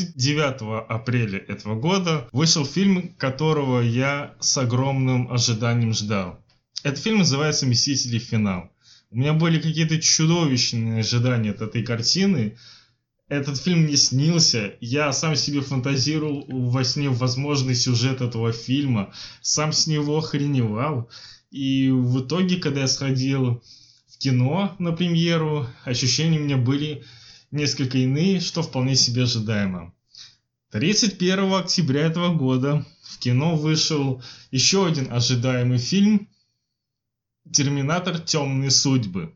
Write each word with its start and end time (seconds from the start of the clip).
29 0.00 0.86
апреля 0.88 1.38
этого 1.38 1.78
года 1.78 2.28
вышел 2.32 2.64
фильм, 2.64 3.14
которого 3.18 3.80
я 3.80 4.34
с 4.40 4.56
огромным 4.58 5.32
ожиданием 5.32 5.92
ждал. 5.92 6.40
Этот 6.82 7.00
фильм 7.00 7.18
называется 7.18 7.66
«Мстители. 7.66 8.18
Финал». 8.18 8.70
У 9.10 9.16
меня 9.16 9.32
были 9.32 9.60
какие-то 9.60 10.00
чудовищные 10.00 11.00
ожидания 11.00 11.50
от 11.50 11.60
этой 11.60 11.82
картины. 11.82 12.56
Этот 13.28 13.58
фильм 13.58 13.80
мне 13.80 13.96
снился. 13.96 14.74
Я 14.80 15.12
сам 15.12 15.36
себе 15.36 15.60
фантазировал 15.60 16.44
во 16.48 16.84
сне 16.84 17.10
возможный 17.10 17.74
сюжет 17.74 18.20
этого 18.20 18.52
фильма. 18.52 19.12
Сам 19.42 19.72
с 19.72 19.86
него 19.86 20.18
охреневал. 20.18 21.10
И 21.50 21.90
в 21.90 22.20
итоге, 22.20 22.56
когда 22.56 22.82
я 22.82 22.88
сходил 22.88 23.62
в 24.06 24.18
кино 24.18 24.74
на 24.78 24.92
премьеру, 24.92 25.66
ощущения 25.84 26.38
у 26.38 26.44
меня 26.44 26.56
были 26.56 27.02
несколько 27.50 27.98
иные, 27.98 28.40
что 28.40 28.62
вполне 28.62 28.96
себе 28.96 29.24
ожидаемо. 29.24 29.94
31 30.70 31.52
октября 31.54 32.02
этого 32.02 32.34
года 32.34 32.86
в 33.02 33.18
кино 33.18 33.56
вышел 33.56 34.22
еще 34.50 34.86
один 34.86 35.12
ожидаемый 35.12 35.78
фильм 35.78 36.28
«Терминатор. 37.52 38.20
Темные 38.20 38.70
судьбы». 38.70 39.34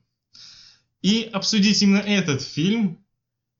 И 1.02 1.28
обсудить 1.32 1.82
именно 1.82 1.98
этот 1.98 2.40
фильм 2.40 3.04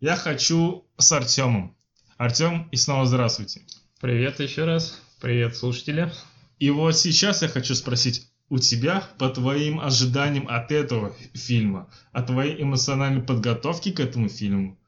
я 0.01 0.17
хочу 0.17 0.87
с 0.99 1.11
Артемом. 1.13 1.77
Артем, 2.17 2.69
и 2.71 2.77
снова 2.77 3.07
здравствуйте. 3.07 3.63
Привет 4.01 4.39
еще 4.39 4.65
раз. 4.65 5.01
Привет, 5.21 5.57
слушатели. 5.57 6.13
И 6.59 6.71
вот 6.71 6.97
сейчас 6.97 7.43
я 7.43 7.49
хочу 7.49 7.75
спросить, 7.75 8.29
у 8.51 8.59
тебя, 8.59 9.03
по 9.19 9.29
твоим 9.31 9.81
ожиданиям 9.81 10.47
от 10.49 10.71
этого 10.71 11.13
фильма, 11.33 11.89
от 12.13 12.27
твоей 12.27 12.63
эмоциональной 12.63 13.23
подготовки 13.23 13.91
к 13.91 14.01
этому 14.01 14.29
фильму? 14.29 14.79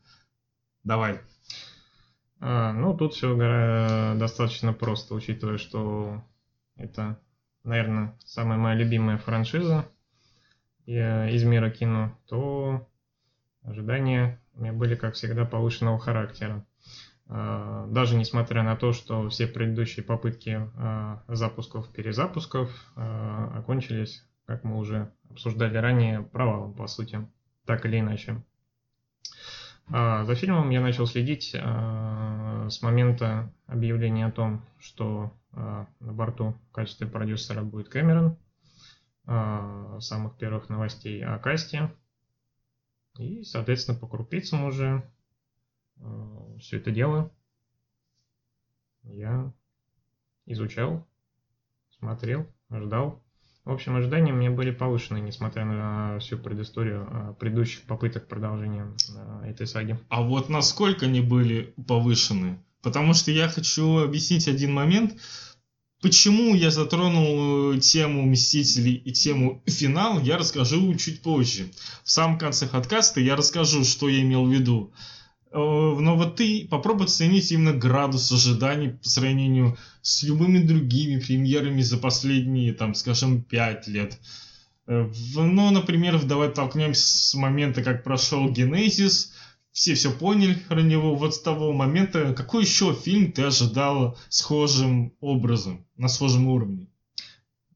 Давай. 0.84 1.20
А, 2.38 2.72
ну, 2.72 2.96
тут 2.96 3.14
все 3.14 3.34
достаточно 4.18 4.72
просто, 4.72 5.14
учитывая, 5.14 5.58
что 5.58 6.22
это, 6.76 7.18
наверное, 7.64 8.18
самая 8.24 8.58
моя 8.58 8.76
любимая 8.76 9.16
франшиза 9.16 9.88
из 10.84 11.42
мира 11.42 11.70
кино, 11.70 12.16
то 12.28 12.86
ожидания 13.62 14.40
у 14.54 14.60
меня 14.60 14.72
были, 14.72 14.94
как 14.94 15.14
всегда, 15.14 15.44
повышенного 15.44 15.98
характера. 15.98 16.64
А, 17.28 17.86
даже 17.88 18.16
несмотря 18.16 18.62
на 18.62 18.76
то, 18.76 18.92
что 18.92 19.28
все 19.28 19.46
предыдущие 19.46 20.04
попытки 20.04 20.68
а, 20.76 21.22
запусков, 21.28 21.88
перезапусков 21.88 22.70
а, 22.94 23.58
окончились, 23.58 24.24
как 24.46 24.62
мы 24.64 24.76
уже 24.78 25.12
обсуждали 25.30 25.76
ранее, 25.76 26.22
провалом, 26.22 26.72
по 26.74 26.86
сути, 26.86 27.26
так 27.64 27.84
или 27.84 28.00
иначе. 28.00 28.42
За 29.88 30.34
фильмом 30.34 30.70
я 30.70 30.80
начал 30.80 31.06
следить 31.06 31.54
с 31.54 32.82
момента 32.82 33.52
объявления 33.68 34.26
о 34.26 34.32
том, 34.32 34.64
что 34.80 35.32
на 35.52 35.86
борту 36.00 36.56
в 36.70 36.72
качестве 36.72 37.06
продюсера 37.06 37.62
будет 37.62 37.88
Кэмерон, 37.88 38.36
самых 40.00 40.36
первых 40.38 40.68
новостей 40.70 41.24
о 41.24 41.38
касте. 41.38 41.92
И, 43.16 43.44
соответственно, 43.44 43.96
по 43.96 44.08
крупицам 44.08 44.64
уже 44.64 45.04
Э, 45.04 45.15
все 46.58 46.78
это 46.78 46.90
дело 46.90 47.30
я 49.12 49.52
изучал, 50.46 51.06
смотрел, 51.98 52.46
ждал. 52.70 53.22
В 53.64 53.72
общем, 53.72 53.96
ожидания 53.96 54.32
у 54.32 54.36
меня 54.36 54.52
были 54.52 54.70
повышены, 54.70 55.18
несмотря 55.18 55.64
на 55.64 56.18
всю 56.20 56.38
предысторию 56.38 57.08
э, 57.10 57.34
предыдущих 57.38 57.82
попыток 57.82 58.28
продолжения 58.28 58.94
э, 59.42 59.50
этой 59.50 59.66
саги. 59.66 59.98
А 60.08 60.22
вот 60.22 60.48
насколько 60.48 61.06
они 61.06 61.20
были 61.20 61.74
повышены? 61.88 62.62
Потому 62.80 63.12
что 63.12 63.32
я 63.32 63.48
хочу 63.48 63.98
объяснить 63.98 64.46
один 64.46 64.72
момент. 64.72 65.20
Почему 66.00 66.54
я 66.54 66.70
затронул 66.70 67.76
тему 67.80 68.22
Мстителей 68.22 68.94
и 68.94 69.12
тему 69.12 69.64
финал, 69.66 70.20
я 70.20 70.38
расскажу 70.38 70.94
чуть 70.94 71.22
позже. 71.22 71.72
В 72.04 72.10
самом 72.10 72.38
конце 72.38 72.68
подкаста 72.68 73.18
я 73.18 73.34
расскажу, 73.34 73.82
что 73.82 74.08
я 74.08 74.22
имел 74.22 74.46
в 74.46 74.52
виду. 74.52 74.92
Э, 75.56 75.58
но 75.58 76.16
вот 76.16 76.36
ты 76.36 76.68
попробуй 76.70 77.06
оценить 77.06 77.50
именно 77.50 77.72
градус 77.72 78.30
ожиданий 78.30 78.90
по 78.90 79.08
сравнению 79.08 79.78
с 80.02 80.22
любыми 80.22 80.58
другими 80.58 81.18
премьерами 81.18 81.80
за 81.80 81.96
последние, 81.96 82.74
там, 82.74 82.94
скажем, 82.94 83.42
пять 83.42 83.88
лет. 83.88 84.20
Э, 84.86 85.10
ну, 85.34 85.70
например, 85.70 86.22
давай 86.22 86.50
толкнемся 86.50 87.06
с 87.06 87.34
момента, 87.34 87.82
как 87.82 88.04
прошел 88.04 88.50
Генезис, 88.50 89.32
все 89.72 89.94
все 89.94 90.10
поняли 90.10 90.54
про 90.68 90.82
него. 90.82 91.14
Вот 91.14 91.34
с 91.34 91.40
того 91.40 91.72
момента, 91.72 92.34
какой 92.34 92.64
еще 92.64 92.92
фильм 92.92 93.32
ты 93.32 93.44
ожидал 93.44 94.18
схожим 94.28 95.14
образом, 95.20 95.86
на 95.96 96.08
схожем 96.08 96.48
уровне? 96.48 96.86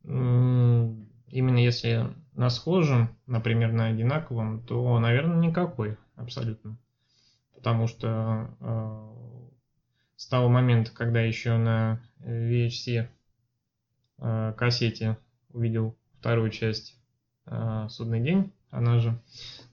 Именно 0.04 1.58
если 1.58 2.14
на 2.34 2.50
схожем, 2.50 3.16
например, 3.26 3.72
на 3.72 3.86
одинаковом, 3.86 4.62
то, 4.64 4.98
наверное, 4.98 5.46
никакой 5.46 5.96
абсолютно 6.16 6.78
потому 7.60 7.86
что 7.88 8.48
э, 8.58 9.10
с 10.16 10.26
того 10.26 10.48
момента, 10.48 10.92
когда 10.92 11.20
еще 11.20 11.58
на 11.58 12.00
VHC 12.20 13.06
э, 14.18 14.54
кассете 14.56 15.18
увидел 15.50 15.94
вторую 16.18 16.48
часть 16.50 16.96
э, 17.44 17.86
«Судный 17.90 18.20
день», 18.20 18.50
она 18.70 18.98
же, 18.98 19.20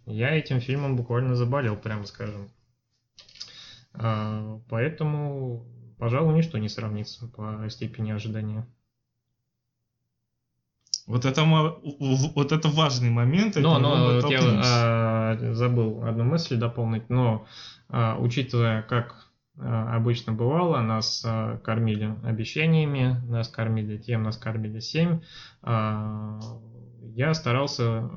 я 0.05 0.35
этим 0.35 0.59
фильмом 0.59 0.97
буквально 0.97 1.35
заболел, 1.35 1.77
прямо 1.77 2.05
скажем. 2.05 2.49
Э, 3.93 4.59
поэтому, 4.67 5.65
пожалуй, 5.97 6.35
ничто 6.35 6.57
не 6.57 6.67
сравнится 6.67 7.25
по 7.27 7.69
степени 7.69 8.11
ожидания. 8.11 8.67
Вот 11.05 11.23
это, 11.23 11.45
вот 11.45 12.51
это 12.51 12.67
важный 12.67 13.11
момент. 13.11 13.55
Но, 13.55 13.79
но 13.79 14.19
вот 14.19 14.29
я 14.29 14.41
забыл 15.35 16.03
одну 16.05 16.23
мысль 16.23 16.57
дополнить, 16.57 17.09
но 17.09 17.45
а, 17.89 18.17
учитывая, 18.19 18.81
как 18.81 19.29
а, 19.57 19.95
обычно 19.95 20.33
бывало, 20.33 20.81
нас 20.81 21.23
а, 21.25 21.57
кормили 21.57 22.15
обещаниями, 22.23 23.21
нас 23.27 23.47
кормили 23.47 23.97
тем, 23.97 24.23
нас 24.23 24.37
кормили 24.37 24.79
семь, 24.79 25.21
я 25.63 27.33
старался 27.33 28.09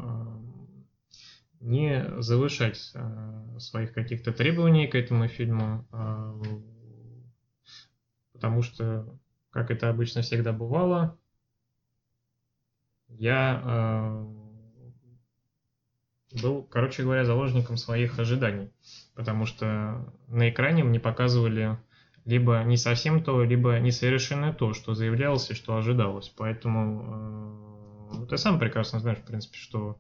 не 1.61 2.05
завышать 2.21 2.95
своих 3.59 3.93
каких-то 3.93 4.33
требований 4.33 4.87
к 4.87 4.95
этому 4.95 5.29
фильму, 5.29 5.87
потому 8.33 8.63
что, 8.63 9.07
как 9.51 9.71
это 9.71 9.89
обычно 9.89 10.23
всегда 10.23 10.53
бывало, 10.53 11.19
я 13.09 13.63
был, 16.43 16.63
короче 16.63 17.03
говоря, 17.03 17.25
заложником 17.25 17.77
своих 17.77 18.19
ожиданий, 18.19 18.71
потому 19.15 19.47
что 19.47 20.13
на 20.29 20.51
экране 20.51 20.85
мне 20.85 21.01
показывали 21.01 21.79
либо 22.25 22.63
не 22.65 22.77
совсем 22.77 23.23
то, 23.23 23.43
либо 23.43 23.79
несовершенно 23.79 24.53
то, 24.53 24.75
что 24.75 24.95
заявлялось 24.95 25.51
и 25.51 25.55
что 25.55 25.77
ожидалось. 25.77 26.29
Поэтому 26.37 28.21
э, 28.23 28.27
ты 28.27 28.37
сам 28.37 28.59
прекрасно 28.59 29.01
знаешь, 29.01 29.19
в 29.19 29.25
принципе, 29.25 29.57
что 29.59 29.99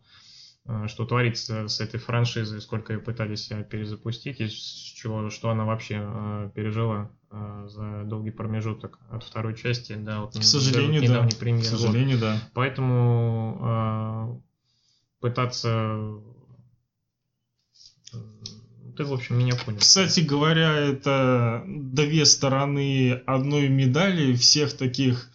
Э, 0.67 0.87
что 0.88 1.06
творится 1.06 1.69
с 1.69 1.81
этой 1.81 1.99
франшизой, 1.99 2.61
сколько 2.61 2.93
ее 2.93 3.00
пытались 3.00 3.50
перезапустить, 3.71 4.41
и 4.41 4.49
чего, 4.49 5.31
что 5.31 5.50
она 5.50 5.65
вообще 5.65 6.00
э, 6.00 6.50
пережила 6.55 7.11
э, 7.31 7.67
за 7.69 8.05
долгий 8.05 8.31
промежуток 8.31 8.99
от 9.11 9.25
второй 9.25 9.56
части 9.56 9.94
до 9.94 10.21
вот, 10.21 10.38
К 10.38 10.43
сожалению, 10.43 11.03
да. 11.09 11.26
К 11.26 11.65
сожалению, 11.65 12.19
вот. 12.19 12.25
да. 12.25 12.37
Поэтому 12.55 14.44
пытаться 15.20 16.20
ты, 18.96 19.05
в 19.05 19.12
общем, 19.12 19.38
меня 19.38 19.55
понял. 19.55 19.78
Кстати 19.78 20.20
говоря, 20.20 20.75
это 20.76 21.64
две 21.67 22.26
стороны 22.26 23.22
одной 23.25 23.69
медали 23.69 24.34
всех 24.34 24.76
таких 24.76 25.31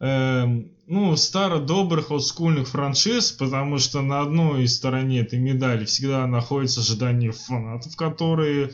эм, 0.00 0.72
ну, 0.86 1.14
старо-добрых 1.14 2.10
олдскульных 2.10 2.68
франшиз, 2.68 3.32
потому 3.32 3.78
что 3.78 4.00
на 4.00 4.22
одной 4.22 4.66
стороне 4.66 5.20
этой 5.20 5.38
медали 5.38 5.84
всегда 5.84 6.26
находится 6.26 6.80
ожидание 6.80 7.32
фанатов, 7.32 7.94
которые 7.96 8.72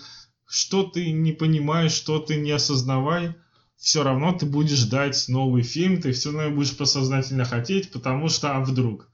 что 0.48 0.84
ты 0.84 1.10
не 1.10 1.32
понимаешь, 1.32 1.92
что 1.92 2.18
ты 2.18 2.36
не 2.36 2.52
осознавай, 2.52 3.34
все 3.76 4.02
равно 4.02 4.32
ты 4.32 4.46
будешь 4.46 4.78
ждать 4.78 5.24
новый 5.28 5.62
фильм, 5.62 6.00
ты 6.00 6.12
все 6.12 6.32
равно 6.32 6.54
будешь 6.54 6.76
подсознательно 6.76 7.44
хотеть, 7.44 7.90
потому 7.90 8.28
что 8.28 8.56
а 8.56 8.60
вдруг. 8.60 9.10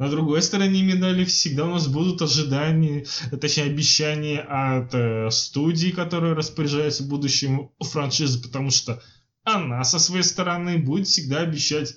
На 0.00 0.08
другой 0.08 0.40
стороне 0.40 0.82
медали 0.82 1.26
всегда 1.26 1.66
у 1.66 1.72
нас 1.72 1.86
будут 1.86 2.22
ожидания, 2.22 3.04
точнее 3.38 3.64
обещания 3.64 4.40
от 4.40 4.94
э, 4.94 5.30
студии, 5.30 5.90
которые 5.90 6.32
распоряжаются 6.32 7.02
будущим 7.04 7.70
франшизы, 7.80 8.40
потому 8.40 8.70
что 8.70 9.02
она 9.44 9.84
со 9.84 9.98
своей 9.98 10.22
стороны 10.22 10.78
будет 10.78 11.06
всегда 11.06 11.40
обещать 11.40 11.94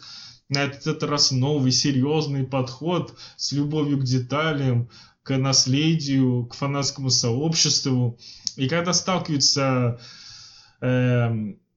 на 0.50 0.64
этот 0.64 1.02
раз 1.04 1.32
новый 1.32 1.72
серьезный 1.72 2.44
подход 2.44 3.18
с 3.38 3.54
любовью 3.54 4.00
к 4.00 4.04
деталям, 4.04 4.90
к 5.24 5.38
наследию, 5.38 6.46
к 6.48 6.56
фанатскому 6.56 7.10
сообществу. 7.10 8.20
И 8.58 8.68
когда 8.68 8.92
сталкиваются 8.92 10.02
э, 10.82 11.32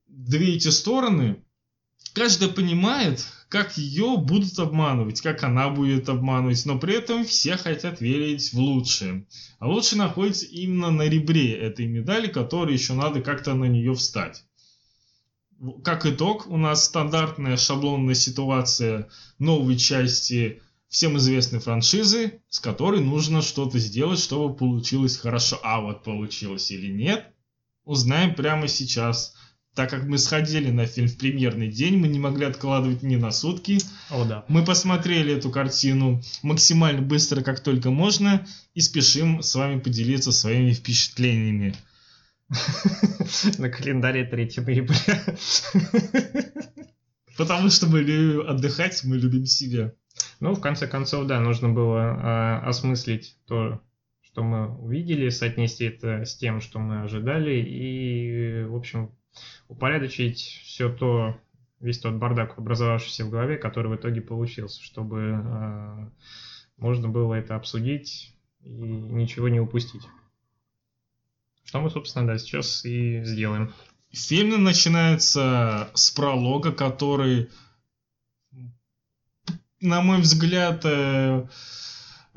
две 0.08 0.56
эти 0.56 0.70
стороны, 0.70 1.44
каждая 2.14 2.48
понимает, 2.48 3.24
как 3.48 3.78
ее 3.78 4.16
будут 4.16 4.58
обманывать, 4.58 5.20
как 5.20 5.44
она 5.44 5.68
будет 5.70 6.08
обманывать, 6.08 6.64
но 6.66 6.78
при 6.78 6.94
этом 6.94 7.24
все 7.24 7.56
хотят 7.56 8.00
верить 8.00 8.52
в 8.52 8.58
лучшее. 8.58 9.26
А 9.58 9.68
лучшее 9.68 10.00
находится 10.00 10.46
именно 10.46 10.90
на 10.90 11.02
ребре 11.02 11.52
этой 11.52 11.86
медали, 11.86 12.26
которой 12.26 12.74
еще 12.74 12.94
надо 12.94 13.20
как-то 13.20 13.54
на 13.54 13.64
нее 13.64 13.94
встать. 13.94 14.44
Как 15.84 16.04
итог, 16.04 16.48
у 16.48 16.56
нас 16.56 16.84
стандартная 16.84 17.56
шаблонная 17.56 18.14
ситуация 18.14 19.08
новой 19.38 19.78
части 19.78 20.60
всем 20.88 21.16
известной 21.16 21.60
франшизы, 21.60 22.40
с 22.48 22.60
которой 22.60 23.00
нужно 23.00 23.42
что-то 23.42 23.78
сделать, 23.78 24.18
чтобы 24.18 24.54
получилось 24.54 25.16
хорошо. 25.16 25.58
А 25.62 25.80
вот 25.80 26.02
получилось 26.02 26.70
или 26.70 26.92
нет, 26.92 27.32
узнаем 27.84 28.34
прямо 28.34 28.68
сейчас. 28.68 29.34
Так 29.76 29.90
как 29.90 30.04
мы 30.04 30.16
сходили 30.16 30.70
на 30.70 30.86
фильм 30.86 31.06
в 31.06 31.18
премьерный 31.18 31.68
день, 31.68 31.98
мы 31.98 32.08
не 32.08 32.18
могли 32.18 32.46
откладывать 32.46 33.02
ни 33.02 33.16
на 33.16 33.30
сутки. 33.30 33.76
О, 34.08 34.24
да. 34.24 34.42
Мы 34.48 34.64
посмотрели 34.64 35.34
эту 35.34 35.50
картину 35.50 36.22
максимально 36.42 37.02
быстро, 37.02 37.42
как 37.42 37.60
только 37.60 37.90
можно, 37.90 38.46
и 38.72 38.80
спешим 38.80 39.42
с 39.42 39.54
вами 39.54 39.78
поделиться 39.78 40.32
своими 40.32 40.72
впечатлениями. 40.72 41.74
На 43.58 43.68
календаре 43.68 44.24
3 44.24 44.50
ноября. 44.64 45.22
Потому 47.36 47.68
что 47.68 47.86
мы 47.86 48.00
любим 48.00 48.48
отдыхать, 48.48 49.04
мы 49.04 49.18
любим 49.18 49.44
себя. 49.44 49.92
Ну, 50.40 50.54
в 50.54 50.60
конце 50.62 50.86
концов, 50.86 51.26
да, 51.26 51.38
нужно 51.38 51.68
было 51.68 51.98
э, 51.98 52.66
осмыслить 52.66 53.36
то, 53.46 53.82
что 54.22 54.42
мы 54.42 54.74
увидели, 54.78 55.28
соотнести 55.28 55.84
это 55.84 56.24
с 56.24 56.34
тем, 56.34 56.62
что 56.62 56.78
мы 56.78 57.02
ожидали, 57.02 57.56
и, 57.60 58.64
в 58.64 58.74
общем, 58.74 59.12
упорядочить 59.68 60.38
все 60.64 60.88
то, 60.88 61.38
весь 61.80 61.98
тот 61.98 62.14
бардак, 62.14 62.58
образовавшийся 62.58 63.24
в 63.24 63.30
голове, 63.30 63.56
который 63.56 63.90
в 63.90 63.96
итоге 63.96 64.20
получился, 64.20 64.82
чтобы 64.82 65.40
э, 65.42 66.08
можно 66.76 67.08
было 67.08 67.34
это 67.34 67.56
обсудить 67.56 68.34
и 68.60 68.70
ничего 68.70 69.48
не 69.48 69.60
упустить. 69.60 70.02
Что 71.64 71.80
мы, 71.80 71.90
собственно, 71.90 72.26
да, 72.26 72.38
сейчас 72.38 72.84
и 72.84 73.22
сделаем. 73.24 73.72
Фильм 74.12 74.62
начинается 74.62 75.90
с 75.94 76.10
пролога, 76.10 76.72
который, 76.72 77.50
на 79.80 80.00
мой 80.00 80.20
взгляд, 80.20 80.82
э, 80.84 81.46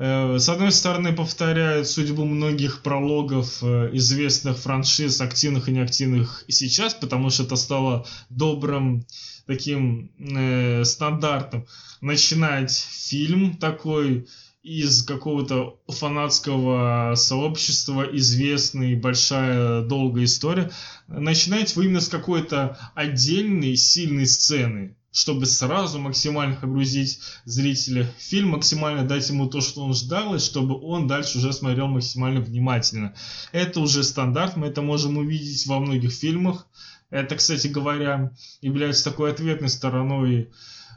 с 0.00 0.48
одной 0.48 0.72
стороны, 0.72 1.12
повторяет 1.12 1.86
судьбу 1.86 2.24
многих 2.24 2.82
прологов 2.82 3.62
э, 3.62 3.90
известных 3.92 4.56
франшиз, 4.56 5.20
активных 5.20 5.68
и 5.68 5.72
неактивных 5.72 6.44
сейчас, 6.48 6.94
потому 6.94 7.28
что 7.28 7.42
это 7.42 7.56
стало 7.56 8.06
добрым 8.30 9.04
таким 9.46 10.10
э, 10.18 10.84
стандартом. 10.84 11.66
Начинать 12.00 12.72
фильм 12.72 13.58
такой 13.58 14.26
из 14.62 15.02
какого-то 15.02 15.78
фанатского 15.86 17.14
сообщества 17.14 18.08
известная 18.10 18.96
большая 18.96 19.82
долгая 19.82 20.24
история, 20.24 20.70
начинать 21.08 21.76
вы 21.76 21.84
именно 21.84 22.00
с 22.00 22.08
какой-то 22.08 22.78
отдельной 22.94 23.76
сильной 23.76 24.26
сцены, 24.26 24.96
чтобы 25.12 25.46
сразу 25.46 25.98
максимально 25.98 26.56
погрузить 26.56 27.20
зрителя 27.44 28.04
в 28.16 28.22
фильм, 28.22 28.50
максимально 28.50 29.06
дать 29.06 29.28
ему 29.28 29.48
то, 29.48 29.60
что 29.60 29.82
он 29.82 29.94
ждал, 29.94 30.34
и 30.34 30.38
чтобы 30.38 30.80
он 30.80 31.06
дальше 31.06 31.38
уже 31.38 31.52
смотрел 31.52 31.88
максимально 31.88 32.40
внимательно. 32.40 33.14
Это 33.52 33.80
уже 33.80 34.04
стандарт, 34.04 34.56
мы 34.56 34.68
это 34.68 34.82
можем 34.82 35.16
увидеть 35.18 35.66
во 35.66 35.80
многих 35.80 36.12
фильмах. 36.12 36.66
Это, 37.10 37.34
кстати 37.36 37.66
говоря, 37.66 38.32
является 38.60 39.04
такой 39.04 39.32
ответной 39.32 39.68
стороной 39.68 40.50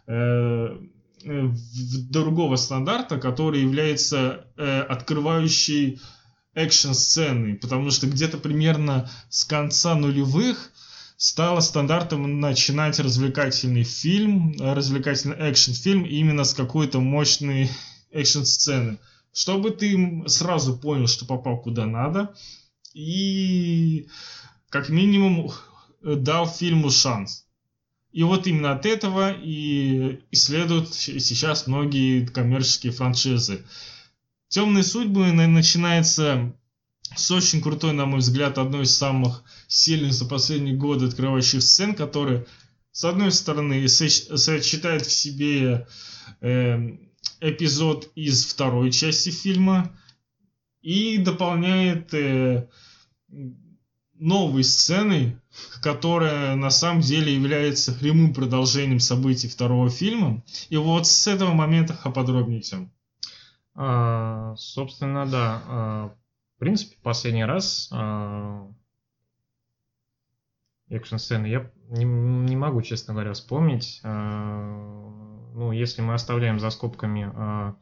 э, 0.05 0.77
Э, 1.25 1.49
другого 2.09 2.57
стандарта, 2.57 3.17
который 3.17 3.61
является 3.61 4.45
э, 4.57 4.81
открывающей 4.81 6.01
экшн-сцены, 6.53 7.55
потому 7.55 7.91
что 7.91 8.07
где-то 8.07 8.37
примерно 8.37 9.09
с 9.29 9.45
конца 9.45 9.95
нулевых 9.95 10.72
стало 11.23 11.61
стандартом 11.61 12.41
начинать 12.41 12.99
развлекательный 12.99 13.83
фильм, 13.83 14.57
развлекательный 14.59 15.37
экшн-фильм 15.37 16.03
именно 16.03 16.43
с 16.43 16.53
какой-то 16.53 16.99
мощной 16.99 17.69
экшн-сцены, 18.11 18.99
чтобы 19.31 19.71
ты 19.71 20.23
сразу 20.27 20.75
понял, 20.75 21.07
что 21.07 21.25
попал 21.25 21.61
куда 21.61 21.85
надо, 21.85 22.35
и 22.93 24.07
как 24.67 24.89
минимум 24.89 25.53
дал 26.01 26.45
фильму 26.45 26.89
шанс. 26.89 27.45
И 28.11 28.21
вот 28.23 28.45
именно 28.45 28.73
от 28.73 28.85
этого 28.85 29.31
и 29.31 30.19
исследуют 30.29 30.93
сейчас 30.93 31.67
многие 31.67 32.25
коммерческие 32.25 32.91
франшизы. 32.91 33.63
Темные 34.49 34.83
судьбы 34.83 35.31
начинается 35.31 36.53
с 37.15 37.31
очень 37.31 37.61
крутой, 37.61 37.93
на 37.93 38.05
мой 38.05 38.19
взгляд, 38.19 38.57
одной 38.57 38.83
из 38.83 38.95
самых 38.95 39.43
сильных 39.67 40.13
за 40.13 40.25
последние 40.25 40.75
годы 40.75 41.05
открывающих 41.05 41.61
сцен, 41.61 41.95
которые, 41.95 42.45
с 42.91 43.05
одной 43.05 43.31
стороны, 43.31 43.87
сочетает 43.87 45.05
в 45.05 45.11
себе 45.11 45.87
э, 46.41 46.97
эпизод 47.39 48.11
из 48.15 48.45
второй 48.45 48.91
части 48.91 49.29
фильма 49.29 49.97
и 50.81 51.17
дополняет 51.17 52.13
э, 52.13 52.67
новой 54.13 54.63
сценой, 54.63 55.37
которая 55.81 56.55
на 56.55 56.69
самом 56.69 57.01
деле 57.01 57.33
является 57.33 57.93
прямым 57.93 58.33
продолжением 58.33 58.99
событий 58.99 59.47
второго 59.47 59.89
фильма. 59.89 60.43
И 60.69 60.77
вот 60.77 61.07
с 61.07 61.27
этого 61.27 61.53
момента 61.53 61.99
поподробнее 62.03 62.61
всем. 62.61 62.91
А, 63.75 64.55
собственно, 64.57 65.25
да. 65.25 66.15
Принципе, 66.63 66.95
последний 67.03 67.43
раз 67.43 67.89
а, 67.91 68.71
экшн-сцены 70.87 71.47
я 71.47 71.69
не, 71.89 72.05
не 72.05 72.55
могу, 72.55 72.81
честно 72.81 73.13
говоря, 73.13 73.33
вспомнить. 73.33 73.99
А, 74.05 74.61
ну, 75.55 75.73
если 75.73 76.01
мы 76.01 76.13
оставляем 76.13 76.61
за 76.61 76.69
скобками 76.69 77.29
а, 77.35 77.75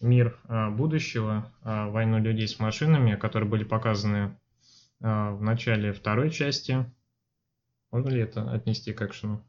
мир 0.00 0.40
будущего, 0.70 1.52
войну 1.62 2.18
людей 2.18 2.48
с 2.48 2.58
машинами, 2.58 3.14
которые 3.16 3.50
были 3.50 3.64
показаны 3.64 4.38
в 5.00 5.42
начале 5.42 5.92
второй 5.92 6.30
части. 6.30 6.90
Можно 7.90 8.08
ли 8.08 8.20
это 8.20 8.50
отнести 8.50 8.94
к 8.94 9.02
экшену? 9.02 9.44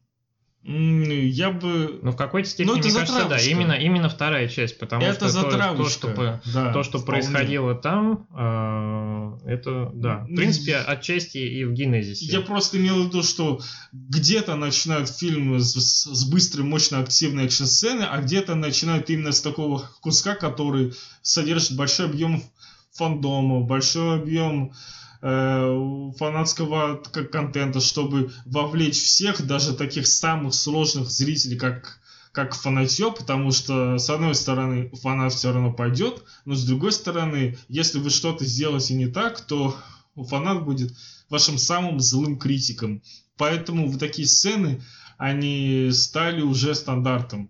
Я 0.61 1.51
бы... 1.51 1.99
Ну, 2.01 2.11
в 2.11 2.17
какой-то 2.17 2.49
степени, 2.49 2.73
ну, 2.73 2.77
мне 2.77 2.91
кажется, 2.91 3.29
да, 3.29 3.39
именно, 3.39 3.71
именно 3.71 4.09
вторая 4.09 4.49
часть, 4.49 4.77
потому 4.77 5.03
это 5.05 5.29
что 5.29 5.43
то, 5.43 5.75
то, 5.75 5.89
что, 5.89 6.41
да, 6.53 6.73
то, 6.73 6.83
что 6.83 6.99
происходило 6.99 7.75
там, 7.75 8.27
э, 8.35 9.51
это, 9.51 9.89
да, 9.93 10.25
в 10.29 10.35
принципе, 10.35 10.75
отчасти 10.75 11.37
и 11.37 11.63
в 11.63 11.71
генезисе. 11.71 12.25
Я 12.25 12.41
просто 12.41 12.77
имел 12.77 13.03
в 13.03 13.07
виду, 13.07 13.23
что 13.23 13.61
где-то 13.93 14.55
начинают 14.55 15.09
фильм 15.09 15.57
с, 15.59 15.75
с 15.75 16.29
быстрой, 16.29 16.65
мощной, 16.65 17.01
активной 17.03 17.45
экшн-сцены, 17.45 18.03
а 18.03 18.21
где-то 18.21 18.55
начинают 18.55 19.09
именно 19.09 19.31
с 19.31 19.41
такого 19.41 19.89
куска, 20.01 20.35
который 20.35 20.93
содержит 21.21 21.77
большой 21.77 22.07
объем 22.07 22.43
фандома, 22.91 23.61
большой 23.61 24.19
объем 24.19 24.73
фанатского 25.21 26.95
контента, 27.31 27.81
чтобы 27.81 28.31
вовлечь 28.45 29.01
всех, 29.01 29.45
даже 29.45 29.73
таких 29.73 30.07
самых 30.07 30.53
сложных 30.53 31.09
зрителей, 31.09 31.57
как 31.57 31.99
как 32.31 32.53
фанатье, 32.55 33.11
потому 33.11 33.51
что, 33.51 33.97
с 33.97 34.09
одной 34.09 34.35
стороны, 34.35 34.89
фанат 35.01 35.33
все 35.33 35.51
равно 35.51 35.73
пойдет, 35.73 36.23
но 36.45 36.53
с 36.55 36.63
другой 36.63 36.91
стороны, 36.91 37.57
если 37.67 37.99
вы 37.99 38.09
что-то 38.09 38.45
сделаете 38.45 38.93
не 38.93 39.07
так, 39.07 39.41
то 39.41 39.75
фанат 40.15 40.63
будет 40.63 40.93
вашим 41.29 41.57
самым 41.57 41.99
злым 41.99 42.38
критиком. 42.38 43.01
Поэтому 43.38 43.89
вот 43.89 43.99
такие 43.99 44.27
сцены, 44.27 44.81
они 45.17 45.89
стали 45.91 46.41
уже 46.41 46.75
стандартом. 46.75 47.49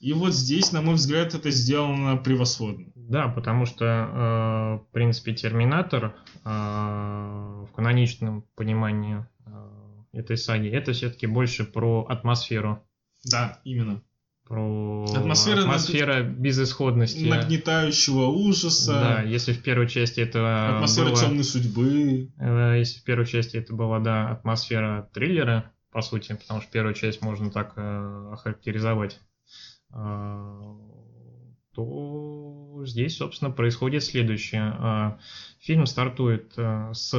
И 0.00 0.12
вот 0.12 0.32
здесь, 0.32 0.72
на 0.72 0.80
мой 0.80 0.94
взгляд, 0.94 1.34
это 1.34 1.50
сделано 1.50 2.16
превосходно. 2.16 2.86
Да, 3.10 3.26
потому 3.26 3.66
что, 3.66 3.84
э, 3.84 4.84
в 4.84 4.92
принципе, 4.92 5.34
Терминатор 5.34 6.14
э, 6.44 6.48
в 6.48 7.68
каноничном 7.74 8.44
понимании 8.54 9.26
э, 9.46 9.50
этой 10.12 10.36
саги, 10.36 10.68
это 10.68 10.92
все-таки 10.92 11.26
больше 11.26 11.64
про 11.64 12.06
атмосферу. 12.08 12.86
Да, 13.24 13.58
именно. 13.64 14.00
Про 14.46 15.06
атмосфера, 15.12 15.62
атмосфера 15.62 16.22
наг... 16.22 16.38
безысходности. 16.38 17.24
Нагнетающего 17.24 18.26
ужаса. 18.26 18.92
Да, 18.92 19.22
если 19.22 19.54
в 19.54 19.62
первой 19.64 19.88
части 19.88 20.20
это 20.20 20.76
Атмосфера 20.76 21.06
было, 21.06 21.16
темной 21.16 21.42
судьбы. 21.42 22.30
Если 22.78 23.00
в 23.00 23.02
первой 23.02 23.26
части 23.26 23.56
это 23.56 23.74
была, 23.74 23.98
да, 23.98 24.30
атмосфера 24.30 25.10
триллера, 25.12 25.72
по 25.90 26.00
сути, 26.00 26.36
потому 26.40 26.60
что 26.60 26.70
первую 26.70 26.94
часть 26.94 27.22
можно 27.22 27.50
так 27.50 27.76
охарактеризовать. 27.76 29.18
То 31.72 32.59
здесь, 32.86 33.16
собственно, 33.16 33.50
происходит 33.50 34.04
следующее. 34.04 34.74
А, 34.78 35.18
фильм 35.60 35.86
стартует 35.86 36.52
а, 36.56 36.92
с 36.94 37.12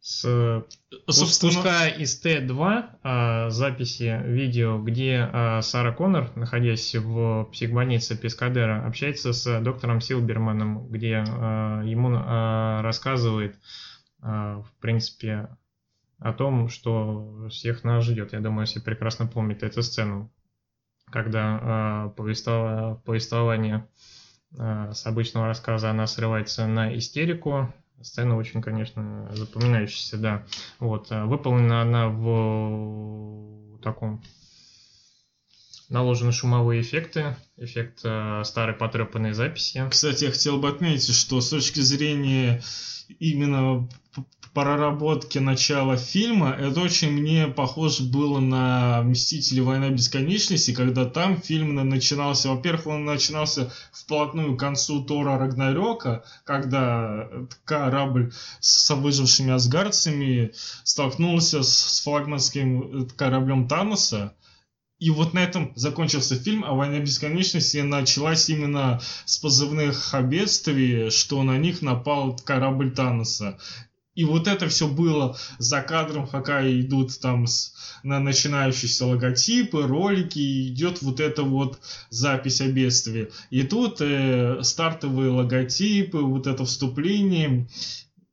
с 0.00 0.64
Собственно... 1.08 1.88
из 1.88 2.24
Т2 2.24 3.50
записи 3.50 4.22
видео, 4.24 4.78
где 4.78 5.28
Сара 5.62 5.92
Коннор, 5.92 6.30
находясь 6.36 6.94
в 6.94 7.48
психбольнице 7.50 8.16
Пескадера, 8.16 8.86
общается 8.86 9.32
с 9.32 9.60
доктором 9.60 10.00
Силберманом, 10.00 10.86
где 10.88 11.24
ему 11.84 12.10
рассказывает, 12.82 13.58
в 14.20 14.66
принципе, 14.80 15.48
о 16.18 16.32
том, 16.32 16.68
что 16.68 17.48
всех 17.50 17.84
нас 17.84 18.04
ждет. 18.04 18.32
Я 18.32 18.40
думаю, 18.40 18.66
все 18.66 18.80
прекрасно 18.80 19.26
помнят 19.26 19.62
эту 19.62 19.82
сцену, 19.82 20.32
когда 21.10 22.10
э, 22.10 22.16
повествование, 23.04 23.88
э, 24.58 24.92
с 24.92 25.06
обычного 25.06 25.46
рассказа 25.46 25.90
она 25.90 26.06
срывается 26.06 26.66
на 26.66 26.96
истерику. 26.96 27.72
Сцена 28.02 28.36
очень, 28.36 28.60
конечно, 28.62 29.28
запоминающаяся, 29.32 30.18
да. 30.18 30.44
Вот, 30.78 31.10
выполнена 31.10 31.80
она 31.80 32.08
в 32.08 33.78
таком 33.82 34.22
наложены 35.88 36.32
шумовые 36.32 36.82
эффекты, 36.82 37.36
эффект 37.56 38.00
э, 38.04 38.42
старой 38.44 38.74
потрепанной 38.74 39.32
записи. 39.32 39.86
Кстати, 39.90 40.24
я 40.24 40.30
хотел 40.30 40.58
бы 40.58 40.68
отметить, 40.68 41.14
что 41.14 41.40
с 41.40 41.50
точки 41.50 41.80
зрения 41.80 42.62
именно 43.20 43.88
проработки 44.56 45.36
начала 45.36 45.98
фильма, 45.98 46.48
это 46.48 46.80
очень 46.80 47.10
мне 47.10 47.46
похоже 47.46 48.04
было 48.04 48.40
на 48.40 49.02
«Мстители. 49.02 49.60
Война 49.60 49.90
бесконечности», 49.90 50.72
когда 50.72 51.04
там 51.04 51.36
фильм 51.36 51.74
начинался, 51.74 52.48
во-первых, 52.48 52.86
он 52.86 53.04
начинался 53.04 53.70
вплотную 53.92 54.56
к 54.56 54.60
концу 54.60 55.04
Тора 55.04 55.38
Рагнарёка, 55.38 56.24
когда 56.44 57.28
корабль 57.66 58.32
с 58.60 58.88
выжившими 58.94 59.52
асгардцами 59.52 60.52
столкнулся 60.84 61.62
с 61.62 62.00
флагманским 62.02 63.10
кораблем 63.14 63.68
Таноса, 63.68 64.32
и 64.98 65.10
вот 65.10 65.34
на 65.34 65.40
этом 65.40 65.74
закончился 65.76 66.34
фильм, 66.36 66.64
а 66.64 66.72
«Война 66.72 67.00
бесконечности» 67.00 67.76
началась 67.82 68.48
именно 68.48 69.02
с 69.26 69.36
позывных 69.36 70.14
бедствий, 70.22 71.10
что 71.10 71.42
на 71.42 71.58
них 71.58 71.82
напал 71.82 72.34
корабль 72.42 72.94
Таноса. 72.94 73.58
И 74.16 74.24
вот 74.24 74.48
это 74.48 74.68
все 74.68 74.88
было 74.88 75.36
за 75.58 75.82
кадром, 75.82 76.26
пока 76.26 76.66
идут 76.68 77.20
там 77.20 77.46
с, 77.46 77.74
на 78.02 78.18
начинающиеся 78.18 79.06
логотипы, 79.06 79.82
ролики, 79.86 80.38
и 80.38 80.68
идет 80.68 81.02
вот 81.02 81.20
эта 81.20 81.42
вот 81.42 81.78
запись 82.08 82.62
о 82.62 82.66
бедствии. 82.66 83.28
И 83.50 83.62
тут 83.62 84.00
э, 84.00 84.62
стартовые 84.62 85.30
логотипы, 85.30 86.18
вот 86.18 86.46
это 86.46 86.64
вступление. 86.64 87.68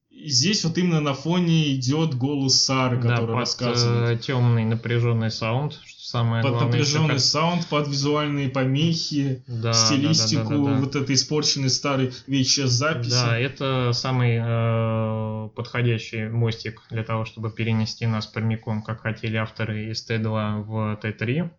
И 0.10 0.30
здесь 0.30 0.64
вот 0.64 0.78
именно 0.78 1.02
на 1.02 1.14
фоне 1.14 1.76
идет 1.76 2.16
голос 2.16 2.62
Сары, 2.62 2.96
да, 3.02 3.10
который 3.10 3.34
под, 3.34 3.40
рассказывает. 3.40 4.20
Э, 4.20 4.24
темный 4.24 4.64
напряженный 4.64 5.32
саунд, 5.32 5.82
самое 6.04 6.44
под 6.44 6.52
главное. 6.52 6.72
напряженный 6.72 7.10
как... 7.10 7.20
саунд, 7.20 7.68
под 7.68 7.88
визуальные 7.88 8.50
помехи, 8.50 9.44
да, 9.48 9.72
стилистику, 9.72 10.50
да, 10.50 10.50
да, 10.50 10.64
да, 10.64 10.74
да, 10.74 10.80
вот 10.80 10.96
этой 10.96 11.16
испорченной 11.16 11.70
старой 11.70 12.14
VHS-записи. 12.28 13.10
Да, 13.10 13.38
это 13.38 13.92
самый 13.94 14.38
э, 14.40 15.50
подходящий 15.56 16.28
мостик 16.28 16.82
для 16.90 17.04
того, 17.04 17.24
чтобы 17.26 17.52
перенести 17.52 18.06
нас 18.06 18.28
прямиком, 18.28 18.84
как 18.84 19.02
хотели 19.02 19.38
авторы 19.38 19.92
из 19.92 20.08
Т2 20.10 20.64
в 20.64 21.00
Т3. 21.02 21.50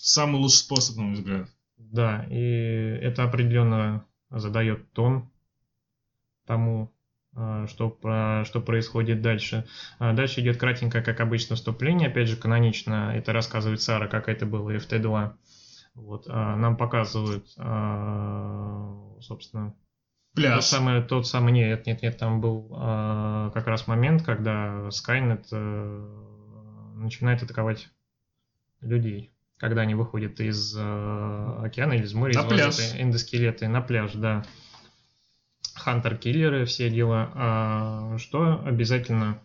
Самый 0.00 0.40
лучший 0.40 0.56
способ, 0.56 0.96
на 0.96 1.02
мой 1.02 1.14
взгляд. 1.14 1.48
Да, 1.78 2.26
и 2.28 2.98
это 3.02 3.22
определенно 3.22 4.04
задает 4.30 4.92
тон 4.92 5.30
тому, 6.46 6.92
а, 7.34 7.66
что, 7.66 7.96
что 8.44 8.60
происходит 8.60 9.22
дальше. 9.22 9.66
А 9.98 10.12
дальше 10.12 10.40
идет 10.40 10.58
кратенькое, 10.58 11.02
как 11.02 11.20
обычно, 11.20 11.56
вступление. 11.56 12.08
Опять 12.08 12.28
же, 12.28 12.36
канонично 12.36 13.12
это 13.14 13.32
рассказывает 13.32 13.80
Сара, 13.80 14.06
как 14.08 14.28
это 14.28 14.46
было 14.46 14.70
и 14.70 14.78
в 14.78 14.86
Т2. 14.86 15.32
Вот, 15.94 16.26
а 16.28 16.56
нам 16.56 16.76
показывают, 16.76 17.46
собственно, 19.22 19.74
Пляж. 20.34 20.54
Тот 20.54 20.64
самый, 20.64 21.02
тот 21.02 21.26
самый, 21.26 21.52
нет, 21.52 21.84
нет, 21.86 22.00
нет, 22.00 22.16
там 22.16 22.40
был 22.40 22.68
как 23.52 23.66
раз 23.66 23.86
момент, 23.86 24.22
когда 24.22 24.88
Skynet 24.88 25.44
э, 25.52 26.94
начинает 26.96 27.42
атаковать 27.42 27.88
людей 28.80 29.32
когда 29.62 29.82
они 29.82 29.94
выходят 29.94 30.40
из 30.40 30.76
э, 30.76 31.56
океана 31.62 31.92
или 31.92 32.02
из 32.02 32.14
моря, 32.14 32.34
на 32.34 32.40
из 32.40 32.48
пляж. 32.48 33.00
эндоскелеты 33.00 33.68
на 33.68 33.80
пляж, 33.80 34.10
да 34.14 34.42
хантер-киллеры, 35.74 36.64
все 36.64 36.90
дела, 36.90 37.30
а, 37.34 38.18
что 38.18 38.62
обязательно 38.64 39.42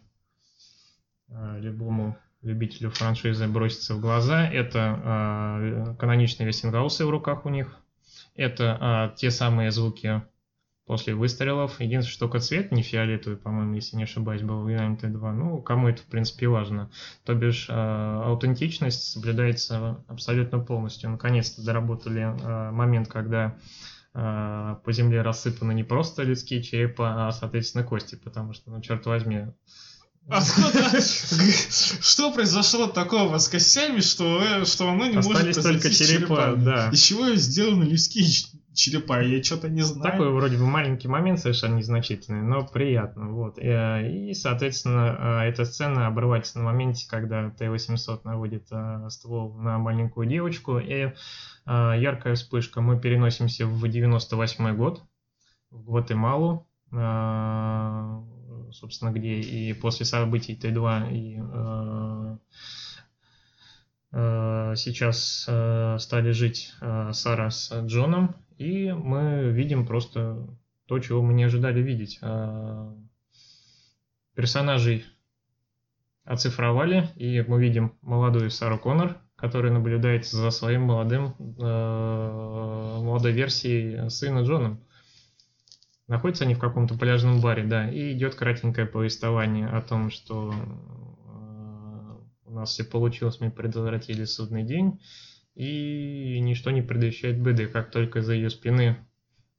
а, 1.29 1.57
любому 1.59 2.17
любителю 2.41 2.89
франшизы 2.91 3.47
бросится 3.47 3.95
в 3.95 3.99
глаза. 3.99 4.47
Это 4.47 4.99
а, 5.03 5.95
каноничные 5.95 6.47
вестингаусы 6.47 7.05
в 7.05 7.09
руках 7.09 7.45
у 7.45 7.49
них. 7.49 7.77
Это 8.35 8.77
а, 8.79 9.09
те 9.15 9.31
самые 9.31 9.71
звуки 9.71 10.21
после 10.87 11.13
выстрелов. 11.13 11.79
Единственное, 11.81 12.13
что 12.13 12.19
только 12.21 12.39
цвет 12.39 12.71
не 12.71 12.81
фиолетовый, 12.81 13.37
по-моему, 13.37 13.75
если 13.75 13.97
не 13.97 14.03
ошибаюсь, 14.03 14.41
был 14.41 14.61
в 14.63 14.67
Unity 14.67 15.07
2. 15.07 15.33
Ну, 15.33 15.61
кому 15.61 15.89
это, 15.89 16.01
в 16.01 16.05
принципе, 16.05 16.47
важно. 16.47 16.89
То 17.25 17.35
бишь, 17.35 17.67
э, 17.69 17.73
аутентичность 17.73 19.11
соблюдается 19.11 20.03
абсолютно 20.07 20.59
полностью. 20.59 21.09
Наконец-то 21.09 21.63
доработали 21.63 22.21
э, 22.21 22.71
момент, 22.71 23.09
когда 23.09 23.57
по 24.17 24.91
земле 24.91 25.21
рассыпаны 25.21 25.73
не 25.73 25.83
просто 25.83 26.23
людские 26.23 26.63
черепа, 26.63 27.27
а, 27.27 27.31
соответственно, 27.31 27.83
кости, 27.83 28.15
потому 28.15 28.51
что, 28.53 28.71
ну, 28.71 28.81
черт 28.81 29.05
возьми, 29.05 29.53
Откуда? 30.29 30.99
Что 30.99 32.31
произошло 32.33 32.87
такого 32.87 33.37
с 33.37 33.47
костями, 33.47 34.01
что, 34.01 34.41
э, 34.41 34.65
что 34.65 34.89
оно 34.89 35.05
не 35.05 35.17
Остались 35.17 35.55
может 35.55 35.63
только 35.63 35.89
черепа, 35.89 36.55
да. 36.57 36.89
Из 36.89 37.01
чего 37.01 37.33
сделаны 37.35 37.85
людские 37.85 38.25
черепа? 38.73 39.21
Я 39.21 39.41
что-то 39.41 39.69
не 39.69 39.81
знаю. 39.83 40.11
Такой 40.11 40.29
вроде 40.31 40.57
бы 40.57 40.65
маленький 40.65 41.07
момент, 41.07 41.39
совершенно 41.39 41.75
незначительный, 41.75 42.41
но 42.41 42.65
приятно. 42.65 43.31
Вот. 43.31 43.57
И, 43.57 43.67
э, 43.67 44.33
соответственно, 44.33 45.43
э, 45.43 45.49
эта 45.49 45.63
сцена 45.63 46.07
обрывается 46.07 46.59
на 46.59 46.65
моменте, 46.65 47.07
когда 47.09 47.49
Т-800 47.51 48.21
наводит 48.25 48.67
ствол 49.09 49.53
на 49.53 49.77
маленькую 49.77 50.27
девочку, 50.27 50.77
и 50.77 51.13
яркая 51.65 52.35
вспышка. 52.35 52.81
Мы 52.81 52.99
переносимся 52.99 53.65
в 53.65 53.87
98 53.87 54.75
год, 54.75 55.03
в 55.69 55.83
Гватемалу, 55.83 56.65
собственно, 58.79 59.11
где 59.11 59.39
и 59.39 59.73
после 59.73 60.05
событий 60.05 60.53
Т2 60.55 61.13
и 61.13 61.39
э, 61.41 62.37
э, 64.11 64.75
сейчас 64.75 65.45
э, 65.47 65.97
стали 65.99 66.31
жить 66.31 66.73
э, 66.81 67.11
Сара 67.13 67.49
с 67.49 67.73
Джоном, 67.85 68.35
и 68.57 68.91
мы 68.91 69.51
видим 69.51 69.85
просто 69.85 70.47
то, 70.85 70.99
чего 70.99 71.21
мы 71.21 71.33
не 71.33 71.43
ожидали 71.43 71.81
видеть. 71.81 72.19
Э, 72.21 72.93
персонажей 74.35 75.05
оцифровали, 76.23 77.09
и 77.15 77.43
мы 77.47 77.59
видим 77.59 77.97
молодую 78.01 78.51
Сару 78.51 78.77
Коннор, 78.77 79.17
которая 79.35 79.71
наблюдает 79.71 80.27
за 80.27 80.51
своим 80.51 80.83
молодым, 80.83 81.35
э, 81.39 82.99
молодой 83.01 83.31
версией 83.31 84.09
сына 84.11 84.41
Джоном. 84.41 84.83
Находятся 86.07 86.45
они 86.45 86.55
в 86.55 86.59
каком-то 86.59 86.97
пляжном 86.97 87.41
баре, 87.41 87.63
да, 87.63 87.89
и 87.89 88.13
идет 88.13 88.35
кратенькое 88.35 88.87
повествование 88.87 89.67
о 89.67 89.81
том, 89.81 90.09
что 90.09 90.53
э, 90.53 92.17
у 92.45 92.51
нас 92.51 92.69
все 92.69 92.85
получилось, 92.85 93.41
мы 93.41 93.51
предотвратили 93.51 94.23
судный 94.23 94.63
день, 94.63 95.01
и 95.53 96.39
ничто 96.39 96.71
не 96.71 96.81
предвещает 96.81 97.41
беды, 97.41 97.67
как 97.67 97.91
только 97.91 98.21
за 98.21 98.33
ее 98.35 98.49
спины 98.49 99.05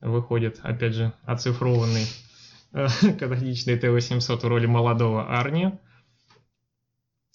выходит, 0.01 0.61
опять 0.63 0.95
же, 0.95 1.13
оцифрованный 1.23 2.07
э, 2.73 2.87
каноничный 3.19 3.79
Т-800 3.79 4.39
в 4.39 4.45
роли 4.45 4.65
молодого 4.65 5.39
Арни. 5.39 5.79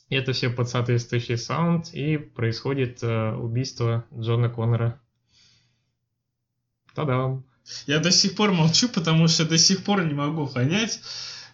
Это 0.09 0.33
все 0.33 0.49
под 0.49 0.69
соответствующий 0.69 1.37
саунд, 1.37 1.93
и 1.93 2.17
происходит 2.17 3.03
э, 3.03 3.35
убийство 3.35 4.05
Джона 4.11 4.49
Коннора. 4.49 4.99
Та-дам! 6.95 7.45
Я 7.87 7.99
до 7.99 8.11
сих 8.11 8.35
пор 8.35 8.51
молчу, 8.51 8.89
потому 8.89 9.27
что 9.27 9.45
до 9.45 9.57
сих 9.57 9.83
пор 9.83 10.05
не 10.05 10.13
могу 10.13 10.47
понять, 10.47 10.99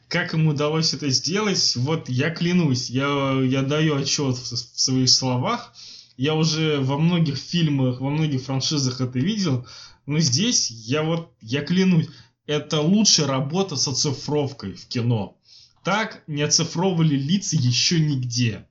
как 0.07 0.33
ему 0.33 0.51
удалось 0.51 0.93
это 0.93 1.09
сделать. 1.09 1.75
Вот 1.75 2.09
я 2.09 2.29
клянусь, 2.31 2.89
я, 2.89 3.39
я 3.43 3.61
даю 3.61 3.95
отчет 3.95 4.35
в, 4.35 4.51
в 4.51 4.79
своих 4.79 5.09
словах. 5.09 5.73
Я 6.17 6.35
уже 6.35 6.79
во 6.79 6.97
многих 6.97 7.37
фильмах, 7.37 8.01
во 8.01 8.09
многих 8.09 8.41
франшизах 8.41 9.01
это 9.01 9.19
видел. 9.19 9.67
Но 10.05 10.19
здесь 10.19 10.71
я 10.71 11.03
вот, 11.03 11.31
я 11.41 11.61
клянусь, 11.61 12.07
это 12.47 12.81
лучшая 12.81 13.27
работа 13.27 13.75
с 13.75 13.87
оцифровкой 13.87 14.73
в 14.73 14.87
кино. 14.87 15.37
Так 15.83 16.23
не 16.27 16.41
оцифровывали 16.41 17.15
лица 17.15 17.55
еще 17.55 17.99
нигде. 17.99 18.65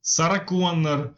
Сара 0.00 0.40
Коннор, 0.40 1.14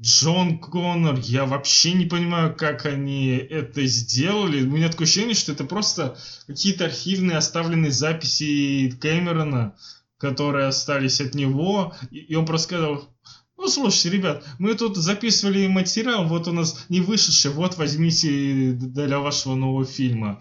Джон 0.00 0.58
Коннор, 0.58 1.18
я 1.20 1.46
вообще 1.46 1.92
не 1.92 2.06
понимаю, 2.06 2.54
как 2.54 2.86
они 2.86 3.28
это 3.28 3.86
сделали. 3.86 4.64
У 4.64 4.70
меня 4.70 4.88
такое 4.88 5.06
ощущение, 5.06 5.34
что 5.34 5.52
это 5.52 5.64
просто 5.64 6.16
какие-то 6.46 6.86
архивные 6.86 7.38
оставленные 7.38 7.90
записи 7.90 8.90
Кэмерона, 9.00 9.76
которые 10.18 10.66
остались 10.66 11.20
от 11.20 11.34
него. 11.34 11.94
И 12.10 12.34
он 12.34 12.44
просто 12.46 12.68
сказал, 12.68 13.08
ну, 13.56 13.68
слушайте, 13.68 14.10
ребят, 14.10 14.44
мы 14.58 14.74
тут 14.74 14.96
записывали 14.96 15.66
материал, 15.68 16.26
вот 16.26 16.48
у 16.48 16.52
нас 16.52 16.86
не 16.88 17.00
вышедший, 17.00 17.52
вот 17.52 17.76
возьмите 17.76 18.72
для 18.72 19.20
вашего 19.20 19.54
нового 19.54 19.86
фильма. 19.86 20.40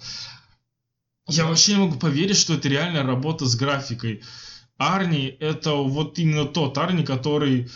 Я 1.27 1.45
вообще 1.45 1.74
не 1.74 1.79
могу 1.79 2.00
поверить, 2.00 2.38
что 2.38 2.55
это 2.55 2.67
реальная 2.67 3.03
работа 3.03 3.45
с 3.45 3.55
графикой. 3.55 4.24
Арни 4.77 5.27
это 5.39 5.74
вот 5.74 6.17
именно 6.19 6.45
тот 6.45 6.77
Арни, 6.77 7.05
который 7.05 7.69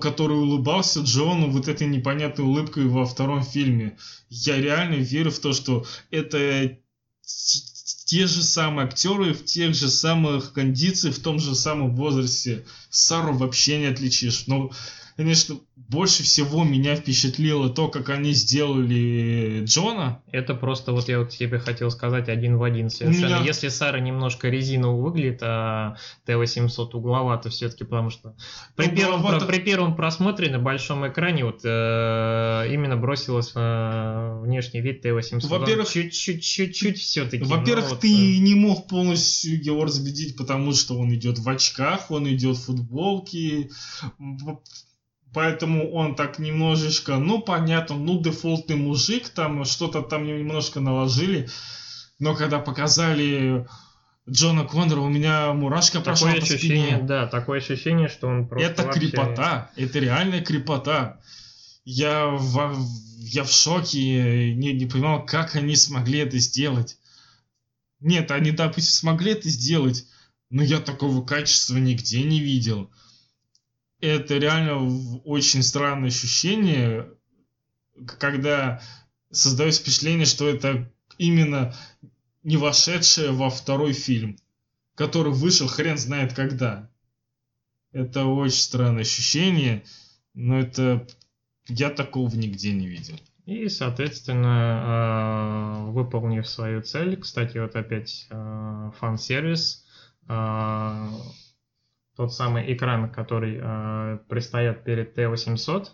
который 0.00 0.36
улыбался 0.36 1.00
Джону 1.00 1.50
вот 1.50 1.68
этой 1.68 1.86
непонятной 1.86 2.44
улыбкой 2.44 2.86
во 2.86 3.06
втором 3.06 3.42
фильме. 3.42 3.96
Я 4.28 4.60
реально 4.60 4.96
верю 4.96 5.30
в 5.30 5.38
то, 5.38 5.52
что 5.52 5.86
это 6.10 6.76
те 7.22 8.26
же 8.26 8.42
самые 8.42 8.86
актеры 8.86 9.32
в 9.32 9.44
тех 9.44 9.74
же 9.74 9.88
самых 9.88 10.52
кондициях, 10.52 11.14
в 11.14 11.22
том 11.22 11.38
же 11.38 11.54
самом 11.54 11.96
возрасте. 11.96 12.66
Сару 12.90 13.32
вообще 13.32 13.78
не 13.78 13.86
отличишь. 13.86 14.46
Но 14.46 14.70
конечно, 15.16 15.56
больше 15.76 16.22
всего 16.22 16.64
меня 16.64 16.96
впечатлило 16.96 17.68
то, 17.68 17.88
как 17.88 18.08
они 18.08 18.32
сделали 18.32 19.62
Джона. 19.64 20.22
Это 20.30 20.54
просто, 20.54 20.92
вот 20.92 21.08
я 21.08 21.18
вот 21.20 21.30
тебе 21.30 21.58
хотел 21.58 21.90
сказать, 21.90 22.28
один 22.28 22.56
в 22.56 22.62
один 22.62 22.90
совершенно. 22.90 23.26
Меня... 23.26 23.44
Если 23.44 23.68
Сара 23.68 24.00
немножко 24.00 24.48
резиново 24.48 25.00
выглядит, 25.00 25.40
а 25.42 25.96
Т-800 26.24 26.90
угловато 26.94 27.50
все-таки, 27.50 27.84
потому 27.84 28.10
что 28.10 28.34
при, 28.76 28.88
угловато... 28.88 29.38
первом, 29.38 29.46
при 29.48 29.58
первом 29.60 29.96
просмотре 29.96 30.50
на 30.50 30.58
большом 30.58 31.06
экране 31.06 31.44
вот 31.44 31.60
э, 31.64 32.68
именно 32.70 32.96
бросилось 32.96 33.52
э, 33.54 34.40
внешний 34.42 34.80
вид 34.80 35.02
Т-800. 35.02 35.46
Во-первых, 35.46 35.88
чуть-чуть 35.90 36.98
все-таки. 36.98 37.44
Во-первых, 37.44 37.90
вот, 37.90 38.00
ты 38.00 38.08
э... 38.08 38.38
не 38.38 38.54
мог 38.54 38.88
полностью 38.88 39.62
его 39.62 39.84
разглядеть, 39.84 40.36
потому 40.36 40.72
что 40.72 40.98
он 40.98 41.14
идет 41.14 41.38
в 41.38 41.48
очках, 41.48 42.10
он 42.10 42.28
идет 42.28 42.56
в 42.56 42.64
футболке 42.64 43.70
Поэтому 45.32 45.90
он 45.92 46.14
так 46.14 46.38
немножечко, 46.38 47.16
ну 47.16 47.40
понятно, 47.40 47.96
ну 47.96 48.20
дефолтный 48.20 48.76
мужик, 48.76 49.30
там 49.30 49.64
что-то 49.64 50.02
там 50.02 50.26
немножко 50.26 50.80
наложили. 50.80 51.48
Но 52.18 52.34
когда 52.34 52.58
показали 52.58 53.66
Джона 54.28 54.64
Коннора, 54.64 55.00
у 55.00 55.08
меня 55.08 55.52
мурашка 55.54 55.98
такое 55.98 56.34
прошла 56.34 56.34
по 56.34 56.44
спине. 56.44 57.00
Да, 57.02 57.26
такое 57.26 57.60
ощущение, 57.60 58.08
что 58.08 58.28
он 58.28 58.46
просто 58.46 58.70
Это 58.70 58.82
вообще... 58.82 59.00
крепота, 59.00 59.70
это 59.76 59.98
реальная 59.98 60.42
крепота. 60.42 61.18
Я 61.84 62.26
в, 62.28 62.76
я 63.18 63.44
в 63.44 63.50
шоке, 63.50 64.54
не, 64.54 64.72
не 64.74 64.86
понимал, 64.86 65.24
как 65.24 65.56
они 65.56 65.76
смогли 65.76 66.20
это 66.20 66.38
сделать. 66.38 66.98
Нет, 68.00 68.30
они, 68.30 68.50
допустим, 68.50 68.92
смогли 68.92 69.32
это 69.32 69.48
сделать, 69.48 70.06
но 70.50 70.62
я 70.62 70.78
такого 70.78 71.24
качества 71.24 71.78
нигде 71.78 72.22
не 72.22 72.40
видел 72.40 72.90
это 74.02 74.36
реально 74.36 75.20
очень 75.24 75.62
странное 75.62 76.08
ощущение, 76.08 77.08
когда 78.18 78.82
создается 79.30 79.80
впечатление, 79.80 80.26
что 80.26 80.48
это 80.48 80.92
именно 81.18 81.74
не 82.42 82.56
вошедшее 82.56 83.30
во 83.30 83.48
второй 83.48 83.92
фильм, 83.92 84.36
который 84.96 85.32
вышел 85.32 85.68
хрен 85.68 85.96
знает 85.96 86.34
когда. 86.34 86.90
Это 87.92 88.24
очень 88.24 88.56
странное 88.56 89.02
ощущение, 89.02 89.84
но 90.34 90.58
это 90.58 91.06
я 91.68 91.90
такого 91.90 92.34
нигде 92.34 92.72
не 92.72 92.88
видел. 92.88 93.18
И, 93.46 93.68
соответственно, 93.68 94.80
а, 94.84 95.84
выполнив 95.86 96.48
свою 96.48 96.82
цель, 96.82 97.16
кстати, 97.16 97.58
вот 97.58 97.76
опять 97.76 98.26
а, 98.30 98.92
фан-сервис, 98.98 99.84
а, 100.26 101.08
тот 102.16 102.32
самый 102.32 102.72
экран, 102.72 103.10
который 103.10 103.58
э, 103.62 104.18
предстоит 104.28 104.84
перед 104.84 105.16
Т800, 105.16 105.88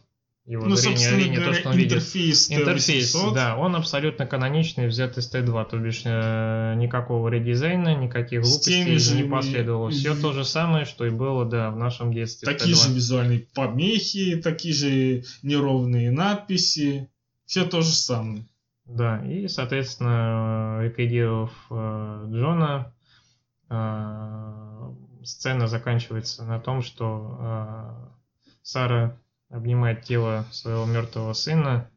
его 0.49 0.65
ну, 0.65 0.77
зрение, 0.77 1.11
зрение 1.11 1.41
то, 1.41 1.53
что 1.53 1.69
он 1.69 1.79
интерфейс 1.79 2.49
видит. 2.49 2.63
Интерфейс, 2.63 3.15
да, 3.35 3.59
он 3.59 3.77
абсолютно 3.77 4.27
каноничный, 4.27 4.87
взят 4.87 5.19
из 5.19 5.31
Т2, 5.31 5.69
то 5.69 5.77
бишь 5.77 6.03
э, 6.07 6.75
никакого 6.77 7.29
редизайна, 7.29 7.95
никаких 7.97 8.41
глупостей 8.41 8.97
же 8.97 9.17
не 9.17 9.29
последовало. 9.29 9.91
Все 9.91 10.15
то 10.15 10.33
же 10.33 10.47
самое, 10.47 10.87
что 10.87 11.05
и 11.05 11.11
было, 11.11 11.45
да, 11.45 11.71
в 11.71 11.77
нашем 11.77 12.15
детстве. 12.15 12.51
Такие 12.51 12.75
же 12.75 12.91
визуальные 12.91 13.47
помехи, 13.55 14.37
такие 14.37 14.73
же 14.73 15.25
неровные 15.43 16.11
надписи, 16.11 17.11
все 17.45 17.67
то 17.67 17.83
же 17.83 17.91
самое. 17.91 18.43
Да, 18.87 19.23
и, 19.27 19.49
соответственно, 19.49 20.81
рекодировав 20.83 21.53
э, 21.71 22.27
Джона, 22.31 22.95
э, 23.69 24.68
сцена 25.29 25.69
заканчивается 25.69 26.45
на 26.45 26.59
том, 26.59 26.83
что 26.83 27.37
э, 27.41 28.55
Сара 28.63 29.19
обнимает 29.51 30.03
тело 30.03 30.47
своего 30.51 30.85
мертвого 30.85 31.33
сына 31.33 31.91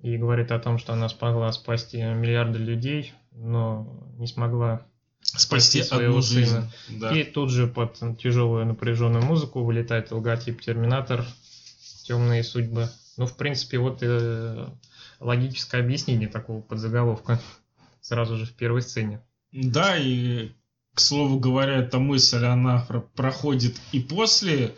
и 0.00 0.16
говорит 0.16 0.50
о 0.50 0.58
том, 0.58 0.78
что 0.78 0.92
она 0.92 1.08
смогла 1.08 1.52
спасти 1.52 2.02
миллиарды 2.02 2.58
людей, 2.58 3.14
но 3.32 4.12
не 4.18 4.26
смогла 4.26 4.86
спасти, 5.20 5.80
спасти 5.80 5.82
своего 5.82 6.20
сына. 6.20 6.70
Да. 6.88 7.16
И 7.16 7.24
тут 7.24 7.50
же 7.50 7.66
под 7.66 7.98
тяжелую 8.18 8.66
напряженную 8.66 9.24
музыку 9.24 9.62
вылетает 9.62 10.10
логотип 10.10 10.60
Терминатор, 10.60 11.24
темные 12.04 12.42
судьбы. 12.42 12.88
Ну, 13.16 13.26
в 13.26 13.36
принципе, 13.36 13.78
вот 13.78 13.98
э, 14.02 14.66
логическое 15.20 15.80
объяснение 15.80 16.28
такого 16.28 16.60
подзаголовка 16.60 17.40
сразу 18.00 18.36
же 18.36 18.46
в 18.46 18.52
первой 18.52 18.82
сцене. 18.82 19.20
Да, 19.52 19.96
и 19.96 20.52
к 20.96 21.00
слову 21.00 21.38
говоря, 21.38 21.74
эта 21.76 21.98
мысль, 21.98 22.42
она 22.46 22.86
проходит 23.14 23.76
и 23.92 24.00
после 24.00 24.74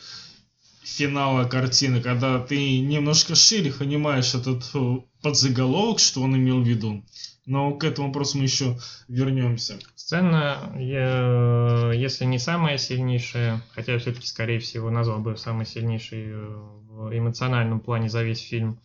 финала 0.83 1.45
картины, 1.45 2.03
когда 2.03 2.41
ты 2.41 2.81
немножко 2.81 3.37
шире 3.37 3.73
понимаешь 3.73 4.35
этот 4.35 4.69
э, 4.75 4.97
подзаголовок, 5.23 6.01
что 6.01 6.23
он 6.23 6.35
имел 6.35 6.61
в 6.61 6.67
виду. 6.67 7.05
Но 7.47 7.73
к 7.75 7.85
этому 7.85 8.09
вопросу 8.09 8.37
мы 8.37 8.45
еще 8.45 8.77
вернемся. 9.07 9.79
Сцена, 9.95 10.73
если 10.77 12.25
не 12.25 12.41
самая 12.41 12.79
сильнейшая, 12.79 13.63
хотя 13.73 13.97
все-таки, 13.99 14.27
скорее 14.27 14.59
всего, 14.59 14.91
назвал 14.91 15.21
бы 15.21 15.37
самый 15.37 15.67
сильнейший 15.67 16.25
э, 16.27 16.57
в 16.89 17.17
эмоциональном 17.17 17.79
плане 17.79 18.09
за 18.09 18.25
весь 18.25 18.41
фильм. 18.41 18.81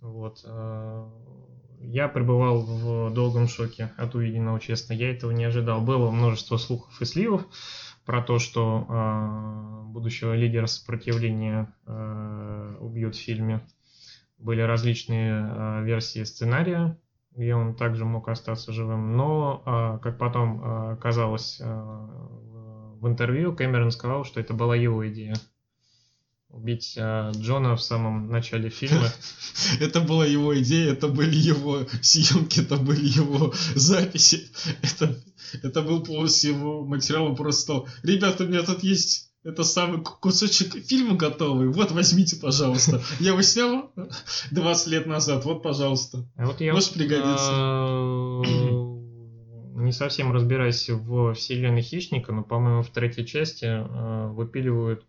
Вот. 0.00 0.44
Я 1.86 2.08
пребывал 2.08 2.62
в 2.62 3.12
долгом 3.12 3.46
шоке 3.46 3.92
от 3.96 4.14
увиденного, 4.14 4.58
честно. 4.58 4.94
Я 4.94 5.10
этого 5.10 5.30
не 5.32 5.44
ожидал. 5.44 5.80
Было 5.80 6.10
множество 6.10 6.56
слухов 6.56 7.00
и 7.00 7.04
сливов 7.04 7.46
про 8.06 8.22
то, 8.22 8.38
что 8.38 8.86
э, 8.88 9.92
будущего 9.92 10.34
лидера 10.34 10.66
сопротивления 10.66 11.72
э, 11.86 12.76
убьют 12.80 13.16
в 13.16 13.20
фильме. 13.20 13.60
Были 14.38 14.62
различные 14.62 15.46
э, 15.46 15.84
версии 15.84 16.24
сценария, 16.24 16.98
где 17.32 17.54
он 17.54 17.74
также 17.74 18.04
мог 18.04 18.28
остаться 18.28 18.72
живым. 18.72 19.16
Но, 19.16 19.62
э, 19.64 19.98
как 20.02 20.18
потом 20.18 20.62
э, 20.62 20.92
оказалось 20.94 21.60
э, 21.60 21.64
в 21.66 23.06
интервью, 23.06 23.54
Кэмерон 23.54 23.90
сказал, 23.90 24.24
что 24.24 24.40
это 24.40 24.54
была 24.54 24.74
его 24.74 25.06
идея 25.08 25.34
убить 26.54 26.94
э, 26.96 27.32
Джона 27.36 27.76
в 27.76 27.82
самом 27.82 28.28
начале 28.28 28.70
фильма. 28.70 29.12
Это 29.80 30.00
была 30.00 30.26
его 30.26 30.58
идея, 30.60 30.92
это 30.92 31.08
были 31.08 31.34
его 31.34 31.86
съемки, 32.02 32.60
это 32.60 32.76
были 32.76 33.06
его 33.06 33.52
записи. 33.74 34.48
Это, 34.82 35.16
это 35.62 35.82
был 35.82 36.02
полностью 36.02 36.52
его 36.52 36.84
материал, 36.84 37.34
просто 37.34 37.84
ребята, 38.02 38.44
у 38.44 38.46
меня 38.48 38.62
тут 38.62 38.82
есть 38.82 39.30
это 39.44 39.62
самый 39.62 40.02
кусочек 40.02 40.74
фильма 40.86 41.16
готовый. 41.16 41.68
Вот, 41.68 41.92
возьмите, 41.92 42.36
пожалуйста. 42.36 43.02
Я 43.20 43.32
его 43.32 43.42
снял 43.42 43.92
20 44.50 44.86
лет 44.86 45.06
назад. 45.06 45.44
Вот, 45.44 45.62
пожалуйста. 45.62 46.26
А 46.36 46.46
вот 46.46 46.62
я 46.62 46.72
Может 46.72 46.90
вот, 46.90 46.98
пригодиться. 46.98 47.50
А, 47.50 48.42
не 49.82 49.92
совсем 49.92 50.32
разбираюсь 50.32 50.88
в 50.88 51.34
вселенной 51.34 51.82
Хищника, 51.82 52.32
но, 52.32 52.42
по-моему, 52.42 52.82
в 52.82 52.88
третьей 52.88 53.26
части 53.26 53.66
а, 53.68 54.28
выпиливают 54.28 55.04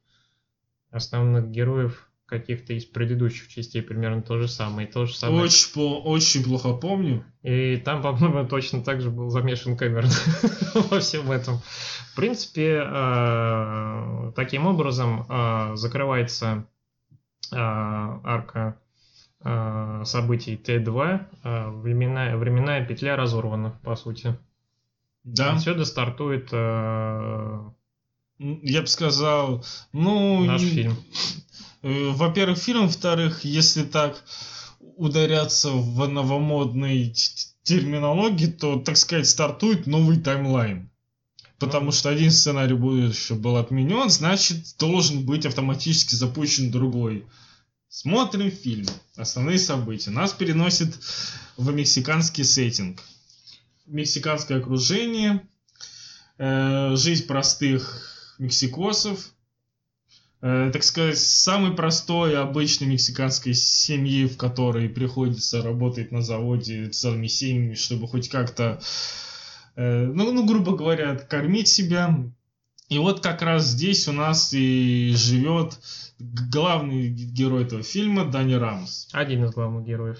основных 0.96 1.50
героев 1.50 2.10
каких-то 2.26 2.74
из 2.74 2.86
предыдущих 2.86 3.50
частей 3.50 3.82
примерно 3.82 4.22
то 4.22 4.40
же 4.40 4.48
самое. 4.48 4.88
То 4.88 5.06
же 5.06 5.16
самое. 5.16 5.44
Очень, 5.44 5.74
по 5.74 6.02
очень 6.02 6.44
плохо 6.44 6.74
помню. 6.74 7.24
И 7.44 7.78
там, 7.78 8.02
по-моему, 8.02 8.48
точно 8.50 8.84
так 8.84 9.02
же 9.02 9.12
был 9.12 9.30
замешан 9.30 9.78
Кэмерон 9.78 10.10
во 10.90 11.00
всем 11.00 11.32
этом. 11.32 11.60
В 12.12 12.16
принципе, 12.16 12.84
э, 12.84 14.32
таким 14.36 14.66
образом 14.66 15.26
э, 15.30 15.76
закрывается 15.76 16.66
э, 17.52 17.56
арка 17.58 18.80
событий 20.06 20.56
Т2. 20.56 21.82
Временная, 21.82 22.36
временная 22.36 22.84
петля 22.84 23.16
разорвана, 23.16 23.80
по 23.84 23.96
сути. 23.96 24.36
Да. 25.24 25.54
Отсюда 25.54 25.86
стартует 25.86 26.50
Я 28.40 28.82
бы 28.82 28.88
сказал, 28.88 29.66
ну... 29.94 30.44
наш 30.44 30.62
фильм. 30.62 30.98
Э, 31.82 32.10
Во-первых, 32.10 32.58
фильм, 32.58 32.82
во-вторых, 32.88 33.46
если 33.46 33.84
так 33.84 34.24
ударяться 34.98 35.72
в 35.72 36.08
новомодной 36.08 37.14
терминологии, 37.64 38.48
то, 38.48 38.80
так 38.80 38.98
сказать, 38.98 39.28
стартует 39.28 39.88
новый 39.88 40.20
таймлайн. 40.20 40.90
Потому 41.60 41.86
Ну. 41.86 41.92
что 41.94 42.10
один 42.10 42.32
сценарий 42.32 42.76
будущего 42.76 43.38
был 43.38 43.56
отменен, 43.56 44.10
значит, 44.10 44.76
должен 44.78 45.26
быть 45.26 45.46
автоматически 45.46 46.16
запущен 46.16 46.70
другой. 46.72 47.26
Смотрим 47.88 48.52
фильм. 48.52 48.88
Основные 49.16 49.58
события. 49.58 50.12
Нас 50.12 50.34
переносит 50.34 50.94
в 51.56 51.72
мексиканский 51.74 52.44
сеттинг. 52.44 53.02
Мексиканское 53.86 54.58
окружение, 54.60 55.48
э, 56.38 56.96
жизнь 56.98 57.26
простых 57.26 58.12
мексикосов, 58.40 59.32
э, 60.42 60.70
так 60.72 60.84
сказать, 60.84 61.18
самой 61.18 61.76
простой 61.76 62.38
обычной 62.38 62.88
мексиканской 62.88 63.54
семьи, 63.54 64.26
в 64.26 64.38
которой 64.38 64.90
приходится 64.90 65.62
работать 65.62 66.12
на 66.12 66.22
заводе 66.22 66.90
целыми 66.90 67.28
семьями, 67.28 67.76
чтобы 67.76 68.08
хоть 68.08 68.30
как-то, 68.30 68.80
э, 69.76 70.06
ну, 70.06 70.32
ну, 70.32 70.46
грубо 70.46 70.76
говоря, 70.76 71.16
кормить 71.16 71.68
себя. 71.68 72.16
И 72.90 73.00
вот 73.00 73.22
как 73.22 73.42
раз 73.42 73.66
здесь 73.66 74.08
у 74.08 74.12
нас 74.12 74.54
и 74.54 75.12
живет 75.16 75.80
главный 76.20 77.10
герой 77.10 77.64
этого 77.64 77.84
фильма 77.84 78.26
Дани 78.26 78.54
Рамос. 78.54 79.10
Один 79.12 79.44
из 79.46 79.52
главных 79.52 79.86
героев. 79.86 80.20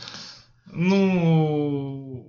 Ну, 0.72 2.28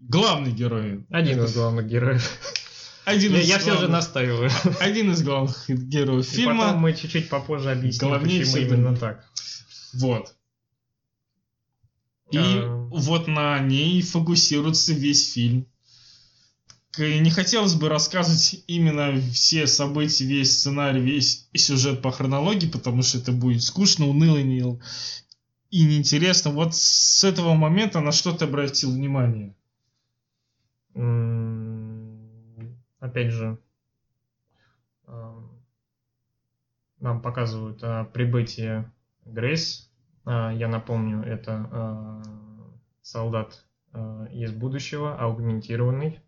главный 0.00 0.52
герой. 0.52 1.04
Один 1.10 1.44
из 1.44 1.54
главных 1.54 1.86
героев. 1.86 2.30
Один 3.06 3.32
Я, 3.34 3.40
из 3.40 3.48
я 3.48 3.58
все 3.60 3.78
же 3.78 3.88
настаиваю. 3.88 4.50
Один 4.80 5.12
из 5.12 5.22
главных 5.22 5.68
героев 5.70 6.26
И 6.32 6.36
фильма. 6.36 6.64
потом 6.66 6.80
мы 6.80 6.92
чуть-чуть 6.92 7.28
попозже 7.28 7.70
объясним, 7.70 8.08
Главнее 8.10 8.40
почему 8.44 8.56
именно 8.58 8.96
так. 8.96 9.24
Вот. 9.94 10.34
И 12.32 12.38
А. 12.38 12.88
вот 12.90 13.28
на 13.28 13.60
ней 13.60 14.02
фокусируется 14.02 14.92
весь 14.92 15.32
фильм. 15.32 15.66
Не 16.98 17.30
хотелось 17.30 17.74
бы 17.74 17.88
рассказывать 17.88 18.64
именно 18.66 19.20
все 19.32 19.66
события, 19.68 20.24
весь 20.24 20.58
сценарий, 20.58 21.00
весь 21.00 21.46
сюжет 21.54 22.02
по 22.02 22.10
хронологии, 22.10 22.66
потому 22.68 23.02
что 23.02 23.18
это 23.18 23.30
будет 23.32 23.62
скучно, 23.62 24.06
уныло 24.08 24.38
и 24.38 24.42
не- 24.42 24.80
и 25.70 25.84
неинтересно. 25.84 26.50
Вот 26.50 26.74
с 26.74 27.22
этого 27.22 27.54
момента 27.54 28.00
на 28.00 28.10
что 28.12 28.32
ты 28.32 28.46
обратил 28.46 28.90
внимание? 28.90 29.54
М, 30.94 31.55
Опять 33.06 33.30
же, 33.30 33.58
ам, 35.06 35.48
нам 36.98 37.22
показывают 37.22 38.12
прибытие 38.12 38.90
Грейс. 39.24 39.90
А, 40.24 40.52
Я 40.52 40.66
напомню, 40.68 41.22
это 41.22 41.68
а, 41.70 42.22
солдат 43.02 43.64
а, 43.92 44.26
из 44.32 44.50
будущего, 44.52 45.16
аугментированный. 45.16 46.20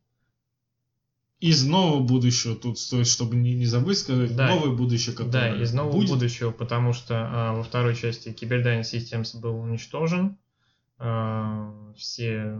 Из 1.40 1.64
нового 1.64 2.02
будущего 2.04 2.56
тут 2.56 2.78
стоит, 2.80 3.06
чтобы 3.06 3.36
не, 3.36 3.54
не 3.54 3.64
забыть 3.66 3.98
сказать, 3.98 4.34
Да. 4.36 4.48
новое 4.48 4.74
будущее, 4.76 5.14
которое 5.16 5.54
Да, 5.56 5.62
из 5.62 5.72
нового 5.72 5.92
будет. 5.92 6.10
будущего, 6.10 6.50
потому 6.52 6.92
что 6.92 7.14
а, 7.30 7.52
во 7.54 7.62
второй 7.62 7.94
части 7.96 8.28
Cyberdyne 8.28 8.82
Systems 8.82 9.38
был 9.40 9.60
уничтожен. 9.60 10.36
А, 10.98 11.72
все, 11.96 12.58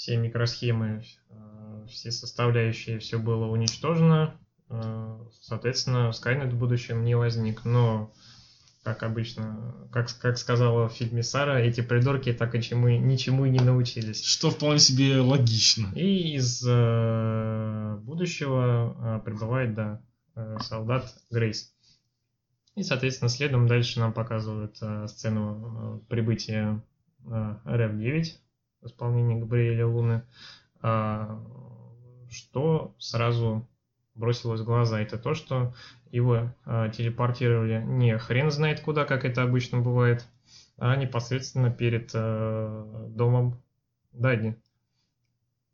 все 0.00 0.16
микросхемы, 0.16 1.04
а, 1.28 1.84
все 1.86 2.10
составляющие, 2.10 2.98
все 2.98 3.18
было 3.18 3.44
уничтожено. 3.44 4.34
А, 4.70 5.20
соответственно, 5.42 6.10
Skynet 6.14 6.48
в 6.48 6.58
будущем 6.58 7.04
не 7.04 7.14
возник. 7.14 7.66
Но, 7.66 8.10
как 8.82 9.02
обычно, 9.02 9.74
как, 9.92 10.08
как 10.18 10.38
сказала 10.38 10.88
в 10.88 10.94
фильме 10.94 11.22
Сара, 11.22 11.60
эти 11.60 11.82
придурки 11.82 12.32
так 12.32 12.54
и 12.54 12.62
чему, 12.62 12.88
ничему 12.88 13.44
и 13.44 13.50
не 13.50 13.60
научились. 13.60 14.24
Что 14.24 14.50
вполне 14.50 14.78
себе 14.78 15.18
логично. 15.18 15.92
И 15.94 16.34
из 16.34 16.64
э, 16.66 17.98
будущего 18.00 18.96
э, 18.96 19.20
прибывает, 19.22 19.74
да, 19.74 20.00
э, 20.34 20.56
солдат 20.62 21.14
Грейс. 21.30 21.74
И, 22.74 22.82
соответственно, 22.84 23.28
следом 23.28 23.66
дальше 23.66 24.00
нам 24.00 24.14
показывают 24.14 24.78
э, 24.80 25.06
сцену 25.08 26.00
э, 26.02 26.08
прибытия 26.08 26.82
э, 27.26 27.56
РФ-9 27.66 28.24
в 28.24 28.49
исполнении 28.82 29.38
Габриэля 29.38 29.86
Луны. 29.86 30.22
А, 30.82 31.42
что 32.30 32.94
сразу 32.98 33.66
бросилось 34.14 34.60
в 34.60 34.64
глаза, 34.64 35.00
это 35.00 35.18
то, 35.18 35.34
что 35.34 35.74
его 36.10 36.52
э, 36.66 36.90
телепортировали 36.96 37.82
не 37.84 38.18
хрен 38.18 38.50
знает 38.50 38.80
куда, 38.80 39.04
как 39.04 39.24
это 39.24 39.42
обычно 39.42 39.80
бывает, 39.80 40.26
а 40.76 40.96
непосредственно 40.96 41.70
перед 41.70 42.10
э, 42.14 43.06
домом 43.10 43.60
Дади. 44.12 44.56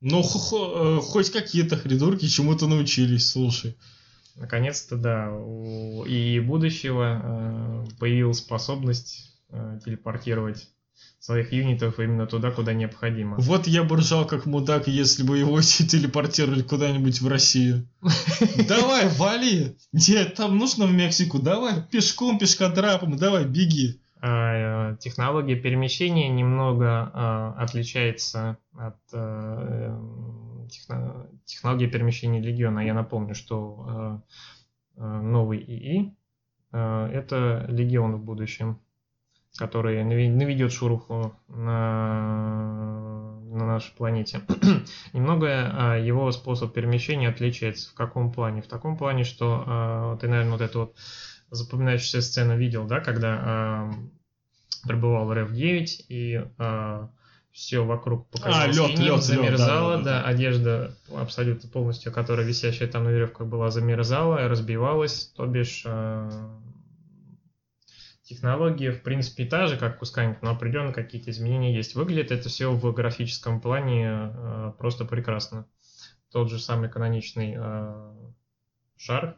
Но 0.00 0.22
хо- 0.22 0.98
э, 0.98 1.00
хоть 1.00 1.30
какие-то 1.30 1.76
придурки 1.76 2.26
чему-то 2.26 2.66
научились, 2.66 3.30
слушай. 3.30 3.76
Наконец-то, 4.36 4.96
да, 4.96 5.32
у 5.32 6.04
и 6.04 6.38
будущего 6.40 7.86
появилась 7.98 8.38
способность 8.38 9.34
телепортировать 9.82 10.68
своих 11.18 11.52
юнитов 11.52 11.98
именно 11.98 12.26
туда, 12.26 12.50
куда 12.50 12.72
необходимо. 12.72 13.36
Вот 13.38 13.66
я 13.66 13.82
бы 13.82 13.96
ржал 13.96 14.26
как 14.26 14.46
мудак, 14.46 14.86
если 14.86 15.22
бы 15.22 15.38
его 15.38 15.60
телепортировали 15.62 16.62
куда-нибудь 16.62 17.20
в 17.20 17.28
Россию. 17.28 17.88
Давай, 18.68 19.08
вали! 19.16 19.76
Нет, 19.92 20.34
там 20.34 20.56
нужно 20.56 20.86
в 20.86 20.92
Мексику, 20.92 21.38
давай, 21.38 21.82
пешком, 21.90 22.38
пешкодрапом, 22.38 23.16
давай, 23.16 23.44
беги. 23.44 24.00
А, 24.20 24.92
э, 24.92 24.96
технология 24.98 25.56
перемещения 25.56 26.28
немного 26.28 27.10
э, 27.12 27.62
отличается 27.62 28.56
от 28.74 28.96
э, 29.12 29.88
э, 29.92 30.68
техно- 30.68 31.28
технологии 31.44 31.86
перемещения 31.86 32.40
Легиона. 32.40 32.80
Я 32.80 32.94
напомню, 32.94 33.34
что 33.34 34.22
э, 34.96 35.02
новый 35.02 35.58
ИИ 35.60 36.14
это 36.72 37.64
Легион 37.68 38.16
в 38.16 38.24
будущем, 38.24 38.80
который 39.56 40.04
наведет 40.04 40.72
шуруху 40.72 41.34
на, 41.48 43.34
на 43.50 43.66
нашей 43.66 43.92
планете. 43.96 44.42
Немного 45.12 45.46
э, 45.46 46.06
его 46.06 46.30
способ 46.32 46.72
перемещения 46.72 47.28
отличается. 47.28 47.90
В 47.90 47.94
каком 47.94 48.32
плане? 48.32 48.62
В 48.62 48.66
таком 48.66 48.96
плане, 48.96 49.24
что 49.24 49.64
э, 49.66 50.18
ты, 50.20 50.28
наверное, 50.28 50.52
вот 50.52 50.60
эту 50.60 50.80
вот 50.80 50.96
запоминающуюся 51.50 52.22
сцену 52.22 52.56
видел, 52.56 52.84
да, 52.86 53.00
когда 53.00 53.90
э, 54.84 54.86
прибывал 54.86 55.32
РФ-9 55.32 55.86
и 56.08 56.44
все 57.52 57.82
вокруг 57.86 58.28
лёд, 58.44 58.98
лёд, 58.98 59.24
замерзало, 59.24 59.96
да, 59.96 60.02
да, 60.02 60.04
да, 60.04 60.22
да. 60.22 60.28
одежда 60.28 60.96
абсолютно 61.16 61.70
полностью, 61.70 62.12
которая 62.12 62.44
висящая 62.46 62.86
там 62.86 63.04
на 63.04 63.08
веревках 63.08 63.46
была, 63.46 63.70
замерзала, 63.70 64.44
и 64.44 64.48
разбивалась, 64.48 65.32
то 65.34 65.46
бишь 65.46 65.86
технология 68.28 68.90
в 68.90 69.02
принципе 69.02 69.44
та 69.44 69.66
же, 69.66 69.76
как 69.76 70.02
у 70.02 70.04
Skynet, 70.04 70.38
но 70.42 70.50
определенно 70.50 70.92
какие-то 70.92 71.30
изменения 71.30 71.74
есть. 71.74 71.94
Выглядит 71.94 72.32
это 72.32 72.48
все 72.48 72.72
в 72.72 72.92
графическом 72.92 73.60
плане 73.60 74.08
э, 74.08 74.72
просто 74.78 75.04
прекрасно. 75.04 75.66
Тот 76.32 76.50
же 76.50 76.58
самый 76.58 76.90
каноничный 76.90 77.54
э, 77.56 78.12
шар, 78.96 79.36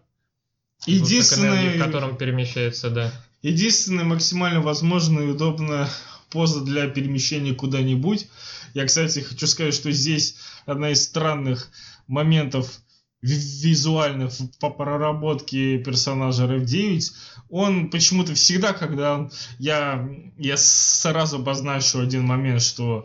двухстоконечный, 0.86 1.78
в 1.78 1.84
котором 1.84 2.16
перемещается, 2.16 2.90
да. 2.90 3.12
единственное 3.42 4.04
максимально 4.04 4.62
возможная 4.62 5.24
и 5.24 5.30
удобная 5.30 5.88
поза 6.30 6.64
для 6.64 6.88
перемещения 6.88 7.54
куда-нибудь. 7.54 8.28
Я, 8.74 8.86
кстати, 8.86 9.20
хочу 9.20 9.46
сказать, 9.46 9.74
что 9.74 9.90
здесь 9.92 10.36
одна 10.64 10.90
из 10.90 11.04
странных 11.04 11.70
моментов 12.06 12.80
ви- 13.22 13.68
визуальных 13.68 14.30
в- 14.32 14.58
по 14.58 14.70
проработке 14.70 15.78
персонажа 15.78 16.44
RF9. 16.44 17.12
Он 17.50 17.90
почему-то 17.90 18.34
всегда, 18.34 18.72
когда. 18.72 19.28
Я, 19.58 20.08
я 20.38 20.56
сразу 20.56 21.36
обозначу 21.36 22.00
один 22.00 22.24
момент, 22.24 22.62
что 22.62 23.04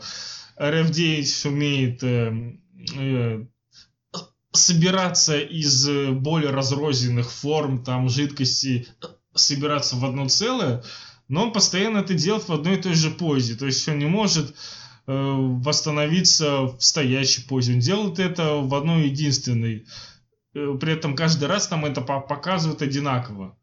RF9 0.58 1.48
умеет 1.48 2.04
э, 2.04 2.54
э, 2.98 3.46
собираться 4.52 5.40
из 5.40 5.88
э, 5.88 6.12
более 6.12 6.52
разрозненных 6.52 7.32
форм, 7.32 7.84
там, 7.84 8.10
жидкости, 8.10 8.88
собираться 9.34 9.96
в 9.96 10.06
одно 10.06 10.30
целое, 10.30 10.84
но 11.28 11.44
он 11.46 11.54
постоянно 11.54 12.00
это 12.00 12.14
делает 12.14 12.48
в 12.48 12.54
одной 12.54 12.76
и 12.78 12.82
той 12.82 12.94
же 12.94 13.10
позе. 13.10 13.56
То 13.56 13.66
есть 13.66 13.88
он 13.88 13.98
не 13.98 14.06
может 14.06 14.54
восстановиться 15.06 16.62
в 16.64 16.80
стоящей 16.80 17.46
позе. 17.48 17.74
Он 17.74 17.80
делает 17.80 18.20
это 18.20 18.56
в 18.56 18.74
одной 18.74 19.08
единственной. 19.10 19.86
Э, 20.54 20.78
При 20.80 20.94
этом 20.94 21.16
каждый 21.16 21.48
раз 21.50 21.70
нам 21.72 21.86
это 21.86 22.02
по- 22.02 22.22
показывают 22.22 22.82
одинаково. 22.82 23.58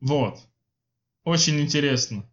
Вот. 0.00 0.38
Очень 1.24 1.60
интересно. 1.60 2.24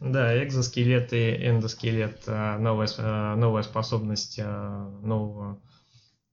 Да, 0.00 0.44
экзоскелет 0.44 1.12
и 1.12 1.48
эндоскелет. 1.48 2.22
а, 2.26 2.58
Новая, 2.58 3.36
новая 3.36 3.62
способность 3.62 4.38
нового 4.38 5.60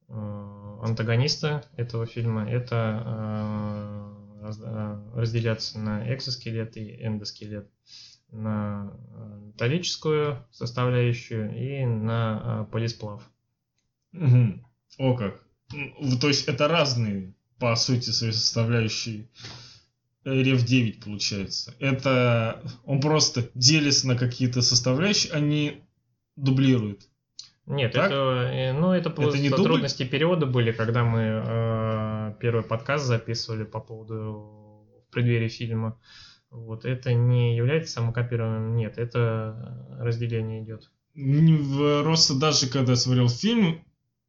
антагониста 0.07 1.63
этого 1.77 2.05
фильма. 2.05 2.49
Это 2.49 4.09
раз- 4.41 4.59
разделяться 5.15 5.79
на 5.79 6.13
экзоскелет 6.13 6.75
и 6.77 7.05
эндоскелет. 7.05 7.69
На 8.31 8.91
а, 9.13 9.39
металлическую 9.39 10.45
составляющую 10.51 11.55
и 11.55 11.85
на 11.85 12.61
а, 12.61 12.63
полисплав. 12.65 13.21
Мгм. 14.11 14.65
О 14.97 15.15
как. 15.15 15.43
То 16.19 16.27
есть 16.27 16.47
это 16.47 16.67
разные, 16.67 17.33
по 17.59 17.75
сути, 17.75 18.09
свои 18.09 18.31
составляющие. 18.31 19.29
Рев 20.23 20.63
9 20.63 21.03
получается. 21.03 21.73
Это 21.79 22.61
он 22.85 23.01
просто 23.01 23.49
делится 23.55 24.07
на 24.07 24.15
какие-то 24.15 24.61
составляющие, 24.61 25.33
они 25.33 25.81
дублируют. 26.35 27.07
Нет, 27.65 27.93
Так? 27.93 28.07
это, 28.07 28.49
э, 28.51 28.73
ну, 28.73 28.91
это 28.91 29.09
просто 29.09 29.39
не 29.39 29.49
дубль? 29.49 29.63
трудности 29.63 30.03
перевода 30.03 30.45
были, 30.45 30.71
когда 30.71 31.03
мы 31.03 31.21
э, 31.21 32.33
первый 32.39 32.63
подкаст 32.63 33.05
записывали 33.05 33.63
по 33.63 33.79
поводу 33.79 34.85
в 35.07 35.11
преддверии 35.11 35.47
фильма. 35.47 35.99
Вот 36.51 36.83
это 36.83 37.13
не 37.13 37.55
является 37.55 37.93
самокопированием, 37.93 38.75
нет, 38.75 38.97
это 38.97 39.87
разделение 39.99 40.61
идет. 40.63 40.91
В- 41.15 42.03
Просто 42.03 42.35
даже 42.35 42.67
когда 42.67 42.91
я 42.91 42.97
смотрел 42.97 43.29
фильм, 43.29 43.81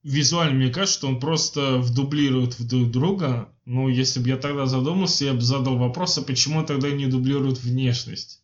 визуально 0.05 0.55
мне 0.55 0.71
кажется, 0.71 0.99
что 0.99 1.09
он 1.09 1.19
просто 1.19 1.79
вдублирует 1.79 2.59
в 2.59 2.67
друг 2.67 2.91
друга. 2.91 3.49
Ну, 3.65 3.89
если 3.89 4.21
бы 4.21 4.29
я 4.29 4.37
тогда 4.37 4.67
задумался, 4.67 5.25
я 5.25 5.35
бы 5.35 5.41
задал 5.41 5.77
вопрос, 5.79 6.17
а 6.19 6.23
почему 6.23 6.65
тогда 6.65 6.91
не 6.91 7.07
дублируют 7.07 7.59
внешность? 7.61 8.43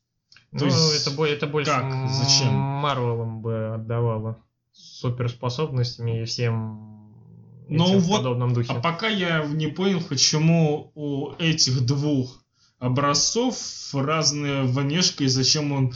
То 0.52 0.64
ну, 0.64 0.66
есть 0.66 1.06
это, 1.06 1.24
это 1.24 1.46
больше 1.46 1.70
как? 1.70 2.10
Зачем? 2.10 2.52
Марвелом 2.52 3.42
бы 3.42 3.74
отдавало 3.74 4.38
суперспособностями 4.72 6.22
и 6.22 6.24
всем 6.24 7.12
Ну 7.68 7.84
этим 7.86 7.98
в 7.98 8.02
вот, 8.04 8.16
подобном 8.18 8.54
духе. 8.54 8.72
А 8.72 8.80
пока 8.80 9.08
я 9.08 9.44
не 9.44 9.66
понял, 9.66 10.00
почему 10.00 10.90
у 10.94 11.32
этих 11.38 11.84
двух 11.84 12.42
образцов 12.78 13.94
разная 13.94 14.64
внешка 14.64 15.24
и 15.24 15.28
зачем 15.28 15.72
он 15.72 15.92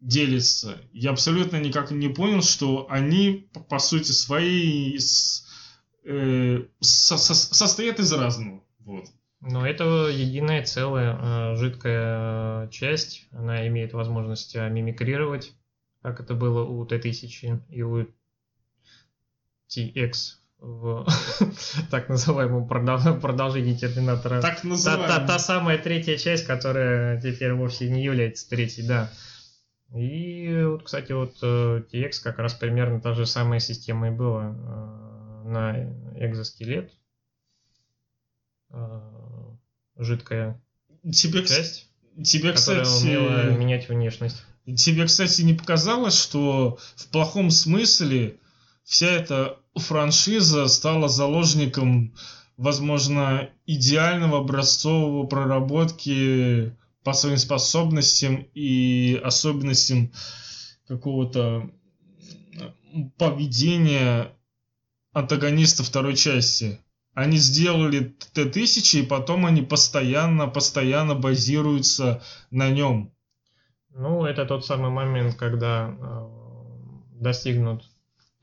делится. 0.00 0.80
Я 0.92 1.10
абсолютно 1.10 1.56
никак 1.60 1.90
не 1.90 2.08
понял, 2.08 2.42
что 2.42 2.86
они, 2.90 3.48
по- 3.52 3.60
по 3.60 3.78
сути, 3.78 4.12
свои 4.12 4.96
с- 4.98 5.46
э, 6.04 6.64
со- 6.80 7.16
со- 7.16 7.34
состоят 7.34 7.98
из 8.00 8.12
разного. 8.12 8.62
Вот. 8.80 9.06
Но 9.40 9.66
это 9.66 10.08
единая 10.08 10.64
целая 10.64 11.18
э, 11.52 11.56
жидкая 11.56 12.66
э, 12.66 12.70
часть. 12.70 13.26
Она 13.32 13.66
имеет 13.68 13.92
возможность 13.92 14.54
э, 14.56 14.68
мимикрировать, 14.68 15.52
как 16.02 16.20
это 16.20 16.34
было 16.34 16.64
у 16.64 16.84
Т-1000 16.84 17.60
и 17.70 17.82
у 17.82 18.06
TX 19.68 20.36
в 20.64 21.06
так 21.90 22.08
называемом 22.08 22.66
продол- 22.66 23.20
продолжении 23.20 23.74
Терминатора. 23.76 24.40
Так 24.40 24.60
Та, 24.62 24.68
называемый. 24.68 25.06
та, 25.08 25.26
та 25.26 25.38
самая 25.38 25.78
третья 25.78 26.16
часть, 26.16 26.46
которая 26.46 27.20
теперь 27.20 27.52
вовсе 27.52 27.90
не 27.90 28.02
является 28.02 28.48
третьей, 28.48 28.86
да. 28.86 29.10
И 29.94 30.62
вот, 30.64 30.82
кстати, 30.84 31.12
вот 31.12 31.36
э, 31.42 31.82
TX 31.92 32.12
как 32.22 32.38
раз 32.38 32.54
примерно 32.54 33.00
та 33.00 33.12
же 33.14 33.26
самая 33.26 33.60
система 33.60 34.08
и 34.08 34.10
была 34.10 34.46
э, 34.46 35.48
на 35.48 35.92
экзоскелет. 36.18 36.90
Э, 38.70 39.00
Жидкая 39.96 40.60
Тебе, 41.12 41.44
часть, 41.46 41.88
тебе, 42.24 42.52
которая 42.52 42.84
кстати, 42.84 43.04
умела 43.04 43.50
менять 43.50 43.88
внешность. 43.88 44.42
Тебе, 44.76 45.04
кстати, 45.04 45.42
не 45.42 45.52
показалось, 45.54 46.18
что 46.20 46.78
в 46.96 47.06
плохом 47.08 47.50
смысле 47.50 48.38
вся 48.82 49.06
эта 49.08 49.58
франшиза 49.76 50.68
стала 50.68 51.08
заложником, 51.08 52.14
возможно, 52.56 53.50
идеального 53.66 54.38
образцового 54.38 55.26
проработки 55.26 56.76
по 57.02 57.12
своим 57.12 57.36
способностям 57.36 58.46
и 58.54 59.20
особенностям 59.22 60.12
какого-то 60.86 61.70
поведения 63.18 64.32
антагониста 65.12 65.82
второй 65.82 66.16
части. 66.16 66.80
Они 67.14 67.36
сделали 67.36 68.16
Т-1000, 68.32 69.00
и 69.00 69.06
потом 69.06 69.46
они 69.46 69.62
постоянно, 69.62 70.48
постоянно 70.48 71.14
базируются 71.14 72.22
на 72.50 72.70
нем. 72.70 73.12
Ну, 73.90 74.24
это 74.24 74.44
тот 74.44 74.66
самый 74.66 74.90
момент, 74.90 75.36
когда 75.36 75.96
э, 75.96 76.28
достигнут, 77.20 77.84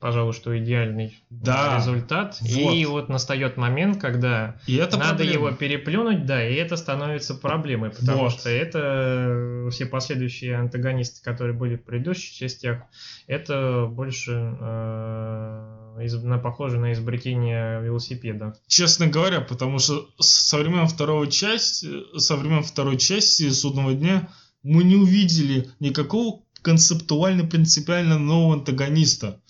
пожалуй, 0.02 0.32
что 0.32 0.58
идеальный 0.58 1.16
Да, 1.30 1.76
результат. 1.78 2.36
вот. 2.40 2.74
И 2.74 2.84
вот 2.86 3.08
настает 3.08 3.56
момент, 3.56 4.00
когда 4.00 4.56
И 4.66 4.74
это 4.74 4.96
Надо 4.98 5.18
проблема. 5.18 5.32
его 5.32 5.50
переплюнуть, 5.52 6.26
да, 6.26 6.46
и 6.46 6.54
это 6.54 6.76
становится 6.76 7.34
проблемой, 7.36 7.90
потому 7.90 8.24
Вот. 8.24 8.32
что 8.32 8.50
это 8.50 9.68
все 9.70 9.86
последующие 9.86 10.56
антагонисты, 10.56 11.22
которые 11.22 11.56
были 11.56 11.76
в 11.76 11.84
предыдущих 11.84 12.34
частях, 12.34 12.82
это 13.28 13.86
больше 13.88 14.32
э, 14.32 15.98
из- 16.04 16.22
на, 16.22 16.38
похоже 16.38 16.78
на 16.78 16.92
изобретение 16.92 17.80
велосипеда. 17.82 18.54
Честно 18.66 19.06
говоря, 19.06 19.40
потому 19.40 19.78
что 19.78 20.08
со 20.18 20.58
времен 20.58 20.86
второй 20.88 21.30
части, 21.30 21.88
со 22.18 22.36
времен 22.36 22.62
второй 22.62 22.96
части 22.96 23.48
Судного 23.50 23.92
дня 23.94 24.28
мы 24.64 24.82
не 24.84 24.96
увидели 24.96 25.68
никакого 25.80 26.40
концептуально 26.62 27.44
принципиально 27.44 28.18
нового 28.18 28.54
антагониста. 28.54 29.40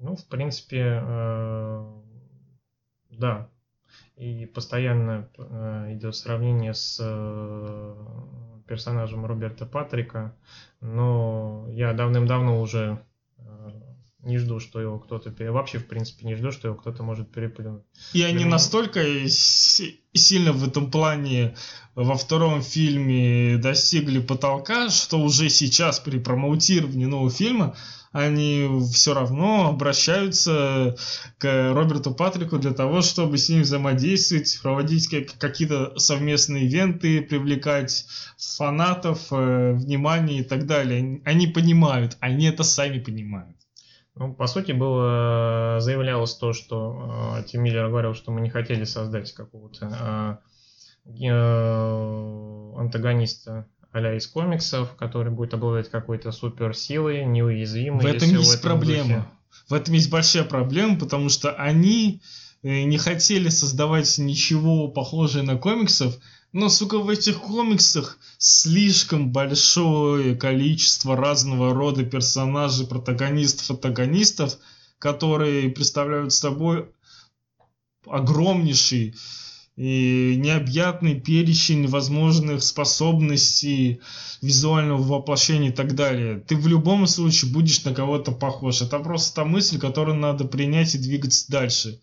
Ну, 0.00 0.16
в 0.16 0.26
принципе, 0.26 1.00
э, 1.02 2.00
да. 3.10 3.50
И 4.16 4.46
постоянно 4.46 5.28
э, 5.36 5.94
идет 5.94 6.16
сравнение 6.16 6.72
с 6.72 6.98
э, 7.02 7.94
персонажем 8.66 9.26
Роберта 9.26 9.66
Патрика, 9.66 10.34
но 10.80 11.66
я 11.68 11.92
давным-давно 11.92 12.60
уже 12.60 13.04
не 14.22 14.38
жду, 14.38 14.60
что 14.60 14.80
его 14.80 14.98
кто-то... 14.98 15.30
пере- 15.30 15.50
Вообще, 15.50 15.78
в 15.78 15.86
принципе, 15.86 16.26
не 16.26 16.34
жду, 16.34 16.52
что 16.52 16.68
его 16.68 16.76
кто-то 16.76 17.02
может 17.02 17.30
переплюнуть. 17.32 17.82
И 18.12 18.22
они 18.22 18.44
Ну. 18.44 18.50
настолько 18.50 19.02
сильно 19.28 20.52
в 20.52 20.66
этом 20.66 20.90
плане 20.90 21.54
во 21.94 22.16
втором 22.16 22.62
фильме 22.62 23.56
достигли 23.56 24.18
потолка, 24.20 24.90
что 24.90 25.20
уже 25.20 25.48
сейчас 25.48 26.00
при 26.00 26.18
промоутировании 26.18 27.06
нового 27.06 27.30
фильма 27.30 27.76
они 28.12 28.68
все 28.92 29.14
равно 29.14 29.68
обращаются 29.68 30.96
к 31.38 31.72
Роберту 31.72 32.12
Патрику 32.12 32.58
для 32.58 32.72
того, 32.72 33.02
чтобы 33.02 33.38
с 33.38 33.48
ним 33.48 33.62
взаимодействовать, 33.62 34.58
проводить 34.62 35.06
как- 35.08 35.38
какие-то 35.38 35.96
совместные 35.96 36.66
ивенты, 36.66 37.22
привлекать 37.22 38.06
фанатов, 38.36 39.28
э, 39.30 39.72
внимание 39.74 40.40
и 40.40 40.44
так 40.44 40.66
далее. 40.66 41.22
Они 41.24 41.46
понимают, 41.46 42.16
они 42.20 42.46
это 42.46 42.64
сами 42.64 42.98
понимают. 42.98 43.56
Ну, 44.20 44.34
по 44.34 44.46
сути, 44.46 44.72
было 44.72 45.78
э, 45.78 45.80
заявлялось 45.80 46.34
то, 46.34 46.52
что 46.52 47.38
э, 47.38 47.44
Тим 47.44 47.62
Миллер 47.62 47.88
говорил, 47.88 48.12
что 48.14 48.30
мы 48.30 48.42
не 48.42 48.50
хотели 48.50 48.84
создать 48.84 49.32
какого-то 49.32 50.40
э, 51.06 51.24
э, 51.24 52.72
антагониста 52.78 53.66
а 53.92 54.14
из 54.14 54.26
комиксов, 54.26 54.94
который 54.96 55.32
будет 55.32 55.54
обладать 55.54 55.90
какой-то 55.90 56.32
суперсилой, 56.32 57.24
неуязвимый. 57.24 58.02
В 58.02 58.06
этом 58.06 58.28
есть 58.28 58.56
этом 58.56 58.70
проблема. 58.70 59.08
духе. 59.08 59.24
В 59.68 59.72
этом 59.72 59.94
есть 59.94 60.10
большая 60.10 60.44
проблема, 60.44 60.98
потому 60.98 61.30
что 61.30 61.52
они 61.52 62.20
э, 62.62 62.82
не 62.82 62.98
хотели 62.98 63.48
создавать 63.48 64.18
ничего 64.18 64.88
похожее 64.88 65.44
на 65.44 65.56
комиксов, 65.56 66.14
но, 66.52 66.68
сука, 66.68 66.98
в 66.98 67.08
этих 67.08 67.40
комиксах 67.40 68.18
слишком 68.38 69.30
большое 69.30 70.34
количество 70.34 71.16
разного 71.16 71.72
рода 71.72 72.04
персонажей, 72.04 72.86
протагонистов, 72.86 73.70
антагонистов, 73.70 74.58
которые 74.98 75.70
представляют 75.70 76.32
собой 76.32 76.90
огромнейший 78.06 79.14
и 79.76 80.34
необъятный 80.36 81.18
перечень 81.18 81.86
возможных 81.86 82.62
способностей, 82.62 84.00
визуального 84.42 85.02
воплощения 85.02 85.70
и 85.70 85.72
так 85.72 85.94
далее. 85.94 86.40
Ты 86.40 86.56
в 86.56 86.66
любом 86.66 87.06
случае 87.06 87.52
будешь 87.52 87.84
на 87.84 87.94
кого-то 87.94 88.32
похож. 88.32 88.82
Это 88.82 88.98
просто 88.98 89.36
та 89.36 89.44
мысль, 89.44 89.78
которую 89.78 90.18
надо 90.18 90.44
принять 90.44 90.94
и 90.94 90.98
двигаться 90.98 91.50
дальше. 91.50 92.00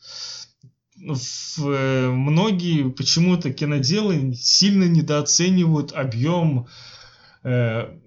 В, 0.99 1.59
э, 1.59 2.09
многие 2.09 2.89
почему-то 2.89 3.53
киноделы 3.53 4.33
сильно 4.33 4.85
недооценивают 4.85 5.91
объем 5.91 6.67
э, 7.43 7.97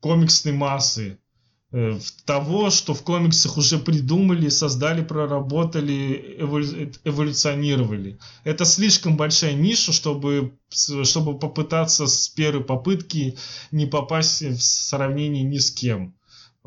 комиксной 0.00 0.52
массы. 0.52 1.18
э, 1.72 1.98
того, 2.26 2.70
что 2.70 2.92
в 2.94 3.02
комиксах 3.02 3.56
уже 3.56 3.78
придумали, 3.78 4.48
создали, 4.48 5.02
проработали, 5.02 6.36
эволю... 6.38 6.92
эволюционировали. 7.04 8.18
Это 8.44 8.64
слишком 8.66 9.16
большая 9.16 9.54
ниша, 9.54 9.92
чтобы, 9.92 10.58
чтобы 10.70 11.38
попытаться 11.38 12.06
с 12.06 12.28
первой 12.28 12.64
попытки 12.64 13.36
не 13.70 13.86
попасть 13.86 14.42
в 14.42 14.60
сравнение 14.60 15.42
ни 15.42 15.58
с 15.58 15.70
кем. 15.70 16.17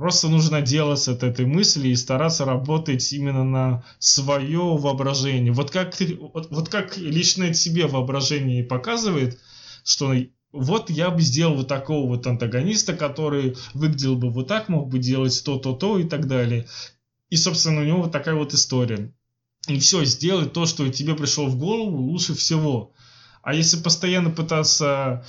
Просто 0.02 0.30
нужно 0.30 0.64
делать 0.64 1.08
от 1.08 1.22
этой 1.22 1.46
мысли 1.46 1.90
и 1.90 1.96
стараться 1.96 2.44
работать 2.44 3.14
именно 3.14 3.44
на 3.44 3.84
свое 4.00 4.76
воображение. 4.76 5.52
Вот 5.52 5.70
как, 5.70 5.96
вот, 6.34 6.50
вот 6.50 6.70
как 6.70 6.98
лично 6.98 7.54
себе 7.54 7.86
воображение 7.86 8.64
показывает, 8.64 9.40
что 9.84 10.16
вот 10.52 10.90
я 10.90 11.12
бы 11.12 11.22
сделал 11.22 11.54
вот 11.54 11.68
такого 11.68 12.08
вот 12.08 12.26
антагониста, 12.26 12.94
который 12.94 13.56
выглядел 13.76 14.16
бы 14.16 14.32
вот 14.32 14.48
так, 14.48 14.70
мог 14.70 14.90
бы 14.90 14.98
делать 14.98 15.40
то-то-то 15.46 16.00
и 16.00 16.10
так 16.10 16.26
далее. 16.26 16.66
И, 17.30 17.36
собственно, 17.36 17.82
у 17.82 17.86
него 17.86 18.02
вот 18.02 18.12
такая 18.12 18.34
вот 18.34 18.56
история. 18.56 19.14
И 19.68 19.78
все, 19.78 20.04
сделать 20.04 20.52
то, 20.52 20.66
что 20.66 20.90
тебе 20.90 21.14
пришло 21.14 21.46
в 21.46 21.60
голову, 21.60 22.10
лучше 22.10 22.34
всего. 22.34 22.92
А 23.42 23.54
если 23.54 23.78
постоянно 23.82 24.30
пытаться 24.30 25.26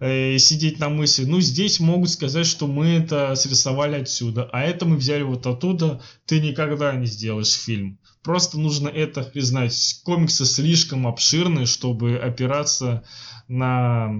э, 0.00 0.38
сидеть 0.38 0.78
на 0.78 0.88
мысли, 0.88 1.24
ну 1.24 1.40
здесь 1.40 1.80
могут 1.80 2.10
сказать, 2.10 2.46
что 2.46 2.66
мы 2.66 2.88
это 2.88 3.34
срисовали 3.34 3.96
отсюда, 4.00 4.48
а 4.52 4.62
это 4.62 4.84
мы 4.84 4.96
взяли 4.96 5.22
вот 5.22 5.46
оттуда, 5.46 6.02
ты 6.26 6.40
никогда 6.40 6.94
не 6.94 7.06
сделаешь 7.06 7.52
фильм. 7.52 7.98
Просто 8.22 8.58
нужно 8.58 8.88
это 8.88 9.22
признать. 9.22 10.02
Комиксы 10.04 10.44
слишком 10.44 11.06
обширны, 11.06 11.64
чтобы 11.66 12.16
опираться 12.16 13.04
на, 13.48 14.12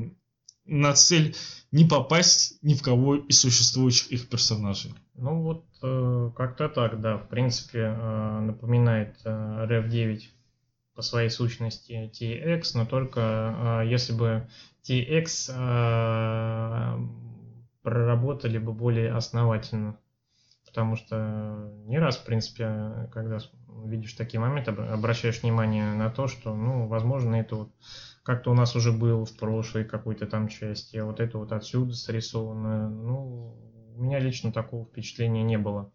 на 0.65 0.95
цель 0.95 1.37
не 1.71 1.85
попасть 1.85 2.59
ни 2.63 2.75
в 2.75 2.83
кого 2.83 3.17
из 3.17 3.41
существующих 3.41 4.11
их 4.11 4.29
персонажей. 4.29 4.95
Ну 5.15 5.43
вот 5.43 5.65
э, 5.83 6.31
как-то 6.35 6.69
так, 6.69 7.01
да. 7.01 7.19
В 7.19 7.29
принципе, 7.29 7.81
э, 7.81 8.41
напоминает 8.41 9.17
э, 9.25 9.29
RF 9.69 9.89
9 9.89 10.31
по 10.99 11.03
своей 11.03 11.31
сущности 11.31 12.11
TX, 12.13 12.63
но 12.75 12.85
только 12.85 13.85
э, 13.85 13.89
если 13.89 14.13
бы 14.13 14.49
TX 14.83 15.53
э, 15.55 16.99
проработали 17.83 18.59
бы 18.59 18.73
более 18.73 19.13
основательно. 19.13 19.97
Потому 20.67 20.97
что 20.97 21.73
не 21.87 22.01
раз, 22.01 22.17
в 22.17 22.25
принципе, 22.25 23.09
когда 23.13 23.39
видишь 23.85 24.15
такие 24.15 24.41
моменты, 24.41 24.73
обращаешь 24.73 25.41
внимание 25.41 25.95
на 25.95 26.11
то, 26.11 26.27
что, 26.27 26.57
ну, 26.57 26.89
возможно, 26.89 27.37
это 27.37 27.55
вот 27.55 27.71
как-то 28.25 28.51
у 28.51 28.55
нас 28.55 28.75
уже 28.75 28.91
был 28.91 29.25
в 29.25 29.37
прошлой 29.37 29.85
какой-то 29.85 30.27
там 30.27 30.49
части, 30.49 30.97
а 30.97 31.05
вот 31.05 31.21
это 31.21 31.39
вот 31.39 31.53
отсюда 31.53 31.95
срисовано. 31.95 32.91
Ну, 32.91 33.57
у 33.95 34.03
меня 34.03 34.19
лично 34.19 34.51
такого 34.51 34.85
впечатления 34.85 35.45
не 35.45 35.59
было. 35.59 35.93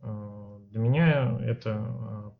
Э, 0.00 0.60
для 0.70 0.78
меня 0.80 1.38
это 1.42 2.32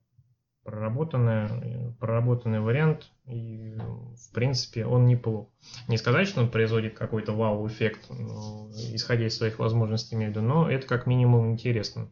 проработанный, 0.65 1.93
проработанный 1.99 2.61
вариант, 2.61 3.11
и 3.27 3.77
в 3.79 4.33
принципе 4.33 4.85
он 4.85 5.07
неплох. 5.07 5.49
Не 5.89 5.97
сказать, 5.97 6.29
что 6.29 6.41
он 6.41 6.51
производит 6.51 6.97
какой-то 6.97 7.33
вау-эффект, 7.33 8.07
ну, 8.11 8.71
исходя 8.93 9.27
из 9.27 9.37
своих 9.37 9.59
возможностей, 9.59 10.17
имею 10.17 10.33
в 10.33 10.37
виду, 10.37 10.47
но 10.47 10.71
это 10.71 10.87
как 10.87 11.07
минимум 11.07 11.53
интересно. 11.53 12.11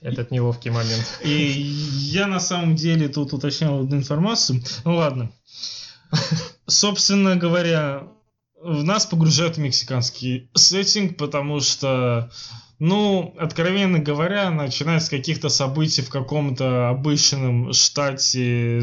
Этот 0.00 0.30
неловкий 0.30 0.70
момент. 0.70 1.20
И 1.24 1.30
я 1.30 2.26
на 2.26 2.38
самом 2.38 2.74
деле 2.76 3.08
тут 3.08 3.32
уточнял 3.32 3.80
одну 3.80 3.96
информацию. 3.96 4.60
Ну 4.84 4.96
ладно. 4.96 5.32
Собственно 6.66 7.36
говоря, 7.36 8.13
в 8.64 8.82
нас 8.82 9.06
погружает 9.06 9.56
в 9.56 9.60
мексиканский 9.60 10.48
сеттинг, 10.54 11.18
потому 11.18 11.60
что, 11.60 12.30
ну, 12.78 13.34
откровенно 13.38 13.98
говоря, 13.98 14.50
начиная 14.50 15.00
с 15.00 15.08
каких-то 15.08 15.50
событий 15.50 16.02
в 16.02 16.08
каком-то 16.08 16.88
обычном 16.88 17.72
штате 17.74 18.80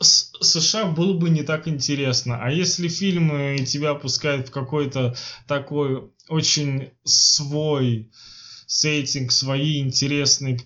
США 0.00 0.86
было 0.86 1.16
бы 1.16 1.30
не 1.30 1.42
так 1.42 1.68
интересно. 1.68 2.38
А 2.42 2.50
если 2.50 2.88
фильм 2.88 3.64
тебя 3.64 3.94
пускает 3.94 4.48
в 4.48 4.50
какой-то 4.50 5.14
такой 5.46 6.10
очень 6.28 6.90
свой 7.04 8.10
сеттинг, 8.66 9.30
свои 9.30 9.80
интересные 9.80 10.58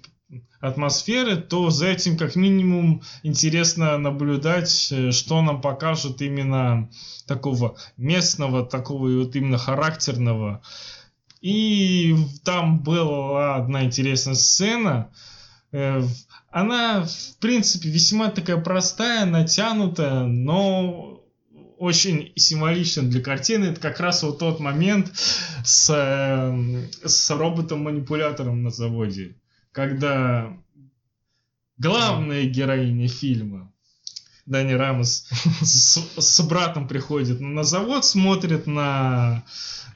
атмосферы, 0.60 1.36
то 1.36 1.70
за 1.70 1.86
этим 1.86 2.16
как 2.16 2.36
минимум 2.36 3.02
интересно 3.22 3.96
наблюдать, 3.98 4.88
э, 4.90 5.10
что 5.12 5.42
нам 5.42 5.60
покажут 5.60 6.20
именно 6.20 6.90
такого 7.26 7.76
местного, 7.96 8.64
такого 8.64 9.08
вот 9.08 9.36
именно 9.36 9.58
характерного. 9.58 10.62
И 11.40 12.16
там 12.44 12.80
была 12.80 13.56
одна 13.56 13.84
интересная 13.84 14.34
сцена. 14.34 15.12
Э, 15.72 16.02
она, 16.50 17.04
в 17.04 17.38
принципе, 17.38 17.88
весьма 17.88 18.30
такая 18.30 18.56
простая, 18.56 19.26
натянутая, 19.26 20.24
но 20.24 21.22
очень 21.78 22.32
символично 22.36 23.02
для 23.02 23.20
картины. 23.20 23.66
Это 23.66 23.80
как 23.80 24.00
раз 24.00 24.22
вот 24.22 24.38
тот 24.38 24.58
момент 24.58 25.12
с, 25.64 25.90
э, 25.90 26.88
с 27.04 27.30
роботом-манипулятором 27.30 28.62
на 28.62 28.70
заводе 28.70 29.36
когда 29.76 30.56
главная 31.76 32.44
героиня 32.44 33.08
фильма 33.08 33.70
Дани 34.46 34.72
Рамос 34.72 35.28
с, 35.60 35.98
с 36.16 36.40
братом 36.48 36.88
приходит 36.88 37.40
на 37.40 37.62
завод, 37.62 38.06
смотрит 38.06 38.66
на, 38.66 39.44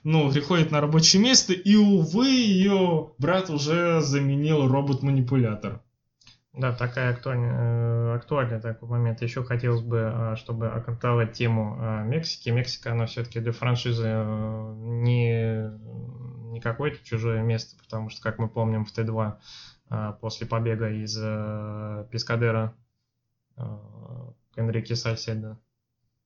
ну, 0.04 0.30
приходит 0.30 0.70
на 0.70 0.82
рабочее 0.82 1.22
место, 1.22 1.54
и, 1.54 1.76
увы, 1.76 2.28
ее 2.28 3.12
брат 3.16 3.48
уже 3.48 4.02
заменил 4.02 4.68
робот-манипулятор. 4.68 5.80
Да, 6.52 6.72
такая 6.74 7.14
актуальная, 7.14 7.54
э, 7.54 8.16
актуальный 8.16 8.60
такой 8.60 8.88
момент. 8.88 9.22
Еще 9.22 9.44
хотелось 9.44 9.82
бы, 9.82 10.10
а, 10.12 10.36
чтобы 10.36 10.68
окантовать 10.68 11.32
тему 11.32 11.76
а, 11.78 12.02
Мексики. 12.02 12.50
Мексика, 12.50 12.92
она 12.92 13.06
все-таки 13.06 13.38
для 13.38 13.52
франшизы 13.52 14.04
э, 14.06 14.74
не, 14.76 15.70
не 16.50 16.60
какое-то 16.60 16.98
чужое 17.04 17.42
место, 17.42 17.76
потому 17.82 18.10
что, 18.10 18.20
как 18.20 18.38
мы 18.38 18.48
помним, 18.48 18.84
в 18.84 18.92
Т2 18.92 19.22
а, 19.22 19.38
после 20.20 20.46
побега 20.46 20.88
из 20.88 21.18
э, 21.20 22.06
Пескадера 22.10 22.74
э, 23.56 23.62
к 24.54 24.58
Энрике 24.58 24.94
Сальседо. 24.94 25.58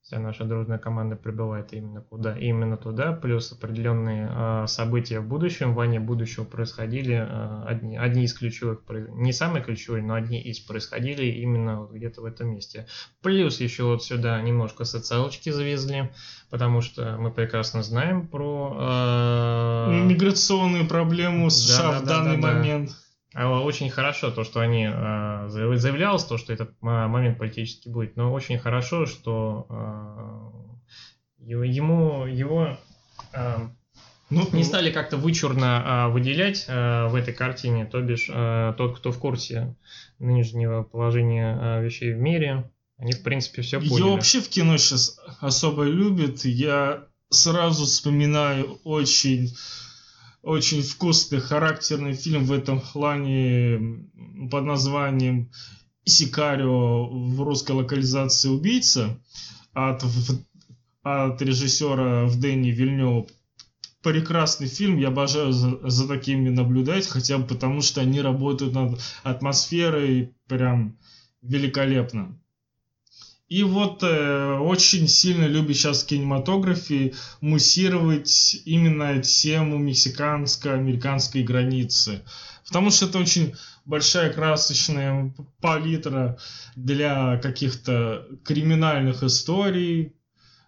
Вся 0.03 0.19
наша 0.19 0.45
дружная 0.45 0.77
команда 0.77 1.17
прибывает 1.17 1.73
именно 1.73 2.03
куда? 2.03 2.37
Именно 2.37 2.77
туда, 2.77 3.13
плюс 3.13 3.51
определенные 3.53 4.31
э, 4.31 4.67
события 4.67 5.21
в 5.21 5.27
будущем, 5.27 5.73
в 5.73 5.77
ване 5.77 5.99
будущего 5.99 6.45
происходили, 6.45 7.27
одни, 7.67 7.97
одни 7.97 8.25
из 8.25 8.35
ключевых, 8.35 8.83
не 8.91 9.33
самые 9.33 9.65
ключевые, 9.65 10.03
но 10.03 10.13
одни 10.13 10.43
из 10.43 10.61
происходили 10.61 11.25
именно 11.25 11.81
вот 11.81 11.93
где-то 11.93 12.21
в 12.21 12.27
этом 12.27 12.51
месте. 12.51 12.87
Плюс 13.23 13.61
еще 13.61 13.85
вот 13.85 14.05
сюда 14.05 14.43
немножко 14.43 14.85
социалочки 14.85 15.49
завезли, 15.49 16.13
потому 16.51 16.83
что 16.83 17.17
мы 17.19 17.31
прекрасно 17.31 17.83
знаем 17.83 18.29
про... 18.29 19.89
Э... 19.89 20.05
Миграционную 20.05 20.87
проблему 20.87 21.49
США 21.49 21.93
да, 21.93 21.99
в 22.01 22.05
да, 22.05 22.09
данный 22.19 22.37
да, 22.43 22.53
момент. 22.53 22.91
Да 22.91 23.04
очень 23.35 23.91
хорошо 23.91 24.31
то, 24.31 24.45
что 24.45 24.61
они 24.61 24.89
э, 24.91 25.45
заявлялось, 25.49 26.25
то, 26.25 26.39
что 26.39 26.53
этот 26.53 26.81
момент 26.81 27.39
политический 27.39 27.91
будет, 27.91 28.17
но 28.17 28.33
очень 28.33 28.59
хорошо, 28.59 29.07
что 29.07 29.67
ему 31.39 32.27
его 32.27 32.77
ну, 34.31 34.49
не 34.53 34.65
стали 34.65 34.91
как-то 34.91 35.17
вычурно 35.17 36.09
выделять 36.11 36.67
в 36.67 37.15
этой 37.15 37.35
картине, 37.35 37.87
то 37.87 38.01
бишь 38.01 38.31
тот, 38.77 38.99
кто 38.99 39.13
в 39.13 39.19
курсе 39.19 39.77
нынешнего 40.19 40.83
положения 40.83 41.81
вещей 41.81 42.15
в 42.15 42.19
мире, 42.19 42.71
они 42.97 43.13
в 43.13 43.23
принципе 43.23 43.63
все 43.63 43.81
поняли. 43.81 44.07
Я 44.07 44.13
вообще 44.13 44.41
в 44.41 44.49
кино 44.49 44.77
сейчас 44.79 45.19
особо 45.41 45.85
любят, 45.85 46.45
я 46.45 47.05
сразу 47.31 47.85
вспоминаю 47.85 48.79
очень 48.85 49.55
очень 50.45 50.83
вкусный, 50.83 51.41
характерный 51.41 52.13
фильм 52.13 52.45
в 52.45 52.53
этом 52.53 52.81
плане 52.81 54.07
под 54.51 54.65
названием 54.65 55.51
«Сикарио» 56.05 57.07
в 57.09 57.43
русской 57.43 57.73
локализации 57.73 58.49
«Убийца» 58.49 59.19
от, 59.73 60.05
от 61.03 61.41
режиссера 61.41 62.27
в 62.27 62.39
Дэнни 62.39 62.71
Вильнева. 62.71 63.27
Прекрасный 64.03 64.67
фильм, 64.67 64.99
я 64.99 65.09
обожаю 65.09 65.53
за, 65.53 65.79
за 65.89 66.07
такими 66.07 66.51
наблюдать, 66.51 67.07
хотя 67.07 67.39
бы 67.39 67.47
потому, 67.47 67.81
что 67.81 68.03
они 68.03 68.21
работают 68.21 68.75
над 68.75 69.01
атмосферой 69.23 70.35
прям 70.47 70.99
великолепно. 71.41 72.39
И 73.49 73.63
вот 73.63 74.03
э, 74.03 74.59
очень 74.59 75.07
сильно 75.07 75.45
любит 75.45 75.77
сейчас 75.77 76.03
в 76.03 76.07
кинематографе 76.07 77.13
муссировать 77.43 78.57
именно 78.65 79.23
тему 79.23 79.77
мексиканско-американской 79.79 81.43
границы. 81.43 82.25
Потому 82.67 82.91
что 82.91 83.07
это 83.07 83.19
очень 83.19 83.55
большая 83.85 84.33
красочная 84.33 85.35
палитра 85.61 86.39
для 86.75 87.37
каких-то 87.37 88.27
криминальных 88.45 89.23
историй, 89.23 90.15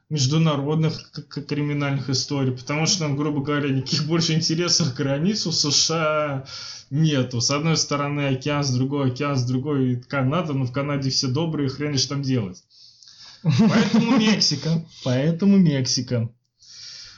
международных 0.09 1.11
криминальных 1.49 2.11
историй, 2.11 2.53
потому 2.53 2.87
что 2.87 3.01
там, 3.01 3.17
грубо 3.17 3.43
говоря, 3.43 3.71
никаких 3.71 4.07
больше 4.07 4.35
интересов 4.35 4.93
к 4.93 4.97
границу 4.97 5.51
США 5.51 6.45
нету. 6.91 7.41
С 7.41 7.51
одной 7.51 7.77
стороны 7.77 8.29
океан, 8.29 8.63
с 8.63 8.73
другой 8.73 9.11
океан, 9.11 9.37
с 9.37 9.45
другой 9.45 9.97
Канада, 9.97 10.53
но 10.53 10.65
в 10.65 10.73
Канаде 10.73 11.11
все 11.11 11.27
добрые, 11.27 11.69
хрен 11.69 11.99
что 11.99 12.11
там 12.11 12.23
делать. 12.23 12.63
Поэтому 13.43 14.17
Мексика. 14.19 14.85
Поэтому 15.05 15.57
Мексика. 15.57 16.31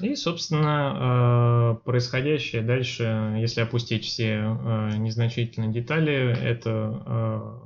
И, 0.01 0.15
собственно, 0.15 1.77
э, 1.81 1.85
происходящее 1.85 2.63
дальше, 2.63 3.35
если 3.39 3.63
опустить 3.63 4.05
все 4.05 4.27
э, 4.27 4.97
незначительные 4.97 5.73
детали, 5.73 6.39
это 6.41 7.61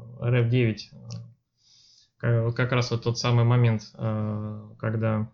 RF-9 2.23 2.53
как 2.53 2.73
раз 2.73 2.91
вот 2.91 3.03
тот 3.03 3.19
самый 3.19 3.45
момент, 3.45 3.83
э, 3.95 4.71
когда 4.79 5.29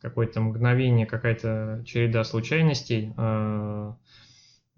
какое-то 0.00 0.40
мгновение, 0.40 1.06
какая-то 1.06 1.82
череда 1.86 2.24
случайностей, 2.24 3.12
э, 3.16 3.92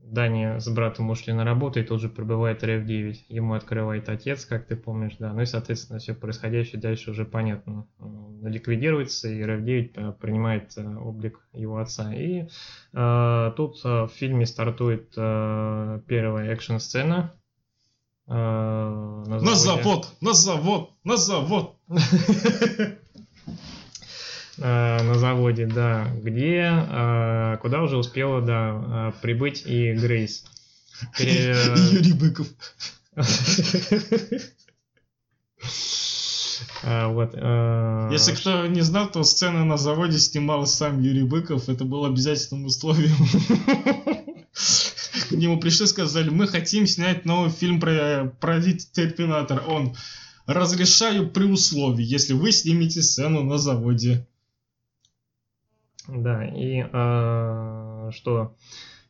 Дани 0.05 0.59
с 0.59 0.69
братом 0.69 1.09
ушли 1.09 1.33
на 1.33 1.45
работу, 1.45 1.81
и 1.81 1.83
тут 1.83 2.01
же 2.01 2.11
прибывает 2.11 2.63
РФ-9. 2.63 3.25
Ему 3.29 3.55
открывает 3.55 4.09
отец, 4.11 4.45
как 4.45 4.67
ты 4.67 4.77
помнишь, 4.77 5.17
да. 5.19 5.33
Ну 5.33 5.41
и, 5.41 5.47
соответственно, 5.47 5.99
все 5.99 6.15
происходящее 6.15 6.81
дальше 6.81 7.11
уже 7.11 7.25
понятно. 7.25 7.87
Ликвидируется, 8.43 9.31
и 9.31 9.43
РФ-9 9.43 9.93
э, 9.95 10.13
принимает 10.21 10.77
облик 10.77 11.41
его 11.53 11.79
отца. 11.79 12.15
И 12.15 12.49
э, 12.93 13.53
тут 13.57 13.83
в 13.83 14.11
фильме 14.15 14.45
стартует 14.45 15.15
э, 15.17 16.01
первая 16.07 16.53
экшн-сцена, 16.53 17.33
на, 18.27 19.41
на 19.41 19.55
завод, 19.55 20.09
на 20.21 20.33
завод, 20.33 20.91
на 21.05 21.17
завод. 21.17 21.77
На 24.57 25.15
заводе, 25.15 25.67
да, 25.67 26.07
где, 26.23 26.69
а, 26.71 27.57
куда 27.57 27.83
уже 27.83 27.97
успела, 27.97 28.41
да, 28.41 29.13
прибыть 29.21 29.65
и 29.67 29.93
Грейс. 29.95 30.45
Юрий 31.19 32.13
Быков. 32.13 32.47
Вот. 36.83 37.35
Если 38.13 38.35
кто 38.35 38.67
не 38.67 38.83
знал, 38.83 39.11
то 39.11 39.23
сцены 39.23 39.65
на 39.65 39.79
заводе 39.79 40.19
снимал 40.19 40.67
сам 40.67 41.01
Юрий 41.01 41.25
Быков. 41.25 41.71
Это 41.71 41.85
было 41.85 42.09
обязательным 42.09 42.67
условием. 42.67 43.15
К 45.35 45.39
нему 45.39 45.59
пришли, 45.59 45.87
сказали, 45.87 46.31
мы 46.31 46.47
хотим 46.47 46.87
снять 46.87 47.25
новый 47.25 47.51
фильм 47.51 47.81
про, 47.81 48.33
про 48.41 48.61
Терминатор. 48.61 49.65
Он, 49.67 49.95
разрешаю 50.47 51.31
при 51.31 51.45
условии, 51.45 52.05
если 52.05 52.35
вы 52.35 52.53
снимете 52.53 53.03
сцену 53.03 53.43
на 53.43 53.59
заводе. 53.59 54.27
Да, 56.07 56.45
и 56.45 56.85
э, 56.85 58.11
что 58.13 58.55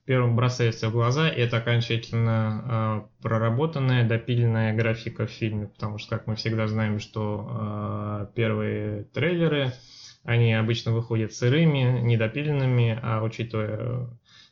первым 0.05 0.37
бросается 0.37 0.91
в 0.91 0.93
глаза, 0.93 1.29
это 1.29 1.57
окончательно 1.57 3.09
э, 3.21 3.23
проработанная, 3.23 4.07
допиленная 4.07 4.75
графика 4.75 5.27
в 5.27 5.31
фильме, 5.31 5.67
потому 5.67 5.99
что, 5.99 6.17
как 6.17 6.29
мы 6.29 6.37
всегда 6.37 6.69
знаем, 6.69 7.01
что 7.01 7.49
э, 7.51 8.27
первые 8.37 9.05
трейлеры, 9.13 9.73
они 10.23 10.55
обычно 10.55 10.93
выходят 10.93 11.35
сырыми, 11.35 12.01
недопиленными, 12.01 12.99
а 13.03 13.23
учитывая 13.23 14.09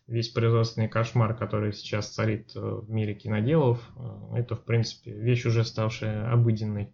весь 0.06 0.28
производственный 0.28 0.88
кошмар, 0.88 1.34
который 1.34 1.72
сейчас 1.72 2.08
царит 2.08 2.52
э, 2.54 2.60
в 2.60 2.90
мире 2.90 3.14
киноделов, 3.14 3.80
э, 3.96 4.38
это, 4.38 4.56
в 4.56 4.64
принципе, 4.64 5.12
вещь 5.12 5.46
уже 5.46 5.64
ставшая 5.64 6.30
обыденной. 6.30 6.92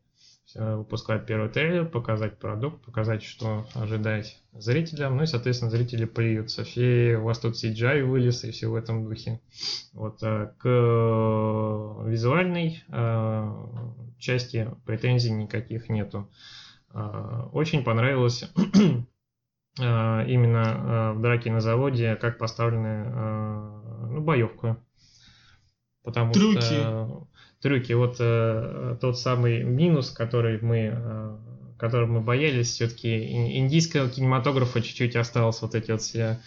Выпускать 0.55 1.27
первый 1.27 1.51
трейлер, 1.51 1.85
показать 1.85 2.39
продукт, 2.39 2.83
показать, 2.83 3.23
что 3.23 3.67
ожидать 3.75 4.43
зрителям, 4.55 5.19
ну 5.19 5.25
и, 5.25 5.27
соответственно, 5.27 5.71
зрители 5.71 6.07
плюются. 6.07 6.65
Все, 6.65 7.19
у 7.19 7.25
вас 7.25 7.39
тут 7.39 7.63
CGI 7.63 8.03
вылез 8.03 8.45
и 8.45 8.51
все 8.51 8.69
в 8.69 8.75
этом 8.75 9.05
духе. 9.05 9.43
Вот, 9.93 10.23
э, 10.23 10.51
к 10.57 10.65
визуальной 12.07 12.83
части 14.19 14.71
претензий 14.87 15.33
никаких 15.33 15.91
нету. 15.91 16.31
Очень 17.53 17.85
понравилось 17.85 18.51
именно 19.79 21.13
э, 21.13 21.13
в 21.13 21.21
драке 21.23 21.51
на 21.51 21.61
заводе, 21.61 22.17
как 22.17 22.39
поставлены 22.39 23.05
э, 23.07 24.09
ну, 24.11 24.21
боевка. 24.21 24.79
Потому 26.03 26.33
трюки. 26.33 26.61
что 26.61 27.29
трюки, 27.61 27.93
вот 27.93 28.17
тот 29.01 29.19
самый 29.19 29.63
минус, 29.65 30.11
который 30.11 30.61
мы, 30.61 31.39
который 31.77 32.07
мы 32.07 32.21
боялись, 32.21 32.69
все-таки 32.69 33.59
индийского 33.59 34.09
кинематографа 34.09 34.81
чуть-чуть 34.81 35.17
осталось 35.17 35.61
вот 35.61 35.75
эти 35.75 35.91
вот 35.91 36.01
все 36.01 36.41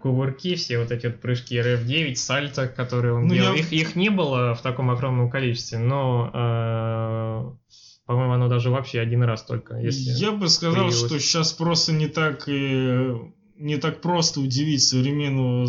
кувырки, 0.00 0.54
все 0.54 0.78
вот 0.78 0.90
эти 0.90 1.06
вот 1.06 1.20
прыжки 1.20 1.58
RF9, 1.58 2.14
сальто, 2.14 2.66
которые 2.66 3.14
он 3.14 3.26
ну, 3.26 3.34
делал. 3.34 3.52
Я... 3.52 3.60
Их, 3.60 3.72
их 3.72 3.94
не 3.94 4.08
было 4.08 4.54
в 4.54 4.62
таком 4.62 4.90
огромном 4.90 5.28
количестве, 5.28 5.78
но 5.78 7.58
по-моему, 8.06 8.32
оно 8.34 8.48
даже 8.48 8.70
вообще 8.70 9.00
один 9.00 9.22
раз 9.22 9.44
только. 9.44 9.76
Если 9.76 10.10
Я 10.10 10.32
бы 10.32 10.48
сказал, 10.48 10.86
появилось. 10.86 11.06
что 11.06 11.18
сейчас 11.20 11.52
просто 11.52 11.92
не 11.92 12.08
так 12.08 12.48
и 12.48 13.12
не 13.56 13.76
так 13.76 14.00
просто 14.00 14.40
удивить 14.40 14.82
современного 14.82 15.68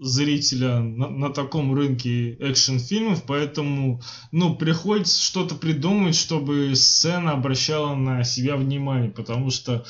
зрителя 0.00 0.80
на, 0.80 1.08
на 1.10 1.30
таком 1.30 1.74
рынке 1.74 2.32
экшн-фильмов, 2.36 3.24
поэтому, 3.26 4.00
ну, 4.32 4.56
приходится 4.56 5.22
что-то 5.22 5.54
придумать, 5.54 6.16
чтобы 6.16 6.74
сцена 6.74 7.32
обращала 7.32 7.94
на 7.94 8.24
себя 8.24 8.56
внимание, 8.56 9.10
потому 9.10 9.50
что, 9.50 9.84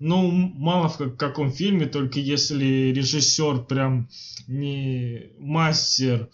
ну, 0.00 0.28
мало 0.32 0.88
в 0.88 0.96
как, 0.96 1.16
каком 1.16 1.52
фильме, 1.52 1.86
только 1.86 2.18
если 2.18 2.92
режиссер 2.92 3.66
прям 3.66 4.08
не 4.48 5.30
мастер 5.38 6.28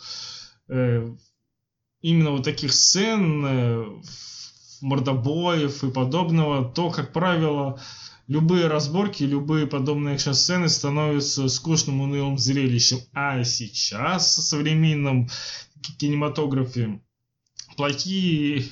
э, 0.68 1.14
именно 2.00 2.30
вот 2.30 2.44
таких 2.44 2.72
сцен 2.72 3.44
э, 3.44 3.84
мордобоев 4.80 5.84
и 5.84 5.90
подобного, 5.90 6.64
то, 6.64 6.90
как 6.90 7.12
правило, 7.12 7.80
любые 8.26 8.68
разборки, 8.68 9.24
любые 9.24 9.66
подобные 9.66 10.14
экшн-сцены 10.14 10.68
становятся 10.68 11.48
скучным, 11.48 12.00
унылым 12.00 12.38
зрелищем. 12.38 12.98
А 13.12 13.42
сейчас 13.44 14.38
в 14.38 14.42
современном 14.42 15.28
кинематографе 15.98 17.00
плохие 17.76 18.64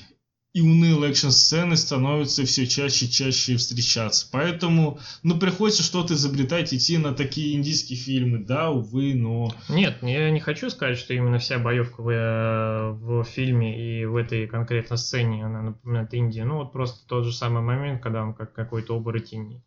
и 0.51 0.61
унылые 0.61 1.11
экшн-сцены 1.11 1.77
становятся 1.77 2.43
все 2.43 2.65
чаще 2.65 3.05
и 3.05 3.09
чаще 3.09 3.57
встречаться. 3.57 4.27
Поэтому, 4.31 4.99
ну, 5.21 5.37
приходится 5.37 5.83
что-то 5.83 6.15
изобретать, 6.15 6.73
идти 6.73 6.97
на 6.97 7.13
такие 7.13 7.55
индийские 7.55 7.99
фильмы. 7.99 8.39
Да, 8.39 8.71
увы, 8.71 9.13
но... 9.13 9.53
Нет, 9.69 9.97
я 10.01 10.31
не 10.31 10.39
хочу 10.39 10.71
сказать, 10.71 10.97
что 10.97 11.13
именно 11.13 11.37
вся 11.37 11.59
боевка 11.59 12.01
в, 12.01 12.09
э, 12.09 12.91
в 12.93 13.23
фильме 13.25 14.01
и 14.01 14.05
в 14.05 14.15
этой 14.15 14.47
конкретно 14.47 14.97
сцене, 14.97 15.45
она 15.45 15.61
напоминает 15.61 16.13
Индию. 16.15 16.47
Ну, 16.47 16.57
вот 16.57 16.71
просто 16.71 17.07
тот 17.07 17.25
же 17.25 17.31
самый 17.31 17.61
момент, 17.61 18.01
когда 18.01 18.23
он 18.23 18.33
как 18.33 18.53
какой-то 18.53 18.95
оборотень 18.95 19.63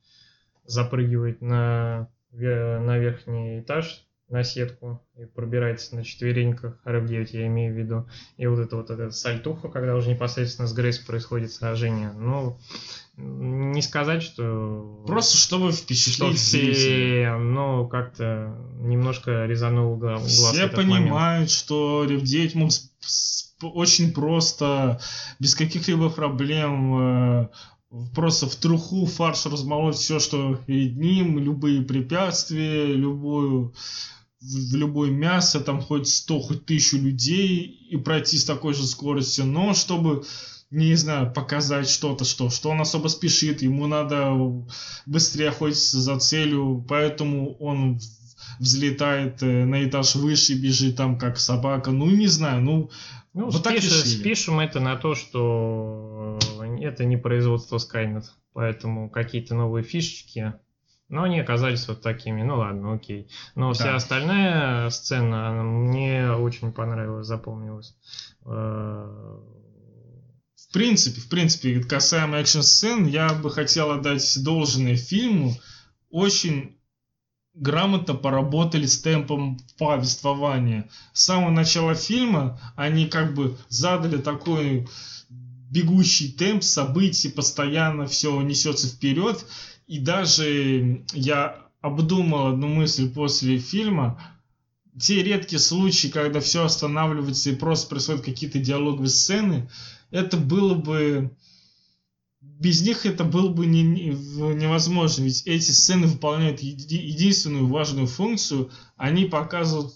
запрыгивает 0.64 1.42
на, 1.42 2.08
на 2.32 2.98
верхний 2.98 3.60
этаж 3.60 4.04
на 4.32 4.44
сетку 4.44 5.00
и 5.16 5.26
пробирается 5.26 5.94
на 5.94 6.04
четвереньках, 6.04 6.78
RF9 6.84 7.28
я 7.32 7.46
имею 7.46 7.74
в 7.74 7.76
виду, 7.76 8.08
и 8.38 8.46
вот 8.46 8.58
это 8.58 8.76
вот 8.76 8.90
эта 8.90 9.10
сальтуха, 9.10 9.68
когда 9.68 9.94
уже 9.94 10.10
непосредственно 10.10 10.66
с 10.66 10.72
Грейс 10.72 10.98
происходит 10.98 11.52
сражение, 11.52 12.12
ну, 12.12 12.58
не 13.16 13.82
сказать, 13.82 14.22
что... 14.22 15.04
Просто 15.06 15.36
чтобы 15.36 15.70
впечатлить 15.70 16.14
что 16.14 16.32
все, 16.32 17.36
ну, 17.38 17.86
как-то 17.86 18.56
немножко 18.80 19.44
резанул 19.44 19.96
глаз 19.96 20.26
Все 20.26 20.66
понимают, 20.68 21.10
момент. 21.10 21.50
что 21.50 22.06
RF9 22.06 22.50
мог 22.56 22.70
очень 23.62 24.12
просто, 24.12 25.00
без 25.38 25.54
каких-либо 25.54 26.08
проблем 26.10 27.42
э, 27.42 27.48
просто 28.14 28.48
в 28.48 28.56
труху 28.56 29.06
фарш 29.06 29.46
размолоть 29.46 29.96
все, 29.96 30.18
что 30.18 30.56
перед 30.66 30.96
ним, 30.96 31.38
любые 31.38 31.82
препятствия, 31.82 32.86
любую 32.86 33.74
в 34.42 34.74
любое 34.74 35.10
мясо, 35.10 35.60
там 35.60 35.80
хоть 35.80 36.08
100, 36.08 36.40
хоть 36.40 36.66
тысячу 36.66 36.96
людей 36.96 37.86
и 37.90 37.96
пройти 37.96 38.36
с 38.36 38.44
такой 38.44 38.74
же 38.74 38.86
скоростью, 38.86 39.46
но 39.46 39.72
чтобы 39.74 40.24
не 40.70 40.94
знаю, 40.94 41.30
показать 41.30 41.86
что-то, 41.86 42.24
что, 42.24 42.48
что 42.48 42.70
он 42.70 42.80
особо 42.80 43.08
спешит, 43.08 43.60
ему 43.60 43.86
надо 43.86 44.32
быстрее 45.04 45.50
охотиться 45.50 46.00
за 46.00 46.18
целью, 46.18 46.82
поэтому 46.88 47.54
он 47.58 48.00
взлетает 48.58 49.42
э, 49.42 49.66
на 49.66 49.84
этаж 49.84 50.14
выше, 50.14 50.54
бежит 50.54 50.96
там 50.96 51.18
как 51.18 51.38
собака, 51.38 51.90
ну 51.90 52.06
не 52.10 52.26
знаю, 52.26 52.62
ну, 52.62 52.90
ну 53.34 53.50
вот 53.50 53.66
спиш, 53.66 53.82
так 53.82 54.06
спишем 54.06 54.60
это 54.60 54.80
на 54.80 54.96
то, 54.96 55.14
что 55.14 56.38
это 56.80 57.04
не 57.04 57.18
производство 57.18 57.76
Skynet, 57.76 58.24
поэтому 58.54 59.10
какие-то 59.10 59.54
новые 59.54 59.84
фишечки 59.84 60.54
но 61.12 61.24
они 61.24 61.40
оказались 61.40 61.86
вот 61.88 62.00
такими. 62.00 62.42
Ну 62.42 62.56
ладно, 62.56 62.94
окей. 62.94 63.28
Но 63.54 63.68
да. 63.68 63.74
вся 63.74 63.94
остальная 63.94 64.88
сцена 64.88 65.50
она 65.50 65.62
мне 65.62 66.32
очень 66.32 66.72
понравилась, 66.72 67.26
запомнилась. 67.26 67.94
Э, 68.46 69.38
В 70.56 70.72
принципе, 70.72 71.20
в 71.20 71.28
принципе, 71.28 71.84
касаемо 71.84 72.38
экшн-сцен, 72.38 73.06
я 73.06 73.34
бы 73.34 73.50
хотел 73.50 73.90
отдать 73.90 74.42
должное 74.42 74.96
фильму. 74.96 75.54
Очень 76.08 76.78
грамотно 77.52 78.14
поработали 78.14 78.86
с 78.86 78.98
темпом 79.02 79.58
повествования. 79.78 80.88
С 81.12 81.24
самого 81.24 81.50
начала 81.50 81.94
фильма 81.94 82.58
они 82.74 83.04
как 83.04 83.34
бы 83.34 83.58
задали 83.68 84.16
такой 84.16 84.88
бегущий 85.72 86.32
темп 86.32 86.62
событий, 86.62 87.28
постоянно 87.28 88.06
все 88.06 88.40
несется 88.42 88.88
вперед. 88.88 89.44
И 89.86 89.98
даже 89.98 91.04
я 91.12 91.66
обдумал 91.80 92.48
одну 92.48 92.68
мысль 92.68 93.10
после 93.10 93.58
фильма. 93.58 94.20
Те 94.98 95.22
редкие 95.22 95.58
случаи, 95.58 96.08
когда 96.08 96.40
все 96.40 96.64
останавливается 96.64 97.50
и 97.50 97.54
просто 97.54 97.88
происходят 97.88 98.22
какие-то 98.22 98.58
диалоговые 98.58 99.08
сцены, 99.08 99.68
это 100.10 100.36
было 100.36 100.74
бы 100.74 101.30
без 102.42 102.82
них 102.82 103.06
это 103.06 103.24
было 103.24 103.48
бы 103.48 103.66
не, 103.66 103.82
не, 103.82 104.10
невозможно, 104.10 105.22
ведь 105.22 105.42
эти 105.46 105.70
сцены 105.70 106.06
выполняют 106.06 106.60
еди, 106.60 106.96
единственную 106.96 107.66
важную 107.66 108.06
функцию, 108.06 108.70
они 108.96 109.26
показывают 109.26 109.94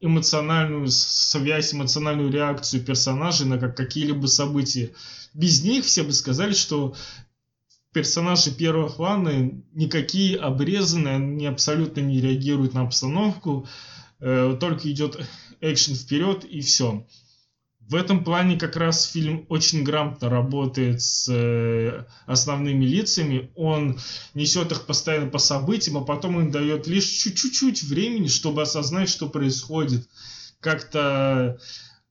эмоциональную 0.00 0.88
связь, 0.88 1.72
эмоциональную 1.72 2.32
реакцию 2.32 2.84
персонажей 2.84 3.46
на 3.46 3.58
как, 3.58 3.76
какие-либо 3.76 4.26
события. 4.26 4.92
Без 5.34 5.62
них 5.62 5.84
все 5.84 6.02
бы 6.02 6.12
сказали, 6.12 6.52
что 6.52 6.94
персонажи 7.92 8.50
первого 8.50 8.88
плана 8.88 9.52
никакие 9.72 10.38
обрезанные, 10.38 11.16
они 11.16 11.46
абсолютно 11.46 12.00
не 12.00 12.20
реагируют 12.20 12.74
на 12.74 12.82
обстановку, 12.82 13.68
э, 14.20 14.56
только 14.58 14.90
идет 14.90 15.20
экшен 15.60 15.94
вперед 15.94 16.44
и 16.44 16.60
все. 16.60 17.06
В 17.88 17.94
этом 17.94 18.24
плане 18.24 18.58
как 18.58 18.76
раз 18.76 19.04
фильм 19.04 19.44
очень 19.50 19.82
грамотно 19.82 20.30
работает 20.30 21.02
с 21.02 21.28
э, 21.28 22.06
основными 22.26 22.86
лицами. 22.86 23.50
Он 23.54 23.98
несет 24.32 24.72
их 24.72 24.86
постоянно 24.86 25.28
по 25.28 25.38
событиям, 25.38 25.98
а 25.98 26.04
потом 26.04 26.40
им 26.40 26.50
дает 26.50 26.86
лишь 26.86 27.04
чуть-чуть 27.04 27.82
времени, 27.82 28.28
чтобы 28.28 28.62
осознать, 28.62 29.10
что 29.10 29.28
происходит. 29.28 30.08
Как-то 30.60 31.58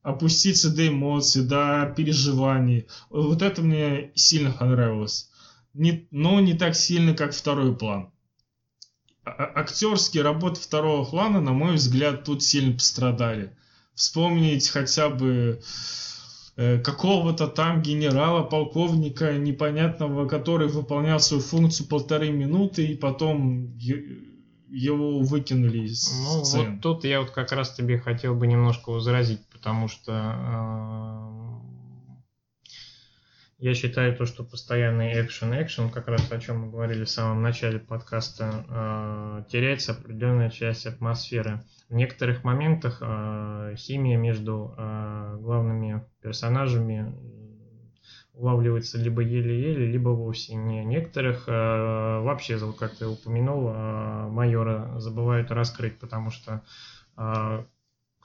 опуститься 0.02 0.70
до 0.70 0.86
эмоций, 0.86 1.42
до 1.42 1.92
переживаний. 1.96 2.86
Вот 3.10 3.42
это 3.42 3.62
мне 3.62 4.12
сильно 4.14 4.52
понравилось. 4.52 5.31
Не, 5.74 6.06
но 6.10 6.40
не 6.40 6.54
так 6.54 6.74
сильно, 6.74 7.14
как 7.14 7.32
второй 7.32 7.74
план. 7.74 8.10
А, 9.24 9.30
а 9.30 9.60
актерские 9.60 10.22
работы 10.22 10.60
второго 10.60 11.04
плана, 11.04 11.40
на 11.40 11.52
мой 11.52 11.76
взгляд, 11.76 12.24
тут 12.24 12.42
сильно 12.42 12.72
пострадали 12.74 13.56
вспомнить 13.94 14.68
хотя 14.68 15.08
бы 15.08 15.60
э, 16.56 16.78
какого-то 16.78 17.48
там 17.48 17.82
генерала, 17.82 18.42
полковника 18.42 19.34
непонятного, 19.34 20.26
который 20.26 20.68
выполнял 20.68 21.20
свою 21.20 21.42
функцию 21.42 21.88
полторы 21.88 22.30
минуты 22.30 22.86
и 22.86 22.96
потом 22.96 23.76
его 24.68 25.20
выкинули 25.20 25.80
из 25.80 26.10
ну, 26.10 26.44
сцены. 26.44 26.70
вот 26.70 26.80
тут 26.80 27.04
я 27.04 27.20
вот 27.20 27.30
как 27.30 27.52
раз 27.52 27.74
тебе 27.74 27.98
хотел 27.98 28.34
бы 28.34 28.46
немножко 28.46 28.90
возразить, 28.90 29.46
потому 29.52 29.88
что 29.88 30.12
э, 30.12 31.61
я 33.62 33.74
считаю 33.74 34.16
то, 34.16 34.26
что 34.26 34.42
постоянный 34.42 35.12
экшен-экшен, 35.20 35.90
как 35.90 36.08
раз 36.08 36.32
о 36.32 36.40
чем 36.40 36.62
мы 36.62 36.70
говорили 36.72 37.04
в 37.04 37.08
самом 37.08 37.42
начале 37.42 37.78
подкаста, 37.78 38.66
э, 38.68 39.44
теряется 39.52 39.92
определенная 39.92 40.50
часть 40.50 40.84
атмосферы. 40.84 41.62
В 41.88 41.94
некоторых 41.94 42.42
моментах 42.42 42.98
э, 43.00 43.76
химия 43.78 44.18
между 44.18 44.74
э, 44.76 45.36
главными 45.38 46.04
персонажами 46.20 47.14
улавливается 48.32 48.98
либо 48.98 49.22
еле-еле, 49.22 49.86
либо 49.86 50.08
вовсе 50.08 50.56
не. 50.56 50.84
Некоторых 50.84 51.44
э, 51.46 51.52
вообще, 51.52 52.58
как 52.76 52.96
ты 52.96 53.06
упомянул, 53.06 53.68
э, 53.68 54.28
майора 54.28 54.98
забывают 54.98 55.52
раскрыть, 55.52 56.00
потому 56.00 56.32
что 56.32 56.62
э, 57.16 57.64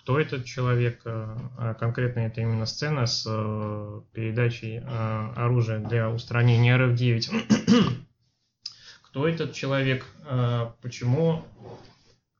кто 0.07 0.21
этот 0.21 0.45
человек, 0.45 1.01
э, 1.03 1.35
а 1.57 1.73
конкретно 1.73 2.21
это 2.21 2.39
именно 2.39 2.65
сцена 2.65 3.05
с 3.07 3.25
э, 3.27 4.01
передачей 4.13 4.77
э, 4.77 5.33
оружия 5.35 5.79
для 5.79 6.09
устранения 6.09 6.77
РФ-9. 6.77 7.29
кто 9.01 9.27
этот 9.27 9.51
человек, 9.51 10.05
почему 10.81 11.43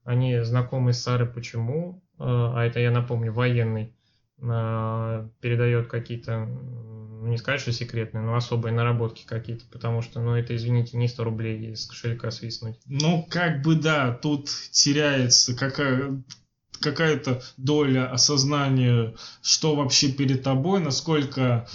они 0.06 0.42
знакомы 0.44 0.94
с 0.94 1.02
Сарой 1.02 1.28
почему, 1.28 2.02
а, 2.20 2.64
это, 2.64 2.80
я 2.80 2.92
напомню, 2.92 3.34
военный, 3.34 3.94
передает 4.38 5.88
какие-то, 5.88 6.46
ну, 6.46 7.28
не 7.28 7.38
сказать, 7.38 7.60
что 7.60 7.74
секретные, 7.74 8.24
но 8.24 8.36
особые 8.36 8.74
наработки 8.74 9.26
какие-то, 9.26 9.66
потому 9.72 10.02
что, 10.02 10.22
ну, 10.22 10.36
это, 10.36 10.56
извините, 10.56 10.96
не 10.96 11.10
100 11.10 11.24
рублей 11.24 11.72
из 11.72 11.86
кошелька 11.86 12.32
свистнуть. 12.32 12.80
Ну, 12.86 13.28
как 13.30 13.62
бы, 13.62 13.76
да, 13.76 14.14
тут 14.14 14.50
теряется 14.72 15.54
какая 15.58 16.22
какая-то 16.80 17.42
доля 17.58 18.12
осознания, 18.12 19.14
что 19.42 19.76
вообще 19.76 20.12
перед 20.12 20.44
тобой, 20.44 20.80
насколько 20.80 21.68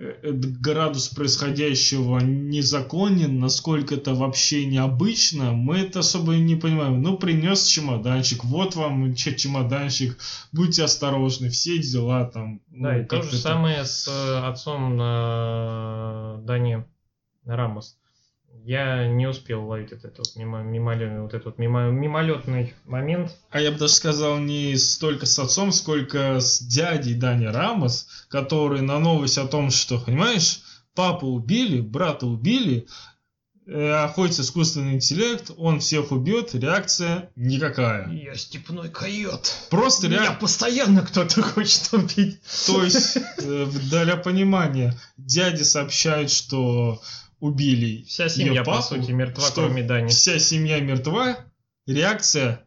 Э, 0.00 0.32
градус 0.32 1.08
происходящего 1.08 2.20
незаконен, 2.20 3.38
насколько 3.38 3.96
это 3.96 4.14
вообще 4.14 4.64
необычно, 4.64 5.52
мы 5.52 5.76
это 5.76 5.98
особо 5.98 6.36
не 6.36 6.56
понимаем. 6.56 7.02
Ну, 7.02 7.18
принес 7.18 7.66
чемоданчик, 7.66 8.44
вот 8.44 8.76
вам 8.76 9.14
чемоданчик, 9.14 10.16
будьте 10.52 10.84
осторожны, 10.84 11.50
все 11.50 11.78
дела 11.78 12.24
там. 12.24 12.62
Да, 12.68 12.92
ну, 12.92 13.00
и 13.00 13.04
то 13.04 13.22
же 13.22 13.36
самое 13.36 13.84
с 13.84 14.08
э, 14.08 14.38
отцом 14.48 14.96
на 14.96 16.38
Дани 16.44 16.82
Рамос 17.44 17.99
я 18.64 19.06
не 19.06 19.26
успел 19.26 19.66
ловить 19.66 19.92
этот 19.92 20.18
вот 20.18 20.36
мимо, 20.36 20.62
мимолетный, 20.62 21.22
вот 21.22 21.34
этот 21.34 21.46
вот 21.46 21.58
мимо, 21.58 21.90
мимолетный 21.90 22.74
момент. 22.84 23.36
А 23.50 23.60
я 23.60 23.70
бы 23.70 23.78
даже 23.78 23.94
сказал 23.94 24.38
не 24.38 24.76
столько 24.76 25.26
с 25.26 25.38
отцом, 25.38 25.72
сколько 25.72 26.40
с 26.40 26.60
дядей 26.60 27.14
Дани 27.14 27.46
Рамос, 27.46 28.26
который 28.28 28.80
на 28.82 28.98
новость 28.98 29.38
о 29.38 29.46
том, 29.46 29.70
что, 29.70 29.98
понимаешь, 29.98 30.62
папу 30.94 31.28
убили, 31.28 31.80
брата 31.80 32.26
убили, 32.26 32.86
э, 33.66 33.90
охотится 33.90 34.42
искусственный 34.42 34.94
интеллект, 34.94 35.50
он 35.56 35.80
всех 35.80 36.12
убьет, 36.12 36.54
реакция 36.54 37.30
никакая. 37.36 38.10
Я 38.10 38.34
степной 38.34 38.90
койот. 38.90 39.52
Просто 39.70 40.08
Меня 40.08 40.22
реак... 40.22 40.40
постоянно 40.40 41.02
кто-то 41.02 41.42
хочет 41.54 41.92
убить. 41.92 42.40
То 42.66 42.84
есть, 42.84 43.16
э, 43.38 43.66
для 43.90 44.16
понимания, 44.16 44.94
дядя 45.16 45.64
сообщает, 45.64 46.30
что 46.30 47.00
убили 47.40 48.04
Вся 48.04 48.28
семья, 48.28 48.62
папу, 48.62 48.78
по 48.78 48.82
сути, 48.82 49.10
мертва, 49.10 49.46
что 49.46 49.66
кроме 49.66 49.82
Дани. 49.82 50.08
Вся 50.08 50.38
семья 50.38 50.80
мертва. 50.80 51.38
Реакция, 51.86 52.64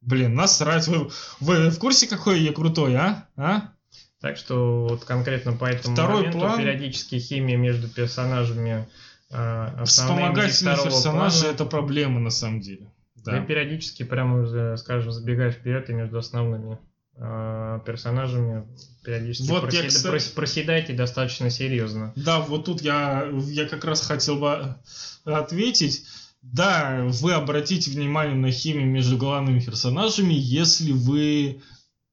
блин, 0.00 0.34
насрать. 0.34 0.86
Вы, 0.86 1.10
вы 1.40 1.70
в 1.70 1.78
курсе, 1.78 2.06
какой 2.06 2.40
я 2.40 2.52
крутой, 2.52 2.94
а? 2.96 3.28
а? 3.36 3.72
Так 4.20 4.36
что 4.36 4.86
вот 4.88 5.04
конкретно 5.04 5.52
по 5.52 5.64
этому 5.64 5.94
Второй 5.96 6.18
моменту 6.18 6.38
план... 6.38 6.58
периодически 6.58 7.18
химия 7.18 7.56
между 7.56 7.88
персонажами 7.88 8.86
э, 9.30 9.84
Вспомогательные 9.84 10.76
персонажи 10.76 11.40
плана, 11.40 11.54
это 11.54 11.64
проблема 11.64 12.20
на 12.20 12.30
самом 12.30 12.60
деле. 12.60 12.86
Да. 13.16 13.38
И 13.38 13.46
периодически 13.46 14.04
прямо, 14.04 14.76
скажем, 14.76 15.10
забегая 15.10 15.50
вперед 15.50 15.90
и 15.90 15.92
между 15.92 16.18
основными 16.18 16.78
персонажами 17.16 18.66
периодически 19.04 19.48
вот 19.48 19.62
проси... 19.62 19.76
я, 19.76 19.88
кстати... 19.88 20.34
проседаете 20.34 20.92
достаточно 20.94 21.50
серьезно. 21.50 22.12
Да, 22.16 22.40
вот 22.40 22.64
тут 22.64 22.82
я, 22.82 23.28
я 23.48 23.68
как 23.68 23.84
раз 23.84 24.00
хотел 24.00 24.36
бы 24.36 24.76
ответить. 25.24 26.04
Да, 26.42 27.04
вы 27.04 27.34
обратите 27.34 27.90
внимание 27.90 28.34
на 28.34 28.50
химию 28.50 28.86
между 28.86 29.16
главными 29.16 29.60
персонажами, 29.60 30.34
если 30.34 30.90
вы 30.90 31.62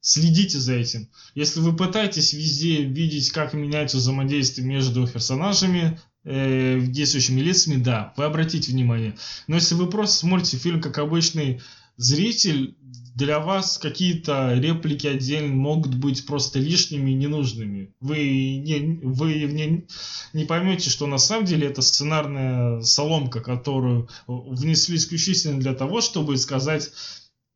следите 0.02 0.60
за 0.60 0.76
этим. 0.76 1.10
Если 1.34 1.60
вы 1.60 1.76
пытаетесь 1.76 2.34
везде 2.34 2.84
видеть, 2.84 3.32
как 3.32 3.54
меняется 3.54 3.98
взаимодействие 3.98 4.68
между 4.68 5.08
персонажами, 5.08 6.00
э, 6.24 6.80
действующими 6.82 7.42
лицами, 7.42 7.82
да, 7.82 8.14
вы 8.18 8.26
обратите 8.26 8.72
внимание. 8.72 9.16
Но 9.48 9.56
если 9.56 9.76
вы 9.76 9.90
просто 9.90 10.18
смотрите 10.18 10.58
фильм 10.58 10.82
как 10.82 11.00
обычный 11.00 11.62
зритель, 11.98 12.78
для 13.20 13.40
вас 13.40 13.78
какие-то 13.78 14.54
реплики 14.54 15.06
отдельно 15.06 15.54
могут 15.54 15.94
быть 15.94 16.26
просто 16.26 16.58
лишними 16.58 17.12
и 17.12 17.16
ненужными. 17.16 17.94
Вы 18.00 18.58
не, 18.60 19.02
вы 19.04 19.44
не, 19.44 19.86
не 20.32 20.46
поймете, 20.46 20.90
что 20.90 21.06
на 21.06 21.18
самом 21.18 21.44
деле 21.44 21.68
это 21.68 21.82
сценарная 21.82 22.82
соломка, 22.82 23.42
которую 23.42 24.08
внесли 24.26 24.96
исключительно 24.96 25.60
для 25.60 25.74
того, 25.74 26.00
чтобы 26.00 26.38
сказать, 26.38 26.92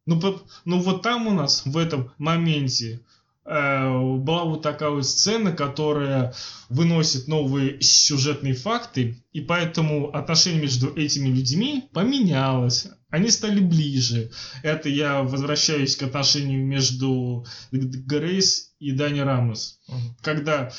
ну, 0.06 0.22
ну 0.66 0.80
вот 0.80 1.02
там 1.02 1.28
у 1.28 1.32
нас 1.32 1.66
в 1.66 1.78
этом 1.78 2.12
моменте 2.18 3.00
была 3.46 4.46
вот 4.46 4.62
такая 4.62 4.90
вот 4.90 5.06
сцена, 5.06 5.52
которая 5.52 6.34
выносит 6.70 7.28
новые 7.28 7.82
сюжетные 7.82 8.54
факты, 8.54 9.24
и 9.34 9.42
поэтому 9.42 10.10
отношение 10.16 10.62
между 10.62 10.96
этими 10.96 11.28
людьми 11.30 11.90
поменялось 11.94 12.88
они 13.14 13.30
стали 13.30 13.60
ближе. 13.60 14.32
Это 14.64 14.90
я 14.90 15.22
возвращаюсь 15.22 15.96
к 15.96 16.02
отношению 16.02 16.66
между 16.66 17.46
Грейс 17.72 18.74
и 18.80 18.92
Дани 18.92 19.20
Рамос. 19.20 19.78
Угу. 19.88 19.98
Когда 20.24 20.72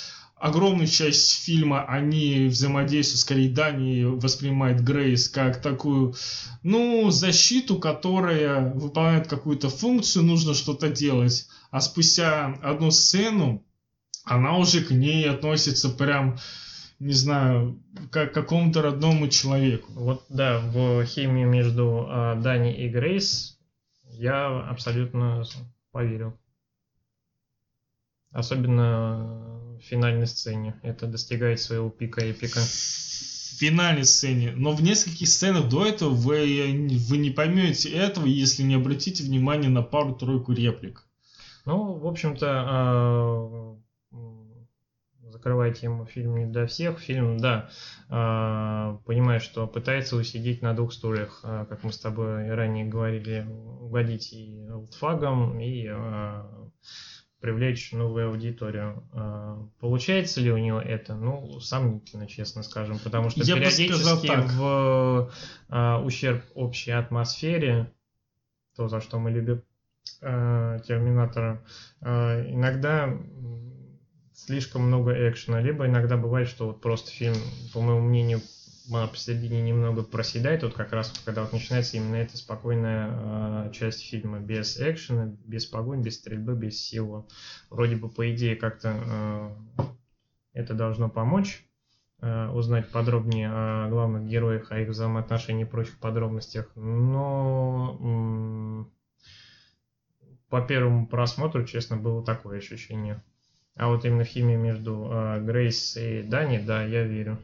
огромную 0.44 0.86
часть 0.86 1.42
фильма 1.42 1.86
они 1.86 2.48
взаимодействуют, 2.48 3.20
скорее 3.20 3.48
Дани 3.48 4.02
воспринимает 4.02 4.84
Грейс 4.84 5.30
как 5.30 5.62
такую, 5.62 6.14
ну, 6.62 7.10
защиту, 7.10 7.78
которая 7.78 8.74
выполняет 8.74 9.26
какую-то 9.26 9.70
функцию, 9.70 10.26
нужно 10.26 10.52
что-то 10.52 10.90
делать. 10.90 11.48
А 11.70 11.80
спустя 11.80 12.58
одну 12.62 12.90
сцену 12.90 13.64
она 14.24 14.58
уже 14.58 14.84
к 14.84 14.90
ней 14.90 15.26
относится 15.30 15.88
прям, 15.88 16.36
не 16.98 17.14
знаю, 17.14 17.82
как 18.10 18.32
к 18.32 18.34
какому-то 18.34 18.82
родному 18.82 19.28
человеку. 19.28 19.92
Вот 19.94 20.26
да, 20.28 20.58
в 20.58 21.06
химию 21.06 21.48
между 21.48 22.06
э, 22.06 22.34
Дани 22.42 22.84
и 22.84 22.90
Грейс 22.90 23.58
я 24.10 24.68
абсолютно 24.68 25.44
поверил. 25.90 26.38
Особенно 28.30 29.54
финальной 29.84 30.26
сцене. 30.26 30.78
Это 30.82 31.06
достигает 31.06 31.60
своего 31.60 31.90
пика 31.90 32.20
эпика. 32.22 32.60
В 32.60 33.56
финальной 33.56 34.04
сцене. 34.04 34.52
Но 34.56 34.72
в 34.72 34.82
нескольких 34.82 35.28
сценах 35.28 35.68
до 35.68 35.86
этого 35.86 36.10
вы, 36.10 36.88
вы 37.08 37.16
не 37.18 37.30
поймете 37.30 37.90
этого, 37.90 38.26
если 38.26 38.62
не 38.62 38.74
обратите 38.74 39.22
внимание 39.22 39.70
на 39.70 39.82
пару-тройку 39.82 40.52
реплик. 40.52 41.04
Ну, 41.64 41.94
в 41.94 42.06
общем-то, 42.06 43.78
э, 44.12 44.20
закрывая 45.30 45.72
тему 45.72 46.04
фильм 46.04 46.36
не 46.36 46.46
для 46.46 46.66
всех. 46.66 46.98
Фильм, 46.98 47.38
да, 47.38 47.70
э, 48.10 48.98
понимаю, 49.06 49.40
что 49.40 49.66
пытается 49.66 50.16
усидеть 50.16 50.60
на 50.60 50.74
двух 50.74 50.92
стульях, 50.92 51.40
э, 51.44 51.66
как 51.68 51.84
мы 51.84 51.92
с 51.92 51.98
тобой 51.98 52.50
ранее 52.50 52.84
говорили, 52.84 53.46
угодить 53.80 54.32
и 54.32 54.66
олдфагам, 54.68 55.58
и 55.60 55.88
привлечь 57.44 57.92
новую 57.92 58.30
аудиторию. 58.30 59.04
А, 59.12 59.68
получается 59.78 60.40
ли 60.40 60.50
у 60.50 60.56
него 60.56 60.80
это? 60.80 61.14
Ну, 61.14 61.60
сомнительно, 61.60 62.26
честно 62.26 62.62
скажем, 62.62 62.98
потому 62.98 63.28
что 63.28 63.42
Я 63.42 63.56
периодически 63.56 64.30
в 64.56 65.30
а, 65.68 66.00
ущерб 66.02 66.42
общей 66.54 66.92
атмосфере, 66.92 67.92
то, 68.74 68.88
за 68.88 69.02
что 69.02 69.18
мы 69.18 69.30
любим 69.30 69.62
а, 70.22 70.78
Терминатора, 70.78 71.62
а, 72.00 72.42
иногда 72.48 73.14
слишком 74.32 74.86
много 74.86 75.12
экшена, 75.28 75.60
либо 75.60 75.86
иногда 75.86 76.16
бывает, 76.16 76.48
что 76.48 76.68
вот 76.68 76.80
просто 76.80 77.10
фильм, 77.10 77.36
по 77.74 77.82
моему 77.82 78.08
мнению, 78.08 78.40
посередине 78.90 79.62
немного 79.62 80.02
проседает, 80.02 80.62
вот 80.62 80.74
как 80.74 80.92
раз 80.92 81.12
когда 81.24 81.42
вот 81.42 81.52
начинается 81.52 81.96
именно 81.96 82.16
эта 82.16 82.36
спокойная 82.36 83.10
э, 83.10 83.70
часть 83.72 84.02
фильма, 84.02 84.40
без 84.40 84.78
экшена, 84.78 85.36
без 85.44 85.66
погонь, 85.66 86.02
без 86.02 86.16
стрельбы, 86.16 86.54
без 86.54 86.78
силы. 86.78 87.24
Вроде 87.70 87.96
бы, 87.96 88.08
по 88.08 88.32
идее, 88.32 88.56
как-то 88.56 89.56
э, 89.78 89.82
это 90.52 90.74
должно 90.74 91.08
помочь 91.08 91.66
э, 92.20 92.48
узнать 92.48 92.90
подробнее 92.90 93.48
о 93.50 93.88
главных 93.88 94.26
героях, 94.26 94.70
о 94.70 94.78
их 94.78 94.88
взаимоотношениях 94.88 95.68
и 95.68 95.70
прочих 95.70 95.98
подробностях, 95.98 96.70
но 96.74 98.90
по 100.50 100.60
первому 100.60 101.06
просмотру, 101.06 101.64
честно, 101.64 101.96
было 101.96 102.24
такое 102.24 102.58
ощущение. 102.58 103.22
А 103.76 103.88
вот 103.88 104.04
именно 104.04 104.24
в 104.24 104.28
химии 104.28 104.56
между 104.56 105.08
э, 105.10 105.40
Грейс 105.40 105.96
и 105.96 106.22
Дани, 106.22 106.58
да, 106.58 106.84
я 106.84 107.02
верю 107.02 107.38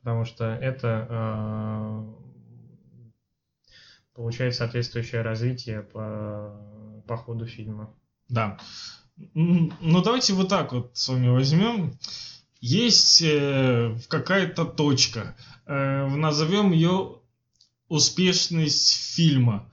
потому 0.00 0.24
что 0.24 0.44
это 0.44 1.06
э, 1.08 2.04
получает 4.14 4.54
соответствующее 4.54 5.22
развитие 5.22 5.82
по, 5.82 7.02
по 7.06 7.16
ходу 7.16 7.46
фильма. 7.46 7.94
Да. 8.28 8.58
Ну, 9.34 10.02
давайте 10.02 10.32
вот 10.32 10.48
так 10.48 10.72
вот 10.72 10.96
с 10.96 11.08
вами 11.08 11.28
возьмем. 11.28 11.98
Есть 12.60 13.22
э, 13.22 13.96
какая-то 14.08 14.64
точка, 14.64 15.36
э, 15.66 16.06
назовем 16.06 16.72
ее 16.72 17.20
успешность 17.88 19.14
фильма. 19.14 19.70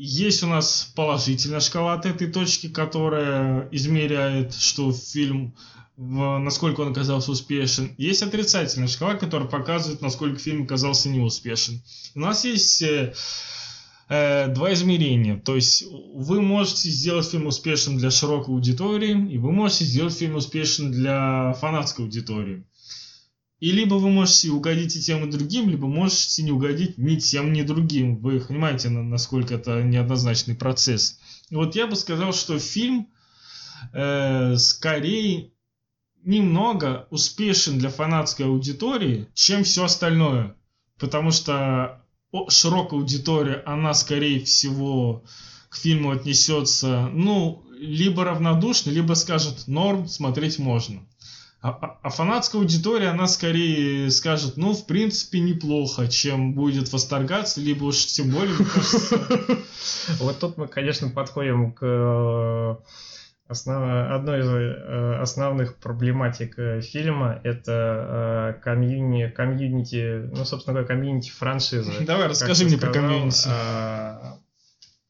Есть 0.00 0.44
у 0.44 0.46
нас 0.46 0.92
положительная 0.94 1.58
шкала 1.58 1.94
от 1.94 2.06
этой 2.06 2.28
точки, 2.28 2.68
которая 2.68 3.68
измеряет, 3.72 4.54
что 4.54 4.92
фильм 4.92 5.56
насколько 5.96 6.82
он 6.82 6.92
оказался 6.92 7.32
успешен. 7.32 7.92
Есть 7.98 8.22
отрицательная 8.22 8.86
шкала, 8.86 9.14
которая 9.14 9.48
показывает, 9.48 10.00
насколько 10.00 10.38
фильм 10.38 10.62
оказался 10.62 11.08
неуспешен. 11.08 11.82
У 12.14 12.20
нас 12.20 12.44
есть 12.44 12.80
э, 12.82 13.12
э, 14.08 14.46
два 14.54 14.72
измерения. 14.72 15.36
То 15.36 15.56
есть 15.56 15.84
вы 16.14 16.40
можете 16.40 16.88
сделать 16.90 17.28
фильм 17.28 17.48
успешным 17.48 17.98
для 17.98 18.12
широкой 18.12 18.54
аудитории, 18.54 19.28
и 19.32 19.38
вы 19.38 19.50
можете 19.50 19.84
сделать 19.86 20.16
фильм 20.16 20.36
успешным 20.36 20.92
для 20.92 21.54
фанатской 21.54 22.04
аудитории. 22.04 22.62
И 23.60 23.72
либо 23.72 23.94
вы 23.94 24.10
можете 24.10 24.50
угодить 24.50 24.94
и 24.94 25.00
тем, 25.00 25.26
и 25.26 25.30
другим, 25.30 25.68
либо 25.68 25.88
можете 25.88 26.42
не 26.44 26.52
угодить 26.52 26.96
ни 26.96 27.16
тем, 27.16 27.52
ни 27.52 27.62
другим. 27.62 28.18
Вы 28.18 28.40
понимаете, 28.40 28.88
насколько 28.88 29.54
это 29.54 29.82
неоднозначный 29.82 30.54
процесс. 30.54 31.18
И 31.50 31.56
вот 31.56 31.74
я 31.74 31.88
бы 31.88 31.96
сказал, 31.96 32.32
что 32.32 32.58
фильм 32.60 33.08
э, 33.92 34.56
скорее 34.56 35.50
немного 36.22 37.08
успешен 37.10 37.78
для 37.78 37.90
фанатской 37.90 38.46
аудитории, 38.46 39.28
чем 39.34 39.64
все 39.64 39.84
остальное. 39.84 40.54
Потому 40.98 41.32
что 41.32 42.04
широкая 42.48 43.00
аудитория, 43.00 43.62
она 43.66 43.94
скорее 43.94 44.44
всего 44.44 45.24
к 45.68 45.76
фильму 45.76 46.12
отнесется, 46.12 47.08
ну, 47.12 47.64
либо 47.78 48.24
равнодушно, 48.24 48.90
либо 48.90 49.14
скажет, 49.14 49.66
норм, 49.66 50.08
смотреть 50.08 50.58
можно. 50.58 51.06
А, 51.60 51.70
а, 51.70 51.98
а 52.02 52.10
фанатская 52.10 52.60
аудитория, 52.60 53.08
она 53.08 53.26
скорее 53.26 54.10
скажет, 54.10 54.56
ну, 54.56 54.74
в 54.74 54.86
принципе, 54.86 55.40
неплохо, 55.40 56.06
чем 56.06 56.54
будет 56.54 56.92
восторгаться, 56.92 57.60
либо 57.60 57.84
уж 57.84 58.06
тем 58.06 58.30
более, 58.30 58.54
мне 58.54 58.66
кажется... 58.66 59.18
Вот 60.20 60.38
тут 60.38 60.56
мы, 60.56 60.68
конечно, 60.68 61.08
подходим 61.08 61.72
к 61.72 62.80
Основ... 63.48 63.82
Одной 64.12 64.40
из 64.40 64.46
э, 64.46 65.20
основных 65.22 65.78
проблематик 65.78 66.58
э, 66.58 66.82
фильма 66.82 67.40
это 67.44 68.54
э, 68.58 68.62
комьюни... 68.62 69.28
комьюнити, 69.28 70.28
ну, 70.36 70.44
собственно 70.44 70.74
говоря, 70.74 70.86
комьюнити 70.86 71.30
франшизы. 71.30 71.92
Давай, 72.00 72.28
расскажи 72.28 72.66
мне 72.66 72.76
про 72.76 72.92
комьюнити. 72.92 73.48
А... 73.50 74.38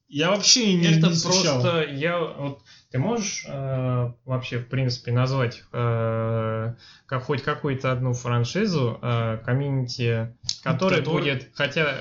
Я 0.07 0.31
вообще 0.31 0.73
не 0.73 0.87
Это 0.87 1.09
не 1.09 1.21
просто, 1.21 1.83
я, 1.91 2.17
вот, 2.17 2.61
ты 2.91 2.97
можешь 2.97 3.45
э, 3.47 4.11
вообще, 4.25 4.59
в 4.59 4.67
принципе, 4.67 5.11
назвать 5.11 5.63
э, 5.71 6.73
как, 7.05 7.23
хоть 7.23 7.43
какую-то 7.43 7.91
одну 7.91 8.13
франшизу 8.13 8.97
э, 9.01 9.37
комьюнити, 9.45 10.35
которая 10.63 10.99
Который... 10.99 11.21
будет 11.21 11.49
хотя, 11.53 11.93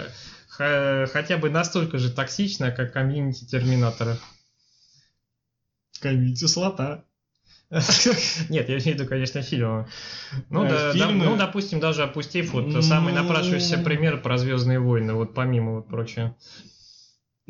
х, 0.48 1.06
хотя 1.12 1.36
бы 1.36 1.50
настолько 1.50 1.98
же 1.98 2.10
токсична, 2.10 2.70
как 2.70 2.94
комьюнити 2.94 3.44
Терминатора? 3.44 4.16
Комьюнити 6.00 6.46
слота. 6.46 7.04
Нет, 7.70 8.70
я 8.70 8.78
имею 8.78 8.80
в 8.80 8.86
виду, 8.86 9.06
конечно, 9.06 9.42
фильмы. 9.42 9.88
Ну, 10.48 10.64
э, 10.64 10.70
да, 10.70 10.92
фильмы... 10.94 11.24
да, 11.24 11.30
ну, 11.30 11.36
допустим, 11.36 11.80
даже 11.80 12.02
опустив 12.02 12.54
вот 12.54 12.66
ну... 12.66 12.80
самый 12.80 13.12
напрашивающийся 13.12 13.76
пример 13.76 14.22
про 14.22 14.38
Звездные 14.38 14.80
войны, 14.80 15.12
вот 15.12 15.34
помимо 15.34 15.74
вот 15.74 15.88
прочее. 15.88 16.34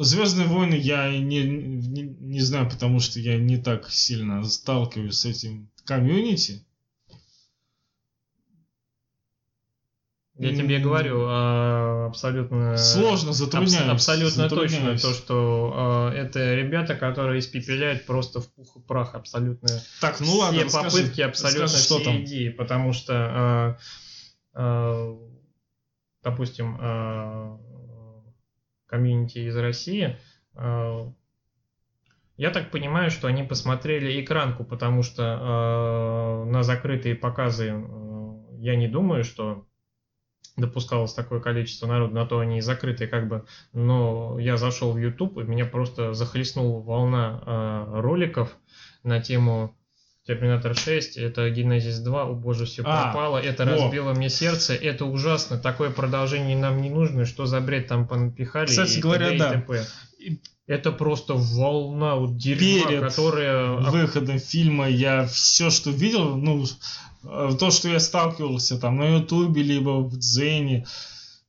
Звездные 0.01 0.46
войны 0.46 0.76
я 0.76 1.11
не, 1.18 1.42
не, 1.42 2.03
не 2.03 2.40
знаю, 2.40 2.70
потому 2.70 3.01
что 3.01 3.18
я 3.18 3.36
не 3.36 3.57
так 3.57 3.90
сильно 3.90 4.44
сталкиваюсь 4.44 5.18
с 5.18 5.24
этим 5.24 5.70
комьюнити. 5.84 6.64
Я 10.36 10.55
тебе 10.55 10.78
говорю 10.78 11.24
а, 11.26 12.07
абсолютно... 12.07 12.76
Сложно, 12.76 13.32
затрудняюсь. 13.32 13.88
абсолютно 13.88 14.44
затрудняюсь. 14.44 15.03
точно 15.03 15.11
то, 15.11 15.16
что 15.16 15.72
а, 15.74 16.12
это 16.12 16.55
ребята, 16.55 16.94
которые 16.94 17.40
испепеляют 17.40 18.07
просто 18.07 18.40
в 18.40 18.49
пух 18.53 18.76
и 18.76 18.80
прах 18.80 19.16
абсолютно 19.16 19.68
так, 20.01 20.20
ну 20.20 20.36
ладно, 20.36 20.59
все 20.59 20.66
расскажи, 20.66 20.96
попытки, 20.96 21.20
абсолютно 21.22 21.62
расскажи, 21.64 21.82
все 21.84 21.94
что 21.96 22.05
там? 22.05 22.22
идеи. 22.22 22.51
Потому 22.51 22.92
что, 22.92 23.76
а, 24.55 25.18
допустим, 26.22 27.68
комьюнити 28.89 29.39
из 29.39 29.57
России... 29.57 30.18
А, 30.55 31.12
я 32.39 32.51
так 32.51 32.70
понимаю, 32.70 33.11
что 33.11 33.26
они 33.26 33.43
посмотрели 33.43 34.22
экранку, 34.22 34.62
потому 34.62 35.03
что 35.03 35.24
э, 35.24 36.51
на 36.51 36.62
закрытые 36.62 37.16
показы 37.16 37.72
э, 37.72 38.28
я 38.61 38.76
не 38.76 38.86
думаю, 38.86 39.24
что 39.24 39.66
допускалось 40.57 41.14
такое 41.14 41.41
количество 41.41 41.89
народу, 41.89 42.14
на 42.14 42.26
то 42.26 42.39
они 42.39 42.59
и 42.59 42.61
закрытые 42.61 43.09
как 43.09 43.28
бы, 43.28 43.45
но 43.72 44.39
я 44.39 44.57
зашел 44.57 44.93
в 44.93 44.99
YouTube, 44.99 45.39
и 45.39 45.43
меня 45.43 45.64
просто 45.64 46.14
захлестнула 46.14 46.80
волна 46.80 47.43
э, 47.45 48.01
роликов 48.01 48.57
на 49.03 49.20
тему 49.20 49.76
Терминатор 50.29 50.76
6, 50.76 51.16
это 51.16 51.49
Генезис 51.49 52.01
2, 52.01 52.22
о 52.22 52.35
боже, 52.35 52.66
все 52.66 52.83
а, 52.85 53.05
пропало, 53.05 53.39
это 53.39 53.62
о. 53.62 53.66
разбило 53.66 54.12
мне 54.12 54.29
сердце, 54.29 54.74
это 54.74 55.07
ужасно, 55.07 55.57
такое 55.57 55.89
продолжение 55.89 56.55
нам 56.55 56.83
не 56.83 56.91
нужно, 56.91 57.24
что 57.24 57.47
за 57.47 57.62
бред 57.62 57.87
там 57.87 58.07
понапихали. 58.07 58.66
Кстати 58.66 58.99
и 58.99 59.01
говоря, 59.01 59.33
и 59.33 59.39
да. 59.39 59.64
И 60.18 60.39
это 60.66 60.93
просто 60.93 61.33
волна 61.33 62.16
вот 62.16 62.37
дерьма, 62.37 62.89
Перед 62.89 63.01
которая... 63.01 63.76
выходом 63.79 64.39
фильма 64.39 64.87
я 64.91 65.26
все, 65.26 65.70
что 65.70 65.89
видел, 65.89 66.37
ну, 66.37 66.66
э, 67.24 67.51
то, 67.59 67.70
что 67.70 67.89
я 67.89 67.99
сталкивался 67.99 68.79
там 68.79 68.99
на 68.99 69.16
Ютубе, 69.16 69.62
либо 69.62 70.03
в 70.03 70.18
Дзене, 70.18 70.85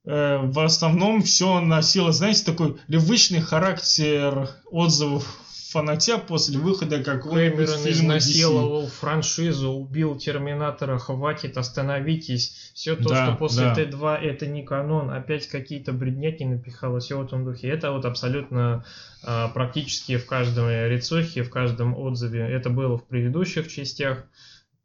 э, 0.05 0.37
в 0.41 0.57
основном 0.57 1.21
все 1.23 1.59
носило, 1.59 2.13
знаете, 2.13 2.45
такой 2.45 2.77
левычный 2.87 3.41
характер 3.41 4.49
отзывов 4.71 5.37
фанатя 5.71 6.17
после 6.17 6.57
выхода 6.57 7.03
какого-нибудь 7.03 7.67
Кэмерон 7.67 7.77
фильма 7.83 8.17
изнасиловал 8.17 8.83
DC. 8.85 8.87
франшизу, 8.87 9.69
убил 9.71 10.15
Терминатора, 10.17 10.97
хватит, 10.97 11.57
остановитесь. 11.57 12.71
Все 12.73 12.95
то, 12.95 13.09
Да, 13.09 13.25
что 13.27 13.35
после 13.35 13.65
да. 13.65 13.75
Т2 13.75 14.17
это 14.17 14.47
не 14.47 14.63
канон, 14.63 15.11
опять 15.11 15.47
какие-то 15.47 15.93
бредняки 15.93 16.43
напихалось, 16.45 17.05
все 17.05 17.19
в 17.19 17.25
этом 17.25 17.45
духе. 17.45 17.67
Это 17.69 17.91
вот 17.91 18.05
абсолютно 18.05 18.83
а, 19.23 19.49
практически 19.49 20.17
в 20.17 20.25
каждом 20.25 20.69
рецохе, 20.69 21.43
в 21.43 21.49
каждом 21.49 21.95
отзыве. 21.97 22.41
Это 22.41 22.69
было 22.69 22.97
в 22.97 23.05
предыдущих 23.05 23.67
частях. 23.67 24.23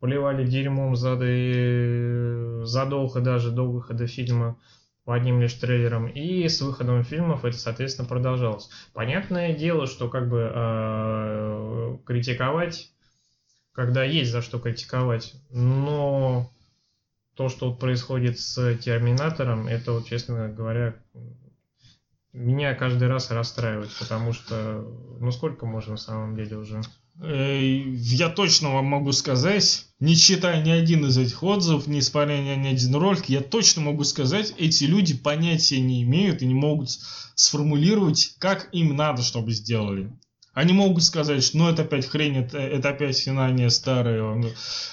Поливали 0.00 0.44
дерьмом 0.46 0.94
зады- 0.94 2.64
задолго 2.66 3.20
даже 3.20 3.50
до 3.50 3.62
выхода 3.62 4.06
фильма 4.06 4.58
по 5.04 5.14
одним 5.14 5.40
лишь 5.40 5.54
трейлерам. 5.54 6.08
И 6.08 6.48
с 6.48 6.60
выходом 6.60 7.04
фильмов 7.04 7.44
это, 7.44 7.56
соответственно, 7.56 8.08
продолжалось. 8.08 8.70
Понятное 8.92 9.54
дело, 9.54 9.86
что 9.86 10.08
как 10.08 10.28
бы 10.28 10.50
э, 10.52 11.98
критиковать, 12.06 12.90
когда 13.72 14.04
есть 14.04 14.30
за 14.30 14.40
что 14.40 14.58
критиковать, 14.58 15.34
но 15.50 16.50
то, 17.34 17.48
что 17.48 17.70
вот 17.70 17.80
происходит 17.80 18.38
с 18.38 18.76
Терминатором, 18.76 19.66
это 19.66 19.92
вот, 19.92 20.06
честно 20.06 20.48
говоря, 20.48 20.94
меня 22.32 22.74
каждый 22.74 23.08
раз 23.08 23.30
расстраивает, 23.30 23.90
потому 23.98 24.32
что, 24.32 24.84
ну 25.20 25.30
сколько 25.30 25.66
можно 25.66 25.92
на 25.92 25.98
самом 25.98 26.36
деле 26.36 26.56
уже? 26.56 26.80
Э, 27.20 27.60
Я 27.60 28.28
точно 28.28 28.72
вам 28.74 28.86
могу 28.86 29.12
сказать, 29.12 29.86
не 30.00 30.16
читая 30.16 30.62
ни 30.62 30.70
один 30.70 31.06
из 31.06 31.16
этих 31.16 31.42
отзывов, 31.42 31.86
не 31.86 32.00
смотря 32.00 32.38
ни 32.40 32.66
один 32.66 32.94
ролик, 32.96 33.26
я 33.28 33.40
точно 33.40 33.82
могу 33.82 34.04
сказать, 34.04 34.54
эти 34.58 34.84
люди 34.84 35.16
понятия 35.16 35.80
не 35.80 36.02
имеют 36.02 36.42
и 36.42 36.46
не 36.46 36.54
могут 36.54 36.90
сформулировать, 37.34 38.34
как 38.38 38.68
им 38.72 38.96
надо, 38.96 39.22
чтобы 39.22 39.52
сделали. 39.52 40.10
Они 40.54 40.72
могут 40.72 41.02
сказать, 41.02 41.42
что 41.42 41.58
ну 41.58 41.68
это 41.68 41.82
опять 41.82 42.06
хрень, 42.06 42.36
это, 42.36 42.58
это 42.58 42.90
опять 42.90 43.18
финальная 43.18 43.70
старая. 43.70 44.34
ну, 44.36 44.48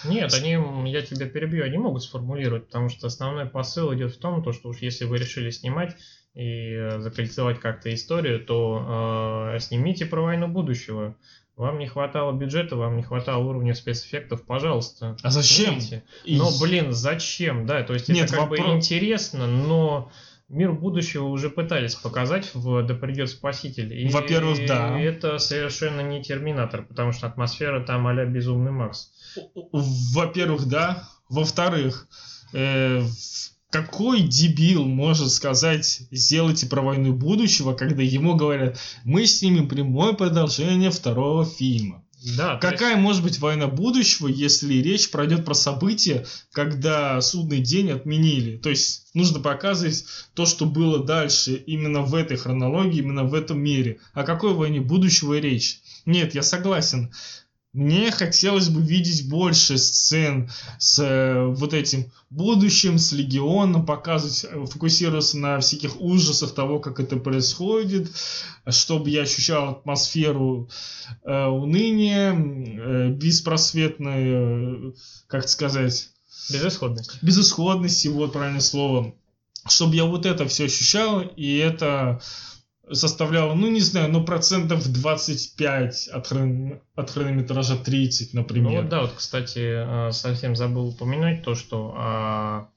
Нет, 0.05 0.33
они, 0.33 0.57
я 0.89 1.01
тебя 1.03 1.27
перебью, 1.27 1.63
они 1.63 1.77
могут 1.77 2.01
сформулировать, 2.01 2.65
потому 2.65 2.89
что 2.89 3.05
основной 3.07 3.45
посыл 3.45 3.93
идет 3.93 4.15
в 4.15 4.17
том, 4.17 4.43
то, 4.43 4.53
что 4.53 4.69
уж 4.69 4.79
если 4.79 5.05
вы 5.05 5.19
решили 5.19 5.51
снимать 5.51 5.95
и 6.33 6.71
э, 6.73 6.99
закольцевать 6.99 7.59
как-то 7.59 7.93
историю, 7.93 8.43
то 8.43 9.51
э, 9.53 9.59
снимите 9.59 10.07
про 10.07 10.21
войну 10.21 10.47
будущего. 10.47 11.15
Вам 11.61 11.77
не 11.77 11.85
хватало 11.85 12.31
бюджета, 12.31 12.75
вам 12.75 12.97
не 12.97 13.03
хватало 13.03 13.43
уровня 13.43 13.75
спецэффектов, 13.75 14.41
пожалуйста. 14.47 15.15
А 15.21 15.29
зачем? 15.29 15.77
И- 16.23 16.35
Но, 16.39 16.49
блин, 16.59 16.91
зачем? 16.91 17.67
Да, 17.67 17.83
то 17.83 17.93
есть 17.93 18.09
Нет, 18.09 18.25
это 18.25 18.37
как 18.37 18.49
бы 18.49 18.57
вопрос- 18.57 18.77
интересно, 18.77 19.45
но 19.45 20.11
мир 20.49 20.71
будущего 20.71 21.27
уже 21.27 21.51
пытались 21.51 21.93
показать 21.93 22.49
в 22.55 22.81
«Да 22.81 22.95
придет 22.95 23.29
спаситель». 23.29 23.93
И 23.93 24.09
Во-первых, 24.09 24.65
да. 24.65 24.99
это 24.99 25.37
совершенно 25.37 26.01
не 26.01 26.23
Терминатор, 26.23 26.81
потому 26.81 27.11
что 27.11 27.27
атмосфера 27.27 27.79
там 27.83 28.07
а-ля 28.07 28.25
Безумный 28.25 28.71
Макс. 28.71 29.11
Во-первых, 29.71 30.65
да. 30.67 31.07
Во-вторых, 31.29 32.07
э, 32.53 33.03
какой 33.71 34.21
дебил 34.21 34.85
может 34.85 35.31
сказать, 35.31 36.01
сделайте 36.11 36.67
про 36.67 36.81
войну 36.81 37.13
будущего, 37.13 37.73
когда 37.73 38.03
ему 38.03 38.35
говорят, 38.35 38.77
мы 39.05 39.25
снимем 39.25 39.67
прямое 39.67 40.13
продолжение 40.13 40.91
второго 40.91 41.45
фильма. 41.45 42.03
Да, 42.37 42.57
Какая 42.57 42.97
может 42.97 43.23
быть 43.23 43.39
война 43.39 43.65
будущего, 43.65 44.27
если 44.27 44.75
речь 44.75 45.09
пройдет 45.09 45.43
про 45.43 45.55
события, 45.55 46.23
когда 46.51 47.19
судный 47.19 47.61
день 47.61 47.89
отменили? 47.89 48.57
То 48.57 48.69
есть 48.69 49.09
нужно 49.15 49.39
показывать 49.39 50.05
то, 50.35 50.45
что 50.45 50.67
было 50.67 51.03
дальше, 51.03 51.55
именно 51.55 52.01
в 52.01 52.13
этой 52.13 52.37
хронологии, 52.37 52.99
именно 52.99 53.23
в 53.23 53.33
этом 53.33 53.59
мире. 53.59 53.99
О 54.13 54.23
какой 54.23 54.53
войне 54.53 54.81
будущего 54.81 55.39
речь? 55.39 55.81
Нет, 56.05 56.35
я 56.35 56.43
согласен. 56.43 57.11
Мне 57.73 58.11
хотелось 58.11 58.67
бы 58.67 58.81
видеть 58.81 59.29
больше 59.29 59.77
сцен 59.77 60.49
с 60.77 60.99
э, 60.99 61.45
вот 61.45 61.73
этим 61.73 62.11
будущим, 62.29 62.97
с 62.97 63.13
легионом, 63.13 63.85
показывать, 63.85 64.43
э, 64.43 64.65
фокусироваться 64.65 65.37
на 65.37 65.59
всяких 65.61 66.01
ужасах 66.01 66.53
того, 66.53 66.79
как 66.79 66.99
это 66.99 67.15
происходит, 67.15 68.11
чтобы 68.67 69.09
я 69.09 69.21
ощущал 69.21 69.69
атмосферу 69.69 70.69
э, 71.23 71.45
уныния, 71.45 72.33
э, 72.33 73.09
беспросветной, 73.11 74.23
э, 74.25 74.91
как 75.27 75.47
сказать, 75.47 76.09
есть 76.51 76.61
безысходность. 76.61 77.23
безысходности, 77.23 78.09
вот 78.09 78.33
правильное 78.33 78.59
слово, 78.59 79.13
чтобы 79.67 79.95
я 79.95 80.03
вот 80.03 80.25
это 80.25 80.45
все 80.47 80.65
ощущал, 80.65 81.21
и 81.21 81.55
это 81.55 82.21
составляло, 82.91 83.53
ну 83.53 83.69
не 83.69 83.79
знаю, 83.79 84.11
ну 84.11 84.23
процентов 84.23 84.87
25 84.87 86.07
от, 86.07 86.27
хрон- 86.31 86.79
от 86.95 87.09
хронометража 87.11 87.77
30, 87.77 88.33
Ну 88.33 88.41
например. 88.41 88.81
вот 88.81 88.89
да, 88.89 89.01
вот, 89.01 89.13
кстати, 89.13 90.09
э, 90.09 90.11
совсем 90.11 90.55
забыл 90.55 90.87
упомянуть 90.87 91.43
то, 91.43 91.55
что 91.55 91.93
а, 91.95 92.69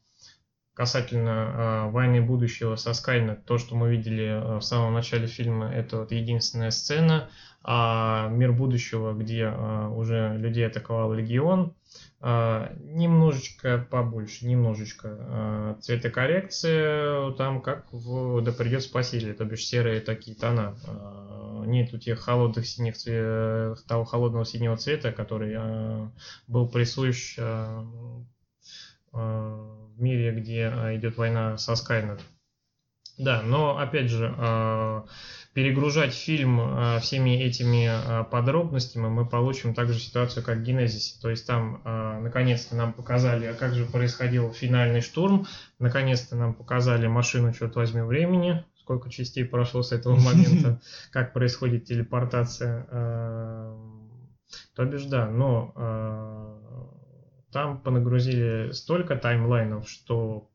касательно 0.74 1.32
а, 1.32 1.88
войны 1.88 2.20
будущего 2.20 2.76
со 2.76 2.92
Скайнет, 2.92 3.44
то, 3.44 3.58
что 3.58 3.74
мы 3.76 3.90
видели 3.90 4.26
а, 4.28 4.58
в 4.58 4.64
самом 4.64 4.92
начале 4.92 5.26
фильма, 5.26 5.70
это 5.72 5.98
вот 5.98 6.12
единственная 6.12 6.70
сцена, 6.70 7.28
а 7.62 8.28
мир 8.28 8.52
будущего, 8.52 9.14
где 9.14 9.46
а, 9.46 9.88
уже 9.88 10.36
людей 10.36 10.66
атаковал 10.66 11.12
легион, 11.12 11.72
немножечко 12.20 13.86
побольше, 13.90 14.46
немножечко 14.46 15.08
а, 15.20 15.76
цветокоррекция 15.80 17.30
там 17.32 17.60
как 17.60 17.92
в 17.92 18.40
«Да 18.40 18.50
придет 18.50 18.82
спаситель», 18.82 19.34
то 19.34 19.44
бишь 19.44 19.64
серые 19.66 20.00
такие 20.00 20.36
тона. 20.36 20.74
А, 20.86 21.64
Нету 21.66 21.98
тех 21.98 22.18
холодных 22.18 22.66
синих 22.66 22.94
цве- 22.94 23.74
того 23.86 24.04
холодного 24.04 24.44
синего 24.44 24.76
цвета, 24.76 25.12
который 25.12 25.54
а, 25.56 26.10
был 26.46 26.68
присущ 26.68 27.36
а, 27.38 27.84
а, 29.12 29.83
в 29.96 30.02
мире, 30.02 30.32
где 30.32 30.66
а, 30.66 30.96
идет 30.96 31.16
война 31.16 31.56
со 31.56 31.76
Скайнет. 31.76 32.20
Да, 33.16 33.42
но 33.42 33.78
опять 33.78 34.10
же, 34.10 34.34
а, 34.36 35.06
перегружать 35.52 36.12
фильм 36.12 36.58
а, 36.60 36.98
всеми 36.98 37.30
этими 37.30 37.88
подробностями 38.30 39.06
мы 39.06 39.24
получим 39.24 39.72
также 39.72 40.00
ситуацию, 40.00 40.44
как 40.44 40.58
в 40.58 40.62
Генезисе. 40.62 41.20
То 41.20 41.30
есть 41.30 41.46
там 41.46 41.80
наконец-то 41.84 42.74
нам 42.74 42.92
показали, 42.92 43.46
а 43.46 43.54
как 43.54 43.74
же 43.74 43.84
происходил 43.84 44.52
финальный 44.52 45.00
штурм, 45.00 45.46
наконец-то 45.78 46.34
нам 46.36 46.54
показали 46.54 47.06
машину, 47.06 47.52
черт 47.52 47.76
возьми, 47.76 48.02
времени, 48.02 48.64
сколько 48.80 49.10
частей 49.10 49.44
прошло 49.44 49.82
с 49.82 49.92
этого 49.92 50.16
момента, 50.16 50.80
как 51.12 51.32
происходит 51.32 51.84
телепортация. 51.84 52.86
То 54.76 54.84
бишь, 54.84 55.04
да, 55.04 55.28
но 55.28 55.72
там 57.54 57.78
понагрузили 57.78 58.72
столько 58.72 59.14
таймлайнов, 59.14 59.88
что 59.88 60.50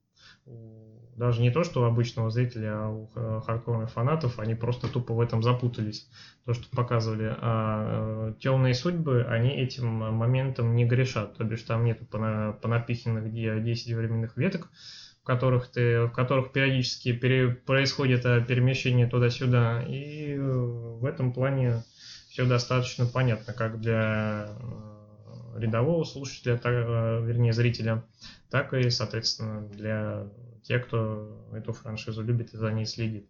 даже 1.15 1.41
не 1.41 1.49
то, 1.49 1.63
что 1.63 1.81
у 1.81 1.85
обычного 1.85 2.29
зрителя, 2.29 2.71
а 2.73 2.89
у 2.89 3.07
хардкорных 3.39 3.89
фанатов, 3.89 4.37
они 4.37 4.53
просто 4.53 4.89
тупо 4.89 5.13
в 5.13 5.21
этом 5.21 5.41
запутались. 5.41 6.09
То, 6.45 6.53
что 6.53 6.69
показывали. 6.75 7.33
А 7.39 8.33
темные 8.41 8.73
судьбы, 8.73 9.25
они 9.29 9.49
этим 9.49 9.87
моментом 9.87 10.75
не 10.75 10.85
грешат. 10.85 11.37
То 11.37 11.45
бишь 11.45 11.63
там 11.63 11.85
нету 11.85 12.03
пона- 12.03 12.51
понапиханных 12.51 13.27
где 13.27 13.61
10 13.61 13.93
временных 13.93 14.35
веток, 14.35 14.67
в 15.21 15.25
которых, 15.25 15.71
ты, 15.71 16.03
в 16.03 16.11
которых 16.11 16.51
периодически 16.51 17.13
пере- 17.13 17.49
происходит 17.49 18.25
а, 18.25 18.41
перемещение 18.41 19.07
туда-сюда. 19.07 19.83
И 19.87 20.33
э, 20.33 20.41
в 20.41 21.05
этом 21.05 21.31
плане 21.31 21.81
все 22.29 22.45
достаточно 22.45 23.05
понятно, 23.05 23.53
как 23.53 23.79
для 23.79 24.47
э, 24.49 24.98
рядового 25.57 26.03
слушателя, 26.03 26.57
так, 26.57 26.73
э, 26.73 27.25
вернее 27.25 27.53
зрителя, 27.53 28.03
так 28.49 28.73
и, 28.73 28.89
соответственно, 28.89 29.67
для 29.69 30.27
тех, 30.63 30.87
кто 30.87 31.49
эту 31.53 31.73
франшизу 31.73 32.23
любит 32.23 32.53
и 32.53 32.57
за 32.57 32.71
ней 32.71 32.85
следит. 32.85 33.27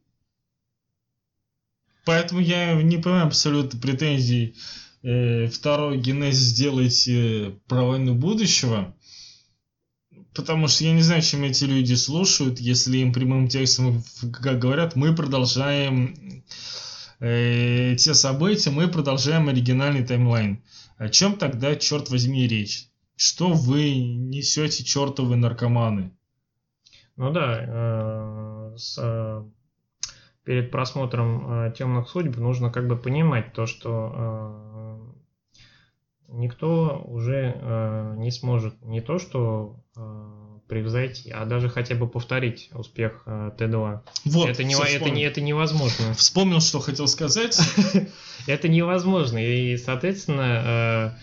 Поэтому 2.05 2.41
я 2.41 2.81
не 2.81 2.97
понимаю 2.97 3.27
абсолютно 3.27 3.79
претензий 3.79 4.55
э, 5.03 5.47
второй 5.47 5.97
генезис 5.97 6.39
сделайте 6.39 7.59
про 7.67 7.83
войну 7.83 8.15
будущего. 8.15 8.95
Потому 10.33 10.67
что 10.67 10.85
я 10.85 10.93
не 10.93 11.01
знаю, 11.01 11.21
чем 11.21 11.43
эти 11.43 11.65
люди 11.65 11.95
слушают, 11.95 12.59
если 12.59 12.97
им 12.97 13.13
прямым 13.13 13.47
текстом 13.47 14.03
как 14.31 14.59
говорят, 14.59 14.95
мы 14.95 15.15
продолжаем 15.15 16.43
э, 17.19 17.95
те 17.97 18.13
события, 18.13 18.69
мы 18.69 18.87
продолжаем 18.87 19.49
оригинальный 19.49 20.05
таймлайн. 20.05 20.61
О 20.99 21.07
чем 21.07 21.37
тогда, 21.37 21.77
черт 21.77 22.09
возьми, 22.09 22.45
речь? 22.45 22.89
Что 23.15 23.53
вы 23.53 23.97
несете, 23.99 24.83
чертовы 24.83 25.37
наркоманы? 25.37 26.11
Ну 27.15 27.31
да, 27.31 27.65
э, 27.65 28.75
с, 28.75 28.97
э, 29.01 29.43
перед 30.43 30.71
просмотром 30.71 31.67
э, 31.67 31.71
темных 31.71 32.09
судьб 32.09 32.35
нужно 32.35 32.69
как 32.69 32.89
бы 32.89 32.97
понимать 32.97 33.53
то, 33.53 33.65
что 33.65 34.99
никто 36.27 37.01
уже 37.05 38.15
не 38.17 38.29
сможет 38.29 38.81
не 38.83 39.01
то 39.01 39.19
что 39.19 39.81
превзойти, 40.69 41.31
а 41.31 41.45
даже 41.45 41.67
хотя 41.67 41.95
бы 41.95 42.07
повторить 42.07 42.69
успех 42.73 43.23
э, 43.25 43.51
Т2. 43.57 44.01
Вот, 44.25 44.49
это, 44.49 44.63
не, 44.63 44.75
это, 44.75 45.09
не, 45.09 45.23
это 45.23 45.41
невозможно. 45.41 46.13
Вспомнил, 46.17 46.61
что 46.61 46.79
хотел 46.79 47.07
сказать. 47.07 47.59
Это 48.47 48.69
невозможно. 48.69 49.37
И, 49.37 49.75
соответственно, 49.77 51.15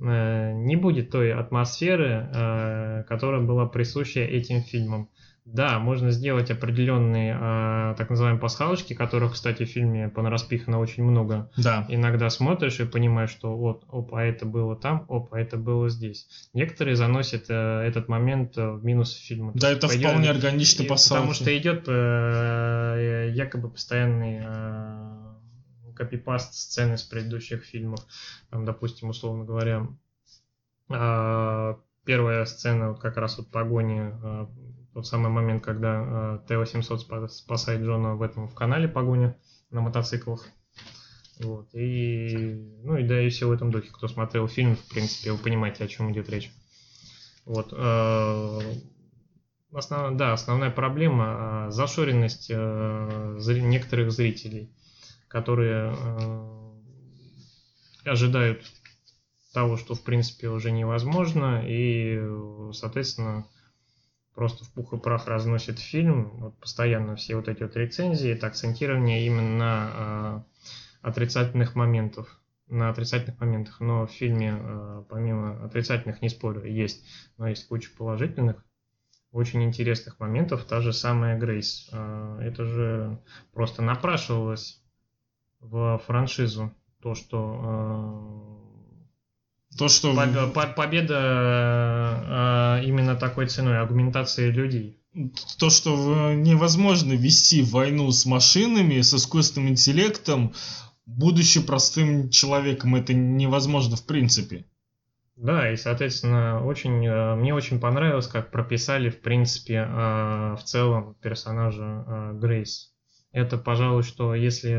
э, 0.00 0.04
э, 0.04 0.52
не 0.54 0.76
будет 0.76 1.10
той 1.10 1.32
атмосферы, 1.34 3.04
которая 3.08 3.42
была 3.42 3.66
присуща 3.66 4.20
этим 4.20 4.62
фильмам. 4.62 5.10
Да, 5.44 5.80
можно 5.80 6.12
сделать 6.12 6.52
определенные 6.52 7.34
э, 7.34 7.94
так 7.98 8.10
называемые 8.10 8.40
пасхалочки, 8.40 8.94
которых, 8.94 9.32
кстати, 9.32 9.64
в 9.64 9.68
фильме 9.68 10.08
понараспихано 10.08 10.78
очень 10.78 11.02
много. 11.02 11.50
Да. 11.56 11.84
Иногда 11.88 12.30
смотришь 12.30 12.78
и 12.78 12.84
понимаешь, 12.84 13.30
что 13.30 13.56
вот, 13.56 13.84
опа, 13.88 14.22
это 14.22 14.46
было 14.46 14.76
там, 14.76 15.04
опа, 15.08 15.40
это 15.40 15.56
было 15.56 15.88
здесь. 15.88 16.28
Некоторые 16.54 16.94
заносят 16.94 17.46
э, 17.48 17.54
этот 17.80 18.06
момент 18.08 18.56
э, 18.56 18.70
в 18.70 18.84
минус 18.84 19.16
фильма. 19.16 19.50
Да, 19.56 19.72
это 19.72 19.88
пойдет- 19.88 20.10
вполне 20.10 20.30
органичный 20.30 20.84
и- 20.84 20.88
посыл. 20.88 21.16
Потому 21.16 21.34
что 21.34 21.58
идет 21.58 21.84
э, 21.88 23.32
якобы 23.34 23.68
постоянный 23.68 24.42
э, 24.44 25.92
копипаст 25.96 26.54
сцены 26.54 26.96
с 26.96 27.02
предыдущих 27.02 27.64
фильмов. 27.64 27.98
Там, 28.50 28.64
допустим, 28.64 29.08
условно 29.08 29.44
говоря, 29.44 29.88
э, 30.88 31.74
первая 32.04 32.44
сцена 32.44 32.90
вот 32.90 33.00
как 33.00 33.16
раз 33.16 33.38
вот 33.38 33.50
погони, 33.50 34.12
э, 34.22 34.46
тот 34.94 35.06
самый 35.06 35.30
момент, 35.30 35.62
когда 35.62 36.38
э, 36.44 36.48
Т-800 36.48 36.98
спа- 37.08 37.28
спасает 37.28 37.80
Джона 37.82 38.14
в 38.14 38.22
этом 38.22 38.48
в 38.48 38.54
канале 38.54 38.88
погоня 38.88 39.36
на 39.70 39.80
мотоциклах. 39.80 40.46
Вот. 41.40 41.74
И, 41.74 42.54
ну 42.84 42.96
и 42.96 43.06
да, 43.06 43.20
и 43.20 43.30
все 43.30 43.48
в 43.48 43.52
этом 43.52 43.70
духе. 43.70 43.90
Кто 43.92 44.08
смотрел 44.08 44.46
фильм, 44.48 44.76
в 44.76 44.88
принципе, 44.88 45.32
вы 45.32 45.38
понимаете, 45.38 45.84
о 45.84 45.88
чем 45.88 46.12
идет 46.12 46.28
речь. 46.28 46.52
Вот. 47.46 47.72
э, 47.72 48.60
Основ... 49.72 50.16
Да, 50.16 50.34
основная 50.34 50.70
проблема 50.70 51.68
э, 51.68 51.70
зашоренность 51.70 52.50
э, 52.50 53.38
некоторых 53.62 54.12
зрителей, 54.12 54.70
которые 55.28 55.96
ожидают 58.04 58.64
того, 59.54 59.76
что 59.76 59.94
в 59.94 60.02
принципе 60.02 60.48
уже 60.48 60.70
невозможно, 60.70 61.62
и, 61.66 62.20
соответственно, 62.72 63.46
просто 64.34 64.64
в 64.64 64.72
пух 64.72 64.92
и 64.92 64.98
прах 64.98 65.26
разносит 65.26 65.78
фильм. 65.78 66.30
Вот 66.38 66.58
постоянно 66.58 67.16
все 67.16 67.36
вот 67.36 67.48
эти 67.48 67.62
вот 67.62 67.76
рецензии, 67.76 68.30
это 68.30 68.46
акцентирование 68.46 69.26
именно 69.26 69.56
на 69.56 69.90
э, 69.94 70.40
отрицательных 71.02 71.74
моментов 71.74 72.38
на 72.72 72.88
отрицательных 72.88 73.38
моментах, 73.38 73.80
но 73.80 74.06
в 74.06 74.10
фильме 74.10 74.56
э, 74.58 75.04
помимо 75.08 75.62
отрицательных, 75.62 76.22
не 76.22 76.30
спорю, 76.30 76.64
есть, 76.64 77.04
но 77.36 77.48
есть 77.48 77.68
куча 77.68 77.90
положительных, 77.96 78.64
очень 79.30 79.62
интересных 79.62 80.18
моментов, 80.18 80.64
та 80.64 80.80
же 80.80 80.92
самая 80.94 81.38
Грейс. 81.38 81.90
Э, 81.92 82.38
Это 82.42 82.64
же 82.64 83.18
просто 83.52 83.82
напрашивалось 83.82 84.82
в 85.60 86.00
франшизу 86.06 86.72
то, 87.02 87.14
что 87.14 88.61
То, 89.78 89.88
что... 89.88 90.12
поб- 90.12 90.52
по- 90.52 90.66
победа 90.66 92.80
э, 92.80 92.84
именно 92.84 93.16
такой 93.16 93.46
ценой 93.46 93.78
аргументации 93.78 94.50
людей. 94.50 94.98
То, 95.58 95.70
что 95.70 96.34
невозможно 96.34 97.14
вести 97.14 97.62
войну 97.62 98.10
с 98.10 98.26
машинами, 98.26 99.00
с 99.00 99.14
искусственным 99.14 99.70
интеллектом, 99.70 100.52
будучи 101.06 101.64
простым 101.64 102.28
человеком, 102.28 102.96
это 102.96 103.14
невозможно 103.14 103.96
в 103.96 104.04
принципе. 104.04 104.66
Да, 105.36 105.70
и, 105.70 105.76
соответственно, 105.76 106.62
очень, 106.64 107.06
э, 107.06 107.34
мне 107.36 107.54
очень 107.54 107.80
понравилось, 107.80 108.26
как 108.26 108.50
прописали, 108.50 109.08
в 109.08 109.20
принципе, 109.20 109.86
э, 109.88 110.56
в 110.56 110.62
целом 110.64 111.16
персонажа 111.22 112.32
Грейс. 112.34 112.92
Это, 113.32 113.56
пожалуй, 113.56 114.02
что 114.02 114.34
если... 114.34 114.72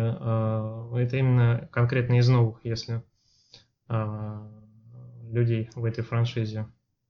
Это 1.04 1.18
именно 1.18 1.68
конкретно 1.72 2.20
из 2.20 2.30
новых, 2.30 2.60
если 2.64 3.02
людей 5.34 5.70
в 5.76 5.86
этой 5.86 6.04
франшизе 6.04 6.68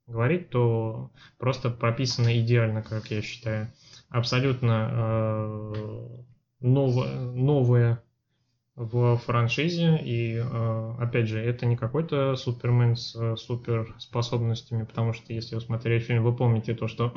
говорить, 0.07 0.49
то 0.49 1.11
просто 1.38 1.69
прописано 1.69 2.39
идеально, 2.39 2.82
как 2.82 3.11
я 3.11 3.21
считаю. 3.21 3.71
Абсолютно 4.09 4.89
э, 4.91 5.74
новое, 6.59 7.32
новое 7.32 8.03
в 8.76 9.17
франшизе. 9.17 9.97
И 10.03 10.36
э, 10.36 10.93
опять 10.99 11.28
же, 11.28 11.39
это 11.39 11.65
не 11.65 11.78
какой-то 11.78 12.36
супермен 12.36 12.95
с 12.95 13.15
э, 13.15 13.36
суперспособностями, 13.36 14.84
потому 14.84 15.13
что 15.13 15.34
если 15.34 15.55
вы 15.55 15.61
смотрели 15.61 15.99
фильм, 15.99 16.24
вы 16.24 16.36
помните 16.36 16.74
то, 16.74 16.88
что 16.88 17.13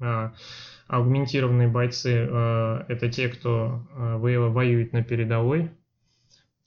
э, 0.00 0.30
аугментированные 0.88 1.68
бойцы 1.68 2.26
э, 2.28 2.84
это 2.88 3.10
те, 3.10 3.28
кто 3.28 3.86
э, 3.94 4.16
во- 4.16 4.50
воюет 4.50 4.92
на 4.92 5.02
передовой. 5.02 5.70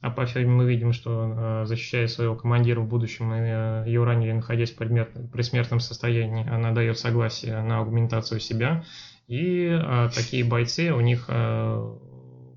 А 0.02 0.12
по 0.12 0.26
фильму 0.26 0.58
мы 0.58 0.70
видим, 0.70 0.94
что 0.94 1.64
э, 1.64 1.66
защищая 1.66 2.08
своего 2.08 2.36
командира 2.36 2.80
в 2.80 2.88
будущем, 2.88 3.32
э, 3.32 3.84
ее 3.88 4.04
ранили, 4.04 4.34
находясь 4.34 4.72
в 4.72 4.78
предмет- 4.78 5.32
предсмертном 5.32 5.80
состоянии, 5.80 6.48
она 6.48 6.72
дает 6.72 7.00
согласие 7.00 7.60
на 7.62 7.80
аугментацию 7.80 8.40
себя. 8.40 8.84
И 9.28 9.68
э, 9.68 10.10
такие 10.14 10.44
бойцы, 10.44 10.92
у 10.92 11.00
них 11.00 11.26
э, 11.28 11.96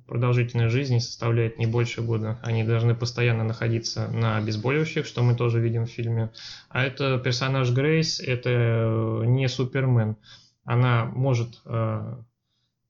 продолжительность 0.06 0.72
жизни 0.72 0.98
составляет 0.98 1.58
не 1.58 1.66
больше 1.66 2.02
года. 2.02 2.38
Они 2.42 2.64
должны 2.64 2.94
постоянно 2.94 3.44
находиться 3.44 4.08
на 4.08 4.36
обезболивающих, 4.36 5.06
что 5.06 5.22
мы 5.22 5.34
тоже 5.34 5.60
видим 5.60 5.86
в 5.86 5.90
фильме. 5.90 6.30
А 6.68 6.82
это 6.82 7.18
персонаж 7.18 7.70
Грейс, 7.70 8.20
это 8.20 9.22
не 9.24 9.48
Супермен. 9.48 10.16
Она 10.64 11.06
может 11.06 11.62
э, 11.64 12.16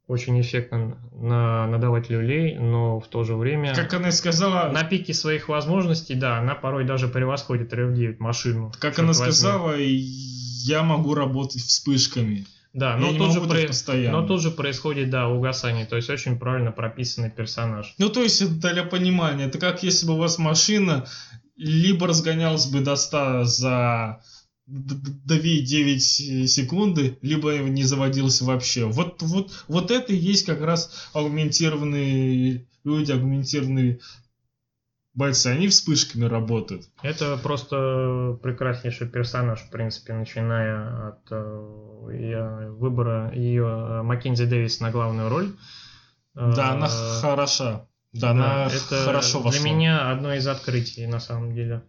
очень 0.09 0.41
эффектно 0.41 0.97
на- 1.13 1.67
надавать 1.67 2.09
люлей, 2.11 2.57
но 2.57 2.99
в 2.99 3.07
то 3.09 3.23
же 3.25 3.37
время... 3.37 3.75
Как 3.75 3.93
она 3.95 4.11
сказала, 4.11 4.71
На 4.73 4.83
пике 4.83 5.13
своих 5.15 5.49
возможностей, 5.49 6.15
да, 6.15 6.39
она 6.39 6.55
порой 6.55 6.85
даже 6.85 7.09
превосходит 7.09 7.73
RF-9 7.73 8.17
машину. 8.19 8.73
как 8.81 8.99
она 8.99 9.09
возьми. 9.09 9.25
сказала, 9.27 9.75
я 9.79 10.83
могу 10.83 11.15
работать 11.15 11.61
вспышками. 11.63 12.47
Да, 12.73 12.93
я 12.93 12.97
но 12.97 13.11
не 13.13 13.19
тут, 13.19 13.33
же 13.33 13.41
про- 13.43 13.67
постоянно. 13.67 14.21
но 14.23 14.27
тут 14.27 14.41
же 14.43 14.51
происходит, 14.51 15.11
да, 15.11 15.29
угасание. 15.29 15.85
То 15.87 15.97
есть 15.97 16.09
очень 16.11 16.39
правильно 16.39 16.71
прописанный 16.73 17.31
персонаж. 17.31 17.95
Ну, 17.99 18.09
то 18.09 18.23
есть, 18.23 18.41
это 18.43 18.73
для 18.73 18.85
понимания, 18.85 19.45
это 19.47 19.59
как 19.59 19.83
если 19.83 20.07
бы 20.07 20.15
у 20.15 20.19
вас 20.19 20.39
машина 20.39 21.07
либо 21.57 22.07
разгонялась 22.07 22.67
бы 22.67 22.81
до 22.81 22.95
100 22.97 23.45
за 23.45 24.21
2,9 24.69 26.47
секунды, 26.47 27.19
либо 27.23 27.57
не 27.59 27.85
заводилась 27.85 28.43
вообще. 28.43 28.85
Вот, 28.85 29.23
вот, 29.23 29.64
вот 29.66 29.91
это 29.91 30.12
и 30.12 30.16
есть 30.16 30.45
как 30.45 30.61
раз 30.61 31.09
аугментированные 31.14 32.66
люди, 32.85 33.12
аугментированные 33.12 34.01
бойцы. 35.14 35.49
Они 35.49 35.69
вспышками 35.69 36.25
работают. 36.25 36.89
Это 37.03 37.37
просто 37.39 38.39
прекраснейший 38.43 39.09
персонаж, 39.09 39.61
в 39.61 39.71
принципе, 39.71 40.12
начиная 40.12 41.09
от 41.09 41.21
э, 41.31 42.71
выбора 42.79 43.33
ее 43.35 44.03
Маккензи 44.03 44.45
Дэвис 44.47 44.81
на 44.81 44.91
главную 44.91 45.29
роль. 45.29 45.57
Да, 46.35 46.73
она 46.73 46.87
Э, 46.87 47.21
хороша. 47.21 47.87
Да, 48.12 48.21
да, 48.21 48.31
она 48.31 48.66
это 48.66 49.05
хорошо 49.05 49.41
вошла. 49.41 49.61
Для 49.61 49.71
меня 49.71 50.11
одно 50.11 50.35
из 50.35 50.47
открытий, 50.47 51.07
на 51.07 51.21
самом 51.21 51.55
деле, 51.55 51.83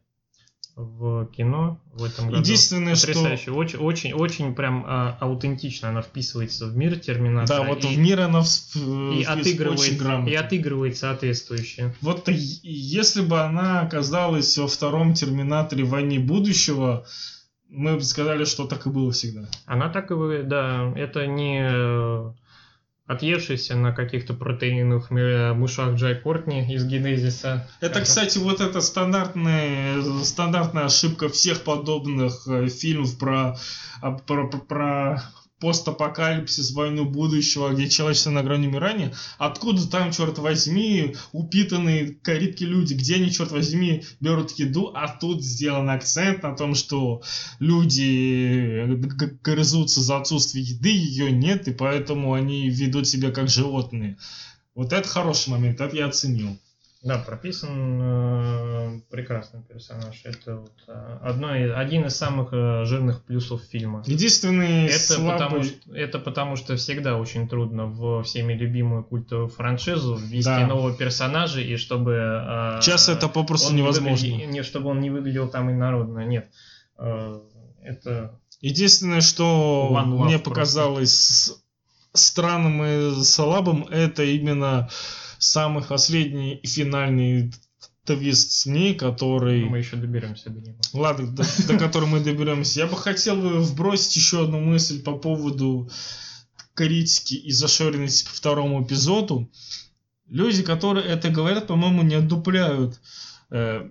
в 0.80 1.25
кино 1.27 1.80
в 1.93 2.03
этом 2.03 2.27
году. 2.27 2.39
Единственное, 2.39 2.95
что... 2.95 3.07
Потрясающе. 3.07 3.51
Очень, 3.51 3.80
очень, 3.80 4.13
очень 4.13 4.55
прям 4.55 4.86
а, 4.88 5.17
аутентично 5.19 5.89
она 5.89 6.01
вписывается 6.01 6.67
в 6.67 6.77
мир 6.77 6.97
Терминатора. 6.97 7.63
Да, 7.63 7.67
вот 7.67 7.84
и, 7.84 7.88
в 7.88 7.97
мир 7.97 8.21
она 8.21 8.39
всп- 8.39 8.77
и 9.13 9.23
впис- 9.23 9.25
отыгрывает, 9.25 9.80
очень 9.80 9.97
грамотно. 9.97 10.30
и 10.30 10.36
отыгрывает 10.36 10.97
соответствующе. 10.97 11.93
Вот 12.01 12.27
если 12.30 13.21
бы 13.21 13.41
она 13.41 13.82
оказалась 13.82 14.57
во 14.57 14.67
втором 14.67 15.13
Терминаторе 15.13 15.84
Войне 15.84 16.19
будущего, 16.19 17.05
мы 17.69 17.95
бы 17.95 18.01
сказали, 18.01 18.45
что 18.45 18.65
так 18.65 18.88
и 18.88 18.89
было 18.89 19.11
всегда. 19.11 19.47
Она 19.65 19.89
так 19.89 20.11
и 20.11 20.43
да, 20.43 20.93
это 20.95 21.27
не 21.27 21.61
э, 21.61 22.32
отъевшийся 23.10 23.76
на 23.76 23.91
каких-то 23.91 24.36
протеиновых 24.36 25.10
ми- 25.10 25.53
мышах 25.53 25.95
Джай 25.95 26.14
Кортни 26.14 26.72
из 26.74 26.86
Генезиса. 26.86 27.68
Это, 27.82 28.01
кстати, 28.01 28.38
вот 28.38 28.62
эта 28.62 28.82
стандартная, 28.82 29.99
стандартная 30.24 30.86
ошибка 30.86 31.28
всех 31.28 31.64
подобных 31.64 32.47
э, 32.47 32.68
фильмов 32.68 33.18
про, 33.18 33.57
а, 34.01 34.12
про, 34.12 34.47
про- 34.47 34.60
про 34.60 35.24
постапокалипсис, 35.60 36.72
войну 36.72 37.05
будущего, 37.05 37.70
где 37.70 37.89
человечество 37.89 38.32
на 38.32 38.43
грани 38.43 38.68
умирания. 38.68 39.14
Откуда 39.38 39.89
там, 39.89 40.12
черт 40.12 40.38
возьми, 40.39 41.16
упитанные 41.32 42.16
карибки 42.22 42.64
люди? 42.64 42.93
Где 42.93 43.16
они, 43.16 43.32
черт 43.32 43.51
возьми, 43.51 44.03
берут 44.20 44.51
еду? 44.60 44.91
А 44.95 45.07
тут 45.07 45.43
сделан 45.43 45.89
акцент 45.89 46.43
на 46.43 46.55
том, 46.55 46.76
что 46.76 47.22
люди 47.60 48.86
г- 48.88 49.38
грызутся 49.43 50.01
за 50.01 50.18
отсутствие 50.18 50.64
еды, 50.64 50.89
ее 50.89 51.32
нет, 51.32 51.68
и 51.68 51.72
поэтому 51.72 52.34
они 52.34 52.70
ведут 52.70 53.07
себя 53.07 53.32
как 53.32 53.49
животные. 53.49 54.18
Вот 54.76 54.93
это 54.93 55.07
хороший 55.07 55.49
момент, 55.49 55.82
это 55.82 55.95
я 55.95 56.07
оценил. 56.07 56.57
Да, 57.01 57.17
прописан 57.19 57.99
э, 58.01 58.99
прекрасный 59.09 59.61
персонаж. 59.63 60.19
Это 60.25 60.57
вот, 60.57 60.73
э, 60.89 61.17
одно, 61.23 61.47
один 61.53 62.05
из 62.05 62.17
самых 62.17 62.49
э, 62.51 62.83
жирных 62.83 63.23
плюсов 63.23 63.61
фильма. 63.61 64.03
Единственный 64.05 64.87
Это 64.87 64.99
слабый... 65.13 65.31
потому, 65.31 65.63
что, 65.63 65.95
это 65.95 66.19
потому 66.19 66.55
что 66.57 66.75
всегда 66.75 67.15
очень 67.17 67.47
трудно 67.47 67.85
в 67.85 68.23
всеми 68.23 68.51
любимую 68.51 69.05
культовую 69.05 69.47
франшизу 69.47 70.15
ввести 70.15 70.49
Да. 70.49 70.67
нового 70.67 70.93
персонажа 70.93 71.61
и 71.61 71.77
чтобы... 71.77 72.11
э, 72.17 72.79
Сейчас 72.81 73.07
это 73.07 73.29
попросту 73.29 73.71
не 73.73 73.81
невозможно. 73.81 74.27
выгляди- 74.27 74.45
не, 74.47 74.63
чтобы 74.63 74.89
он 74.89 74.99
не 74.99 75.09
выглядел 75.09 75.47
там 75.47 75.71
инородно. 75.71 76.25
Нет. 76.25 76.49
Э, 76.97 77.39
это... 77.81 78.37
Единственное, 78.59 79.21
что 79.21 79.87
мне 80.05 80.31
просто. 80.37 80.49
показалось 80.49 81.53
странным 82.11 82.83
и 82.83 83.23
слабым, 83.23 83.83
это 83.89 84.23
именно 84.23 84.89
самый 85.39 85.83
последний 85.83 86.55
и 86.55 86.67
финальный 86.67 87.51
твист 88.05 88.51
с 88.51 88.65
ней, 88.65 88.95
который... 88.95 89.65
Мы 89.65 89.79
еще 89.79 89.95
доберемся 89.95 90.49
до 90.49 90.61
него. 90.61 90.77
Ладно, 90.93 91.31
до, 91.31 91.43
до 91.67 91.77
которой 91.77 92.05
мы 92.05 92.19
доберемся. 92.19 92.81
Я 92.81 92.87
бы 92.87 92.95
хотел 92.95 93.35
бы 93.35 93.59
вбросить 93.59 94.15
еще 94.15 94.43
одну 94.43 94.59
мысль 94.59 95.01
по 95.01 95.13
поводу 95.13 95.89
критики 96.73 97.35
и 97.35 97.51
зашоренности 97.51 98.25
по 98.25 98.31
второму 98.31 98.83
эпизоду. 98.83 99.51
Люди, 100.27 100.63
которые 100.63 101.05
это 101.07 101.29
говорят, 101.29 101.67
по-моему, 101.67 102.03
не 102.03 102.15
отдупляют 102.15 102.99
э, 103.49 103.89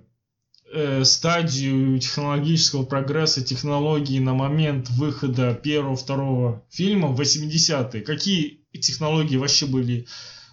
э, 0.72 1.04
стадию 1.04 1.98
технологического 1.98 2.84
прогресса 2.84 3.42
технологий 3.42 4.20
на 4.20 4.34
момент 4.34 4.88
выхода 4.90 5.54
первого-второго 5.54 6.64
фильма 6.70 7.08
в 7.08 7.20
80-е. 7.20 8.02
Какие 8.02 8.60
технологии 8.72 9.36
вообще 9.36 9.66
были 9.66 10.06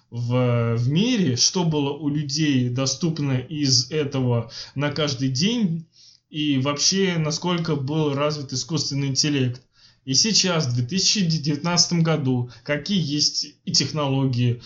в, 0.09 0.75
в 0.75 0.89
мире, 0.89 1.35
что 1.35 1.63
было 1.63 1.91
у 1.91 2.09
людей 2.09 2.69
доступно 2.69 3.37
из 3.37 3.91
этого 3.91 4.51
на 4.75 4.91
каждый 4.91 5.29
день, 5.29 5.87
и 6.29 6.57
вообще 6.59 7.15
насколько 7.17 7.75
был 7.75 8.13
развит 8.13 8.53
искусственный 8.53 9.07
интеллект. 9.07 9.61
И 10.05 10.13
сейчас, 10.13 10.67
в 10.67 10.75
2019 10.75 12.03
году, 12.03 12.51
какие 12.63 13.01
есть 13.01 13.55
и 13.65 13.71
технологии, 13.71 14.61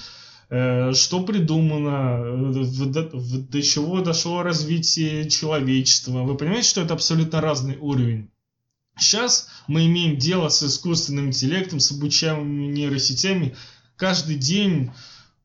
э, 0.49 0.93
что 0.93 1.23
придумано, 1.23 2.21
э, 2.21 3.39
до 3.49 3.61
чего 3.61 4.01
дошло 4.01 4.43
развитие 4.43 5.29
человечества. 5.29 6.23
Вы 6.23 6.35
понимаете, 6.35 6.67
что 6.69 6.81
это 6.81 6.93
абсолютно 6.93 7.39
разный 7.39 7.77
уровень. 7.77 8.29
Сейчас 8.97 9.47
мы 9.67 9.85
имеем 9.85 10.17
дело 10.17 10.49
с 10.49 10.61
искусственным 10.61 11.27
интеллектом, 11.27 11.79
с 11.79 11.91
обучаемыми 11.91 12.65
нейросетями 12.65 13.55
каждый 13.95 14.35
день 14.35 14.91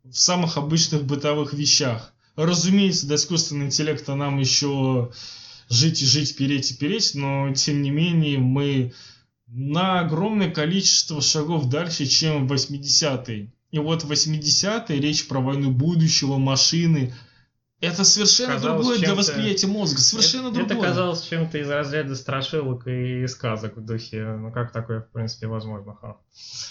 в 0.05 0.17
самых 0.17 0.57
обычных 0.59 1.05
бытовых 1.05 1.55
вещах. 1.55 2.13
Разумеется, 2.37 3.07
до 3.07 3.15
искусственного 3.15 3.67
интеллекта 3.67 4.15
нам 4.15 4.39
еще 4.39 5.13
жить 5.71 6.03
и 6.03 6.07
жить, 6.07 6.37
переть 6.37 6.73
и 6.73 6.75
переть, 6.75 7.15
но 7.15 7.53
тем 7.55 7.83
не 7.83 7.91
менее 7.91 8.39
мы 8.39 8.93
на 9.47 10.01
огромное 10.01 10.51
количество 10.51 11.23
шагов 11.23 11.69
дальше, 11.69 12.07
чем 12.07 12.47
в 12.47 12.53
80-е. 12.53 13.53
И 13.71 13.79
вот 13.79 14.05
в 14.05 14.13
80-е 14.13 15.01
речь 15.01 15.27
про 15.27 15.41
войну 15.41 15.71
будущего, 15.71 16.39
машины. 16.39 17.15
Это 17.85 18.05
совершенно 18.05 18.55
Казалось 18.55 18.87
другое 18.87 18.99
для 18.99 19.15
восприятия 19.15 19.67
мозга. 19.67 20.01
Совершенно 20.01 20.49
это, 20.49 20.57
другое. 20.57 20.77
это 20.77 20.89
казалось 20.89 21.23
чем-то 21.23 21.59
из 21.59 21.69
разряда 21.69 22.17
страшилок 22.17 22.87
и 22.87 23.27
сказок 23.27 23.77
в 23.77 23.85
духе. 23.85 24.25
Ну 24.25 24.51
как 24.53 24.73
такое, 24.73 25.01
в 25.03 25.09
принципе, 25.09 25.47
возможно? 25.47 25.97
Ха. 26.01 26.17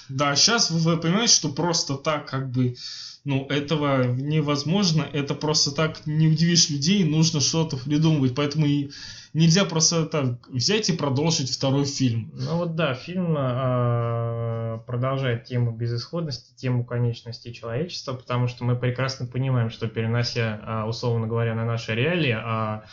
Да, 0.10 0.36
сейчас 0.36 0.72
вы, 0.72 0.80
вы 0.80 0.98
понимаете, 0.98 1.34
что 1.34 1.50
просто 1.50 1.96
так 1.96 2.30
как 2.30 2.50
бы, 2.50 2.76
ну, 3.24 3.46
этого 3.48 4.04
невозможно, 4.06 5.08
это 5.14 5.36
просто 5.36 5.72
так 5.72 6.06
не 6.06 6.28
удивишь 6.28 6.70
людей, 6.70 7.04
нужно 7.04 7.40
что-то 7.40 7.78
придумывать, 7.78 8.36
поэтому 8.36 8.66
и 8.66 8.92
нельзя 9.34 9.66
просто 9.66 10.06
так 10.06 10.48
взять 10.48 10.90
и 10.90 10.94
продолжить 10.94 11.52
второй 11.52 11.86
фильм. 11.86 12.32
Ну 12.34 12.58
вот 12.58 12.76
да, 12.76 12.94
фильм 12.94 13.36
а, 13.38 14.78
продолжает 14.86 15.46
тему 15.46 15.72
безысходности, 15.72 16.56
тему 16.56 16.86
конечности 16.86 17.52
человечества, 17.52 18.14
потому 18.14 18.48
что 18.48 18.64
мы 18.64 18.76
прекрасно 18.76 19.26
понимаем, 19.26 19.70
что 19.70 19.88
перенося, 19.88 20.60
а, 20.64 20.88
условно 20.88 21.28
говоря, 21.28 21.56
на 21.56 21.66
наши 21.66 21.96
реалии, 21.96 22.38
а, 22.38 22.86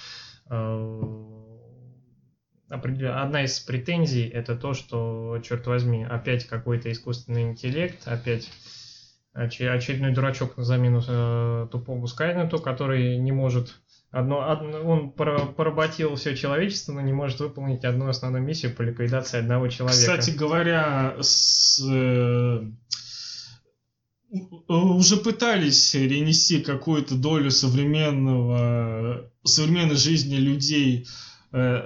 а, 0.46 1.00
одна 2.68 3.44
из 3.44 3.58
претензий 3.60 4.28
это 4.28 4.56
то, 4.56 4.74
что, 4.74 5.40
черт 5.42 5.66
возьми, 5.66 6.04
опять 6.04 6.46
какой-то 6.46 6.90
искусственный 6.90 7.42
интеллект, 7.42 8.06
опять 8.06 8.48
оч- 9.34 9.66
очередной 9.68 10.12
дурачок 10.12 10.56
на 10.56 10.64
замену 10.64 11.02
э, 11.06 11.68
тупому 11.70 12.06
Скайнету, 12.06 12.58
который 12.60 13.16
не 13.18 13.32
может 13.32 13.80
Одно, 14.12 14.50
одно- 14.50 14.82
он 14.82 15.12
пора- 15.12 15.46
поработил 15.46 16.16
все 16.16 16.36
человечество, 16.36 16.92
но 16.92 17.00
не 17.00 17.12
может 17.12 17.38
выполнить 17.38 17.84
одну 17.84 18.08
основную 18.08 18.42
миссию 18.42 18.74
по 18.74 18.82
ликвидации 18.82 19.38
одного 19.38 19.68
человека. 19.68 20.00
Кстати 20.00 20.30
говоря, 20.36 21.16
с, 21.20 21.80
э, 21.88 22.62
уже 24.68 25.16
пытались 25.16 25.92
перенести 25.92 26.60
какую-то 26.60 27.14
долю 27.14 27.50
современного, 27.52 29.30
современной 29.44 29.96
жизни 29.96 30.36
людей 30.36 31.06
э, 31.52 31.82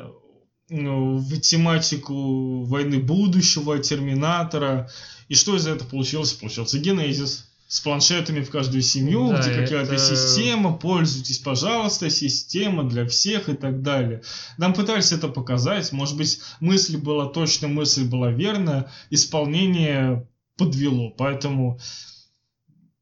ну, 0.71 1.19
в 1.19 1.41
тематику 1.41 2.65
войны 2.65 2.99
будущего, 3.01 3.79
Терминатора. 3.79 4.89
И 5.29 5.35
что 5.35 5.57
из 5.57 5.67
этого 5.67 5.89
получилось? 5.89 6.33
Получился 6.33 6.79
Генезис. 6.79 7.51
С 7.67 7.81
планшетами 7.81 8.41
в 8.41 8.51
каждую 8.51 8.83
семью, 8.83 9.31
Да, 9.31 9.41
где 9.41 9.51
какая-то 9.63 9.95
это- 9.95 9.99
система, 9.99 10.77
пользуйтесь, 10.77 11.39
пожалуйста, 11.39 12.11
система 12.11 12.85
для 12.89 13.07
всех 13.07 13.49
и 13.49 13.55
так 13.55 13.83
далее. 13.83 14.23
Нам 14.59 14.75
пытались 14.75 15.13
это 15.13 15.29
показать, 15.29 15.91
может 15.93 16.17
быть, 16.17 16.41
мысль 16.61 16.99
была 16.99 17.27
точно, 17.27 17.69
мысль 17.69 18.05
была 18.07 18.31
верная, 18.31 18.91
исполнение 19.11 20.29
подвело, 20.57 21.11
поэтому 21.11 21.81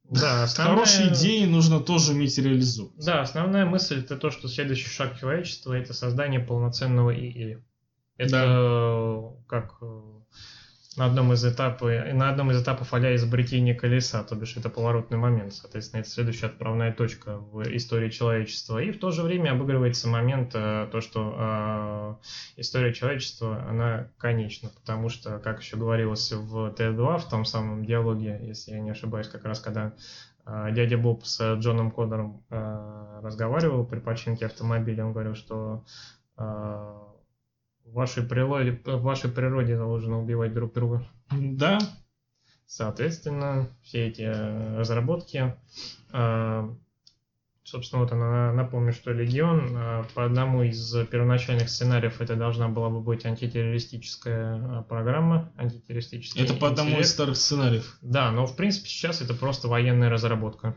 да, 0.09 0.45
основная- 0.45 0.77
хорошие 0.77 1.13
идеи 1.13 1.45
нужно 1.45 1.81
тоже 1.81 2.13
уметь 2.13 2.39
реализовывать. 2.39 3.05
Да, 3.05 3.23
основная 3.23 3.67
мысль 3.67 3.99
это 4.01 4.17
то, 4.17 4.31
что 4.31 4.49
следующий 4.49 4.89
шаг 4.89 5.19
человечества 5.19 5.73
это 5.73 5.93
создание 5.93 6.41
полноценного 6.41 7.11
ИИ. 7.15 7.59
Это 8.19 8.37
э, 8.37 9.45
как 9.49 9.79
э, 9.81 10.01
на 10.97 11.07
одном 11.07 11.33
из 11.33 11.45
этапов, 11.45 11.83
на 11.89 12.29
одном 12.29 12.51
из 12.51 12.63
этапов 12.63 12.93
а 12.93 13.15
изобретения 13.15 13.75
колеса, 13.75 14.23
то 14.25 14.35
бишь 14.35 14.57
это 14.57 14.69
поворотный 14.69 15.19
момент, 15.19 15.55
соответственно, 15.55 16.01
это 16.01 16.11
следующая 16.11 16.47
отправная 16.47 16.93
точка 16.93 17.39
в 17.39 17.63
истории 17.77 18.11
человечества. 18.11 18.79
И 18.79 18.91
в 18.91 18.99
то 18.99 19.11
же 19.11 19.23
время 19.23 19.53
обыгрывается 19.53 20.09
момент 20.09 20.53
э, 20.55 20.89
то, 20.93 21.01
что 21.01 22.19
э, 22.57 22.61
история 22.61 22.93
человечества, 22.93 23.65
она 23.69 24.09
конечна, 24.19 24.71
потому 24.71 25.09
что, 25.09 25.39
как 25.39 25.63
еще 25.63 25.77
говорилось 25.77 26.33
в 26.33 26.75
Т2, 26.77 27.19
в 27.19 27.29
том 27.29 27.45
самом 27.45 27.85
диалоге, 27.85 28.39
если 28.43 28.73
я 28.73 28.81
не 28.81 28.91
ошибаюсь, 28.91 29.29
как 29.29 29.45
раз 29.45 29.61
когда 29.61 29.95
а, 30.45 30.71
дядя 30.71 30.99
Боб 30.99 31.25
с 31.25 31.55
Джоном 31.55 31.91
Коннором 31.91 32.43
а, 32.51 33.21
разговаривал 33.23 33.85
при 33.85 34.01
починке 34.01 34.47
автомобиля, 34.47 35.07
он 35.07 35.13
говорил, 35.13 35.35
что 35.35 35.85
а, 36.37 37.02
в 37.85 37.93
вашей 37.93 38.23
природе, 38.23 38.81
в 38.85 39.03
вашей 39.03 39.31
природе 39.31 39.77
заложено 39.77 40.21
убивать 40.21 40.53
друг 40.55 40.73
друга. 40.73 41.07
Да, 41.31 41.79
Соответственно, 42.73 43.69
все 43.83 44.09
эти 44.09 44.23
э, 44.23 44.79
разработки, 44.79 45.55
а, 46.11 46.75
собственно, 47.65 48.01
вот 48.01 48.13
она 48.13 48.51
напомню, 48.55 48.95
что 48.95 49.13
Легион 49.13 49.75
а, 49.77 50.07
по 50.15 50.25
одному 50.25 50.63
из 50.63 50.97
первоначальных 51.09 51.69
сценариев 51.69 52.23
это 52.23 52.35
должна 52.35 52.69
была 52.69 52.89
бы 52.89 53.03
быть 53.03 53.27
антитеррористическая 53.27 54.85
программа, 54.89 55.53
антитеррористический 55.59 56.43
это 56.43 56.55
по 56.55 56.69
одному 56.69 56.99
из 56.99 57.11
старых 57.11 57.37
сценариев. 57.37 57.99
Да, 58.01 58.31
но 58.31 58.47
в 58.47 58.57
принципе 58.57 58.89
сейчас 58.89 59.21
это 59.21 59.35
просто 59.35 59.69
военная 59.69 60.09
разработка, 60.09 60.75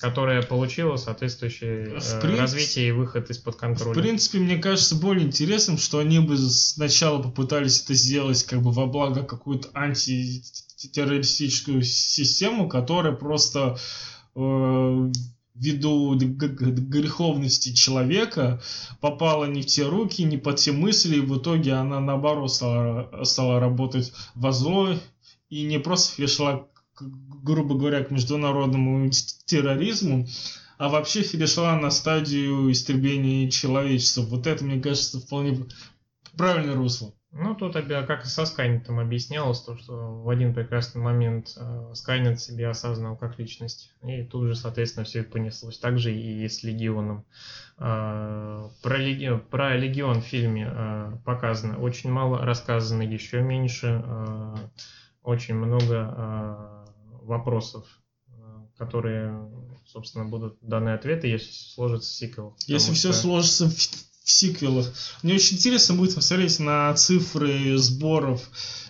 которая 0.00 0.42
получила 0.42 0.96
соответствующее 0.96 1.98
В 1.98 2.14
э, 2.14 2.20
принципе- 2.20 2.40
развитие 2.40 2.88
и 2.88 2.92
выход 2.92 3.28
из-под 3.30 3.54
В 3.54 3.58
контроля. 3.58 4.00
принципе, 4.00 4.38
мне 4.38 4.56
кажется 4.56 4.94
более 4.96 5.26
интересным, 5.26 5.76
что 5.78 5.98
они 5.98 6.18
бы 6.20 6.36
сначала 6.38 7.20
попытались 7.22 7.82
это 7.82 7.92
сделать 7.94 8.42
как 8.44 8.62
бы 8.62 8.72
во 8.72 8.86
благо 8.86 9.22
какую-то 9.22 9.68
антитеррористическую 9.74 11.82
систему, 11.82 12.68
которая 12.68 13.12
просто 13.12 13.76
э, 14.34 15.10
ввиду 15.54 16.14
греховности 16.16 17.72
человека 17.74 18.60
попала 19.00 19.44
не 19.44 19.60
в 19.62 19.66
те 19.66 19.86
руки, 19.86 20.22
не 20.22 20.38
по 20.38 20.52
те 20.54 20.72
мысли, 20.72 21.16
и 21.16 21.20
в 21.20 21.36
итоге 21.38 21.74
она 21.74 22.00
наоборот 22.00 22.50
стала, 22.52 23.24
стала 23.24 23.60
работать 23.60 24.12
во 24.34 24.52
зло 24.52 24.94
и 25.50 25.62
не 25.62 25.78
просто 25.78 26.14
к- 26.58 26.69
грубо 27.42 27.74
говоря, 27.76 28.04
к 28.04 28.10
международному 28.10 29.10
терроризму, 29.46 30.26
а 30.78 30.88
вообще 30.88 31.22
перешла 31.22 31.76
на 31.76 31.90
стадию 31.90 32.70
истребления 32.72 33.50
человечества. 33.50 34.22
Вот 34.22 34.46
это, 34.46 34.64
мне 34.64 34.80
кажется, 34.80 35.20
вполне 35.20 35.66
правильное 36.36 36.74
русло. 36.74 37.12
Ну, 37.32 37.54
тут 37.54 37.74
как 37.74 38.24
и 38.24 38.28
со 38.28 38.44
Скайнетом 38.44 38.98
объяснялось, 38.98 39.60
то, 39.60 39.76
что 39.76 40.22
в 40.22 40.28
один 40.28 40.52
прекрасный 40.52 41.00
момент 41.00 41.52
э, 41.56 41.92
Скайнет 41.94 42.40
себя 42.40 42.70
осознал 42.70 43.16
как 43.16 43.38
личность. 43.38 43.92
И 44.02 44.24
тут 44.24 44.48
же, 44.48 44.56
соответственно, 44.56 45.04
все 45.04 45.20
это 45.20 45.30
понеслось. 45.30 45.78
Также 45.78 46.12
и 46.12 46.48
с 46.48 46.64
Легионом. 46.64 47.24
Э, 47.78 48.68
про, 48.82 48.96
Леги... 48.96 49.40
про 49.48 49.76
Легион 49.76 50.22
в 50.22 50.24
фильме 50.24 50.72
э, 50.74 51.12
показано 51.24 51.78
очень 51.78 52.10
мало, 52.10 52.44
рассказано 52.44 53.02
еще 53.02 53.42
меньше. 53.42 54.02
Э, 54.04 54.56
очень 55.22 55.54
много 55.54 56.14
э, 56.16 56.79
вопросов, 57.30 57.86
э, 58.28 58.32
которые, 58.76 59.50
собственно, 59.86 60.26
будут 60.26 60.58
даны 60.60 60.90
ответы, 60.90 61.28
если 61.28 61.50
сложится 61.50 62.12
сиквел. 62.12 62.56
Если 62.66 62.92
что... 62.92 63.12
все 63.12 63.12
сложится 63.12 63.68
в 63.68 64.10
в 64.22 64.30
сиквелах. 64.30 64.92
Мне 65.22 65.34
очень 65.34 65.56
интересно 65.56 65.94
будет 65.94 66.14
посмотреть 66.14 66.60
на 66.60 66.94
цифры 66.94 67.76
сборов 67.78 68.42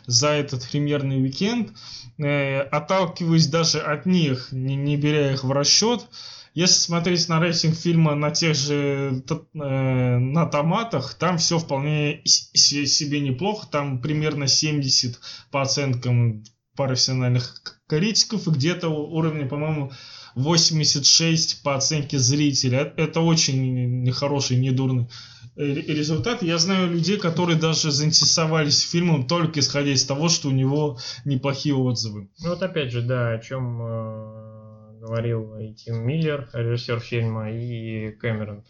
за 0.06 0.30
этот 0.30 0.68
премьерный 0.68 1.22
уикенд. 1.22 1.72
Э, 2.18 2.60
отталкиваясь 2.60 3.46
даже 3.46 3.78
от 3.80 4.06
них, 4.06 4.48
не, 4.52 4.76
не 4.76 4.96
беря 4.96 5.32
их 5.32 5.44
в 5.44 5.52
расчет, 5.52 6.06
если 6.52 6.74
смотреть 6.74 7.28
на 7.28 7.38
рейтинг 7.38 7.76
фильма 7.76 8.14
на 8.14 8.32
тех 8.32 8.56
же 8.56 9.22
э, 9.54 10.18
на 10.18 10.46
томатах, 10.46 11.14
там 11.14 11.38
все 11.38 11.58
вполне 11.58 12.22
себе 12.24 13.20
неплохо. 13.20 13.68
Там 13.70 14.00
примерно 14.02 14.48
70 14.48 15.20
по 15.50 15.62
оценкам 15.62 16.42
профессиональных 16.76 17.62
критиков 17.88 18.46
и 18.46 18.50
где-то 18.50 18.88
уровень, 18.88 19.48
по-моему, 19.48 19.92
86 20.34 21.62
по 21.62 21.74
оценке 21.74 22.18
зрителя. 22.18 22.92
Это 22.96 23.20
очень 23.20 24.02
нехороший, 24.02 24.56
недурный 24.56 25.08
э, 25.56 25.64
результат. 25.64 26.42
Я 26.42 26.58
знаю 26.58 26.90
людей, 26.90 27.18
которые 27.18 27.58
даже 27.58 27.90
заинтересовались 27.90 28.88
фильмом 28.88 29.26
только 29.26 29.60
исходя 29.60 29.90
из 29.90 30.04
того, 30.04 30.28
что 30.28 30.48
у 30.48 30.52
него 30.52 30.98
неплохие 31.24 31.74
отзывы. 31.74 32.28
Ну 32.42 32.50
вот 32.50 32.62
опять 32.62 32.92
же, 32.92 33.02
да, 33.02 33.32
о 33.32 33.38
чем 33.38 33.82
э, 33.82 34.98
говорил 35.00 35.56
и 35.56 35.74
Тим 35.74 36.06
Миллер, 36.06 36.48
режиссер 36.52 37.00
фильма, 37.00 37.50
и 37.50 38.12
Кэмерон. 38.12 38.64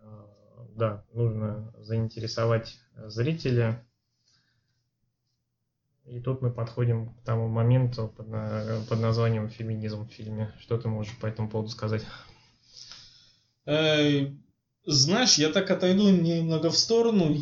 Э, 0.00 0.04
да, 0.76 1.04
нужно 1.14 1.72
заинтересовать 1.78 2.76
зрителя 3.06 3.84
и 6.10 6.20
тут 6.20 6.42
мы 6.42 6.50
подходим 6.50 7.10
к 7.10 7.22
тому 7.24 7.48
моменту 7.48 8.12
под, 8.16 8.26
под 8.88 9.00
названием 9.00 9.48
феминизм 9.48 10.06
в 10.06 10.12
фильме. 10.12 10.52
Что 10.60 10.78
ты 10.78 10.88
можешь 10.88 11.16
по 11.18 11.26
этому 11.26 11.48
поводу 11.48 11.70
сказать? 11.70 12.02
Знаешь, 13.64 15.34
я 15.36 15.50
так 15.50 15.70
отойду 15.70 16.08
немного 16.08 16.70
в 16.70 16.76
сторону. 16.76 17.36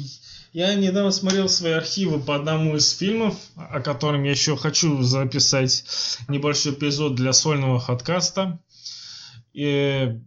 Я 0.52 0.74
недавно 0.74 1.12
смотрел 1.12 1.48
свои 1.48 1.72
архивы 1.72 2.18
по 2.18 2.34
одному 2.34 2.76
из 2.76 2.90
фильмов, 2.90 3.36
о 3.54 3.80
котором 3.80 4.24
я 4.24 4.32
еще 4.32 4.56
хочу 4.56 5.02
записать 5.02 5.84
небольшой 6.28 6.72
эпизод 6.72 7.14
для 7.14 7.32
сольного 7.32 7.78
подкаста. 7.78 8.58
И 9.52 10.20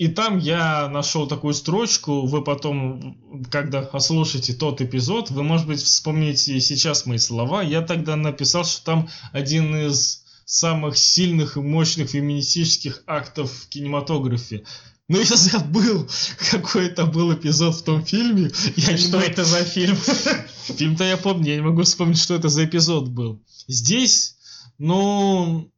и 0.00 0.08
там 0.08 0.38
я 0.38 0.88
нашел 0.88 1.28
такую 1.28 1.52
строчку, 1.52 2.24
вы 2.24 2.42
потом, 2.42 3.18
когда 3.50 3.82
послушаете 3.82 4.54
тот 4.54 4.80
эпизод, 4.80 5.30
вы, 5.30 5.42
может 5.42 5.66
быть, 5.66 5.82
вспомните 5.82 6.58
сейчас 6.58 7.04
мои 7.04 7.18
слова. 7.18 7.60
Я 7.60 7.82
тогда 7.82 8.16
написал, 8.16 8.64
что 8.64 8.82
там 8.82 9.10
один 9.34 9.76
из 9.76 10.24
самых 10.46 10.96
сильных 10.96 11.58
и 11.58 11.60
мощных 11.60 12.08
феминистических 12.08 13.02
актов 13.06 13.52
в 13.52 13.68
кинематографе. 13.68 14.64
Но 15.08 15.18
я 15.18 15.36
забыл, 15.36 16.08
какой 16.50 16.86
это 16.86 17.04
был 17.04 17.34
эпизод 17.34 17.74
в 17.74 17.82
том 17.82 18.02
фильме. 18.02 18.50
Я 18.76 18.96
что 18.96 19.18
могу... 19.18 19.28
это 19.28 19.44
за 19.44 19.64
фильм? 19.64 19.98
Фильм-то 20.78 21.04
я 21.04 21.18
помню, 21.18 21.50
я 21.50 21.56
не 21.56 21.62
могу 21.62 21.82
вспомнить, 21.82 22.18
что 22.18 22.34
это 22.34 22.48
за 22.48 22.64
эпизод 22.64 23.08
был. 23.08 23.42
Здесь, 23.68 24.38
ну, 24.78 25.70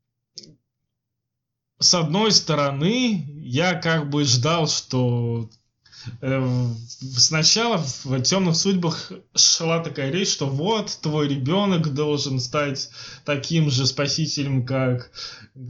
с 1.83 1.95
одной 1.95 2.33
стороны, 2.33 3.27
я 3.41 3.75
как 3.75 4.09
бы 4.09 4.25
ждал, 4.25 4.69
что 4.69 5.51
э, 6.21 6.67
сначала 7.17 7.79
в 8.05 8.23
темных 8.23 8.57
судьбах 8.57 9.13
шла 9.35 9.81
такая 9.81 10.11
речь, 10.11 10.31
что 10.31 10.47
вот 10.47 10.99
твой 11.03 11.29
ребенок 11.29 11.93
должен 11.93 12.41
стать 12.41 12.91
таким 13.25 13.71
же 13.71 13.87
спасителем, 13.87 14.65
как, 14.65 15.11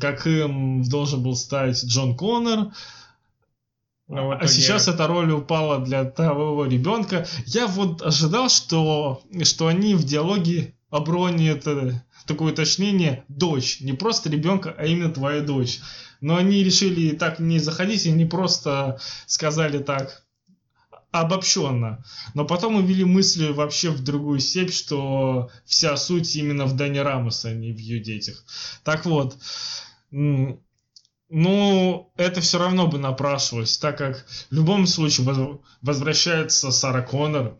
как 0.01 0.27
им 0.27 0.85
должен 0.85 1.23
был 1.23 1.35
стать 1.35 1.83
Джон 1.85 2.17
Коннор. 2.17 2.73
Ну, 4.09 4.33
а 4.33 4.47
сейчас 4.47 4.89
эта 4.89 5.07
роль 5.07 5.33
упала 5.33 5.79
для 5.79 6.05
того 6.05 6.67
ребенка. 6.67 7.27
Я 7.47 7.67
вот 7.67 8.03
ожидал, 8.03 8.51
что, 8.51 9.23
что 9.43 9.69
они 9.69 9.95
в 9.95 10.05
диалоге 10.05 10.75
обронят 10.93 11.67
такое 12.27 12.53
уточнение 12.53 13.25
дочь, 13.29 13.81
не 13.81 13.95
просто 13.95 14.31
ребенка, 14.31 14.75
а 14.79 14.85
именно 14.85 15.11
твоя 15.11 15.41
дочь. 15.41 15.81
Но 16.21 16.37
они 16.37 16.63
решили 16.63 17.17
так 17.17 17.41
не 17.41 17.59
заходить 17.59 18.07
и 18.07 18.13
не 18.13 18.27
просто 18.27 19.01
сказали 19.27 19.79
так 19.79 20.23
обобщенно. 21.11 22.05
Но 22.35 22.45
потом 22.45 22.77
увели 22.77 23.05
мысли 23.05 23.49
вообще 23.51 23.91
в 23.91 24.05
другую 24.05 24.39
степь, 24.39 24.73
что 24.73 25.51
вся 25.65 25.97
суть 25.97 26.37
именно 26.37 26.67
в 26.67 26.77
Дани 26.77 26.99
Рамоса, 26.99 27.49
а 27.49 27.55
не 27.55 27.73
в 27.73 27.79
ее 27.79 27.99
детях. 27.99 28.45
Так 28.85 29.07
вот, 29.07 29.37
ну, 30.11 30.63
это 32.17 32.41
все 32.43 32.59
равно 32.59 32.87
бы 32.87 32.99
напрашивалось, 32.99 33.79
так 33.79 33.97
как 33.97 34.27
в 34.51 34.55
любом 34.55 34.87
случае 34.87 35.59
возвращается 35.81 36.71
Сара 36.71 37.01
Коннор, 37.01 37.57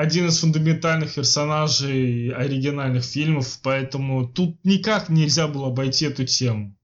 один 0.00 0.28
из 0.28 0.38
фундаментальных 0.38 1.14
персонажей 1.14 2.30
оригинальных 2.30 3.04
фильмов, 3.04 3.58
поэтому 3.62 4.26
тут 4.26 4.56
никак 4.64 5.10
нельзя 5.10 5.46
было 5.46 5.66
обойти 5.66 6.06
эту 6.06 6.24
тему. 6.24 6.74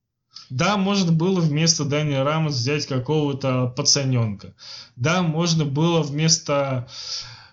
Да, 0.51 0.77
можно 0.77 1.13
было 1.13 1.41
вместо 1.41 1.87
Дани 1.87 2.15
Рамос 2.15 2.55
взять 2.55 2.87
какого-то 2.87 3.73
пацаненка. 3.75 4.55
Да, 4.97 5.23
можно 5.23 5.65
было 5.65 6.03
вместо 6.03 6.89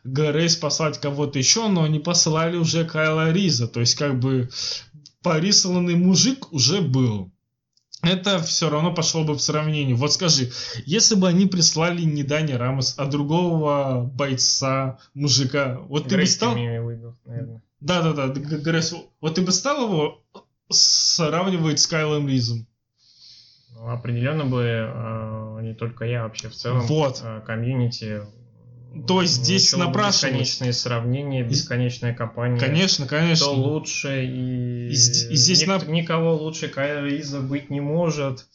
Грейс 0.04 0.58
послать 0.58 1.00
кого-то 1.00 1.40
еще, 1.40 1.70
но 1.70 1.84
они 1.84 2.00
посылали 2.00 2.58
уже 2.58 2.84
Кайла 2.84 3.32
Риза. 3.32 3.70
То 3.70 3.80
есть, 3.80 3.96
как 3.96 4.20
бы, 4.20 4.50
порисованный 5.22 5.96
мужик 5.96 6.52
уже 6.52 6.82
был. 6.82 7.33
Это 8.04 8.40
все 8.40 8.70
равно 8.70 8.94
пошло 8.94 9.24
бы 9.24 9.34
в 9.34 9.42
сравнении. 9.42 9.94
Вот 9.94 10.14
скажи, 10.14 10.52
если 10.86 11.16
бы 11.16 11.28
они 11.28 11.46
прислали 11.46 12.02
не 12.02 12.24
Дани 12.24 12.52
Рамос, 12.52 12.96
а 12.98 13.06
другого 13.06 14.04
бойца, 14.14 15.00
мужика, 15.14 15.80
вот 15.88 16.10
ты 16.10 16.18
бы 16.18 16.26
стал... 16.26 16.56
Да-да-да, 17.80 18.28
Грейс, 18.28 18.94
вот 19.20 19.36
ты 19.36 19.42
бы 19.42 19.52
стал 19.52 19.86
его 19.86 20.22
сравнивать 20.70 21.80
с 21.80 21.88
Кайлом 21.88 22.28
Ризом? 22.28 22.68
определенно 23.86 24.46
бы 24.46 24.64
э, 24.64 25.60
не 25.62 25.74
только 25.74 26.06
я, 26.06 26.24
вообще 26.24 26.50
в 26.50 26.56
целом 26.56 26.82
вот. 26.82 27.22
Э, 27.24 27.42
комьюнити 27.46 28.22
то 29.08 29.22
есть 29.22 29.36
здесь 29.36 29.76
напрашивалось... 29.76 30.22
Бесконечные 30.22 30.74
сравнения, 30.74 31.44
бесконечная 31.44 32.14
компания. 32.14 32.60
Конечно, 32.60 33.08
конечно. 33.08 33.48
Кто 33.48 33.56
лучше, 33.56 34.26
и, 34.26 34.90
и, 34.90 34.94
здесь 34.94 35.62
Ник- 35.62 35.88
на... 35.88 35.92
никого 35.92 36.36
лучше 36.36 36.68
Кайла 36.68 37.06
Риза 37.06 37.40
быть 37.40 37.70
не 37.70 37.82
может 37.82 38.46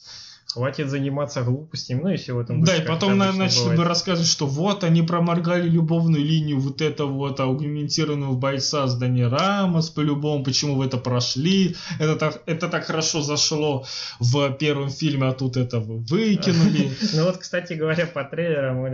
хватит 0.58 0.88
заниматься 0.88 1.42
глупостями, 1.42 2.00
ну 2.02 2.08
и 2.08 2.16
все 2.16 2.32
в 2.32 2.38
этом 2.38 2.64
Да, 2.64 2.74
и 2.74 2.84
потом 2.84 3.18
на, 3.18 3.32
начали 3.32 3.76
бы 3.76 3.84
рассказывать, 3.84 4.28
что 4.28 4.46
вот 4.46 4.82
они 4.82 5.02
проморгали 5.02 5.68
любовную 5.68 6.24
линию 6.24 6.58
вот 6.58 6.80
этого 6.80 7.10
вот 7.10 7.38
аугментированного 7.38 8.32
бойца 8.32 8.86
с 8.86 8.96
Дани 8.96 9.22
Рамос, 9.22 9.90
по-любому, 9.90 10.42
почему 10.42 10.76
вы 10.76 10.86
это 10.86 10.96
прошли, 10.96 11.76
это 12.00 12.16
так, 12.16 12.42
это 12.46 12.68
так 12.68 12.86
хорошо 12.86 13.20
зашло 13.20 13.84
в 14.20 14.50
первом 14.52 14.88
фильме, 14.88 15.28
а 15.28 15.32
тут 15.32 15.56
это 15.56 15.80
вы 15.80 15.98
выкинули. 15.98 16.90
Ну 17.14 17.24
вот, 17.24 17.38
кстати 17.38 17.72
говоря, 17.72 18.06
по 18.06 18.24
трейлерам 18.24 18.84
э, 18.84 18.88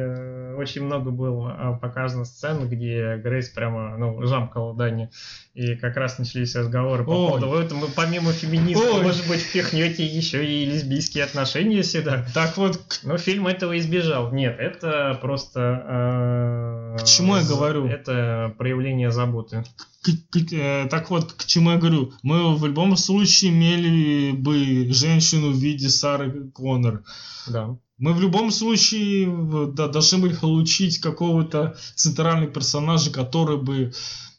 очень 0.57 0.85
много 0.85 1.11
было 1.11 1.79
показано 1.81 2.25
сцен, 2.25 2.69
где 2.69 3.17
Грейс 3.17 3.49
прямо, 3.49 3.97
ну, 3.97 4.27
жамкала 4.27 4.75
Дани, 4.75 5.11
и 5.55 5.77
как 5.77 5.97
раз 5.97 6.19
начались 6.19 6.57
разговоры 6.57 7.05
по 7.05 7.13
поводу, 7.13 7.47
вот 7.47 7.73
мы 7.73 7.87
помимо 7.89 8.33
феминизма, 8.33 9.03
может 9.03 9.27
быть, 9.29 9.41
впихнете 9.41 10.05
еще 10.05 10.45
и 10.45 10.67
лесбийские 10.67 11.25
отношения 11.25 11.45
отношения 11.45 11.83
сюда. 11.83 12.25
Так 12.35 12.57
вот. 12.57 12.79
Но 13.03 13.19
фильм 13.19 13.47
этого 13.47 13.79
избежал. 13.79 14.33
Нет, 14.33 14.57
это 14.59 15.19
просто... 15.21 16.97
Э, 16.97 16.97
к 16.99 17.05
чему 17.05 17.37
я 17.37 17.43
говорю? 17.43 17.87
Это 17.87 18.55
проявление 18.59 19.11
заботы. 19.11 19.65
К, 20.05 20.11
к, 20.31 20.53
э, 20.53 20.87
так 20.91 21.11
вот, 21.11 21.33
к 21.33 21.47
чему 21.47 21.71
я 21.71 21.79
говорю? 21.79 22.13
Мы 22.23 22.55
в 22.55 22.67
любом 22.67 22.97
случае 22.97 23.51
имели 23.51 24.33
бы 24.33 24.93
женщину 24.93 25.51
в 25.51 25.57
виде 25.57 25.89
Сары 25.89 26.51
Коннор. 26.51 27.03
Да. 27.49 27.79
Мы 27.97 28.13
в 28.13 28.21
любом 28.21 28.51
случае 28.51 29.73
да, 29.73 29.89
должны 29.89 30.19
были 30.19 30.35
получить 30.35 30.99
какого-то 30.99 31.77
центрального 31.95 32.51
персонажа, 32.51 33.11
который 33.11 33.57
бы 33.57 33.93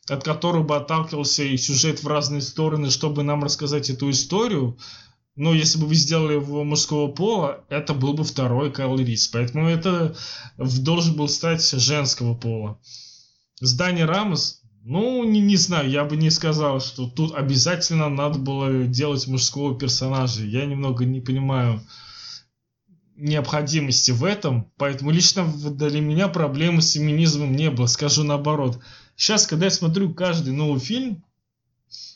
от 0.08 0.24
которого 0.24 0.64
бы 0.64 0.76
отталкивался 0.76 1.44
и 1.44 1.58
сюжет 1.58 2.04
в 2.04 2.08
разные 2.08 2.42
стороны, 2.42 2.92
чтобы 2.92 3.24
нам 3.24 3.44
рассказать 3.44 3.90
эту 3.90 4.12
историю. 4.12 4.78
Но 5.36 5.54
если 5.54 5.80
бы 5.80 5.88
вы 5.88 5.96
сделали 5.96 6.36
его 6.36 6.64
мужского 6.64 7.08
пола, 7.08 7.66
это 7.70 7.94
был 7.94 8.14
бы 8.14 8.24
второй 8.24 8.72
Кайл 8.72 8.98
Рис. 8.98 9.28
Поэтому 9.28 9.68
это 9.68 10.16
должен 10.58 11.16
был 11.16 11.28
стать 11.28 11.68
женского 11.68 12.36
пола. 12.36 12.80
С 13.60 13.74
Дани 13.74 14.02
Рамос, 14.02 14.62
ну, 14.86 15.24
не, 15.24 15.42
не 15.42 15.58
знаю, 15.58 15.90
я 15.90 16.06
бы 16.06 16.16
не 16.16 16.30
сказал, 16.30 16.80
что 16.80 17.08
тут 17.08 17.34
обязательно 17.34 18.08
надо 18.08 18.38
было 18.38 18.84
делать 18.84 19.26
мужского 19.26 19.76
персонажа. 19.76 20.46
Я 20.46 20.68
немного 20.68 21.06
не 21.06 21.22
понимаю 21.22 21.82
необходимости 23.16 24.12
в 24.12 24.24
этом, 24.24 24.72
поэтому 24.78 25.10
лично 25.10 25.52
для 25.52 26.02
меня 26.02 26.28
проблемы 26.28 26.84
с 26.84 26.92
феминизмом 26.92 27.56
не 27.56 27.72
было, 27.72 27.88
скажу 27.88 28.24
наоборот. 28.24 28.80
Сейчас, 29.16 29.48
когда 29.48 29.66
я 29.66 29.72
смотрю 29.72 30.14
каждый 30.14 30.54
новый 30.54 30.80
фильм, 30.80 31.24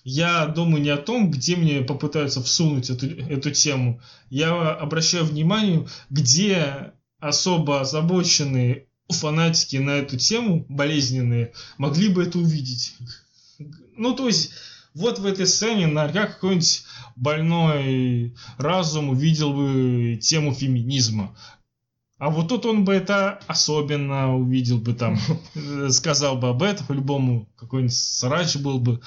я 0.04 0.46
думаю 0.46 0.84
не 0.84 0.90
о 0.90 0.98
том, 0.98 1.32
где 1.32 1.56
мне 1.56 1.82
попытаются 1.82 2.44
всунуть 2.44 2.92
эту, 2.92 3.08
эту 3.08 3.50
тему. 3.50 4.00
Я 4.30 4.74
обращаю 4.76 5.26
внимание, 5.26 5.88
где 6.12 6.94
особо 7.20 7.82
озабоченные 7.82 8.89
фанатики 9.10 9.78
на 9.78 9.92
эту 9.92 10.18
тему, 10.18 10.66
болезненные, 10.70 11.54
могли 11.78 12.10
бы 12.10 12.24
это 12.24 12.38
увидеть. 12.38 12.96
Ну, 13.98 14.14
то 14.14 14.28
есть, 14.28 14.52
вот 14.94 15.20
в 15.20 15.26
этой 15.26 15.48
сцене, 15.48 15.88
наверняка 15.88 16.28
какой-нибудь 16.28 16.84
больной 17.16 18.36
разум 18.58 19.10
увидел 19.10 19.54
бы 19.54 20.18
тему 20.22 20.54
феминизма. 20.54 21.36
А 22.18 22.30
вот 22.30 22.50
тут 22.50 22.66
он 22.66 22.84
бы 22.84 22.94
это 22.94 23.40
особенно 23.48 24.36
увидел 24.36 24.78
бы 24.78 24.94
там, 24.94 25.18
сказал 25.90 26.38
бы 26.38 26.50
об 26.50 26.64
этом, 26.64 26.86
по-любому 26.86 27.48
какой-нибудь 27.56 27.96
срач 27.96 28.58
был 28.58 28.80
бы. 28.80 29.02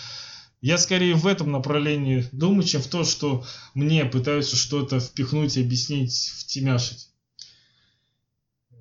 Я 0.63 0.79
скорее 0.79 1.15
в 1.15 1.27
этом 1.27 1.51
направлении 1.51 2.27
думаю, 2.33 2.63
чем 2.63 2.81
в 2.81 2.87
то, 2.87 3.05
что 3.05 3.45
мне 3.75 4.05
пытаются 4.05 4.57
что-то 4.57 5.01
впихнуть 5.01 5.57
и 5.57 5.63
объяснить, 5.63 6.33
втемяшить. 6.39 7.12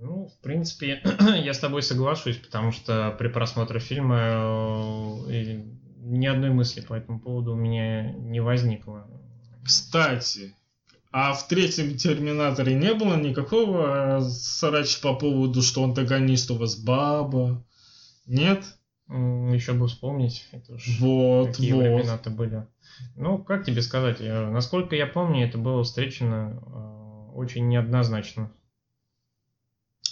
Ну, 0.01 0.25
в 0.25 0.41
принципе, 0.41 0.99
я 1.43 1.53
с 1.53 1.59
тобой 1.59 1.83
соглашусь, 1.83 2.37
потому 2.37 2.71
что 2.71 3.15
при 3.19 3.27
просмотре 3.27 3.79
фильма 3.79 4.17
э, 5.27 5.63
ни 5.97 6.25
одной 6.25 6.49
мысли 6.49 6.81
по 6.81 6.95
этому 6.95 7.19
поводу 7.19 7.53
у 7.53 7.55
меня 7.55 8.11
не 8.13 8.39
возникло. 8.39 9.07
Кстати, 9.63 10.55
а 11.11 11.33
в 11.33 11.47
третьем 11.47 11.95
Терминаторе 11.95 12.73
не 12.73 12.95
было 12.95 13.15
никакого 13.15 14.17
э, 14.17 14.21
срача 14.21 14.99
по 15.03 15.13
поводу, 15.13 15.61
что 15.61 15.83
антагонист 15.83 16.49
у 16.49 16.55
вас 16.55 16.77
баба? 16.77 17.63
Нет? 18.25 18.63
Еще 19.07 19.73
бы 19.73 19.87
вспомнить. 19.87 20.47
Это 20.51 20.77
вот, 20.99 21.49
какие 21.49 21.73
вот. 21.73 21.81
времена-то 21.81 22.31
были. 22.31 22.65
Ну, 23.15 23.37
как 23.37 23.65
тебе 23.65 23.83
сказать, 23.83 24.17
э, 24.19 24.49
насколько 24.49 24.95
я 24.95 25.05
помню, 25.05 25.45
это 25.45 25.59
было 25.59 25.83
встречено 25.83 26.59
очень 27.35 27.67
неоднозначно. 27.67 28.51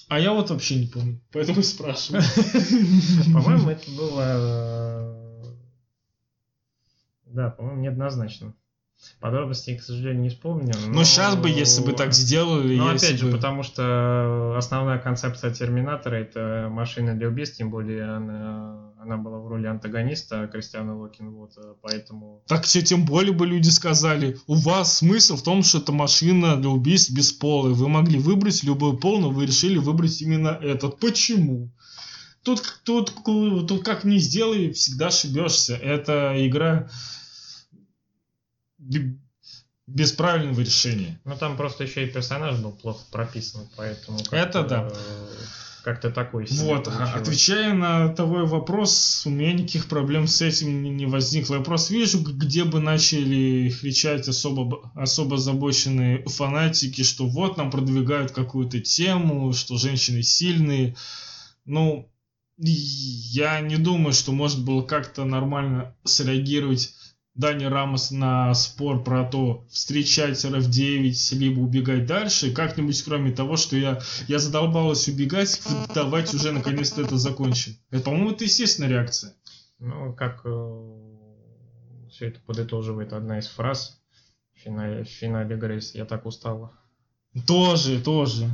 А 0.09 0.19
я 0.19 0.33
вот 0.33 0.49
вообще 0.49 0.79
не 0.79 0.87
помню, 0.87 1.21
поэтому 1.31 1.61
спрашиваю. 1.61 2.23
По-моему, 3.33 3.69
это 3.69 3.91
было... 3.91 5.15
Да, 7.25 7.51
по-моему, 7.51 7.81
неоднозначно. 7.81 8.55
Подробностей, 9.19 9.77
к 9.77 9.83
сожалению, 9.83 10.23
не 10.23 10.29
вспомню. 10.29 10.73
Но, 10.87 10.93
но 10.93 11.03
сейчас 11.03 11.35
бы, 11.35 11.47
если 11.47 11.85
бы 11.85 11.93
так 11.93 12.13
сделали... 12.13 12.75
Ну, 12.75 12.87
опять 12.87 13.19
же, 13.19 13.27
бы... 13.27 13.33
потому 13.33 13.61
что 13.61 14.55
основная 14.57 14.97
концепция 14.97 15.53
Терминатора— 15.53 16.15
это 16.17 16.67
машина 16.71 17.13
для 17.13 17.27
убийств, 17.27 17.57
тем 17.57 17.69
более 17.69 18.05
она, 18.05 18.88
она 19.09 19.17
была 19.17 19.39
в 19.39 19.47
роли 19.47 19.65
антагониста 19.67 20.47
Кристиана 20.47 20.97
Локин, 20.97 21.31
вот, 21.31 21.57
поэтому... 21.81 22.43
Так 22.47 22.63
все 22.63 22.81
тем 22.81 23.05
более 23.05 23.33
бы 23.33 23.47
люди 23.47 23.69
сказали, 23.69 24.37
у 24.47 24.55
вас 24.55 24.97
смысл 24.97 25.35
в 25.35 25.43
том, 25.43 25.63
что 25.63 25.79
это 25.79 25.91
машина 25.91 26.57
для 26.57 26.69
убийств 26.69 27.11
без 27.11 27.31
пола, 27.31 27.69
вы 27.69 27.89
могли 27.89 28.19
выбрать 28.19 28.63
любой 28.63 28.97
пол, 28.97 29.19
но 29.19 29.29
вы 29.31 29.45
решили 29.45 29.77
выбрать 29.77 30.21
именно 30.21 30.49
этот. 30.61 30.99
Почему? 30.99 31.71
Тут, 32.43 32.81
тут, 32.83 33.13
тут 33.23 33.83
как 33.83 34.03
ни 34.03 34.17
сделай, 34.17 34.71
всегда 34.73 35.07
ошибешься. 35.07 35.75
Это 35.75 36.35
игра 36.37 36.89
без 39.87 40.11
правильного 40.11 40.61
решения. 40.61 41.19
Ну 41.25 41.35
там 41.35 41.57
просто 41.57 41.83
еще 41.83 42.05
и 42.05 42.09
персонаж 42.11 42.59
был 42.59 42.71
плохо 42.71 43.03
прописан, 43.11 43.67
поэтому 43.75 44.19
это 44.31 44.63
да. 44.63 44.91
Как-то 45.83 46.11
такой. 46.11 46.45
Вот, 46.49 46.85
получилось. 46.85 47.15
отвечая 47.15 47.73
на 47.73 48.09
твой 48.09 48.45
вопрос, 48.45 49.23
у 49.25 49.29
меня 49.29 49.53
никаких 49.53 49.87
проблем 49.87 50.27
с 50.27 50.41
этим 50.41 50.83
не 50.83 51.05
возникло. 51.05 51.55
Я 51.55 51.61
просто 51.61 51.93
вижу, 51.93 52.19
где 52.19 52.63
бы 52.63 52.79
начали 52.79 53.69
кричать 53.69 54.27
особо, 54.27 54.91
особо 54.95 55.35
озабоченные 55.35 56.23
фанатики, 56.25 57.03
что 57.03 57.27
вот 57.27 57.57
нам 57.57 57.71
продвигают 57.71 58.31
какую-то 58.31 58.79
тему, 58.79 59.53
что 59.53 59.77
женщины 59.77 60.21
сильные. 60.23 60.95
Ну, 61.65 62.11
я 62.57 63.61
не 63.61 63.77
думаю, 63.77 64.13
что 64.13 64.31
может 64.33 64.63
было 64.63 64.81
как-то 64.81 65.23
нормально 65.23 65.95
среагировать 66.03 66.93
Дани 67.39 67.63
Рамос 67.63 68.11
на 68.11 68.53
спор 68.53 69.01
про 69.01 69.23
то, 69.23 69.65
встречать 69.69 70.43
RF9, 70.43 71.35
либо 71.37 71.61
убегать 71.61 72.05
дальше, 72.05 72.51
как-нибудь 72.51 73.01
кроме 73.01 73.31
того, 73.31 73.55
что 73.55 73.77
я, 73.77 74.01
я 74.27 74.39
задолбалась 74.39 75.07
убегать, 75.07 75.61
давайте 75.95 76.35
уже 76.35 76.51
наконец-то 76.51 77.01
это 77.01 77.15
закончим. 77.17 77.77
Это, 77.91 78.03
по-моему, 78.03 78.31
это 78.31 78.43
естественная 78.43 78.89
реакция. 78.89 79.35
Ну, 79.79 80.11
как 80.11 80.41
э, 80.43 82.09
все 82.09 82.27
это 82.27 82.41
подытоживает 82.41 83.13
одна 83.13 83.39
из 83.39 83.47
фраз 83.47 84.01
в 84.53 84.59
финале, 84.59 85.05
в 85.05 85.07
финале 85.07 85.55
Грейс. 85.55 85.95
Я 85.95 86.03
так 86.03 86.25
устала. 86.25 86.73
Тоже, 87.47 88.01
тоже. 88.01 88.49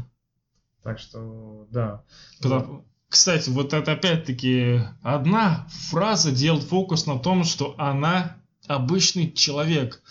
Так 0.83 0.99
что, 0.99 1.67
да. 1.71 2.03
Потому, 2.39 2.85
кстати, 3.09 3.49
вот 3.49 3.73
это 3.73 3.93
опять-таки 3.93 4.81
одна 5.01 5.65
фраза 5.89 6.31
делает 6.31 6.65
фокус 6.65 7.07
на 7.07 7.17
том, 7.17 7.45
что 7.45 7.73
она 7.79 8.44
обычный 8.67 9.31
человек. 9.31 10.01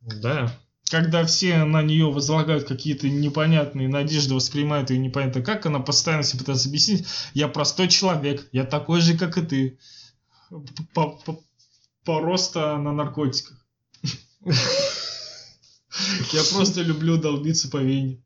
Да. 0.00 0.52
Когда 0.90 1.24
все 1.24 1.64
на 1.64 1.82
нее 1.82 2.10
возлагают 2.10 2.64
какие-то 2.64 3.08
непонятные 3.08 3.88
надежды, 3.88 4.34
воспринимают 4.34 4.90
ее 4.90 4.98
непонятно 4.98 5.40
как, 5.42 5.64
она 5.64 5.78
постоянно 5.78 6.22
себе 6.22 6.40
пытается 6.40 6.68
объяснить, 6.68 7.06
я 7.32 7.48
простой 7.48 7.88
человек, 7.88 8.46
я 8.52 8.64
такой 8.64 9.00
же, 9.00 9.16
как 9.16 9.38
и 9.38 9.42
ты. 9.42 9.78
Просто 12.04 12.76
на 12.76 12.92
наркотиках. 12.92 13.64
Я 16.32 16.42
просто 16.52 16.80
люблю 16.80 17.18
долбиться 17.18 17.68
по 17.70 17.76
вене. 17.76 18.22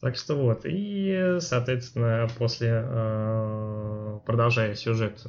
Так 0.00 0.16
что 0.16 0.34
вот. 0.34 0.62
И, 0.64 1.38
соответственно, 1.40 2.28
после, 2.38 2.68
э, 2.84 4.20
продолжая 4.24 4.74
сюжет 4.74 5.22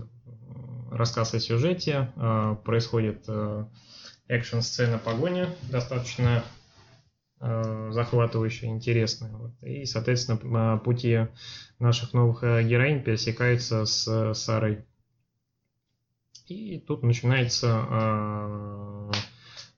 рассказ 0.91 1.33
о 1.33 1.39
сюжете, 1.39 2.11
э, 2.15 2.55
происходит 2.63 3.23
э, 3.27 3.65
экшн-сцена 4.27 4.99
погони, 4.99 5.47
достаточно 5.71 6.43
э, 7.39 7.89
захватывающая, 7.91 8.69
интересная. 8.69 9.33
И, 9.61 9.85
соответственно, 9.85 10.77
пути 10.77 11.27
наших 11.79 12.13
новых 12.13 12.43
героинь 12.43 13.03
пересекаются 13.03 13.85
с 13.85 14.33
Сарой. 14.33 14.85
И 16.47 16.79
тут 16.79 17.03
начинается 17.03 19.09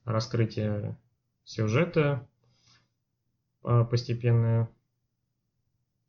раскрытие 0.04 0.98
сюжета 1.44 2.26
постепенное. 3.62 4.68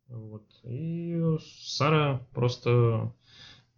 Вот. 0.07 0.45
И 0.63 1.21
Сара 1.39 2.25
просто 2.33 3.13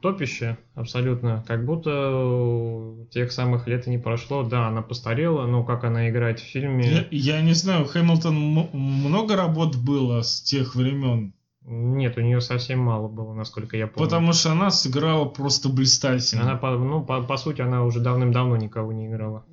топище 0.02 0.58
абсолютно, 0.76 1.44
как 1.48 1.66
будто 1.66 3.08
тех 3.12 3.32
самых 3.32 3.68
лет 3.68 3.88
и 3.88 3.90
не 3.90 3.98
прошло. 3.98 4.44
Да, 4.44 4.68
она 4.68 4.82
постарела, 4.82 5.46
но 5.46 5.64
как 5.64 5.84
она 5.84 6.10
играет 6.10 6.40
в 6.40 6.44
фильме... 6.44 7.08
Я, 7.12 7.36
я 7.36 7.42
не 7.42 7.54
знаю, 7.54 7.86
Хэмилтон 7.86 8.36
много 8.74 9.36
работ 9.36 9.76
было 9.76 10.22
с 10.22 10.42
тех 10.42 10.76
времен? 10.76 11.34
Нет, 11.70 12.18
у 12.18 12.22
нее 12.22 12.40
совсем 12.40 12.80
мало 12.80 13.10
было, 13.10 13.34
насколько 13.34 13.76
я 13.76 13.88
помню. 13.88 14.10
Потому 14.10 14.32
что 14.32 14.54
она 14.54 14.72
сыграла 14.72 15.26
просто 15.26 15.68
блистательно. 15.68 16.44
Она, 16.44 16.56
по, 16.56 16.72
ну, 16.72 17.04
по, 17.04 17.22
по 17.22 17.36
сути, 17.36 17.60
она 17.60 17.84
уже 17.84 18.00
давным-давно 18.00 18.56
никого 18.56 18.94
не 18.94 19.08
играла. 19.08 19.46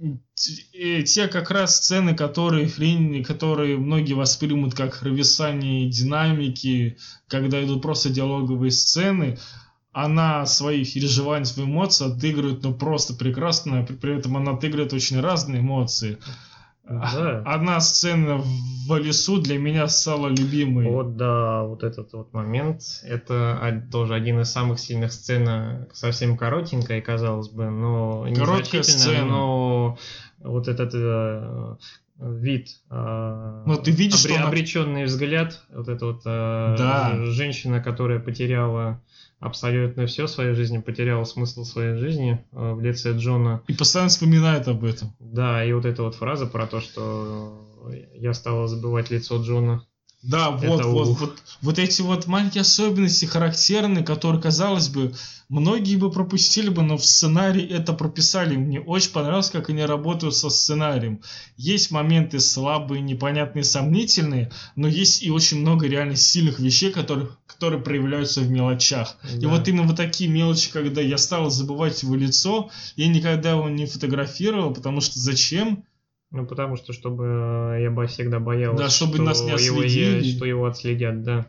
И 0.72 1.02
те 1.02 1.26
как 1.26 1.50
раз 1.50 1.74
сцены, 1.74 2.14
которые, 2.14 2.68
которые 3.24 3.78
многие 3.78 4.12
воспримут 4.12 4.74
как 4.74 5.00
провисание 5.00 5.90
динамики, 5.90 6.98
когда 7.26 7.64
идут 7.64 7.82
просто 7.82 8.10
диалоговые 8.10 8.70
сцены, 8.70 9.36
она 9.94 10.44
свои 10.44 10.84
переживания, 10.84 11.44
свои 11.44 11.66
эмоции 11.66 12.12
отыгрывает, 12.12 12.62
ну, 12.64 12.74
просто 12.74 13.14
прекрасно, 13.14 13.84
при, 13.84 13.94
при 13.94 14.18
этом 14.18 14.36
она 14.36 14.52
отыгрывает 14.52 14.92
очень 14.92 15.20
разные 15.20 15.60
эмоции. 15.60 16.18
Да. 16.86 17.42
Одна 17.46 17.80
сцена 17.80 18.42
в 18.86 18.98
лесу 18.98 19.40
для 19.40 19.56
меня 19.56 19.88
стала 19.88 20.28
любимой. 20.28 20.86
Вот 20.90 21.16
да, 21.16 21.62
вот 21.62 21.82
этот 21.82 22.12
вот 22.12 22.34
момент, 22.34 22.82
это 23.04 23.86
тоже 23.90 24.14
один 24.14 24.40
из 24.40 24.50
самых 24.50 24.78
сильных 24.78 25.12
сцен, 25.12 25.86
совсем 25.94 26.36
коротенькая, 26.36 27.00
казалось 27.00 27.48
бы, 27.48 27.70
но 27.70 28.26
Короткая 28.36 28.82
сцена. 28.82 29.24
но 29.24 29.98
вот 30.40 30.68
этот 30.68 30.90
э, 30.92 31.76
вид, 32.18 32.68
э, 32.90 33.62
Но 33.66 33.76
ты 33.76 33.90
видишь, 33.90 34.20
что 34.20 34.34
она- 34.34 34.48
обреченный 34.48 35.04
взгляд, 35.04 35.60
вот 35.72 35.88
эта 35.88 36.06
вот 36.06 36.22
э, 36.24 36.74
Да. 36.78 37.24
женщина, 37.26 37.80
которая 37.80 38.20
потеряла 38.20 39.02
абсолютно 39.40 40.06
все 40.06 40.26
в 40.26 40.30
своей 40.30 40.54
жизни, 40.54 40.78
потеряла 40.78 41.24
смысл 41.24 41.64
своей 41.64 41.96
жизни 41.98 42.44
э, 42.52 42.72
в 42.72 42.80
лице 42.80 43.12
Джона. 43.16 43.62
И 43.66 43.72
постоянно 43.74 44.08
вспоминает 44.08 44.68
об 44.68 44.84
этом. 44.84 45.12
Да, 45.18 45.64
и 45.64 45.72
вот 45.72 45.84
эта 45.84 46.02
вот 46.02 46.14
фраза 46.14 46.46
про 46.46 46.66
то, 46.66 46.80
что 46.80 47.60
я 48.14 48.32
стала 48.32 48.68
забывать 48.68 49.10
лицо 49.10 49.42
Джона. 49.42 49.84
Да, 50.24 50.50
вот, 50.52 50.62
Это 50.80 50.88
вот, 50.88 51.08
ух. 51.08 51.20
вот, 51.20 51.42
вот 51.60 51.78
эти 51.78 52.00
вот 52.00 52.26
маленькие 52.26 52.62
особенности 52.62 53.26
характерные, 53.26 54.02
которые, 54.02 54.40
казалось 54.40 54.88
бы, 54.88 55.14
многие 55.50 55.96
бы 55.96 56.10
пропустили 56.10 56.70
бы, 56.70 56.82
но 56.82 56.96
в 56.96 57.04
сценарии 57.04 57.62
это 57.68 57.92
прописали. 57.92 58.56
Мне 58.56 58.80
очень 58.80 59.10
понравилось, 59.10 59.50
как 59.50 59.68
они 59.68 59.84
работают 59.84 60.34
со 60.34 60.48
сценарием. 60.48 61.20
Есть 61.58 61.90
моменты 61.90 62.40
слабые, 62.40 63.02
непонятные, 63.02 63.64
сомнительные, 63.64 64.50
но 64.76 64.88
есть 64.88 65.22
и 65.22 65.30
очень 65.30 65.60
много 65.60 65.86
реально 65.86 66.16
сильных 66.16 66.58
вещей, 66.58 66.90
которые, 66.90 67.28
которые 67.46 67.82
проявляются 67.82 68.40
в 68.40 68.48
мелочах. 68.50 69.16
И 69.36 69.40
Да. 69.40 69.48
вот 69.48 69.68
именно 69.68 69.86
вот 69.86 69.96
такие 69.96 70.30
мелочи, 70.30 70.70
когда 70.72 71.02
я 71.02 71.18
стал 71.18 71.50
забывать 71.50 72.02
его 72.02 72.14
лицо, 72.14 72.70
я 72.96 73.08
никогда 73.08 73.50
его 73.50 73.68
не 73.68 73.84
фотографировал, 73.84 74.72
потому 74.72 75.02
что 75.02 75.18
зачем? 75.18 75.84
Ну, 76.34 76.46
потому 76.46 76.76
что, 76.76 76.92
чтобы 76.92 77.24
э, 77.76 77.82
я 77.82 77.90
бы 77.92 78.08
всегда 78.08 78.40
боялась, 78.40 78.76
Да, 78.76 78.90
чтобы 78.90 79.14
что 79.14 79.22
нас 79.22 79.40
не 79.40 79.50
его, 79.50 79.80
отследили. 79.82 80.36
что 80.36 80.44
его 80.44 80.66
отследят, 80.66 81.22
да. 81.22 81.46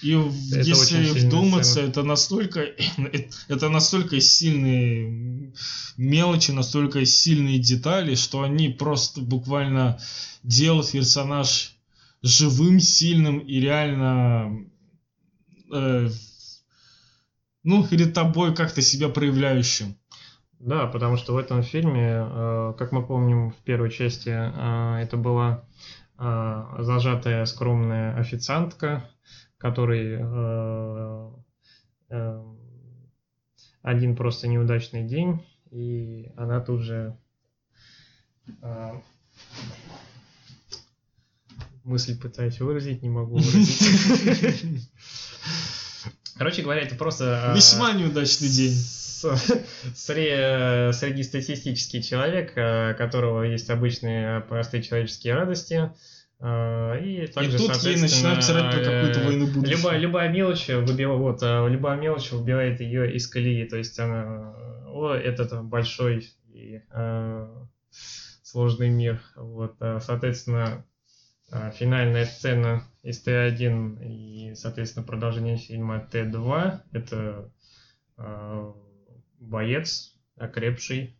И 0.00 0.12
Это 0.12 0.60
если 0.60 1.02
вдуматься, 1.26 1.72
сцена. 1.72 1.88
это 1.88 2.02
настолько, 2.04 2.60
это 3.48 3.68
настолько 3.68 4.20
сильные 4.20 5.52
мелочи, 5.96 6.52
настолько 6.52 7.04
сильные 7.04 7.58
детали, 7.58 8.14
что 8.14 8.42
они 8.42 8.68
просто 8.68 9.22
буквально 9.22 9.98
делают 10.44 10.92
персонаж 10.92 11.76
живым, 12.22 12.78
сильным 12.78 13.40
и 13.40 13.58
реально, 13.58 14.66
э, 15.72 16.10
ну, 17.64 17.84
перед 17.88 18.14
тобой 18.14 18.54
как-то 18.54 18.82
себя 18.82 19.08
проявляющим. 19.08 19.96
Да, 20.62 20.86
потому 20.86 21.16
что 21.16 21.34
в 21.34 21.38
этом 21.38 21.64
фильме, 21.64 22.24
э, 22.24 22.74
как 22.78 22.92
мы 22.92 23.04
помним 23.04 23.50
в 23.50 23.56
первой 23.64 23.90
части, 23.90 24.28
э, 24.28 25.02
это 25.02 25.16
была 25.16 25.64
э, 26.20 26.64
зажатая 26.78 27.44
скромная 27.46 28.16
официантка, 28.16 29.02
которой 29.58 30.18
э, 30.20 31.30
один 33.82 34.14
просто 34.14 34.46
неудачный 34.46 35.02
день, 35.02 35.44
и 35.72 36.30
она 36.36 36.60
тут 36.60 36.82
же 36.82 37.18
мысль 41.82 42.20
пытаюсь 42.20 42.60
выразить, 42.60 43.02
не 43.02 43.08
могу 43.08 43.38
выразить. 43.38 44.88
Короче 46.36 46.62
говоря, 46.62 46.82
это 46.82 46.94
просто... 46.94 47.52
Весьма 47.56 47.92
неудачный 47.92 48.48
день. 48.48 48.76
сре- 49.94 50.92
среднестатистический 50.92 52.02
человек, 52.02 52.52
э, 52.56 52.92
у 52.92 52.96
которого 52.96 53.42
есть 53.42 53.70
обычные 53.70 54.38
э, 54.38 54.40
простые 54.42 54.82
человеческие 54.82 55.34
радости. 55.34 55.90
э, 56.40 57.04
И, 57.04 57.26
также, 57.28 57.56
и 57.56 57.58
тут 57.58 57.76
ей 57.84 57.96
начинают 58.00 58.38
писать 58.40 58.56
про 58.70 58.78
какую-то 58.84 59.20
э, 59.20 59.24
войну 59.26 59.46
будущего. 59.46 59.76
Любая, 59.78 59.98
любая 59.98 60.28
мелочь 60.32 60.68
выбила, 60.68 61.14
вот, 61.14 61.42
э, 61.42 61.68
любая 61.68 61.98
мелочь 61.98 62.30
выбивает 62.32 62.80
ее 62.80 63.14
из 63.14 63.26
колеи. 63.28 63.64
То 63.66 63.76
есть 63.76 63.98
она, 63.98 64.54
э, 64.56 64.84
о, 64.88 65.12
этот 65.14 65.62
большой 65.64 66.28
и 66.52 66.82
э, 66.90 67.48
сложный 68.42 68.90
мир. 68.90 69.22
Вот, 69.36 69.76
э, 69.80 69.98
соответственно, 70.00 70.84
э, 71.50 71.70
финальная 71.74 72.26
сцена 72.26 72.82
из 73.02 73.26
Т1 73.26 74.04
и, 74.04 74.54
соответственно, 74.54 75.04
продолжение 75.06 75.56
фильма 75.56 76.06
Т2 76.12 76.80
это 76.92 77.50
э, 78.18 78.72
боец, 79.42 80.14
окрепший, 80.36 81.16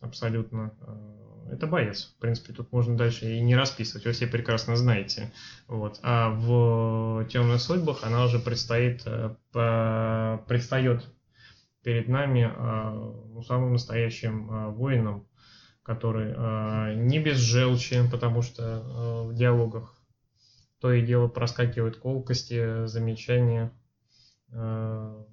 абсолютно. 0.00 0.74
э, 0.80 1.54
Это 1.54 1.66
боец. 1.66 2.14
В 2.16 2.20
принципе, 2.20 2.52
тут 2.52 2.72
можно 2.72 2.96
дальше 2.96 3.26
и 3.26 3.40
не 3.40 3.54
расписывать, 3.56 4.06
вы 4.06 4.12
все 4.12 4.26
прекрасно 4.26 4.76
знаете. 4.76 5.32
Вот. 5.68 6.00
А 6.02 6.30
в 6.30 7.26
темных 7.28 7.60
судьбах 7.60 8.02
она 8.02 8.24
уже 8.24 8.38
предстоит, 8.38 9.02
э, 9.06 9.36
предстает 9.52 11.06
перед 11.82 12.08
нами 12.08 12.50
э, 12.50 12.90
ну, 13.34 13.42
самым 13.42 13.72
настоящим 13.72 14.74
воином, 14.74 15.26
который 15.82 16.96
не 16.96 17.18
без 17.18 17.36
желчи, 17.36 18.02
потому 18.10 18.40
что 18.40 19.26
в 19.26 19.34
диалогах 19.34 19.94
то 20.80 20.92
и 20.92 21.02
дело 21.02 21.28
проскакивают 21.28 21.98
колкости, 21.98 22.86
замечания. 22.86 23.70
Э, 24.54 25.24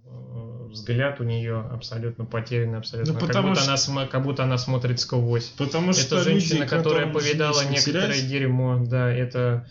Взгляд 0.72 1.20
у 1.20 1.26
нее 1.26 1.60
абсолютно 1.60 2.26
потерянный, 2.26 2.78
абсолютно. 2.78 3.14
Ну, 3.14 3.20
как, 3.20 3.28
потому 3.28 3.50
будто 3.50 3.62
что- 3.62 3.92
она, 3.92 4.08
как 4.08 4.24
будто 4.24 4.44
она 4.44 4.58
смотрит 4.58 5.00
сквозь. 5.02 5.50
Потому 5.58 5.92
что 5.92 6.16
Это 6.16 6.24
женщина, 6.24 6.60
люди, 6.60 6.70
которая 6.70 7.12
повидала 7.12 7.62
некоторое 7.66 8.14
терять, 8.14 8.30
дерьмо, 8.30 8.80
да, 8.86 9.12
это 9.12 9.68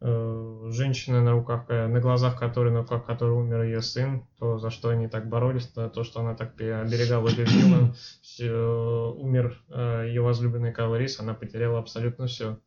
э, 0.00 0.68
женщина 0.70 1.22
на 1.22 1.32
руках, 1.32 1.66
э, 1.68 1.86
на 1.88 2.00
глазах 2.00 2.38
которой, 2.38 2.72
на 2.72 2.80
руках 2.80 3.04
которой 3.04 3.32
умер 3.32 3.64
ее 3.64 3.82
сын, 3.82 4.26
то, 4.38 4.58
за 4.58 4.70
что 4.70 4.88
они 4.88 5.06
так 5.08 5.28
боролись, 5.28 5.66
то, 5.66 5.88
то 5.90 6.02
что 6.04 6.20
она 6.20 6.34
так 6.34 6.54
оберегала, 6.58 7.28
любила, 7.28 7.94
всё, 8.22 9.14
умер 9.18 9.60
э, 9.68 10.04
ее 10.08 10.22
возлюбленный 10.22 10.72
Кайл 10.72 10.96
Рис, 10.96 11.20
она 11.20 11.34
потеряла 11.34 11.78
абсолютно 11.78 12.26
все. 12.26 12.58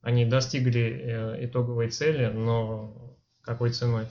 Они 0.00 0.24
достигли 0.24 0.82
э, 0.82 1.44
итоговой 1.46 1.90
цели, 1.90 2.26
но 2.32 3.16
какой 3.42 3.70
ценой? 3.70 4.06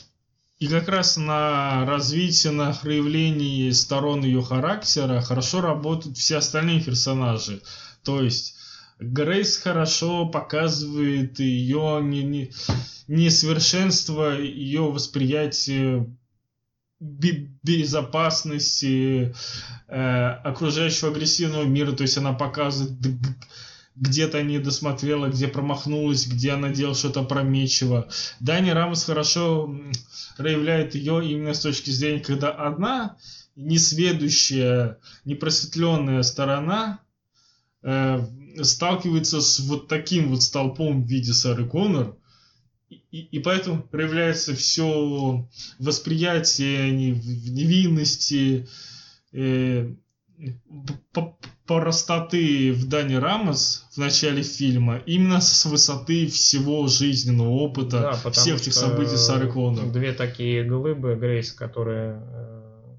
И 0.61 0.67
как 0.67 0.89
раз 0.89 1.17
на 1.17 1.87
развитии, 1.87 2.49
на 2.49 2.71
проявлении 2.71 3.71
сторон 3.71 4.23
ее 4.23 4.43
характера 4.43 5.19
хорошо 5.19 5.59
работают 5.59 6.19
все 6.19 6.37
остальные 6.37 6.83
персонажи. 6.83 7.63
То 8.03 8.21
есть 8.21 8.53
Грейс 8.99 9.57
хорошо 9.57 10.27
показывает 10.27 11.39
ее 11.39 11.99
не, 12.03 12.21
не- 12.21 12.51
несовершенство, 13.07 14.39
ее 14.39 14.81
восприятие 14.83 16.15
бе- 16.99 17.49
безопасности 17.63 19.33
э, 19.87 20.27
окружающего 20.43 21.09
агрессивного 21.09 21.63
мира. 21.63 21.93
То 21.93 22.03
есть 22.03 22.19
она 22.19 22.33
показывает, 22.33 22.99
где-то 23.95 24.41
не 24.43 24.59
досмотрела, 24.59 25.27
где 25.27 25.47
промахнулась, 25.47 26.25
где 26.27 26.51
она 26.51 26.69
делала 26.69 26.95
что-то 26.95 27.21
опрометчиво. 27.21 28.07
Дани 28.39 28.69
Рамос 28.69 29.03
хорошо 29.03 29.75
проявляет 30.37 30.95
ее 30.95 31.25
именно 31.29 31.53
с 31.53 31.59
точки 31.59 31.89
зрения, 31.89 32.21
когда 32.21 32.51
одна 32.51 33.17
несведущая, 33.55 34.97
непросветленная 35.25 36.23
сторона 36.23 36.99
э, 37.83 38.25
сталкивается 38.63 39.41
с 39.41 39.59
вот 39.59 39.87
таким 39.87 40.29
вот 40.29 40.41
столпом 40.41 41.03
в 41.03 41.07
виде 41.07 41.33
Сары 41.33 41.67
Коннор, 41.67 42.15
и, 42.89 43.19
и- 43.19 43.39
поэтому 43.39 43.81
проявляется 43.83 44.55
все 44.55 45.47
восприятие 45.79 46.91
невинности, 46.91 48.67
э, 49.33 49.93
простоты 51.65 52.73
в 52.73 52.87
Дани 52.89 53.15
Рамос 53.15 53.87
в 53.91 53.97
начале 53.97 54.43
фильма 54.43 54.97
именно 55.05 55.39
с 55.39 55.65
высоты 55.65 56.27
всего 56.27 56.87
жизненного 56.87 57.49
опыта, 57.49 58.19
Да, 58.23 58.31
всех 58.31 58.61
этих 58.61 58.73
событий 58.73 59.17
Сары 59.17 59.51
Коннор. 59.51 59.89
Две 59.91 60.13
такие 60.13 60.63
глыбы, 60.63 61.15
Грейс, 61.15 61.53
которая 61.53 62.19
э, 62.21 62.97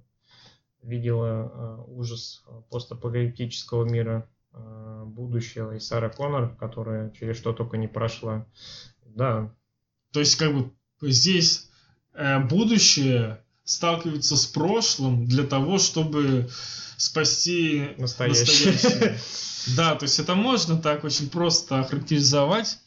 видела 0.83 1.53
э, 1.53 1.85
ужас 1.89 2.45
постапокалиптического 2.71 3.85
мира 3.85 4.29
э, 4.53 5.05
будущего, 5.07 5.75
и 5.75 5.81
Сара 5.81 6.09
Коннор, 6.09 6.55
которая 6.57 7.11
через 7.11 7.37
что 7.37 7.53
только 7.53 7.77
не 7.77 7.89
прошла. 7.89 8.47
Да, 9.05 9.55
То 10.13 10.21
есть, 10.21 10.37
как 10.37 10.55
бы 10.55 10.73
здесь 11.03 11.69
э, 12.15 12.39
будущее 12.41 13.45
сталкивается 13.65 14.37
с 14.37 14.47
прошлым 14.47 15.27
для 15.27 15.45
того, 15.45 15.79
чтобы 15.79 16.49
спасти 16.97 17.91
настоящая. 17.99 18.73
настоящее. 18.73 19.19
Да, 19.77 19.95
то 19.95 20.07
есть 20.07 20.19
это 20.19 20.35
можно 20.35 20.77
так 20.77 21.05
очень 21.05 21.31
просто 21.31 21.79
охарактеризовать. 21.79 22.81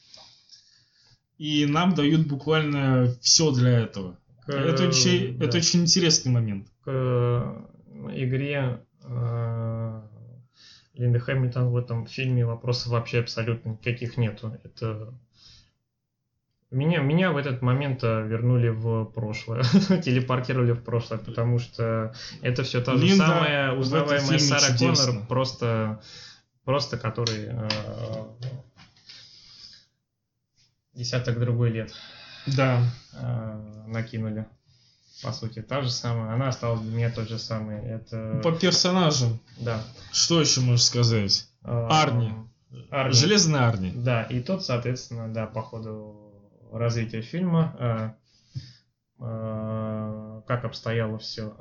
И 1.38 1.66
нам 1.66 1.96
дают 1.96 2.28
буквально 2.28 3.16
все 3.22 3.52
для 3.52 3.80
этого. 3.80 4.18
Это 4.46 4.90
очень, 4.90 5.38
да. 5.38 5.46
это 5.46 5.58
очень 5.58 5.84
интересный 5.84 6.34
момент. 6.34 6.68
к 6.84 7.66
игре 8.12 8.82
э, 9.04 10.02
Линды 10.94 11.20
Хэмилтон 11.20 11.70
в 11.70 11.78
этом 11.78 12.06
фильме 12.06 12.46
вопросов 12.46 12.88
вообще 12.88 13.20
абсолютно 13.20 13.72
никаких 13.72 14.18
нету. 14.18 14.58
Это 14.64 15.14
меня, 16.76 17.00
меня 17.00 17.32
в 17.32 17.38
этот 17.38 17.62
момент 17.62 18.04
э, 18.04 18.28
вернули 18.28 18.70
в 18.70 19.06
прошлое, 19.06 19.64
телепортировали 20.04 20.74
в 20.74 20.84
прошлое, 20.84 21.18
потому 21.20 21.60
что 21.60 22.14
это 22.42 22.64
все 22.64 22.82
та 22.82 22.96
же 22.96 23.06
Линда 23.06 23.26
самая 23.26 23.68
в 23.70 23.74
этом 23.74 23.80
узнаваемая 23.80 24.40
Сара. 24.40 24.78
Коннор, 24.78 25.26
просто 25.28 26.02
просто 26.66 26.98
который 26.98 27.46
э, 27.48 27.70
десяток 30.94 31.40
другой 31.40 31.70
лет 31.72 31.94
Да. 32.48 32.82
э, 33.14 33.84
накинули. 33.88 34.46
По 35.24 35.32
сути, 35.32 35.62
та 35.62 35.82
же 35.82 35.90
самая. 35.90 36.34
Она 36.34 36.50
осталась 36.50 36.82
для 36.82 36.92
меня 36.96 37.10
тот 37.10 37.30
же 37.30 37.40
самый. 37.40 37.82
Это... 37.82 38.42
По 38.44 38.52
персонажам, 38.52 39.40
Да. 39.58 39.82
что 40.12 40.42
еще 40.42 40.60
можешь 40.60 40.86
сказать? 40.86 41.48
Арни. 41.64 42.34
Арни. 42.92 43.14
Железный 43.14 43.60
Арни. 43.62 43.92
Да, 43.96 44.24
и 44.24 44.42
тот, 44.42 44.66
соответственно, 44.66 45.34
да, 45.34 45.46
по 45.48 45.62
ходу 45.62 46.25
развития 46.72 47.22
фильма, 47.22 47.76
э, 47.80 48.10
э, 49.20 50.42
как 50.48 50.66
обстояло 50.66 51.18
все. 51.18 51.56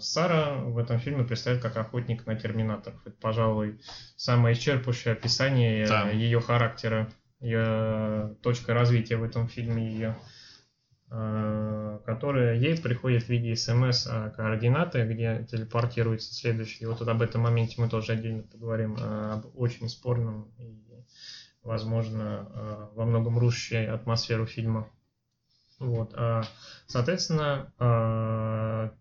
Сара 0.00 0.54
в 0.56 0.78
этом 0.78 0.98
фильме 0.98 1.24
представляет 1.24 1.62
как 1.62 1.76
охотник 1.76 2.26
на 2.26 2.34
терминаторов. 2.34 3.00
Это, 3.06 3.16
пожалуй, 3.20 3.80
самое 4.16 4.56
исчерпывающее 4.56 5.12
описание 5.12 5.86
Да. 5.86 6.10
ее 6.10 6.40
характера, 6.40 7.08
ее 7.40 8.34
точка 8.42 8.74
развития 8.74 9.16
в 9.16 9.24
этом 9.24 9.48
фильме 9.48 9.92
ее 9.92 10.16
которая 11.10 12.54
ей 12.54 12.78
приходит 12.80 13.24
в 13.24 13.28
виде 13.28 13.56
смс 13.56 14.06
а, 14.06 14.30
координаты, 14.30 15.04
где 15.04 15.44
телепортируется 15.50 16.32
следующий. 16.32 16.84
И 16.84 16.86
вот 16.86 17.02
об 17.02 17.20
этом 17.22 17.42
моменте 17.42 17.74
мы 17.78 17.88
тоже 17.88 18.12
отдельно 18.12 18.44
поговорим, 18.44 18.96
об 19.00 19.46
очень 19.56 19.88
спорном 19.88 20.52
и, 20.58 20.80
возможно, 21.62 22.46
а, 22.54 22.90
во 22.94 23.04
многом 23.04 23.38
рушащей 23.38 23.88
атмосферу 23.88 24.46
фильма. 24.46 24.88
Вот. 25.78 26.12
а, 26.14 26.42
Соответственно, 26.86 27.72
а, 27.78 28.92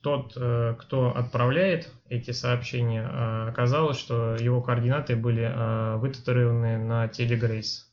тот, 0.00 0.36
э, 0.36 0.74
кто 0.78 1.16
отправляет 1.16 1.90
эти 2.10 2.30
сообщения, 2.32 3.06
оказалось, 3.48 3.96
что 3.96 4.36
его 4.36 4.60
координаты 4.60 5.16
были 5.16 5.50
вытатуированы 5.96 6.76
на 6.76 7.08
теле 7.08 7.38
Грейс. 7.38 7.90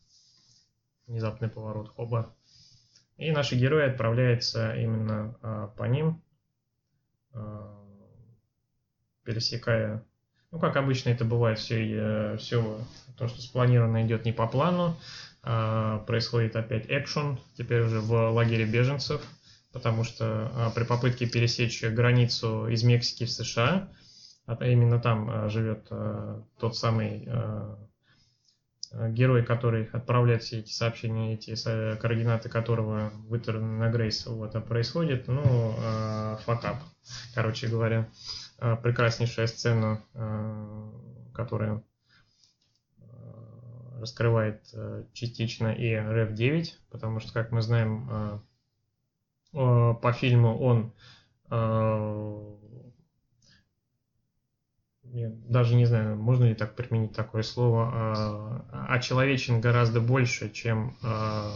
Внезапный 1.08 1.48
поворот, 1.48 1.88
хоба. 1.96 2.36
И 3.16 3.32
наши 3.32 3.56
герои 3.56 3.88
отправляются 3.90 4.76
именно 4.76 5.72
по 5.78 5.84
ним, 5.86 6.22
пересекая, 9.24 10.04
ну 10.52 10.60
как 10.60 10.76
обычно 10.78 11.10
это 11.10 11.26
бывает, 11.26 11.60
все, 11.60 12.36
все 12.38 12.80
то, 13.18 13.28
что 13.28 13.42
спланировано 13.42 14.06
идет 14.06 14.26
не 14.26 14.32
по 14.32 14.48
плану, 14.48 14.98
а, 15.44 16.00
происходит 16.00 16.56
опять 16.56 16.86
экшен, 16.88 17.40
теперь 17.58 17.82
уже 17.82 18.00
в 18.00 18.30
лагере 18.32 18.66
беженцев, 18.66 19.22
потому 19.72 20.04
что 20.04 20.52
а, 20.54 20.72
при 20.72 20.84
попытке 20.84 21.26
пересечь 21.28 21.84
границу 21.84 22.68
из 22.68 22.84
Мексики 22.84 23.26
в 23.26 23.32
США, 23.32 23.90
а 24.46 24.66
именно 24.66 25.00
там 25.00 25.30
а, 25.30 25.50
живет 25.50 25.88
а, 25.90 26.44
тот 26.60 26.78
самый 26.78 27.28
а, 27.28 27.78
герой, 29.10 29.44
который 29.44 29.86
отправляет 29.94 30.44
все 30.44 30.60
эти 30.60 30.72
сообщения, 30.72 31.34
эти 31.34 31.56
координаты 31.96 32.50
которого 32.50 33.12
выторганы 33.30 33.80
на 33.80 33.90
Грейс, 33.90 34.26
вот, 34.26 34.54
а 34.56 34.60
происходит, 34.60 35.30
ну, 35.30 35.76
э, 35.78 36.38
факап, 36.44 36.84
короче 37.34 37.68
говоря. 37.68 38.10
Э, 38.62 38.76
прекраснейшая 38.76 39.48
сцена, 39.48 40.04
э, 40.14 40.92
которая 41.34 41.84
э, 43.00 44.00
раскрывает 44.00 44.64
частично 45.14 45.74
и 45.74 45.92
Rev 45.96 46.34
9, 46.34 46.80
потому 46.92 47.20
что, 47.20 47.34
как 47.34 47.52
мы 47.52 47.64
знаем, 47.64 48.46
по 49.52 50.14
фильму 50.14 50.58
он 50.60 50.94
я 55.14 55.30
даже 55.50 55.76
не 55.76 55.86
знаю, 55.86 56.16
можно 56.16 56.46
ли 56.46 56.54
так 56.56 56.76
применить 56.76 57.14
такое 57.14 57.44
слово, 57.44 57.90
а, 57.94 58.86
очеловечен 58.90 59.60
гораздо 59.60 60.00
больше, 60.00 60.50
чем 60.52 60.96
а, 61.04 61.52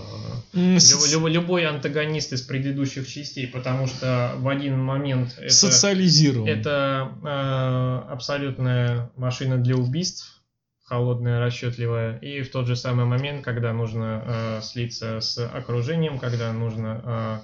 люб- 0.54 1.12
люб- 1.12 1.28
любой 1.30 1.66
антагонист 1.66 2.34
из 2.34 2.42
предыдущих 2.42 3.08
частей, 3.08 3.48
потому 3.48 3.88
что 3.88 4.34
в 4.38 4.48
один 4.50 4.80
момент 4.80 5.36
это, 5.40 5.54
Социализирован. 5.54 6.48
это 6.50 7.12
а, 7.24 8.08
абсолютная 8.12 9.10
машина 9.16 9.58
для 9.58 9.76
убийств, 9.78 10.42
холодная, 10.84 11.40
расчетливая, 11.40 12.18
и 12.20 12.42
в 12.42 12.52
тот 12.52 12.68
же 12.68 12.76
самый 12.76 13.06
момент, 13.06 13.44
когда 13.44 13.74
нужно 13.74 14.24
а, 14.26 14.62
слиться 14.62 15.22
с 15.22 15.38
окружением, 15.48 16.20
когда 16.20 16.52
нужно 16.52 17.02
а, 17.04 17.42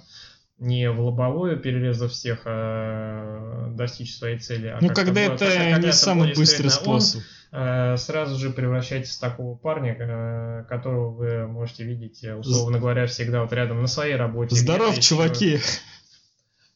не 0.62 0.90
в 0.92 1.02
лобовую, 1.02 1.58
перерезав 1.60 2.12
всех, 2.12 2.44
а 2.46 3.68
достичь 3.76 4.16
своей 4.16 4.38
цели, 4.40 4.68
а 4.68 4.78
Ну, 4.80 4.90
когда 4.90 5.22
это 5.22 5.38
как- 5.46 5.54
когда 5.54 5.78
не 5.80 5.88
это 5.88 5.92
самый 5.92 6.34
быстрый 6.34 6.70
скрытно, 6.70 6.94
он, 6.94 7.02
способ. 7.02 7.22
э, 7.52 7.98
сразу 7.98 8.38
же 8.40 8.52
превращаетесь 8.52 9.18
в 9.18 9.20
такого 9.20 9.56
парня, 9.58 9.96
э, 10.00 10.64
которого 10.70 11.10
вы 11.10 11.48
можете 11.48 11.84
видеть, 11.84 12.24
э, 12.24 12.36
условно 12.36 12.78
говоря, 12.80 13.08
всегда 13.08 13.42
вот 13.42 13.52
рядом 13.54 13.82
на 13.82 13.88
своей 13.88 14.16
работе. 14.16 14.56
Здоров, 14.56 14.92
еще. 14.92 15.02
чуваки. 15.02 15.60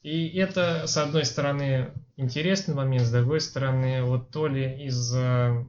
И 0.01 0.37
это, 0.37 0.83
с 0.85 0.97
одной 0.97 1.25
стороны, 1.25 1.91
интересный 2.17 2.75
момент, 2.75 3.05
с 3.05 3.11
другой 3.11 3.39
стороны, 3.41 4.03
вот 4.03 4.29
то 4.31 4.47
ли 4.47 4.85
из-за 4.85 5.65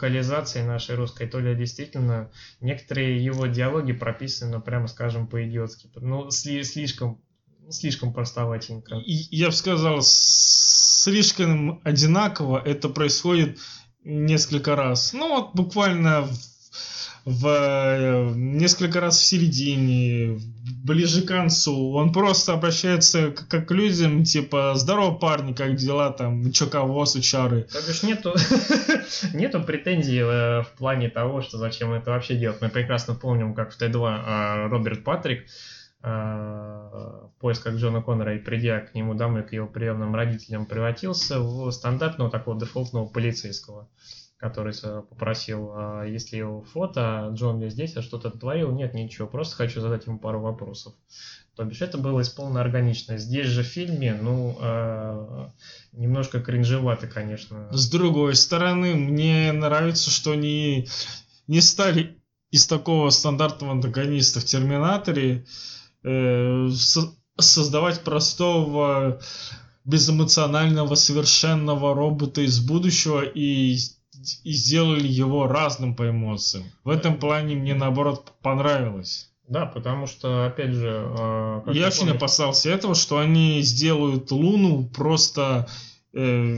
локализации 0.00 0.62
нашей 0.62 0.94
русской, 0.96 1.26
то 1.26 1.38
ли 1.40 1.54
действительно 1.54 2.30
некоторые 2.60 3.22
его 3.22 3.46
диалоги 3.46 3.92
прописаны, 3.92 4.56
ну, 4.56 4.62
прямо 4.62 4.86
скажем, 4.86 5.26
по-идиотски. 5.26 5.90
Ну, 5.96 6.28
сли- 6.28 6.62
слишком, 6.64 7.20
слишком 7.68 8.12
простоватенько. 8.12 8.96
И- 8.96 9.36
Я 9.36 9.46
бы 9.46 9.52
сказал, 9.52 10.00
слишком 10.02 11.80
одинаково 11.84 12.62
это 12.64 12.88
происходит 12.88 13.58
несколько 14.04 14.74
раз. 14.74 15.12
Ну 15.12 15.28
вот 15.28 15.54
буквально 15.54 16.28
в, 17.24 17.46
э, 17.46 18.32
несколько 18.34 19.00
раз 19.00 19.18
в 19.18 19.24
середине, 19.24 20.38
ближе 20.84 21.22
к 21.22 21.28
концу. 21.28 21.92
Он 21.92 22.12
просто 22.12 22.52
обращается 22.52 23.30
к, 23.30 23.48
как 23.48 23.68
к 23.68 23.72
людям, 23.72 24.24
типа, 24.24 24.72
здорово, 24.74 25.14
парни, 25.14 25.52
как 25.52 25.76
дела 25.76 26.10
там, 26.10 26.50
чё 26.52 26.66
кого, 26.66 27.04
сучары. 27.06 27.66
То 27.72 27.78
бишь 27.86 28.02
нету, 28.02 28.34
нету 29.34 29.62
претензий 29.62 30.20
э, 30.20 30.62
в 30.62 30.72
плане 30.78 31.10
того, 31.10 31.42
что 31.42 31.58
зачем 31.58 31.92
это 31.92 32.10
вообще 32.10 32.36
делать. 32.36 32.60
Мы 32.60 32.68
прекрасно 32.68 33.14
помним, 33.14 33.54
как 33.54 33.72
в 33.72 33.80
Т2 33.80 33.94
э, 33.94 34.68
Роберт 34.68 35.04
Патрик 35.04 35.46
в 36.02 37.30
поисках 37.40 37.74
Джона 37.74 38.00
Коннора 38.00 38.34
и 38.34 38.38
придя 38.38 38.80
к 38.80 38.94
нему 38.94 39.12
домой, 39.12 39.42
к 39.42 39.52
его 39.52 39.66
приемным 39.66 40.14
родителям, 40.14 40.64
превратился 40.64 41.40
в 41.40 41.70
стандартного 41.70 42.30
такого 42.30 42.58
дефолтного 42.58 43.04
полицейского, 43.04 43.86
который 44.40 44.74
э, 44.82 45.02
попросил, 45.08 45.70
а 45.74 46.04
если 46.04 46.38
его 46.38 46.62
фото, 46.62 47.30
Джон 47.34 47.60
ли 47.60 47.68
здесь, 47.68 47.94
а 47.96 48.02
что-то 48.02 48.30
творил? 48.30 48.72
Нет, 48.72 48.94
ничего, 48.94 49.28
просто 49.28 49.54
хочу 49.54 49.80
задать 49.80 50.06
ему 50.06 50.18
пару 50.18 50.40
вопросов. 50.40 50.94
То 51.56 51.64
бишь 51.64 51.82
это 51.82 51.98
было 51.98 52.22
исполнено 52.22 52.62
органично. 52.62 53.18
Здесь 53.18 53.48
же 53.48 53.62
в 53.62 53.66
фильме, 53.66 54.14
ну, 54.14 54.56
э, 54.58 55.48
немножко 55.92 56.40
кринжевато, 56.40 57.06
конечно. 57.06 57.68
С 57.70 57.90
другой 57.90 58.34
стороны, 58.34 58.94
мне 58.94 59.52
нравится, 59.52 60.10
что 60.10 60.32
они 60.32 60.88
не 61.46 61.60
стали 61.60 62.16
из 62.50 62.66
такого 62.66 63.10
стандартного 63.10 63.72
антагониста 63.72 64.40
в 64.40 64.44
Терминаторе 64.46 65.44
э, 66.02 66.68
со- 66.70 67.14
создавать 67.38 68.00
простого 68.00 69.20
безэмоционального 69.84 70.94
совершенного 70.94 71.94
робота 71.94 72.40
из 72.40 72.58
будущего 72.60 73.22
и, 73.22 73.76
и 74.44 74.52
сделали 74.52 75.06
его 75.06 75.46
разным 75.46 75.94
по 75.94 76.08
эмоциям. 76.10 76.64
В 76.84 76.90
этом 76.90 77.18
плане 77.18 77.56
мне 77.56 77.74
наоборот 77.74 78.32
понравилось. 78.42 79.30
Да, 79.48 79.66
потому 79.66 80.06
что, 80.06 80.46
опять 80.46 80.70
же, 80.70 80.86
э, 80.88 81.62
Я 81.72 81.88
очень 81.88 81.98
помнишь, 81.98 82.16
опасался 82.16 82.70
этого, 82.70 82.94
что 82.94 83.18
они 83.18 83.60
сделают 83.62 84.30
Луну 84.30 84.84
просто 84.84 85.68
э, 86.12 86.56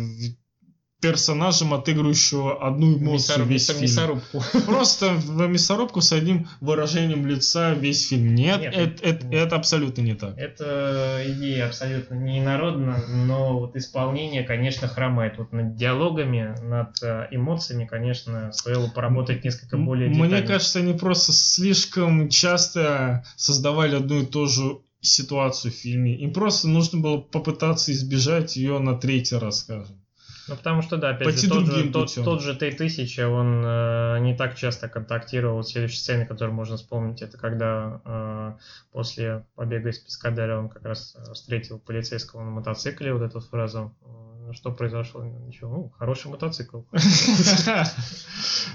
персонажем, 1.03 1.75
отыгрывающего 1.75 2.67
одну 2.67 2.97
эмоцию 2.97 3.41
мясоруб- 3.45 3.49
весь 3.49 3.67
фильм. 3.67 3.83
мясорубку. 3.83 4.43
Просто 4.67 5.11
в 5.15 5.49
мясорубку 5.49 6.01
с 6.01 6.13
одним 6.13 6.49
выражением 6.61 7.27
лица 7.27 7.75
весь 7.75 8.09
фильм. 8.09 8.35
Нет, 8.35 8.61
Нет, 8.61 8.75
это, 8.75 9.05
это- 9.09 9.27
нет. 9.27 9.47
это 9.47 9.57
абсолютно 9.57 10.01
не 10.03 10.15
так. 10.15 10.39
Это 10.39 11.23
идея 11.27 11.67
абсолютно 11.67 12.15
не 12.15 12.39
инородна, 12.39 13.03
но 13.09 13.59
вот 13.59 13.77
исполнение, 13.77 14.45
конечно, 14.45 14.89
хромает. 14.89 15.35
Вот 15.39 15.53
над 15.53 15.75
диалогами, 15.75 16.55
над 16.63 17.03
э, 17.03 17.27
эмоциями, 17.33 17.85
конечно, 17.85 18.53
стоило 18.53 18.87
поработать 18.89 19.45
несколько 19.45 19.77
более 19.77 20.09
детально. 20.09 20.37
Мне 20.37 20.43
кажется, 20.47 20.79
они 20.79 20.93
просто 20.95 21.33
слишком 21.33 22.29
часто 22.29 23.25
создавали 23.37 23.97
одну 23.97 24.23
и 24.23 24.25
ту 24.27 24.47
же 24.47 24.79
ситуацию 25.01 25.73
в 25.73 25.75
фильме. 25.75 26.15
Им 26.17 26.33
просто 26.33 26.69
нужно 26.69 27.01
было 27.01 27.17
попытаться 27.19 27.91
избежать 27.91 28.55
ее 28.55 28.79
на 28.79 28.95
третий 28.97 29.35
раз, 29.37 29.59
скажем. 29.61 30.02
Ну, 30.49 30.57
потому 30.57 30.83
что, 30.83 30.97
да, 30.97 31.11
опять 31.11 31.29
Пойти 31.29 31.47
же, 31.47 31.53
тот 31.53 31.61
же, 31.67 31.67
другим 31.73 31.93
тот, 31.93 32.09
путем. 32.09 32.25
тот 32.25 32.43
же 32.43 32.55
Т-1000, 32.57 33.25
он 33.27 33.63
э, 33.65 34.19
не 34.21 34.37
так 34.37 34.57
часто 34.57 34.89
контактировал. 34.89 35.63
Следующая 35.63 35.99
сцена, 35.99 36.27
которую 36.27 36.55
можно 36.55 36.77
вспомнить, 36.77 37.23
это 37.23 37.39
когда 37.39 38.01
э, 38.05 38.55
после 38.91 39.45
побега 39.55 39.91
из 39.91 39.99
Пескадаря 39.99 40.59
он 40.59 40.69
как 40.69 40.85
раз 40.85 41.15
э, 41.17 41.33
встретил 41.33 41.79
полицейского 41.79 42.43
на 42.43 42.51
мотоцикле, 42.51 43.13
вот 43.13 43.23
эту 43.23 43.41
фразу 43.41 43.95
э, 44.05 44.53
что 44.53 44.73
произошло? 44.73 45.25
Ничего, 45.25 45.71
ну, 45.71 45.93
хороший 45.97 46.31
мотоцикл. 46.31 46.83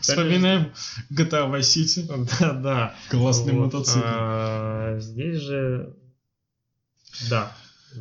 Вспоминаем 0.01 0.73
GTA 1.11 1.51
Vice 1.51 1.59
City. 1.61 2.27
Да, 2.39 2.53
да. 2.53 2.95
Классный 3.09 3.53
мотоцикл. 3.53 3.99
а, 4.03 4.97
Здесь 4.99 5.37
же, 5.37 5.93
да, 7.29 7.51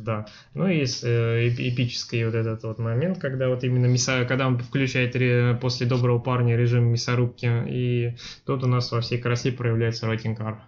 да. 0.03 0.27
Ну 0.53 0.67
и 0.67 0.85
с, 0.85 1.03
э, 1.03 1.47
эпи- 1.47 1.69
эпический 1.69 2.25
вот 2.25 2.35
этот 2.35 2.63
вот 2.63 2.79
момент, 2.79 3.19
когда 3.19 3.49
вот 3.49 3.63
именно 3.63 3.85
мясо, 3.85 4.25
когда 4.25 4.47
он 4.47 4.57
включает 4.57 5.15
ре- 5.15 5.57
после 5.61 5.87
доброго 5.87 6.19
парня 6.19 6.55
режим 6.55 6.85
мясорубки, 6.85 7.49
и 7.67 8.15
тут 8.45 8.63
у 8.63 8.67
нас 8.67 8.91
во 8.91 9.01
всей 9.01 9.19
красе 9.19 9.51
проявляется 9.51 10.07
рейтинг 10.07 10.39
R. 10.39 10.61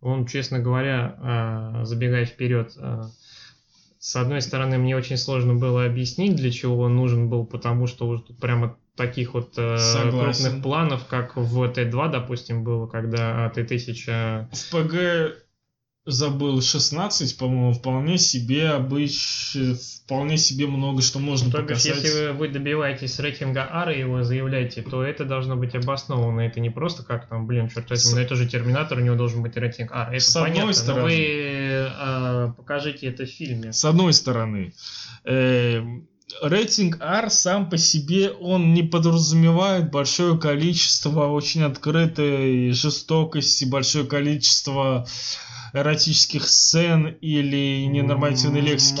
Он, 0.00 0.26
честно 0.26 0.60
говоря, 0.60 1.16
а, 1.18 1.84
забегая 1.84 2.24
вперед, 2.24 2.72
а, 2.78 3.10
с 3.98 4.14
одной 4.14 4.40
стороны, 4.42 4.78
мне 4.78 4.96
очень 4.96 5.16
сложно 5.16 5.54
было 5.54 5.84
объяснить, 5.84 6.36
для 6.36 6.50
чего 6.52 6.78
он 6.84 6.94
нужен 6.96 7.28
был, 7.28 7.44
потому 7.44 7.86
что 7.88 8.16
тут 8.18 8.38
прямо 8.38 8.76
таких 8.96 9.34
вот 9.34 9.54
э, 9.56 9.76
крупных 10.10 10.62
планов, 10.62 11.06
как 11.06 11.36
в 11.36 11.62
Т2, 11.64 12.10
допустим, 12.10 12.64
было, 12.64 12.86
когда 12.86 13.46
а, 13.46 13.50
Т-1000 13.50 14.48
В 14.52 14.70
ПГ 14.70 15.42
забыл 16.10 16.62
16, 16.62 17.36
по-моему, 17.36 17.72
вполне 17.74 18.16
себе 18.18 18.70
обыч... 18.70 19.56
вполне 20.04 20.38
себе 20.38 20.66
много 20.66 21.02
что 21.02 21.18
можно 21.18 21.50
То 21.50 21.58
бишь, 21.62 21.82
показать. 21.82 22.02
если 22.02 22.30
вы 22.30 22.48
добиваетесь 22.48 23.18
рейтинга 23.18 23.60
R 23.70 23.90
и 23.90 23.98
его 24.00 24.22
заявляете, 24.22 24.82
то 24.82 25.02
это 25.02 25.24
должно 25.24 25.56
быть 25.56 25.74
обосновано. 25.74 26.40
Это 26.40 26.60
не 26.60 26.70
просто 26.70 27.02
как 27.02 27.28
там, 27.28 27.46
блин, 27.46 27.68
черт 27.68 27.90
возьми, 27.90 28.10
С- 28.12 28.14
ну 28.14 28.20
это 28.20 28.34
же 28.36 28.46
Терминатор, 28.48 28.98
у 28.98 29.02
него 29.02 29.16
должен 29.16 29.42
быть 29.42 29.56
рейтинг 29.56 29.92
R. 29.92 30.14
Это 30.14 30.24
С 30.24 30.34
одной 30.34 30.50
понятно, 30.50 30.72
стороны. 30.72 31.00
но 31.00 31.06
вы 31.06 32.48
э, 32.48 32.52
покажите 32.56 33.06
это 33.08 33.24
в 33.26 33.28
фильме. 33.28 33.72
С 33.72 33.84
одной 33.84 34.12
стороны, 34.14 34.72
э, 35.24 35.82
рейтинг 36.42 36.98
R 37.00 37.30
сам 37.30 37.68
по 37.68 37.76
себе, 37.76 38.30
он 38.30 38.72
не 38.74 38.82
подразумевает 38.82 39.90
большое 39.90 40.38
количество 40.38 41.26
очень 41.26 41.62
открытой 41.64 42.70
жестокости, 42.72 43.64
большое 43.66 44.06
количество 44.06 45.06
эротических 45.72 46.48
сцен 46.48 47.06
или 47.20 47.84
ненормативной 47.86 48.60
лексики. 48.60 49.00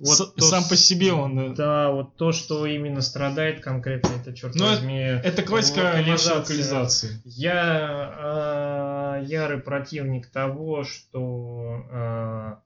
Вот 0.00 0.16
С- 0.16 0.32
то 0.32 0.44
сам 0.46 0.64
по 0.64 0.76
себе 0.76 1.12
он... 1.12 1.38
э, 1.38 1.54
Да, 1.54 1.90
вот 1.90 2.16
то, 2.16 2.32
что 2.32 2.64
именно 2.64 3.02
страдает 3.02 3.60
конкретно, 3.60 4.08
это, 4.18 4.32
черт 4.34 4.54
Ну, 4.54 4.64
возьми, 4.66 4.96
Это 4.98 5.42
классика 5.42 5.92
локализации. 5.94 7.20
Я 7.26 9.18
э, 9.20 9.24
ярый 9.26 9.58
противник 9.58 10.28
того, 10.28 10.84
что 10.84 11.84
э, 11.90 12.52
э, 12.52 12.56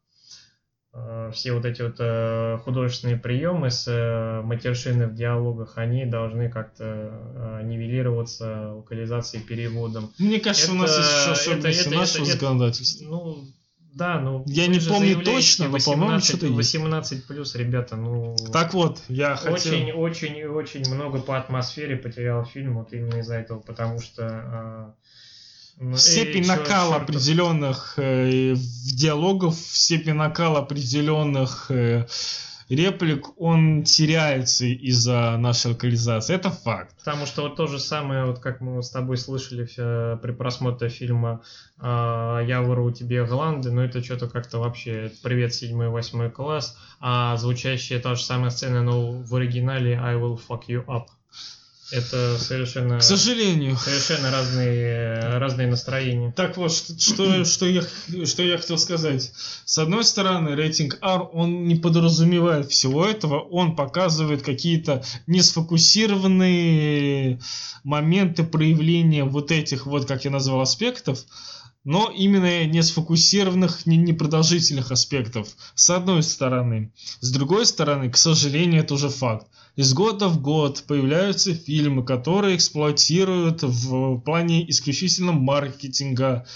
все 1.32 1.52
вот 1.52 1.64
эти 1.64 1.82
вот 1.82 1.96
э, 1.98 2.58
художественные 2.64 3.16
приемы 3.16 3.70
с 3.70 3.86
э, 3.88 4.42
матершиной 4.42 5.08
в 5.08 5.14
диалогах, 5.14 5.72
они 5.76 6.06
должны 6.06 6.48
как-то 6.48 6.84
э, 6.84 7.60
нивелироваться 7.64 8.72
локализацией, 8.74 9.42
переводом. 9.42 10.12
Мне 10.18 10.38
кажется, 10.40 10.70
у 10.70 10.76
нас 10.76 10.90
Это- 10.92 11.00
есть 11.00 11.10
еще 11.12 11.22
это- 11.24 11.32
особенности 11.32 11.88
это- 11.88 11.96
нашего 11.96 12.22
это- 12.22 12.30
это- 12.30 12.38
законодательства. 12.38 13.04
Ну, 13.06 13.44
да, 13.92 14.20
ну... 14.20 14.44
Я 14.46 14.66
не 14.66 14.80
помню 14.80 15.20
точно, 15.22 15.68
но, 15.68 15.78
по-моему, 15.78 16.04
18 16.16 16.28
что-то 16.28 16.46
есть. 16.46 16.56
18 16.56 17.26
плюс, 17.26 17.54
ребята, 17.54 17.96
ну... 17.96 18.36
Так 18.52 18.74
вот, 18.74 19.00
я 19.08 19.36
хотел... 19.36 19.54
Очень, 19.72 19.92
очень, 19.92 20.36
и 20.36 20.44
очень 20.46 20.92
много 20.92 21.20
по 21.20 21.38
атмосфере 21.38 21.96
потерял 21.96 22.44
фильм 22.44 22.74
вот 22.78 22.92
именно 22.92 23.18
из-за 23.18 23.36
этого, 23.36 23.60
потому 23.60 24.00
что 24.00 24.26
а, 24.26 24.94
степень 25.96 26.42
эй, 26.42 26.44
чё- 26.44 26.56
накала 26.56 26.96
определенных 26.96 27.94
э, 27.98 28.54
в 28.54 28.94
диалогов, 28.94 29.56
степень 29.56 30.14
накала 30.14 30.60
определенных 30.60 31.70
э, 31.70 32.06
реплик, 32.68 33.38
он 33.40 33.82
теряется 33.82 34.64
из-за 34.66 35.36
нашей 35.38 35.72
локализации. 35.72 36.34
Это 36.34 36.50
факт. 36.50 36.96
Потому 36.98 37.26
что 37.26 37.42
вот 37.42 37.56
то 37.56 37.66
же 37.66 37.78
самое, 37.78 38.24
вот 38.24 38.38
как 38.38 38.60
мы 38.60 38.82
с 38.82 38.90
тобой 38.90 39.16
слышали 39.18 39.68
э, 39.76 40.16
при 40.22 40.32
просмотре 40.32 40.88
фильма 40.88 41.42
а, 41.78 42.40
«Я 42.40 42.62
вору 42.62 42.90
тебе 42.90 43.24
гланды», 43.26 43.70
но 43.70 43.84
это 43.84 44.02
что-то 44.02 44.28
как-то 44.28 44.58
вообще 44.58 45.12
«Привет, 45.22 45.54
седьмой, 45.54 45.88
восьмой 45.88 46.30
класс», 46.30 46.76
а 47.00 47.36
звучащая 47.36 48.00
та 48.00 48.14
же 48.14 48.22
самая 48.22 48.50
сцена, 48.50 48.82
но 48.82 49.10
в 49.12 49.34
оригинале 49.34 49.98
«I 50.02 50.14
will 50.14 50.40
fuck 50.48 50.62
you 50.68 50.84
up». 50.86 51.06
Это 51.94 52.36
совершенно, 52.38 52.98
К 52.98 53.02
сожалению. 53.02 53.76
совершенно 53.76 54.32
разные, 54.32 55.38
разные 55.38 55.68
настроения. 55.68 56.32
Так 56.32 56.56
вот, 56.56 56.72
что, 56.72 56.98
что, 56.98 57.44
что 57.44 57.66
я, 57.66 57.82
что 58.26 58.42
я 58.42 58.58
хотел 58.58 58.78
сказать. 58.78 59.30
С 59.64 59.78
одной 59.78 60.02
стороны, 60.02 60.56
рейтинг 60.56 60.98
R, 61.00 61.28
он 61.32 61.68
не 61.68 61.76
подразумевает 61.76 62.68
всего 62.70 63.06
этого, 63.06 63.38
он 63.38 63.76
показывает 63.76 64.42
какие-то 64.42 65.04
несфокусированные 65.28 67.38
моменты 67.84 68.42
проявления 68.42 69.22
вот 69.24 69.52
этих 69.52 69.86
вот, 69.86 70.06
как 70.06 70.24
я 70.24 70.32
назвал, 70.32 70.62
аспектов, 70.62 71.20
но 71.84 72.10
именно 72.10 72.64
не 72.64 72.82
сфокусированных, 72.82 73.86
не 73.86 73.96
непродолжительных 73.96 74.90
аспектов. 74.90 75.48
С 75.74 75.90
одной 75.90 76.22
стороны. 76.22 76.92
С 77.20 77.30
другой 77.30 77.66
стороны, 77.66 78.10
к 78.10 78.16
сожалению, 78.16 78.80
это 78.82 78.94
уже 78.94 79.10
факт. 79.10 79.46
Из 79.76 79.92
года 79.92 80.28
в 80.28 80.40
год 80.40 80.84
появляются 80.86 81.54
фильмы, 81.54 82.04
которые 82.04 82.56
эксплуатируют 82.56 83.62
в 83.62 84.18
плане 84.20 84.68
исключительно 84.70 85.32
маркетинга 85.32 86.46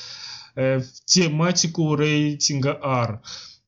э, 0.55 0.83
тематику 1.05 1.95
рейтинга 1.95 2.79
R. 2.83 3.21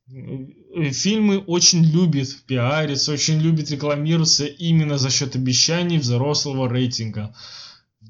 Э, 0.07 0.91
Фильмы 0.91 1.39
очень 1.39 1.83
любят 1.83 2.29
пиариться, 2.47 3.11
очень 3.11 3.39
любят 3.39 3.69
рекламироваться 3.69 4.45
именно 4.45 4.97
за 4.97 5.09
счет 5.09 5.35
обещаний 5.35 5.97
взрослого 5.97 6.69
рейтинга. 6.69 7.35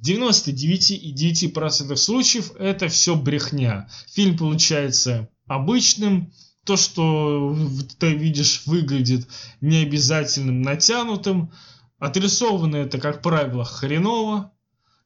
В 0.01 0.07
99,9% 0.07 1.95
случаев 1.95 2.51
это 2.57 2.87
все 2.87 3.15
брехня. 3.15 3.87
Фильм 4.11 4.35
получается 4.35 5.29
обычным, 5.45 6.33
то, 6.65 6.75
что 6.75 7.55
ты 7.99 8.15
видишь, 8.15 8.63
выглядит 8.65 9.27
необязательным, 9.61 10.61
натянутым. 10.63 11.51
Отрисовано 11.99 12.77
это, 12.77 12.97
как 12.99 13.21
правило, 13.21 13.63
хреново. 13.63 14.51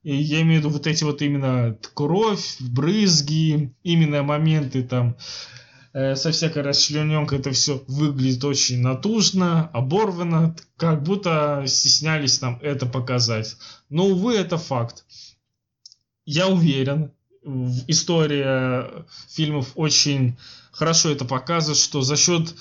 И 0.04 0.16
я 0.16 0.42
имею 0.42 0.62
в 0.62 0.66
виду 0.66 0.74
вот 0.74 0.88
эти 0.88 1.04
вот 1.04 1.22
именно 1.22 1.78
кровь, 1.94 2.58
брызги, 2.62 3.76
именно 3.84 4.24
моменты 4.24 4.84
там 4.84 5.18
со 5.96 6.32
всякой 6.32 6.64
расчлененкой 6.64 7.40
это 7.40 7.52
все 7.52 7.82
выглядит 7.88 8.44
очень 8.44 8.82
натужно, 8.82 9.70
оборвано, 9.72 10.54
как 10.76 11.04
будто 11.04 11.64
стеснялись 11.68 12.42
нам 12.42 12.60
это 12.62 12.86
показать. 12.86 13.56
Но, 13.90 14.08
увы, 14.08 14.36
это 14.36 14.58
факт. 14.58 15.06
Я 16.26 16.50
уверен, 16.50 17.12
история 17.88 19.06
фильмов 19.30 19.72
очень 19.76 20.38
хорошо 20.72 21.12
это 21.12 21.24
показывает, 21.24 21.78
что 21.78 22.02
за 22.02 22.18
счет 22.18 22.54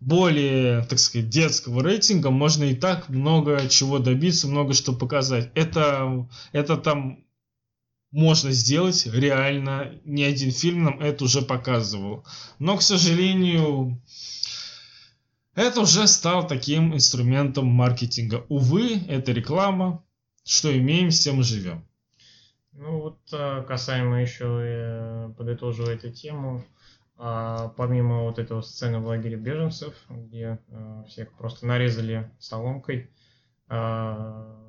более, 0.00 0.84
так 0.84 1.00
сказать, 1.00 1.28
детского 1.28 1.82
рейтинга 1.82 2.30
можно 2.30 2.62
и 2.64 2.76
так 2.76 3.08
много 3.08 3.68
чего 3.68 3.98
добиться, 3.98 4.46
много 4.46 4.72
что 4.72 4.92
показать. 4.92 5.50
Это, 5.54 6.28
это 6.52 6.76
там 6.76 7.24
можно 8.10 8.52
сделать 8.52 9.06
реально. 9.06 10.00
Ни 10.04 10.22
один 10.22 10.50
фильм 10.50 10.84
нам 10.84 11.00
это 11.00 11.24
уже 11.24 11.42
показывал. 11.42 12.24
Но, 12.58 12.76
к 12.76 12.82
сожалению, 12.82 14.00
это 15.54 15.80
уже 15.80 16.06
стал 16.06 16.46
таким 16.46 16.94
инструментом 16.94 17.66
маркетинга. 17.66 18.44
Увы, 18.48 19.00
это 19.08 19.32
реклама. 19.32 20.04
Что 20.44 20.76
имеем, 20.76 21.10
с 21.10 21.20
тем 21.20 21.42
живем. 21.42 21.84
Ну 22.72 23.00
вот 23.00 23.18
а, 23.32 23.62
касаемо 23.64 24.22
еще, 24.22 24.46
э, 24.46 25.32
подытоживая 25.36 25.96
эту 25.96 26.10
тему, 26.10 26.64
а, 27.16 27.70
помимо 27.76 28.22
вот 28.22 28.38
этого 28.38 28.60
сцены 28.60 29.00
в 29.00 29.06
лагере 29.06 29.36
беженцев, 29.36 29.94
где 30.08 30.60
а, 30.70 31.02
всех 31.08 31.32
просто 31.32 31.66
нарезали 31.66 32.30
соломкой, 32.38 33.10
а, 33.68 34.67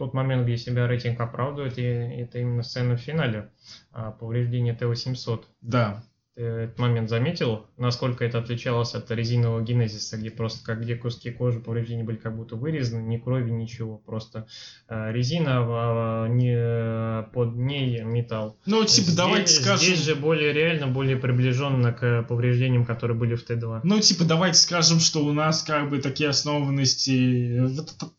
тот 0.00 0.14
момент, 0.14 0.44
где 0.44 0.56
себя 0.56 0.86
рейтинг 0.86 1.20
оправдывает, 1.20 1.76
и 1.76 1.82
это 1.82 2.38
именно 2.38 2.62
сцена 2.62 2.96
в 2.96 3.00
финале, 3.00 3.50
а, 3.92 4.12
повреждение 4.12 4.72
Т-800. 4.72 5.44
Да. 5.60 6.02
Ты 6.36 6.42
этот 6.42 6.78
момент 6.78 7.10
заметил, 7.10 7.66
насколько 7.76 8.24
это 8.24 8.38
отличалось 8.38 8.94
от 8.94 9.10
резинового 9.10 9.62
генезиса, 9.62 10.16
где 10.16 10.30
просто 10.30 10.64
как 10.64 10.80
где 10.80 10.94
куски 10.94 11.30
кожи 11.30 11.58
повреждения 11.58 12.04
были 12.04 12.16
как 12.16 12.36
будто 12.36 12.54
вырезаны, 12.54 13.02
ни 13.02 13.18
крови, 13.18 13.50
ничего, 13.50 13.98
просто 13.98 14.46
э, 14.88 15.12
резина, 15.12 15.58
а, 15.58 16.26
не, 16.28 17.24
под 17.32 17.56
ней 17.56 18.02
металл. 18.02 18.56
Ну, 18.64 18.84
типа, 18.84 19.06
Здесь- 19.06 19.16
давайте 19.16 19.52
скажем... 19.52 19.86
Здесь 19.86 20.04
же 20.04 20.14
более 20.14 20.52
реально, 20.52 20.86
более 20.86 21.16
приближенно 21.16 21.92
к 21.92 22.22
повреждениям, 22.22 22.86
которые 22.86 23.16
были 23.16 23.34
в 23.34 23.48
Т2. 23.48 23.80
Ну, 23.82 23.98
типа, 24.00 24.24
давайте 24.24 24.58
скажем, 24.58 25.00
что 25.00 25.24
у 25.24 25.32
нас 25.32 25.64
как 25.64 25.90
бы 25.90 26.00
такие 26.00 26.28
основанности, 26.30 27.60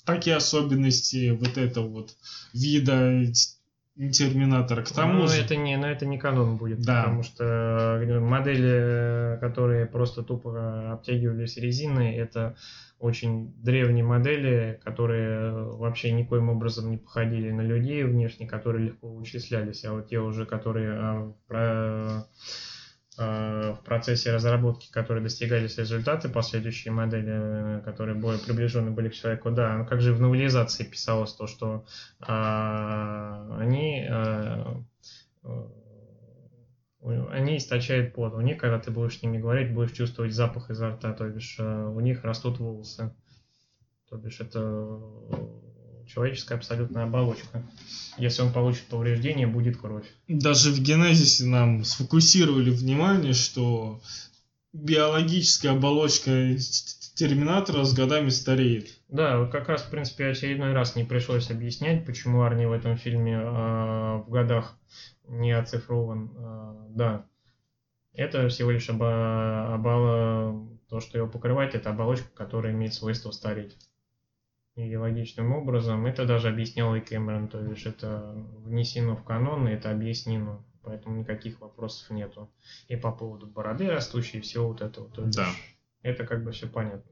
такие 0.03 0.35
особенности 0.35 1.29
вот 1.29 1.57
этого 1.57 1.87
вот 1.87 2.11
вида 2.53 3.23
терминатора. 3.97 4.83
К 4.83 4.91
тому 4.91 5.19
но 5.19 5.27
же... 5.27 5.41
это 5.41 5.55
не, 5.55 5.77
но 5.77 5.87
это 5.87 6.05
не 6.05 6.17
канон 6.17 6.57
будет, 6.57 6.81
Да. 6.81 7.03
потому 7.03 7.23
что 7.23 7.43
э, 8.01 8.19
модели, 8.19 8.71
э, 8.71 9.37
которые 9.39 9.85
просто 9.85 10.23
тупо 10.23 10.91
обтягивались 10.93 11.57
резиной, 11.57 12.15
это 12.15 12.55
очень 12.99 13.53
древние 13.61 14.03
модели, 14.03 14.79
которые 14.83 15.51
вообще 15.51 16.11
никоим 16.11 16.49
образом 16.49 16.89
не 16.91 16.97
походили 16.97 17.51
на 17.51 17.61
людей 17.61 18.03
внешне, 18.03 18.47
которые 18.47 18.85
легко 18.87 19.07
вычислялись, 19.07 19.83
а 19.85 19.93
вот 19.93 20.07
те 20.07 20.19
уже, 20.19 20.45
которые 20.45 21.33
про, 21.47 22.25
в 23.21 23.81
процессе 23.85 24.31
разработки, 24.31 24.91
которые 24.91 25.23
достигались 25.23 25.77
результаты, 25.77 26.29
последующие 26.29 26.91
модели, 26.91 27.81
которые 27.85 28.15
более 28.15 28.41
приближены 28.41 28.91
были 28.91 29.09
к 29.09 29.13
человеку, 29.13 29.51
да, 29.51 29.77
ну 29.77 29.85
как 29.85 30.01
же 30.01 30.13
в 30.13 30.21
новелизации 30.21 30.83
писалось 30.83 31.33
то, 31.33 31.47
что 31.47 31.85
а, 32.19 33.57
они 33.59 34.07
а, 34.09 34.81
они 37.01 37.57
источают 37.57 38.13
пот. 38.13 38.33
У 38.33 38.41
них, 38.41 38.57
когда 38.57 38.79
ты 38.79 38.91
будешь 38.91 39.17
с 39.17 39.23
ними 39.23 39.39
говорить, 39.39 39.73
будешь 39.73 39.91
чувствовать 39.91 40.33
запах 40.33 40.69
изо 40.69 40.91
рта, 40.91 41.13
то 41.13 41.27
бишь 41.27 41.55
э, 41.57 41.63
у 41.63 41.99
них 41.99 42.23
растут 42.23 42.59
волосы. 42.59 43.13
То 44.07 44.17
бишь 44.17 44.39
это 44.39 44.59
человеческая 46.07 46.55
абсолютная 46.55 47.03
оболочка. 47.03 47.63
Если 48.17 48.41
он 48.41 48.51
получит 48.51 48.83
повреждение, 48.83 49.47
будет 49.47 49.77
кровь. 49.77 50.05
Даже 50.27 50.71
в 50.71 50.79
генезисе 50.79 51.45
нам 51.45 51.83
сфокусировали 51.83 52.69
внимание, 52.69 53.33
что 53.33 54.01
биологическая 54.73 55.71
оболочка 55.71 56.55
Терминатора 57.13 57.83
с 57.83 57.93
годами 57.93 58.29
стареет. 58.29 58.87
Да, 59.09 59.39
вот 59.39 59.51
как 59.51 59.67
раз, 59.67 59.83
в 59.83 59.89
принципе, 59.89 60.27
очередной 60.27 60.73
раз 60.73 60.95
не 60.95 61.03
пришлось 61.03 61.51
объяснять, 61.51 62.05
почему 62.05 62.41
Арни 62.41 62.65
в 62.65 62.71
этом 62.71 62.97
фильме 62.97 63.33
э, 63.33 63.43
в 64.25 64.25
годах 64.29 64.77
не 65.27 65.51
оцифрован. 65.51 66.31
Э, 66.35 66.87
да, 66.89 67.25
это 68.13 68.47
всего 68.47 68.71
лишь 68.71 68.89
оба, 68.89 69.75
оба, 69.75 70.67
то, 70.89 70.99
что 70.99 71.17
его 71.17 71.27
покрывает, 71.27 71.75
это 71.75 71.89
оболочка, 71.91 72.29
которая 72.33 72.73
имеет 72.73 72.93
свойство 72.93 73.31
стареть. 73.31 73.77
И 74.75 74.95
логичным 74.95 75.51
образом 75.51 76.05
это 76.05 76.25
даже 76.25 76.47
объяснял 76.47 76.95
и 76.95 77.01
Кэмерон, 77.01 77.49
то 77.49 77.59
есть 77.59 77.85
это 77.85 78.33
внесено 78.63 79.17
в 79.17 79.23
канон, 79.23 79.67
и 79.67 79.71
это 79.71 79.91
объяснено, 79.91 80.63
поэтому 80.81 81.17
никаких 81.17 81.59
вопросов 81.59 82.09
нету. 82.09 82.49
И 82.87 82.95
по 82.95 83.11
поводу 83.11 83.47
бороды 83.47 83.89
растущей, 83.89 84.37
и 84.37 84.41
всего 84.41 84.69
вот 84.69 84.81
этого. 84.81 85.09
То 85.09 85.25
есть 85.25 85.37
да. 85.37 85.49
Это 86.03 86.25
как 86.25 86.43
бы 86.43 86.51
все 86.51 86.67
понятно. 86.67 87.11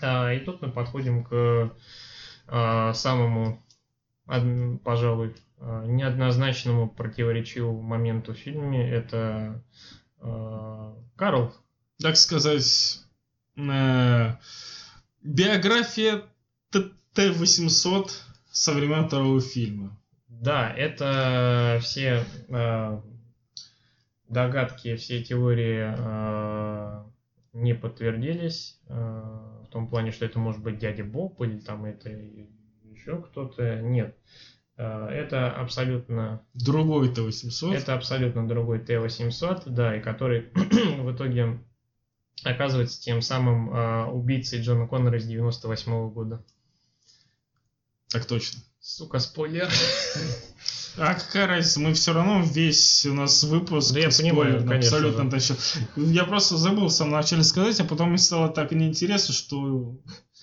А, 0.00 0.32
и 0.32 0.40
тут 0.40 0.62
мы 0.62 0.70
подходим 0.70 1.24
к 1.24 1.74
а, 2.46 2.92
самому, 2.92 3.62
пожалуй, 4.84 5.34
а, 5.58 5.86
неоднозначному 5.86 6.88
противоречивому 6.88 7.82
моменту 7.82 8.34
в 8.34 8.38
фильме. 8.38 8.88
Это 8.88 9.62
Карл. 11.16 11.54
Так 12.00 12.16
сказать, 12.16 13.00
э, 13.56 14.32
биография 15.22 16.22
Т-800 16.70 18.10
со 18.50 18.72
времен 18.72 19.06
второго 19.06 19.40
фильма. 19.40 19.98
Да, 20.28 20.70
это 20.70 21.78
все 21.82 22.24
догадки, 24.28 24.96
все 24.96 25.22
теории 25.22 25.94
не 27.54 27.74
подтвердились 27.74 28.80
в 28.88 29.68
том 29.70 29.88
плане, 29.88 30.12
что 30.12 30.24
это 30.26 30.38
может 30.38 30.62
быть 30.62 30.78
дядя 30.78 31.04
Боб 31.04 31.40
или 31.42 31.58
там 31.58 31.84
это 31.84 32.10
еще 32.84 33.22
кто-то. 33.22 33.80
Нет. 33.80 34.16
Э, 34.76 35.08
это 35.08 35.50
абсолютно... 35.50 36.44
Другой 36.54 37.12
Т-800? 37.14 37.74
Это 37.74 37.94
абсолютно 37.94 38.46
другой 38.46 38.80
Т-800, 38.80 39.64
да, 39.66 39.96
и 39.96 40.00
который 40.00 40.50
в 40.54 41.14
итоге 41.14 41.58
оказывается 42.44 43.00
тем 43.00 43.22
самым 43.22 43.70
э, 43.70 44.06
убийцей 44.06 44.60
Джона 44.60 44.86
Коннора 44.86 45.18
из 45.18 45.26
98 45.26 45.92
-го 45.92 46.10
года. 46.10 46.44
Так 48.08 48.24
точно. 48.26 48.60
Сука, 48.80 49.18
спойлер. 49.18 49.70
А 50.98 51.14
какая 51.14 51.46
разница, 51.46 51.80
мы 51.80 51.92
все 51.92 52.14
равно 52.14 52.42
весь 52.42 53.04
у 53.04 53.12
нас 53.12 53.42
выпуск 53.42 53.92
да 53.92 54.00
я 54.00 54.08
понимаю, 54.08 54.60
конечно, 54.60 54.76
абсолютно 54.76 55.24
да. 55.24 55.30
тащил. 55.32 55.56
Я 55.94 56.24
просто 56.24 56.56
забыл 56.56 56.86
в 56.86 56.90
самом 56.90 57.12
начале 57.12 57.44
сказать, 57.44 57.78
а 57.80 57.84
потом 57.84 58.08
мне 58.08 58.18
стало 58.18 58.48
так 58.48 58.72
неинтересно, 58.72 59.34
что... 59.34 59.98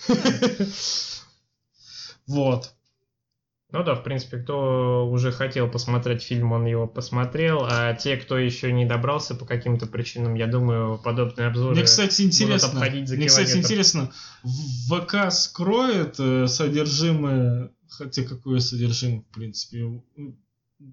Вот. 2.27 2.71
Ну 3.73 3.83
да, 3.83 3.95
в 3.95 4.03
принципе, 4.03 4.37
кто 4.37 5.09
уже 5.09 5.31
хотел 5.31 5.67
посмотреть 5.67 6.21
фильм, 6.21 6.51
он 6.51 6.67
его 6.67 6.85
посмотрел, 6.85 7.65
а 7.67 7.95
те, 7.95 8.17
кто 8.17 8.37
еще 8.37 8.71
не 8.71 8.85
добрался 8.85 9.33
по 9.33 9.45
каким-то 9.45 9.87
причинам, 9.87 10.35
я 10.35 10.45
думаю, 10.45 10.99
подобные 10.99 11.47
обзоры 11.47 11.73
Мне, 11.73 11.83
кстати, 11.83 12.21
интересно, 12.21 12.67
будут 12.67 12.83
обходить 12.83 13.07
за 13.07 13.15
Мне, 13.15 13.25
кстати, 13.25 13.57
интересно, 13.57 14.11
ВК 14.91 15.31
скроет 15.31 16.19
э, 16.19 16.45
содержимое, 16.45 17.71
хотя 17.89 18.21
какое 18.21 18.59
содержимое, 18.59 19.21
в 19.21 19.33
принципе, 19.33 20.03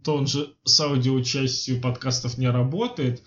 то 0.02 0.16
он 0.16 0.26
же 0.26 0.54
с 0.64 0.80
аудиочастью 0.80 1.82
подкастов 1.82 2.38
не 2.38 2.48
работает, 2.48 3.22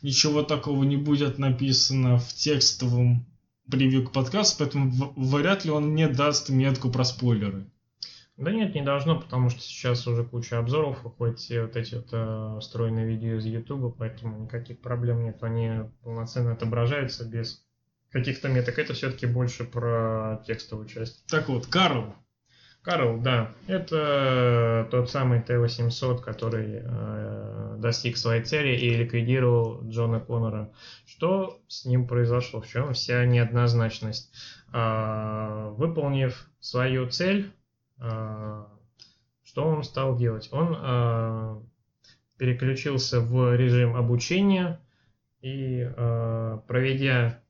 ничего 0.00 0.42
такого 0.42 0.84
не 0.84 0.96
будет 0.96 1.36
написано 1.36 2.18
в 2.18 2.32
текстовом 2.32 3.26
превью 3.70 4.06
к 4.06 4.12
подкасту, 4.12 4.56
поэтому 4.60 5.12
вряд 5.16 5.66
ли 5.66 5.70
он 5.70 5.88
мне 5.88 6.08
даст 6.08 6.48
метку 6.48 6.90
про 6.90 7.04
спойлеры. 7.04 7.70
Да 8.36 8.52
нет, 8.52 8.74
не 8.74 8.82
должно, 8.82 9.18
потому 9.18 9.48
что 9.48 9.62
сейчас 9.62 10.06
уже 10.06 10.22
куча 10.22 10.58
обзоров 10.58 11.02
выходит, 11.02 11.38
все 11.38 11.62
вот 11.62 11.74
эти 11.74 11.94
вот 11.94 12.08
э, 12.12 12.58
встроенные 12.60 13.06
видео 13.06 13.36
из 13.36 13.46
YouTube, 13.46 13.96
поэтому 13.96 14.44
никаких 14.44 14.80
проблем 14.82 15.24
нет, 15.24 15.42
они 15.42 15.90
полноценно 16.02 16.52
отображаются 16.52 17.24
без 17.26 17.66
каких-то 18.10 18.48
меток. 18.48 18.78
Это 18.78 18.92
все-таки 18.92 19.26
больше 19.26 19.64
про 19.64 20.42
текстовую 20.46 20.86
часть. 20.86 21.26
Так 21.26 21.48
вот, 21.48 21.66
Карл. 21.66 22.14
Карл, 22.82 23.18
да, 23.20 23.52
это 23.66 24.86
тот 24.90 25.10
самый 25.10 25.42
Т-800, 25.42 26.22
который 26.22 26.82
э, 26.84 27.76
достиг 27.78 28.16
своей 28.16 28.44
цели 28.44 28.76
и 28.76 28.90
ликвидировал 28.90 29.88
Джона 29.88 30.20
Коннора. 30.20 30.72
Что 31.04 31.60
с 31.66 31.84
ним 31.84 32.06
произошло? 32.06 32.60
В 32.60 32.68
чем 32.68 32.92
вся 32.92 33.24
неоднозначность? 33.24 34.32
Э, 34.72 35.70
выполнив 35.76 36.48
свою 36.60 37.08
цель, 37.08 37.50
что 37.98 39.64
он 39.64 39.84
стал 39.84 40.16
делать? 40.16 40.48
Он 40.52 40.76
а, 40.76 41.62
переключился 42.36 43.20
в 43.20 43.56
режим 43.56 43.96
обучения 43.96 44.80
и 45.40 45.80
а, 45.96 46.58
проведя 46.66 47.42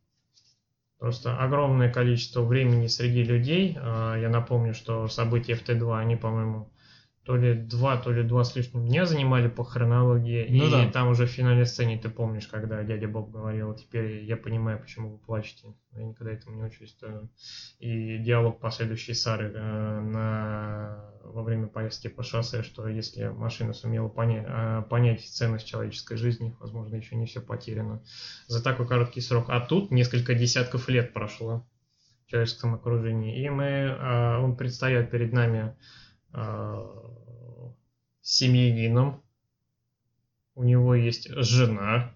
просто 0.98 1.36
огромное 1.36 1.93
количество 1.93 2.43
времени 2.43 2.86
среди 2.86 3.23
людей, 3.23 3.74
я 3.74 4.28
напомню, 4.31 4.73
что 4.73 5.09
события 5.09 5.55
в 5.55 5.62
Т2, 5.62 5.98
они, 5.98 6.16
по-моему, 6.16 6.70
то 7.27 7.36
ли 7.36 7.55
два, 7.55 7.97
то 7.97 8.12
ли 8.12 8.23
два 8.23 8.44
с 8.44 8.55
лишним 8.55 8.86
дня 8.86 9.05
занимали 9.05 9.48
по 9.48 9.65
хронологии. 9.65 10.47
Ну, 10.48 10.69
и 10.69 10.70
да. 10.70 10.89
там 10.93 11.09
уже 11.09 11.27
в 11.27 11.31
финальной 11.31 11.66
сцене 11.66 11.98
ты 11.98 12.09
помнишь, 12.09 12.47
когда 12.47 12.85
дядя 12.85 13.09
Боб 13.09 13.32
говорил, 13.32 13.74
теперь 13.74 14.23
я 14.23 14.36
понимаю, 14.36 14.78
почему 14.78 15.11
вы 15.11 15.19
плачете. 15.19 15.74
Я 15.90 16.05
никогда 16.05 16.32
этому 16.32 16.57
не 16.57 16.62
учусь. 16.62 16.94
То... 16.94 17.28
И 17.81 18.19
диалог 18.19 18.61
последующий 18.61 19.16
Сары 19.16 19.51
э, 19.53 20.01
на... 20.03 21.11
во 21.24 21.43
время 21.43 21.66
поездки 21.66 22.07
по 22.07 22.23
шоссе, 22.23 22.62
что 22.62 22.86
если 22.86 23.27
машина 23.27 23.73
сумела 23.73 24.09
понять, 24.09 24.44
э, 24.47 24.82
понять 24.89 25.23
ценность 25.23 25.66
человеческой 25.66 26.19
жизни, 26.19 26.55
возможно, 26.61 26.94
еще 26.94 27.16
не 27.16 27.27
все 27.27 27.40
потеряно 27.40 28.05
за 28.47 28.62
такой 28.62 28.86
короткий 28.86 29.20
срок. 29.20 29.47
А 29.48 29.59
тут 29.59 29.90
несколько 29.90 30.35
десятков 30.35 30.89
лет 30.89 31.12
прошло 31.12 31.66
в 32.24 32.31
человеческом 32.31 32.74
окружении. 32.74 33.44
И 33.44 33.51
мы, 33.51 33.65
э, 33.65 34.39
он 34.39 34.57
предстает 34.57 35.11
перед 35.11 35.32
нами 35.32 35.74
семьянином, 38.21 39.23
у 40.55 40.65
него 40.65 40.95
есть 40.95 41.29
жена, 41.31 42.13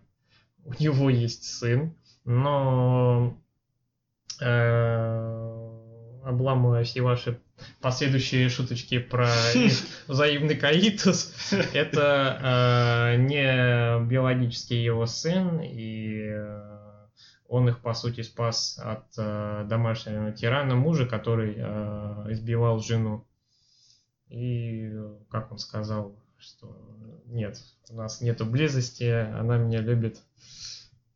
у 0.65 0.73
него 0.83 1.11
есть 1.11 1.45
сын, 1.45 1.95
но 2.25 3.37
э, 4.41 5.81
обламывая 6.25 6.85
все 6.85 7.03
ваши 7.03 7.41
последующие 7.81 8.49
шуточки 8.49 8.99
про 8.99 9.29
взаимный 10.09 10.57
каитус, 10.57 11.53
это 11.73 13.15
э, 13.15 13.17
не 13.17 14.07
биологический 14.07 14.83
его 14.83 15.07
сын, 15.07 15.61
и 15.61 16.31
э, 16.33 17.07
он 17.49 17.69
их, 17.69 17.81
по 17.81 17.95
сути, 17.95 18.23
спас 18.23 18.79
от 18.83 19.07
э, 19.19 19.65
домашнего 19.69 20.33
тирана 20.33 20.77
мужа, 20.77 21.07
который 21.07 21.55
э, 21.57 22.27
избивал 22.31 22.81
жену. 22.81 23.27
И, 24.31 24.93
как 25.29 25.51
он 25.53 25.59
сказал, 25.59 26.15
что 26.39 26.75
нет, 27.27 27.61
у 27.91 27.97
нас 27.97 28.21
нету 28.21 28.47
близости, 28.47 29.05
она 29.05 29.59
меня 29.59 29.81
любит, 29.81 30.21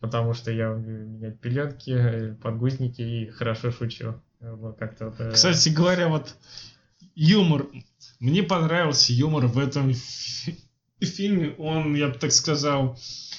потому 0.01 0.35
что 0.35 0.51
я 0.51 0.73
умею 0.73 1.07
менять 1.07 1.41
пеленки, 1.41 2.37
подгузники 2.43 3.03
и 3.03 3.27
хорошо 3.31 3.71
шучу. 3.71 4.21
Вот 4.41 4.77
как-то 4.79 5.15
э, 5.19 5.33
Кстати 5.33 5.71
говоря, 5.71 6.09
вот 6.09 6.35
юмор, 7.15 7.67
мне 8.21 8.43
понравился 8.43 9.13
юмор 9.13 9.47
в 9.47 9.59
этом 9.59 9.95
фильме, 11.01 11.55
он, 11.57 11.95
я 11.95 12.09
бы 12.09 12.15
так 12.15 12.33
сказал, 12.33 12.99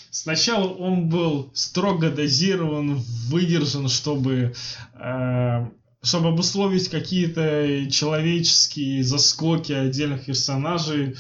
сначала 0.10 0.68
он 0.68 1.10
был 1.10 1.52
строго 1.54 2.10
дозирован, 2.10 2.96
выдержан, 3.30 3.90
чтобы 3.90 4.56
э, 4.94 5.70
чтобы 6.06 6.30
обусловить 6.30 6.90
какие-то 6.90 7.90
человеческие 7.90 9.04
заскоки 9.04 9.74
отдельных 9.74 10.26
персонажей, 10.26 11.16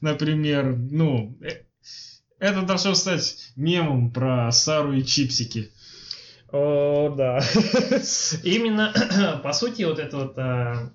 например, 0.00 0.76
ну, 0.76 1.36
э, 1.42 1.64
это 2.38 2.62
должно 2.62 2.94
стать 2.94 3.52
мемом 3.56 4.12
про 4.12 4.50
Сару 4.52 4.92
и 4.92 5.04
чипсики. 5.04 5.70
О, 6.52 7.10
да. 7.10 7.40
Именно, 8.44 9.40
по 9.42 9.52
сути, 9.52 9.82
вот 9.82 9.98
это 9.98 10.16
вот 10.16 10.38
а, 10.38 10.92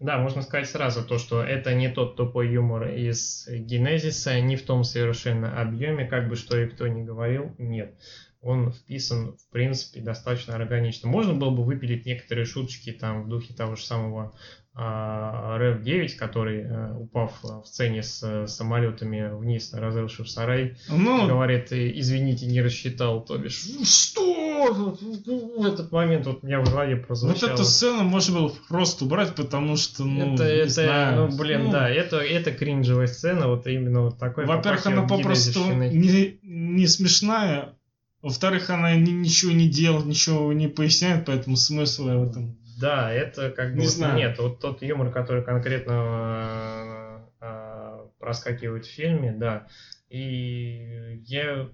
да, 0.00 0.16
можно 0.18 0.40
сказать 0.40 0.68
сразу 0.68 1.04
то, 1.04 1.18
что 1.18 1.42
это 1.42 1.74
не 1.74 1.90
тот 1.90 2.16
тупой 2.16 2.50
юмор 2.50 2.88
из 2.88 3.46
Генезиса, 3.48 4.40
не 4.40 4.56
в 4.56 4.62
том 4.62 4.82
совершенно 4.82 5.60
объеме, 5.60 6.06
как 6.06 6.28
бы 6.28 6.36
что 6.36 6.58
и 6.58 6.66
кто 6.66 6.88
ни 6.88 7.02
говорил, 7.02 7.54
нет. 7.58 7.94
Он 8.42 8.72
вписан, 8.72 9.36
в 9.36 9.50
принципе, 9.50 10.00
достаточно 10.00 10.54
органично. 10.54 11.08
Можно 11.08 11.34
было 11.34 11.50
бы 11.50 11.62
выпилить 11.62 12.06
некоторые 12.06 12.46
шуточки 12.46 12.90
там 12.90 13.24
в 13.24 13.28
духе 13.28 13.52
того 13.52 13.76
же 13.76 13.84
самого 13.84 14.34
а, 14.72 15.58
РФ-9, 15.58 16.16
который, 16.16 16.62
э, 16.62 16.94
упав 16.94 17.32
в 17.42 17.64
сцене 17.66 18.04
с 18.04 18.22
э, 18.22 18.46
самолетами 18.46 19.28
вниз, 19.36 19.74
разрушив 19.74 20.30
сарай, 20.30 20.76
ну, 20.88 21.26
говорит, 21.26 21.72
извините, 21.72 22.46
не 22.46 22.62
рассчитал, 22.62 23.24
то 23.24 23.36
бишь, 23.36 23.66
что? 23.84 24.30
В 24.70 25.66
этот 25.66 25.90
момент 25.90 26.26
вот 26.26 26.44
у 26.44 26.46
меня 26.46 26.60
в 26.60 26.70
голове 26.70 26.96
прозвучало. 26.96 27.50
Вот 27.50 27.60
эту 27.60 27.64
сцену 27.64 28.04
можно 28.04 28.38
было 28.38 28.52
просто 28.68 29.04
убрать, 29.04 29.34
потому 29.34 29.76
что, 29.76 30.04
ну, 30.04 30.34
это, 30.34 30.44
это, 30.44 30.70
знаю. 30.70 31.28
Ну, 31.28 31.36
блин, 31.36 31.64
ну, 31.64 31.72
да, 31.72 31.90
это, 31.90 32.18
это 32.18 32.52
кринжевая 32.52 33.08
сцена, 33.08 33.48
вот 33.48 33.66
именно 33.66 34.02
вот 34.02 34.18
такой. 34.18 34.46
Во-первых, 34.46 34.86
она 34.86 35.02
попросту 35.02 35.72
не, 35.72 36.38
не 36.42 36.86
смешная, 36.86 37.74
во-вторых, 38.22 38.70
она 38.70 38.94
ни, 38.96 39.10
ничего 39.10 39.52
не 39.52 39.68
делает, 39.68 40.06
ничего 40.06 40.52
не 40.52 40.68
поясняет, 40.68 41.26
поэтому 41.26 41.56
смысла 41.56 42.16
в 42.16 42.30
этом 42.30 42.60
да, 42.80 43.12
это 43.12 43.50
как 43.50 43.74
бы... 43.74 43.80
Не 43.80 43.86
знаю. 43.86 44.16
Нет, 44.16 44.38
вот 44.38 44.58
тот 44.58 44.82
юмор, 44.82 45.12
который 45.12 45.44
конкретно 45.44 47.26
э, 47.40 47.44
э, 47.44 48.06
проскакивает 48.18 48.86
в 48.86 48.90
фильме, 48.90 49.32
да. 49.32 49.66
И 50.08 51.20
я 51.26 51.68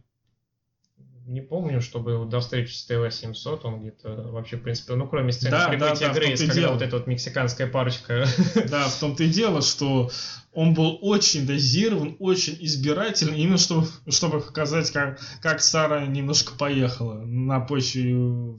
не 1.27 1.40
помню, 1.40 1.81
чтобы 1.81 2.24
до 2.27 2.40
встречи 2.40 2.73
с 2.73 2.85
ТВ-700 2.86 3.60
он 3.64 3.81
где-то 3.81 4.09
вообще, 4.32 4.56
в 4.56 4.62
принципе, 4.62 4.94
ну, 4.94 5.09
кроме 5.09 5.32
сцены 5.32 5.52
да, 5.52 5.68
прибытия 5.68 6.09
да, 6.09 6.12
да, 6.12 6.14
Грейс, 6.14 6.40
когда 6.40 6.55
дело. 6.55 6.73
вот 6.73 6.82
эта 6.82 6.97
вот 6.97 7.06
мексиканская 7.06 7.66
парочка... 7.68 8.27
Да, 8.68 8.89
в 8.89 8.98
том-то 8.98 9.24
и 9.24 9.28
дело, 9.28 9.62
что 9.62 10.10
он 10.56 10.72
был 10.72 10.98
очень 11.02 11.46
дозирован, 11.46 12.16
очень 12.18 12.56
избирательный, 12.60 13.38
именно 13.40 13.58
чтобы, 13.58 13.86
чтобы 14.08 14.40
показать, 14.40 14.90
как, 14.90 15.20
как 15.42 15.60
Сара 15.60 16.06
немножко 16.06 16.54
поехала 16.54 17.20
на 17.26 17.60
почве 17.60 18.16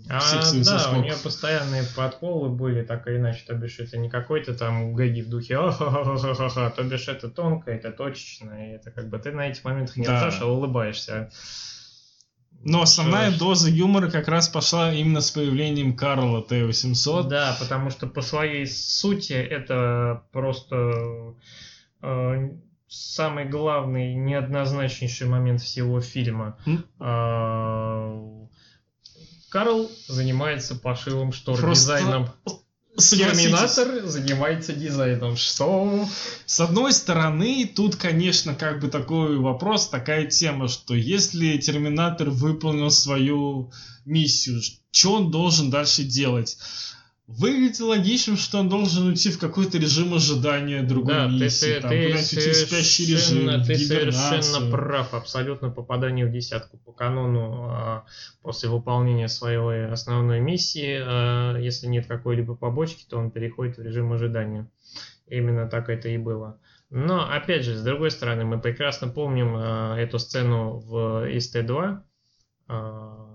а, 0.08 0.22
своих 0.22 0.64
Да, 0.64 0.78
соскоков. 0.78 1.00
у 1.00 1.02
нее 1.02 1.16
постоянные 1.24 1.84
подколы 1.96 2.50
были, 2.50 2.84
так 2.84 3.08
или 3.08 3.18
иначе, 3.18 3.44
то 3.48 3.56
бишь 3.56 3.80
это 3.80 3.98
не 3.98 4.12
какой-то 4.12 4.54
там 4.54 4.94
гэги 4.94 5.22
в 5.22 5.30
духе 5.30 5.58
ха-ха-ха-ха-ха, 5.58 6.70
то 6.70 6.84
бишь 6.84 7.08
это 7.08 7.30
тонко, 7.30 7.72
это 7.72 7.92
точечно, 7.92 8.52
и 8.52 8.76
это 8.76 8.92
как 8.92 9.10
бы 9.10 9.18
ты 9.18 9.32
на 9.32 9.48
этих 9.50 9.64
моментах 9.64 9.98
не 9.98 10.06
да. 10.06 10.28
ржешь, 10.28 10.40
а 10.42 10.46
улыбаешься. 10.46 11.32
Но 12.64 12.84
основная 12.84 13.32
Что 13.32 13.40
доза 13.40 13.70
юмора 13.70 14.12
как 14.12 14.28
раз 14.28 14.50
пошла 14.50 14.94
именно 14.94 15.22
с 15.22 15.32
появлением 15.32 15.96
Карла 15.96 16.44
Т-800. 16.44 17.28
Да, 17.28 17.58
потому 17.60 17.90
что 17.90 18.06
по 18.08 18.22
своей 18.22 18.68
сути 18.68 19.34
это 19.34 20.24
просто 20.32 21.36
самый 22.88 23.46
главный, 23.46 24.16
неоднозначнейший 24.16 25.28
момент 25.28 25.62
всего 25.62 26.00
фильма. 26.02 26.58
Mm. 26.66 26.84
Э, 27.00 28.48
Карл 29.50 29.90
занимается 30.08 30.76
пошивом 30.76 31.32
штор, 31.32 31.60
Просто... 31.60 31.98
дизайном 31.98 32.30
Терминатор 32.98 34.08
занимается 34.08 34.74
дизайном. 34.74 35.38
Что? 35.38 36.08
С 36.48 36.60
одной 36.60 36.92
стороны, 36.94 37.70
тут, 37.76 37.96
конечно, 37.96 38.56
как 38.56 38.80
бы 38.80 38.88
такой 38.88 39.38
вопрос, 39.38 39.88
такая 39.90 40.26
тема, 40.26 40.68
что 40.68 40.96
если 40.96 41.58
Терминатор 41.58 42.32
выполнил 42.32 42.90
свою 42.90 43.72
миссию, 44.06 44.62
что 44.92 45.14
он 45.14 45.30
должен 45.30 45.70
дальше 45.70 46.04
делать? 46.04 46.58
Выглядит 47.28 47.82
логичным, 47.82 48.38
что 48.38 48.60
он 48.60 48.70
должен 48.70 49.08
уйти 49.08 49.30
в 49.32 49.38
какой-то 49.38 49.78
режим 49.78 50.14
ожидания 50.14 50.82
другой 50.82 51.14
да, 51.14 51.28
миссии. 51.28 51.74
Ты, 51.74 51.82
там, 51.82 51.90
ты, 51.92 52.14
в 52.14 52.56
спящий 52.56 53.06
режим, 53.06 53.64
Ты 53.66 53.76
совершенно 53.76 54.72
прав. 54.72 55.14
Абсолютно 55.14 55.70
попадание 55.70 56.26
в 56.26 56.32
десятку 56.32 56.78
по 56.78 56.94
канону 56.94 57.68
а, 57.70 58.06
после 58.42 58.70
выполнения 58.70 59.28
своей 59.28 59.88
основной 59.88 60.40
миссии. 60.40 61.02
А, 61.02 61.58
если 61.58 61.88
нет 61.88 62.08
какой-либо 62.08 62.56
побочки, 62.56 63.06
то 63.10 63.18
он 63.18 63.30
переходит 63.30 63.78
в 63.78 63.82
режим 63.82 64.14
ожидания. 64.14 64.72
Именно 65.28 65.68
так 65.68 65.90
это 65.90 66.08
и 66.08 66.18
было. 66.18 66.62
Но, 66.90 67.30
опять 67.30 67.66
же, 67.66 67.76
с 67.76 67.84
другой 67.84 68.12
стороны, 68.12 68.46
мы 68.46 68.58
прекрасно 68.58 69.10
помним 69.10 69.54
а, 69.58 69.98
эту 69.98 70.18
сцену 70.18 70.78
в 70.80 71.28
ИСТ-2. 71.30 72.00
А, 72.70 73.27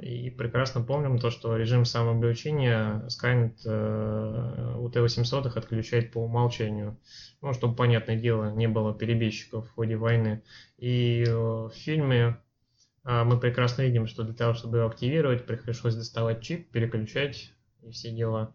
и 0.00 0.30
прекрасно 0.30 0.82
помним 0.82 1.18
то, 1.18 1.30
что 1.30 1.56
режим 1.56 1.84
самообучения 1.84 3.06
Skynet 3.08 3.56
э, 3.64 4.76
у 4.78 4.88
Т-800 4.88 5.48
отключает 5.56 6.12
по 6.12 6.18
умолчанию. 6.18 6.98
Ну, 7.40 7.52
чтобы, 7.52 7.74
понятное 7.74 8.16
дело, 8.16 8.52
не 8.52 8.68
было 8.68 8.94
перебежчиков 8.94 9.68
в 9.68 9.74
ходе 9.74 9.96
войны. 9.96 10.42
И 10.78 11.24
э, 11.26 11.34
в 11.34 11.72
фильме 11.74 12.38
э, 13.04 13.24
мы 13.24 13.38
прекрасно 13.38 13.82
видим, 13.82 14.06
что 14.06 14.22
для 14.22 14.34
того, 14.34 14.54
чтобы 14.54 14.78
его 14.78 14.88
активировать, 14.88 15.46
пришлось 15.46 15.94
доставать 15.94 16.42
чип, 16.42 16.70
переключать 16.70 17.52
и 17.82 17.90
все 17.90 18.10
дела. 18.10 18.54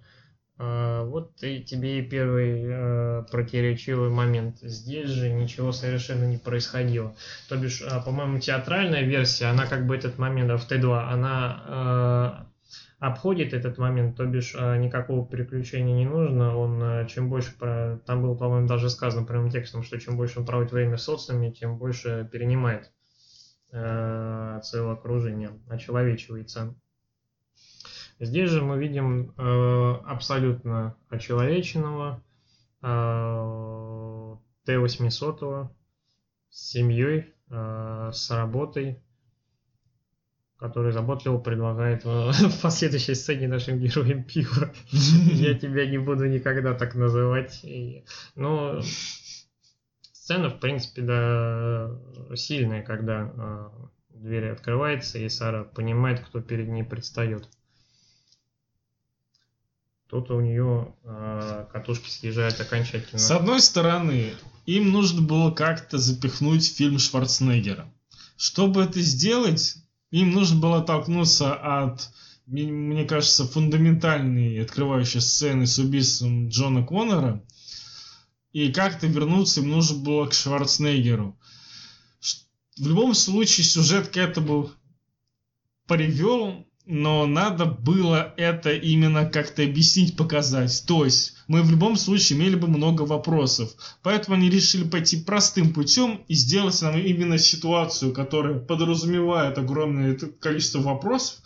Вот 0.60 1.44
и 1.44 1.64
тебе 1.64 2.00
и 2.00 2.02
первый 2.02 2.64
э, 2.66 3.24
противоречивый 3.32 4.10
момент. 4.10 4.58
Здесь 4.62 5.10
же 5.10 5.30
ничего 5.30 5.72
совершенно 5.72 6.26
не 6.26 6.38
происходило. 6.38 7.16
То 7.48 7.58
бишь, 7.58 7.82
э, 7.82 8.02
по-моему, 8.04 8.40
театральная 8.40 9.04
версия, 9.04 9.46
она 9.46 9.68
как 9.68 9.86
бы 9.86 9.96
этот 9.96 10.18
момент 10.18 10.50
в 10.60 10.72
Т2, 10.72 11.10
она 11.12 12.42
э, 12.42 12.48
обходит 13.00 13.54
этот 13.54 13.78
момент, 13.78 14.18
то 14.18 14.26
бишь 14.26 14.56
э, 14.58 14.78
никакого 14.78 15.28
переключения 15.28 15.96
не 15.96 16.06
нужно. 16.06 16.58
Он 16.58 16.82
э, 16.82 17.08
чем 17.08 17.30
больше, 17.30 17.56
про, 17.58 18.00
там 18.06 18.24
было, 18.24 18.36
по-моему, 18.36 18.68
даже 18.68 18.90
сказано 18.90 19.26
прямым 19.26 19.52
текстом, 19.52 19.84
что 19.84 20.00
чем 20.00 20.18
больше 20.18 20.40
он 20.40 20.46
проводит 20.46 20.72
время 20.72 20.98
в 20.98 21.02
социуме, 21.02 21.52
тем 21.52 21.78
больше 21.78 22.28
перенимает 22.32 22.92
э, 23.72 24.60
целое 24.64 24.94
окружение, 24.94 25.52
очеловечивается. 25.70 26.76
Здесь 28.20 28.50
же 28.50 28.64
мы 28.64 28.80
видим 28.80 29.34
э, 29.38 29.94
абсолютно 30.06 30.96
очеловеченного 31.10 32.24
э, 32.82 34.36
Т-800 34.66 35.70
с 36.50 36.70
семьей, 36.72 37.36
э, 37.52 38.10
с 38.12 38.32
работой, 38.32 39.00
который 40.58 40.92
заботливо 40.92 41.38
предлагает 41.38 42.06
в 42.06 42.62
последующей 42.64 43.14
сцене 43.14 43.48
нашим 43.48 43.78
героям 43.78 44.24
пиво. 44.24 44.74
Я 44.92 45.54
тебя 45.54 45.86
не 45.86 46.00
буду 46.00 46.26
никогда 46.26 46.74
так 46.74 46.96
называть. 46.96 47.64
Но 48.34 48.82
сцена, 50.12 50.50
в 50.50 50.60
принципе, 50.60 51.04
да, 51.04 51.92
сильная, 52.34 52.82
когда 52.82 53.72
дверь 54.10 54.50
открывается, 54.50 55.20
и 55.20 55.30
Сара 55.30 55.64
понимает, 55.64 56.22
кто 56.22 56.42
перед 56.42 56.68
ней 56.68 56.84
предстает 56.84 57.48
тут 60.10 60.32
у 60.32 60.40
нее 60.40 60.94
э, 61.04 61.66
катушки 61.72 62.10
съезжают 62.10 62.60
окончательно. 62.60 63.20
С 63.20 63.32
одной 63.32 63.62
стороны, 63.62 64.34
им 64.66 64.92
нужно 64.92 65.22
было 65.22 65.52
как-то 65.52 65.98
запихнуть 65.98 66.66
фильм 66.66 67.00
Шварценеггера. 67.00 67.92
Чтобы 68.38 68.84
это 68.84 69.02
сделать, 69.02 69.78
им 70.12 70.32
нужно 70.32 70.60
было 70.60 70.78
оттолкнуться 70.78 71.54
от, 71.56 72.10
мне 72.46 73.06
кажется, 73.06 73.48
фундаментальной 73.48 74.62
открывающей 74.62 75.22
сцены 75.22 75.66
с 75.68 75.80
убийством 75.80 76.50
Джона 76.50 76.86
Коннора. 76.86 77.44
И 78.54 78.72
как-то 78.72 79.08
вернуться 79.08 79.62
им 79.62 79.70
нужно 79.70 79.98
было 79.98 80.28
к 80.28 80.34
Шварценеггеру. 80.34 81.38
В 82.78 82.88
любом 82.88 83.14
случае 83.16 83.66
сюжет 83.66 84.10
к 84.10 84.18
этому 84.18 84.70
привел, 85.88 86.67
но 86.88 87.26
надо 87.26 87.66
было 87.66 88.34
это 88.38 88.72
именно 88.72 89.26
как-то 89.30 89.62
объяснить, 89.62 90.16
показать. 90.16 90.84
То 90.88 91.04
есть 91.04 91.36
мы 91.48 91.62
в 91.62 91.70
любом 91.70 91.98
случае 91.98 92.40
имели 92.40 92.56
бы 92.56 92.68
много 92.68 93.02
вопросов. 93.02 93.72
Поэтому 94.04 94.38
они 94.38 94.50
решили 94.50 94.88
пойти 94.88 95.22
простым 95.22 95.74
путем 95.74 96.22
и 96.30 96.34
сделать 96.34 96.82
нам 96.82 96.98
именно 96.98 97.38
ситуацию, 97.38 98.14
которая 98.14 98.60
подразумевает 98.60 99.58
огромное 99.58 100.16
количество 100.40 100.80
вопросов, 100.80 101.40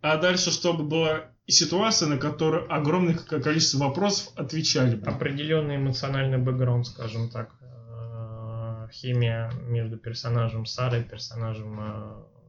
а 0.00 0.16
дальше, 0.16 0.50
чтобы 0.50 0.84
была 0.84 1.26
ситуация, 1.46 2.08
на 2.08 2.16
которую 2.16 2.72
огромное 2.72 3.14
количество 3.14 3.84
вопросов 3.84 4.32
отвечали 4.34 4.96
бы. 4.96 5.06
Определенный 5.06 5.76
эмоциональный 5.76 6.38
бэкграунд, 6.38 6.86
скажем 6.86 7.28
так, 7.28 7.50
э, 7.60 8.88
химия 8.92 9.52
между 9.68 9.98
персонажем 9.98 10.64
Сарой 10.64 11.00
и 11.00 11.04
персонажем 11.04 11.78
э, 11.80 12.39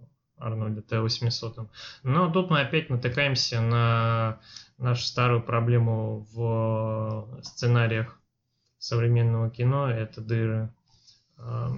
Арнольда 0.41 0.81
Т-800. 0.81 1.67
Но 2.03 2.31
тут 2.31 2.49
мы 2.49 2.61
опять 2.61 2.89
натыкаемся 2.89 3.61
на 3.61 4.39
нашу 4.77 5.03
старую 5.03 5.43
проблему 5.43 6.27
в 6.33 7.41
сценариях 7.43 8.19
современного 8.77 9.49
кино. 9.49 9.89
Это 9.89 10.21
дыры. 10.21 10.73
Э, 11.37 11.69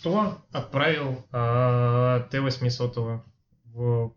кто 0.00 0.38
отправил 0.52 1.26
э, 1.32 2.24
Т-800 2.30 3.20
в 3.64 4.12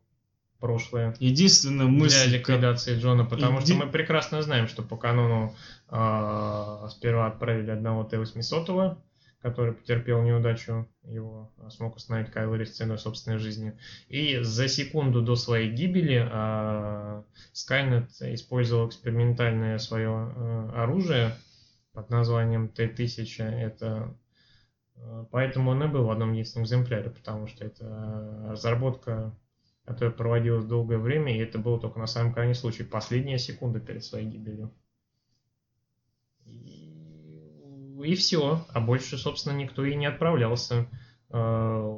прошлое. 0.59 1.15
Единственная 1.19 1.87
мысль... 1.87 2.29
Для 2.29 2.37
ликвидации 2.37 2.97
Джона, 2.97 3.25
потому 3.25 3.59
Еди... 3.59 3.73
что 3.73 3.85
мы 3.85 3.91
прекрасно 3.91 4.41
знаем, 4.43 4.67
что 4.67 4.83
по 4.83 4.95
канону 4.95 5.55
э, 5.89 6.87
сперва 6.91 7.27
отправили 7.27 7.71
одного 7.71 8.03
Т-800, 8.03 8.95
который 9.41 9.73
потерпел 9.73 10.21
неудачу, 10.21 10.87
его 11.03 11.51
смог 11.69 11.95
установить 11.95 12.31
Кайл 12.31 12.53
Рис 12.55 12.75
ценой 12.75 12.97
собственной 12.97 13.37
жизни. 13.37 13.77
И 14.07 14.39
за 14.39 14.67
секунду 14.67 15.21
до 15.21 15.35
своей 15.35 15.71
гибели 15.71 16.21
Skynet 17.53 18.09
использовал 18.33 18.87
экспериментальное 18.87 19.77
свое 19.77 20.33
э, 20.35 20.69
оружие 20.75 21.35
под 21.93 22.09
названием 22.09 22.69
Т-1000. 22.69 23.43
Это 23.43 24.15
Поэтому 25.31 25.71
он 25.71 25.83
и 25.83 25.87
был 25.87 26.05
в 26.05 26.11
одном 26.11 26.33
единственном 26.33 26.65
экземпляре, 26.65 27.09
потому 27.09 27.47
что 27.47 27.65
это 27.65 28.45
разработка 28.49 29.33
которая 29.85 30.13
проводилась 30.13 30.65
долгое 30.65 30.97
время, 30.97 31.35
и 31.35 31.39
это 31.39 31.57
было 31.57 31.79
только 31.79 31.99
на 31.99 32.07
самом 32.07 32.33
крайнем 32.33 32.55
случае, 32.55 32.87
последняя 32.87 33.37
секунда 33.37 33.79
перед 33.79 34.03
своей 34.03 34.27
гибелью. 34.27 34.73
И, 38.03 38.11
и 38.11 38.15
все, 38.15 38.65
а 38.73 38.79
больше, 38.79 39.17
собственно, 39.17 39.53
никто 39.53 39.83
и 39.83 39.95
не 39.95 40.05
отправлялся. 40.05 40.87
А, 41.29 41.97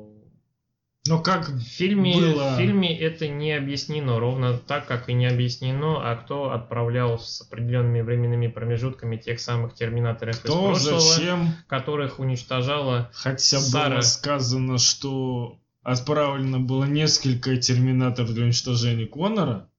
но 1.06 1.22
как 1.22 1.50
в 1.50 1.60
фильме, 1.60 2.16
было... 2.16 2.54
в 2.54 2.58
фильме 2.58 2.98
это 2.98 3.28
не 3.28 3.52
объяснено, 3.52 4.20
ровно 4.20 4.58
так, 4.58 4.88
как 4.88 5.10
и 5.10 5.14
не 5.14 5.26
объяснено, 5.26 6.00
а 6.00 6.16
кто 6.16 6.52
отправлял 6.52 7.20
с 7.20 7.42
определенными 7.42 8.00
временными 8.00 8.48
промежутками 8.48 9.18
тех 9.18 9.42
самых 9.42 9.74
терминаторов 9.74 10.40
кто, 10.40 10.72
из 10.72 10.84
прошлого, 10.84 11.02
зачем? 11.02 11.56
которых 11.68 12.20
уничтожала 12.20 13.12
Хотя 13.14 13.60
Сара. 13.60 13.96
было 13.96 14.02
сказано, 14.02 14.78
что 14.78 15.60
отправлено 15.82 16.62
было 16.62 16.86
несколько 16.86 17.58
терминаторов 17.58 18.34
для 18.34 18.46
уничтожения 18.46 19.06
Конора. 19.06 19.70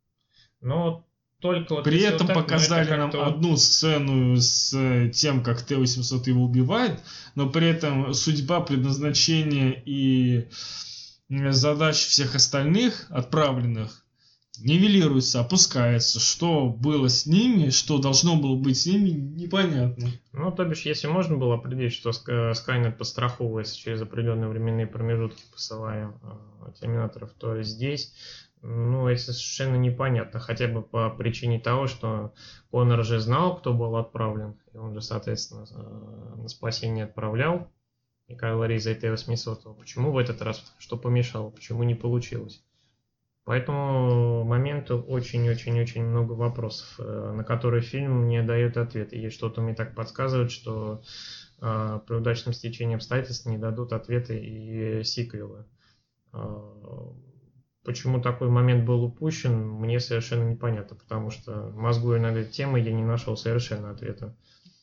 Но 0.60 1.06
только 1.40 1.74
вот 1.74 1.84
При 1.84 2.00
этом 2.00 2.26
вот 2.26 2.34
так, 2.34 2.44
показали 2.44 2.90
нам 2.90 3.10
одну 3.14 3.56
сцену 3.56 4.36
с 4.36 4.70
тем, 5.12 5.42
как 5.42 5.62
Т-800 5.62 6.28
его 6.28 6.44
убивает, 6.44 7.00
но 7.34 7.48
при 7.48 7.68
этом 7.68 8.14
судьба, 8.14 8.60
предназначение 8.60 9.82
и 9.84 10.48
задач 11.28 11.96
всех 11.96 12.34
остальных 12.34 13.06
отправленных 13.10 14.04
нивелируется, 14.60 15.40
опускается. 15.40 16.20
Что 16.20 16.68
было 16.68 17.08
с 17.08 17.26
ними, 17.26 17.70
что 17.70 17.98
должно 17.98 18.36
было 18.36 18.56
быть 18.56 18.78
с 18.78 18.86
ними, 18.86 19.10
непонятно. 19.10 20.10
Ну, 20.32 20.52
то 20.52 20.64
бишь, 20.64 20.82
если 20.82 21.06
можно 21.08 21.36
было 21.36 21.56
определить, 21.56 21.92
что 21.92 22.10
Skynet 22.10 22.96
подстраховывается 22.96 23.76
через 23.76 24.02
определенные 24.02 24.48
временные 24.48 24.86
промежутки, 24.86 25.42
посылая 25.52 26.12
э, 26.22 26.72
терминаторов, 26.80 27.30
то 27.38 27.62
здесь, 27.62 28.12
ну, 28.66 29.08
это 29.08 29.20
совершенно 29.20 29.76
непонятно. 29.76 30.40
Хотя 30.40 30.68
бы 30.68 30.82
по 30.82 31.10
причине 31.10 31.60
того, 31.60 31.86
что 31.86 32.32
Конор 32.70 33.00
уже 33.00 33.20
знал, 33.20 33.58
кто 33.58 33.74
был 33.74 33.96
отправлен, 33.96 34.58
и 34.72 34.78
он 34.78 34.94
же, 34.94 35.02
соответственно, 35.02 35.66
э, 35.70 36.36
на 36.40 36.48
спасение 36.48 37.04
отправлял. 37.04 37.70
И 38.26 38.34
Кайл 38.34 38.64
Рейза 38.64 38.92
и 38.92 38.94
Т-800. 38.94 39.74
Почему 39.78 40.12
в 40.12 40.16
этот 40.16 40.40
раз? 40.40 40.74
Что 40.78 40.96
помешало? 40.96 41.50
Почему 41.50 41.82
не 41.82 41.94
получилось? 41.94 42.64
Поэтому 43.44 44.44
моменту 44.44 44.98
очень-очень-очень 44.98 46.02
много 46.02 46.32
вопросов, 46.32 46.98
э, 46.98 47.32
на 47.36 47.44
которые 47.44 47.82
фильм 47.82 48.28
не 48.28 48.42
дает 48.42 48.78
ответа. 48.78 49.14
И 49.14 49.28
что-то 49.28 49.60
мне 49.60 49.74
так 49.74 49.94
подсказывает, 49.94 50.50
что 50.50 51.02
э, 51.60 52.00
при 52.06 52.14
удачном 52.14 52.54
стечении 52.54 52.96
обстоятельств 52.96 53.44
не 53.44 53.58
дадут 53.58 53.92
ответы 53.92 54.38
и 54.38 55.04
сиквелы. 55.04 55.66
Э, 57.84 57.86
почему 57.86 58.20
такой 58.20 58.48
момент 58.48 58.84
был 58.84 59.04
упущен, 59.04 59.54
мне 59.54 60.00
совершенно 60.00 60.50
непонятно, 60.50 60.96
потому 60.96 61.30
что 61.30 61.72
мозгуя 61.74 62.20
над 62.20 62.36
этой 62.36 62.50
темой 62.50 62.82
я 62.82 62.92
не 62.92 63.04
нашел 63.04 63.36
совершенно 63.36 63.90
ответа. 63.90 64.34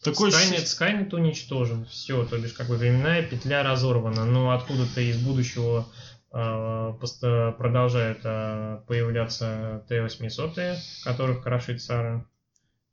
Такой 0.03 0.31
Skynet, 0.31 0.63
Skynet 0.63 1.13
уничтожен, 1.13 1.85
все, 1.85 2.25
то 2.25 2.37
бишь 2.37 2.53
как 2.53 2.67
бы 2.67 2.75
временная 2.75 3.21
петля 3.21 3.61
разорвана, 3.61 4.25
но 4.25 4.51
откуда-то 4.51 4.99
из 4.99 5.21
будущего 5.21 5.85
а, 6.31 6.93
продолжают 6.93 8.21
а, 8.23 8.83
появляться 8.87 9.85
Т-800, 9.89 10.77
которых 11.03 11.43
крошит 11.43 11.83
Сара. 11.83 12.25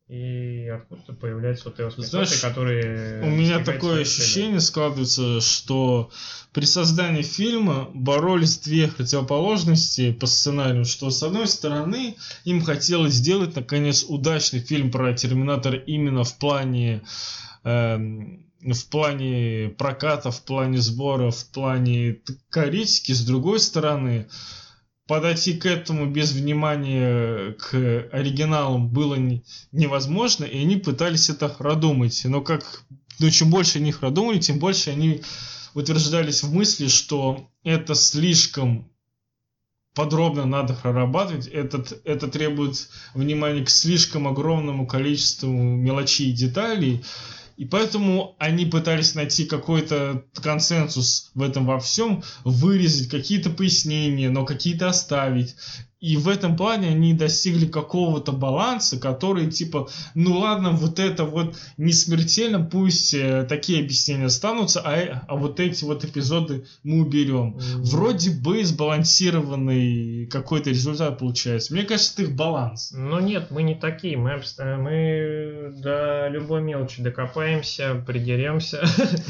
И 0.08 0.66
откуда-то 0.68 1.12
появляются 1.12 1.70
Т-800, 1.70 2.40
которые... 2.40 3.22
У 3.22 3.26
меня 3.26 3.62
такое 3.62 4.02
ощущение 4.02 4.60
складывается, 4.60 5.42
что 5.42 6.10
при 6.54 6.64
создании 6.64 7.20
фильма 7.20 7.90
боролись 7.92 8.58
две 8.58 8.88
противоположности 8.88 10.12
по 10.12 10.26
сценарию, 10.26 10.86
что 10.86 11.10
с 11.10 11.22
одной 11.22 11.46
стороны 11.46 12.16
им 12.44 12.62
хотелось 12.62 13.14
сделать 13.14 13.54
наконец 13.54 14.06
удачный 14.08 14.60
фильм 14.60 14.90
про 14.90 15.12
Терминатор 15.12 15.74
именно 15.74 16.24
в 16.24 16.38
плане 16.38 17.02
эм, 17.64 18.46
в 18.62 18.86
плане 18.88 19.74
проката, 19.76 20.30
в 20.30 20.42
плане 20.42 20.78
сбора, 20.78 21.30
в 21.30 21.46
плане 21.50 22.18
критики, 22.50 23.12
с 23.12 23.24
другой 23.24 23.60
стороны, 23.60 24.26
подойти 25.08 25.54
к 25.54 25.66
этому 25.66 26.06
без 26.06 26.32
внимания 26.32 27.52
к 27.54 27.74
оригиналам 28.12 28.88
было 28.88 29.16
невозможно, 29.72 30.44
и 30.44 30.60
они 30.60 30.76
пытались 30.76 31.30
это 31.30 31.48
продумать. 31.48 32.20
Но 32.24 32.42
как, 32.42 32.84
ну, 33.18 33.30
чем 33.30 33.50
больше 33.50 33.80
них 33.80 34.00
продумали, 34.00 34.38
тем 34.38 34.58
больше 34.58 34.90
они 34.90 35.22
утверждались 35.74 36.42
в 36.42 36.52
мысли, 36.52 36.88
что 36.88 37.48
это 37.64 37.94
слишком 37.94 38.90
подробно 39.94 40.44
надо 40.44 40.74
прорабатывать, 40.74 41.48
этот, 41.48 42.00
это 42.04 42.28
требует 42.28 42.88
внимания 43.14 43.64
к 43.64 43.70
слишком 43.70 44.28
огромному 44.28 44.86
количеству 44.86 45.50
мелочей 45.50 46.30
и 46.30 46.34
деталей, 46.34 47.02
и 47.58 47.64
поэтому 47.64 48.36
они 48.38 48.66
пытались 48.66 49.16
найти 49.16 49.44
какой-то 49.44 50.24
консенсус 50.32 51.32
в 51.34 51.42
этом 51.42 51.66
во 51.66 51.80
всем, 51.80 52.22
вырезать 52.44 53.08
какие-то 53.10 53.50
пояснения, 53.50 54.30
но 54.30 54.44
какие-то 54.44 54.88
оставить. 54.88 55.56
И 56.00 56.16
в 56.16 56.28
этом 56.28 56.56
плане 56.56 56.88
они 56.88 57.12
достигли 57.12 57.66
какого-то 57.66 58.30
баланса, 58.30 59.00
который 59.00 59.50
типа, 59.50 59.88
ну 60.14 60.38
ладно, 60.38 60.70
вот 60.70 61.00
это 61.00 61.24
вот 61.24 61.56
не 61.76 61.92
смертельно, 61.92 62.60
пусть 62.60 63.14
э, 63.14 63.44
такие 63.48 63.82
объяснения 63.82 64.26
останутся, 64.26 64.80
а, 64.84 65.24
а 65.26 65.34
вот 65.34 65.58
эти 65.58 65.84
вот 65.84 66.04
эпизоды 66.04 66.66
мы 66.84 67.00
уберем. 67.00 67.56
Mm-hmm. 67.56 67.82
Вроде 67.82 68.30
бы 68.30 68.64
сбалансированный 68.64 70.26
какой-то 70.26 70.70
результат 70.70 71.18
получается. 71.18 71.72
Мне 71.74 71.82
кажется, 71.82 72.12
это 72.14 72.30
их 72.30 72.36
баланс. 72.36 72.92
Ну 72.94 73.18
нет, 73.18 73.50
мы 73.50 73.64
не 73.64 73.74
такие. 73.74 74.16
Мы, 74.16 74.40
мы 74.58 75.72
до 75.82 76.28
любой 76.28 76.62
мелочи 76.62 77.02
докопаемся, 77.02 78.02
придеремся. 78.06 78.84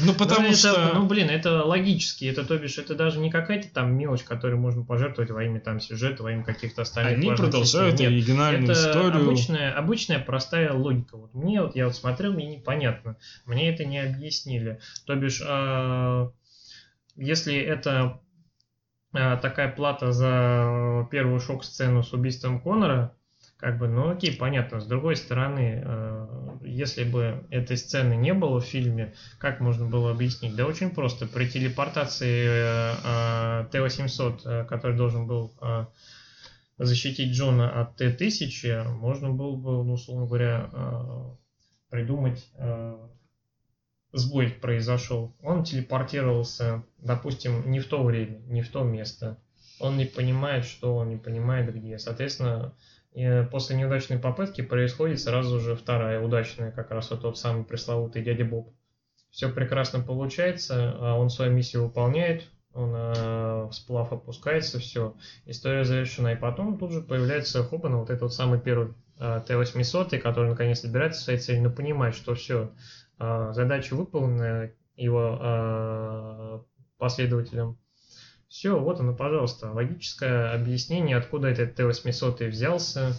Ну 0.05 0.13
потому 0.13 0.53
что... 0.53 0.91
ну 0.93 1.05
блин, 1.07 1.29
это 1.29 1.63
логически. 1.63 2.25
Это 2.25 2.43
то 2.43 2.57
бишь, 2.57 2.77
это 2.77 2.95
даже 2.95 3.19
не 3.19 3.31
какая-то 3.31 3.69
там 3.69 3.93
мелочь, 3.95 4.23
которую 4.23 4.59
можно 4.59 4.83
пожертвовать 4.83 5.31
во 5.31 5.43
имя 5.43 5.59
там 5.59 5.79
сюжета, 5.79 6.23
во 6.23 6.31
имя 6.31 6.43
каких 6.43 6.58
каких-то 6.59 6.81
остальных 6.81 7.17
Они 7.17 7.31
продолжают 7.31 7.99
Нет, 7.99 8.09
оригинальную 8.09 8.63
это 8.63 8.73
историю. 8.73 9.23
Обычная, 9.23 9.73
обычная 9.73 10.19
простая 10.19 10.73
логика. 10.73 11.17
Вот 11.17 11.33
мне 11.33 11.61
вот 11.61 11.75
я 11.75 11.85
вот 11.85 11.95
смотрел, 11.95 12.33
мне 12.33 12.47
непонятно. 12.57 13.17
Мне 13.45 13.69
это 13.69 13.85
не 13.85 13.99
объяснили. 13.99 14.79
То 15.05 15.15
бишь, 15.15 15.41
э, 15.45 16.29
если 17.15 17.57
это 17.57 18.21
э, 19.13 19.37
такая 19.41 19.71
плата 19.71 20.11
за 20.11 21.07
первую 21.11 21.39
шок-сцену 21.39 22.03
с 22.03 22.13
убийством 22.13 22.59
Конора, 22.59 23.15
как 23.59 23.77
бы, 23.77 23.89
ну 23.89 24.09
окей, 24.11 24.35
понятно. 24.37 24.79
С 24.79 24.85
другой 24.85 25.17
стороны, 25.17 25.83
э, 25.83 26.27
если 26.63 27.03
бы 27.03 27.45
этой 27.49 27.75
сцены 27.75 28.13
не 28.13 28.33
было 28.33 28.61
в 28.61 28.65
фильме, 28.65 29.13
как 29.37 29.59
можно 29.59 29.85
было 29.85 30.11
объяснить? 30.11 30.55
Да 30.55 30.65
очень 30.65 30.91
просто. 30.91 31.27
При 31.27 31.45
телепортации 31.45 32.45
э, 32.47 32.95
э, 33.03 33.65
Т-800, 33.71 34.41
э, 34.45 34.65
который 34.65 34.95
должен 34.95 35.27
был 35.27 35.51
защитить 36.79 37.33
Джона 37.33 37.81
от 37.81 37.97
Т-1000, 37.97 38.85
можно 38.85 39.29
было 39.31 39.55
бы, 39.55 39.83
ну, 39.83 39.93
условно 39.93 40.25
говоря, 40.25 40.69
э, 40.71 41.35
придумать 41.89 42.49
э, 42.55 43.07
сбой 44.13 44.49
произошел. 44.49 45.35
Он 45.41 45.63
телепортировался, 45.63 46.83
допустим, 46.97 47.69
не 47.69 47.79
в 47.79 47.87
то 47.87 48.03
время, 48.03 48.39
не 48.47 48.61
в 48.61 48.69
то 48.69 48.83
место. 48.83 49.37
Он 49.79 49.97
не 49.97 50.05
понимает, 50.05 50.65
что 50.65 50.95
он 50.95 51.09
не 51.09 51.17
понимает 51.17 51.73
где. 51.73 51.99
Соответственно, 51.99 52.73
после 53.51 53.75
неудачной 53.75 54.17
попытки 54.17 54.61
происходит 54.61 55.19
сразу 55.19 55.59
же 55.59 55.75
вторая 55.75 56.21
удачная, 56.21 56.71
как 56.71 56.91
раз 56.91 57.11
вот 57.11 57.21
тот 57.21 57.37
самый 57.37 57.63
пресловутый 57.63 58.23
дядя 58.23 58.45
Боб. 58.45 58.73
все 59.31 59.49
прекрасно 59.49 60.01
получается, 60.01 60.95
а 60.97 61.15
он 61.15 61.29
свою 61.29 61.51
миссию 61.51 61.85
выполняет, 61.85 62.49
он 62.79 62.93
э, 62.95 63.67
в 63.69 63.73
сплав 63.73 64.11
опускается, 64.11 64.79
все, 64.79 65.15
история 65.45 65.83
завершена. 65.83 66.33
И 66.33 66.35
потом 66.35 66.77
тут 66.77 66.91
же 66.91 67.01
появляется 67.01 67.63
Хопа 67.63 67.89
вот 67.89 68.09
этот 68.09 68.23
вот 68.23 68.33
самый 68.33 68.59
первый 68.59 68.93
э, 69.19 69.41
Т-800, 69.45 70.17
который 70.19 70.49
наконец 70.49 70.81
добирается 70.81 71.21
своей 71.21 71.39
цели, 71.39 71.59
но 71.59 71.69
понимает, 71.69 72.15
что 72.15 72.35
все, 72.35 72.71
э, 73.19 73.51
задача 73.53 73.95
выполнена 73.95 74.71
его 74.95 75.37
э, 75.41 76.59
последователем. 76.97 77.77
Все, 78.47 78.79
вот 78.79 78.99
оно, 78.99 79.13
пожалуйста, 79.13 79.71
логическое 79.71 80.53
объяснение, 80.53 81.17
откуда 81.17 81.49
этот 81.49 81.75
Т-800 81.75 82.47
взялся, 82.47 83.13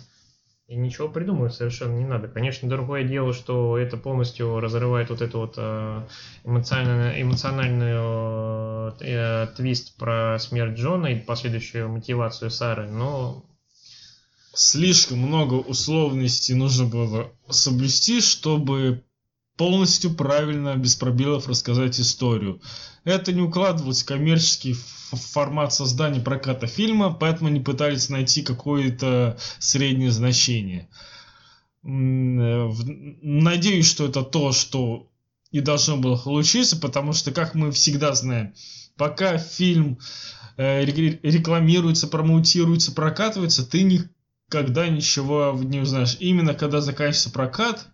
и 0.71 0.77
ничего 0.77 1.09
придумывать 1.09 1.53
совершенно 1.53 1.97
не 1.97 2.05
надо. 2.05 2.29
Конечно, 2.29 2.69
другое 2.69 3.03
дело, 3.03 3.35
что 3.35 3.77
это 3.77 3.97
полностью 3.97 4.61
разрывает 4.61 5.11
вот 5.11 5.21
эту 5.21 5.41
вот 5.41 5.55
э, 5.57 6.07
эмоциональную, 6.45 7.21
эмоциональную 7.21 8.95
э, 9.01 9.49
твист 9.57 9.97
про 9.97 10.39
смерть 10.39 10.79
Джона 10.79 11.09
и 11.09 11.19
последующую 11.19 11.89
мотивацию 11.89 12.51
Сары, 12.51 12.89
но... 12.89 13.45
Слишком 14.53 15.19
много 15.19 15.55
условностей 15.55 16.55
нужно 16.55 16.85
было 16.85 17.31
соблюсти, 17.49 18.21
чтобы 18.21 19.05
полностью 19.61 20.15
правильно, 20.15 20.75
без 20.75 20.95
пробелов 20.95 21.47
рассказать 21.47 22.01
историю. 22.01 22.63
Это 23.05 23.31
не 23.31 23.43
укладывалось 23.43 24.03
в 24.03 24.07
коммерческий 24.07 24.75
формат 25.13 25.75
создания 25.75 26.21
проката 26.21 26.67
фильма, 26.67 27.13
поэтому 27.13 27.51
они 27.51 27.61
пытались 27.61 28.09
найти 28.09 28.41
какое-то 28.41 29.37
среднее 29.59 30.13
значение. 30.13 30.89
Надеюсь, 31.83 33.87
что 33.87 34.07
это 34.07 34.23
то, 34.23 34.53
что 34.53 35.11
и 35.51 35.61
должно 35.61 35.99
было 35.99 36.17
получиться, 36.17 36.79
потому 36.79 37.13
что, 37.13 37.31
как 37.31 37.55
мы 37.55 37.71
всегда 37.71 38.15
знаем, 38.15 38.55
пока 38.97 39.37
фильм 39.37 39.99
э, 40.57 40.87
рекламируется, 40.87 42.09
промоутируется, 42.09 42.93
прокатывается, 42.93 43.67
ты 43.67 43.83
никогда 43.83 44.89
ничего 44.89 45.55
не 45.63 45.81
узнаешь. 45.81 46.17
Именно 46.19 46.55
когда 46.55 46.81
заканчивается 46.81 47.31
прокат, 47.31 47.91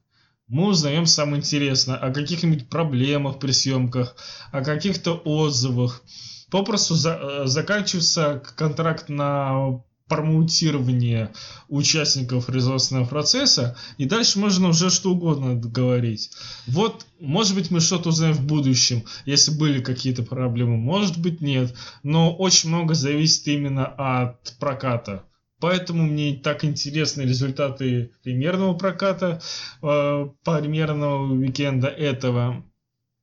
мы 0.49 0.69
узнаем 0.69 1.07
самое 1.07 1.39
интересное 1.39 1.97
о 1.97 2.13
каких-нибудь 2.13 2.69
проблемах 2.69 3.39
при 3.39 3.51
съемках, 3.53 4.17
о 4.53 4.63
каких-то 4.63 5.15
отзывах. 5.15 6.03
Попросту 6.51 6.95
за, 6.95 7.19
э, 7.21 7.47
заканчивается 7.47 8.43
контракт 8.57 9.09
на 9.09 9.81
промоутирование 10.09 11.33
участников 11.69 12.47
производственного 12.47 13.07
процесса, 13.07 13.77
и 13.99 14.05
дальше 14.05 14.39
можно 14.39 14.69
уже 14.69 14.89
что 14.89 15.11
угодно 15.11 15.57
говорить. 15.57 16.31
Вот, 16.69 17.05
может 17.19 17.57
быть, 17.57 17.73
мы 17.73 17.81
что-то 17.81 18.11
узнаем 18.11 18.35
в 18.35 18.47
будущем, 18.47 19.05
если 19.25 19.51
были 19.51 19.83
какие-то 19.83 20.23
проблемы, 20.23 20.77
может 20.77 21.19
быть, 21.19 21.41
нет, 21.41 21.75
но 22.05 22.33
очень 22.33 22.69
много 22.69 22.95
зависит 22.95 23.49
именно 23.49 23.87
от 23.87 24.55
проката. 24.61 25.25
Поэтому 25.61 26.03
мне 26.03 26.37
так 26.37 26.65
интересны 26.65 27.23
результаты 27.23 28.13
примерного 28.23 28.75
проката, 28.75 29.41
э, 29.83 30.29
примерного 30.45 31.33
уикенда 31.33 31.89
этого. 31.89 32.63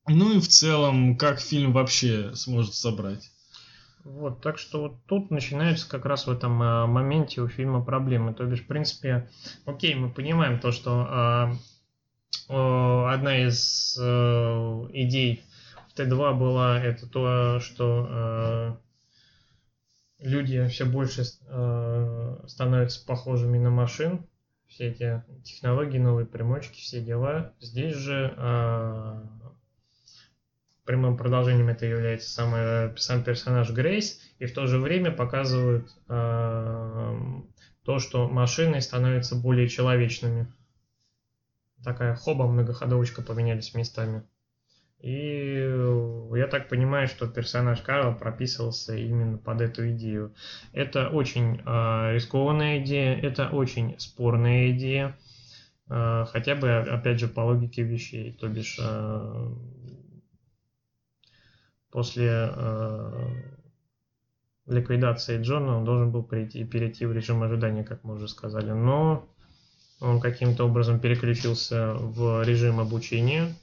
Ну 0.08 0.38
и 0.38 0.40
в 0.40 0.48
целом, 0.48 1.18
как 1.18 1.40
фильм 1.40 1.74
вообще 1.74 2.34
сможет 2.36 2.74
собрать. 2.74 3.30
Вот, 4.04 4.42
так 4.42 4.58
что 4.58 4.82
вот 4.82 5.06
тут 5.06 5.32
начинается 5.32 5.88
как 5.88 6.06
раз 6.06 6.28
в 6.28 6.32
этом 6.32 6.62
э, 6.62 6.86
моменте 6.88 7.42
у 7.42 7.48
фильма 7.48 7.84
проблемы. 7.84 8.34
То 8.34 8.46
бишь, 8.46 8.62
в 8.62 8.68
принципе, 8.68 9.30
окей, 9.66 9.96
мы 9.96 10.10
понимаем 10.10 10.60
то, 10.60 10.72
что 10.74 11.56
э, 12.50 12.54
э, 12.54 13.14
одна 13.14 13.48
из 13.48 13.98
э, 13.98 14.04
идей 14.92 15.44
в 15.94 15.98
Т2 15.98 16.34
была 16.38 16.84
это 16.84 17.08
то, 17.08 17.62
что 17.62 18.08
э, 18.10 18.76
люди 20.24 20.66
все 20.68 20.86
больше 20.86 21.24
э, 21.48 22.38
становятся 22.48 23.06
похожими 23.06 23.58
на 23.58 23.70
машин, 23.70 24.26
все 24.68 24.88
эти 24.88 25.24
технологии, 25.44 26.00
новые 26.00 26.26
примочки, 26.26 26.80
все 26.80 27.02
дела. 27.02 27.54
Здесь 27.60 27.96
же 27.96 28.34
э, 28.36 29.24
прямым 30.86 31.18
продолжением 31.18 31.70
это 31.70 31.86
является 31.86 32.30
самый, 32.30 32.98
сам 32.98 33.24
персонаж 33.24 33.70
Грейс, 33.72 34.20
и 34.40 34.46
в 34.46 34.54
то 34.54 34.66
же 34.66 34.80
время 34.80 35.12
показывают 35.12 35.92
э, 36.08 37.20
то, 37.84 38.00
что 38.00 38.28
машины 38.28 38.82
становятся 38.82 39.36
более 39.36 39.68
человечными. 39.68 40.52
Такая 41.84 42.16
хоба 42.16 42.48
многоходовочка 42.48 43.22
поменялись 43.22 43.76
местами. 43.76 44.24
И 45.04 45.60
я 46.34 46.48
так 46.48 46.70
понимаю, 46.70 47.10
что 47.10 47.28
персонаж 47.28 47.82
Карл 47.82 48.16
прописывался 48.16 48.96
именно 48.96 49.38
под 49.38 49.60
эту 49.60 49.92
идею. 49.92 50.34
Это 50.72 51.10
очень 51.10 51.58
э, 51.58 52.14
рискованная 52.14 52.80
идея, 52.80 53.20
это 53.20 53.50
очень 53.50 54.00
спорная 54.00 54.72
идея, 54.72 55.18
э, 55.90 56.26
хотя 56.32 56.56
бы, 56.56 56.72
опять 56.72 57.20
же, 57.20 57.28
по 57.28 57.42
логике 57.42 57.84
вещей. 57.84 58.32
То 58.32 58.48
бишь, 58.48 58.80
э, 58.82 59.48
после 61.92 62.30
э, 62.56 63.28
ликвидации 64.68 65.42
Джона 65.42 65.80
он 65.80 65.84
должен 65.84 66.12
был 66.12 66.24
перейти, 66.24 66.64
перейти 66.64 67.06
в 67.06 67.12
режим 67.12 67.44
ожидания, 67.44 67.84
как 67.84 68.06
мы 68.06 68.14
уже 68.14 68.30
сказали. 68.30 68.72
Но 68.72 69.28
он 70.00 70.22
каким-то 70.22 70.64
образом 70.64 71.02
переключился 71.02 71.94
в 71.94 72.42
режим 72.44 72.80
обучения, 72.80 73.54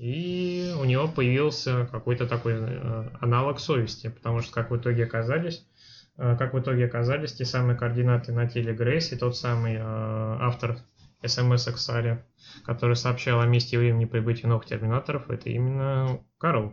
и 0.00 0.74
у 0.80 0.84
него 0.84 1.08
появился 1.08 1.86
какой-то 1.92 2.26
такой 2.26 2.54
э, 2.54 3.10
аналог 3.20 3.60
совести, 3.60 4.08
потому 4.08 4.40
что 4.40 4.50
как 4.50 4.70
в 4.70 4.76
итоге 4.78 5.04
оказались, 5.04 5.66
э, 6.16 6.36
как 6.38 6.54
в 6.54 6.58
итоге 6.58 6.86
оказались 6.86 7.34
те 7.34 7.44
самые 7.44 7.76
координаты 7.76 8.32
на 8.32 8.48
теле 8.48 8.72
Грейс 8.72 9.12
и 9.12 9.18
тот 9.18 9.36
самый 9.36 9.74
э, 9.74 9.78
автор 9.82 10.78
смс 11.22 11.68
Аксари, 11.68 12.24
который 12.64 12.96
сообщал 12.96 13.40
о 13.40 13.46
месте 13.46 13.76
и 13.76 13.78
времени 13.78 14.06
прибытия 14.06 14.46
новых 14.46 14.64
терминаторов, 14.64 15.28
это 15.28 15.50
именно 15.50 16.22
Карл, 16.38 16.72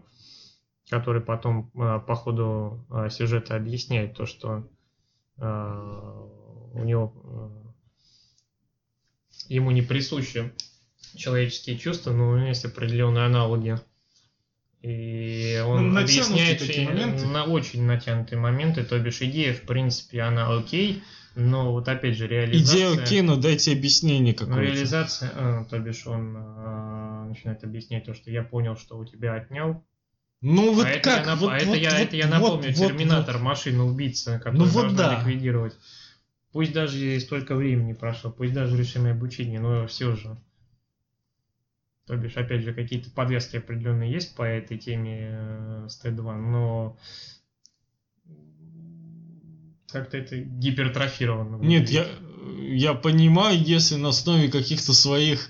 который 0.89 1.21
потом 1.21 1.69
по 1.71 2.15
ходу 2.15 2.87
сюжета 3.09 3.57
объясняет 3.57 4.15
то, 4.15 4.25
что 4.25 4.69
у 5.35 6.83
него 6.85 7.73
ему 9.49 9.71
не 9.71 9.81
присуще 9.81 10.53
человеческие 11.17 11.77
чувства, 11.77 12.11
но 12.11 12.29
у 12.29 12.37
него 12.37 12.47
есть 12.47 12.65
определенные 12.65 13.25
аналоги. 13.25 13.77
И 14.81 15.61
он 15.65 15.93
ну, 15.93 16.01
объясняет 16.01 16.61
на 17.25 17.45
очень 17.45 17.83
натянутые 17.83 18.39
моменты, 18.39 18.83
то 18.83 18.97
бишь 18.99 19.21
идея, 19.21 19.53
в 19.53 19.61
принципе, 19.61 20.21
она 20.21 20.55
окей, 20.55 21.03
но 21.35 21.71
вот 21.71 21.89
опять 21.89 22.15
же 22.15 22.27
реализация... 22.27 22.93
Идея 22.93 23.03
окей, 23.03 23.21
но 23.21 23.35
дайте 23.35 23.73
объяснение 23.73 24.33
какое-то. 24.33 24.61
Реализация, 24.61 25.31
а, 25.33 25.65
то 25.65 25.79
бишь 25.79 26.05
он 26.07 26.35
а, 26.37 27.25
начинает 27.25 27.63
объяснять 27.63 28.05
то, 28.05 28.13
что 28.13 28.29
я 28.31 28.43
понял, 28.43 28.77
что 28.77 28.97
у 28.97 29.05
тебя 29.05 29.33
отнял, 29.35 29.83
ну 30.41 30.73
вот 30.73 30.85
а 30.85 30.99
как? 30.99 31.21
Это 31.21 31.29
я, 31.29 31.35
вот, 31.35 31.49
а 31.49 31.57
это, 31.57 31.65
вот, 31.67 31.77
я, 31.77 31.89
вот, 31.89 31.99
это 31.99 32.15
я 32.15 32.27
напомню, 32.27 32.67
вот, 32.67 32.87
Терминатор, 32.87 33.35
вот. 33.37 33.43
машина-убийца, 33.43 34.37
которую 34.37 34.59
ну, 34.59 34.65
вот 34.65 34.83
нужно 34.83 34.97
да. 34.97 35.19
ликвидировать. 35.19 35.75
Пусть 36.51 36.73
даже 36.73 37.19
столько 37.19 37.55
времени 37.55 37.93
прошло, 37.93 38.31
пусть 38.31 38.53
даже 38.53 38.77
решение 38.77 39.11
обучения, 39.11 39.59
но 39.59 39.87
все 39.87 40.15
же. 40.15 40.37
То 42.07 42.15
бишь, 42.15 42.37
опять 42.37 42.61
же, 42.61 42.73
какие-то 42.73 43.11
подвески 43.11 43.57
определенные 43.57 44.11
есть 44.11 44.33
по 44.33 44.43
этой 44.43 44.77
теме 44.77 45.27
э, 45.29 45.87
с 45.89 46.01
Т2, 46.03 46.37
но 46.37 46.97
как-то 49.91 50.17
это 50.17 50.37
гипертрофировано. 50.37 51.61
Нет, 51.61 51.89
я, 51.89 52.07
я 52.69 52.93
понимаю, 52.93 53.61
если 53.61 53.95
на 53.95 54.09
основе 54.09 54.49
каких-то 54.49 54.93
своих 54.93 55.49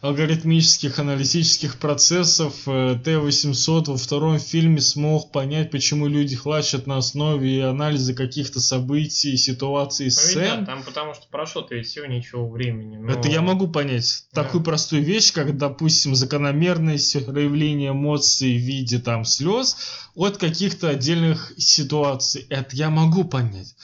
алгоритмических 0.00 0.98
аналитических 0.98 1.78
процессов 1.78 2.54
э, 2.66 2.98
Т-800 3.02 3.90
во 3.90 3.96
втором 3.96 4.38
фильме 4.38 4.80
смог 4.80 5.32
понять, 5.32 5.70
почему 5.70 6.06
люди 6.06 6.36
хлачат 6.36 6.86
на 6.86 6.98
основе 6.98 7.64
анализа 7.64 8.14
каких-то 8.14 8.60
событий, 8.60 9.36
ситуаций, 9.36 10.10
сцен. 10.10 10.60
Да, 10.60 10.66
там 10.66 10.82
потому 10.82 11.14
что 11.14 11.26
прошло-то 11.30 11.74
ведь 11.74 11.86
всего 11.86 12.06
ничего 12.06 12.48
времени. 12.48 12.96
Но... 12.96 13.12
Это 13.12 13.28
я 13.28 13.42
могу 13.42 13.68
понять. 13.68 14.26
Да. 14.32 14.44
Такую 14.44 14.62
простую 14.62 15.02
вещь, 15.02 15.32
как, 15.32 15.56
допустим, 15.56 16.14
закономерность 16.14 17.24
проявления 17.26 17.90
эмоций 17.90 18.56
в 18.56 18.60
виде 18.60 18.98
там 18.98 19.24
слез 19.24 19.76
от 20.14 20.36
каких-то 20.36 20.88
отдельных 20.88 21.52
ситуаций. 21.58 22.46
Это 22.48 22.76
я 22.76 22.90
могу 22.90 23.24
понять. 23.24 23.74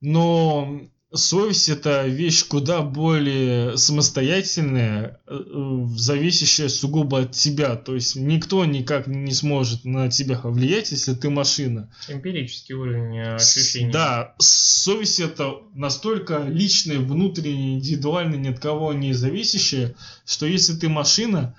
Но 0.00 0.80
совесть 1.12 1.68
это 1.68 2.06
вещь 2.06 2.44
куда 2.46 2.82
более 2.82 3.76
самостоятельная, 3.76 5.20
э, 5.26 5.34
э, 5.34 5.86
зависящая 5.96 6.68
сугубо 6.68 7.20
от 7.20 7.32
тебя. 7.32 7.76
То 7.76 7.94
есть 7.94 8.16
никто 8.16 8.64
никак 8.64 9.06
не 9.06 9.32
сможет 9.32 9.84
на 9.84 10.10
тебя 10.10 10.38
повлиять, 10.38 10.90
если 10.90 11.14
ты 11.14 11.30
машина. 11.30 11.92
Эмпирический 12.08 12.74
уровень 12.74 13.20
ощущений. 13.20 13.92
Да, 13.92 14.34
совесть 14.38 15.20
это 15.20 15.54
настолько 15.74 16.44
личная, 16.44 16.98
внутренняя, 16.98 17.74
индивидуальная, 17.74 18.38
ни 18.38 18.48
от 18.48 18.58
кого 18.58 18.92
не 18.92 19.12
зависящая, 19.12 19.94
что 20.26 20.46
если 20.46 20.74
ты 20.74 20.88
машина, 20.88 21.56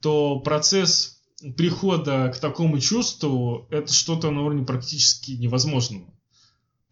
то 0.00 0.40
процесс 0.40 1.18
прихода 1.56 2.32
к 2.34 2.38
такому 2.38 2.80
чувству 2.80 3.68
это 3.70 3.92
что-то 3.92 4.30
на 4.30 4.42
уровне 4.42 4.64
практически 4.64 5.32
невозможного. 5.32 6.06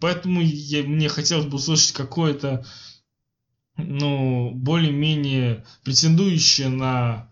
Поэтому 0.01 0.40
я, 0.43 0.82
мне 0.82 1.09
хотелось 1.09 1.47
бы 1.47 1.56
услышать 1.56 1.93
какое-то, 1.93 2.64
ну, 3.77 4.51
более-менее 4.51 5.64
претендующее 5.85 6.68
на 6.68 7.31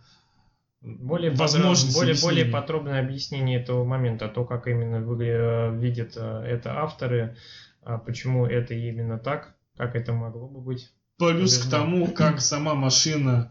более 0.80 1.30
возможность 1.30 1.94
более, 1.94 2.14
более 2.20 2.44
подробное 2.44 3.00
объяснение 3.00 3.60
этого 3.60 3.84
момента, 3.84 4.28
то, 4.28 4.44
как 4.44 4.66
именно 4.66 4.96
выгля- 4.96 5.74
видят 5.78 6.12
э, 6.16 6.44
это 6.46 6.78
авторы, 6.78 7.36
а 7.82 7.98
почему 7.98 8.46
это 8.46 8.74
именно 8.74 9.18
так, 9.18 9.54
как 9.76 9.96
это 9.96 10.12
могло 10.12 10.46
бы 10.46 10.60
быть. 10.60 10.92
Плюс 11.16 11.58
к 11.58 11.70
тому, 11.70 12.08
как 12.08 12.40
сама 12.40 12.74
машина 12.74 13.50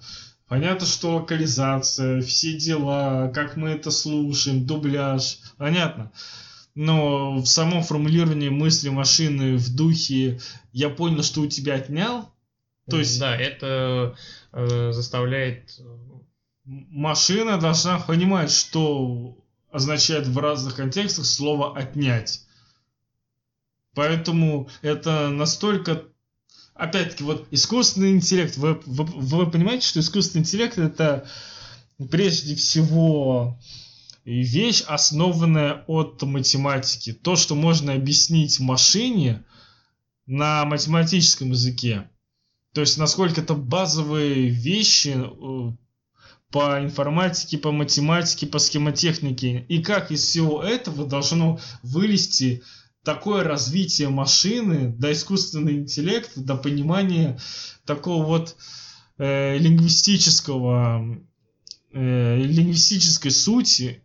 Понятно, 0.54 0.86
что 0.86 1.16
локализация, 1.16 2.22
все 2.22 2.54
дела, 2.54 3.32
как 3.34 3.56
мы 3.56 3.70
это 3.70 3.90
слушаем, 3.90 4.68
дубляж, 4.68 5.40
понятно. 5.58 6.12
Но 6.76 7.38
в 7.38 7.46
самом 7.46 7.84
формулировании 7.84 8.50
мысли 8.50 8.90
машины 8.90 9.58
в 9.58 9.76
духе 9.76 10.40
«я 10.72 10.90
понял, 10.90 11.22
что 11.24 11.42
у 11.42 11.48
тебя 11.48 11.76
отнял», 11.76 12.32
то 12.90 13.00
есть... 13.00 13.20
Да, 13.20 13.36
это 13.36 14.16
э, 14.52 14.92
заставляет... 14.92 15.80
Э, 15.80 15.84
машина 16.66 17.60
должна 17.60 18.00
понимать, 18.00 18.52
что 18.52 19.38
означает 19.72 20.28
в 20.28 20.38
разных 20.38 20.76
контекстах 20.76 21.26
слово 21.26 21.78
«отнять». 21.78 22.46
Поэтому 23.94 24.70
это 24.82 25.30
настолько 25.30 26.04
опять-таки, 26.74 27.24
вот 27.24 27.48
искусственный 27.52 28.12
интеллект, 28.12 28.58
вы, 28.58 28.82
вы, 28.86 29.06
вы 29.06 29.52
понимаете, 29.52 29.88
что 29.88 30.00
искусственный 30.00 30.42
интеллект 30.42 30.78
это 30.78 31.28
прежде 32.10 32.56
всего 32.56 33.60
вещь, 34.26 34.84
основанная 34.88 35.84
от 35.88 36.22
математики. 36.24 37.14
То, 37.14 37.36
что 37.36 37.56
можно 37.56 37.94
объяснить 37.94 38.60
машине 38.60 39.44
на 40.26 40.66
математическом 40.66 41.52
языке. 41.52 42.10
То 42.74 42.82
есть, 42.82 42.98
насколько 42.98 43.42
это 43.42 43.54
базовые 43.54 44.50
вещи 44.50 45.16
э, 45.16 45.72
по 46.50 46.84
информатике, 46.84 47.58
по 47.58 47.72
математике, 47.72 48.48
по 48.48 48.60
схемотехнике. 48.60 49.66
И 49.68 49.84
как 49.84 50.12
из 50.12 50.24
всего 50.24 50.64
этого 50.64 51.06
должно 51.06 51.60
вылезти 51.82 52.64
такое 53.04 53.44
развитие 53.44 54.10
машины, 54.10 54.88
до 54.98 55.12
искусственного 55.12 55.74
интеллекта, 55.76 56.40
до 56.40 56.56
понимания 56.56 57.40
такого 57.86 58.26
вот 58.26 58.56
э, 59.18 59.58
лингвистического, 59.58 61.20
э, 61.92 62.38
лингвистической 62.38 63.32
сути 63.32 64.04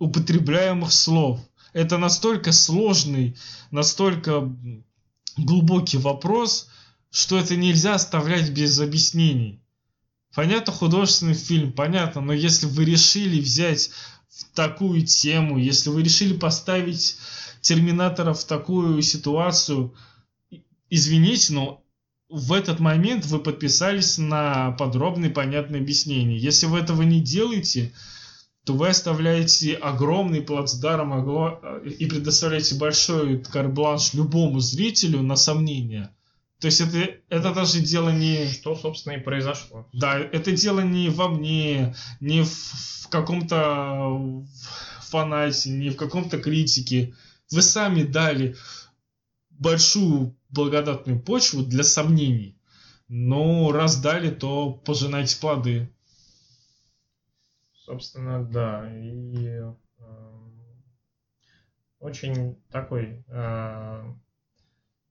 употребляемых 0.00 0.90
слов. 0.92 1.38
Это 1.72 1.98
настолько 1.98 2.50
сложный, 2.50 3.36
настолько 3.70 4.52
глубокий 5.36 5.98
вопрос, 5.98 6.68
что 7.12 7.38
это 7.38 7.54
нельзя 7.54 7.94
оставлять 7.94 8.50
без 8.50 8.80
объяснений. 8.80 9.62
Понятно, 10.34 10.72
художественный 10.72 11.34
фильм, 11.34 11.72
понятно, 11.72 12.20
но 12.20 12.32
если 12.32 12.66
вы 12.66 12.84
решили 12.84 13.40
взять 13.40 13.90
такую 14.54 15.06
тему, 15.06 15.58
если 15.58 15.90
вы 15.90 16.02
решили 16.02 16.36
поставить 16.36 17.16
Терминатора 17.60 18.32
в 18.32 18.42
такую 18.44 19.02
ситуацию, 19.02 19.94
извините, 20.88 21.52
но 21.52 21.84
в 22.30 22.54
этот 22.54 22.80
момент 22.80 23.26
вы 23.26 23.38
подписались 23.38 24.16
на 24.16 24.70
подробное 24.72 25.28
понятное 25.30 25.80
объяснение. 25.80 26.38
Если 26.38 26.66
вы 26.66 26.78
этого 26.78 27.02
не 27.02 27.20
делаете, 27.20 27.92
то 28.70 28.76
вы 28.76 28.90
оставляете 28.90 29.74
огромный 29.74 30.42
плацдарм 30.42 31.12
и 31.84 32.06
предоставляете 32.06 32.76
большой 32.76 33.42
карбланш 33.42 34.14
любому 34.14 34.60
зрителю 34.60 35.22
на 35.22 35.34
сомнение. 35.34 36.14
То 36.60 36.66
есть 36.66 36.80
это, 36.80 37.16
это 37.30 37.52
даже 37.52 37.80
дело 37.80 38.10
не... 38.10 38.46
Что, 38.46 38.76
собственно, 38.76 39.14
и 39.14 39.20
произошло. 39.20 39.88
Да, 39.92 40.16
это 40.16 40.52
дело 40.52 40.82
не 40.82 41.08
во 41.08 41.26
мне, 41.26 41.96
не 42.20 42.42
в, 42.42 42.48
в 43.02 43.08
каком-то 43.08 44.44
фанате, 45.00 45.70
не 45.70 45.90
в 45.90 45.96
каком-то 45.96 46.38
критике. 46.38 47.12
Вы 47.50 47.62
сами 47.62 48.04
дали 48.04 48.54
большую 49.50 50.36
благодатную 50.48 51.18
почву 51.18 51.62
для 51.62 51.82
сомнений. 51.82 52.56
Но 53.08 53.72
раз 53.72 54.00
дали, 54.00 54.30
то 54.30 54.70
пожинайте 54.70 55.40
плоды. 55.40 55.90
Собственно, 57.90 58.44
да. 58.44 58.88
И 58.88 59.48
э, 59.48 59.72
очень 61.98 62.62
такой 62.70 63.24
э, 63.26 64.04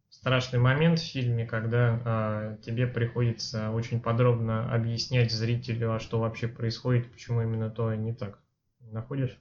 страшный 0.09 0.59
момент 0.59 0.99
в 0.99 1.03
фильме, 1.03 1.45
когда 1.45 1.99
э, 2.05 2.57
тебе 2.63 2.87
приходится 2.87 3.71
очень 3.71 3.99
подробно 3.99 4.73
объяснять 4.73 5.29
зрителю, 5.29 5.93
а 5.93 5.99
что 5.99 6.21
вообще 6.21 6.47
происходит, 6.47 7.11
почему 7.11 7.41
именно 7.41 7.69
то 7.69 7.91
и 7.91 7.97
не 7.97 8.13
так. 8.13 8.39
Находишь? 8.79 9.37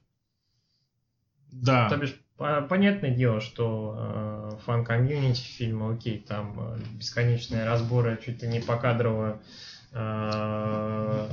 Да. 1.52 1.88
То 1.88 1.96
бишь, 1.96 2.20
Понятное 2.68 3.10
дело, 3.10 3.40
что 3.40 3.96
э, 3.98 4.58
фан-комьюнити 4.64 5.40
фильма, 5.40 5.92
окей, 5.92 6.20
там 6.20 6.56
э, 6.58 6.78
бесконечные 6.94 7.64
разборы 7.64 8.16
чуть 8.24 8.42
ли 8.42 8.48
не 8.48 8.60
покадрово 8.60 9.40
э, 9.90 11.28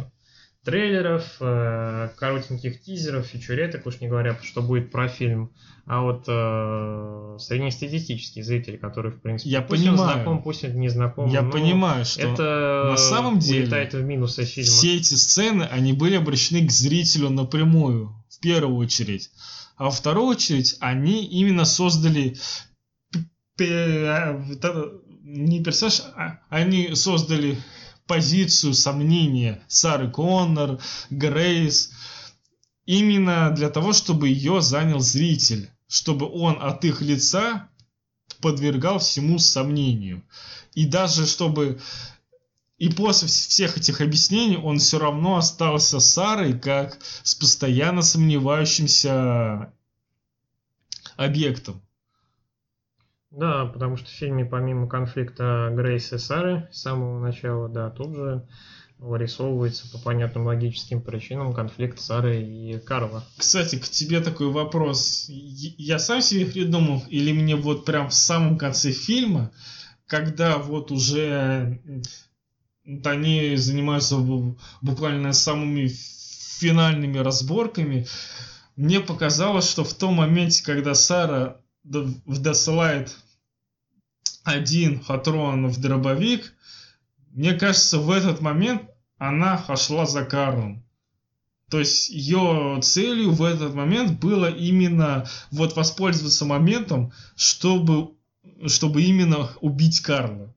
трейлеров, 0.65 1.23
э, 1.39 2.09
коротеньких 2.17 2.81
тизеров, 2.81 3.27
фичуреток, 3.27 3.85
уж 3.85 4.01
не 4.01 4.07
говоря, 4.07 4.37
что 4.41 4.61
будет 4.61 4.91
про 4.91 5.07
фильм. 5.07 5.51
А 5.85 6.01
вот 6.01 6.25
э, 6.27 7.37
среднестатистический 7.39 8.41
зритель, 8.41 8.79
который, 8.79 9.11
в 9.11 9.21
принципе, 9.21 9.51
я 9.51 9.61
пусть 9.61 9.83
понимаю. 9.83 10.01
он 10.01 10.13
знаком, 10.13 10.41
пусть 10.43 10.63
он 10.63 10.79
не 10.79 10.89
знаком. 10.89 11.29
Я 11.29 11.43
понимаю, 11.43 12.03
что 12.03 12.21
это 12.21 12.87
на 12.89 12.97
самом 12.97 13.37
деле 13.37 13.87
в 13.91 14.01
минусы 14.01 14.43
фильма. 14.45 14.71
все 14.71 14.97
эти 14.97 15.13
сцены, 15.13 15.63
они 15.63 15.93
были 15.93 16.15
обращены 16.15 16.67
к 16.67 16.71
зрителю 16.71 17.29
напрямую, 17.29 18.15
в 18.29 18.39
первую 18.39 18.77
очередь. 18.77 19.29
А 19.77 19.85
во 19.85 19.91
вторую 19.91 20.25
очередь, 20.27 20.75
они 20.79 21.23
именно 21.25 21.65
создали 21.65 22.35
не 25.25 25.63
персонаж, 25.63 26.01
а 26.15 26.39
они 26.49 26.95
создали 26.95 27.57
позицию 28.07 28.73
сомнения 28.73 29.63
Сары 29.67 30.09
Коннор, 30.09 30.79
Грейс, 31.09 31.91
именно 32.85 33.51
для 33.51 33.69
того, 33.69 33.93
чтобы 33.93 34.29
ее 34.29 34.61
занял 34.61 34.99
зритель, 34.99 35.69
чтобы 35.87 36.29
он 36.31 36.57
от 36.61 36.85
их 36.85 37.01
лица 37.01 37.69
подвергал 38.41 38.99
всему 38.99 39.39
сомнению. 39.39 40.23
И 40.73 40.85
даже 40.85 41.25
чтобы 41.25 41.79
и 42.77 42.89
после 42.89 43.29
всех 43.29 43.77
этих 43.77 44.01
объяснений 44.01 44.57
он 44.57 44.79
все 44.79 44.99
равно 44.99 45.37
остался 45.37 45.99
Сарой, 45.99 46.59
как 46.59 46.99
с 47.23 47.33
постоянно 47.33 48.01
сомневающимся 48.01 49.73
объектом. 51.15 51.81
Да, 53.35 53.65
потому 53.65 53.97
что 53.97 54.07
в 54.07 54.13
фильме 54.13 54.45
помимо 54.45 54.87
конфликта 54.87 55.69
Грейс 55.73 56.13
и 56.13 56.17
Сары 56.17 56.69
с 56.71 56.81
самого 56.81 57.19
начала, 57.19 57.67
да, 57.67 57.89
тут 57.89 58.15
же 58.15 58.47
вырисовывается 58.97 59.91
по 59.91 59.97
понятным 59.97 60.45
логическим 60.45 61.01
причинам 61.01 61.53
конфликт 61.53 61.99
Сары 61.99 62.41
и 62.41 62.79
Карла. 62.79 63.25
Кстати, 63.35 63.77
к 63.77 63.89
тебе 63.89 64.21
такой 64.21 64.51
вопрос. 64.51 65.25
Я 65.27 65.99
сам 65.99 66.21
себе 66.21 66.45
придумал, 66.45 67.03
или 67.09 67.33
мне 67.33 67.57
вот 67.57 67.83
прям 67.83 68.07
в 68.07 68.13
самом 68.13 68.57
конце 68.57 68.91
фильма, 68.91 69.51
когда 70.07 70.57
вот 70.57 70.91
уже 70.91 71.81
они 73.03 73.57
занимаются 73.57 74.17
буквально 74.81 75.33
самыми 75.33 75.91
финальными 76.59 77.17
разборками. 77.17 78.07
Мне 78.77 79.01
показалось, 79.01 79.69
что 79.69 79.83
в 79.83 79.93
том 79.93 80.13
моменте, 80.13 80.63
когда 80.63 80.93
Сара 80.93 81.59
досылает 81.83 83.13
один 84.45 84.99
патрон 84.99 85.67
в 85.67 85.81
дробовик, 85.81 86.53
мне 87.31 87.53
кажется, 87.53 87.99
в 87.99 88.11
этот 88.11 88.39
момент 88.39 88.83
она 89.17 89.57
пошла 89.57 90.05
за 90.05 90.23
Карлом. 90.23 90.85
То 91.69 91.79
есть 91.79 92.09
ее 92.09 92.79
целью 92.81 93.31
в 93.31 93.43
этот 93.43 93.73
момент 93.73 94.19
было 94.19 94.49
именно 94.49 95.27
вот 95.51 95.75
воспользоваться 95.75 96.45
моментом, 96.45 97.11
чтобы, 97.35 98.11
чтобы 98.67 99.01
именно 99.01 99.49
убить 99.61 99.99
Карла. 100.01 100.53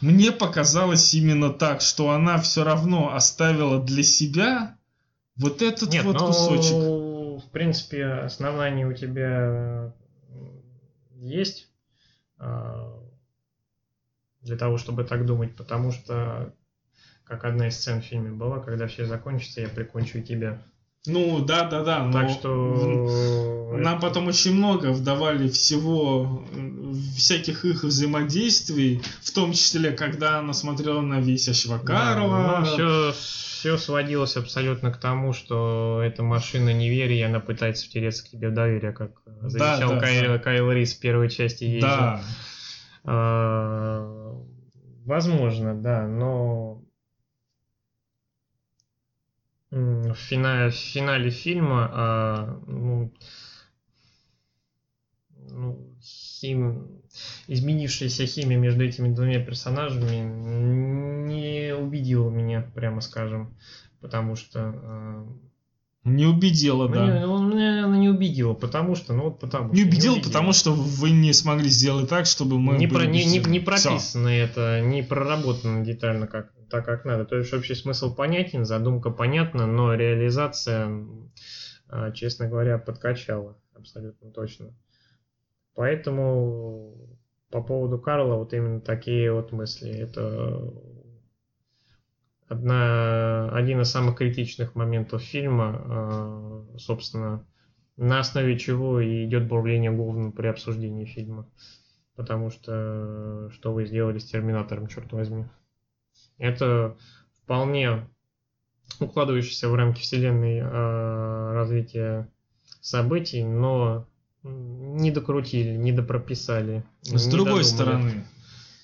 Мне 0.00 0.32
показалось 0.32 1.14
именно 1.14 1.50
так, 1.50 1.80
что 1.82 2.10
она 2.10 2.38
все 2.38 2.64
равно 2.64 3.14
оставила 3.14 3.80
для 3.80 4.02
себя 4.02 4.76
вот 5.36 5.62
этот 5.62 5.92
Нет, 5.92 6.04
вот 6.04 6.18
ну, 6.18 6.26
кусочек. 6.26 6.74
В 7.50 7.52
принципе, 7.52 8.06
основания 8.06 8.86
у 8.86 8.92
тебя 8.92 9.92
есть. 11.16 11.68
А, 12.38 12.96
для 14.40 14.56
того, 14.56 14.78
чтобы 14.78 15.02
так 15.02 15.26
думать, 15.26 15.56
потому 15.56 15.90
что, 15.90 16.54
как 17.24 17.44
одна 17.44 17.66
из 17.66 17.76
сцен 17.76 18.02
в 18.02 18.04
фильме 18.04 18.30
была, 18.30 18.60
когда 18.60 18.86
все 18.86 19.04
закончится, 19.04 19.62
я 19.62 19.68
прикончу 19.68 20.22
тебя. 20.22 20.62
Ну, 21.06 21.40
да, 21.44 21.64
да, 21.64 21.82
да. 21.82 22.04
Но 22.04 22.12
Так 22.12 22.30
что... 22.30 23.74
Нам 23.76 23.98
потом 23.98 24.28
очень 24.28 24.54
много 24.54 24.92
вдавали 24.92 25.48
всего, 25.48 26.46
всяких 27.16 27.64
их 27.64 27.82
взаимодействий, 27.82 29.02
в 29.22 29.32
том 29.32 29.54
числе, 29.54 29.90
когда 29.90 30.38
она 30.38 30.52
смотрела 30.52 31.00
на 31.00 31.18
Весящего 31.18 31.78
Карла. 31.78 32.64
все, 32.64 33.12
все 33.60 33.76
сводилось 33.76 34.38
абсолютно 34.38 34.90
к 34.90 34.96
тому, 34.96 35.34
что 35.34 36.00
эта 36.02 36.22
машина 36.22 36.72
неверия, 36.72 37.26
она 37.26 37.40
пытается 37.40 37.84
втереться 37.84 38.24
к 38.24 38.30
тебе 38.30 38.48
в 38.48 38.54
доверие, 38.54 38.92
как 38.92 39.10
завещал 39.42 39.90
да, 39.90 40.00
Кайл, 40.00 40.32
да. 40.32 40.38
Кайл 40.38 40.72
Рис 40.72 40.94
в 40.94 41.00
первой 41.00 41.28
части 41.28 41.64
ей. 41.64 41.82
Да, 41.82 42.24
А, 43.04 44.34
Возможно, 45.04 45.74
да, 45.74 46.06
но 46.06 46.82
в 49.70 50.14
финале, 50.14 50.70
в 50.70 50.74
финале 50.74 51.28
фильма 51.28 51.90
а, 51.92 52.60
ну, 52.66 53.12
ну, 55.50 55.94
хим- 56.00 56.99
изменившаяся 57.46 58.26
химия 58.26 58.58
между 58.58 58.84
этими 58.84 59.12
двумя 59.12 59.44
персонажами 59.44 60.20
не 61.26 61.74
убедила 61.74 62.30
меня, 62.30 62.70
прямо 62.74 63.00
скажем, 63.00 63.54
потому 64.00 64.36
что 64.36 64.60
а, 64.60 65.26
не 66.04 66.24
убедила, 66.24 66.88
ну, 66.88 66.94
да. 66.94 67.06
не- 67.06 67.26
ну, 67.26 67.48
меня 67.48 67.84
она 67.84 67.98
не 67.98 68.08
убедила, 68.08 68.54
потому 68.54 68.94
что, 68.94 69.12
ну 69.12 69.24
вот 69.24 69.38
потому 69.38 69.72
Не 69.72 69.80
что. 69.80 69.88
убедил, 69.88 70.22
потому 70.22 70.52
что 70.52 70.72
вы 70.72 71.10
не 71.10 71.32
смогли 71.34 71.68
сделать 71.68 72.08
так, 72.08 72.24
чтобы 72.24 72.58
мы 72.58 72.78
не, 72.78 72.86
про, 72.86 73.04
не, 73.04 73.24
не, 73.26 73.38
не 73.38 73.60
прописано 73.60 74.28
это, 74.28 74.80
не 74.80 75.02
проработано 75.02 75.84
детально 75.84 76.26
как, 76.26 76.52
так, 76.70 76.86
как 76.86 77.04
надо. 77.04 77.26
То 77.26 77.36
есть 77.36 77.52
общий 77.52 77.74
смысл 77.74 78.14
понятен, 78.14 78.64
задумка 78.64 79.10
понятна, 79.10 79.66
но 79.66 79.92
реализация, 79.94 80.90
а, 81.88 82.12
честно 82.12 82.48
говоря, 82.48 82.78
подкачала 82.78 83.58
абсолютно 83.74 84.30
точно. 84.30 84.72
Поэтому 85.74 87.18
по 87.50 87.62
поводу 87.62 87.98
Карла 87.98 88.36
вот 88.36 88.52
именно 88.52 88.80
такие 88.80 89.32
вот 89.32 89.52
мысли. 89.52 89.90
Это 89.90 90.72
одна, 92.48 93.48
один 93.50 93.80
из 93.80 93.90
самых 93.90 94.16
критичных 94.16 94.74
моментов 94.74 95.22
фильма, 95.22 95.82
а, 95.84 96.66
собственно, 96.78 97.46
на 97.96 98.20
основе 98.20 98.58
чего 98.58 99.00
и 99.00 99.24
идет 99.24 99.46
бурление 99.46 99.90
Говна 99.90 100.30
при 100.30 100.46
обсуждении 100.46 101.04
фильма. 101.04 101.48
Потому 102.16 102.50
что 102.50 103.50
что 103.52 103.72
вы 103.72 103.86
сделали 103.86 104.18
с 104.18 104.26
Терминатором, 104.26 104.88
черт 104.88 105.12
возьми. 105.12 105.46
Это 106.38 106.96
вполне 107.42 108.08
укладывающийся 109.00 109.68
в 109.68 109.74
рамки 109.74 110.00
вселенной 110.00 110.60
а, 110.62 111.52
развития 111.54 112.28
событий, 112.80 113.44
но 113.44 114.06
не 114.42 115.10
докрутили, 115.10 115.76
не 115.76 115.92
допрописали. 115.92 116.84
С 117.02 117.26
не 117.26 117.30
другой 117.30 117.62
додумали. 117.62 117.62
стороны, 117.62 118.26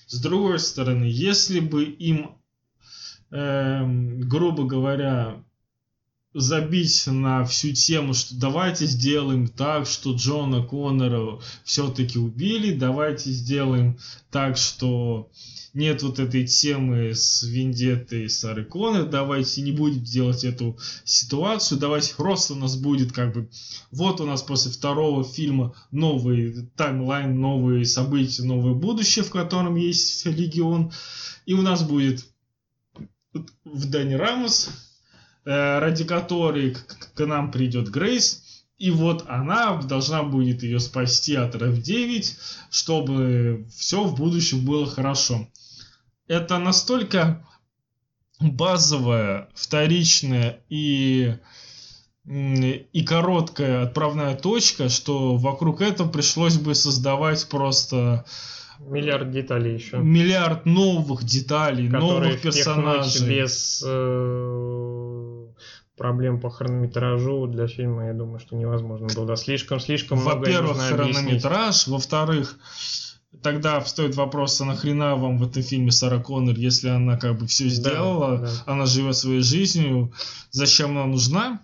с 0.07 0.21
другой 0.21 0.59
стороны, 0.59 1.05
если 1.05 1.59
бы 1.59 1.83
им, 1.83 2.37
эм, 3.31 4.21
грубо 4.21 4.65
говоря, 4.65 5.43
забить 6.33 7.07
на 7.07 7.45
всю 7.45 7.71
тему, 7.71 8.13
что 8.13 8.35
давайте 8.35 8.85
сделаем 8.85 9.47
так, 9.47 9.87
что 9.87 10.13
Джона 10.13 10.63
Коннора 10.63 11.39
все-таки 11.63 12.19
убили, 12.19 12.75
давайте 12.75 13.31
сделаем 13.31 13.97
так, 14.29 14.57
что 14.57 15.29
нет 15.73 16.03
вот 16.03 16.19
этой 16.19 16.45
темы 16.45 17.13
с 17.13 17.43
Вендеттой 17.43 18.29
Сары 18.29 18.65
Коннор, 18.65 19.07
давайте 19.07 19.61
не 19.61 19.71
будем 19.71 20.03
делать 20.03 20.43
эту 20.43 20.77
ситуацию, 21.03 21.79
давайте 21.79 22.15
просто 22.15 22.53
у 22.53 22.57
нас 22.57 22.75
будет 22.75 23.11
как 23.13 23.33
бы, 23.33 23.49
вот 23.91 24.19
у 24.19 24.25
нас 24.25 24.41
после 24.41 24.71
второго 24.71 25.23
фильма 25.23 25.75
новый 25.91 26.67
таймлайн, 26.75 27.39
новые 27.39 27.85
события, 27.85 28.43
новое 28.43 28.73
будущее, 28.73 29.23
в 29.23 29.31
котором 29.31 29.75
есть 29.75 30.25
Легион, 30.25 30.91
и 31.45 31.53
у 31.53 31.61
нас 31.61 31.83
будет 31.83 32.25
в 33.63 33.89
Дани 33.89 34.15
Рамос, 34.15 34.69
ради 35.51 36.03
которой 36.03 36.71
к, 36.75 37.13
к- 37.13 37.25
нам 37.25 37.51
придет 37.51 37.89
Грейс, 37.89 38.43
и 38.77 38.91
вот 38.91 39.25
она 39.27 39.75
должна 39.81 40.23
будет 40.23 40.61
ее 40.63 40.79
спасти 40.79 41.35
от 41.35 41.55
РФ-9, 41.55 42.25
чтобы 42.69 43.65
все 43.75 44.03
в 44.03 44.15
будущем 44.15 44.65
было 44.65 44.85
хорошо. 44.85 45.47
Это 46.27 46.57
настолько 46.59 47.43
базовая, 48.39 49.49
вторичная 49.55 50.59
и, 50.69 51.37
и 52.27 53.03
короткая 53.05 53.83
отправная 53.83 54.35
точка, 54.35 54.89
что 54.89 55.37
вокруг 55.37 55.81
этого 55.81 56.09
пришлось 56.09 56.57
бы 56.57 56.75
создавать 56.75 57.47
просто 57.49 58.25
Миллиард 58.79 59.31
деталей 59.31 59.73
еще. 59.73 59.97
миллиард 59.97 60.65
новых 60.67 61.23
деталей, 61.23 61.89
которые 61.89 62.29
новых 62.33 62.41
персонажей. 62.41 63.27
без 63.39 63.81
э, 63.83 64.76
проблем 65.97 66.39
по 66.39 66.49
хронометражу 66.49 67.47
для 67.47 67.67
фильма, 67.67 68.07
я 68.07 68.13
думаю, 68.13 68.39
что 68.39 68.55
невозможно 68.55 69.07
было. 69.13 69.25
Да, 69.25 69.35
слишком, 69.35 69.79
слишком 69.79 70.19
много 70.19 70.39
Во-первых, 70.39 70.77
хронометраж. 70.77 71.87
Во-вторых, 71.87 72.57
тогда 73.41 73.79
встает 73.79 74.15
вопрос, 74.15 74.61
а 74.61 74.65
нахрена 74.65 75.15
вам 75.15 75.37
в 75.37 75.43
этом 75.43 75.63
фильме 75.63 75.91
Сара 75.91 76.19
Коннор, 76.19 76.55
если 76.55 76.89
она 76.89 77.17
как 77.17 77.39
бы 77.39 77.47
все 77.47 77.65
Да, 77.65 77.69
сделала, 77.69 78.37
да. 78.37 78.51
она 78.65 78.85
живет 78.85 79.17
своей 79.17 79.41
жизнью, 79.41 80.13
зачем 80.51 80.91
она 80.91 81.07
нужна? 81.07 81.61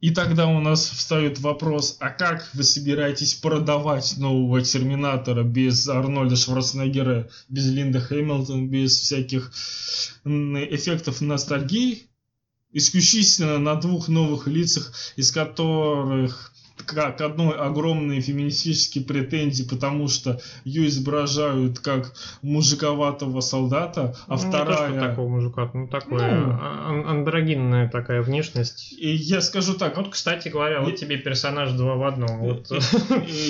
И 0.00 0.10
тогда 0.12 0.46
у 0.46 0.60
нас 0.60 0.88
встает 0.88 1.38
вопрос, 1.40 1.98
а 2.00 2.08
как 2.08 2.48
вы 2.54 2.62
собираетесь 2.62 3.34
продавать 3.34 4.16
нового 4.16 4.62
Терминатора 4.62 5.42
без 5.42 5.86
Арнольда 5.86 6.36
Шварценеггера, 6.36 7.28
без 7.50 7.66
Линда 7.66 8.00
Хэмилтон, 8.00 8.68
без 8.70 8.98
всяких 8.98 9.52
эффектов 10.24 11.20
ностальгии? 11.20 12.09
Исключительно 12.72 13.58
на 13.58 13.74
двух 13.74 14.08
новых 14.08 14.46
лицах, 14.46 14.92
из 15.16 15.32
которых 15.32 16.49
как 16.82 17.20
одной 17.20 17.54
огромные 17.56 18.20
феминистические 18.20 19.04
претензии, 19.04 19.64
потому 19.64 20.08
что 20.08 20.40
ее 20.64 20.86
изображают 20.88 21.78
как 21.78 22.12
мужиковатого 22.42 23.40
солдата, 23.40 24.14
а 24.26 24.36
Ну, 24.36 24.36
не 24.36 24.42
то, 24.42 24.48
вторая... 24.48 25.08
такого 25.10 25.28
мужика, 25.28 25.70
ну 25.74 25.88
такое 25.88 26.30
Ну. 26.40 26.52
а- 26.52 26.86
ан- 26.90 27.06
андрогинная 27.08 27.88
такая 27.88 28.22
внешность. 28.22 28.92
И 28.98 29.08
я 29.14 29.40
скажу 29.40 29.74
так, 29.74 29.96
Вот, 29.96 30.10
кстати 30.10 30.48
говоря, 30.48 30.80
вот 30.80 30.90
Я- 30.90 30.96
тебе 30.96 31.16
персонаж 31.16 31.72
два 31.72 31.94
в 31.96 32.04
одном. 32.04 32.38
Вот. 32.40 32.70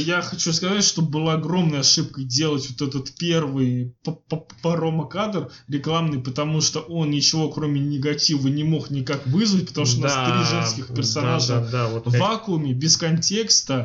Я 0.04 0.22
хочу 0.22 0.52
сказать, 0.52 0.84
что 0.84 1.02
была 1.02 1.34
огромной 1.34 1.80
ошибкой 1.80 2.24
делать 2.24 2.68
вот 2.70 2.88
этот 2.88 3.14
первый 3.16 3.94
п- 4.04 4.16
п- 4.28 4.42
парома-кадр 4.62 5.50
рекламный, 5.68 6.20
потому 6.20 6.60
что 6.60 6.80
он 6.80 7.10
ничего 7.10 7.48
кроме 7.50 7.80
негатива 7.80 8.48
не 8.48 8.64
мог 8.64 8.90
никак 8.90 9.26
вызвать, 9.26 9.68
потому 9.68 9.86
что 9.86 10.00
у 10.00 10.02
нас 10.02 10.14
Да, 10.14 10.24
три 10.26 10.56
женских 10.56 10.94
персонажа 10.94 11.54
Да, 11.54 11.60
да, 11.60 11.70
да, 11.70 11.88
вот 11.88 12.06
в 12.06 12.18
вакууме, 12.18 12.72
без 12.72 12.96
контекста. 12.96 13.19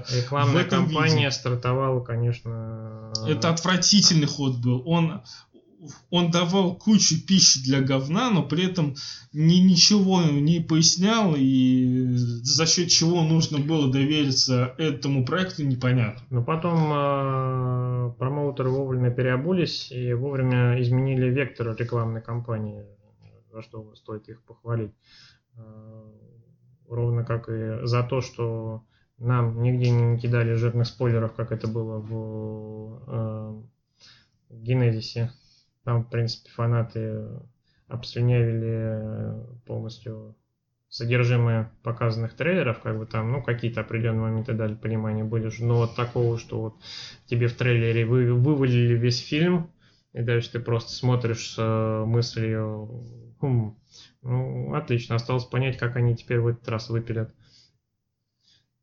Рекламная 0.09 0.53
в 0.53 0.57
этом 0.57 0.85
кампания 0.85 1.25
виде. 1.25 1.31
стартовала, 1.31 2.01
конечно. 2.01 3.11
Это 3.27 3.49
отвратительный 3.49 4.27
ход 4.27 4.57
был. 4.57 4.83
Он, 4.85 5.21
он 6.09 6.31
давал 6.31 6.75
кучу 6.75 7.15
пищи 7.25 7.63
для 7.63 7.81
говна, 7.81 8.29
но 8.31 8.43
при 8.43 8.65
этом 8.65 8.95
ни, 9.33 9.55
ничего 9.55 10.21
не 10.21 10.59
пояснял, 10.59 11.35
и 11.37 12.15
за 12.15 12.65
счет 12.65 12.89
чего 12.89 13.23
нужно 13.23 13.59
было 13.59 13.91
довериться 13.91 14.73
этому 14.77 15.25
проекту, 15.25 15.63
непонятно. 15.63 16.25
Но 16.29 16.43
потом 16.43 16.91
э, 16.91 18.13
промоутеры 18.17 18.69
вовремя 18.69 19.11
переобулись 19.11 19.91
и 19.91 20.13
вовремя 20.13 20.81
изменили 20.81 21.29
вектор 21.29 21.75
рекламной 21.75 22.21
кампании, 22.21 22.83
за 23.51 23.61
что 23.61 23.93
стоит 23.95 24.27
их 24.29 24.43
похвалить. 24.43 24.93
Э, 25.57 25.61
ровно 26.89 27.23
как 27.23 27.49
и 27.49 27.85
за 27.85 28.03
то, 28.03 28.21
что 28.21 28.83
нам 29.17 29.61
нигде 29.61 29.89
не 29.89 30.19
кидали 30.19 30.53
жирных 30.53 30.87
спойлеров, 30.87 31.33
как 31.33 31.51
это 31.51 31.67
было 31.67 31.99
в 31.99 33.03
э, 33.07 33.61
Генезисе. 34.49 35.31
Там, 35.83 36.03
в 36.03 36.09
принципе, 36.09 36.49
фанаты 36.49 37.27
обслюнявили 37.87 39.45
полностью 39.65 40.35
содержимое 40.89 41.71
показанных 41.83 42.35
трейлеров, 42.35 42.79
как 42.79 42.97
бы 42.97 43.05
там, 43.05 43.31
ну, 43.31 43.43
какие-то 43.43 43.81
определенные 43.81 44.21
моменты 44.21 44.53
дали 44.53 44.75
понимание 44.75 45.25
были 45.25 45.51
но 45.59 45.77
вот 45.77 45.95
такого, 45.95 46.37
что 46.37 46.61
вот 46.61 46.75
тебе 47.25 47.47
в 47.47 47.53
трейлере 47.53 48.05
вы, 48.05 48.33
вывалили 48.33 48.93
весь 48.93 49.19
фильм, 49.19 49.71
и 50.13 50.21
дальше 50.21 50.53
ты 50.53 50.59
просто 50.59 50.91
смотришь 50.91 51.51
с 51.51 51.55
э, 51.57 52.05
мыслью, 52.05 53.03
«Хм, 53.41 53.75
ну, 54.21 54.73
отлично, 54.73 55.15
осталось 55.15 55.43
понять, 55.43 55.77
как 55.77 55.97
они 55.97 56.15
теперь 56.15 56.39
в 56.39 56.47
этот 56.47 56.67
раз 56.69 56.89
выпилят 56.89 57.33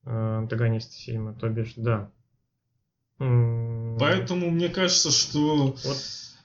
э, 0.04 0.10
антагониста 0.10 0.94
фильма, 0.94 1.34
то 1.34 1.48
бишь, 1.48 1.74
да. 1.76 2.10
Поэтому 3.18 4.50
мне 4.50 4.68
кажется, 4.68 5.10
что 5.10 5.76
Вот 5.84 5.96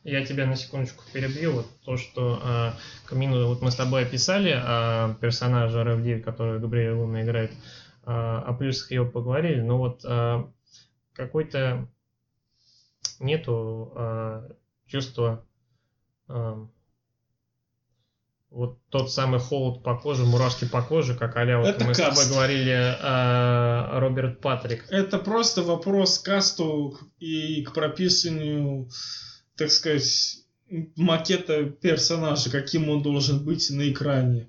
Я 0.03 0.23
тебя 0.25 0.45
на 0.45 0.55
секундочку 0.55 1.03
перебью. 1.11 1.53
Вот 1.53 1.67
то, 1.83 1.97
что 1.97 2.39
э, 2.41 2.71
Камину, 3.07 3.47
вот 3.47 3.61
мы 3.61 3.71
с 3.71 3.75
тобой 3.75 4.03
описали 4.03 4.53
э, 4.55 5.15
персонажа 5.19 5.83
Рэв 5.83 6.23
который 6.23 6.59
Габриэль 6.59 6.93
Луна 6.93 7.23
играет, 7.23 7.51
э, 7.51 7.55
о 8.05 8.53
плюсах 8.53 8.91
его 8.91 9.05
поговорили, 9.05 9.59
но 9.59 9.77
вот 9.77 10.05
э, 10.05 10.45
какой-то 11.13 11.89
нету 13.19 13.91
э, 13.95 14.49
чувства 14.85 15.45
э, 16.29 16.67
вот 18.49 18.79
тот 18.89 19.11
самый 19.11 19.39
холод 19.39 19.83
по 19.83 19.97
коже, 19.97 20.23
мурашки 20.23 20.65
по 20.65 20.81
коже, 20.81 21.15
как 21.15 21.35
а 21.35 21.57
вот 21.57 21.67
Это 21.67 21.85
мы 21.85 21.93
каст. 21.93 21.99
с 21.99 22.19
тобой 22.19 22.33
говорили 22.33 22.71
э, 22.71 23.99
Роберт 23.99 24.41
Патрик. 24.41 24.85
Это 24.89 25.19
просто 25.19 25.63
вопрос 25.63 26.19
к 26.19 26.25
касту 26.25 26.97
и 27.19 27.63
к 27.63 27.73
прописанию, 27.73 28.89
так 29.57 29.71
сказать, 29.71 30.37
макета 30.95 31.65
персонажа, 31.65 32.49
каким 32.49 32.89
он 32.89 33.01
должен 33.01 33.43
быть 33.43 33.69
на 33.69 33.89
экране. 33.89 34.47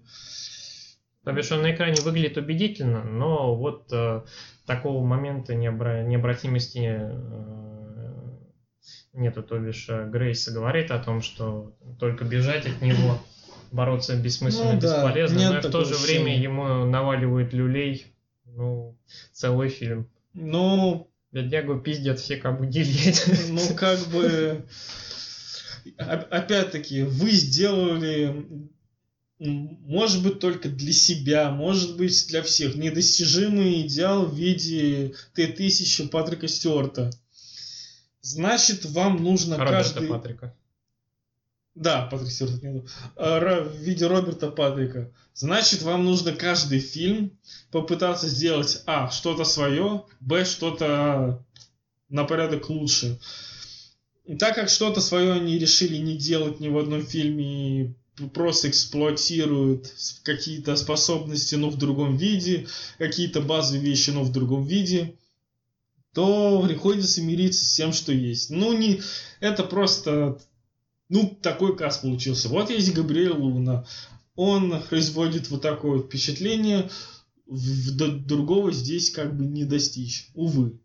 То 1.25 1.33
бишь 1.33 1.53
он 1.53 1.63
на 1.63 1.75
экране 1.75 2.01
выглядит 2.03 2.39
убедительно, 2.39 3.05
но 3.05 3.55
вот 3.55 3.93
э, 3.93 4.23
такого 4.67 5.05
момента 5.05 5.53
необра- 5.55 6.05
необратимости 6.05 6.97
э, 7.01 8.39
нету. 9.13 9.43
То 9.43 9.59
бишь 9.59 9.87
э, 9.89 10.09
Грейс 10.09 10.49
говорит 10.49 10.91
о 10.91 10.99
том, 10.99 11.21
что 11.21 11.75
только 11.99 12.25
бежать 12.25 12.67
от 12.67 12.81
него, 12.81 13.19
бороться 13.71 14.17
бессмысленно, 14.17 14.75
Ну 14.75 14.81
да, 14.81 14.97
бесполезно, 14.97 15.39
нет 15.39 15.51
но 15.51 15.59
и 15.59 15.63
в 15.63 15.71
то 15.71 15.85
же 15.85 15.95
ощущения. 15.95 16.23
время 16.23 16.43
ему 16.43 16.85
наваливают 16.85 17.53
люлей, 17.53 18.07
ну, 18.45 18.97
целый 19.33 19.69
фильм. 19.69 20.09
Но, 20.35 21.09
Беднягу 21.33 21.81
пиздят 21.81 22.19
все, 22.19 22.37
кому 22.37 22.65
делить. 22.65 23.25
ну 23.49 23.75
как 23.75 24.01
бы, 24.09 24.65
опять-таки, 25.97 27.03
вы 27.03 27.31
сделали, 27.31 28.69
может 29.39 30.23
быть, 30.23 30.39
только 30.41 30.69
для 30.69 30.93
себя, 30.93 31.51
может 31.51 31.97
быть, 31.97 32.29
для 32.29 32.43
всех, 32.43 32.75
недостижимый 32.75 33.83
идеал 33.83 34.27
в 34.27 34.35
виде 34.35 35.15
Т-1000 35.35 36.09
Патрика 36.09 36.49
Стюарта. 36.49 37.11
Значит, 38.21 38.85
вам 38.85 39.23
нужно 39.23 39.57
Роберта 39.57 39.77
каждый... 39.77 40.09
Патрика. 40.09 40.55
Да, 41.79 42.09
Патрик 42.11 42.33
Стюарт 42.33 42.63
имел 42.65 42.85
в 43.17 43.77
виде 43.77 44.07
Роберта 44.07 44.51
Патрика. 44.51 45.13
Значит, 45.33 45.83
вам 45.83 46.05
нужно 46.05 46.33
каждый 46.33 46.81
фильм 46.81 47.39
попытаться 47.71 48.27
сделать 48.29 48.83
А. 48.87 49.11
Что-то 49.11 49.45
свое, 49.45 50.05
Б. 50.19 50.45
Что-то 50.45 51.45
на 52.09 52.25
порядок 52.25 52.69
лучше. 52.69 53.21
И 54.25 54.35
так 54.35 54.57
как 54.57 54.71
что-то 54.71 55.01
свое 55.01 55.33
они 55.33 55.57
решили 55.57 55.99
не 55.99 56.17
делать 56.17 56.59
ни 56.59 56.69
в 56.69 56.77
одном 56.77 57.07
фильме 57.07 57.95
просто 58.35 58.71
эксплуатируют 58.71 59.95
какие-то 60.25 60.75
способности, 60.75 61.55
но 61.55 61.71
в 61.71 61.79
другом 61.79 62.17
виде, 62.17 62.67
какие-то 62.99 63.41
базовые 63.41 63.85
вещи, 63.85 64.11
но 64.11 64.25
в 64.25 64.33
другом 64.33 64.67
виде, 64.67 65.15
то 66.13 66.61
приходится 66.67 67.23
мириться 67.23 67.65
с 67.65 67.77
тем, 67.77 67.93
что 67.93 68.11
есть. 68.11 68.51
Ну, 68.51 68.77
не... 68.77 69.01
Это 69.39 69.63
просто 69.63 70.41
ну, 71.09 71.29
такой 71.43 71.77
каст 71.77 72.03
получился. 72.03 72.49
Вот 72.49 72.71
есть 72.71 72.95
Габриэль 72.95 73.31
Луна. 73.33 73.87
Он 74.35 74.83
производит 74.89 75.51
вот 75.51 75.63
такое 75.63 76.01
впечатление, 76.03 76.89
в- 77.47 77.97
д- 77.97 78.19
другого 78.19 78.71
здесь 78.73 79.11
как 79.11 79.37
бы 79.37 79.47
не 79.47 79.65
достичь. 79.65 80.31
Увы. 80.35 80.81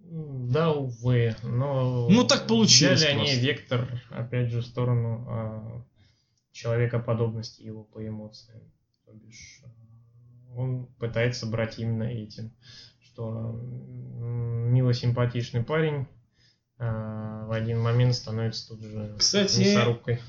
Да, 0.00 0.72
увы, 0.72 1.34
но... 1.42 2.08
Ну, 2.08 2.24
так 2.24 2.46
получилось 2.46 3.00
Взяли 3.00 3.12
они 3.12 3.24
просто. 3.24 3.40
вектор, 3.40 4.02
опять 4.10 4.50
же, 4.50 4.60
в 4.60 4.66
сторону 4.66 5.24
а, 5.28 5.84
человекоподобности 6.52 7.62
его 7.62 7.84
по 7.84 8.06
эмоциям. 8.06 8.60
То 9.04 9.12
бишь, 9.12 9.60
он 10.56 10.86
пытается 10.98 11.46
брать 11.46 11.78
именно 11.78 12.04
этим, 12.04 12.52
что 13.00 13.60
м, 13.60 14.72
мило 14.72 14.94
симпатичный 14.94 15.62
парень 15.62 16.06
в 16.78 17.52
один 17.52 17.80
момент 17.80 18.14
становится 18.14 18.68
тут 18.68 18.82
же 18.82 19.14
Кстати, 19.18 19.60
мясорубкой. 19.60 20.20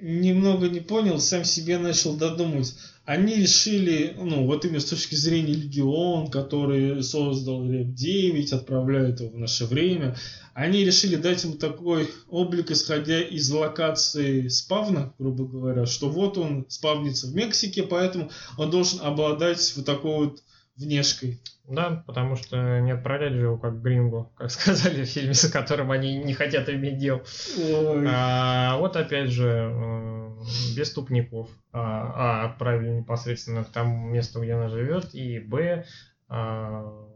Немного 0.00 0.68
не 0.68 0.80
понял, 0.80 1.20
сам 1.20 1.44
себе 1.44 1.78
начал 1.78 2.16
додумать. 2.16 2.74
Они 3.04 3.36
решили, 3.36 4.16
ну, 4.16 4.46
вот 4.46 4.64
именно 4.64 4.80
с 4.80 4.84
точки 4.84 5.14
зрения 5.14 5.54
Легион, 5.54 6.28
который 6.28 7.02
создал 7.02 7.68
Реп 7.68 7.94
9, 7.94 8.52
отправляет 8.52 9.20
его 9.20 9.30
в 9.30 9.38
наше 9.38 9.64
время, 9.64 10.16
они 10.54 10.84
решили 10.84 11.16
дать 11.16 11.44
ему 11.44 11.54
такой 11.54 12.10
облик, 12.28 12.70
исходя 12.70 13.20
из 13.20 13.50
локации 13.50 14.48
спавна, 14.48 15.14
грубо 15.18 15.46
говоря, 15.46 15.86
что 15.86 16.08
вот 16.08 16.36
он 16.36 16.66
спавнится 16.68 17.26
в 17.26 17.34
Мексике, 17.34 17.82
поэтому 17.82 18.30
он 18.58 18.70
должен 18.70 19.00
обладать 19.00 19.72
вот 19.76 19.86
такой 19.86 20.26
вот 20.26 20.42
внешкой. 20.76 21.40
Да, 21.68 22.02
потому 22.06 22.36
что 22.36 22.80
не 22.80 22.90
отправлять 22.90 23.34
же 23.34 23.42
его 23.42 23.58
как 23.58 23.80
Грингу, 23.82 24.32
как 24.36 24.50
сказали 24.50 25.04
в 25.04 25.08
фильме, 25.08 25.34
с 25.34 25.48
которым 25.48 25.90
они 25.90 26.16
не 26.16 26.34
хотят 26.34 26.68
иметь 26.68 26.98
дел. 26.98 27.22
Ой. 27.56 28.04
А, 28.08 28.76
вот 28.78 28.96
опять 28.96 29.30
же, 29.30 29.70
э, 29.72 30.30
без 30.76 30.92
тупников. 30.92 31.50
А, 31.72 32.42
а, 32.42 32.50
отправили 32.50 32.90
непосредственно 32.90 33.64
к 33.64 33.70
тому 33.70 34.08
месту, 34.08 34.42
где 34.42 34.54
она 34.54 34.68
живет, 34.68 35.14
и 35.14 35.38
Б, 35.38 35.84
а, 36.28 37.08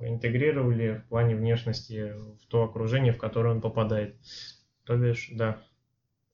интегрировали 0.00 1.02
в 1.04 1.08
плане 1.08 1.36
внешности 1.36 2.12
в 2.12 2.46
то 2.48 2.64
окружение, 2.64 3.12
в 3.12 3.18
которое 3.18 3.54
он 3.54 3.60
попадает. 3.60 4.16
То 4.84 4.96
бишь, 4.96 5.30
да. 5.32 5.58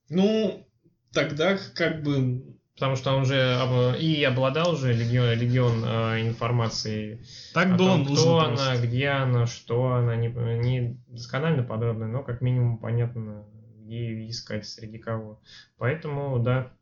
Ну, 0.08 0.66
тогда 1.12 1.58
как 1.74 2.02
бы 2.02 2.42
Потому 2.74 2.96
что 2.96 3.14
он 3.14 3.24
же 3.24 3.40
об- 3.54 3.96
и 3.96 4.22
обладал 4.24 4.76
же 4.76 4.92
легион, 4.92 5.38
легион 5.38 5.84
э, 5.84 6.22
информации 6.22 7.24
так 7.52 7.76
было 7.76 7.88
том, 7.88 8.04
кто 8.04 8.40
просто. 8.40 8.72
она, 8.72 8.80
где 8.82 9.08
она, 9.08 9.46
что 9.46 9.92
она, 9.92 10.16
не, 10.16 10.28
не 10.28 10.98
досконально 11.06 11.62
подробно, 11.62 12.08
но 12.08 12.24
как 12.24 12.40
минимум 12.40 12.78
понятно, 12.78 13.44
где 13.78 13.96
ее 13.96 14.30
искать, 14.30 14.66
среди 14.66 14.98
кого. 14.98 15.40
Поэтому, 15.78 16.40
да, 16.40 16.72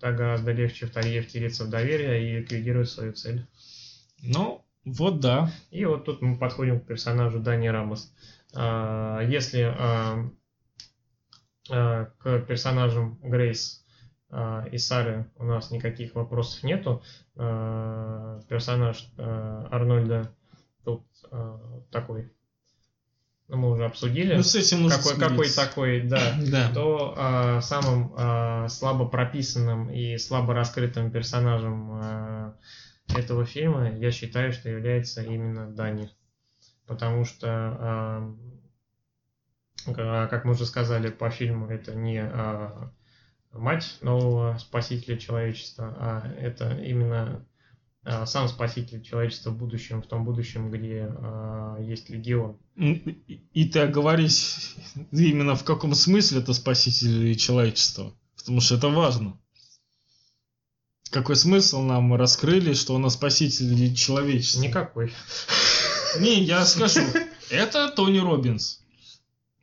так 0.00 0.16
гораздо 0.16 0.50
легче 0.50 0.86
вторее 0.86 1.22
втереться 1.22 1.64
в 1.64 1.70
доверие 1.70 2.22
и 2.22 2.40
ликвидировать 2.40 2.88
свою 2.90 3.12
цель. 3.12 3.46
Ну, 4.20 4.64
вот 4.84 5.20
да. 5.20 5.52
И 5.70 5.84
вот 5.84 6.04
тут 6.04 6.20
мы 6.20 6.36
подходим 6.36 6.80
к 6.80 6.86
персонажу 6.86 7.38
Дани 7.38 7.68
Рамос. 7.68 8.12
А, 8.54 9.20
Если 9.22 9.62
а, 9.62 10.28
а, 11.70 12.06
к 12.18 12.40
персонажам 12.40 13.20
Грейс 13.22 13.84
и 14.30 14.78
Сары 14.78 15.26
у 15.36 15.44
нас 15.44 15.70
никаких 15.70 16.14
вопросов 16.14 16.62
нету, 16.62 17.02
а, 17.36 18.40
персонаж 18.48 19.08
а, 19.16 19.68
Арнольда 19.70 20.30
тут 20.84 21.02
а, 21.30 21.82
такой, 21.90 22.30
ну, 23.48 23.56
мы 23.56 23.70
уже 23.70 23.86
обсудили, 23.86 24.34
Ну, 24.34 24.42
с 24.42 24.54
этим 24.54 24.82
нужно 24.82 24.98
какой, 24.98 25.18
какой 25.18 25.50
такой, 25.50 26.00
да, 26.02 26.20
Да. 26.50 26.70
то 26.74 27.14
а, 27.16 27.60
самым 27.62 28.12
а, 28.16 28.68
слабо 28.68 29.06
прописанным 29.08 29.90
и 29.90 30.18
слабо 30.18 30.52
раскрытым 30.52 31.10
персонажем 31.10 31.90
а, 31.92 32.54
этого 33.16 33.46
фильма 33.46 33.90
я 33.96 34.10
считаю, 34.10 34.52
что 34.52 34.68
является 34.68 35.22
именно 35.22 35.70
Дани. 35.70 36.10
Потому 36.86 37.24
что, 37.24 37.46
а, 37.48 38.34
ка- 39.86 40.26
как 40.28 40.44
мы 40.44 40.52
уже 40.52 40.66
сказали 40.66 41.08
по 41.08 41.30
фильму, 41.30 41.68
это 41.68 41.94
не 41.94 42.18
а, 42.18 42.92
мать 43.52 43.98
нового 44.00 44.58
спасителя 44.58 45.16
человечества, 45.16 45.94
а 45.98 46.32
это 46.38 46.78
именно 46.78 47.44
а, 48.04 48.26
сам 48.26 48.48
спаситель 48.48 49.02
человечества 49.02 49.50
в 49.50 49.58
будущем, 49.58 50.02
в 50.02 50.06
том 50.06 50.24
будущем, 50.24 50.70
где 50.70 51.08
а, 51.10 51.78
есть 51.80 52.08
легион. 52.08 52.56
И 52.76 53.42
и 53.52 53.64
ты 53.68 53.80
оговорись 53.80 54.76
именно 55.10 55.54
в 55.54 55.64
каком 55.64 55.94
смысле 55.94 56.40
это 56.40 56.52
спаситель 56.54 57.34
человечества. 57.36 58.14
Потому 58.36 58.60
что 58.60 58.76
это 58.76 58.88
важно. 58.88 59.38
Какой 61.10 61.36
смысл 61.36 61.82
нам 61.82 62.14
раскрыли, 62.14 62.74
что 62.74 62.94
он 62.94 63.08
спаситель 63.10 63.94
человечества? 63.94 64.60
Никакой. 64.60 65.12
Не, 66.18 66.42
я 66.42 66.64
скажу. 66.64 67.00
Это 67.50 67.90
Тони 67.90 68.18
Робинс. 68.18 68.80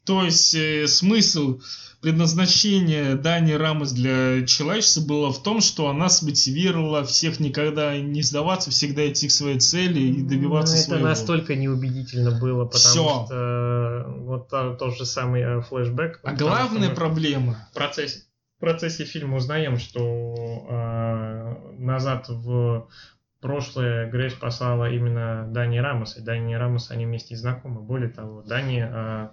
То 0.06 0.24
есть 0.24 0.54
э, 0.54 0.88
смысл 0.88 1.62
предназначения 2.06 3.16
Дани 3.16 3.54
Рамос 3.54 3.92
для 3.92 4.46
человечества 4.46 5.02
было 5.02 5.34
в 5.34 5.42
том, 5.42 5.60
что 5.60 5.90
она 5.90 6.08
смотивировала 6.08 7.04
всех 7.04 7.40
никогда 7.40 7.98
не 7.98 8.22
сдаваться, 8.22 8.70
всегда 8.70 9.10
идти 9.10 9.28
к 9.28 9.32
своей 9.32 9.60
цели 9.60 10.00
и 10.02 10.22
добиваться 10.22 10.76
Ну, 10.76 10.80
это 10.82 10.90
своего. 10.90 11.08
настолько 11.08 11.56
неубедительно 11.56 12.40
было, 12.40 12.66
потому 12.66 12.78
Всё. 12.78 13.26
что 13.26 13.28
э, 13.32 14.20
вот 14.20 14.50
тот 14.50 14.96
же 14.96 15.06
самый 15.08 15.42
э, 15.42 15.62
флешбэк. 15.62 16.20
А 16.24 16.34
главная 16.34 16.92
проблема 16.94 17.58
в 17.72 17.74
процессе, 17.74 18.20
в 18.58 18.60
процессе 18.60 19.04
фильма 19.06 19.38
узнаем, 19.38 19.80
что 19.80 20.68
э, 20.70 21.56
назад 21.80 22.30
в 22.30 22.88
прошлое 23.42 24.12
Грейс 24.12 24.34
послала 24.34 24.92
именно 24.92 25.48
Дани 25.52 25.80
Рамос, 25.80 26.18
и 26.18 26.22
Дани 26.22 26.54
Рамос 26.54 26.92
они 26.92 27.08
вместе 27.08 27.34
и 27.34 27.38
знакомы. 27.38 27.82
Более 27.82 28.10
того, 28.10 28.44
Дани 28.44 28.88
э, 28.88 29.30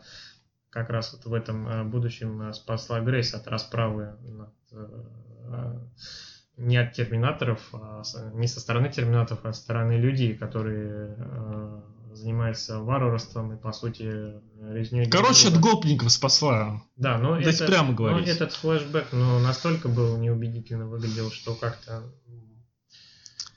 как 0.73 0.91
раз 0.91 1.13
вот 1.13 1.25
в 1.27 1.35
этом 1.35 1.69
э, 1.69 1.85
будущем 1.85 2.53
спасла 2.53 3.01
Грейс 3.01 3.35
от 3.35 3.47
расправы 3.47 4.17
над, 4.23 4.51
не 6.57 6.77
от 6.77 6.93
терминаторов, 6.93 7.61
а 7.73 8.03
не 8.35 8.47
со 8.47 8.61
стороны 8.61 8.89
терминаторов, 8.89 9.45
а 9.45 9.53
со 9.53 9.61
стороны 9.61 9.93
людей, 9.93 10.35
которые 10.35 11.17
занимается 12.15 12.81
варварством 12.81 13.55
и, 13.55 13.57
по 13.57 13.73
сути, 13.73 14.35
резней. 14.61 15.09
Короче, 15.09 15.49
от 15.49 15.59
гопников 15.59 16.13
спасла. 16.13 16.83
Да, 16.97 17.19
но 17.19 17.41
Здесь 17.41 17.57
это, 17.57 17.67
прямо 17.67 17.95
говорить. 17.95 18.27
Но 18.27 18.33
этот 18.33 18.53
флешбэк 18.53 19.09
ну, 19.13 19.39
настолько 19.41 19.89
был 19.89 20.17
неубедительно 20.19 20.87
выглядел, 20.87 21.31
что 21.31 21.55
как-то 21.55 22.03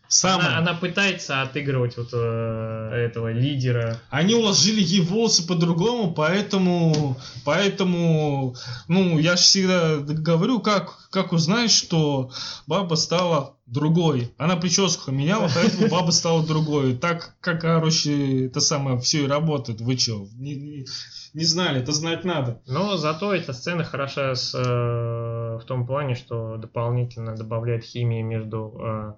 Самое... 0.08 0.50
Она, 0.50 0.58
она 0.60 0.74
пытается 0.74 1.42
отыгрывать 1.42 1.98
вот 1.98 2.10
э, 2.14 2.90
этого 2.94 3.32
лидера. 3.32 4.00
Они 4.10 4.36
уложили 4.36 4.82
ей 4.82 5.02
волосы 5.02 5.48
по-другому, 5.48 6.14
поэтому, 6.14 7.18
поэтому, 7.44 8.56
ну, 8.88 9.18
я 9.20 9.36
же 9.36 9.44
всегда 9.44 9.98
говорю, 9.98 10.60
как, 10.60 11.10
как 11.10 11.34
узнать, 11.34 11.72
что 11.72 12.32
баба 12.68 12.96
стала 12.96 13.56
другой. 13.66 14.34
Она 14.38 14.56
прическу 14.56 15.12
меняла, 15.12 15.50
поэтому 15.54 15.90
баба 15.90 16.12
стала 16.12 16.46
другой. 16.46 16.96
Так, 16.96 17.36
как, 17.42 17.62
короче, 17.62 18.46
это 18.46 18.60
самое 18.60 19.00
все 19.00 19.26
и 19.26 19.28
работает. 19.28 19.82
Вы 19.82 19.98
что, 19.98 20.28
не, 20.38 20.56
не, 20.56 20.86
не 21.34 21.44
знали, 21.44 21.82
это 21.82 21.92
знать 21.92 22.24
надо. 22.24 22.62
Но 22.68 22.98
зато 22.98 23.34
эта 23.34 23.54
сцена 23.54 23.84
хороша 23.84 24.36
с, 24.36 24.54
э, 24.54 24.60
в 24.60 25.64
том 25.66 25.86
плане, 25.88 26.16
что 26.16 26.58
дополнительно 26.58 27.36
добавляет 27.36 27.84
химии 27.84 28.22
между 28.22 28.76
э, 28.80 29.14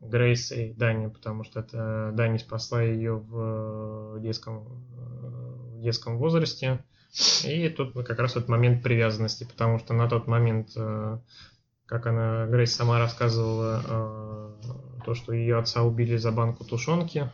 Грейс 0.00 0.52
и 0.52 0.72
Дани, 0.72 1.08
потому 1.08 1.44
что 1.44 1.60
это 1.60 2.12
Дани 2.14 2.38
спасла 2.38 2.82
ее 2.82 3.16
в 3.16 4.20
детском, 4.20 4.64
в 4.64 5.80
детском 5.82 6.18
возрасте. 6.18 6.84
И 7.44 7.68
тут 7.70 7.94
как 8.06 8.18
раз 8.18 8.34
вот 8.36 8.48
момент 8.48 8.82
привязанности, 8.82 9.44
потому 9.44 9.78
что 9.78 9.94
на 9.94 10.08
тот 10.08 10.26
момент, 10.26 10.70
э, 10.76 11.18
как 11.88 12.06
она, 12.06 12.46
Грейс 12.46 12.74
сама 12.74 12.98
рассказывала, 12.98 13.82
э, 13.84 15.02
то, 15.04 15.14
что 15.14 15.32
ее 15.32 15.58
отца 15.58 15.82
убили 15.82 16.16
за 16.16 16.30
банку 16.30 16.64
тушенки. 16.64 17.30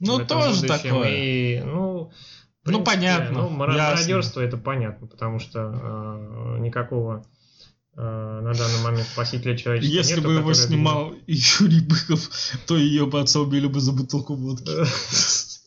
Ну, 0.00 0.24
тоже 0.26 0.66
такое. 0.66 1.08
И, 1.10 1.60
ну, 1.60 2.10
принципе, 2.64 2.78
ну, 2.78 2.84
понятно. 2.84 3.42
Ну, 3.42 3.48
мародерство 3.50 4.40
это 4.40 4.56
понятно, 4.56 5.06
потому 5.06 5.38
что 5.38 5.58
э, 5.60 6.58
никакого 6.60 7.24
Э, 7.94 8.40
на 8.42 8.54
данный 8.54 8.82
момент 8.82 9.06
спасителя 9.06 9.54
человечества 9.54 9.94
Если 9.94 10.14
нету, 10.14 10.28
бы 10.28 10.34
его 10.34 10.54
снимал 10.54 11.10
думает... 11.10 11.24
Юрий 11.60 11.80
Быков, 11.80 12.30
то 12.66 12.76
ее 12.76 13.04
бы 13.04 13.20
отца 13.20 13.40
убили 13.40 13.66
бы 13.66 13.80
за 13.80 13.92
бутылку 13.92 14.34
водки. 14.34 14.70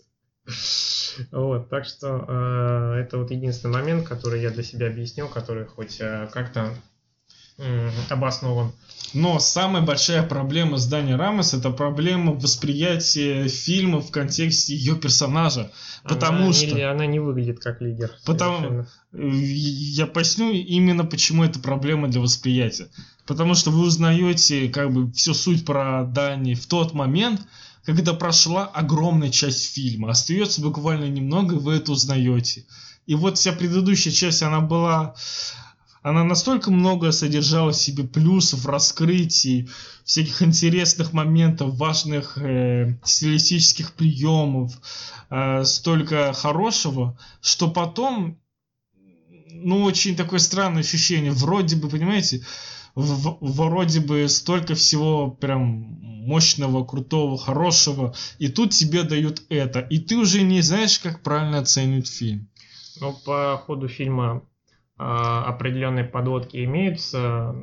Вот, 1.31 1.69
так 1.69 1.85
что 1.85 2.25
э, 2.27 2.99
это 2.99 3.17
вот 3.17 3.31
единственный 3.31 3.71
момент, 3.71 4.05
который 4.05 4.41
я 4.41 4.49
для 4.49 4.63
себя 4.63 4.87
объяснил, 4.87 5.29
который 5.29 5.65
хоть 5.65 5.99
как-то 5.99 6.75
э, 7.57 7.89
обоснован. 8.09 8.71
Но 9.13 9.39
самая 9.39 9.81
большая 9.81 10.23
проблема 10.23 10.77
с 10.77 10.87
Дани 10.87 11.13
Рамос 11.13 11.53
это 11.53 11.69
проблема 11.69 12.33
восприятия 12.33 13.47
фильма 13.47 14.01
в 14.01 14.11
контексте 14.11 14.75
ее 14.75 14.95
персонажа. 14.95 15.71
Потому 16.03 16.45
она 16.45 16.53
что... 16.53 16.75
Не, 16.75 16.81
она 16.81 17.05
не 17.05 17.19
выглядит 17.19 17.59
как 17.59 17.81
лидер. 17.81 18.11
Потому... 18.25 18.85
Я 19.13 20.05
поясню 20.07 20.51
именно 20.51 21.05
почему 21.05 21.45
это 21.45 21.59
проблема 21.59 22.09
для 22.09 22.19
восприятия. 22.19 22.89
Потому 23.25 23.55
что 23.55 23.71
вы 23.71 23.83
узнаете 23.85 24.67
как 24.67 24.91
бы 24.91 25.11
всю 25.13 25.33
суть 25.33 25.65
про 25.65 26.03
Дани 26.03 26.53
в 26.53 26.65
тот 26.65 26.93
момент, 26.93 27.41
когда 27.85 28.13
прошла 28.13 28.65
огромная 28.65 29.29
часть 29.29 29.73
фильма. 29.73 30.11
Остается 30.11 30.61
буквально 30.61 31.05
немного, 31.05 31.55
и 31.55 31.59
вы 31.59 31.75
это 31.75 31.93
узнаете. 31.93 32.65
И 33.05 33.15
вот 33.15 33.37
вся 33.37 33.53
предыдущая 33.53 34.11
часть, 34.11 34.43
она 34.43 34.59
была 34.59 35.15
она 36.05 36.23
настолько 36.23 36.69
много 36.69 37.11
содержала 37.11 37.71
в 37.71 37.75
себе 37.75 38.03
плюсов, 38.03 38.67
раскрытий, 38.67 39.67
всяких 40.03 40.43
интересных 40.43 41.13
моментов, 41.13 41.73
важных 41.77 42.37
э, 42.37 42.95
стилистических 43.03 43.93
приемов, 43.93 44.71
э, 45.31 45.63
столько 45.63 46.31
хорошего, 46.33 47.17
что 47.41 47.71
потом, 47.71 48.39
ну, 49.49 49.81
очень 49.81 50.15
такое 50.15 50.37
странное 50.37 50.83
ощущение. 50.83 51.31
Вроде 51.31 51.75
бы, 51.75 51.89
понимаете, 51.89 52.45
в, 52.93 53.39
вроде 53.41 53.99
бы 53.99 54.29
столько 54.29 54.75
всего 54.75 55.31
прям 55.31 55.65
мощного, 56.27 56.85
крутого, 56.85 57.35
хорошего, 57.35 58.13
и 58.37 58.47
тут 58.47 58.73
тебе 58.73 59.01
дают 59.01 59.41
это, 59.49 59.79
и 59.79 59.97
ты 59.97 60.17
уже 60.17 60.43
не 60.43 60.61
знаешь, 60.61 60.99
как 60.99 61.23
правильно 61.23 61.57
оценивать 61.57 62.07
фильм. 62.07 62.47
Ну, 63.01 63.11
по 63.25 63.59
ходу 63.65 63.87
фильма 63.87 64.43
определенные 64.97 66.05
подводки 66.05 66.63
имеются, 66.63 67.55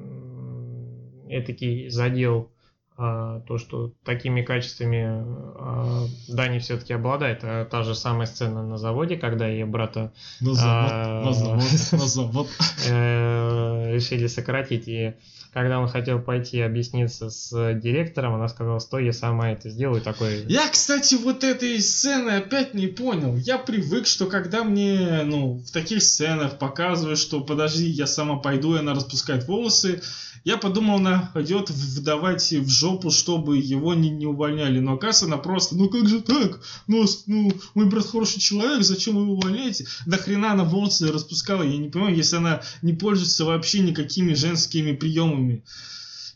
этакий 1.28 1.88
задел, 1.88 2.50
то, 2.96 3.58
что 3.58 3.92
такими 4.04 4.42
качествами 4.42 5.04
а, 5.06 6.06
Дани 6.28 6.58
все-таки 6.58 6.92
обладает. 6.92 7.40
Та 7.40 7.82
же 7.82 7.94
самая 7.94 8.26
сцена 8.26 8.62
на 8.62 8.76
заводе, 8.76 9.16
когда 9.16 9.46
ее 9.48 9.66
брата 9.66 10.12
на 10.40 10.54
завод, 10.54 10.92
на 11.24 11.32
завод, 11.32 11.62
на 11.92 12.06
завод. 12.06 12.48
Э, 12.88 13.94
решили 13.94 14.26
сократить 14.26 14.88
и 14.88 15.14
когда 15.52 15.80
он 15.80 15.88
хотел 15.88 16.18
пойти 16.18 16.60
объясниться 16.60 17.28
с 17.28 17.74
директором, 17.74 18.34
она 18.34 18.48
сказала, 18.48 18.78
стой, 18.78 19.04
я 19.04 19.12
сама 19.12 19.52
это 19.52 19.68
сделаю, 19.68 20.00
такой... 20.00 20.46
Я, 20.48 20.66
кстати, 20.68 21.14
вот 21.16 21.44
этой 21.44 21.78
сцены 21.82 22.30
опять 22.30 22.72
не 22.72 22.86
понял. 22.86 23.36
Я 23.36 23.58
привык, 23.58 24.06
что 24.06 24.26
когда 24.26 24.64
мне, 24.64 25.22
ну, 25.24 25.58
в 25.58 25.70
таких 25.70 26.02
сценах 26.02 26.58
показывают, 26.58 27.18
что 27.18 27.40
подожди, 27.42 27.84
я 27.84 28.06
сама 28.06 28.36
пойду, 28.36 28.76
и 28.76 28.78
она 28.78 28.94
распускает 28.94 29.46
волосы, 29.46 30.00
я 30.44 30.56
подумал, 30.56 30.96
она 30.96 31.30
идет 31.34 31.68
вдавать 31.70 32.50
в 32.50 32.68
жопу, 32.82 33.10
чтобы 33.10 33.58
его 33.58 33.94
не, 33.94 34.10
не 34.10 34.26
увольняли. 34.26 34.80
Но 34.80 34.94
оказывается, 34.94 35.26
она 35.26 35.36
просто, 35.38 35.76
ну 35.76 35.88
как 35.88 36.08
же 36.08 36.20
так? 36.20 36.60
Ну, 36.88 37.06
ну, 37.26 37.52
мой 37.74 37.86
брат 37.86 38.06
хороший 38.06 38.40
человек, 38.40 38.82
зачем 38.82 39.14
вы 39.14 39.22
его 39.22 39.34
увольняете? 39.34 39.86
Да 40.06 40.16
хрена 40.16 40.52
она 40.52 40.64
волосы 40.64 41.12
распускала, 41.12 41.62
я 41.62 41.78
не 41.78 41.88
понимаю, 41.88 42.16
если 42.16 42.36
она 42.36 42.62
не 42.82 42.92
пользуется 42.92 43.44
вообще 43.44 43.80
никакими 43.80 44.34
женскими 44.34 44.92
приемами. 44.92 45.64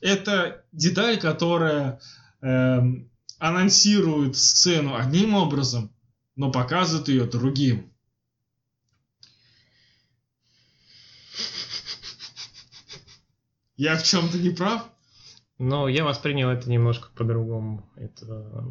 Это 0.01 0.65
деталь, 0.73 1.19
которая 1.19 2.01
э, 2.43 2.81
анонсирует 3.39 4.37
сцену 4.37 4.95
одним 4.95 5.35
образом, 5.35 5.93
но 6.37 6.53
показывает 6.53 7.09
ее 7.09 7.25
другим. 7.25 7.91
Я 13.77 13.97
в 13.97 14.05
чем-то 14.05 14.39
не 14.39 14.51
прав? 14.51 14.85
Но 15.59 15.89
я 15.89 16.05
воспринял 16.05 16.51
это 16.51 16.71
немножко 16.71 17.09
по-другому. 17.15 17.91
Это 17.97 18.67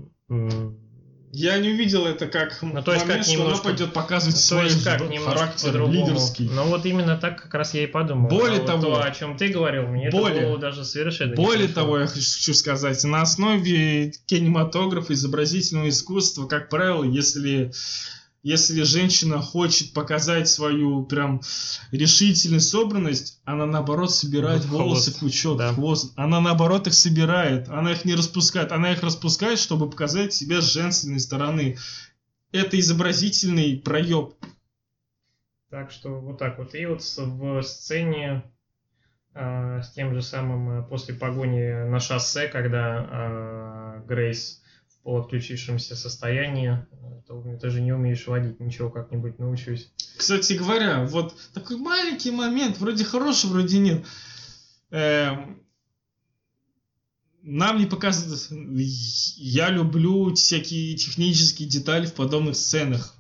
я 1.38 1.58
не 1.58 1.70
увидел 1.70 2.06
это 2.06 2.28
как 2.28 2.62
ну, 2.62 2.82
то 2.82 2.94
есть 2.94 3.06
момент, 3.06 3.26
как 3.26 3.34
немножко... 3.34 3.56
что 3.58 3.68
она 3.68 3.76
пойдет 3.76 3.94
показывать 3.94 4.38
свой 4.38 4.64
есть 4.66 4.86
как 4.86 5.02
характер 5.02 5.86
лидерский. 5.90 6.50
Но 6.50 6.64
вот 6.64 6.86
именно 6.86 7.18
так 7.18 7.42
как 7.42 7.54
раз 7.54 7.74
я 7.74 7.84
и 7.84 7.88
подумал. 7.88 8.30
Более 8.30 8.62
а 8.62 8.66
того, 8.66 8.92
вот 8.92 9.02
то, 9.02 9.04
о 9.04 9.12
чем 9.12 9.36
ты 9.36 9.50
говорил, 9.50 9.86
мне 9.88 10.10
более, 10.12 10.38
это 10.40 10.48
было 10.48 10.58
даже 10.58 10.86
совершенно 10.86 11.36
Более 11.36 11.68
того, 11.68 12.00
я 12.00 12.08
хочу 12.08 12.54
сказать, 12.54 13.04
на 13.04 13.22
основе 13.22 14.14
кинематографа, 14.28 15.12
изобразительного 15.12 15.90
искусства, 15.90 16.48
как 16.48 16.70
правило, 16.70 17.04
если 17.04 17.74
если 18.46 18.84
женщина 18.84 19.42
хочет 19.42 19.92
показать 19.92 20.48
свою 20.48 21.04
прям 21.04 21.42
решительность, 21.92 22.70
собранность, 22.70 23.42
она 23.44 23.66
наоборот 23.66 24.14
собирает 24.14 24.62
хвост, 24.62 24.84
волосы 24.84 25.12
в 25.12 25.20
пучок, 25.20 25.58
да. 25.58 25.74
хвост. 25.74 26.14
Она 26.16 26.40
наоборот 26.40 26.86
их 26.86 26.94
собирает, 26.94 27.70
она 27.70 27.94
их 27.94 28.06
не 28.06 28.14
распускает, 28.14 28.72
она 28.72 28.92
их 28.92 29.02
распускает, 29.02 29.58
чтобы 29.58 29.90
показать 29.90 30.32
себя 30.32 30.62
с 30.62 30.72
женственной 30.72 31.20
стороны. 31.20 31.78
Это 32.52 32.80
изобразительный 32.80 33.82
проеб. 33.84 34.36
Так 35.72 35.90
что 35.90 36.20
вот 36.20 36.38
так 36.38 36.60
вот. 36.60 36.76
И 36.76 36.86
вот 36.86 37.02
в 37.02 37.64
сцене 37.64 38.44
э, 39.34 39.82
с 39.82 39.92
тем 39.94 40.14
же 40.14 40.22
самым 40.22 40.70
э, 40.70 40.84
после 40.88 41.16
погони 41.16 41.90
на 41.90 42.00
шоссе, 42.00 42.48
когда 42.48 43.08
э, 43.10 44.08
Грейс 44.08 44.62
в 45.06 45.08
полуотключившемся 45.08 45.96
состоянии 45.96 46.84
ты 47.62 47.70
же 47.70 47.80
не 47.80 47.94
умеешь 47.94 48.26
водить, 48.26 48.60
ничего 48.60 48.90
как-нибудь 48.90 49.38
научусь. 49.38 49.92
Кстати 50.18 50.54
говоря, 50.54 51.06
вот 51.06 51.36
такой 51.54 51.78
маленький 51.78 52.32
момент, 52.32 52.80
вроде 52.80 53.04
хороший, 53.04 53.52
вроде 53.52 53.78
нет. 53.78 54.04
Эм, 54.90 55.62
нам 57.44 57.78
не 57.78 57.86
показывают... 57.86 58.48
Я 59.38 59.70
люблю 59.70 60.34
всякие 60.34 60.96
технические 60.96 61.70
детали 61.70 62.08
в 62.08 62.16
подобных 62.16 62.56
сценах. 62.56 63.14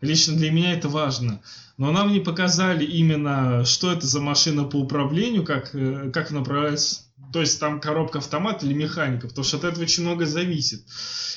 Лично 0.00 0.36
для 0.36 0.52
меня 0.52 0.74
это 0.74 0.88
важно. 0.88 1.40
Но 1.76 1.90
нам 1.90 2.12
не 2.12 2.20
показали 2.20 2.84
именно, 2.84 3.64
что 3.64 3.90
это 3.90 4.06
за 4.06 4.20
машина 4.20 4.62
по 4.62 4.76
управлению, 4.76 5.44
как, 5.44 5.74
э, 5.74 6.12
как 6.12 6.30
она 6.30 6.42
управляется 6.42 7.02
то 7.32 7.40
есть 7.40 7.58
там 7.60 7.80
коробка 7.80 8.18
автомат 8.18 8.62
или 8.62 8.74
механика, 8.74 9.28
потому 9.28 9.44
что 9.44 9.56
от 9.56 9.64
этого 9.64 9.82
очень 9.82 10.02
много 10.02 10.26
зависит. 10.26 10.84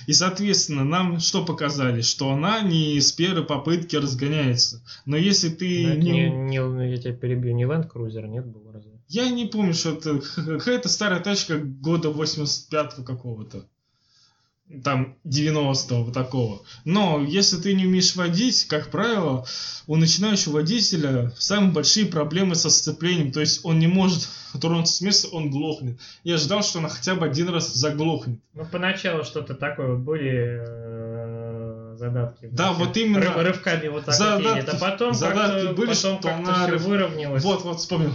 И, 0.08 0.14
соответственно, 0.14 0.84
нам 0.84 1.20
что 1.20 1.46
показали? 1.46 2.02
Что 2.02 2.32
она 2.32 2.62
не 2.62 3.00
с 3.00 3.12
первой 3.12 3.46
попытки 3.46 3.96
разгоняется. 3.96 4.84
Но 5.06 5.18
если 5.18 5.50
ты... 5.50 5.88
Но 5.88 5.94
не... 5.96 6.30
не, 6.30 6.30
не, 6.30 6.92
я 6.92 6.98
тебя 6.98 7.14
перебью, 7.14 7.54
не 7.56 7.64
Land 7.64 7.90
Cruiser, 7.92 8.28
нет, 8.28 8.46
был 8.46 8.72
разве? 8.72 8.92
Я 9.08 9.30
не 9.30 9.46
помню, 9.46 9.74
что 9.74 9.92
это 9.92 10.20
какая-то 10.36 10.90
старая 10.90 11.20
тачка 11.20 11.58
года 11.58 12.10
85-го 12.10 13.04
какого-то 13.04 13.66
там 14.84 15.16
90-го 15.26 16.12
такого. 16.12 16.64
Но 16.86 17.24
если 17.24 17.58
ты 17.58 17.74
не 17.74 17.86
умеешь 17.86 18.16
водить, 18.16 18.66
как 18.68 18.90
правило, 18.90 19.46
у 19.88 19.96
начинающего 19.96 20.54
водителя 20.54 21.32
самые 21.38 21.72
большие 21.72 22.08
проблемы 22.08 22.56
со 22.56 22.70
сцеплением. 22.70 23.32
То 23.32 23.42
есть 23.42 23.64
он 23.64 23.80
не 23.80 23.88
может 23.88 24.28
тронуться 24.60 24.96
с 24.96 25.02
места, 25.02 25.28
он 25.32 25.52
глохнет. 25.52 26.00
Я 26.24 26.38
ждал, 26.38 26.64
что 26.64 26.80
она 26.80 26.90
хотя 26.90 27.16
бы 27.16 27.26
один 27.26 27.50
раз 27.50 27.74
заглохнет. 27.74 28.40
Ну, 28.54 28.66
поначалу 28.66 29.24
что-то 29.24 29.54
такое 29.54 29.96
вот 29.96 30.00
были 30.00 30.62
э, 30.62 31.96
задатки. 31.98 32.50
Да, 32.52 32.74
вот 32.74 32.98
именно. 32.98 33.22
Рыв, 33.22 33.36
рывками 33.36 33.88
вот 33.88 34.06
так 34.06 34.16
задатки, 34.16 34.48
вот 34.48 34.56
едет. 34.56 34.74
А 34.74 34.78
потом 34.78 35.14
задатки 35.14 35.74
были, 35.74 35.94
потом 35.94 35.94
что 35.96 36.18
как-то 36.22 36.36
она 36.36 36.64
все 36.64 36.72
рыв... 36.72 36.82
выровнялось. 36.82 37.44
Вот, 37.44 37.64
вот, 37.64 37.80
вспомнил. 37.80 38.14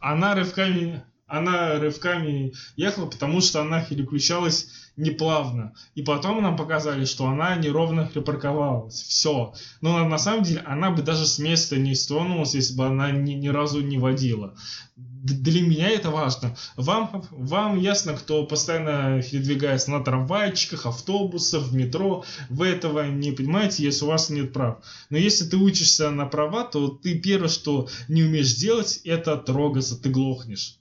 Она 0.00 0.34
рывками 0.34 1.02
она 1.30 1.78
рывками 1.78 2.52
ехала, 2.76 3.06
потому 3.06 3.40
что 3.40 3.60
она 3.60 3.80
переключалась 3.82 4.68
неплавно. 4.96 5.72
И 5.94 6.02
потом 6.02 6.42
нам 6.42 6.56
показали, 6.56 7.04
что 7.04 7.26
она 7.26 7.54
неровно 7.56 8.06
припарковалась. 8.12 9.00
Все. 9.00 9.54
Но 9.80 10.06
на 10.06 10.18
самом 10.18 10.42
деле 10.42 10.60
она 10.66 10.90
бы 10.90 11.02
даже 11.02 11.26
с 11.26 11.38
места 11.38 11.78
не 11.78 11.94
стронулась, 11.94 12.54
если 12.54 12.76
бы 12.76 12.86
она 12.86 13.10
ни, 13.10 13.32
ни 13.32 13.48
разу 13.48 13.80
не 13.80 13.98
водила. 13.98 14.54
Для 14.96 15.62
меня 15.62 15.88
это 15.90 16.10
важно. 16.10 16.56
Вам, 16.76 17.24
вам 17.30 17.78
ясно, 17.78 18.14
кто 18.14 18.44
постоянно 18.44 19.22
передвигается 19.22 19.90
на 19.90 20.02
трамвайчиках, 20.02 20.86
автобусах, 20.86 21.62
в 21.64 21.74
метро. 21.74 22.24
Вы 22.48 22.68
этого 22.68 23.06
не 23.08 23.32
понимаете, 23.32 23.84
если 23.84 24.04
у 24.04 24.08
вас 24.08 24.30
нет 24.30 24.52
прав. 24.52 24.78
Но 25.10 25.18
если 25.18 25.44
ты 25.44 25.56
учишься 25.56 26.10
на 26.10 26.26
права, 26.26 26.64
то 26.64 26.88
ты 26.88 27.18
первое, 27.18 27.48
что 27.48 27.88
не 28.08 28.22
умеешь 28.24 28.54
делать, 28.54 29.00
это 29.04 29.36
трогаться, 29.36 30.00
ты 30.00 30.08
глохнешь. 30.08 30.79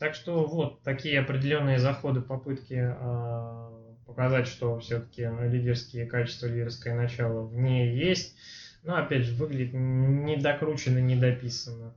Так 0.00 0.14
что 0.14 0.46
вот 0.46 0.82
такие 0.82 1.20
определенные 1.20 1.78
заходы, 1.78 2.22
попытки 2.22 2.72
э, 2.72 4.04
показать, 4.06 4.46
что 4.46 4.78
все-таки 4.78 5.28
лидерские 5.42 6.06
качества, 6.06 6.46
лидерское 6.46 6.94
начало 6.94 7.42
в 7.42 7.54
ней 7.54 7.94
есть. 7.94 8.34
Но 8.82 8.96
опять 8.96 9.24
же, 9.24 9.34
выглядит 9.34 9.74
недокрученно, 9.74 11.00
недописано. 11.00 11.94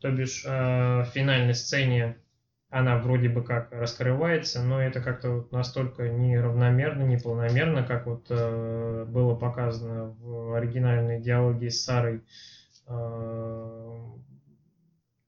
То 0.00 0.10
бишь 0.10 0.44
э, 0.44 0.48
в 0.50 1.06
финальной 1.14 1.54
сцене 1.54 2.18
она 2.68 2.98
вроде 2.98 3.30
бы 3.30 3.42
как 3.42 3.72
раскрывается, 3.72 4.62
но 4.62 4.82
это 4.82 5.00
как-то 5.00 5.30
вот 5.30 5.50
настолько 5.50 6.10
неравномерно, 6.10 7.04
неполномерно, 7.04 7.84
как 7.84 8.04
вот 8.04 8.26
э, 8.28 9.06
было 9.08 9.34
показано 9.34 10.10
в 10.20 10.54
оригинальной 10.54 11.22
диалоге 11.22 11.70
с 11.70 11.82
Сарой. 11.82 12.22
Э, 12.86 13.98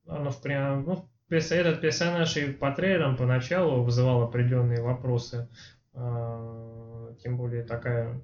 оно 0.07 0.31
в, 0.31 0.45
ну, 0.85 1.09
этот 1.31 1.81
персонаж 1.81 2.37
и 2.37 2.53
по 2.53 2.73
трейлерам 2.73 3.17
поначалу 3.17 3.83
вызывал 3.83 4.23
определенные 4.23 4.83
вопросы. 4.83 5.49
А, 5.93 7.15
тем 7.23 7.37
более 7.37 7.65
такая 7.65 8.21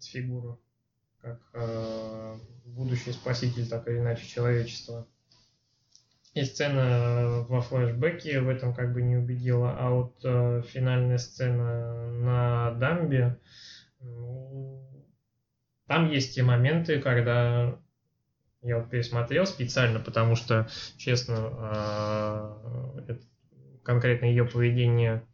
фигура, 0.00 0.58
как 1.20 1.40
а, 1.54 2.36
будущий 2.64 3.12
спаситель, 3.12 3.68
так 3.68 3.86
или 3.88 3.98
иначе, 3.98 4.26
человечества. 4.26 5.06
И 6.34 6.44
сцена 6.44 7.44
во 7.48 7.60
флешбеке 7.60 8.40
в 8.40 8.48
этом 8.48 8.74
как 8.74 8.92
бы 8.92 9.02
не 9.02 9.16
убедила, 9.16 9.74
а 9.76 9.90
вот 9.90 10.20
э, 10.22 10.62
финальная 10.68 11.18
сцена 11.18 12.12
на 12.12 12.70
дамбе, 12.72 13.40
ну, 14.00 14.86
там 15.86 16.10
есть 16.10 16.34
те 16.34 16.42
моменты, 16.42 17.00
когда 17.00 17.80
я 18.62 18.78
вот 18.78 18.90
пересмотрел 18.90 19.46
специально, 19.46 20.00
потому 20.00 20.34
что, 20.34 20.68
честно, 20.96 21.36
а, 21.58 22.94
конкретно 23.82 24.26
ее 24.26 24.44
поведение 24.44 25.24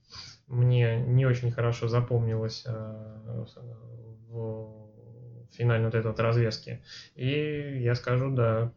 мне 0.46 1.00
не 1.00 1.26
очень 1.26 1.50
хорошо 1.50 1.88
запомнилось 1.88 2.64
а, 2.66 3.46
в 4.28 4.90
финальной 5.52 5.86
вот 5.86 5.94
этой 5.94 6.08
вот 6.08 6.20
развязке. 6.20 6.82
И 7.14 7.80
я 7.82 7.94
скажу, 7.94 8.30
да, 8.30 8.72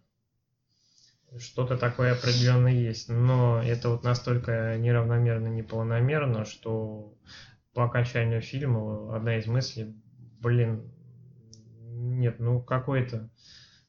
что-то 1.38 1.78
такое 1.78 2.14
определенно 2.14 2.68
есть. 2.68 3.10
Но 3.10 3.62
это 3.62 3.90
вот 3.90 4.04
настолько 4.04 4.78
неравномерно, 4.78 5.48
неполномерно, 5.48 6.46
что 6.46 7.14
по 7.74 7.84
окончанию 7.84 8.42
фильма 8.42 9.16
одна 9.16 9.38
из 9.38 9.46
мыслей, 9.46 9.94
блин, 10.40 10.90
нет, 11.82 12.40
ну 12.40 12.62
какой-то 12.62 13.30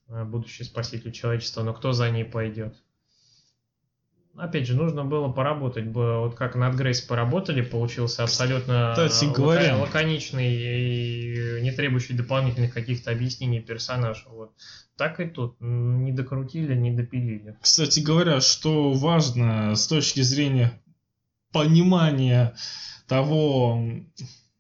будущий 0.09 0.65
спаситель 0.65 1.13
человечества, 1.13 1.63
но 1.63 1.75
кто 1.75 1.93
за 1.93 2.11
ней 2.11 2.25
пойдет? 2.25 2.77
Опять 4.37 4.69
же, 4.69 4.75
нужно 4.75 5.05
было 5.05 5.29
поработать. 5.33 5.87
Вот 5.87 6.37
как 6.37 6.55
над 6.55 6.77
Грейс 6.77 7.01
поработали, 7.01 7.61
получился 7.61 8.23
абсолютно 8.23 8.95
Кстати 8.95 9.25
говоря, 9.35 9.77
лаконичный 9.77 10.55
и 10.55 11.61
не 11.61 11.73
требующий 11.73 12.15
дополнительных 12.15 12.73
каких-то 12.73 13.11
объяснений 13.11 13.61
персонаж. 13.61 14.25
Вот. 14.29 14.53
Так 14.97 15.19
и 15.19 15.27
тут. 15.27 15.57
Не 15.61 16.13
докрутили, 16.13 16.77
не 16.77 16.93
допилили. 16.93 17.57
Кстати 17.61 17.99
говоря, 17.99 18.41
что 18.41 18.93
важно 18.93 19.75
с 19.75 19.89
точки 19.89 20.21
зрения 20.21 20.81
понимания 21.53 22.55
того, 23.09 23.83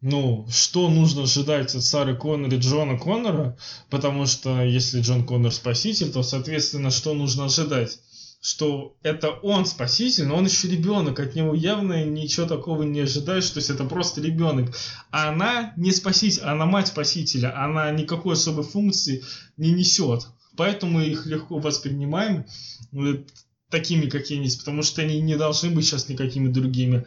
ну, 0.00 0.46
что 0.48 0.88
нужно 0.88 1.22
ожидать 1.22 1.74
от 1.74 1.82
Сары 1.82 2.16
Коннор 2.16 2.54
и 2.54 2.58
Джона 2.58 2.98
Коннора, 2.98 3.56
потому 3.90 4.26
что 4.26 4.62
если 4.62 5.00
Джон 5.00 5.26
Коннор 5.26 5.52
спаситель, 5.52 6.12
то, 6.12 6.22
соответственно, 6.22 6.90
что 6.90 7.14
нужно 7.14 7.46
ожидать? 7.46 7.98
Что 8.40 8.96
это 9.02 9.30
он 9.30 9.66
спаситель, 9.66 10.26
но 10.26 10.36
он 10.36 10.44
еще 10.44 10.68
ребенок, 10.68 11.18
от 11.18 11.34
него 11.34 11.52
явно 11.52 12.04
ничего 12.04 12.46
такого 12.46 12.84
не 12.84 13.00
ожидаешь, 13.00 13.50
то 13.50 13.58
есть 13.58 13.70
это 13.70 13.84
просто 13.84 14.20
ребенок. 14.20 14.72
А 15.10 15.30
она 15.30 15.72
не 15.76 15.90
спаситель, 15.90 16.42
она 16.42 16.64
мать 16.64 16.88
спасителя, 16.88 17.60
она 17.60 17.90
никакой 17.90 18.34
особой 18.34 18.62
функции 18.62 19.24
не 19.56 19.72
несет. 19.72 20.28
Поэтому 20.56 21.00
их 21.00 21.26
легко 21.26 21.58
воспринимаем 21.58 22.46
э, 22.92 23.24
такими, 23.70 24.08
какие 24.08 24.38
они 24.38 24.46
есть, 24.46 24.60
потому 24.60 24.82
что 24.82 25.02
они 25.02 25.20
не 25.20 25.36
должны 25.36 25.70
быть 25.70 25.86
сейчас 25.86 26.08
никакими 26.08 26.48
другими. 26.48 27.04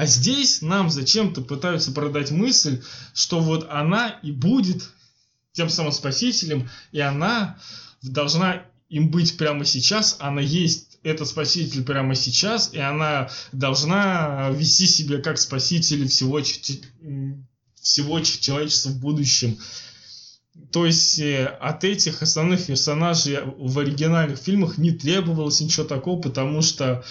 А 0.00 0.06
здесь 0.06 0.62
нам 0.62 0.88
зачем-то 0.88 1.42
пытаются 1.42 1.92
продать 1.92 2.30
мысль, 2.30 2.82
что 3.12 3.38
вот 3.38 3.66
она 3.68 4.08
и 4.22 4.32
будет 4.32 4.88
тем 5.52 5.68
самым 5.68 5.92
спасителем, 5.92 6.70
и 6.90 7.00
она 7.00 7.58
должна 8.00 8.64
им 8.88 9.10
быть 9.10 9.36
прямо 9.36 9.66
сейчас, 9.66 10.16
она 10.18 10.40
есть 10.40 10.96
этот 11.02 11.28
спаситель 11.28 11.84
прямо 11.84 12.14
сейчас, 12.14 12.72
и 12.72 12.78
она 12.78 13.28
должна 13.52 14.48
вести 14.52 14.86
себя 14.86 15.20
как 15.20 15.36
спаситель 15.36 16.08
всего, 16.08 16.40
всего 17.74 18.20
человечества 18.20 18.88
в 18.88 19.00
будущем. 19.00 19.58
То 20.72 20.86
есть 20.86 21.18
э, 21.18 21.44
от 21.44 21.84
этих 21.84 22.22
основных 22.22 22.64
персонажей 22.64 23.40
в 23.44 23.78
оригинальных 23.78 24.38
фильмах 24.38 24.78
не 24.78 24.92
требовалось 24.92 25.60
ничего 25.60 25.84
такого, 25.84 26.22
потому 26.22 26.62
что 26.62 27.04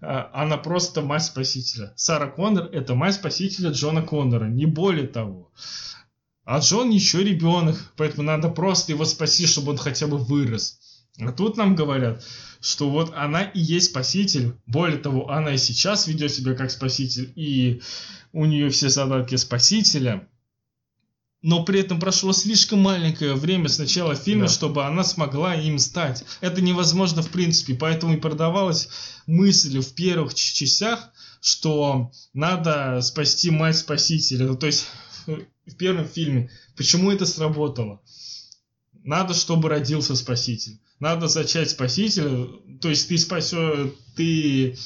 она 0.00 0.56
просто 0.56 1.02
мать 1.02 1.24
спасителя. 1.24 1.92
Сара 1.96 2.26
Коннор 2.26 2.66
это 2.72 2.94
мать 2.94 3.14
спасителя 3.14 3.70
Джона 3.70 4.02
Коннора, 4.02 4.46
не 4.46 4.66
более 4.66 5.06
того. 5.06 5.52
А 6.44 6.58
Джон 6.58 6.90
еще 6.90 7.22
ребенок, 7.22 7.92
поэтому 7.96 8.24
надо 8.24 8.48
просто 8.48 8.92
его 8.92 9.04
спасти, 9.04 9.46
чтобы 9.46 9.70
он 9.72 9.78
хотя 9.78 10.06
бы 10.06 10.18
вырос. 10.18 10.80
А 11.20 11.30
тут 11.30 11.56
нам 11.56 11.76
говорят, 11.76 12.24
что 12.60 12.90
вот 12.90 13.12
она 13.14 13.42
и 13.42 13.60
есть 13.60 13.90
спаситель. 13.90 14.54
Более 14.66 14.98
того, 14.98 15.30
она 15.30 15.54
и 15.54 15.58
сейчас 15.58 16.06
ведет 16.06 16.32
себя 16.32 16.54
как 16.54 16.70
спаситель, 16.70 17.32
и 17.36 17.82
у 18.32 18.44
нее 18.46 18.70
все 18.70 18.88
задатки 18.88 19.36
спасителя 19.36 20.26
но 21.42 21.64
при 21.64 21.80
этом 21.80 21.98
прошло 21.98 22.32
слишком 22.32 22.78
маленькое 22.78 23.34
время 23.34 23.68
с 23.68 23.78
начала 23.78 24.14
фильма, 24.14 24.46
да. 24.46 24.52
чтобы 24.52 24.84
она 24.84 25.02
смогла 25.02 25.56
им 25.56 25.78
стать. 25.78 26.24
Это 26.40 26.62
невозможно 26.62 27.22
в 27.22 27.30
принципе, 27.30 27.74
поэтому 27.74 28.14
и 28.14 28.20
продавалась 28.20 28.88
мысль 29.26 29.80
в 29.80 29.92
первых 29.94 30.34
частях, 30.34 31.10
что 31.40 32.12
надо 32.32 33.00
спасти 33.02 33.50
мать 33.50 33.76
спасителя. 33.76 34.46
Ну, 34.46 34.56
то 34.56 34.66
есть 34.66 34.86
в 35.26 35.76
первом 35.76 36.06
фильме. 36.06 36.50
Почему 36.76 37.10
это 37.10 37.26
сработало? 37.26 38.00
Надо, 39.02 39.34
чтобы 39.34 39.68
родился 39.68 40.14
спаситель. 40.14 40.78
Надо 41.00 41.26
зачать 41.26 41.70
спасителя. 41.70 42.46
То 42.80 42.88
есть 42.88 43.08
ты 43.08 43.18
спасешь, 43.18 43.90
ты 44.14 44.76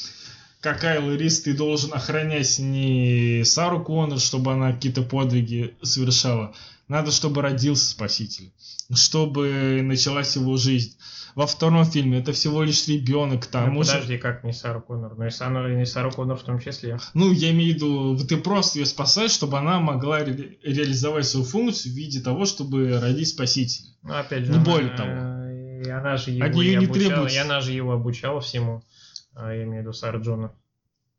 как 0.67 0.83
Айл 0.83 1.17
ты 1.45 1.55
должен 1.55 1.95
охранять 1.95 2.59
не 2.59 3.45
Сару 3.45 3.85
Коннор, 3.85 4.19
чтобы 4.19 4.53
она 4.53 4.73
какие-то 4.73 5.03
подвиги 5.03 5.77
совершала, 5.83 6.55
Надо, 6.89 7.13
чтобы 7.13 7.41
родился 7.41 7.89
спаситель, 7.91 8.51
чтобы 8.93 9.81
началась 9.85 10.35
его 10.35 10.57
жизнь. 10.57 10.97
Во 11.37 11.47
втором 11.47 11.85
фильме 11.85 12.19
это 12.19 12.33
всего 12.33 12.65
лишь 12.65 12.89
ребенок, 12.89 13.47
тому 13.47 13.75
ну, 13.79 13.85
же... 13.85 13.93
подожди, 13.93 14.19
как 14.19 14.43
не 14.43 14.53
Сара 14.53 14.81
Коннор? 14.81 15.15
Ну 15.17 15.27
и 15.27 15.31
Сара, 15.31 15.83
и 15.83 15.85
Сара 15.85 16.11
Коннор 16.11 16.37
в 16.39 16.43
том 16.43 16.59
числе. 16.59 16.99
Ну, 17.15 17.31
я 17.31 17.51
имею 17.53 17.73
в 17.73 17.75
виду, 17.77 18.19
ты 18.27 18.37
просто 18.39 18.81
ее 18.81 18.87
спасаешь, 18.87 19.33
чтобы 19.33 19.59
она 19.59 19.79
могла 19.79 20.21
ре- 20.21 20.59
реализовать 20.65 21.27
свою 21.27 21.45
функцию 21.47 21.93
в 21.93 21.97
виде 21.97 22.21
того, 22.21 22.45
чтобы 22.47 22.99
родить 22.99 23.29
спасителя. 23.29 23.89
Ну, 24.03 24.15
опять 24.15 24.47
же, 24.47 24.51
Не 24.51 24.57
она, 24.57 24.65
более 24.65 24.91
того. 24.97 25.11
э, 25.11 25.83
И 25.87 25.91
она 25.91 26.17
же 26.17 26.31
его 26.31 26.47
От 26.47 26.55
нее 26.55 26.77
не 26.77 26.87
обучала, 26.87 27.09
требуется. 27.11 27.37
и 27.37 27.41
она 27.41 27.61
же 27.61 27.73
его 27.73 27.93
обучала 27.93 28.41
всему, 28.41 28.83
я 29.37 29.65
имею 29.65 29.79
в 29.79 29.81
виду 29.83 29.93
Сара 29.93 30.19
Джона. 30.19 30.53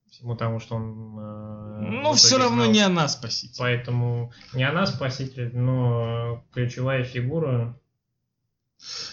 Всему 0.10 0.36
тому, 0.36 0.60
что 0.60 0.76
он... 0.76 1.18
э, 1.20 1.80
Ну, 2.02 2.14
все 2.14 2.38
равно 2.38 2.64
знал. 2.64 2.72
не 2.72 2.80
она 2.82 3.08
спаситель. 3.08 3.58
Поэтому 3.60 4.32
не 4.54 4.64
она 4.64 4.86
спаситель, 4.86 5.56
но 5.56 6.44
ключевая 6.54 7.04
фигура 7.04 7.78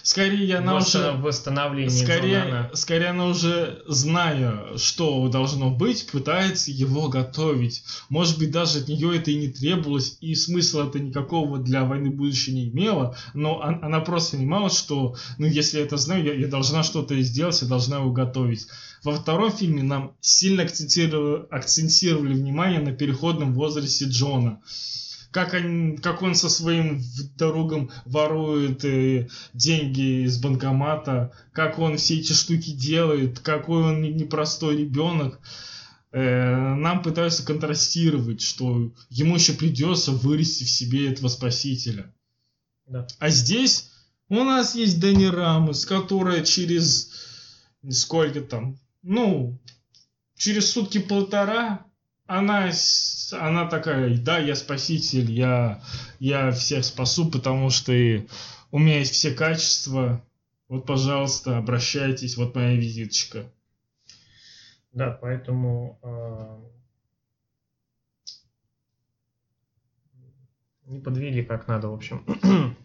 Скорее, 0.03 0.57
она 0.57 0.73
восто- 0.75 0.99
уже... 1.13 1.21
восстановления 1.21 1.89
Скорее, 1.89 2.39
Джонана. 2.41 2.69
скорее 2.75 3.07
она 3.07 3.25
уже, 3.25 3.81
зная, 3.87 4.77
что 4.77 5.27
должно 5.29 5.71
быть, 5.71 6.07
пытается 6.11 6.71
его 6.71 7.09
готовить. 7.09 7.83
Может 8.09 8.37
быть, 8.37 8.51
даже 8.51 8.79
от 8.79 8.87
нее 8.87 9.17
это 9.17 9.31
и 9.31 9.35
не 9.35 9.47
требовалось, 9.47 10.17
и 10.21 10.35
смысла 10.35 10.87
это 10.87 10.99
никакого 10.99 11.57
для 11.57 11.83
войны 11.83 12.11
будущего 12.11 12.53
не 12.53 12.69
имело, 12.69 13.17
но 13.33 13.55
он- 13.57 13.83
она 13.83 13.99
просто 14.01 14.37
понимала, 14.37 14.69
что, 14.69 15.15
ну, 15.39 15.47
если 15.47 15.79
я 15.79 15.83
это 15.85 15.97
знаю, 15.97 16.23
я, 16.23 16.33
я 16.33 16.47
должна 16.47 16.83
что-то 16.83 17.19
сделать, 17.21 17.61
я 17.61 17.67
должна 17.67 17.97
его 17.97 18.11
готовить. 18.11 18.67
Во 19.03 19.13
втором 19.13 19.51
фильме 19.51 19.81
нам 19.83 20.13
сильно 20.21 20.63
акцентировали, 20.63 21.45
акцентировали 21.49 22.33
внимание 22.33 22.79
на 22.79 22.91
переходном 22.91 23.53
возрасте 23.53 24.05
Джона. 24.05 24.61
Как 25.35 25.53
он, 25.53 25.97
как 25.97 26.21
он 26.21 26.33
со 26.33 26.47
своим 26.47 27.01
другом 27.37 27.91
ворует 28.05 28.85
э, 28.85 29.27
деньги 29.53 30.23
из 30.23 30.37
банкомата, 30.37 31.33
как 31.51 31.77
он 31.77 31.97
все 31.97 32.19
эти 32.19 32.31
штуки 32.31 32.71
делает, 32.71 33.39
какой 33.41 33.83
он 33.83 34.01
не- 34.01 34.13
непростой 34.13 34.77
ребенок. 34.77 35.41
Э, 36.13 36.55
нам 36.75 37.01
пытаются 37.01 37.45
контрастировать, 37.45 38.39
что 38.39 38.93
ему 39.09 39.35
еще 39.35 39.51
придется 39.51 40.13
вырасти 40.13 40.63
в 40.63 40.69
себе 40.69 41.11
этого 41.11 41.27
спасителя. 41.27 42.13
Да. 42.87 43.05
А 43.19 43.29
здесь 43.29 43.91
у 44.29 44.41
нас 44.41 44.73
есть 44.73 45.01
Дани 45.01 45.25
Рамос, 45.25 45.85
которая 45.85 46.45
через 46.45 47.11
сколько 47.89 48.39
там, 48.39 48.79
ну, 49.03 49.59
через 50.37 50.71
сутки 50.71 50.99
полтора 50.99 51.84
она, 52.27 52.71
она 53.33 53.67
такая, 53.67 54.17
да, 54.17 54.39
я 54.39 54.55
спаситель, 54.55 55.31
я, 55.31 55.81
я 56.19 56.51
всех 56.51 56.83
спасу, 56.85 57.29
потому 57.29 57.69
что 57.69 57.91
и 57.93 58.27
у 58.71 58.79
меня 58.79 58.99
есть 58.99 59.13
все 59.13 59.31
качества. 59.33 60.21
Вот, 60.67 60.85
пожалуйста, 60.85 61.57
обращайтесь, 61.57 62.37
вот 62.37 62.55
моя 62.55 62.75
визиточка. 62.75 63.45
Да, 64.91 65.11
поэтому 65.21 65.99
э, 66.01 66.59
не 70.85 70.99
подвели 70.99 71.43
как 71.43 71.67
надо, 71.67 71.89
в 71.89 71.93
общем. 71.93 72.25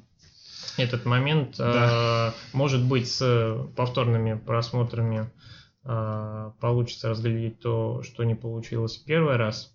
Этот 0.76 1.06
момент, 1.06 1.54
э, 1.58 1.72
Да. 1.72 2.34
может 2.52 2.84
быть, 2.84 3.08
с 3.08 3.66
повторными 3.76 4.36
просмотрами 4.36 5.20
э, 5.20 5.26
получится 5.82 7.08
разглядеть 7.08 7.60
то, 7.60 8.02
что 8.02 8.24
не 8.24 8.34
получилось 8.34 8.98
в 8.98 9.04
первый 9.04 9.36
раз. 9.36 9.74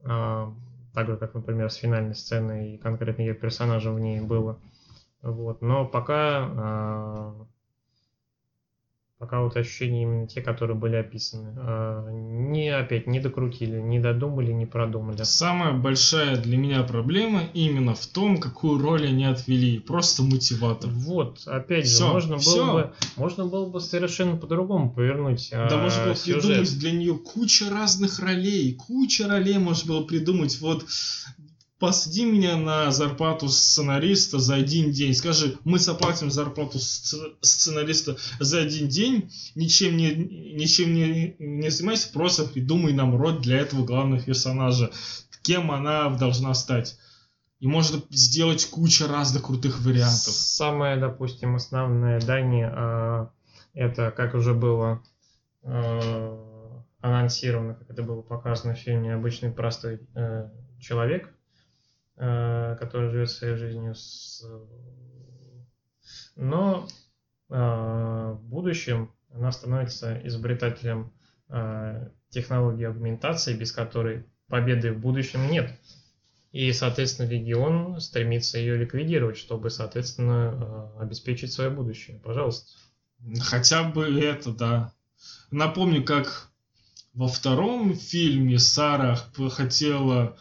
Э, 0.00 0.46
так 0.94 1.06
же, 1.06 1.16
как, 1.16 1.34
например, 1.34 1.70
с 1.70 1.76
финальной 1.76 2.14
сценой 2.14 2.74
и 2.74 2.78
конкретно 2.78 3.22
ее 3.22 3.34
персонажа 3.34 3.92
в 3.92 4.00
ней 4.00 4.20
было. 4.20 4.58
Вот. 5.22 5.62
Но 5.62 5.86
пока 5.86 7.36
э, 7.40 7.44
Пока 9.18 9.40
вот 9.42 9.56
ощущения 9.56 10.02
именно 10.04 10.28
те, 10.28 10.40
которые 10.40 10.76
были 10.76 10.94
описаны. 10.94 11.52
А, 11.56 12.08
Не 12.08 12.68
опять 12.70 13.08
не 13.08 13.18
докрутили, 13.18 13.80
не 13.80 13.98
додумали, 13.98 14.52
не 14.52 14.64
продумали. 14.64 15.24
Самая 15.24 15.72
большая 15.72 16.36
для 16.36 16.56
меня 16.56 16.84
проблема 16.84 17.42
именно 17.52 17.96
в 17.96 18.06
том, 18.06 18.38
какую 18.38 18.80
роль 18.80 19.06
они 19.06 19.24
отвели. 19.24 19.80
Просто 19.80 20.22
мотиватор. 20.22 20.88
Вот, 20.90 21.40
опять 21.46 21.86
же, 21.86 21.94
Всё, 21.94 22.12
можно 22.12 22.36
было 22.36 22.40
всё. 22.40 22.72
бы, 22.72 22.92
можно 23.16 23.44
было 23.46 23.66
бы 23.68 23.80
совершенно 23.80 24.36
по-другому 24.36 24.90
повернуть 24.92 25.48
Да, 25.50 25.68
а, 25.68 25.82
можно 25.82 26.04
было 26.04 26.14
сюжет. 26.14 26.42
придумать 26.42 26.78
для 26.78 26.92
нее 26.92 27.14
куча 27.18 27.68
разных 27.70 28.20
ролей. 28.20 28.72
Куча 28.74 29.26
ролей 29.26 29.58
можно 29.58 29.94
было 29.94 30.04
придумать. 30.04 30.60
Вот 30.60 30.84
посади 31.78 32.24
меня 32.24 32.56
на 32.56 32.90
зарплату 32.90 33.48
сценариста 33.48 34.38
за 34.38 34.56
один 34.56 34.90
день. 34.90 35.14
Скажи, 35.14 35.58
мы 35.64 35.78
заплатим 35.78 36.30
зарплату 36.30 36.78
сц- 36.78 37.36
сценариста 37.40 38.16
за 38.40 38.60
один 38.60 38.88
день, 38.88 39.32
ничем 39.54 39.96
не, 39.96 40.12
ничем 40.12 40.94
не, 40.94 41.36
не 41.38 41.70
занимайся, 41.70 42.12
просто 42.12 42.44
придумай 42.44 42.92
нам 42.92 43.16
роль 43.16 43.38
для 43.40 43.58
этого 43.58 43.84
главного 43.84 44.20
персонажа. 44.20 44.90
Кем 45.42 45.70
она 45.70 46.10
должна 46.10 46.52
стать. 46.54 46.98
И 47.60 47.66
можно 47.66 48.02
сделать 48.10 48.66
кучу 48.66 49.06
разных 49.08 49.44
крутых 49.44 49.80
вариантов. 49.80 50.32
Самое, 50.34 50.96
допустим, 50.96 51.56
основное 51.56 52.20
Дани, 52.20 52.62
а, 52.62 53.30
это, 53.72 54.10
как 54.10 54.34
уже 54.34 54.54
было 54.54 55.02
а, 55.62 56.84
анонсировано, 57.00 57.74
как 57.74 57.90
это 57.90 58.02
было 58.02 58.22
показано 58.22 58.74
в 58.74 58.78
фильме 58.78 59.14
«Обычный 59.14 59.50
простой 59.50 60.00
э, 60.14 60.50
человек», 60.80 61.32
который 62.18 63.10
живет 63.10 63.30
своей 63.30 63.54
жизнью 63.54 63.94
с... 63.94 64.44
Но 66.34 66.88
а, 67.50 68.32
в 68.32 68.42
будущем 68.42 69.12
она 69.32 69.52
становится 69.52 70.20
изобретателем 70.26 71.12
а, 71.48 72.10
технологии 72.30 72.86
агментации, 72.86 73.54
без 73.54 73.72
которой 73.72 74.26
победы 74.48 74.92
в 74.92 74.98
будущем 74.98 75.50
нет. 75.50 75.72
И, 76.52 76.72
соответственно, 76.72 77.28
Легион 77.28 78.00
стремится 78.00 78.58
ее 78.58 78.76
ликвидировать, 78.76 79.36
чтобы, 79.36 79.68
соответственно, 79.68 80.94
э, 80.96 81.02
обеспечить 81.02 81.52
свое 81.52 81.68
будущее. 81.68 82.20
Пожалуйста. 82.24 82.66
Хотя 83.40 83.84
бы 83.84 84.18
это, 84.18 84.52
да. 84.52 84.94
Напомню, 85.50 86.02
как 86.02 86.50
во 87.12 87.28
втором 87.28 87.94
фильме 87.94 88.58
Сара 88.58 89.18
хотела, 89.50 90.38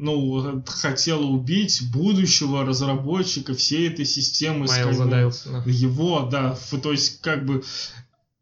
ну, 0.00 0.62
хотела 0.66 1.22
убить 1.24 1.82
будущего 1.92 2.64
разработчика 2.64 3.54
всей 3.54 3.88
этой 3.88 4.04
системы. 4.04 4.66
Скайуокера. 4.66 5.04
Дайлсона. 5.10 5.62
Его, 5.66 6.20
да, 6.30 6.56
то 6.82 6.90
есть 6.92 7.20
как 7.20 7.44
бы 7.44 7.62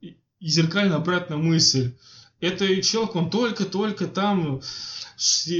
и 0.00 0.16
зеркально 0.40 0.96
обратная 0.96 1.36
мысль. 1.38 1.92
Это 2.40 2.80
человек, 2.82 3.16
он 3.16 3.30
только-только 3.30 4.06
там 4.06 4.60
э, 5.48 5.52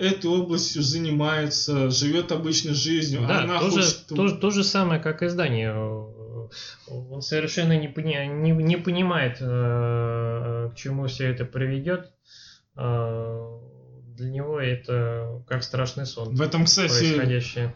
этой 0.00 0.26
областью 0.26 0.82
занимается, 0.82 1.90
живет 1.90 2.32
обычной 2.32 2.74
жизнью. 2.74 3.20
а 3.24 3.28
Да, 3.28 3.42
она 3.44 3.60
то, 3.60 3.70
же, 3.70 3.76
хочет- 3.82 4.06
то, 4.08 4.26
же- 4.28 4.36
то 4.36 4.50
же 4.50 4.64
самое, 4.64 5.00
как 5.00 5.22
и 5.22 5.28
здание. 5.28 5.72
Он 6.88 7.22
совершенно 7.22 7.78
не, 7.78 7.86
пони- 7.88 8.26
не, 8.26 8.50
не 8.50 8.76
понимает, 8.76 9.38
э, 9.40 10.70
к 10.72 10.76
чему 10.76 11.06
все 11.06 11.28
это 11.28 11.44
приведет. 11.44 12.10
Для 14.16 14.30
него 14.30 14.60
это 14.60 15.42
как 15.48 15.62
страшный 15.64 16.06
сон 16.06 16.34
В 16.34 16.40
этом, 16.40 16.64
кстати, 16.66 16.88
происходящее. 16.92 17.74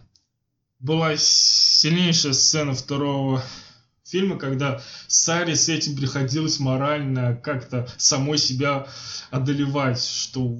была 0.78 1.16
сильнейшая 1.16 2.32
сцена 2.32 2.74
второго 2.74 3.42
фильма, 4.04 4.38
когда 4.38 4.80
Саре 5.08 5.56
с 5.56 5.68
этим 5.68 5.96
приходилось 5.96 6.60
морально 6.60 7.34
как-то 7.36 7.88
самой 7.96 8.38
себя 8.38 8.86
одолевать, 9.30 10.02
что 10.04 10.56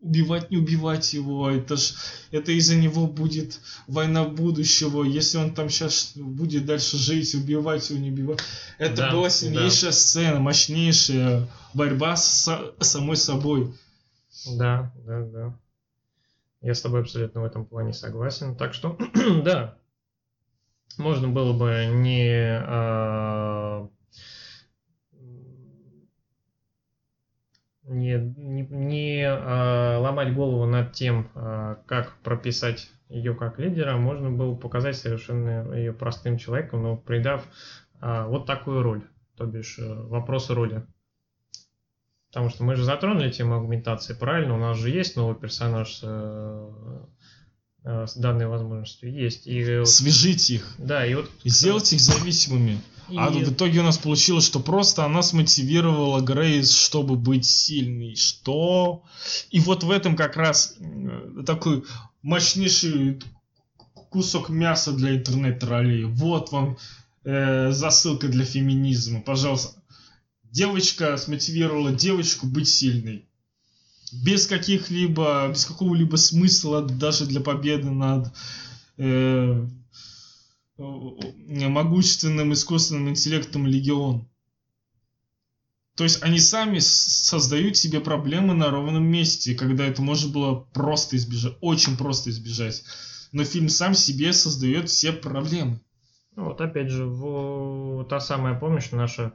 убивать, 0.00 0.50
не 0.52 0.58
убивать 0.58 1.12
его, 1.12 1.50
это 1.50 1.76
ж 1.76 1.92
это 2.30 2.52
из-за 2.52 2.76
него 2.76 3.08
будет 3.08 3.58
война 3.88 4.24
будущего, 4.24 5.02
если 5.02 5.38
он 5.38 5.54
там 5.54 5.68
сейчас 5.70 6.12
будет 6.14 6.66
дальше 6.66 6.96
жить, 6.96 7.34
убивать 7.34 7.90
его, 7.90 7.98
не 7.98 8.10
убивать. 8.12 8.38
Это 8.78 8.94
Да, 8.96 9.10
была 9.12 9.24
да. 9.24 9.30
сильнейшая 9.30 9.90
сцена, 9.90 10.38
мощнейшая 10.38 11.48
борьба 11.74 12.16
с 12.16 12.44
со- 12.44 12.74
самой 12.80 13.16
собой. 13.16 13.74
Да, 14.46 14.92
да, 15.04 15.22
да. 15.24 15.58
Я 16.60 16.74
с 16.74 16.82
тобой 16.82 17.00
абсолютно 17.00 17.42
в 17.42 17.44
этом 17.44 17.64
плане 17.64 17.92
согласен. 17.92 18.56
Так 18.56 18.74
что, 18.74 18.98
да, 19.44 19.78
можно 20.96 21.28
было 21.28 21.56
бы 21.56 21.86
не 21.92 22.60
а, 22.66 23.88
не, 27.84 28.18
не, 28.36 28.66
не, 28.66 29.24
а, 29.26 29.98
ломать 29.98 30.34
голову 30.34 30.66
над 30.66 30.92
тем, 30.92 31.30
а, 31.34 31.76
как 31.86 32.16
прописать 32.22 32.90
ее 33.08 33.34
как 33.34 33.58
лидера, 33.58 33.96
можно 33.96 34.30
было 34.30 34.54
показать 34.54 34.96
совершенно 34.96 35.72
ее 35.72 35.92
простым 35.92 36.36
человеком, 36.36 36.82
но 36.82 36.96
придав 36.96 37.46
а, 38.00 38.26
вот 38.26 38.46
такую 38.46 38.82
роль, 38.82 39.02
то 39.36 39.46
бишь 39.46 39.78
э, 39.78 39.94
вопросы 39.94 40.54
роли. 40.54 40.84
Потому 42.30 42.50
что 42.50 42.62
мы 42.62 42.76
же 42.76 42.84
затронули 42.84 43.30
тему 43.30 43.56
агментации, 43.56 44.12
правильно? 44.12 44.54
У 44.54 44.58
нас 44.58 44.76
же 44.76 44.90
есть 44.90 45.16
новый 45.16 45.34
персонаж, 45.34 46.00
э, 46.02 46.70
э, 47.84 48.06
с 48.06 48.14
данной 48.16 48.46
возможностью 48.46 49.12
есть. 49.12 49.46
И, 49.46 49.84
Свяжите 49.86 50.56
их. 50.56 50.74
Да, 50.76 51.06
и 51.06 51.14
вот... 51.14 51.30
И 51.44 51.48
сделать 51.48 51.90
их 51.92 52.00
зависимыми. 52.00 52.80
И... 53.08 53.16
А 53.16 53.30
в 53.30 53.50
итоге 53.50 53.80
у 53.80 53.82
нас 53.82 53.96
получилось, 53.96 54.44
что 54.44 54.60
просто 54.60 55.04
она 55.04 55.22
смотивировала 55.22 56.20
Грейс, 56.20 56.70
чтобы 56.70 57.16
быть 57.16 57.46
сильной. 57.46 58.14
Что? 58.14 59.04
И 59.50 59.60
вот 59.60 59.82
в 59.82 59.90
этом 59.90 60.14
как 60.14 60.36
раз 60.36 60.76
такой 61.46 61.84
мощнейший 62.20 63.20
кусок 64.10 64.50
мяса 64.50 64.92
для 64.92 65.16
интернет-троллей. 65.16 66.04
Вот 66.04 66.52
вам 66.52 66.76
э, 67.24 67.70
засылка 67.70 68.28
для 68.28 68.44
феминизма. 68.44 69.22
Пожалуйста. 69.22 69.77
Девочка 70.50 71.16
смотивировала 71.16 71.92
девочку 71.92 72.46
быть 72.46 72.68
сильной. 72.68 73.28
Без 74.12 74.46
каких-либо, 74.46 75.48
без 75.48 75.66
какого-либо 75.66 76.16
смысла 76.16 76.82
даже 76.82 77.26
для 77.26 77.40
победы 77.40 77.90
над 77.90 78.32
э, 78.96 79.66
могущественным 80.78 82.52
искусственным 82.54 83.10
интеллектом 83.10 83.66
Легион. 83.66 84.26
То 85.96 86.04
есть 86.04 86.22
они 86.22 86.38
сами 86.38 86.78
создают 86.78 87.76
себе 87.76 88.00
проблемы 88.00 88.54
на 88.54 88.70
ровном 88.70 89.04
месте, 89.04 89.54
когда 89.54 89.84
это 89.84 90.00
можно 90.00 90.30
было 90.30 90.54
просто 90.72 91.16
избежать, 91.16 91.56
очень 91.60 91.96
просто 91.96 92.30
избежать. 92.30 92.84
Но 93.32 93.44
фильм 93.44 93.68
сам 93.68 93.94
себе 93.94 94.32
создает 94.32 94.88
все 94.88 95.12
проблемы. 95.12 95.80
Ну, 96.38 96.44
вот 96.44 96.60
опять 96.60 96.88
же, 96.88 97.04
в, 97.04 98.04
та 98.04 98.20
самая, 98.20 98.54
помнишь, 98.54 98.92
наша 98.92 99.32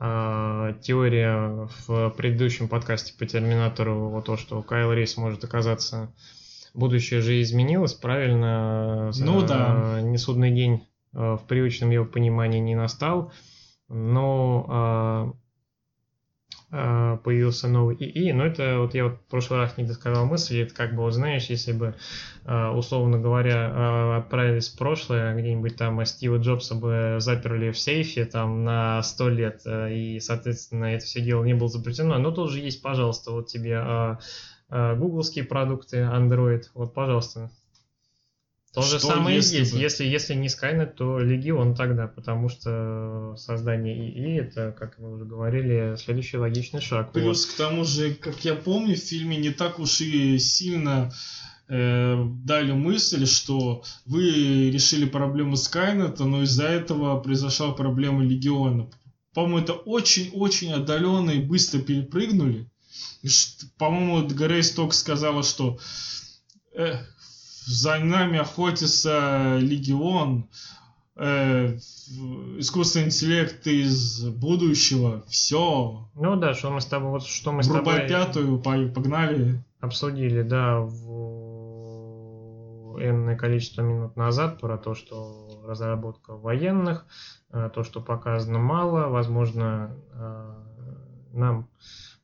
э, 0.00 0.74
теория 0.82 1.68
в 1.86 2.10
предыдущем 2.16 2.66
подкасте 2.66 3.14
по 3.16 3.24
Терминатору, 3.24 4.08
вот 4.08 4.24
то, 4.24 4.36
что 4.36 4.60
Кайл 4.60 4.92
Рейс 4.92 5.16
может 5.16 5.44
оказаться 5.44 6.12
будущее 6.74 7.20
же 7.20 7.40
изменилось, 7.40 7.94
правильно? 7.94 9.12
Ну 9.20 9.46
да. 9.46 10.00
Не 10.02 10.18
судный 10.18 10.50
день 10.50 10.88
э, 11.12 11.36
в 11.40 11.46
привычном 11.46 11.90
его 11.90 12.04
понимании 12.04 12.58
не 12.58 12.74
настал, 12.74 13.32
но 13.88 15.32
э, 15.32 15.32
появился 16.70 17.66
новый 17.68 17.96
ИИ, 17.96 18.32
но 18.32 18.46
это 18.46 18.78
вот 18.78 18.94
я 18.94 19.04
вот 19.04 19.14
в 19.14 19.30
прошлый 19.30 19.58
раз 19.58 19.76
не 19.76 19.84
досказал 19.84 20.24
мысль, 20.26 20.60
это 20.60 20.74
как 20.74 20.94
бы, 20.94 21.02
вот 21.02 21.12
знаешь, 21.12 21.46
если 21.46 21.72
бы, 21.72 21.96
э, 22.44 22.68
условно 22.68 23.18
говоря, 23.18 24.16
отправились 24.18 24.68
в 24.68 24.78
прошлое, 24.78 25.34
где-нибудь 25.34 25.76
там 25.76 26.04
Стива 26.04 26.36
Джобса 26.36 26.76
бы 26.76 27.16
заперли 27.18 27.72
в 27.72 27.78
сейфе 27.78 28.24
там 28.24 28.62
на 28.64 29.02
сто 29.02 29.28
лет, 29.28 29.62
и, 29.66 30.20
соответственно, 30.20 30.84
это 30.84 31.04
все 31.04 31.20
дело 31.20 31.44
не 31.44 31.54
было 31.54 31.68
запрещено, 31.68 32.18
но 32.18 32.30
тут 32.30 32.50
же 32.50 32.60
есть, 32.60 32.82
пожалуйста, 32.82 33.32
вот 33.32 33.48
тебе 33.48 34.18
гугловские 34.70 35.44
продукты, 35.44 35.98
Android, 35.98 36.62
вот, 36.74 36.94
пожалуйста. 36.94 37.50
То 38.72 38.82
что 38.82 38.98
же 38.98 39.00
самое 39.00 39.36
если 39.36 39.58
есть. 39.58 39.72
Бы... 39.72 39.80
Если, 39.80 40.04
если 40.04 40.34
не 40.34 40.46
Skynet, 40.46 40.94
то 40.94 41.18
Легион 41.18 41.74
тогда, 41.74 42.06
потому 42.06 42.48
что 42.48 43.34
создание 43.36 43.96
ИИ 43.96 44.40
это, 44.42 44.70
как 44.78 44.96
мы 44.98 45.12
уже 45.12 45.24
говорили, 45.24 45.96
следующий 45.96 46.36
логичный 46.36 46.80
шаг. 46.80 47.12
Плюс 47.12 47.46
вот. 47.46 47.54
к 47.54 47.56
тому 47.56 47.84
же, 47.84 48.14
как 48.14 48.44
я 48.44 48.54
помню, 48.54 48.94
в 48.94 49.00
фильме 49.00 49.38
не 49.38 49.50
так 49.50 49.80
уж 49.80 50.00
и 50.02 50.38
сильно 50.38 51.12
э, 51.68 52.24
дали 52.44 52.70
мысль, 52.70 53.26
что 53.26 53.82
вы 54.06 54.70
решили 54.70 55.04
проблему 55.04 55.56
Скайнета, 55.56 56.24
но 56.24 56.42
из-за 56.42 56.66
этого 56.66 57.18
произошла 57.20 57.72
проблема 57.72 58.22
Легиона. 58.22 58.88
По-моему, 59.34 59.58
это 59.58 59.72
очень-очень 59.72 60.72
отдаленно 60.72 61.32
и 61.32 61.40
быстро 61.40 61.80
перепрыгнули. 61.80 62.70
По-моему, 63.78 64.28
Грейс 64.28 64.70
только 64.70 64.94
сказала, 64.94 65.42
что 65.42 65.78
э, 66.74 66.98
за 67.70 67.98
нами 67.98 68.38
охотится 68.38 69.56
легион, 69.60 70.48
э, 71.16 71.76
искусственный 72.58 73.06
интеллект 73.06 73.66
из 73.66 74.24
будущего, 74.24 75.24
все. 75.28 76.08
Ну 76.14 76.36
да, 76.36 76.54
что 76.54 76.70
мы 76.70 76.80
с 76.80 76.86
тобой, 76.86 77.10
вот 77.10 77.24
что 77.24 77.52
мы 77.52 77.62
с 77.62 77.68
тобой... 77.68 78.08
пятую, 78.08 78.58
погнали. 78.58 79.62
Обсудили, 79.80 80.42
да, 80.42 80.80
в 80.80 81.20
энное 83.00 83.36
количество 83.36 83.82
минут 83.82 84.16
назад 84.16 84.60
про 84.60 84.76
то, 84.76 84.94
что 84.94 85.62
разработка 85.66 86.34
военных, 86.36 87.06
э, 87.52 87.70
то, 87.72 87.84
что 87.84 88.00
показано 88.00 88.58
мало, 88.58 89.08
возможно, 89.08 89.96
э, 90.12 90.54
нам 91.32 91.68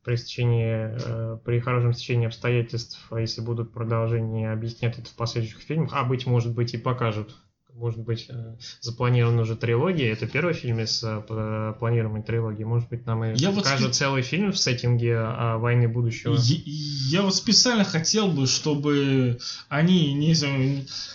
при, 0.06 0.14
стечении, 0.14 0.94
э, 1.04 1.38
при 1.44 1.58
хорошем 1.58 1.92
стечении 1.92 2.28
обстоятельств, 2.28 3.04
а 3.10 3.20
если 3.20 3.40
будут 3.40 3.72
продолжения, 3.72 4.52
объяснять 4.52 4.96
это 5.00 5.10
в 5.10 5.16
последующих 5.16 5.58
фильмах, 5.58 5.90
а 5.94 6.04
быть 6.04 6.26
может 6.26 6.54
быть 6.54 6.74
и 6.74 6.78
покажут 6.78 7.34
может 7.76 8.00
быть, 8.00 8.26
э, 8.28 8.56
запланирована 8.80 9.42
уже 9.42 9.56
трилогия. 9.56 10.12
Это 10.12 10.26
первый 10.26 10.54
фильм 10.54 10.80
из 10.80 11.02
э, 11.04 11.74
планируемой 11.78 12.22
трилогии. 12.22 12.64
Может 12.64 12.88
быть, 12.88 13.06
нам 13.06 13.24
и 13.24 13.36
я 13.36 13.52
покажут 13.52 13.88
вот 13.88 13.94
целый 13.94 14.22
фильм 14.22 14.52
в 14.52 14.58
сеттинге 14.58 15.18
о 15.18 15.58
войне 15.58 15.86
будущего. 15.86 16.34
Я, 16.38 17.18
я 17.18 17.22
вот 17.22 17.34
специально 17.34 17.84
хотел 17.84 18.28
бы, 18.28 18.46
чтобы 18.46 19.38
они, 19.68 20.14
не 20.14 20.34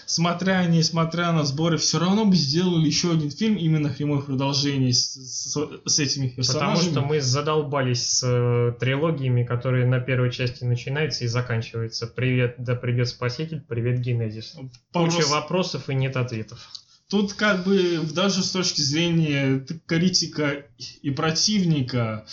смотря, 0.05 0.65
несмотря 0.65 1.31
на 1.31 1.43
сборы, 1.43 1.77
все 1.77 1.99
равно 1.99 2.25
бы 2.25 2.35
сделали 2.35 2.85
еще 2.85 3.11
один 3.11 3.31
фильм 3.31 3.55
именно 3.55 3.89
прямое 3.89 4.21
продолжение 4.21 4.93
с, 4.93 5.15
с, 5.15 5.57
с 5.85 5.99
этими 5.99 6.27
персонажами. 6.27 6.75
Потому 6.75 6.91
что 6.91 7.01
мы 7.01 7.21
задолбались 7.21 8.07
с 8.07 8.23
э, 8.23 8.73
трилогиями, 8.79 9.43
которые 9.43 9.85
на 9.85 9.99
первой 9.99 10.31
части 10.31 10.63
начинаются 10.63 11.23
и 11.23 11.27
заканчиваются. 11.27 12.07
Привет, 12.07 12.55
да 12.59 12.75
придет 12.75 13.09
Спаситель, 13.09 13.61
привет, 13.67 13.99
Генезис. 13.99 14.55
Куча 14.93 15.13
Вопрос... 15.13 15.31
вопросов 15.31 15.89
и 15.89 15.95
нет 15.95 16.17
ответов 16.17 16.50
конфликтов. 16.51 16.69
Тут 17.07 17.33
как 17.33 17.65
бы 17.65 18.01
даже 18.13 18.43
с 18.43 18.51
точки 18.51 18.81
зрения 18.81 19.65
критика 19.85 20.65
и 21.01 21.09
противника 21.11 22.25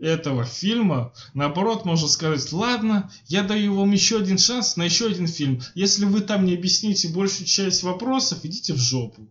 этого 0.00 0.44
фильма, 0.44 1.12
наоборот, 1.34 1.84
можно 1.84 2.08
сказать, 2.08 2.50
ладно, 2.52 3.12
я 3.26 3.42
даю 3.42 3.76
вам 3.76 3.92
еще 3.92 4.18
один 4.18 4.38
шанс 4.38 4.76
на 4.76 4.84
еще 4.84 5.06
один 5.06 5.28
фильм. 5.28 5.60
Если 5.74 6.06
вы 6.06 6.22
там 6.22 6.44
не 6.44 6.54
объясните 6.54 7.08
большую 7.08 7.46
часть 7.46 7.82
вопросов, 7.82 8.40
идите 8.42 8.72
в 8.72 8.78
жопу. 8.78 9.30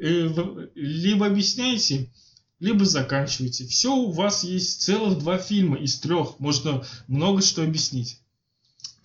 Э, 0.00 0.28
либо 0.74 1.26
объясняйте, 1.26 2.10
либо 2.58 2.84
заканчивайте. 2.84 3.66
Все, 3.66 3.94
у 3.94 4.10
вас 4.10 4.44
есть 4.44 4.82
целых 4.82 5.18
два 5.18 5.38
фильма 5.38 5.78
из 5.78 5.98
трех. 5.98 6.40
Можно 6.40 6.84
много 7.06 7.40
что 7.40 7.62
объяснить. 7.62 8.20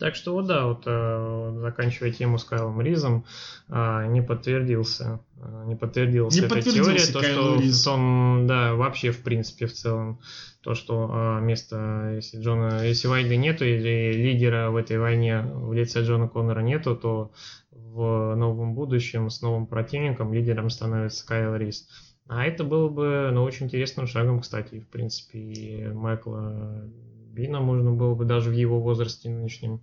Так 0.03 0.15
что 0.15 0.33
вот 0.33 0.47
да, 0.47 0.65
вот 0.65 0.83
э, 0.85 1.55
заканчивая 1.61 2.11
тему 2.11 2.37
с 2.37 2.43
Кайлом 2.43 2.81
Ризом, 2.81 3.23
э, 3.69 4.07
не 4.09 4.21
подтвердился, 4.21 5.21
э, 5.37 5.63
не 5.65 5.77
подтвердилась 5.77 6.35
не 6.35 6.41
эта 6.41 6.61
теория, 6.61 6.99
то 6.99 7.23
что 7.23 7.55
Риз. 7.55 7.83
том, 7.85 8.45
да, 8.45 8.73
вообще 8.73 9.11
в 9.11 9.23
принципе 9.23 9.65
в 9.65 9.71
целом 9.71 10.19
то, 10.61 10.75
что 10.75 11.39
место, 11.41 12.15
если 12.15 12.41
Джона, 12.41 12.85
если 12.85 13.07
войны 13.07 13.37
нету 13.37 13.63
или 13.63 14.11
лидера 14.11 14.71
в 14.71 14.75
этой 14.75 14.99
войне 14.99 15.41
в 15.41 15.71
лице 15.71 16.01
Джона 16.01 16.27
Коннора 16.27 16.59
нету, 16.59 16.97
то 16.97 17.31
в 17.71 18.35
новом 18.35 18.73
будущем 18.73 19.29
с 19.29 19.41
новым 19.41 19.67
противником 19.67 20.33
лидером 20.33 20.69
становится 20.69 21.25
Кайл 21.25 21.55
Риз. 21.55 21.87
А 22.27 22.43
это 22.45 22.65
было 22.65 22.89
бы, 22.89 23.29
ну, 23.31 23.43
очень 23.43 23.67
интересным 23.67 24.07
шагом, 24.07 24.41
кстати, 24.41 24.81
в 24.81 24.87
принципе, 24.89 25.39
и 25.39 25.87
Майкла 25.87 26.89
Бина 27.33 27.59
можно 27.59 27.91
было 27.91 28.13
бы 28.13 28.25
даже 28.25 28.51
в 28.51 28.53
его 28.53 28.79
возрасте 28.79 29.27
нынешнем 29.27 29.81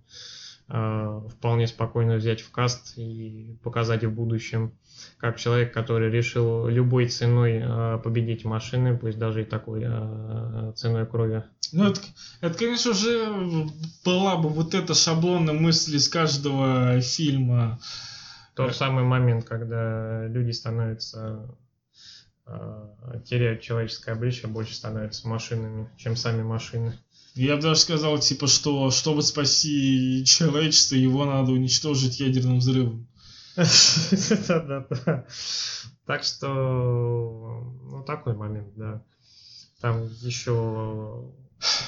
э, 0.69 1.21
вполне 1.29 1.67
спокойно 1.67 2.15
взять 2.15 2.39
в 2.39 2.49
каст 2.49 2.97
и 2.97 3.57
показать 3.61 4.05
в 4.05 4.11
будущем, 4.11 4.71
как 5.17 5.37
человек, 5.37 5.73
который 5.73 6.09
решил 6.09 6.67
любой 6.67 7.09
ценой 7.09 7.61
э, 7.61 7.99
победить 8.01 8.45
машины, 8.45 8.97
пусть 8.97 9.17
даже 9.17 9.41
и 9.41 9.45
такой 9.45 9.83
э, 9.85 10.71
ценой 10.77 11.05
крови. 11.05 11.43
Ну, 11.73 11.89
это, 11.89 11.99
это, 12.39 12.57
конечно 12.57 12.93
же, 12.93 13.67
была 14.05 14.37
бы 14.37 14.47
вот 14.47 14.73
эта 14.73 14.93
шаблонная 14.93 15.53
мысль 15.53 15.97
из 15.97 16.07
каждого 16.07 17.01
фильма. 17.01 17.79
Тот 18.55 18.75
самый 18.75 19.03
момент, 19.03 19.45
когда 19.45 20.25
люди 20.27 20.51
становятся 20.51 21.55
теряют 23.25 23.61
человеческое 23.61 24.11
обличие, 24.11 24.49
больше 24.49 24.75
становятся 24.75 25.25
машинами, 25.29 25.89
чем 25.95 26.17
сами 26.17 26.43
машины. 26.43 26.97
Я 27.35 27.55
бы 27.55 27.61
даже 27.61 27.79
сказал, 27.79 28.19
типа, 28.19 28.47
что 28.47 28.91
чтобы 28.91 29.21
спасти 29.21 30.23
человечество, 30.25 30.95
его 30.95 31.25
надо 31.25 31.51
уничтожить 31.51 32.19
ядерным 32.19 32.59
взрывом. 32.59 33.07
Да-да-да. 34.47 35.25
Так 36.05 36.23
что, 36.23 37.77
ну, 37.83 38.03
такой 38.03 38.35
момент, 38.35 38.73
да. 38.75 39.03
Там 39.79 40.03
еще, 40.21 41.31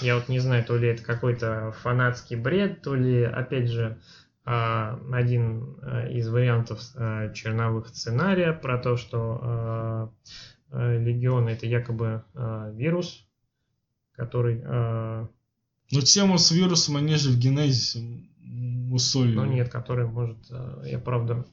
я 0.01 0.15
вот 0.15 0.29
не 0.29 0.39
знаю, 0.39 0.63
то 0.65 0.77
ли 0.77 0.87
это 0.87 1.03
какой-то 1.03 1.73
фанатский 1.81 2.35
бред, 2.35 2.81
то 2.81 2.95
ли, 2.95 3.23
опять 3.23 3.69
же, 3.69 3.99
а, 4.45 4.99
один 5.11 5.77
а, 5.81 6.07
из 6.07 6.27
вариантов 6.27 6.81
а, 6.95 7.31
черновых 7.33 7.87
сценария 7.89 8.51
про 8.51 8.77
то, 8.77 8.97
что 8.97 10.11
легион 10.71 11.49
это 11.49 11.67
якобы 11.67 12.23
вирус, 12.33 13.27
который... 14.15 14.63
Ну, 15.91 16.01
тему 16.01 16.37
с 16.37 16.49
вирусом, 16.51 16.97
они 16.97 17.15
же 17.15 17.29
в 17.29 17.37
генезисе 17.37 17.99
мусолью. 18.39 19.35
Ну 19.35 19.45
нет, 19.45 19.69
который 19.69 20.05
может, 20.05 20.37
э, 20.49 20.83
я 20.85 20.99
правда 20.99 21.45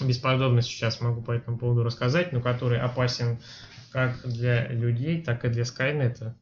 бесподобно 0.00 0.62
сейчас 0.62 1.00
могу 1.00 1.22
по 1.22 1.32
этому 1.32 1.58
поводу 1.58 1.82
рассказать, 1.82 2.32
но 2.32 2.40
который 2.40 2.78
опасен 2.80 3.38
как 3.92 4.26
для 4.28 4.68
людей, 4.68 5.22
так 5.22 5.44
и 5.44 5.48
для 5.48 5.64
Скайнета, 5.64 6.36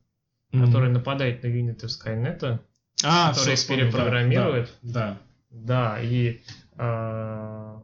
Мгм. 0.53 0.67
который 0.67 0.91
нападает 0.91 1.43
на 1.43 1.49
юниты 1.49 1.89
Скайнета, 1.89 2.61
а, 3.05 3.33
который 3.33 3.53
их 3.55 3.59
вспомнил, 3.59 3.85
да, 3.87 3.91
перепрограммирует. 3.91 4.73
Да, 4.83 5.19
Да, 5.51 5.99
и 6.01 6.41
а, 6.77 7.81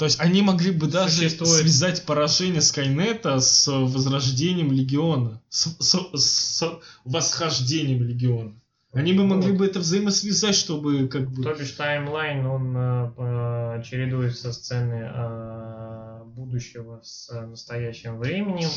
То 0.00 0.06
есть 0.06 0.18
они 0.18 0.40
могли 0.40 0.70
бы 0.70 0.86
даже 0.86 1.10
Существует- 1.12 1.60
связать 1.60 2.06
поражение 2.06 2.62
Скайнета 2.62 3.38
с 3.38 3.70
возрождением 3.70 4.72
Легиона, 4.72 5.42
с, 5.50 5.76
с- 5.78 6.16
с 6.16 6.80
восхождением 7.04 8.02
Легиона. 8.02 8.54
Они 8.94 9.12
бы 9.12 9.26
могли 9.26 9.50
Вот. 9.50 9.58
бы 9.58 9.66
это 9.66 9.78
взаимосвязать, 9.80 10.54
чтобы 10.54 11.06
как 11.08 11.30
бы... 11.30 11.42
То 11.42 11.52
бишь 11.54 11.72
таймлайн, 11.72 12.46
он 12.46 12.74
э, 12.74 13.10
по- 13.14 13.82
чередуется 13.86 14.54
сцены 14.54 15.06
э, 15.14 16.22
будущего 16.24 17.00
с 17.02 17.28
настоящим 17.46 18.18
временем. 18.18 18.70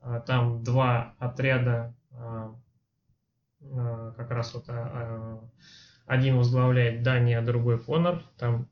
А, 0.00 0.20
Там 0.20 0.64
два 0.64 1.14
отряда, 1.18 1.94
а, 2.12 2.54
а, 3.62 4.12
как 4.16 4.30
раз 4.30 4.54
вот 4.54 4.64
а, 4.68 4.72
а, 4.74 5.40
один 6.06 6.38
возглавляет 6.38 7.02
Дани, 7.02 7.34
а 7.34 7.42
другой 7.42 7.78
Конор. 7.78 8.22
Там 8.38 8.68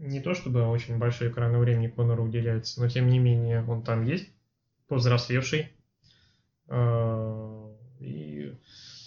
не 0.00 0.20
то 0.20 0.34
чтобы 0.34 0.66
очень 0.66 0.98
большой 0.98 1.28
экран 1.28 1.56
времени 1.58 1.88
Конору 1.88 2.24
уделяется, 2.24 2.80
но 2.80 2.88
тем 2.88 3.08
не 3.08 3.18
менее 3.18 3.64
он 3.64 3.82
там 3.82 4.04
есть, 4.04 4.28
повзрослевший. 4.88 5.70
А, 6.68 7.70
И 8.00 8.54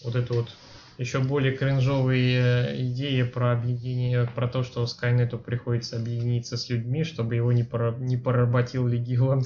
вот 0.03 0.15
это 0.15 0.33
вот 0.33 0.55
еще 0.99 1.19
более 1.19 1.57
кринжовые 1.57 2.39
э, 2.39 2.81
идеи 2.83 3.23
про 3.23 3.53
объединение, 3.53 4.27
про 4.27 4.47
то, 4.47 4.61
что 4.61 4.85
Скайнету 4.85 5.39
приходится 5.39 5.97
объединиться 5.97 6.55
с 6.55 6.69
людьми, 6.69 7.03
чтобы 7.03 7.33
его 7.33 7.51
не, 7.51 7.63
пора- 7.63 7.95
не 7.97 8.15
поработил 8.15 8.87
Легион. 8.87 9.43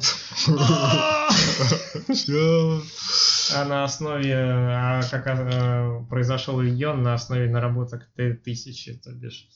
А 3.56 3.64
на 3.64 3.86
основе, 3.86 4.36
а 4.36 5.02
как 5.10 5.26
э, 5.28 6.06
произошел 6.10 6.60
Легион 6.60 7.02
на 7.02 7.14
основе 7.14 7.50
наработок 7.50 8.06
Т-1000, 8.18 9.00
то 9.02 9.14
бишь. 9.14 9.48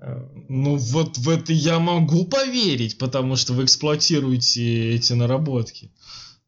Ну 0.00 0.76
вот 0.76 1.18
в 1.18 1.28
это 1.28 1.52
я 1.52 1.78
могу 1.80 2.24
поверить, 2.24 2.98
потому 2.98 3.36
что 3.36 3.52
вы 3.52 3.64
эксплуатируете 3.64 4.94
эти 4.94 5.12
наработки. 5.12 5.90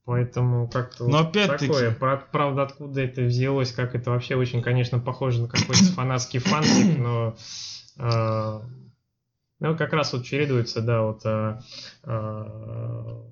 Поэтому 0.05 0.69
как-то 0.69 1.05
Но 1.07 1.19
вот 1.19 1.29
опять-таки- 1.29 1.67
такое. 1.67 1.91
Правда, 2.33 2.62
откуда 2.62 3.01
это 3.01 3.23
взялось, 3.23 3.73
как 3.73 3.95
это 3.95 4.11
вообще 4.11 4.35
очень, 4.37 4.62
конечно, 4.62 4.99
похоже 4.99 5.43
на 5.43 5.49
какой-то 5.49 5.85
фанатский 5.95 6.39
фанфик, 6.41 6.99
но 6.99 7.37
э, 7.99 8.61
ну, 9.61 9.77
как 9.77 9.93
раз 9.93 10.12
вот 10.12 10.25
чередуется, 10.25 10.81
да, 10.81 11.03
вот 11.03 11.20
э, 11.25 11.61
э, 12.05 13.23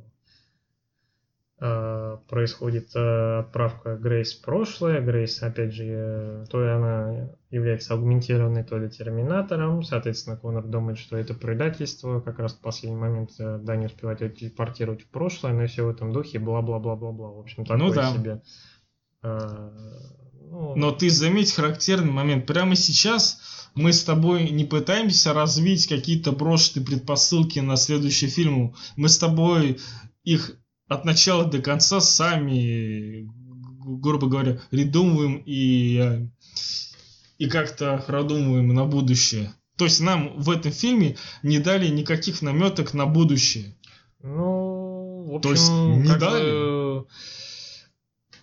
происходит 2.29 2.95
э, 2.95 3.41
отправка 3.41 3.97
Грейс 3.97 4.35
в 4.35 4.43
прошлое. 4.43 5.01
Грейс, 5.01 5.43
опять 5.43 5.73
же, 5.73 5.85
э, 5.87 6.45
то 6.49 6.63
ли 6.63 6.69
она 6.69 7.31
является 7.51 7.95
аугментированной, 7.95 8.63
то 8.63 8.79
ли 8.79 8.89
терминатором. 8.89 9.83
Соответственно, 9.83 10.37
Конор 10.37 10.65
думает, 10.65 10.99
что 10.99 11.17
это 11.17 11.35
предательство. 11.35 12.21
Как 12.21 12.39
раз 12.39 12.55
в 12.55 12.61
последний 12.61 13.01
момент 13.01 13.31
э, 13.41 13.59
Дани 13.59 13.87
успевает 13.87 14.21
ее 14.21 14.31
телепортировать 14.31 15.03
в 15.03 15.09
прошлое, 15.09 15.53
но 15.53 15.67
все 15.67 15.85
в 15.85 15.89
этом 15.89 16.13
духе, 16.13 16.39
бла-бла-бла-бла-бла. 16.39 17.31
В 17.31 17.41
общем, 17.41 17.65
такое 17.65 17.89
Ну 17.89 17.93
да. 17.93 18.15
себе. 18.15 18.43
Э, 19.25 19.71
ну, 20.51 20.77
Но 20.77 20.93
ты 20.93 21.11
заметь 21.11 21.53
характерный 21.53 22.13
момент. 22.13 22.47
Прямо 22.47 22.77
сейчас 22.77 23.69
мы 23.75 23.93
с 23.93 24.05
тобой 24.05 24.49
не 24.51 24.65
пытаемся 24.65 25.33
развить 25.33 25.89
какие-то 25.89 26.31
брошенные 26.31 26.87
предпосылки 26.87 27.59
на 27.59 27.77
следующий 27.77 28.29
фильм. 28.29 28.77
Мы 28.97 29.09
с 29.09 29.19
тобой 29.19 29.79
их 30.23 30.57
от 30.89 31.05
начала 31.05 31.45
до 31.45 31.61
конца 31.61 32.01
сами, 32.01 33.29
грубо 34.01 34.29
говоря, 34.29 34.61
придумываем 34.71 35.43
и, 35.45 35.99
э, 35.99 36.27
и 37.39 37.49
как-то 37.49 38.03
продумываем 38.07 38.69
на 38.69 38.85
будущее. 38.85 39.53
То 39.77 39.85
есть 39.85 40.01
нам 40.01 40.41
в 40.41 40.51
этом 40.51 40.73
фильме 40.73 41.17
не 41.43 41.61
дали 41.61 41.89
никаких 41.89 42.43
наметок 42.43 42.95
на 42.95 43.07
будущее. 43.07 43.77
Ну, 44.21 45.25
в 45.31 45.35
общем, 45.37 45.41
То 45.43 45.51
есть 45.51 45.71
не 45.71 46.19
дали? 46.19 46.51
бы, 46.51 47.07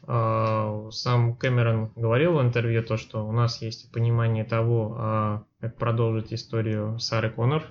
а, 0.07 0.90
сам 0.91 1.35
Кэмерон 1.35 1.91
говорил 1.95 2.33
в 2.33 2.41
интервью 2.41 2.83
то, 2.83 2.95
что 2.95 3.27
у 3.27 3.32
нас 3.32 3.61
есть 3.61 3.91
понимание 3.91 4.45
того, 4.45 4.95
а, 4.98 5.43
как 5.59 5.77
продолжить 5.77 6.32
историю 6.32 6.99
Сары 6.99 7.32
Коннор. 7.32 7.65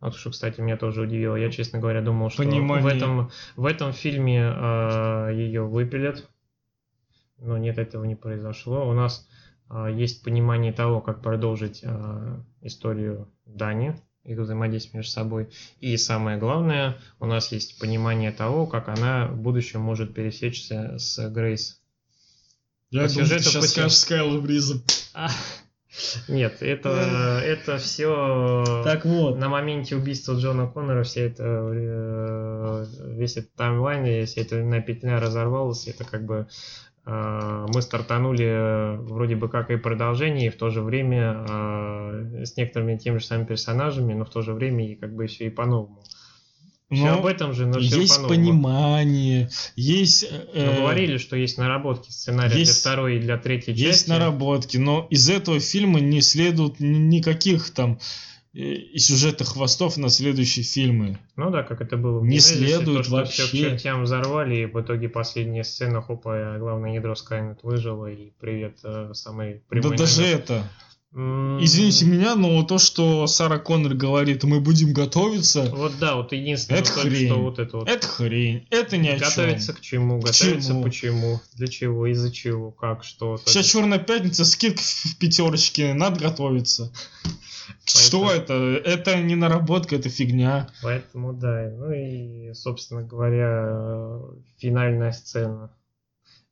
Вот 0.00 0.14
что, 0.14 0.30
кстати, 0.30 0.60
меня 0.60 0.76
тоже 0.76 1.02
удивило. 1.02 1.36
Я, 1.36 1.50
честно 1.50 1.78
говоря, 1.78 2.02
думал, 2.02 2.30
что 2.30 2.42
в 2.42 2.46
Понимание. 2.46 2.96
этом, 2.96 3.30
в 3.56 3.64
этом 3.64 3.92
фильме 3.92 4.40
ее 5.32 5.62
выпилят. 5.62 6.28
Но 7.38 7.58
нет, 7.58 7.78
этого 7.78 8.04
не 8.04 8.14
произошло. 8.14 8.88
У 8.88 8.92
нас 8.92 9.26
а, 9.68 9.88
есть 9.88 10.22
понимание 10.22 10.72
того, 10.72 11.00
как 11.00 11.22
продолжить 11.22 11.82
а, 11.84 12.40
историю 12.62 13.28
Дани, 13.44 14.00
их 14.24 14.38
взаимодействие 14.38 14.98
между 14.98 15.12
собой. 15.12 15.48
И 15.80 15.96
самое 15.96 16.38
главное, 16.38 16.96
у 17.20 17.26
нас 17.26 17.52
есть 17.52 17.78
понимание 17.78 18.32
того, 18.32 18.66
как 18.66 18.88
она 18.88 19.26
в 19.26 19.36
будущем 19.36 19.80
может 19.80 20.14
пересечься 20.14 20.98
с 20.98 21.28
Грейс. 21.30 21.80
Я 22.90 23.02
По 23.02 23.08
думал, 23.08 23.20
ты 23.20 23.26
сюжету, 23.26 23.44
сейчас 23.44 23.64
по 23.64 23.68
скажешь 23.68 23.96
Скайлу 23.98 24.40
Бриза. 24.40 24.82
Нет, 26.28 26.58
это, 26.60 27.40
это 27.44 27.78
все 27.78 28.82
Так 28.84 29.04
вот. 29.04 29.38
на 29.38 29.48
моменте 29.48 29.96
убийства 29.96 30.34
Джона 30.34 30.66
Коннора 30.66 31.04
все 31.04 31.26
это 31.26 31.44
э, 31.44 32.86
весь 33.14 33.36
этот 33.36 33.54
таймлайн 33.54 34.04
и 34.04 34.24
вся 34.24 34.42
эта 34.42 34.56
на 34.56 34.80
петля 34.80 35.20
разорвалась. 35.20 35.86
Это 35.86 36.04
как 36.04 36.24
бы 36.24 36.48
э, 37.06 37.66
мы 37.68 37.82
стартанули 37.82 38.46
э, 38.46 38.96
вроде 38.96 39.36
бы 39.36 39.48
как 39.48 39.70
и 39.70 39.76
продолжение, 39.76 40.48
и 40.48 40.50
в 40.50 40.56
то 40.56 40.70
же 40.70 40.82
время 40.82 41.44
с 42.44 42.56
некоторыми 42.56 42.96
теми 42.96 43.18
же 43.18 43.24
самыми 43.24 43.46
персонажами, 43.46 44.12
но 44.12 44.24
в 44.24 44.30
то 44.30 44.42
же 44.42 44.52
время 44.52 44.90
и 44.90 44.94
как 44.96 45.14
бы 45.14 45.26
все 45.26 45.46
и 45.46 45.50
по-новому. 45.50 46.02
Все 46.90 47.04
Но 47.04 47.18
об 47.18 47.26
этом 47.26 47.52
же, 47.52 47.66
но 47.66 47.80
все 47.80 48.00
есть 48.00 48.14
по-новому. 48.16 48.28
понимание, 48.40 49.50
есть... 49.74 50.24
э, 50.30 50.70
Мы 50.70 50.80
говорили, 50.82 51.18
что 51.18 51.34
есть 51.36 51.58
наработки 51.58 52.10
сценария 52.10 52.56
есть- 52.58 52.72
для 52.72 52.80
второй 52.80 53.16
и 53.16 53.18
для 53.20 53.38
третьей 53.38 53.74
Есть 53.74 53.98
части. 54.00 54.10
наработки, 54.10 54.76
но 54.76 55.06
из 55.10 55.28
этого 55.28 55.58
фильма 55.58 55.98
не 55.98 56.20
следует 56.20 56.78
ни- 56.78 56.86
никаких 56.98 57.70
там 57.70 57.98
э, 58.54 58.58
и 58.60 58.98
сюжетных 59.00 59.48
хвостов 59.48 59.96
на 59.96 60.08
следующие 60.10 60.64
фильмы. 60.64 61.18
Ну 61.34 61.50
да, 61.50 61.64
как 61.64 61.80
это 61.80 61.96
было 61.96 62.20
в 62.20 62.22
Не 62.22 62.30
Генезисе, 62.38 62.54
следует 62.56 62.98
то, 62.98 63.02
что 63.02 63.12
вообще. 63.16 63.42
Все 63.42 63.48
к 63.48 63.70
чертям 63.72 64.04
взорвали, 64.04 64.54
и 64.58 64.66
в 64.66 64.80
итоге 64.80 65.08
последняя 65.08 65.64
сцена, 65.64 66.00
хопа, 66.00 66.56
главное 66.60 66.94
ядро 66.94 67.16
Скайнет 67.16 67.58
выжило, 67.64 68.06
и 68.06 68.30
привет, 68.40 68.78
э, 68.84 69.10
самый 69.12 69.54
Да 69.54 69.60
прямой 69.68 69.96
даже 69.96 70.22
намек. 70.22 70.38
это. 70.38 70.62
Извините 71.16 72.04
меня, 72.04 72.34
но 72.36 72.62
то, 72.62 72.76
что 72.76 73.26
Сара 73.26 73.58
Коннор 73.58 73.94
говорит, 73.94 74.44
мы 74.44 74.60
будем 74.60 74.92
готовиться, 74.92 75.64
Вот 75.74 75.94
да, 75.98 76.16
вот 76.16 76.32
единственное, 76.32 76.80
Это 76.80 76.92
только 76.94 77.08
хрень. 77.08 77.26
что 77.28 77.40
вот 77.40 77.58
это 77.58 77.76
вот. 77.78 77.88
это 77.88 78.06
хрень, 78.06 78.66
это 78.70 78.98
ни 78.98 79.08
о 79.08 79.18
Готовиться 79.18 79.68
чем. 79.72 79.76
к 79.76 79.80
чему, 79.80 80.20
К 80.20 80.24
готовиться 80.26 80.68
чему? 80.68 80.82
почему, 80.82 81.40
для 81.54 81.68
чего, 81.68 82.06
из-за 82.08 82.30
чего, 82.30 82.70
как, 82.70 83.02
что. 83.02 83.38
есть- 83.46 83.70
Черная 83.72 83.98
пятница, 83.98 84.44
скидка 84.44 84.82
в 84.82 85.16
пятерочке, 85.18 85.94
надо 85.94 86.20
готовиться. 86.20 86.92
Что 87.86 88.30
это? 88.30 88.52
Это 88.84 89.20
не 89.22 89.36
наработка, 89.36 89.96
это 89.96 90.08
фигня. 90.10 90.68
Поэтому 90.82 91.32
да, 91.32 91.70
ну 91.78 91.92
и, 91.92 92.52
собственно 92.52 93.02
говоря, 93.02 94.20
финальная 94.58 95.12
сцена. 95.12 95.70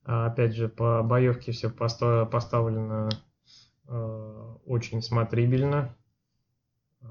А, 0.07 0.27
опять 0.27 0.55
же, 0.55 0.69
по 0.69 1.03
боевке 1.03 1.53
все 1.53 1.69
поставлено 1.71 3.11
очень 3.87 5.03
смотрибельно. 5.03 5.95
Э, 7.03 7.07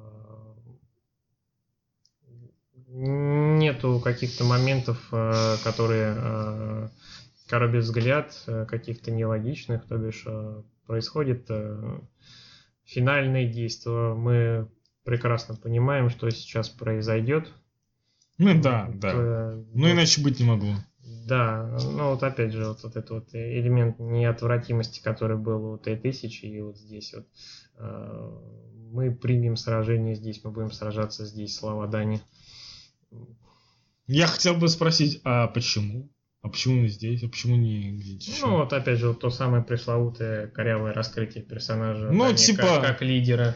Нету 2.95 3.99
каких-то 4.03 4.43
моментов, 4.43 5.07
э, 5.11 5.55
которые 5.63 6.15
э, 6.15 6.89
коробят 7.47 7.83
взгляд, 7.83 8.35
э, 8.47 8.65
каких-то 8.65 9.11
нелогичных, 9.11 9.87
то 9.87 9.97
бишь 9.97 10.23
э, 10.25 10.61
происходит 10.85 11.45
э, 11.49 11.99
финальное 12.83 13.51
действие. 13.51 14.13
Мы 14.13 14.69
прекрасно 15.03 15.55
понимаем, 15.55 16.09
что 16.09 16.29
сейчас 16.29 16.69
произойдет. 16.69 17.51
Ну 18.37 18.61
да, 18.61 18.89
да. 18.93 19.11
Э, 19.13 19.63
Ну 19.73 19.91
иначе 19.91 20.21
быть 20.21 20.39
не 20.39 20.45
могло. 20.45 20.75
Да, 21.25 21.77
ну 21.83 22.09
вот 22.11 22.23
опять 22.23 22.51
же, 22.53 22.67
вот, 22.67 22.83
вот 22.83 22.95
этот 22.95 23.09
вот 23.09 23.29
элемент 23.33 23.99
неотвратимости, 23.99 25.01
который 25.01 25.37
был 25.37 25.73
у 25.73 25.77
Т-1000, 25.77 26.27
и 26.41 26.61
вот 26.61 26.77
здесь 26.77 27.13
вот 27.13 27.25
э, 27.77 28.39
мы 28.91 29.11
примем 29.15 29.55
сражение 29.55 30.15
здесь, 30.15 30.43
мы 30.43 30.51
будем 30.51 30.71
сражаться 30.71 31.25
здесь, 31.25 31.55
слава 31.55 31.87
Дани. 31.87 32.21
Я 34.07 34.27
хотел 34.27 34.55
бы 34.55 34.67
спросить, 34.67 35.21
а 35.23 35.47
почему? 35.47 36.09
А 36.41 36.49
почему 36.49 36.87
здесь? 36.87 37.23
А 37.23 37.29
почему 37.29 37.55
не 37.55 37.91
где-то 37.93 38.25
еще? 38.31 38.45
Ну, 38.45 38.57
вот 38.57 38.73
опять 38.73 38.99
же, 38.99 39.07
вот 39.09 39.21
то 39.21 39.29
самое 39.29 39.63
пресловутое 39.63 40.47
корявое 40.47 40.91
раскрытие 40.93 41.41
персонажа. 41.43 42.09
Ну, 42.11 42.25
Дани 42.25 42.35
типа- 42.35 42.61
Как, 42.63 42.81
как 42.81 43.01
лидера. 43.01 43.55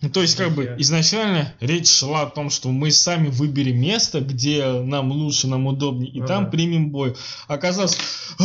Ну, 0.00 0.10
то 0.10 0.22
есть, 0.22 0.36
как 0.36 0.52
бы, 0.52 0.76
изначально 0.78 1.52
речь 1.58 1.88
шла 1.90 2.22
о 2.22 2.30
том, 2.30 2.50
что 2.50 2.70
мы 2.70 2.92
сами 2.92 3.28
выберем 3.28 3.80
место, 3.80 4.20
где 4.20 4.80
нам 4.80 5.10
лучше, 5.10 5.48
нам 5.48 5.66
удобнее, 5.66 6.10
и 6.12 6.20
Ну 6.20 6.26
там 6.26 6.50
примем 6.50 6.90
бой. 6.90 7.16
Оказалось, 7.48 7.98
«А, 8.38 8.44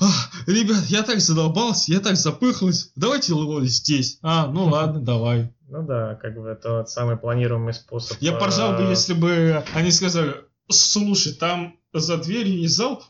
а, 0.00 0.10
ребят, 0.46 0.84
я 0.88 1.02
так 1.02 1.20
задолбался, 1.20 1.92
я 1.92 2.00
так 2.00 2.16
запыхалась, 2.16 2.92
давайте 2.96 3.32
вот 3.32 3.64
здесь. 3.64 4.18
А, 4.20 4.46
ну 4.46 4.64
ладно, 4.68 5.00
давай. 5.00 5.50
Ну 5.68 5.86
да, 5.86 6.16
как 6.16 6.34
бы 6.34 6.48
это 6.48 6.84
самый 6.84 7.16
планируемый 7.16 7.72
способ. 7.72 8.18
Я 8.20 8.32
поржал 8.32 8.76
бы, 8.76 8.82
э, 8.82 8.90
если 8.90 9.14
бы 9.14 9.64
они 9.72 9.90
сказали, 9.92 10.34
слушай, 10.68 11.32
там 11.32 11.76
за 11.94 12.18
дверью 12.18 12.58
есть 12.58 12.76
зал, 12.76 13.02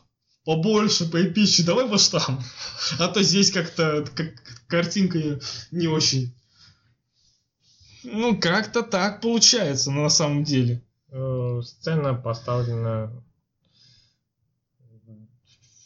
побольше, 0.45 1.09
поэпичнее, 1.09 1.65
давай 1.65 1.87
вот 1.87 2.09
там. 2.09 2.41
А 2.99 3.07
то 3.07 3.21
здесь 3.21 3.51
как-то 3.51 4.05
как, 4.15 4.33
картинка 4.67 5.39
не 5.71 5.87
очень. 5.87 6.33
Ну, 8.03 8.37
как-то 8.39 8.81
так 8.83 9.21
получается 9.21 9.91
на 9.91 10.09
самом 10.09 10.43
деле. 10.43 10.81
э, 11.11 11.61
Сцена 11.63 12.13
поставлена 12.13 13.11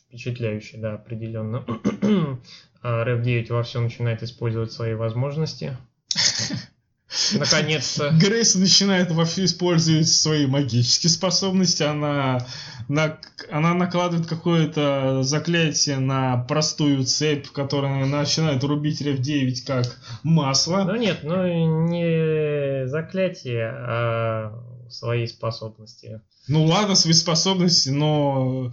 впечатляюще, 0.07 0.77
да, 0.77 0.93
определенно. 0.95 1.65
А 2.87 3.03
Рэп 3.03 3.23
9 3.23 3.49
во 3.49 3.63
всем 3.63 3.85
начинает 3.85 4.21
использовать 4.21 4.71
свои 4.71 4.93
возможности. 4.93 5.75
Наконец-то. 7.33 8.09
Грейс 8.11 8.55
начинает 8.55 9.11
вовсю 9.11 9.45
использовать 9.45 10.07
свои 10.07 10.45
магические 10.45 11.09
способности. 11.09 11.83
Она, 11.83 12.39
на, 12.87 13.17
она 13.51 13.73
накладывает 13.73 14.27
какое-то 14.27 15.23
заклятие 15.23 15.99
на 15.99 16.37
простую 16.37 17.03
цепь, 17.05 17.47
которая 17.49 18.05
начинает 18.05 18.63
рубить 18.63 19.01
Рев 19.01 19.19
9 19.19 19.65
как 19.65 19.85
масло. 20.23 20.83
Ну 20.83 20.95
нет, 20.95 21.19
ну 21.23 21.43
не 21.87 22.87
заклятие, 22.87 23.69
а 23.69 24.53
свои 24.89 25.27
способности. 25.27 26.21
Ну 26.47 26.65
ладно, 26.65 26.95
свои 26.95 27.13
способности, 27.13 27.89
но 27.89 28.71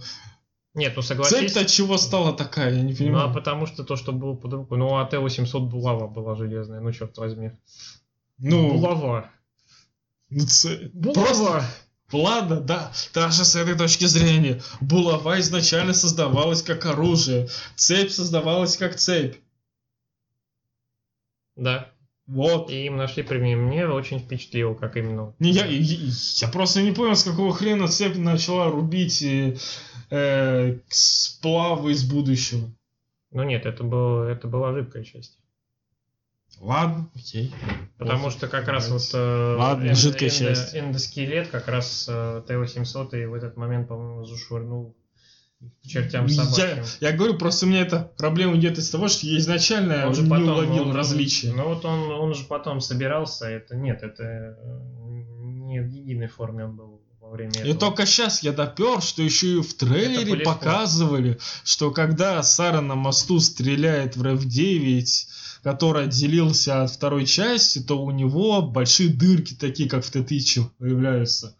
Нет, 0.75 0.93
ну 0.95 1.01
согласись. 1.01 1.37
цепь-то 1.37 1.61
от 1.61 1.67
чего 1.67 1.97
стала 1.97 2.33
такая, 2.33 2.71
я 2.73 2.81
не 2.81 2.91
Ну, 2.91 2.95
а 2.95 2.97
понимаю. 2.97 3.33
потому 3.33 3.65
что 3.65 3.83
то, 3.83 3.95
что 3.95 4.11
было 4.11 4.35
под 4.35 4.53
рукой. 4.53 4.77
Ну, 4.77 4.95
а 4.95 5.05
Т-800 5.05 5.59
булава 5.61 6.07
была 6.07 6.35
железная, 6.35 6.81
ну, 6.81 6.91
черт 6.91 7.17
возьми. 7.17 7.51
Ну, 8.39 8.71
Булава. 8.73 9.29
ну, 10.29 10.45
ц- 10.45 10.89
Булава! 10.93 11.23
Просто- 11.25 11.65
Ладно, 12.11 12.61
да, 12.61 12.91
даже 13.13 13.43
с 13.43 13.55
этой 13.55 13.75
точки 13.75 14.05
зрения. 14.05 14.61
Булава 14.81 15.39
изначально 15.39 15.93
создавалась 15.93 16.61
как 16.61 16.85
оружие, 16.85 17.47
цепь 17.75 18.11
создавалась 18.11 18.77
как 18.77 18.95
цепь. 18.97 19.35
Да. 21.55 21.89
Вот. 22.27 22.69
И 22.69 22.85
им 22.85 22.97
нашли 22.97 23.23
применение. 23.23 23.57
Мне 23.57 23.87
очень 23.87 24.19
впечатлило, 24.19 24.75
как 24.75 24.95
именно. 24.95 25.33
Не, 25.39 25.51
я, 25.51 25.65
я, 25.65 26.11
я 26.35 26.47
просто 26.47 26.81
не 26.81 26.91
понял, 26.91 27.15
с 27.15 27.23
какого 27.23 27.53
хрена 27.53 27.87
цепь 27.87 28.15
начала 28.15 28.69
рубить 28.69 29.21
э, 29.23 29.57
э, 30.09 30.77
сплавы 30.89 31.91
из 31.91 32.03
будущего. 32.03 32.69
Ну 33.31 33.43
нет, 33.43 33.65
это, 33.65 33.83
было, 33.83 34.27
это 34.29 34.47
была 34.47 34.71
жидкая 34.73 35.03
часть. 35.03 35.37
Ладно, 36.63 37.09
окей. 37.15 37.53
Потому 37.97 38.29
что 38.29 38.47
как 38.47 38.67
раз 38.69 38.89
вот 38.89 39.01
э, 39.13 39.55
Ладно, 39.57 39.89
эндо- 39.91 40.17
часть. 40.29 40.75
эндоскелет 40.75 41.49
как 41.49 41.67
раз 41.67 42.05
э, 42.09 42.41
Т-800 42.47 43.21
и 43.21 43.25
в 43.25 43.33
этот 43.33 43.57
момент, 43.57 43.87
по-моему, 43.89 44.23
зашвырнул 44.23 44.95
к 45.83 45.87
чертям 45.87 46.25
Я, 46.27 46.43
собачьим. 46.43 46.83
я 47.01 47.11
говорю, 47.11 47.37
просто 47.37 47.65
у 47.65 47.69
меня 47.69 47.81
эта 47.81 48.11
проблема 48.17 48.55
идет 48.57 48.77
из 48.77 48.89
того, 48.89 49.07
что 49.09 49.25
я 49.27 49.37
изначально 49.39 50.07
Он 50.07 50.13
же 50.15 50.23
не 50.23 50.29
потом- 50.29 50.49
уловил 50.49 50.89
он- 50.89 50.95
различия. 50.95 51.53
Ну 51.53 51.67
вот 51.69 51.83
он, 51.85 52.11
он 52.11 52.33
же 52.33 52.45
потом 52.45 52.79
собирался, 52.81 53.47
это 53.49 53.75
нет, 53.75 54.01
это 54.03 54.23
э, 54.23 54.79
не 55.09 55.79
в 55.81 55.87
единой 55.89 56.27
форме 56.27 56.65
он 56.65 56.75
был 56.75 56.92
время 57.33 57.51
И 57.63 57.69
этого. 57.69 57.79
только 57.79 58.05
сейчас 58.05 58.43
я 58.43 58.53
допер, 58.53 59.01
что 59.01 59.21
еще 59.21 59.57
и 59.57 59.61
в 59.61 59.73
трейлере 59.73 60.37
показывали, 60.37 61.39
что 61.63 61.91
когда 61.91 62.41
Сара 62.43 62.81
на 62.81 62.95
мосту 62.95 63.39
стреляет 63.39 64.15
в 64.15 64.23
РФ-9, 64.23 65.05
который 65.63 66.05
отделился 66.05 66.83
от 66.83 66.91
второй 66.91 67.25
части, 67.25 67.79
то 67.79 68.01
у 68.01 68.11
него 68.11 68.61
большие 68.61 69.09
дырки, 69.09 69.53
такие 69.53 69.89
как 69.89 70.05
в 70.05 70.11
Т-1000, 70.11 70.69
появляются. 70.77 71.55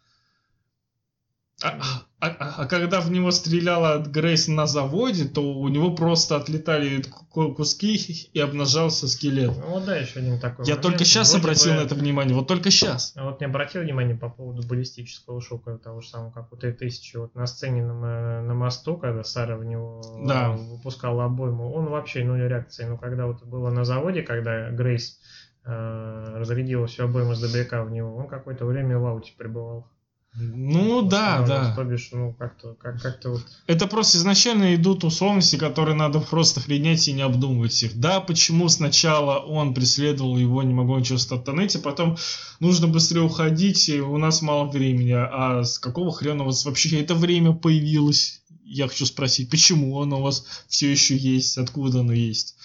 А, 1.63 2.03
а- 2.27 2.35
а- 2.39 2.53
а 2.63 2.65
когда 2.67 3.01
в 3.01 3.11
него 3.11 3.31
стреляла 3.31 3.95
от 3.95 4.07
Грейс 4.07 4.47
на 4.47 4.65
заводе, 4.65 5.25
то 5.25 5.41
у 5.41 5.67
него 5.67 5.93
просто 5.95 6.35
отлетали 6.37 7.01
ку- 7.29 7.53
куски 7.53 7.95
и 8.33 8.39
обнажался 8.39 9.07
скелет. 9.07 9.51
Ну 9.57 9.67
вот 9.73 9.85
да, 9.85 9.97
еще 9.97 10.19
один 10.19 10.39
такой 10.39 10.65
Я 10.65 10.75
момент. 10.75 10.81
только 10.81 11.05
сейчас 11.05 11.31
Вроде 11.31 11.43
обратил 11.43 11.71
бы- 11.73 11.79
на 11.79 11.81
это 11.83 11.95
внимание, 11.95 12.35
вот 12.35 12.47
только 12.47 12.71
сейчас. 12.71 13.13
А 13.15 13.25
вот 13.25 13.39
не 13.41 13.45
обратил 13.47 13.81
внимания 13.81 14.15
по 14.15 14.29
поводу 14.29 14.65
баллистического 14.67 15.41
шока, 15.41 15.77
того 15.77 16.01
же 16.01 16.09
самого, 16.09 16.31
как 16.31 16.51
у 16.53 16.55
Т-1000. 16.55 17.19
Вот 17.19 17.35
на 17.35 17.45
сцене 17.45 17.83
на, 17.85 18.41
на 18.41 18.53
мосту, 18.53 18.97
когда 18.97 19.23
Сара 19.23 19.57
в 19.57 19.65
него 19.65 20.01
Да. 20.27 20.53
э, 20.53 20.55
выпускала 20.55 21.25
обойму, 21.25 21.73
он 21.73 21.85
вообще 21.87 22.23
нуль 22.23 22.41
реакции. 22.47 22.85
Но 22.85 22.97
когда 22.97 23.25
вот 23.27 23.43
было 23.43 23.69
на 23.69 23.83
заводе, 23.85 24.21
когда 24.21 24.69
Грейс 24.71 25.19
э, 25.65 26.33
разрядила 26.37 26.87
всю 26.87 27.05
обойму 27.05 27.35
с 27.35 27.39
добряка 27.39 27.83
в 27.83 27.91
него, 27.91 28.15
он 28.17 28.27
какое-то 28.27 28.65
время 28.65 28.97
в 28.99 29.05
ауте 29.05 29.31
пребывал. 29.37 29.87
Ну 30.35 31.03
да, 31.03 31.41
Восстанавливался. 31.41 31.69
да. 31.69 31.75
То 31.75 31.83
бишь, 31.83 32.09
ну 32.11 32.33
как-то, 32.33 32.73
как, 32.73 33.01
как-то 33.01 33.29
вот... 33.31 33.43
Это 33.67 33.85
просто 33.87 34.17
изначально 34.17 34.73
идут 34.73 35.03
условности, 35.03 35.57
которые 35.57 35.95
надо 35.95 36.19
просто 36.21 36.59
принять 36.59 37.07
и 37.07 37.13
не 37.13 37.21
обдумывать 37.21 37.83
их. 37.83 37.99
Да, 37.99 38.19
почему 38.19 38.67
сначала 38.67 39.37
он 39.37 39.75
преследовал 39.75 40.37
его, 40.37 40.63
не 40.63 40.73
могло 40.73 40.97
ничего 40.99 41.19
стартануть, 41.19 41.75
а 41.75 41.79
потом 41.79 42.17
нужно 42.59 42.87
быстрее 42.87 43.21
уходить, 43.21 43.87
и 43.89 44.01
у 44.01 44.17
нас 44.17 44.41
мало 44.41 44.69
времени. 44.69 45.11
А 45.11 45.63
с 45.63 45.77
какого 45.77 46.11
хрена 46.11 46.43
у 46.43 46.47
вас 46.47 46.65
вообще 46.65 46.99
это 47.01 47.13
время 47.13 47.53
появилось? 47.53 48.41
Я 48.65 48.87
хочу 48.87 49.05
спросить, 49.05 49.51
почему 49.51 50.01
оно 50.01 50.19
у 50.19 50.23
вас 50.23 50.45
все 50.67 50.91
еще 50.91 51.15
есть, 51.15 51.57
откуда 51.59 51.99
оно 51.99 52.13
есть? 52.13 52.55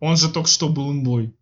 Он 0.00 0.18
же 0.18 0.28
только 0.28 0.50
что 0.50 0.68
был 0.68 0.92
инбой. 0.92 1.32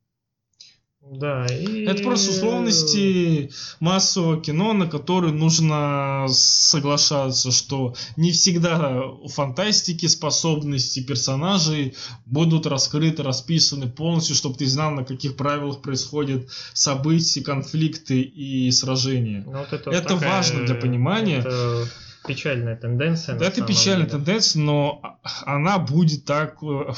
Да, 1.13 1.45
и... 1.45 1.85
Это 1.85 2.03
просто 2.03 2.31
условности 2.31 3.51
массового 3.81 4.41
кино, 4.41 4.73
на 4.73 4.87
которые 4.87 5.35
нужно 5.35 6.25
соглашаться, 6.29 7.53
что 7.53 7.95
не 8.17 8.33
всегда 8.33 9.03
у 9.05 9.29
фантастики 9.29 10.07
способности 10.07 11.01
персонажей 11.01 11.95
будут 12.25 12.67
раскрыты, 12.67 13.23
расписаны 13.23 13.91
полностью, 13.91 14.35
чтобы 14.35 14.57
ты 14.57 14.67
знал, 14.67 14.93
на 14.93 15.05
каких 15.05 15.37
правилах 15.37 15.83
происходят 15.83 16.49
события, 16.73 17.43
конфликты 17.43 18.23
и 18.23 18.71
сражения. 18.71 19.43
Ну, 19.45 19.59
вот 19.59 19.73
это 19.73 19.91
Это 19.91 20.15
такая, 20.15 20.31
важно 20.31 20.65
для 20.65 20.77
понимания. 20.77 21.41
Это 21.41 21.89
печальная 22.27 22.77
тенденция. 22.77 23.39
Да, 23.39 23.47
это 23.49 23.61
печальная 23.63 24.07
деле. 24.07 24.19
тенденция, 24.19 24.63
но 24.63 25.19
она 25.45 25.79
будет 25.79 26.25
так, 26.25 26.57
э, 26.63 26.93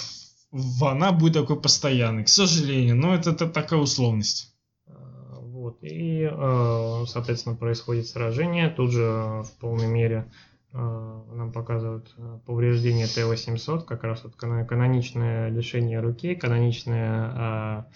она 0.82 1.12
будет 1.12 1.34
такой 1.34 1.60
постоянной, 1.60 2.24
к 2.24 2.28
сожалению, 2.28 2.96
но 2.96 3.14
это, 3.14 3.30
это 3.30 3.48
такая 3.48 3.80
условность. 3.80 4.54
А, 4.86 5.38
Вот, 5.40 5.78
и, 5.82 6.28
э, 6.30 7.04
соответственно, 7.08 7.56
происходит 7.56 8.06
сражение. 8.06 8.68
Тут 8.70 8.92
же 8.92 9.02
э, 9.02 9.42
в 9.42 9.50
полной 9.60 9.86
мере 9.86 10.30
нам 10.76 11.52
показывают 11.52 12.12
повреждение 12.46 13.06
Т-800, 13.06 13.84
как 13.84 14.02
раз 14.02 14.24
вот 14.24 14.34
каноничное 14.34 15.48
лишение 15.48 16.00
руки, 16.00 16.34
каноничная 16.34 17.30
а, 17.32 17.86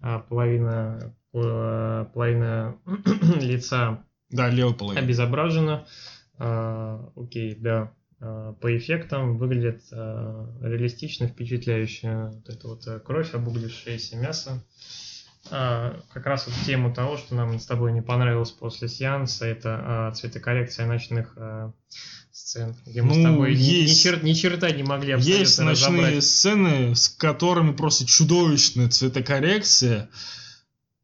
а, 0.00 0.18
половина, 0.20 1.16
половина 1.32 2.76
лица 3.40 4.04
Да, 4.30 4.50
левая 4.50 4.72
половина. 4.74 5.02
обезображена. 5.04 5.86
А, 6.38 7.10
Окей, 7.16 7.56
да. 7.56 7.92
А, 8.20 8.52
По 8.54 8.76
эффектам 8.76 9.38
выглядит 9.38 9.82
а, 9.92 10.46
реалистично, 10.62 11.28
впечатляюще. 11.28 12.30
Вот 12.32 12.48
эта 12.48 12.68
вот 12.68 12.86
э, 12.86 12.98
кровь, 13.00 13.34
обуглившееся 13.34 14.16
мясо. 14.16 14.62
А, 15.50 16.00
Как 16.12 16.26
раз 16.26 16.46
вот 16.46 16.54
тему 16.66 16.92
того, 16.92 17.16
что 17.16 17.34
нам 17.34 17.58
с 17.58 17.66
тобой 17.66 17.92
не 17.92 18.02
понравилось 18.02 18.50
после 18.50 18.88
сеанса, 18.88 19.46
это 19.46 19.78
а, 19.80 20.12
цветокоррекция 20.12 20.86
ночных 20.86 21.36
сцен, 22.32 22.76
где 22.86 23.02
мы 23.02 23.14
с 23.14 23.16
Ну, 23.16 23.22
тобой 23.24 23.54
ни- 23.54 23.58
ни, 23.58 23.62
есть- 23.62 24.04
чер- 24.06 24.22
ни 24.24 24.32
черта 24.32 24.70
не 24.70 24.82
могли 24.84 25.12
абсолютно 25.12 25.40
Есть 25.40 25.58
ночные 25.58 26.00
разобрать. 26.02 26.24
сцены, 26.24 26.94
с 26.94 27.08
которыми 27.08 27.72
просто 27.72 28.06
чудовищная 28.06 28.88
цветокоррекция, 28.88 30.08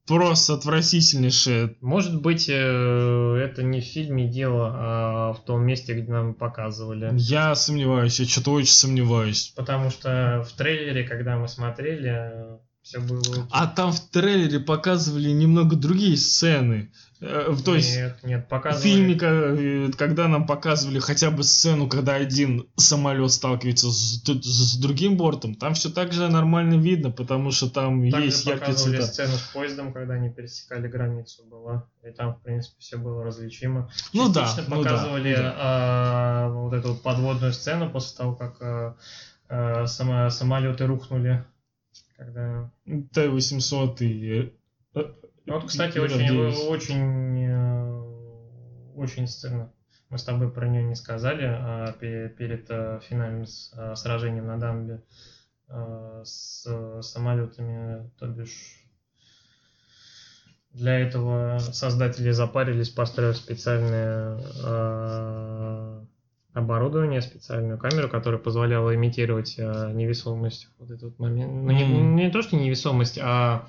просто 0.07 0.55
отвратительнейшая. 0.55 1.75
Может 1.81 2.21
быть, 2.21 2.49
э, 2.49 2.53
это 2.55 3.63
не 3.63 3.81
в 3.81 3.85
фильме 3.85 4.29
дело, 4.29 4.73
а 4.75 5.33
в 5.33 5.45
том 5.45 5.63
месте, 5.63 5.95
где 5.95 6.11
нам 6.11 6.35
показывали. 6.35 7.11
Я 7.15 7.55
сомневаюсь, 7.55 8.21
я 8.21 8.27
что-то 8.27 8.53
очень 8.53 8.73
сомневаюсь. 8.73 9.53
Потому 9.57 9.91
что 9.91 10.45
в 10.49 10.53
трейлере, 10.53 11.05
когда 11.05 11.37
мы 11.37 11.49
смотрели, 11.49 12.59
все 12.83 13.01
было... 13.01 13.49
А 13.51 13.67
там 13.67 13.93
в 13.93 14.01
трейлере 14.11 14.61
показывали 14.61 15.31
немного 15.31 15.75
другие 15.75 16.19
сцены. 16.19 16.93
Э, 17.21 17.55
то 17.65 17.75
есть 17.75 17.97
Нет, 17.97 18.19
нет, 18.25 18.45
в 18.45 18.49
показывали. 18.49 18.83
фильме, 18.83 19.19
э, 19.21 19.91
когда 19.97 20.29
нам 20.29 20.47
показывали 20.47 20.99
хотя 20.99 21.31
бы 21.31 21.43
сцену, 21.45 21.89
когда 21.89 22.15
один 22.15 22.69
самолет 22.77 23.31
сталкивается 23.31 23.91
с, 23.91 24.23
с 24.25 24.77
другим 24.77 25.17
бортом, 25.17 25.55
там 25.55 25.75
все 25.75 25.91
так 25.91 26.13
же 26.13 26.29
нормально 26.29 26.75
видно, 26.75 27.11
потому 27.11 27.51
что 27.51 27.71
там 27.71 28.11
Также 28.11 28.27
есть 28.27 28.45
яркие 28.45 28.67
показывали 28.69 28.97
цвета. 28.97 29.13
сцену 29.13 29.33
с 29.35 29.43
поездом, 29.55 29.93
когда 29.93 30.15
они 30.15 30.29
пересекали 30.31 30.89
границу 30.89 31.45
была. 31.45 31.87
И 32.07 32.11
там, 32.11 32.35
в 32.35 32.43
принципе, 32.43 32.77
все 32.79 32.97
было 32.99 33.23
различимо. 33.25 33.91
Ну 34.13 34.29
да, 34.29 34.43
Частично 34.43 34.65
ну 34.77 34.83
да, 34.83 34.91
показывали 34.91 35.37
ну 35.37 35.43
да. 35.43 35.55
а, 35.57 36.49
вот 36.51 36.73
эту 36.75 36.95
подводную 36.97 37.53
сцену 37.53 37.91
после 37.91 38.17
того, 38.19 38.35
как 38.35 38.61
а, 38.61 38.97
а, 39.49 39.87
само- 39.87 40.31
самолеты 40.31 40.85
рухнули. 40.87 41.45
Когда... 42.17 42.71
Т-800 43.13 43.97
и... 44.01 44.53
Ну, 45.47 45.55
Вот, 45.55 45.65
кстати, 45.67 45.99
очень, 45.99 46.21
Р-9. 46.21 46.67
очень, 46.69 47.45
э, 47.49 48.95
очень 48.97 49.27
сцена. 49.29 49.71
Мы 50.09 50.19
с 50.19 50.25
тобой 50.25 50.51
про 50.51 50.69
нее 50.69 50.83
не 50.83 50.95
сказали 50.95 51.45
а, 51.45 51.93
пе- 51.93 52.29
перед 52.29 52.67
э, 52.71 53.01
финальным 53.03 53.45
э, 53.77 53.95
сражением 53.97 54.47
на 54.47 54.59
дамбе 54.59 55.03
с 56.25 56.67
самолетами, 57.01 58.11
то 58.19 58.27
бишь 58.27 58.85
для 60.71 60.99
этого 60.99 61.59
создатели 61.59 62.31
запарились, 62.33 62.91
построив 62.91 63.37
специальное 63.37 64.39
э, 64.65 66.05
оборудование, 66.53 67.23
специальную 67.23 67.79
камеру, 67.79 68.09
которая 68.09 68.41
позволяла 68.41 68.95
имитировать 68.95 69.55
э, 69.57 69.93
невесомость. 69.95 70.69
Вот 70.79 70.91
этот 70.91 71.19
момент. 71.19 71.51
Ну, 71.53 71.71
не, 71.71 71.85
не 71.87 72.31
то, 72.31 72.43
что 72.43 72.57
невесомость, 72.57 73.19
а, 73.23 73.67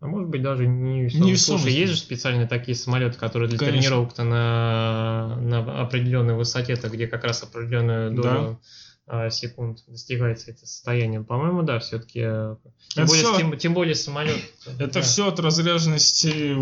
а 0.00 0.06
может 0.06 0.28
быть 0.28 0.42
даже 0.42 0.66
не. 0.66 1.02
Невесомость. 1.02 1.44
Слушай, 1.44 1.72
есть 1.72 1.92
же 1.92 1.98
специальные 1.98 2.46
такие 2.46 2.76
самолеты, 2.76 3.18
которые 3.18 3.48
для 3.48 3.58
Конечно. 3.58 3.80
тренировок-то 3.80 4.22
на, 4.22 5.36
на 5.40 5.80
определенной 5.82 6.34
высоте-то, 6.34 6.88
где 6.88 7.08
как 7.08 7.24
раз 7.24 7.42
определенную 7.42 8.12
долю 8.12 8.60
а, 9.08 9.30
секунд 9.30 9.80
достигается 9.88 10.50
это 10.52 10.66
состояние. 10.66 11.22
По-моему, 11.22 11.62
да, 11.62 11.78
все-таки. 11.80 12.20
Тем, 12.20 12.58
Это 12.94 13.06
более, 13.06 13.24
всё- 13.24 13.36
тем, 13.38 13.58
тем 13.58 13.74
более 13.74 13.94
самолет. 13.94 14.38
Это 14.78 14.94
да. 14.94 15.00
все 15.00 15.28
от 15.28 15.40
разряженности... 15.40 16.56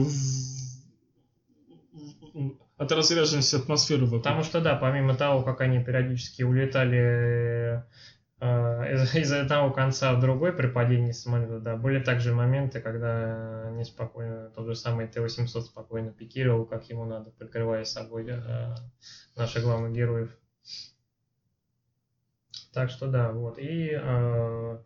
От 2.79 2.93
разряженности 2.93 3.57
атмосферы 3.57 4.05
вокруг. 4.05 4.23
Потому 4.23 4.43
что, 4.45 4.61
да, 4.61 4.77
помимо 4.77 5.15
того, 5.15 5.43
как 5.43 5.63
они 5.63 5.83
периодически 5.83 6.43
улетали 6.43 6.99
э, 6.99 7.83
из, 8.41 9.15
из 9.15 9.33
одного 9.33 9.73
конца 9.73 10.13
в 10.13 10.21
другой 10.21 10.53
при 10.53 10.67
падении 10.67 11.13
самолета, 11.13 11.59
да, 11.59 11.77
были 11.77 12.03
также 12.03 12.35
моменты, 12.35 12.81
когда 12.81 13.69
они 13.69 13.85
спокойно, 13.85 14.51
тот 14.51 14.67
же 14.67 14.75
самый 14.75 15.09
Т-800 15.09 15.63
спокойно 15.63 16.13
пикировал, 16.13 16.67
как 16.67 16.89
ему 16.91 17.05
надо, 17.05 17.31
прикрывая 17.31 17.85
собой 17.85 18.27
э, 18.29 18.75
наших 19.37 19.63
главных 19.63 19.93
героев. 19.93 20.31
Так 22.73 22.91
что 22.91 23.07
да, 23.07 23.33
вот. 23.33 23.59
И 23.59 23.91
э, 23.91 24.79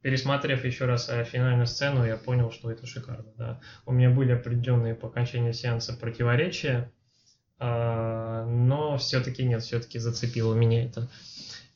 пересмотрев 0.00 0.64
еще 0.64 0.84
раз 0.84 1.08
э, 1.08 1.24
финальную 1.24 1.66
сцену, 1.66 2.04
я 2.04 2.16
понял, 2.16 2.50
что 2.52 2.70
это 2.70 2.86
шикарно. 2.86 3.32
Да. 3.36 3.60
У 3.84 3.92
меня 3.92 4.10
были 4.10 4.32
определенные 4.32 4.94
по 4.94 5.08
окончании 5.08 5.52
сеанса 5.52 5.92
противоречия, 5.92 6.92
а, 7.58 8.46
но 8.46 8.96
все-таки 8.96 9.44
нет, 9.44 9.62
все-таки 9.62 9.98
зацепило 9.98 10.54
меня 10.54 10.84
это. 10.84 11.10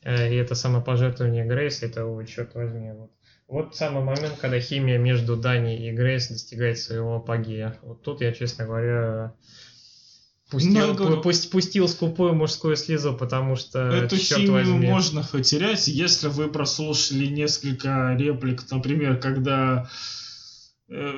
Э, 0.05 0.31
И 0.31 0.35
это 0.37 0.55
самопожертвование 0.55 1.45
Грейс, 1.45 1.83
это, 1.83 2.05
ой, 2.05 2.25
черт 2.25 2.53
возьми, 2.55 2.91
вот. 2.93 3.11
Вот 3.47 3.75
самый 3.75 4.03
момент, 4.03 4.35
когда 4.39 4.59
химия 4.59 4.97
между 4.97 5.35
Дани 5.35 5.87
и 5.87 5.91
Грейс 5.91 6.29
достигает 6.29 6.79
своего 6.79 7.17
апогея. 7.17 7.77
Вот 7.83 8.01
тут 8.01 8.21
я, 8.21 8.31
честно 8.31 8.65
говоря, 8.65 9.33
пустил, 10.49 10.93
говорю- 10.95 11.21
пусть- 11.21 11.51
пустил 11.51 11.87
скупую 11.87 12.33
мужскую 12.33 12.75
слезу, 12.75 13.13
потому 13.15 13.55
что, 13.55 13.79
Эту 13.89 14.17
черт 14.17 14.39
химию 14.41 14.53
возьми, 14.53 14.87
можно 14.87 15.23
потерять, 15.31 15.87
если 15.87 16.27
вы 16.27 16.47
прослушали 16.49 17.25
несколько 17.27 18.15
реплик, 18.17 18.61
например, 18.71 19.17
когда 19.19 19.89
э, 20.89 21.17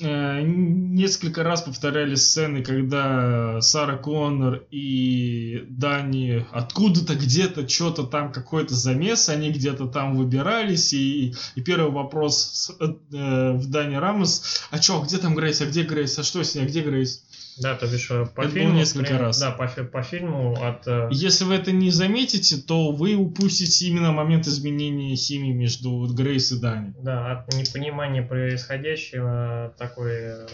несколько 0.00 1.42
раз 1.42 1.62
повторяли 1.62 2.14
сцены, 2.14 2.62
когда 2.62 3.60
Сара 3.60 3.96
Коннор 3.96 4.62
и 4.70 5.64
Дани 5.68 6.46
откуда-то 6.52 7.14
где-то 7.14 7.68
что-то 7.68 8.04
там 8.04 8.32
какой-то 8.32 8.74
замес, 8.74 9.28
они 9.28 9.50
где-то 9.50 9.86
там 9.86 10.16
выбирались, 10.16 10.92
и, 10.92 11.34
и 11.54 11.60
первый 11.60 11.90
вопрос 11.90 12.38
с- 12.38 12.70
э, 12.80 13.52
в 13.52 13.70
Дани 13.70 13.96
Рамос, 13.96 14.62
а 14.70 14.78
чё, 14.78 15.02
где 15.02 15.18
там 15.18 15.34
Грейс, 15.34 15.60
а 15.60 15.66
где 15.66 15.82
Грейс, 15.82 16.18
а 16.18 16.22
что 16.22 16.42
с 16.42 16.54
ней, 16.54 16.62
а 16.62 16.66
где 16.66 16.82
Грейс? 16.82 17.24
Да, 17.60 17.74
то 17.74 17.86
бишь 17.86 18.10
э, 18.10 18.26
по 18.26 18.42
Это 18.42 18.50
фильму... 18.50 18.74
несколько 18.74 19.08
прям- 19.08 19.20
раз. 19.20 19.38
Да, 19.40 19.50
по, 19.50 19.66
по 19.66 20.02
фильму 20.02 20.52
от... 20.62 20.86
э, 20.86 21.08
Если 21.10 21.44
вы 21.44 21.54
это 21.54 21.72
не 21.72 21.90
заметите, 21.90 22.56
то 22.56 22.92
вы 22.92 23.14
упустите 23.14 23.86
именно 23.86 24.12
момент 24.12 24.46
изменения 24.46 25.16
химии 25.16 25.52
между 25.52 25.90
вот 25.90 26.10
Грейс 26.12 26.52
и 26.52 26.60
Дани. 26.60 26.94
Да, 27.02 27.32
от 27.32 27.54
непонимания 27.54 28.22
происходящего 28.22 29.74
такой 29.78 30.12
э, 30.12 30.46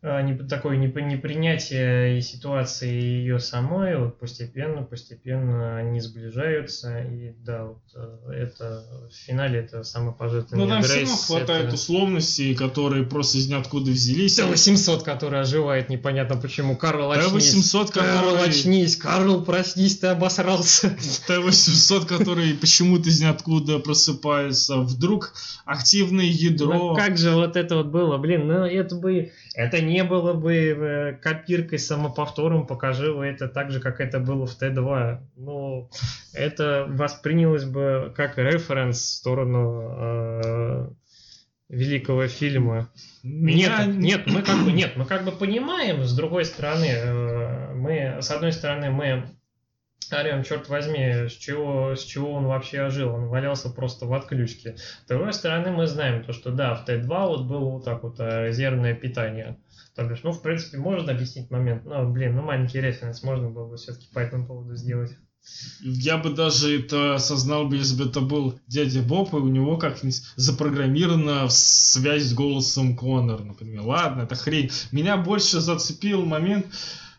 такое 0.00 0.76
непо- 0.78 1.00
непринятие 1.02 2.20
ситуации 2.22 2.88
ее 2.88 3.40
самой, 3.40 3.96
вот 3.96 4.18
постепенно, 4.18 4.82
постепенно 4.82 5.78
они 5.78 6.00
сближаются, 6.00 7.00
и 7.00 7.32
да, 7.44 7.64
вот 7.64 7.82
э, 7.94 8.32
это 8.32 8.84
в 9.10 9.14
финале 9.14 9.60
это 9.60 9.82
самопожертвование 9.82 10.66
Но 10.68 10.74
там 10.74 10.82
все 10.82 11.00
равно 11.00 11.16
хватает 11.16 11.66
это- 11.66 11.74
условностей, 11.74 12.54
которые 12.54 13.04
просто 13.04 13.38
из 13.38 13.48
ниоткуда 13.48 13.90
взялись. 13.90 14.36
Т-800, 14.36 15.02
который 15.02 15.40
оживает, 15.40 15.88
непонятно 15.88 16.36
почему. 16.36 16.76
Карл, 16.76 17.10
очнись. 17.10 17.52
Т-800, 17.72 17.92
Карл, 17.92 18.30
который... 18.32 18.48
очнись. 18.50 18.96
Карл, 18.96 19.44
проснись, 19.44 19.98
ты 19.98 20.08
обосрался. 20.08 20.90
Т-800, 21.26 22.06
который 22.06 22.54
почему-то 22.54 23.08
из 23.08 23.20
ниоткуда 23.20 23.78
просыпается. 23.78 24.76
Вдруг 24.76 25.32
активное 25.64 26.26
ядро... 26.26 26.74
Ну 26.74 26.94
как 26.94 27.16
же 27.16 27.32
вот 27.32 27.56
это 27.56 27.76
вот 27.76 27.86
было, 27.86 28.18
блин, 28.18 28.46
ну 28.46 28.64
это 28.64 28.94
бы, 28.94 29.32
это 29.54 29.80
не 29.86 30.04
было 30.04 30.32
бы 30.34 30.54
э, 30.54 31.12
копиркой, 31.14 31.78
самоповтором, 31.78 32.66
покажи 32.66 33.12
вы 33.12 33.26
это 33.26 33.48
так 33.48 33.70
же, 33.70 33.80
как 33.80 34.00
это 34.00 34.20
было 34.20 34.46
в 34.46 34.60
Т2. 34.60 35.18
Ну, 35.36 35.90
это 36.34 36.86
воспринялось 36.88 37.64
бы 37.64 38.12
как 38.16 38.36
референс 38.38 38.98
в 38.98 39.14
сторону 39.14 39.82
э, 39.98 40.88
великого 41.68 42.26
фильма. 42.28 42.90
Меня- 43.22 43.86
Нет, 43.86 43.96
нет, 43.96 44.26
мы 44.26 44.42
как 44.42 44.64
бы, 44.64 44.72
нет, 44.72 44.92
мы 44.96 45.04
как 45.04 45.24
бы 45.24 45.32
понимаем, 45.32 46.04
с 46.04 46.14
другой 46.14 46.44
стороны, 46.44 46.86
э, 46.86 47.74
мы, 47.74 48.18
с 48.20 48.30
одной 48.30 48.52
стороны, 48.52 48.90
мы 48.90 49.24
орем, 50.12 50.44
черт 50.44 50.68
возьми, 50.68 51.26
с 51.28 51.32
чего, 51.32 51.96
с 51.96 52.04
чего 52.04 52.34
он 52.34 52.44
вообще 52.46 52.82
ожил, 52.82 53.12
он 53.12 53.26
валялся 53.26 53.68
просто 53.70 54.06
в 54.06 54.14
отключке. 54.14 54.76
С 54.76 55.08
другой 55.08 55.32
стороны, 55.32 55.72
мы 55.72 55.88
знаем 55.88 56.22
то, 56.22 56.32
что 56.32 56.52
да, 56.52 56.74
в 56.76 56.88
Т2 56.88 57.06
вот 57.26 57.46
было 57.46 57.70
вот 57.70 57.84
так 57.84 58.04
вот 58.04 58.20
э, 58.20 58.46
резервное 58.46 58.94
питание. 58.94 59.56
То 59.96 60.04
бишь, 60.04 60.22
ну, 60.22 60.32
в 60.32 60.42
принципе, 60.42 60.76
можно 60.76 61.12
объяснить 61.12 61.50
момент, 61.50 61.86
но, 61.86 62.06
блин, 62.06 62.36
ну, 62.36 62.42
маленький 62.42 62.80
референс 62.80 63.22
можно 63.22 63.48
было 63.48 63.66
бы 63.66 63.76
все-таки 63.76 64.08
по 64.12 64.18
этому 64.18 64.46
поводу 64.46 64.76
сделать. 64.76 65.16
Я 65.80 66.18
бы 66.18 66.30
даже 66.30 66.80
это 66.80 67.14
осознал 67.14 67.66
бы, 67.66 67.76
если 67.76 67.96
бы 67.96 68.10
это 68.10 68.20
был 68.20 68.58
дядя 68.66 69.00
Боб, 69.00 69.32
и 69.32 69.36
у 69.36 69.48
него 69.48 69.78
как-нибудь 69.78 70.20
запрограммирована 70.36 71.48
связь 71.48 72.24
с 72.24 72.34
голосом 72.34 72.94
Коннор, 72.96 73.42
например. 73.42 73.82
Ладно, 73.82 74.22
это 74.22 74.34
хрень. 74.34 74.70
Меня 74.92 75.16
больше 75.16 75.60
зацепил 75.60 76.26
момент 76.26 76.66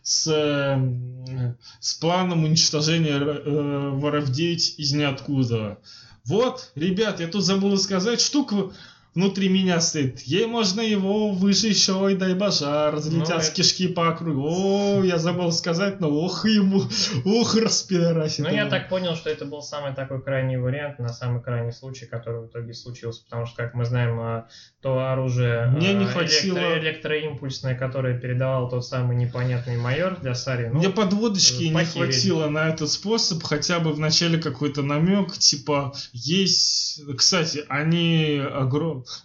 с, 0.02 0.28
э, 0.28 1.54
с 1.80 1.94
планом 1.94 2.44
уничтожения 2.44 3.18
э, 3.18 3.90
воров 3.90 4.30
9 4.30 4.78
из 4.78 4.92
ниоткуда. 4.92 5.78
Вот, 6.24 6.70
ребят, 6.76 7.18
я 7.18 7.26
тут 7.26 7.42
забыл 7.42 7.76
сказать, 7.78 8.20
штука 8.20 8.70
внутри 9.14 9.48
меня 9.48 9.80
стоит. 9.80 10.20
Ей 10.20 10.46
можно 10.46 10.80
его 10.80 11.30
выжечь, 11.30 11.88
ой, 11.88 12.14
дай 12.14 12.34
боже, 12.34 12.90
разлетятся 12.90 13.50
Ну, 13.50 13.56
кишки 13.56 13.88
по 13.88 14.08
округу. 14.08 14.46
О, 14.48 15.02
я 15.02 15.18
забыл 15.18 15.50
сказать, 15.52 16.00
но 16.00 16.08
ох 16.10 16.44
ему, 16.46 16.82
ох, 17.24 17.56
распидорасит. 17.56 18.44
Ну, 18.46 18.54
я 18.54 18.66
так 18.66 18.88
понял, 18.88 19.16
что 19.16 19.30
это 19.30 19.44
был 19.44 19.62
самый 19.62 19.94
такой 19.94 20.22
крайний 20.22 20.56
вариант, 20.56 20.98
на 20.98 21.08
самый 21.08 21.42
крайний 21.42 21.72
случай, 21.72 22.06
который 22.06 22.42
в 22.42 22.46
итоге 22.46 22.74
случился, 22.74 23.24
потому 23.24 23.46
что, 23.46 23.56
как 23.56 23.74
мы 23.74 23.84
знаем, 23.84 24.18
а, 24.20 24.48
то 24.82 24.98
оружие 25.10 25.66
Мне 25.68 25.94
не 25.94 26.04
а, 26.04 26.08
хватило- 26.08 26.58
электро- 26.58 26.78
электроимпульсное, 26.78 27.74
которое 27.74 28.18
передавал 28.18 28.68
тот 28.68 28.86
самый 28.86 29.16
непонятный 29.16 29.76
майор 29.76 30.18
для 30.20 30.34
Сари, 30.34 30.68
ну, 30.68 30.78
Мне 30.78 30.90
подводочки 30.90 31.64
не 31.64 31.84
хватило 31.84 32.48
на 32.48 32.68
этот 32.68 32.90
способ, 32.90 33.42
хотя 33.42 33.80
бы 33.80 33.92
в 33.92 33.98
начале 33.98 34.38
какой-то 34.38 34.82
намек, 34.82 35.32
типа, 35.38 35.92
есть... 36.12 37.00
Кстати, 37.16 37.64
они, 37.68 38.40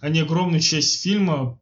они 0.00 0.20
огромную 0.20 0.60
часть 0.60 1.02
фильма, 1.02 1.58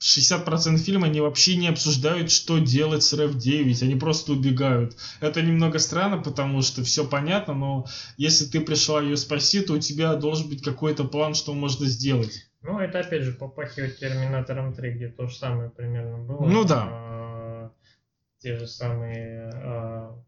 60% 0.00 0.76
фильма, 0.78 1.06
они 1.06 1.20
вообще 1.20 1.56
не 1.56 1.68
обсуждают, 1.68 2.30
что 2.30 2.58
делать 2.58 3.02
с 3.02 3.14
RF-9, 3.14 3.82
они 3.82 3.94
просто 3.94 4.32
убегают. 4.32 4.96
Это 5.20 5.40
немного 5.40 5.78
странно, 5.78 6.18
потому 6.18 6.62
что 6.62 6.82
все 6.84 7.06
понятно, 7.06 7.54
но 7.54 7.86
если 8.16 8.44
ты 8.44 8.60
пришла 8.60 9.00
ее 9.00 9.16
спасти, 9.16 9.60
то 9.60 9.74
у 9.74 9.78
тебя 9.78 10.14
должен 10.14 10.48
быть 10.48 10.62
какой-то 10.62 11.04
план, 11.04 11.34
что 11.34 11.54
можно 11.54 11.86
сделать. 11.86 12.46
Ну, 12.62 12.78
это 12.78 13.00
опять 13.00 13.22
же 13.22 13.32
попахивает 13.32 13.98
Терминатором 13.98 14.74
3, 14.74 14.92
где 14.92 15.08
то 15.08 15.26
же 15.26 15.36
самое 15.36 15.70
примерно 15.70 16.18
было. 16.18 16.46
Ну 16.46 16.64
да. 16.64 16.88
А, 16.90 17.70
те 18.38 18.56
же 18.56 18.66
самые 18.66 19.50
а, 19.54 20.18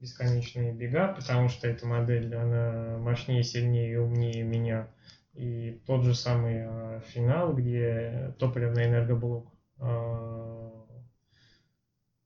бесконечные 0.00 0.72
бега, 0.72 1.08
потому 1.08 1.48
что 1.48 1.68
эта 1.68 1.86
модель, 1.86 2.34
она 2.34 2.98
мощнее, 2.98 3.44
сильнее 3.44 3.92
и 3.92 3.96
умнее 3.96 4.42
меня. 4.42 4.88
И 5.34 5.80
тот 5.86 6.02
же 6.04 6.14
самый 6.14 6.64
а, 6.66 7.00
финал, 7.00 7.54
где 7.54 8.34
топливный 8.38 8.86
энергоблок 8.86 9.48
а, 9.78 10.86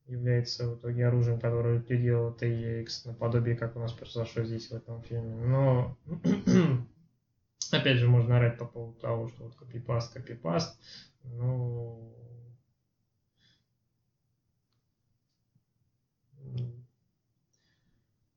является 0.07 0.69
в 0.69 0.79
итоге 0.79 1.07
оружием, 1.07 1.41
которое 1.41 1.79
делал 1.81 2.35
TEX, 2.35 2.87
наподобие, 3.05 3.57
как 3.57 3.77
у 3.77 3.81
нас 3.81 3.93
произошло 3.93 4.43
здесь 4.43 4.71
в 4.71 4.75
этом 4.75 5.03
фильме. 5.03 5.37
Но 5.37 5.97
опять 7.73 7.99
же 7.99 8.09
можно 8.09 8.39
орать 8.39 8.59
по 8.59 8.67
поводу 8.67 8.99
того, 8.99 9.29
что 9.29 9.45
вот 9.45 9.57
копипаст, 9.57 10.13
копипаст. 10.13 10.79
Ну, 11.25 12.13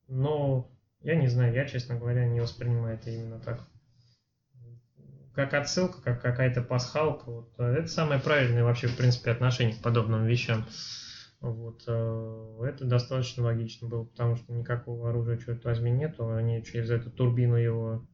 но 0.07 0.67
я 1.01 1.15
не 1.15 1.27
знаю, 1.27 1.53
я, 1.53 1.65
честно 1.65 1.95
говоря, 1.95 2.25
не 2.25 2.39
воспринимаю 2.39 2.97
это 2.97 3.11
именно 3.11 3.39
так. 3.39 3.68
Как 5.33 5.53
отсылка, 5.53 6.01
как 6.01 6.21
какая-то 6.21 6.61
пасхалка. 6.61 7.29
Вот. 7.29 7.59
Это 7.59 7.87
самое 7.87 8.19
правильное 8.19 8.63
вообще, 8.63 8.87
в 8.87 8.97
принципе, 8.97 9.31
отношение 9.31 9.75
к 9.75 9.81
подобным 9.81 10.25
вещам. 10.25 10.65
Вот. 11.39 11.83
Э, 11.87 12.61
это 12.65 12.85
достаточно 12.85 13.43
логично 13.43 13.87
было, 13.87 14.03
потому 14.03 14.35
что 14.35 14.51
никакого 14.51 15.09
оружия, 15.09 15.37
черт 15.37 15.63
возьми, 15.63 15.91
нету. 15.91 16.29
Они 16.29 16.63
через 16.63 16.89
эту 16.89 17.09
турбину 17.09 17.55
его 17.55 18.05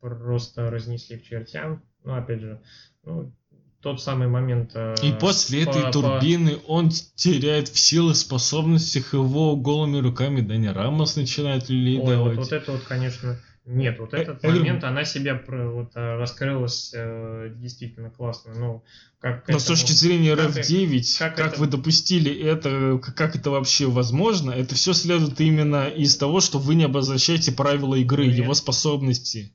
просто 0.00 0.70
разнесли 0.70 1.18
к 1.18 1.24
чертям. 1.24 1.82
Ну, 2.04 2.14
опять 2.14 2.40
же, 2.40 2.62
ну, 3.04 3.34
тот 3.82 4.02
самый 4.02 4.28
момент... 4.28 4.72
Э, 4.74 4.94
и 5.02 5.12
после 5.12 5.64
по, 5.64 5.70
этой 5.70 5.92
турбины 5.92 6.56
по... 6.56 6.72
он 6.72 6.90
теряет 6.90 7.68
в 7.68 7.78
силах, 7.78 8.16
способностях, 8.16 9.14
его 9.14 9.56
голыми 9.56 9.98
руками 9.98 10.40
Дани 10.40 10.68
Рамос 10.68 11.16
начинает 11.16 11.68
люлей 11.68 11.98
Ой, 11.98 12.16
вот, 12.16 12.36
вот 12.36 12.52
это 12.52 12.72
вот, 12.72 12.82
конечно... 12.82 13.38
Нет, 13.70 14.00
вот 14.00 14.14
этот 14.14 14.42
э, 14.42 14.48
момент, 14.48 14.82
она 14.82 15.04
себя 15.04 15.40
вот, 15.46 15.92
э, 15.94 16.16
раскрылась 16.16 16.90
э, 16.92 17.52
действительно 17.54 18.10
классно. 18.10 18.52
Ну, 18.54 18.84
как 19.20 19.46
Но 19.46 19.54
этому, 19.54 19.60
с 19.60 19.64
точки 19.64 19.92
зрения 19.92 20.34
RF9, 20.34 21.18
как, 21.18 21.36
как 21.36 21.52
это... 21.52 21.60
вы 21.60 21.66
допустили 21.68 22.34
это, 22.34 22.98
как 22.98 23.36
это 23.36 23.50
вообще 23.50 23.86
возможно, 23.86 24.50
это 24.50 24.74
все 24.74 24.92
следует 24.92 25.40
именно 25.40 25.86
из 25.88 26.16
того, 26.16 26.40
что 26.40 26.58
вы 26.58 26.74
не 26.74 26.84
обозначаете 26.84 27.52
правила 27.52 27.94
игры, 27.94 28.26
Нет. 28.26 28.38
его 28.38 28.54
способности 28.54 29.54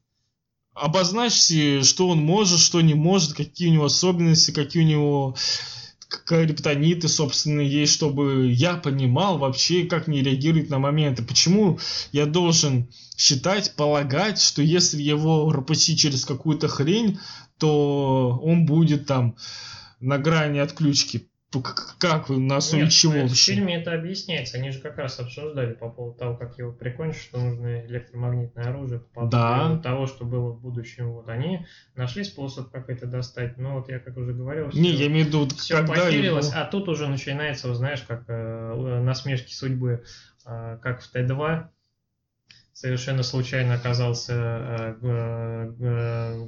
обозначьте, 0.76 1.84
что 1.84 2.10
он 2.10 2.19
может, 2.19 2.60
что 2.60 2.82
не 2.82 2.95
может, 2.95 3.34
какие 3.34 3.69
у 3.69 3.74
него 3.74 3.85
особенности, 3.85 4.52
какие 4.52 4.84
у 4.84 4.85
него 4.85 5.35
криптониты, 6.08 7.08
собственно, 7.08 7.61
есть, 7.61 7.93
чтобы 7.93 8.51
я 8.51 8.75
понимал 8.75 9.38
вообще, 9.38 9.85
как 9.85 10.08
мне 10.08 10.22
реагирует 10.22 10.69
на 10.69 10.80
моменты. 10.80 11.24
Почему 11.24 11.80
я 12.11 12.25
должен 12.25 12.88
считать, 13.17 13.75
полагать, 13.75 14.42
что 14.42 14.61
если 14.61 15.01
его 15.01 15.50
пропустить 15.50 16.00
через 16.00 16.25
какую-то 16.25 16.67
хрень, 16.67 17.19
то 17.58 18.40
он 18.43 18.66
будет 18.66 19.06
там 19.08 19.35
на 20.00 20.17
грани 20.17 20.59
отключки. 20.59 21.30
Как 22.00 22.30
вы, 22.30 22.40
на 22.40 22.58
основе 22.58 22.85
Нет, 22.85 22.93
чего 22.93 23.25
в 23.25 23.34
фильме 23.34 23.82
это 23.82 23.93
объясняется. 23.93 24.58
Они 24.58 24.72
же 24.72 24.80
как 24.80 24.98
раз 24.98 25.19
обсуждали 25.19 25.74
по 25.74 25.90
поводу 25.90 26.17
того, 26.17 26.38
как 26.38 26.58
его 26.58 26.72
прикончить, 26.72 27.22
что 27.22 27.40
нужно 27.40 27.85
электромагнитное 27.85 28.66
оружие 28.66 29.01
по 29.14 29.25
да. 29.25 29.77
того, 29.77 30.08
что 30.08 30.25
было 30.25 30.51
в 30.51 30.61
будущем. 30.61 31.11
Вот 31.11 31.30
они 31.30 31.66
нашли 31.95 32.24
способ, 32.24 32.72
как 32.72 32.90
это 32.90 33.06
достать. 33.08 33.58
Но 33.58 33.75
вот 33.75 33.90
я 33.90 34.00
как 34.00 34.17
уже 34.17 34.34
говорил, 34.34 34.69
все, 34.69 34.80
Не, 34.80 34.92
я 34.92 35.08
имею 35.08 35.25
в 35.25 35.27
виду, 35.30 35.48
все 35.56 35.77
когда 35.77 35.93
похерилось, 35.93 36.51
его... 36.51 36.59
а 36.59 36.66
тут 36.66 36.90
уже 36.90 37.08
начинается, 37.08 37.67
вот 37.67 37.77
знаешь, 37.77 38.01
как 38.01 38.25
э, 38.27 39.01
насмешки 39.01 39.53
судьбы, 39.53 40.03
э, 40.45 40.77
как 40.82 41.01
в 41.01 41.14
Т2 41.14 41.69
совершенно 42.75 43.23
случайно 43.23 43.73
оказался 43.75 44.33
э, 44.33 44.95
э, 45.01 45.71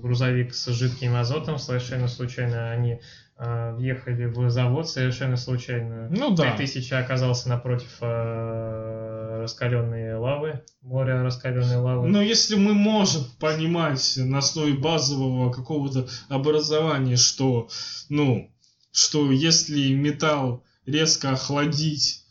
грузовик 0.02 0.54
с 0.54 0.68
жидким 0.68 1.16
азотом, 1.16 1.58
совершенно 1.58 2.10
случайно 2.10 2.70
они 2.70 3.00
э, 3.40 3.74
въехали 3.76 4.26
в 4.26 4.50
завод, 4.50 4.90
совершенно 4.90 5.38
случайно. 5.38 6.10
Ну 6.10 6.32
да. 6.32 6.58
5000 6.58 6.92
оказался 6.92 7.48
напротив 7.48 8.02
раскаленной 8.02 10.18
лавы, 10.18 10.66
моря 10.82 11.24
раскаленной 11.24 11.78
лавы. 11.78 12.10
Но 12.10 12.22
если 12.22 12.56
мы 12.56 12.74
можем 12.74 13.24
понимать 13.40 14.16
на 14.18 14.40
основе 14.40 14.74
базового 14.74 15.54
какого-то 15.54 16.10
образования, 16.28 17.16
что, 17.16 17.70
ну, 18.10 18.52
что 18.92 19.32
если 19.32 19.94
металл 19.94 20.66
резко 20.86 21.32
охладить, 21.32 22.26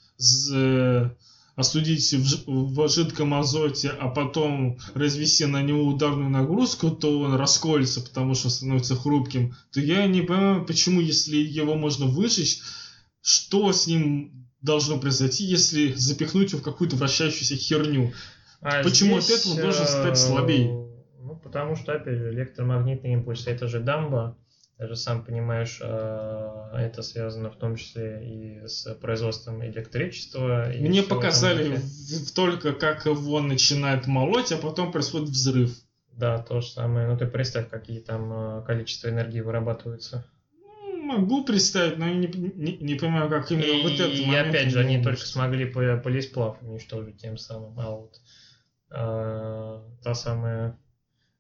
остудить 1.56 2.12
в, 2.12 2.44
в 2.46 2.88
жидком 2.88 3.34
азоте, 3.34 3.88
а 3.88 4.08
потом 4.08 4.78
развести 4.94 5.46
на 5.46 5.62
него 5.62 5.84
ударную 5.84 6.28
нагрузку, 6.28 6.90
то 6.90 7.18
он 7.18 7.34
расколется, 7.34 8.02
потому 8.02 8.34
что 8.34 8.50
становится 8.50 8.94
хрупким, 8.94 9.56
то 9.72 9.80
я 9.80 10.06
не 10.06 10.20
понимаю, 10.20 10.66
почему, 10.66 11.00
если 11.00 11.36
его 11.36 11.74
можно 11.74 12.06
выжечь, 12.06 12.60
что 13.22 13.72
с 13.72 13.86
ним 13.86 14.46
должно 14.60 14.98
произойти, 14.98 15.44
если 15.44 15.92
запихнуть 15.94 16.52
его 16.52 16.60
в 16.60 16.64
какую-то 16.64 16.96
вращающуюся 16.96 17.56
херню? 17.56 18.12
А 18.60 18.82
почему 18.82 19.20
здесь, 19.20 19.36
от 19.36 19.40
этого 19.40 19.54
он 19.54 19.60
должен 19.62 19.86
стать 19.86 20.12
э, 20.12 20.16
слабее? 20.16 20.68
Ну, 21.20 21.36
потому 21.42 21.74
что, 21.74 21.92
опять 21.92 22.18
же, 22.18 22.32
электромагнитный 22.32 23.14
импульс, 23.14 23.46
это 23.46 23.66
же 23.66 23.80
дамба, 23.80 24.36
ты 24.78 24.88
же 24.88 24.96
сам 24.96 25.24
понимаешь, 25.24 25.80
а, 25.82 26.78
это 26.78 27.02
связано 27.02 27.50
в 27.50 27.56
том 27.56 27.76
числе 27.76 28.20
и 28.22 28.66
с 28.66 28.94
производством 28.96 29.64
электричества. 29.64 30.70
И 30.70 30.86
Мне 30.86 31.02
показали 31.02 31.80
только 32.34 32.72
как 32.72 33.06
его 33.06 33.40
начинает 33.40 34.06
молоть, 34.06 34.52
а 34.52 34.58
потом 34.58 34.92
происходит 34.92 35.30
взрыв. 35.30 35.74
Да, 36.12 36.38
то 36.38 36.60
же 36.60 36.68
самое. 36.68 37.06
Ну 37.06 37.16
ты 37.16 37.26
представь, 37.26 37.70
какие 37.70 38.00
там 38.00 38.32
а, 38.32 38.62
количество 38.62 39.08
энергии 39.08 39.40
вырабатывается. 39.40 40.26
Ну, 40.52 41.02
могу 41.02 41.44
представить, 41.44 41.96
но 41.96 42.08
не, 42.08 42.26
не, 42.26 42.76
не 42.76 42.94
понимаю, 42.96 43.30
как 43.30 43.50
именно 43.50 43.64
и, 43.64 43.82
вот 43.82 43.92
это. 43.92 44.08
И 44.08 44.34
опять 44.34 44.70
же, 44.70 44.80
они 44.80 45.02
только 45.02 45.20
смогли 45.20 45.64
полисплав 45.66 46.62
уничтожить 46.62 47.18
тем 47.18 47.38
самым. 47.38 47.80
А 47.80 47.90
вот 47.90 48.20
а, 48.90 49.82
та 50.02 50.14
самая 50.14 50.78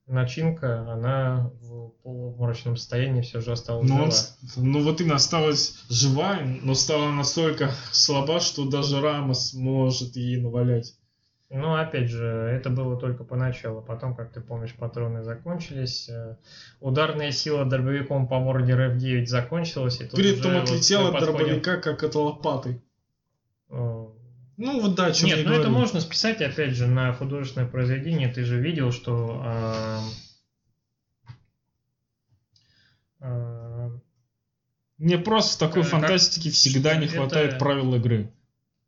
начинка, 0.06 0.90
она 0.92 1.50
в 1.60 1.90
полумрачном 2.02 2.76
состоянии 2.76 3.22
все 3.22 3.40
же 3.40 3.52
осталась 3.52 3.88
ну, 3.88 3.96
жива. 3.96 4.10
Он, 4.56 4.72
ну 4.72 4.82
вот 4.82 5.00
именно 5.00 5.16
осталась 5.16 5.84
жива, 5.88 6.38
но 6.62 6.74
стала 6.74 7.10
настолько 7.10 7.70
слаба, 7.92 8.40
что 8.40 8.68
даже 8.68 9.00
Рамос 9.00 9.54
может 9.54 10.16
ей 10.16 10.40
навалять. 10.40 10.94
Ну, 11.48 11.76
опять 11.76 12.10
же, 12.10 12.26
это 12.26 12.70
было 12.70 12.98
только 12.98 13.22
поначалу. 13.22 13.80
Потом, 13.80 14.16
как 14.16 14.32
ты 14.32 14.40
помнишь, 14.40 14.74
патроны 14.74 15.22
закончились. 15.22 16.08
Э, 16.08 16.36
ударная 16.80 17.30
сила 17.30 17.64
дробовиком 17.64 18.26
по 18.26 18.40
морде 18.40 18.72
РФ-9 18.72 19.26
закончилась. 19.26 20.00
И 20.00 20.06
тут 20.06 20.14
При 20.14 20.36
этом 20.36 20.56
отлетела 20.56 21.12
вот 21.12 21.20
дробовика, 21.20 21.76
как 21.76 22.02
от 22.02 22.16
лопаты. 22.16 22.82
Ну 24.56 24.80
вот 24.80 24.94
да, 24.94 25.10
Нет, 25.22 25.44
ну 25.44 25.52
это 25.52 25.68
можно 25.68 26.00
списать, 26.00 26.40
опять 26.40 26.74
же, 26.74 26.86
на 26.86 27.12
художественное 27.12 27.68
произведение. 27.68 28.28
Ты 28.28 28.44
же 28.44 28.58
видел, 28.58 28.90
что 28.90 29.42
э, 29.44 30.00
э, 33.20 33.90
мне 34.96 35.18
просто 35.18 35.56
в 35.56 35.68
такой 35.68 35.82
как, 35.82 35.92
фантастике 35.92 36.50
всегда 36.50 36.96
не 36.96 37.06
хватает 37.06 37.50
это, 37.50 37.58
правил 37.58 37.94
игры. 37.96 38.32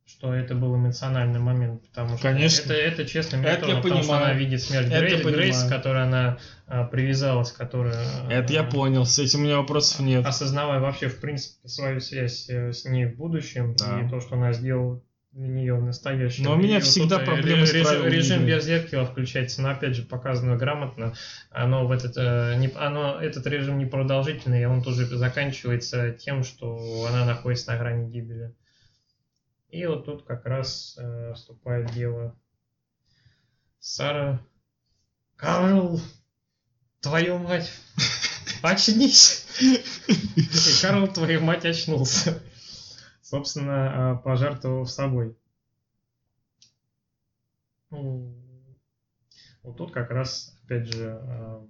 Что 0.06 0.32
это 0.32 0.54
был 0.54 0.74
эмоциональный 0.74 1.38
момент, 1.38 1.86
потому 1.88 2.16
что 2.16 2.22
Конечно. 2.22 2.72
это, 2.72 3.02
это 3.02 3.04
честно 3.04 3.36
это 3.36 3.66
я 3.66 3.76
потому 3.76 3.82
понимаю. 3.82 4.04
что 4.04 4.16
она 4.16 4.32
видит 4.32 4.62
смерть 4.62 4.86
это 4.86 5.00
Грейс, 5.00 5.22
Грейс, 5.22 5.62
к 5.64 5.68
которой 5.68 6.04
она 6.04 6.38
а, 6.66 6.84
привязалась, 6.84 7.52
которая... 7.52 8.06
Это 8.30 8.48
а, 8.48 8.52
я 8.52 8.64
понял, 8.64 9.04
с 9.04 9.18
этим 9.18 9.40
у 9.40 9.42
меня 9.42 9.58
вопросов 9.58 10.00
нет. 10.00 10.24
Осознавая 10.24 10.80
вообще, 10.80 11.08
в 11.08 11.20
принципе, 11.20 11.68
свою 11.68 12.00
связь 12.00 12.48
э, 12.48 12.72
с 12.72 12.86
ней 12.86 13.04
в 13.04 13.16
будущем 13.16 13.76
да. 13.76 14.00
и 14.00 14.08
то, 14.08 14.22
что 14.22 14.36
она 14.36 14.54
сделала 14.54 15.02
для 15.38 15.48
нее 15.48 15.74
в 15.74 15.84
настоящем. 15.84 16.44
Но 16.44 16.54
у 16.54 16.56
меня 16.56 16.80
всегда 16.80 17.20
проблемы 17.20 17.64
с 17.64 17.72
режим, 17.72 18.04
режим 18.06 18.44
без 18.44 18.64
зеркала 18.64 19.06
включается, 19.06 19.62
но 19.62 19.70
опять 19.70 19.94
же 19.94 20.02
показано 20.02 20.56
грамотно. 20.56 21.14
Оно 21.50 21.86
в 21.86 21.92
этот, 21.92 22.16
э, 22.16 22.56
не, 22.58 22.68
оно, 22.74 23.20
этот 23.20 23.46
режим 23.46 23.78
не 23.78 23.86
продолжительный, 23.86 24.62
и 24.62 24.64
он 24.64 24.82
тоже 24.82 25.06
заканчивается 25.06 26.10
тем, 26.10 26.42
что 26.42 27.06
она 27.08 27.24
находится 27.24 27.70
на 27.70 27.78
грани 27.78 28.10
гибели. 28.10 28.52
И 29.68 29.86
вот 29.86 30.06
тут 30.06 30.24
как 30.24 30.44
раз 30.44 30.96
э, 30.98 31.34
вступает 31.34 31.92
дело 31.92 32.36
Сара 33.78 34.40
Карл, 35.36 36.00
твою 37.00 37.38
мать, 37.38 37.70
очнись! 38.62 39.46
И 39.60 40.82
Карл, 40.82 41.06
твою 41.06 41.40
мать, 41.42 41.64
очнулся 41.64 42.42
собственно, 43.28 44.12
а, 44.12 44.16
пожертвовав 44.16 44.90
собой. 44.90 45.36
Ну, 47.90 48.34
вот 49.62 49.76
тут 49.76 49.92
как 49.92 50.10
раз, 50.10 50.58
опять 50.64 50.86
же, 50.86 51.10
а, 51.10 51.66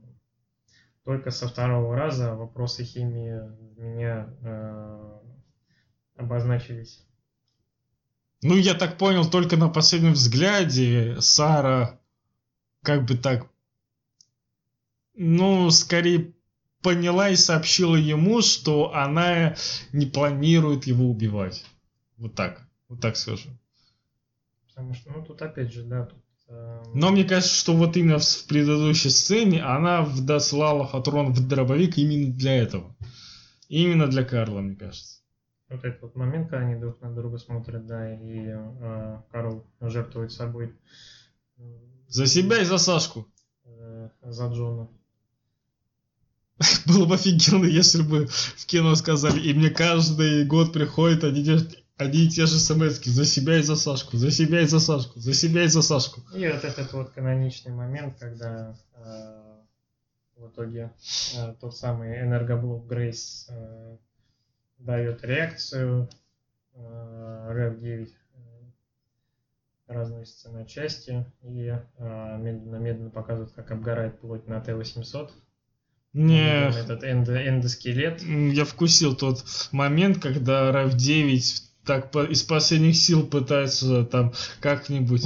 только 1.05 1.31
со 1.33 1.49
второго 1.49 1.97
раза 1.97 2.35
вопросы 2.35 2.85
химии 2.85 3.41
у 3.77 3.81
меня 3.81 4.29
э, 4.43 5.21
обозначились. 6.17 7.03
Ну, 8.43 8.57
я 8.57 8.75
так 8.75 8.99
понял, 8.99 9.29
только 9.29 9.57
на 9.57 9.71
последнем 9.71 10.13
взгляде 10.13 11.19
Сара 11.21 11.99
как 12.83 13.07
бы 13.07 13.17
так, 13.17 13.49
ну, 15.15 15.71
скорее 15.71 16.35
поняла 16.83 17.31
и 17.31 17.37
сообщила 17.37 17.97
ему, 17.97 18.41
что 18.43 18.95
она 18.95 19.57
не 19.93 20.07
планирует 20.07 20.87
его 20.87 21.07
убивать. 21.07 21.65
Вот 22.17 22.35
так, 22.35 22.67
вот 22.89 23.01
так 23.01 23.17
скажу. 23.17 23.51
Потому 24.69 24.95
что, 24.95 25.11
ну, 25.11 25.25
тут 25.25 25.43
опять 25.43 25.73
же, 25.73 25.83
да, 25.83 26.07
тут 26.07 26.19
э, 26.49 26.83
но 26.95 27.11
мне 27.11 27.25
кажется, 27.25 27.55
что 27.55 27.75
вот 27.75 27.97
именно 27.97 28.19
в 28.19 28.47
предыдущей 28.47 29.11
сцене 29.11 29.63
она 29.63 30.07
дослала 30.21 30.87
Хатрон 30.87 31.33
в 31.33 31.49
дробовик 31.49 31.99
именно 31.99 32.33
для 32.33 32.57
этого. 32.63 32.95
Именно 33.69 34.07
для 34.07 34.25
Карла, 34.25 34.61
мне 34.61 34.77
кажется. 34.77 35.21
Вот 35.69 35.85
этот 35.85 36.01
вот 36.01 36.17
момент, 36.17 36.49
когда 36.49 36.67
они 36.67 36.81
друг 36.81 37.01
на 37.03 37.15
друга 37.15 37.39
смотрят, 37.39 37.87
да, 37.87 38.15
и 38.15 38.47
э, 38.49 39.21
Карл 39.31 39.67
жертвует 39.81 40.33
собой. 40.33 40.75
За 42.07 42.27
себя 42.27 42.63
и 42.63 42.65
за 42.65 42.79
Сашку. 42.79 43.27
Э, 43.65 44.09
за 44.23 44.47
Джона. 44.47 44.89
Было 46.87 47.07
бы 47.07 47.15
офигенно, 47.15 47.65
если 47.65 48.03
бы 48.03 48.27
в 48.27 48.67
кино 48.67 48.95
сказали, 48.95 49.41
и 49.41 49.55
мне 49.55 49.71
каждый 49.71 50.45
год 50.45 50.73
приходит 50.73 51.25
одни, 51.25 51.59
одни 51.97 52.25
и 52.25 52.29
те 52.29 52.47
же 52.47 52.59
смс 52.59 53.01
за 53.01 53.25
себя 53.25 53.59
и 53.59 53.63
за 53.63 53.77
Сашку, 53.77 54.17
за 54.17 54.31
себя 54.31 54.63
и 54.63 54.67
за 54.67 54.81
Сашку, 54.81 55.21
за 55.21 55.35
себя 55.35 55.65
и 55.65 55.69
за 55.69 55.83
Сашку. 55.83 56.21
И 56.35 56.47
вот 56.49 56.65
этот 56.65 56.93
вот 56.93 57.11
каноничный 57.11 57.73
момент, 57.73 58.17
когда 58.19 58.77
э, 58.95 59.49
в 60.39 60.49
итоге 60.49 60.93
э, 61.37 61.55
тот 61.61 61.77
самый 61.77 62.21
энергоблок 62.21 62.87
Грейс 62.87 63.49
э, 63.51 63.97
дает 64.79 65.25
реакцию, 65.25 66.09
э, 66.75 66.79
REV9 66.79 68.09
разносится 69.89 70.51
на 70.51 70.67
части 70.67 71.25
и 71.41 71.75
медленно-медленно 71.99 73.09
показывает, 73.09 73.53
как 73.53 73.71
обгорает 73.71 74.21
плоть 74.21 74.47
на 74.47 74.61
Т-800. 74.61 75.31
Не. 76.13 76.69
Этот 76.69 77.05
эндо, 77.05 77.37
эндоскелет. 77.37 78.23
Я 78.23 78.65
вкусил 78.65 79.15
тот 79.15 79.45
момент, 79.73 80.21
когда 80.21 80.71
RAV-9 80.71 81.63
так 81.85 82.11
по, 82.11 82.23
из 82.23 82.43
последних 82.43 82.97
сил 82.97 83.27
пытается 83.27 84.05
там 84.05 84.35
как-нибудь 84.61 85.25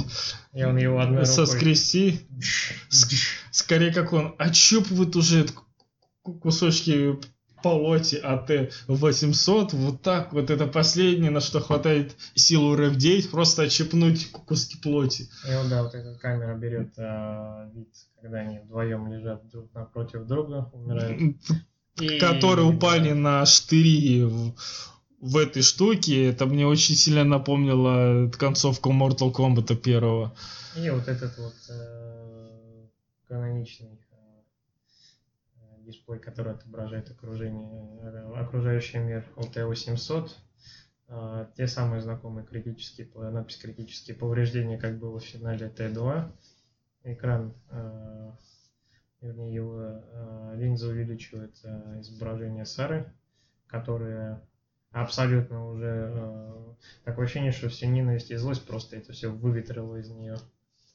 и 0.53 0.63
он 0.63 0.77
его 0.77 0.99
одной 0.99 1.25
соскрести. 1.25 2.21
Скорее 3.51 3.93
как 3.93 4.13
он 4.13 4.33
отщупывает 4.37 5.15
уже 5.15 5.45
кусочки 6.21 7.17
полоте 7.63 8.17
АТ-800, 8.17 9.69
вот 9.73 10.01
так 10.01 10.33
вот 10.33 10.51
это 10.51 10.67
последнее, 10.67 11.31
на 11.31 11.39
что 11.39 11.59
хватает 11.59 12.15
силу 12.35 12.75
РФ-9, 12.75 13.29
просто 13.29 13.63
отщепнуть 13.63 14.29
куски 14.31 14.77
плоти. 14.77 15.23
И 15.49 15.55
вот, 15.55 15.69
да, 15.69 15.83
вот 15.83 15.95
эта 15.95 16.13
камера 16.19 16.55
берет 16.55 16.93
а, 16.97 17.69
вид, 17.73 17.89
когда 18.21 18.39
они 18.39 18.59
вдвоем 18.59 19.11
лежат 19.11 19.49
друг 19.49 19.73
напротив 19.73 20.27
друга, 20.27 20.69
умирают. 20.73 21.37
И... 22.01 22.19
Которые 22.19 22.67
упали 22.67 23.11
на 23.11 23.45
штыри 23.45 24.23
в, 24.23 24.53
в 25.21 25.37
этой 25.37 25.61
штуке, 25.61 26.27
это 26.27 26.45
мне 26.45 26.67
очень 26.67 26.95
сильно 26.95 27.23
напомнило 27.23 28.29
концовку 28.31 28.91
Mortal 28.91 29.31
Kombat 29.31 29.75
первого. 29.75 30.35
И 30.75 30.89
вот 30.89 31.07
этот 31.07 31.37
вот 31.37 31.53
э, 31.69 32.87
каноничный 33.27 34.02
дисплей, 35.83 36.19
который 36.19 36.53
отображает 36.53 37.09
окружение, 37.11 37.99
э, 38.01 38.33
окружающий 38.35 38.99
мир 38.99 39.25
LTO-800. 39.35 40.29
А, 41.07 41.45
те 41.55 41.67
самые 41.67 42.01
знакомые 42.01 42.45
критические, 42.45 43.07
надпись 43.13 43.57
критические 43.57 44.17
повреждения, 44.17 44.77
как 44.77 44.97
было 44.97 45.19
в 45.19 45.23
финале 45.23 45.67
Т2. 45.67 46.31
Экран, 47.03 47.53
а, 47.69 48.35
вернее, 49.21 49.53
его 49.53 49.75
а, 49.77 50.55
линза 50.55 50.89
увеличивает 50.89 51.55
изображение 51.99 52.65
Сары, 52.65 53.13
которая 53.67 54.41
абсолютно 54.91 55.67
уже 55.69 56.75
такое 57.03 57.25
ощущение, 57.25 57.51
что 57.51 57.69
все 57.69 57.87
ненависть 57.87 58.31
и 58.31 58.35
злость 58.35 58.65
просто 58.65 58.95
это 58.95 59.11
все 59.11 59.29
выветрило 59.29 59.97
из 59.97 60.09
нее. 60.09 60.37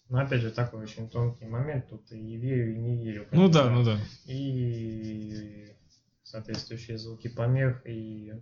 Но 0.08 0.20
опять 0.20 0.40
же, 0.40 0.50
такой 0.50 0.82
очень 0.82 1.08
тонкий 1.10 1.44
момент, 1.44 1.88
тут 1.88 2.10
и 2.12 2.36
верю, 2.36 2.74
и 2.74 2.78
не 2.78 2.96
верю. 2.96 3.28
Ну 3.30 3.48
да, 3.48 3.68
ну 3.70 3.84
да. 3.84 3.98
И 4.26 5.74
соответствующие 6.22 6.96
звуки 6.96 7.28
помех, 7.28 7.82
и 7.86 8.32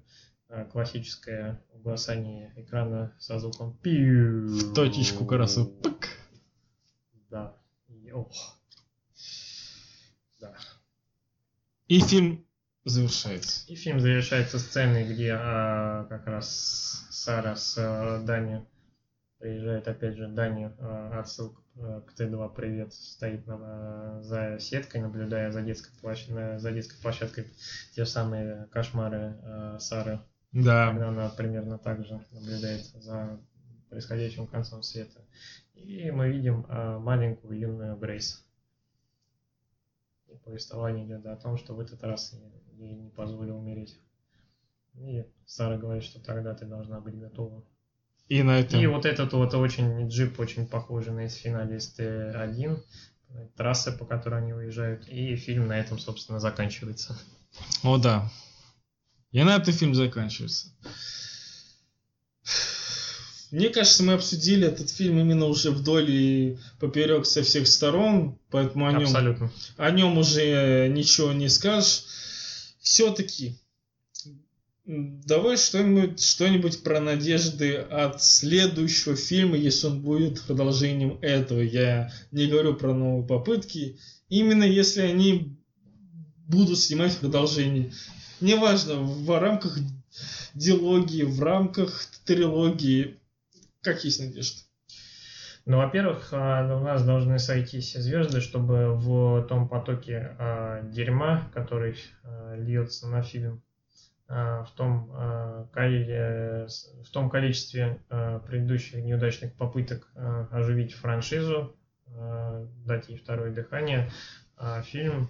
а, 0.48 0.64
классическое 0.64 1.60
угасание 1.72 2.52
экрана 2.56 3.14
со 3.18 3.38
звуком 3.40 3.76
пиу. 3.78 4.46
В 4.46 4.74
точечку 4.74 5.28
раз 5.36 5.56
пык. 5.82 6.08
Да. 7.30 7.56
И, 7.88 8.12
ох. 8.12 8.56
Да. 10.38 10.54
И 11.88 12.00
фильм 12.00 12.46
завершается. 12.84 13.64
И 13.66 13.74
фильм 13.74 13.98
завершается 13.98 14.60
сценой, 14.60 15.04
где 15.04 15.32
а, 15.32 16.04
как 16.04 16.26
раз 16.28 17.06
Сара 17.10 17.56
с 17.56 17.74
а, 17.76 18.22
Дани 18.22 18.64
приезжает 19.38 19.86
опять 19.88 20.16
же 20.16 20.28
Дани, 20.28 20.72
а, 20.78 21.20
отсылка 21.20 21.60
а, 21.76 22.00
к 22.00 22.18
Т2 22.18 22.54
привет, 22.54 22.92
стоит 22.92 23.46
на, 23.46 24.22
за 24.22 24.58
сеткой, 24.58 25.02
наблюдая 25.02 25.50
за 25.50 25.62
детской, 25.62 25.92
площадь, 26.00 26.30
за 26.60 26.72
детской 26.72 27.00
площадкой 27.00 27.46
те 27.94 28.06
самые 28.06 28.66
кошмары 28.66 29.36
э, 29.42 29.76
Сары. 29.80 30.20
Да. 30.52 30.90
Когда 30.90 31.08
она 31.08 31.28
примерно 31.28 31.78
так 31.78 32.04
же 32.04 32.24
наблюдает 32.32 32.82
за 32.82 33.38
происходящим 33.90 34.46
концом 34.46 34.82
света. 34.82 35.20
И 35.74 36.10
мы 36.10 36.30
видим 36.30 36.64
э, 36.68 36.98
маленькую 36.98 37.58
юную 37.58 37.96
Грейс. 37.96 38.42
И 40.28 40.36
повествование 40.38 41.06
идет 41.06 41.26
о 41.26 41.36
том, 41.36 41.56
что 41.56 41.74
в 41.74 41.80
этот 41.80 42.02
раз 42.02 42.34
ей 42.72 42.94
не 42.94 43.10
позволил 43.10 43.58
умереть. 43.58 44.00
И 44.94 45.26
Сара 45.44 45.76
говорит, 45.76 46.04
что 46.04 46.24
тогда 46.24 46.54
ты 46.54 46.64
должна 46.64 47.00
быть 47.00 47.18
готова 47.18 47.62
и 48.28 48.42
на 48.42 48.60
этом... 48.60 48.80
И 48.80 48.86
вот 48.86 49.06
этот 49.06 49.32
вот 49.32 49.54
очень 49.54 50.08
джип 50.08 50.38
очень 50.40 50.66
похожий 50.66 51.12
на 51.12 51.26
из 51.26 51.34
финалист 51.34 52.00
1 52.00 52.82
трассы, 53.56 53.92
по 53.92 54.04
которой 54.04 54.40
они 54.40 54.52
уезжают, 54.52 55.08
и 55.08 55.36
фильм 55.36 55.68
на 55.68 55.78
этом, 55.78 55.98
собственно, 55.98 56.40
заканчивается. 56.40 57.18
О, 57.82 57.98
да. 57.98 58.30
И 59.32 59.42
на 59.42 59.56
этом 59.56 59.72
фильм 59.74 59.94
заканчивается. 59.94 60.68
Мне 63.52 63.68
кажется, 63.68 64.02
мы 64.02 64.14
обсудили 64.14 64.66
этот 64.66 64.90
фильм 64.90 65.18
именно 65.20 65.46
уже 65.46 65.70
вдоль 65.70 66.10
и 66.10 66.58
поперек 66.80 67.26
со 67.26 67.42
всех 67.42 67.68
сторон, 67.68 68.38
поэтому 68.50 68.86
о 68.86 68.92
нем, 68.92 69.02
Абсолютно. 69.02 69.52
о 69.76 69.90
нем 69.90 70.18
уже 70.18 70.88
ничего 70.88 71.32
не 71.32 71.48
скажешь. 71.48 72.04
Все-таки 72.80 73.56
Давай 74.86 75.56
что-нибудь 75.56 76.22
что 76.22 76.82
про 76.84 77.00
надежды 77.00 77.74
от 77.74 78.22
следующего 78.22 79.16
фильма, 79.16 79.56
если 79.56 79.88
он 79.88 80.00
будет 80.00 80.42
продолжением 80.42 81.18
этого. 81.22 81.60
Я 81.60 82.12
не 82.30 82.46
говорю 82.46 82.74
про 82.74 82.94
новые 82.94 83.26
попытки. 83.26 83.98
Именно 84.28 84.62
если 84.62 85.00
они 85.00 85.58
будут 86.46 86.78
снимать 86.78 87.18
продолжение. 87.18 87.92
Неважно, 88.40 89.00
в 89.00 89.40
рамках 89.40 89.76
диалогии, 90.54 91.24
в 91.24 91.42
рамках 91.42 92.06
трилогии. 92.24 93.18
Как 93.82 94.04
есть 94.04 94.20
надежда? 94.20 94.60
Ну, 95.64 95.78
во-первых, 95.78 96.28
а, 96.30 96.62
у 96.76 96.84
нас 96.84 97.04
должны 97.04 97.40
сойтись 97.40 97.94
звезды, 97.94 98.40
чтобы 98.40 98.94
в 98.94 99.42
том 99.48 99.68
потоке 99.68 100.36
а, 100.38 100.82
дерьма, 100.82 101.50
который 101.52 101.96
а, 102.22 102.54
льется 102.54 103.08
на 103.08 103.22
фильм, 103.22 103.64
в 104.28 104.68
том, 104.76 105.10
а, 105.12 105.68
в 105.72 107.10
том 107.12 107.30
количестве 107.30 108.00
а, 108.10 108.40
предыдущих 108.40 108.96
неудачных 108.96 109.54
попыток 109.54 110.10
оживить 110.50 110.94
франшизу, 110.94 111.76
дать 112.84 113.08
ей 113.08 113.18
второе 113.18 113.52
дыхание, 113.52 114.10
фильм 114.84 115.28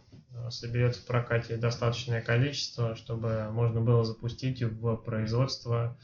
соберет 0.50 0.94
в 0.94 1.07
прокате 1.07 1.57
достаточное 1.57 2.20
количество, 2.20 2.94
чтобы 2.94 3.49
можно 3.50 3.81
было 3.81 4.05
запустить 4.05 4.62
в 4.62 4.97
производство 4.97 5.99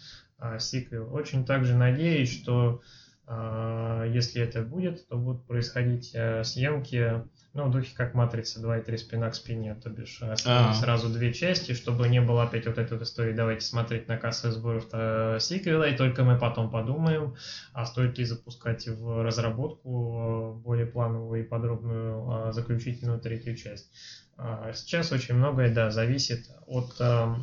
сиквел. 0.59 1.15
Очень 1.15 1.45
также 1.47 1.75
надеюсь, 1.75 2.33
что 2.33 2.81
если 3.29 4.43
это 4.43 4.63
будет, 4.63 5.07
то 5.07 5.17
будут 5.17 5.47
происходить 5.47 6.17
съемки 6.43 7.23
Ну, 7.55 7.67
в 7.69 7.71
духе 7.71 7.95
как 7.95 8.15
матрица 8.15 8.61
2 8.61 8.79
и 8.79 8.83
3 8.83 8.97
спина 8.97 9.29
к 9.29 9.35
спине, 9.35 9.75
то 9.75 9.91
бишь 9.91 10.21
а, 10.23 10.35
А. 10.47 10.73
сразу 10.73 11.11
две 11.11 11.35
части, 11.35 11.75
чтобы 11.75 12.09
не 12.09 12.23
было 12.23 12.45
опять 12.45 12.67
вот 12.67 12.79
этой 12.79 13.03
истории, 13.03 13.35
давайте 13.35 13.67
смотреть 13.67 14.09
на 14.09 14.17
кассовые 14.17 14.55
сборы 14.55 14.83
э, 14.91 15.37
сиквела, 15.39 15.85
и 15.85 15.95
только 15.95 16.25
мы 16.25 16.39
потом 16.39 16.71
подумаем, 16.71 17.37
а 17.75 17.85
стоит 17.85 18.17
ли 18.17 18.25
запускать 18.25 18.89
в 18.89 19.23
разработку 19.23 20.55
э, 20.59 20.63
более 20.63 20.87
плановую 20.87 21.45
и 21.45 21.47
подробную 21.47 22.49
э, 22.49 22.53
заключительную 22.53 23.21
третью 23.21 23.55
часть. 23.55 23.91
А, 24.39 24.73
Сейчас 24.73 25.13
очень 25.13 25.35
многое, 25.35 25.75
да, 25.75 25.91
зависит 25.91 26.47
от 26.67 26.97
э, 27.01 27.35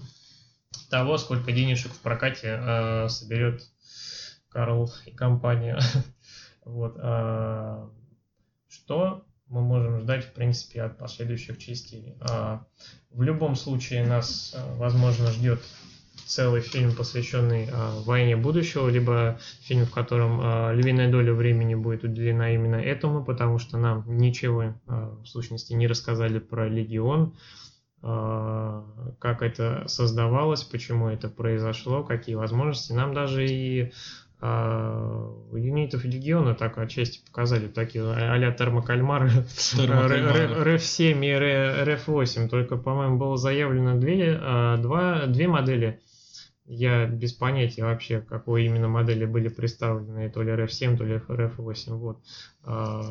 того, 0.89 1.19
сколько 1.19 1.51
денежек 1.51 1.91
в 1.91 1.99
прокате 1.99 2.59
э, 2.59 3.09
соберет 3.09 3.61
Карл 4.49 4.91
и 5.05 5.11
компания. 5.11 5.79
Вот. 6.65 6.97
а, 6.99 7.89
Что 8.67 9.25
мы 9.49 9.61
можем 9.61 9.99
ждать, 9.99 10.25
в 10.25 10.33
принципе, 10.33 10.83
от 10.83 10.97
последующих 10.97 11.57
частей? 11.57 12.15
А, 12.21 12.65
В 13.11 13.21
любом 13.23 13.55
случае 13.55 14.05
нас, 14.05 14.53
а, 14.55 14.75
возможно, 14.75 15.31
ждет 15.31 15.59
целый 16.25 16.61
фильм, 16.61 16.95
посвященный 16.95 17.67
а, 17.71 17.99
войне 18.03 18.35
будущего, 18.35 18.87
либо 18.87 19.39
фильм, 19.61 19.85
в 19.85 19.91
котором 19.91 20.39
а, 20.41 20.71
львиная 20.71 21.11
доля 21.11 21.33
времени 21.33 21.73
будет 21.73 22.03
уделена 22.03 22.53
именно 22.53 22.75
этому, 22.75 23.25
потому 23.25 23.57
что 23.57 23.77
нам 23.77 24.05
ничего, 24.05 24.75
а, 24.85 25.17
в 25.23 25.25
сущности, 25.25 25.73
не 25.73 25.87
рассказали 25.87 26.37
про 26.37 26.69
Легион, 26.69 27.35
а, 28.01 28.85
как 29.19 29.41
это 29.41 29.85
создавалось, 29.87 30.63
почему 30.63 31.09
это 31.09 31.27
произошло, 31.29 32.03
какие 32.03 32.35
возможности. 32.35 32.93
Нам 32.93 33.13
даже 33.13 33.47
и 33.47 33.91
юнитов 34.41 36.05
Легиона 36.05 36.55
так 36.55 36.77
отчасти 36.77 37.25
показали, 37.25 37.67
такие 37.67 38.03
а- 38.03 38.33
а-ля 38.33 38.51
термокальмары, 38.51 39.29
Термокальмары. 39.75 40.75
RF7 40.75 41.25
и 41.25 41.29
RF8, 41.29 42.47
только, 42.47 42.77
по-моему, 42.77 43.17
было 43.17 43.37
заявлено 43.37 43.99
две, 43.99 44.37
а, 44.41 44.77
два, 44.77 45.25
две 45.25 45.47
модели. 45.47 46.01
Я 46.65 47.07
без 47.07 47.33
понятия 47.33 47.83
вообще, 47.83 48.21
какой 48.21 48.65
именно 48.65 48.87
модели 48.87 49.25
были 49.25 49.49
представлены, 49.49 50.29
то 50.29 50.41
ли 50.43 50.51
RF7, 50.51 50.97
то 50.97 51.03
ли 51.03 51.15
RF8. 51.15 51.93
Вот. 51.95 52.21
А, 52.63 53.01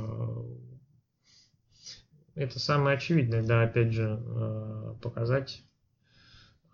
Это 2.35 2.61
самое 2.61 2.97
очевидное, 2.97 3.43
да, 3.43 3.63
опять 3.65 3.93
же, 3.93 4.17
а, 4.25 4.95
показать 5.03 5.65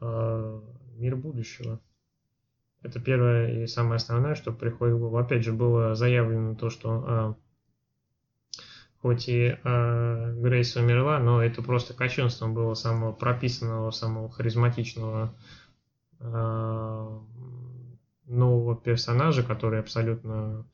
а, 0.00 0.62
мир 0.96 1.16
будущего. 1.16 1.80
Это 2.84 3.00
первое 3.00 3.64
и 3.64 3.66
самое 3.66 3.96
основное, 3.96 4.34
что 4.34 4.52
приходит 4.52 4.96
в 4.96 4.98
голову. 4.98 5.16
Опять 5.16 5.42
же, 5.42 5.54
было 5.54 5.94
заявлено 5.94 6.54
то, 6.54 6.68
что 6.68 7.04
а, 7.06 7.36
хоть 9.00 9.26
и 9.26 9.56
а, 9.64 10.34
Грейс 10.34 10.76
умерла, 10.76 11.18
но 11.18 11.42
это 11.42 11.62
просто 11.62 11.94
кощунством 11.94 12.52
было 12.52 12.74
самого 12.74 13.12
прописанного, 13.12 13.90
самого 13.90 14.28
харизматичного 14.28 15.34
а, 16.20 17.22
нового 18.26 18.76
персонажа, 18.76 19.42
который 19.42 19.80
абсолютно 19.80 20.66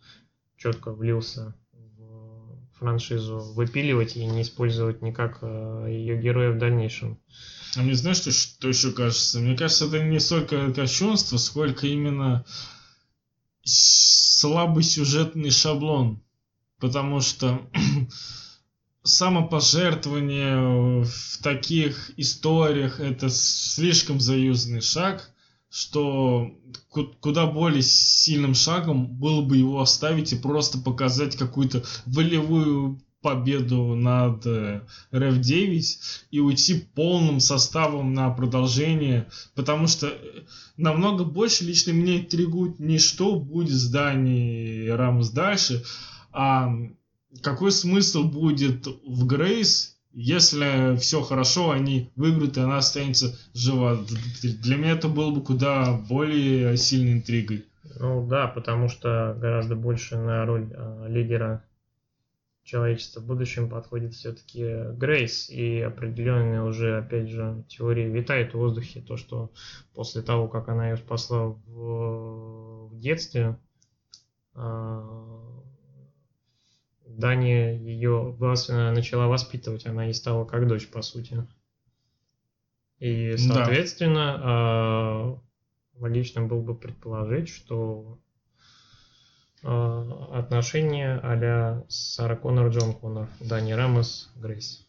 четко 0.57 0.91
влился 0.91 1.55
в 1.73 2.79
франшизу, 2.81 3.39
выпиливать 3.55 4.17
и 4.17 4.27
не 4.27 4.43
использовать 4.43 5.01
никак 5.01 5.43
ее 5.43 6.21
героя 6.21 6.51
в 6.51 6.59
дальнейшем. 6.59 7.21
А 7.77 7.83
мне 7.83 7.95
знаешь, 7.95 8.19
что, 8.19 8.33
что 8.33 8.69
еще 8.69 8.93
кажется? 8.93 9.39
Мне 9.39 9.57
кажется, 9.57 9.87
это 9.87 10.03
не 10.03 10.19
столько 10.19 10.73
кощунство, 10.73 11.37
сколько 11.37 11.87
именно 11.87 12.45
слабый 13.63 14.83
сюжетный 14.83 15.51
шаблон. 15.51 16.23
Потому 16.79 17.21
что 17.21 17.71
самопожертвование 19.03 21.05
в 21.05 21.39
таких 21.43 22.19
историях 22.19 23.01
это 23.01 23.29
слишком 23.29 24.19
заюзанный 24.19 24.81
шаг, 24.81 25.31
что 25.69 26.51
ку- 26.89 27.15
куда 27.21 27.47
более 27.47 27.83
сильным 27.83 28.55
шагом 28.55 29.07
было 29.07 29.43
бы 29.43 29.57
его 29.57 29.81
оставить 29.81 30.33
и 30.33 30.37
просто 30.37 30.79
показать 30.79 31.37
какую-то 31.37 31.85
волевую 32.07 33.01
победу 33.23 33.95
над 33.95 34.47
э, 34.47 34.83
RF9 35.13 35.83
и 36.31 36.41
уйти 36.41 36.87
полным 36.95 37.41
составом 37.41 38.15
на 38.15 38.31
продолжение, 38.31 39.29
потому 39.55 39.87
что 39.87 40.07
э, 40.09 40.17
намного 40.77 41.25
больше 41.25 41.65
лично 41.65 41.93
меня 41.93 42.19
интригует 42.19 42.79
не 42.79 42.99
что 42.99 43.37
будет 43.37 43.75
с 43.75 43.91
Дани 43.91 44.89
Рамос 44.89 45.31
дальше, 45.31 45.85
а 46.33 46.73
какой 47.43 47.73
смысл 47.73 48.25
будет 48.25 48.87
в 49.07 49.27
Грейс, 49.27 49.97
если 50.13 50.97
все 50.97 51.23
хорошо, 51.23 51.71
они 51.71 52.11
выиграют, 52.17 52.57
и 52.57 52.61
она 52.61 52.79
останется 52.79 53.39
жива. 53.55 53.99
Для 54.43 54.77
меня 54.77 54.93
это 54.93 55.09
было 55.09 55.31
бы 55.31 55.43
куда 55.43 55.93
более 55.93 56.77
сильной 56.77 57.13
интригой. 57.15 57.67
Ну 57.99 58.27
да, 58.27 58.47
потому 58.49 58.89
что 58.89 59.37
гораздо 59.39 59.77
больше 59.77 60.17
на 60.17 60.45
роль 60.45 60.69
а, 60.75 61.07
лидера 61.07 61.63
человечества 62.63 63.21
в 63.21 63.27
будущем 63.27 63.69
подходит 63.69 64.15
все-таки 64.15 64.93
Грейс. 64.93 65.49
И 65.51 65.81
определенные 65.81 66.63
уже, 66.63 66.99
опять 66.99 67.29
же, 67.29 67.65
теории 67.69 68.09
витают 68.09 68.53
в 68.53 68.59
воздухе. 68.59 69.01
То, 69.01 69.17
что 69.17 69.51
после 69.95 70.23
того, 70.23 70.49
как 70.49 70.69
она 70.69 70.91
ее 70.91 70.97
спасла 70.97 71.47
в, 71.47 72.89
в 72.89 72.99
детстве, 72.99 73.59
а, 74.55 75.61
Дания 77.07 77.79
ее 77.79 78.37
начала 78.39 79.27
воспитывать. 79.29 79.87
Она 79.87 80.09
и 80.09 80.13
стала 80.13 80.45
как 80.45 80.67
дочь, 80.67 80.89
по 80.89 81.03
сути. 81.03 81.47
И, 82.99 83.33
Да. 83.33 83.39
соответственно, 83.39 84.41
а, 84.43 85.39
логично 85.95 86.43
было 86.43 86.61
бы 86.61 86.75
предположить, 86.75 87.49
что 87.49 88.19
отношения 89.63 91.21
а-ля 91.23 91.85
Сара 91.89 92.37
Коннор, 92.37 92.69
Джон 92.69 92.95
Коннор, 92.95 93.29
Дани 93.41 93.73
Рамос, 93.73 94.31
Грейс. 94.37 94.87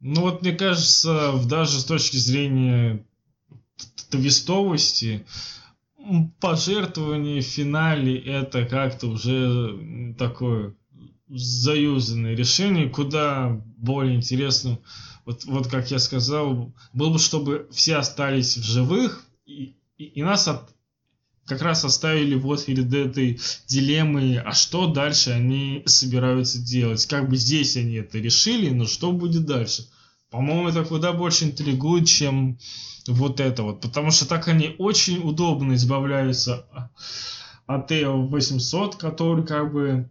Ну 0.00 0.22
вот 0.22 0.42
мне 0.42 0.52
кажется, 0.52 1.32
даже 1.48 1.80
с 1.80 1.84
точки 1.84 2.16
зрения 2.16 3.04
твистовости, 4.10 5.24
пожертвование 6.40 7.40
в 7.40 7.46
финале 7.46 8.18
это 8.18 8.66
как-то 8.66 9.06
уже 9.08 10.14
такое 10.18 10.74
заюзанное 11.28 12.34
решение, 12.34 12.90
куда 12.90 13.62
более 13.78 14.16
интересным, 14.16 14.78
вот, 15.24 15.44
вот 15.46 15.68
как 15.68 15.90
я 15.90 15.98
сказал, 15.98 16.72
было 16.92 17.10
бы, 17.10 17.18
чтобы 17.18 17.66
все 17.72 17.96
остались 17.96 18.58
в 18.58 18.62
живых, 18.62 19.24
и, 19.46 19.74
и- 19.96 20.04
и 20.04 20.22
нас 20.22 20.46
от- 20.48 20.73
как 21.46 21.62
раз 21.62 21.84
оставили 21.84 22.34
вот 22.34 22.64
перед 22.64 22.92
этой 22.92 23.40
дилеммой, 23.66 24.38
а 24.38 24.52
что 24.52 24.86
дальше 24.86 25.30
они 25.30 25.82
собираются 25.86 26.58
делать. 26.58 27.06
Как 27.06 27.28
бы 27.28 27.36
здесь 27.36 27.76
они 27.76 27.96
это 27.96 28.18
решили, 28.18 28.70
но 28.70 28.86
что 28.86 29.12
будет 29.12 29.44
дальше? 29.44 29.86
По-моему, 30.30 30.68
это 30.68 30.84
куда 30.84 31.12
больше 31.12 31.44
интригует, 31.44 32.08
чем 32.08 32.58
вот 33.06 33.40
это 33.40 33.62
вот. 33.62 33.80
Потому 33.80 34.10
что 34.10 34.26
так 34.26 34.48
они 34.48 34.74
очень 34.78 35.18
удобно 35.18 35.74
избавляются 35.74 36.66
от 37.66 37.88
Т-800, 37.88 38.96
который 38.96 39.46
как 39.46 39.72
бы 39.72 40.10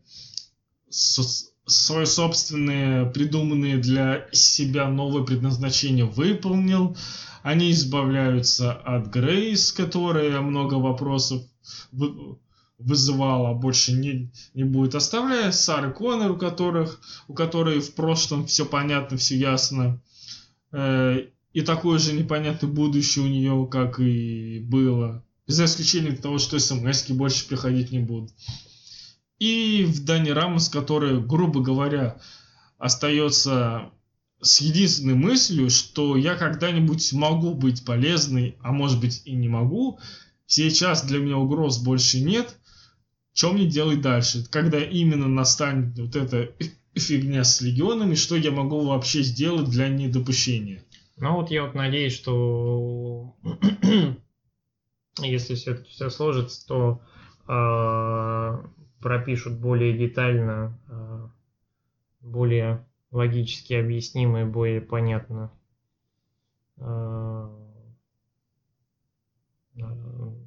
свои 1.65 2.05
собственные 2.05 3.05
придуманные 3.07 3.77
для 3.77 4.27
себя 4.31 4.89
новое 4.89 5.23
предназначение 5.23 6.05
выполнил. 6.05 6.97
Они 7.41 7.71
избавляются 7.71 8.71
от 8.73 9.07
Грейс, 9.07 9.71
которая 9.71 10.39
много 10.41 10.75
вопросов 10.75 11.41
вы- 11.91 12.37
вызывала, 12.79 13.51
а 13.51 13.53
больше 13.53 13.93
не, 13.93 14.31
не 14.53 14.63
будет, 14.63 14.95
оставляя 14.95 15.51
Сары 15.51 15.91
Коннор, 15.91 16.31
у 16.31 16.37
которых 16.37 16.99
у 17.27 17.33
которой 17.33 17.79
в 17.79 17.93
прошлом 17.95 18.45
все 18.45 18.65
понятно, 18.65 19.17
все 19.17 19.37
ясно. 19.37 20.01
Э, 20.71 21.27
И 21.53 21.61
такое 21.61 21.99
же 21.99 22.13
непонятное 22.13 22.69
будущее 22.69 23.25
у 23.25 23.27
нее, 23.27 23.67
как 23.69 23.99
и 23.99 24.59
было. 24.59 25.23
За 25.45 25.65
исключением 25.65 26.17
того, 26.17 26.39
что 26.39 26.57
смс 26.57 27.09
больше 27.11 27.47
приходить 27.47 27.91
не 27.91 27.99
будут. 27.99 28.31
И 29.43 29.83
в 29.83 30.05
Дани 30.05 30.29
Рамос, 30.29 30.69
который, 30.69 31.19
грубо 31.19 31.59
говоря, 31.59 32.17
остается 32.77 33.91
с 34.39 34.61
единственной 34.61 35.15
мыслью, 35.15 35.69
что 35.69 36.15
я 36.15 36.35
когда-нибудь 36.35 37.11
могу 37.11 37.53
быть 37.53 37.83
полезной, 37.83 38.55
а 38.61 38.71
может 38.71 39.01
быть 39.01 39.21
и 39.25 39.33
не 39.33 39.49
могу. 39.49 39.99
Сейчас 40.45 41.03
для 41.03 41.19
меня 41.19 41.35
угроз 41.35 41.77
больше 41.79 42.21
нет. 42.21 42.57
Что 43.33 43.51
мне 43.51 43.65
делать 43.65 43.99
дальше? 43.99 44.45
Когда 44.49 44.81
именно 44.81 45.27
настанет 45.27 45.99
вот 45.99 46.15
эта 46.15 46.53
фигня 46.95 47.43
с 47.43 47.59
легионами, 47.59 48.15
что 48.15 48.37
я 48.37 48.51
могу 48.51 48.85
вообще 48.85 49.23
сделать 49.23 49.69
для 49.69 49.89
недопущения? 49.89 50.85
Ну 51.17 51.33
вот 51.33 51.51
я 51.51 51.65
вот 51.65 51.75
надеюсь, 51.75 52.15
что 52.15 53.35
если 55.19 55.55
все 55.55 55.71
это 55.71 55.83
все 55.83 56.09
сложится, 56.09 56.65
то 56.65 57.01
а, 57.45 58.63
пропишут 59.03 59.59
более 59.59 59.95
детально 59.95 60.79
а, 60.89 61.29
более 62.21 62.83
логически 63.11 63.73
объяснимо 63.73 64.41
и 64.41 64.45
более 64.45 64.81
понятно 64.81 65.51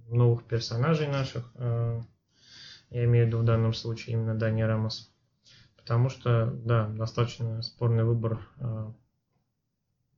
новых 0.08 0.44
персонажей 0.44 1.08
наших. 1.08 1.50
Я 1.58 3.04
имею 3.04 3.24
в 3.24 3.28
виду 3.28 3.38
в 3.38 3.44
данном 3.44 3.72
случае 3.74 4.14
именно 4.14 4.34
Дани 4.34 4.62
Рамос. 4.62 5.12
Потому 5.76 6.08
что, 6.08 6.52
да, 6.64 6.88
достаточно 6.88 7.62
спорный 7.62 8.04
выбор 8.04 8.40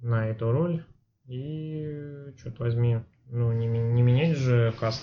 на 0.01 0.27
эту 0.27 0.53
роль. 0.53 0.85
И, 1.27 2.33
что-то 2.39 2.65
возьми, 2.65 3.01
ну, 3.27 3.53
не, 3.53 3.67
не 3.67 4.03
менять 4.03 4.37
же 4.37 4.73
каст. 4.81 5.03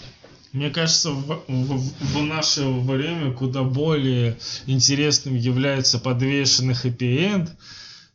Мне 0.55 0.69
кажется, 0.69 1.11
в, 1.11 1.43
в, 1.49 2.17
в 2.17 2.23
наше 2.23 2.63
время 2.63 3.33
куда 3.33 3.63
более 3.63 4.37
интересным 4.67 5.35
является 5.35 5.99
подвешенный 5.99 6.73
хэппи-энд, 6.73 7.51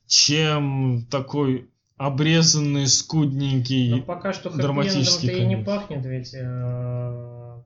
чем 0.07 1.07
такой 1.10 1.69
обрезанный, 1.99 2.86
скудненький, 2.86 3.91
Но 3.91 4.02
пока 4.02 4.33
что 4.33 4.49
драматический 4.49 5.28
конец. 5.28 5.43
и 5.43 5.47
не 5.49 5.62
пахнет 5.62 6.07
ведь. 6.07 6.33
Э... 6.33 7.60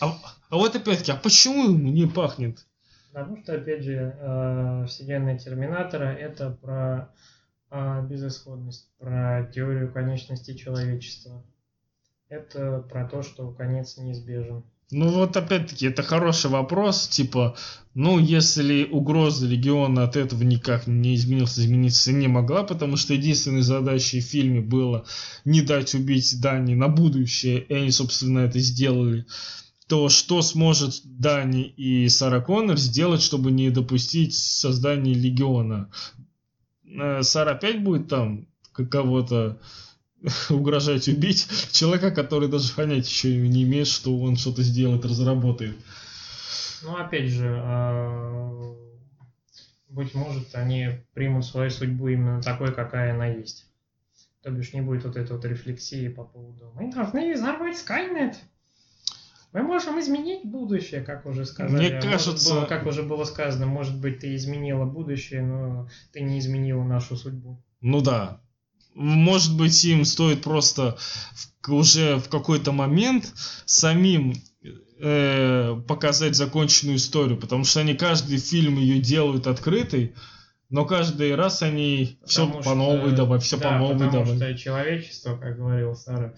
А, 0.00 0.16
а 0.50 0.56
вот 0.56 0.76
опять-таки, 0.76 1.10
а 1.10 1.16
почему 1.16 1.70
ему 1.70 1.90
не 1.90 2.06
пахнет? 2.06 2.64
Потому 3.12 3.42
что, 3.42 3.56
опять 3.56 3.82
же, 3.82 4.16
э, 4.20 4.86
вселенная 4.86 5.36
Терминатора 5.36 6.12
это 6.12 6.50
про 6.62 7.12
э, 7.72 8.06
безысходность, 8.08 8.88
про 9.00 9.50
теорию 9.52 9.92
конечности 9.92 10.54
человечества 10.54 11.42
это 12.32 12.84
про 12.90 13.06
то, 13.06 13.22
что 13.22 13.50
конец 13.50 13.98
неизбежен. 13.98 14.64
Ну 14.90 15.08
вот 15.08 15.36
опять-таки, 15.36 15.86
это 15.86 16.02
хороший 16.02 16.50
вопрос, 16.50 17.08
типа, 17.08 17.56
ну 17.94 18.18
если 18.18 18.84
угроза 18.84 19.46
легиона 19.46 20.04
от 20.04 20.16
этого 20.16 20.42
никак 20.42 20.86
не 20.86 21.14
изменилась, 21.14 21.58
измениться 21.58 22.12
не 22.12 22.28
могла, 22.28 22.62
потому 22.62 22.96
что 22.96 23.14
единственной 23.14 23.62
задачей 23.62 24.20
в 24.20 24.24
фильме 24.24 24.60
было 24.60 25.06
не 25.46 25.62
дать 25.62 25.94
убить 25.94 26.40
Дани 26.40 26.74
на 26.74 26.88
будущее, 26.88 27.62
и 27.62 27.74
они, 27.74 27.90
собственно, 27.90 28.40
это 28.40 28.58
сделали, 28.58 29.26
то 29.86 30.08
что 30.10 30.42
сможет 30.42 31.00
Дани 31.04 31.64
и 31.64 32.08
Сара 32.08 32.40
Коннор 32.40 32.78
сделать, 32.78 33.22
чтобы 33.22 33.50
не 33.50 33.70
допустить 33.70 34.34
создания 34.34 35.14
легиона? 35.14 35.90
Э, 36.84 37.22
Сара 37.22 37.52
опять 37.52 37.82
будет 37.82 38.08
там 38.08 38.46
кого-то 38.72 39.58
угрожать 40.50 41.08
убить 41.08 41.48
человека, 41.72 42.10
который 42.10 42.48
даже 42.48 42.72
понять 42.74 43.08
еще 43.08 43.36
не 43.36 43.64
имеет, 43.64 43.88
что 43.88 44.18
он 44.18 44.36
что-то 44.36 44.62
сделает, 44.62 45.04
разработает. 45.04 45.76
Ну, 46.82 46.96
опять 46.96 47.28
же, 47.28 47.60
а, 47.62 48.74
быть 49.88 50.14
может, 50.14 50.54
они 50.54 50.90
примут 51.14 51.44
свою 51.44 51.70
судьбу 51.70 52.08
именно 52.08 52.42
такой, 52.42 52.74
какая 52.74 53.14
она 53.14 53.26
есть. 53.26 53.66
То 54.42 54.50
бишь 54.50 54.72
не 54.72 54.80
будет 54.80 55.04
вот 55.04 55.16
этой 55.16 55.32
вот 55.36 55.44
рефлексии 55.44 56.08
по 56.08 56.24
поводу 56.24 56.72
«Мы 56.74 56.92
должны 56.92 57.34
взорвать 57.34 57.78
Скайнет!» 57.78 58.36
Мы 59.52 59.62
можем 59.62 60.00
изменить 60.00 60.46
будущее, 60.46 61.02
как 61.02 61.26
уже 61.26 61.44
сказали. 61.44 61.90
Мне 61.90 62.00
кажется... 62.00 62.54
Было, 62.54 62.64
как 62.64 62.86
уже 62.86 63.02
было 63.02 63.24
сказано, 63.24 63.66
может 63.66 64.00
быть, 64.00 64.20
ты 64.20 64.34
изменила 64.34 64.86
будущее, 64.86 65.42
но 65.42 65.88
ты 66.10 66.22
не 66.22 66.38
изменила 66.38 66.82
нашу 66.82 67.16
судьбу. 67.16 67.62
Ну 67.82 68.00
да, 68.00 68.40
может 68.94 69.56
быть, 69.56 69.84
им 69.84 70.04
стоит 70.04 70.42
просто 70.42 70.96
уже 71.68 72.16
в 72.16 72.28
какой-то 72.28 72.72
момент 72.72 73.32
самим 73.64 74.34
э, 74.98 75.80
показать 75.86 76.34
законченную 76.34 76.96
историю, 76.96 77.38
потому 77.38 77.64
что 77.64 77.80
они 77.80 77.94
каждый 77.94 78.38
фильм 78.38 78.76
ее 78.76 79.00
делают 79.00 79.46
открытой, 79.46 80.14
но 80.68 80.84
каждый 80.84 81.34
раз 81.34 81.62
они 81.62 82.18
все 82.24 82.50
по 82.62 82.74
новой 82.74 83.12
давай, 83.12 83.38
все 83.38 83.58
да, 83.58 83.70
по 83.70 83.78
новой 83.78 84.06
потому 84.06 84.24
давай. 84.24 84.36
что 84.36 84.58
человечество, 84.58 85.36
как 85.36 85.56
говорил 85.56 85.94
Сара, 85.94 86.34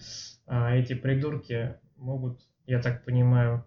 эти 0.47 0.93
придурки 0.93 1.75
могут, 1.97 2.39
я 2.67 2.81
так 2.81 3.05
понимаю, 3.05 3.65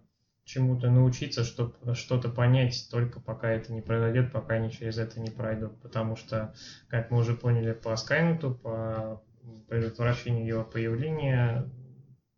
чему-то 0.49 0.89
научиться, 0.89 1.43
чтобы 1.43 1.93
что-то 1.93 2.27
понять, 2.27 2.87
только 2.89 3.19
пока 3.19 3.51
это 3.51 3.71
не 3.71 3.81
произойдет, 3.81 4.31
пока 4.31 4.55
они 4.55 4.71
через 4.71 4.97
это 4.97 5.19
не 5.19 5.29
пройдут. 5.29 5.79
Потому 5.79 6.15
что, 6.15 6.55
как 6.87 7.11
мы 7.11 7.19
уже 7.19 7.35
поняли 7.35 7.73
по 7.73 7.95
Скайнету, 7.95 8.55
по 8.55 9.21
предотвращению 9.67 10.47
его 10.47 10.63
появления, 10.63 11.69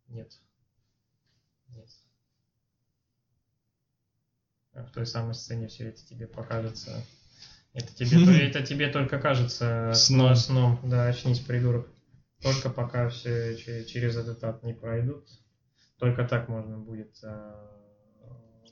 нет. 0.08 0.30
Нет. 1.68 1.88
А 4.74 4.84
в 4.84 4.90
той 4.90 5.06
самой 5.06 5.34
сцене 5.34 5.68
все 5.68 5.88
это 5.88 6.04
тебе 6.04 6.26
покажется. 6.26 7.02
Это 7.72 7.94
тебе, 7.94 8.46
это 8.46 8.62
тебе 8.62 8.90
только 8.90 9.18
кажется 9.18 9.92
сном. 9.94 10.36
сном. 10.36 10.78
Да, 10.82 11.06
очнись, 11.06 11.40
придурок. 11.40 11.88
Только 12.42 12.68
пока 12.68 13.08
все 13.08 13.56
через 13.56 14.16
этот 14.16 14.44
ад 14.44 14.62
не 14.64 14.74
пройдут, 14.74 15.26
только 15.96 16.26
так 16.26 16.48
можно 16.48 16.76
будет 16.76 17.16
а, 17.22 17.72
Э, 18.22 18.28
э, 18.28 18.68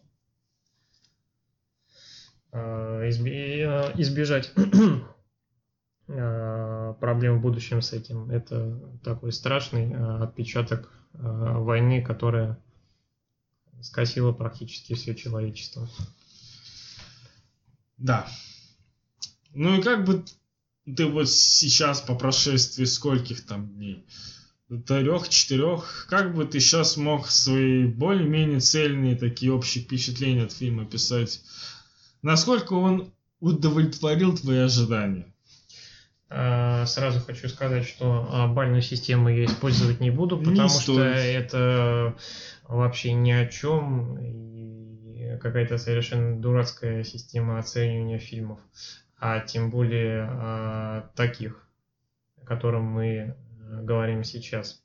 избежать 2.52 4.52
э, 6.08 6.94
проблем 7.00 7.38
в 7.38 7.42
будущем 7.42 7.82
с 7.82 7.92
этим. 7.92 8.30
Это 8.30 8.80
такой 9.04 9.32
страшный 9.32 9.94
отпечаток 10.22 10.90
войны, 11.12 12.02
которая 12.02 12.58
скосила 13.82 14.32
практически 14.32 14.94
все 14.94 15.14
человечество. 15.14 15.88
Да. 17.96 18.26
Ну 19.52 19.78
и 19.78 19.82
как 19.82 20.04
бы 20.04 20.24
ты 20.96 21.06
вот 21.06 21.28
сейчас 21.28 22.00
по 22.00 22.14
прошествии 22.14 22.84
скольких 22.84 23.44
там 23.44 23.68
дней? 23.68 24.04
Трех, 24.86 25.28
четырех, 25.28 26.06
как 26.08 26.34
бы 26.34 26.44
ты 26.44 26.60
сейчас 26.60 26.96
мог 26.96 27.28
свои 27.28 27.86
более-менее 27.86 28.60
цельные 28.60 29.16
такие 29.16 29.52
общие 29.52 29.82
впечатления 29.82 30.44
от 30.44 30.52
фильма 30.52 30.86
писать? 30.86 31.42
Насколько 32.22 32.74
он 32.74 33.12
удовлетворил 33.40 34.36
твои 34.36 34.58
ожидания? 34.58 35.32
А, 36.28 36.86
сразу 36.86 37.20
хочу 37.20 37.48
сказать, 37.48 37.86
что 37.86 38.28
а, 38.30 38.46
бальную 38.46 38.82
систему 38.82 39.28
я 39.28 39.44
использовать 39.46 40.00
не 40.00 40.10
буду, 40.10 40.38
потому 40.38 40.62
не 40.62 40.68
что 40.68 41.02
это 41.02 42.16
вообще 42.68 43.12
ни 43.14 43.32
о 43.32 43.46
чем 43.46 44.16
и 44.18 45.38
какая-то 45.40 45.78
совершенно 45.78 46.40
дурацкая 46.40 47.02
система 47.02 47.58
оценивания 47.58 48.18
фильмов, 48.18 48.60
а 49.18 49.40
тем 49.40 49.70
более 49.70 50.28
а, 50.30 51.10
таких, 51.16 51.66
о 52.40 52.46
котором 52.46 52.84
мы 52.84 53.06
э, 53.06 53.34
говорим 53.82 54.22
сейчас 54.22 54.82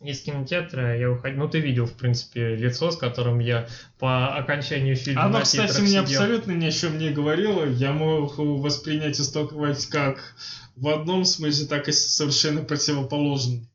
из 0.00 0.22
кинотеатра 0.22 0.98
я 0.98 1.10
уходил. 1.10 1.40
Ну, 1.40 1.48
ты 1.48 1.60
видел, 1.60 1.86
в 1.86 1.92
принципе, 1.92 2.56
лицо, 2.56 2.90
с 2.90 2.96
которым 2.96 3.38
я 3.38 3.68
по 3.98 4.34
окончанию 4.34 4.96
фильма. 4.96 5.24
Оно, 5.24 5.42
кстати, 5.42 5.80
мне 5.80 6.00
абсолютно 6.00 6.52
ни 6.52 6.66
о 6.66 6.70
чем 6.70 6.98
не 6.98 7.10
говорило. 7.10 7.64
Я 7.66 7.92
мог 7.92 8.38
воспринять 8.38 9.18
и 9.18 9.22
столковать 9.22 9.84
как 9.86 10.34
в 10.76 10.88
одном 10.88 11.24
смысле, 11.24 11.66
так 11.66 11.88
и 11.88 11.92
совершенно 11.92 12.62
противоположном. 12.62 13.68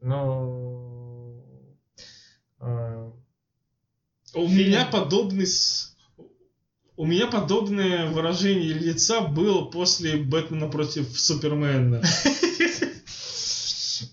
Ну. 0.00 1.42
Э, 2.60 3.10
у 4.34 4.46
фильм... 4.46 4.56
меня 4.56 4.86
подобный 4.86 5.46
у 6.96 7.06
меня 7.06 7.26
подобное 7.26 8.08
выражение 8.10 8.72
лица 8.72 9.22
было 9.22 9.64
после 9.64 10.16
Бэтмена 10.16 10.68
против 10.68 11.18
Супермена. 11.18 12.00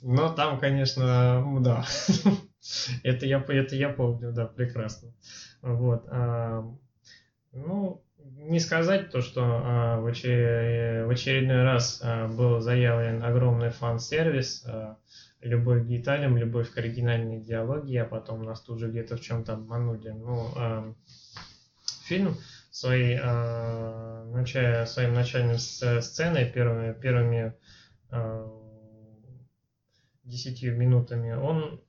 Но 0.01 0.33
там, 0.33 0.59
конечно, 0.59 1.59
да. 1.61 1.85
это, 3.03 3.25
я, 3.25 3.43
это 3.47 3.75
я 3.75 3.89
помню, 3.89 4.31
да, 4.31 4.47
прекрасно. 4.47 5.13
Вот. 5.61 6.05
А, 6.09 6.65
ну, 7.53 8.03
не 8.17 8.59
сказать 8.59 9.11
то, 9.11 9.21
что 9.21 9.41
а, 9.43 9.99
в, 9.99 10.07
очер... 10.07 11.05
в 11.05 11.09
очередной 11.11 11.63
раз 11.63 12.01
а, 12.03 12.27
был 12.27 12.59
заявлен 12.61 13.23
огромный 13.23 13.69
фан-сервис, 13.69 14.63
а, 14.65 14.97
любовь 15.41 15.83
к 15.83 15.87
деталям, 15.87 16.37
любовь 16.37 16.71
к 16.71 16.77
оригинальной 16.77 17.39
идеологии, 17.39 17.97
а 17.97 18.05
потом 18.05 18.43
нас 18.43 18.61
тут 18.61 18.79
же 18.79 18.89
где-то 18.89 19.17
в 19.17 19.21
чем-то 19.21 19.53
обманули. 19.53 20.09
Ну, 20.09 20.95
фильм 22.05 22.37
своей, 22.71 23.19
а, 23.21 24.25
начая, 24.33 24.85
своим 24.85 25.13
начальным 25.13 25.59
сценой, 25.59 26.45
первыми, 26.45 26.93
первыми 26.93 27.53
десятью 30.31 30.77
минутами, 30.77 31.33
он 31.33 31.81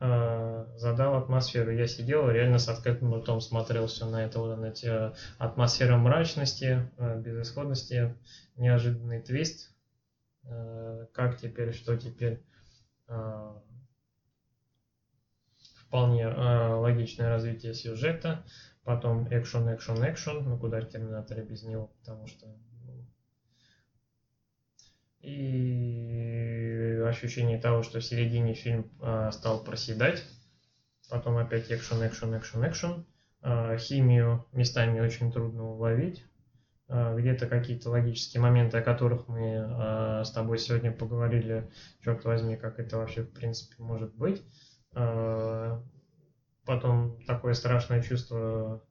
э, 0.00 0.66
задал 0.76 1.16
атмосферу. 1.16 1.72
Я 1.72 1.86
сидел 1.86 2.30
реально 2.30 2.58
с 2.58 2.68
открытым 2.68 3.14
ртом 3.14 3.40
смотрел 3.40 3.86
все 3.86 4.06
на 4.06 4.24
это, 4.24 4.38
вот 4.38 4.56
на 4.56 4.66
эти 4.66 5.12
атмосфера 5.38 5.96
мрачности, 5.96 6.90
э, 6.96 7.20
безысходности, 7.20 8.16
неожиданный 8.56 9.20
твист. 9.20 9.74
Э, 10.44 11.06
как 11.12 11.38
теперь, 11.38 11.72
что 11.72 11.96
теперь. 11.96 12.40
Э, 13.08 13.58
вполне 15.88 16.24
э, 16.24 16.74
логичное 16.74 17.30
развитие 17.30 17.72
сюжета, 17.72 18.44
потом 18.84 19.26
экшен, 19.30 19.74
экшен, 19.74 19.96
экшен, 20.04 20.44
ну 20.44 20.58
куда 20.58 20.80
в 20.80 20.88
Терминаторе 20.88 21.42
без 21.42 21.62
него, 21.62 21.86
потому 22.00 22.26
что 22.26 22.46
ну, 22.46 23.06
и 25.20 26.37
ощущение 27.06 27.58
того, 27.58 27.82
что 27.82 28.00
в 28.00 28.04
середине 28.04 28.54
фильм 28.54 28.90
э, 29.00 29.30
стал 29.32 29.62
проседать, 29.62 30.24
потом 31.10 31.36
опять 31.36 31.70
экшен, 31.70 32.06
экшен, 32.06 32.36
экшен, 32.36 32.68
экшен, 32.68 33.06
э, 33.42 33.76
химию 33.78 34.46
местами 34.52 35.00
очень 35.00 35.32
трудно 35.32 35.64
уловить, 35.64 36.24
э, 36.88 37.16
где-то 37.18 37.46
какие-то 37.46 37.90
логические 37.90 38.40
моменты, 38.40 38.78
о 38.78 38.82
которых 38.82 39.28
мы 39.28 40.22
с 40.24 40.30
тобой 40.30 40.58
сегодня 40.58 40.92
поговорили, 40.92 41.70
черт 42.02 42.24
возьми, 42.24 42.56
как 42.56 42.78
это 42.78 42.96
вообще 42.96 43.22
в 43.22 43.32
принципе 43.32 43.82
может 43.82 44.14
быть, 44.14 44.42
потом 46.64 47.22
такое 47.26 47.54
страшное 47.54 48.02
чувство, 48.02 48.82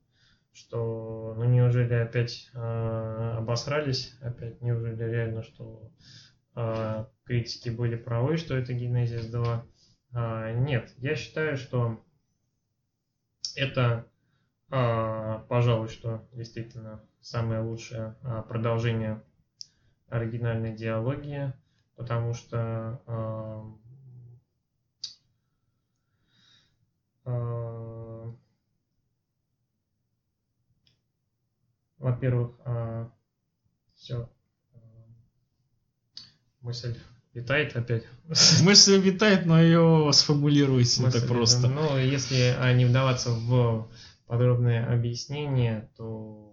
что 0.53 1.33
ну 1.37 1.43
неужели 1.45 1.93
опять 1.93 2.49
обосрались, 2.53 4.15
опять 4.21 4.61
неужели 4.61 5.03
реально, 5.03 5.43
что 5.43 5.91
критики 7.27 7.69
были 7.69 7.95
правы, 7.95 8.37
что 8.37 8.55
это 8.55 8.73
Genesis 8.73 9.29
2. 9.29 9.65
Э, 10.13 10.53
нет, 10.59 10.93
я 10.97 11.15
считаю, 11.15 11.57
что 11.57 12.03
это, 13.55 14.07
э, 14.71 15.39
пожалуй, 15.47 15.89
что 15.89 16.27
действительно 16.33 17.03
самое 17.19 17.61
лучшее 17.61 18.15
э, 18.23 18.43
продолжение 18.47 19.21
оригинальной 20.07 20.75
диалогии, 20.75 21.53
потому 21.95 22.33
что 22.33 23.01
э, 23.05 23.87
Э, 27.27 28.31
во-первых, 31.97 32.57
э, 32.63 33.09
все, 33.95 34.29
э, 34.71 34.77
мысль 36.61 36.97
витает 37.33 37.75
опять. 37.75 38.03
Мысль 38.61 38.99
витает, 38.99 39.45
но 39.45 39.61
ее 39.61 40.09
сформулируйте 40.13 41.01
Мысль, 41.01 41.19
так 41.19 41.27
просто. 41.27 41.67
Ну, 41.67 41.97
если 41.97 42.55
не 42.73 42.85
вдаваться 42.85 43.31
в 43.31 43.87
подробное 44.27 44.85
объяснение, 44.91 45.89
то 45.97 46.47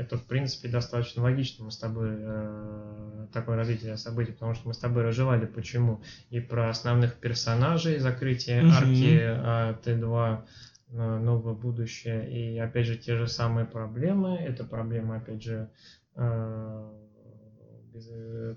это, 0.00 0.16
в 0.16 0.24
принципе, 0.24 0.68
достаточно 0.68 1.22
логично. 1.22 1.66
Мы 1.66 1.70
с 1.70 1.76
тобой 1.76 2.08
э, 2.12 3.26
такое 3.32 3.56
развитие 3.56 3.96
событий, 3.98 4.32
потому 4.32 4.54
что 4.54 4.68
мы 4.68 4.74
с 4.74 4.78
тобой 4.78 5.02
разжевали, 5.02 5.44
почему 5.44 6.00
и 6.30 6.40
про 6.40 6.70
основных 6.70 7.16
персонажей, 7.16 7.98
закрытие 7.98 8.62
угу. 8.62 8.72
арки 8.72 9.18
э, 9.20 9.74
Т2, 9.84 10.42
э, 10.92 11.18
новое 11.18 11.54
будущее, 11.54 12.30
и 12.30 12.58
опять 12.58 12.86
же 12.86 12.96
те 12.96 13.16
же 13.16 13.26
самые 13.26 13.66
проблемы. 13.66 14.36
Это 14.36 14.64
проблема, 14.64 15.16
опять 15.16 15.42
же, 15.42 15.68
э, 16.14 16.90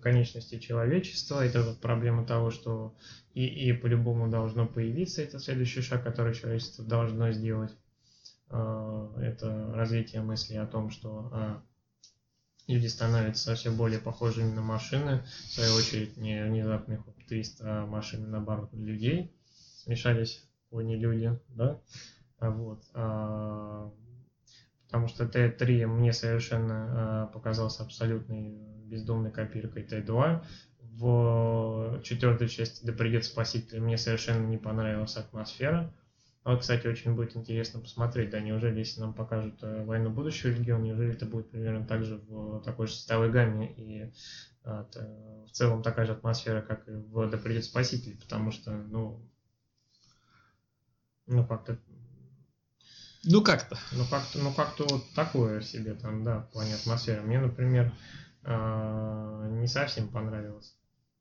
конечности 0.02 0.60
человечества. 0.60 1.46
Это 1.46 1.64
вот 1.64 1.80
проблема 1.80 2.26
того, 2.26 2.52
что 2.52 2.96
и, 3.34 3.46
и 3.46 3.74
по-любому 3.74 4.30
должно 4.30 4.68
появиться. 4.68 5.22
Это 5.22 5.40
следующий 5.40 5.82
шаг, 5.82 6.04
который 6.04 6.34
человечество 6.34 6.86
должно 6.86 7.32
сделать. 7.32 7.72
Э, 8.50 9.10
это 9.22 9.74
развитие 9.74 10.22
мысли 10.22 10.56
о 10.56 10.68
том, 10.68 10.92
что 10.92 11.30
э, 11.34 11.56
люди 12.68 12.88
становятся 12.88 13.56
все 13.56 13.72
более 13.72 14.00
похожими 14.00 14.54
на 14.54 14.62
машины. 14.62 15.24
В 15.26 15.52
свою 15.54 15.74
очередь, 15.76 16.18
не 16.18 16.44
внезапный 16.44 16.98
хоп-твист, 16.98 17.62
а 17.62 17.86
машины, 17.86 18.28
наоборот, 18.28 18.74
людей. 18.74 19.36
Смешались 19.78 20.48
не 20.72 20.96
люди, 20.96 21.40
да? 21.50 21.80
А 22.40 22.50
вот. 22.50 22.84
А, 22.94 23.92
потому 24.86 25.08
что 25.08 25.26
Т3 25.26 25.86
мне 25.86 26.14
совершенно 26.14 27.30
показался 27.34 27.84
абсолютной 27.84 28.73
бездомной 28.94 29.32
копиркой 29.32 29.84
Т2. 29.84 30.44
В 30.80 32.02
четвертой 32.04 32.48
части 32.48 32.86
«Да 32.86 32.94
придет 32.94 33.26
спаситель» 33.26 33.82
мне 33.82 33.98
совершенно 33.98 34.46
не 34.46 34.58
понравилась 34.58 35.18
атмосфера. 35.18 35.92
Вот, 36.44 36.62
кстати, 36.62 36.88
очень 36.88 37.16
будет 37.16 37.36
интересно 37.36 37.80
посмотреть, 37.80 38.30
да, 38.30 38.42
неужели, 38.42 38.80
если 38.80 39.00
нам 39.00 39.14
покажут 39.14 39.56
э, 39.62 39.86
«Войну 39.86 40.10
будущего 40.10 40.50
легион», 40.50 40.84
неужели 40.84 41.14
это 41.14 41.26
будет 41.26 41.50
примерно 41.50 41.86
так 41.86 42.04
же 42.04 42.18
в 42.18 42.62
такой 42.64 42.88
же 42.88 42.94
составой 42.94 43.32
гамме 43.32 43.72
и 43.72 44.12
а, 44.66 44.86
в 45.48 45.52
целом 45.52 45.84
такая 45.84 46.06
же 46.06 46.12
атмосфера, 46.12 46.62
как 46.62 46.88
и 46.90 46.92
в 46.92 47.30
«Да 47.30 47.38
придет 47.38 47.64
спаситель», 47.64 48.20
потому 48.20 48.52
что, 48.52 48.72
ну, 48.72 49.26
ну 51.28 51.48
как-то 51.48 51.80
ну 53.26 53.42
как-то. 53.42 53.78
Ну 53.94 54.06
как-то, 54.06 54.40
ну 54.40 54.52
как-то 54.52 54.84
вот 54.84 55.04
такое 55.16 55.62
себе 55.62 55.94
там, 55.94 56.26
да, 56.26 56.40
в 56.40 56.52
плане 56.52 56.76
атмосферы. 56.76 57.22
Мне, 57.22 57.40
например, 57.40 57.86
а, 57.86 57.94
не 58.46 59.68
совсем 59.68 60.10
понравилось. 60.10 60.76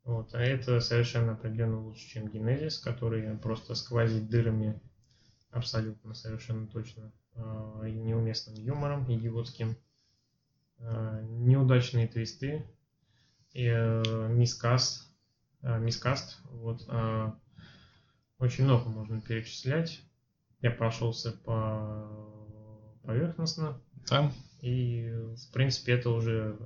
Вот, 0.04 0.34
а 0.34 0.40
это 0.40 0.80
совершенно 0.80 1.32
определенно 1.32 1.80
лучше, 1.80 2.08
чем 2.08 2.28
Генезис, 2.28 2.78
который 2.78 3.36
просто 3.38 3.74
сквозит 3.76 4.28
дырами 4.28 4.80
абсолютно, 5.50 6.14
совершенно 6.14 6.66
точно, 6.66 7.12
а, 7.36 7.82
и 7.86 7.92
неуместным 7.92 8.56
юмором, 8.56 9.04
идиотским, 9.12 9.76
а, 10.80 11.20
неудачные 11.22 12.08
твисты, 12.08 12.66
и 13.52 13.68
мискаст, 13.68 15.08
а, 15.60 15.78
мискаст, 15.78 16.40
вот, 16.50 16.82
очень 18.38 18.64
много 18.64 18.88
можно 18.88 19.20
перечислять. 19.20 20.00
Я 20.62 20.72
прошелся 20.72 21.30
по 21.30 22.08
поверхностно. 23.04 23.80
Там. 24.08 24.32
И, 24.62 25.08
в 25.10 25.52
принципе, 25.52 25.92
это 25.92 26.10
уже 26.10 26.58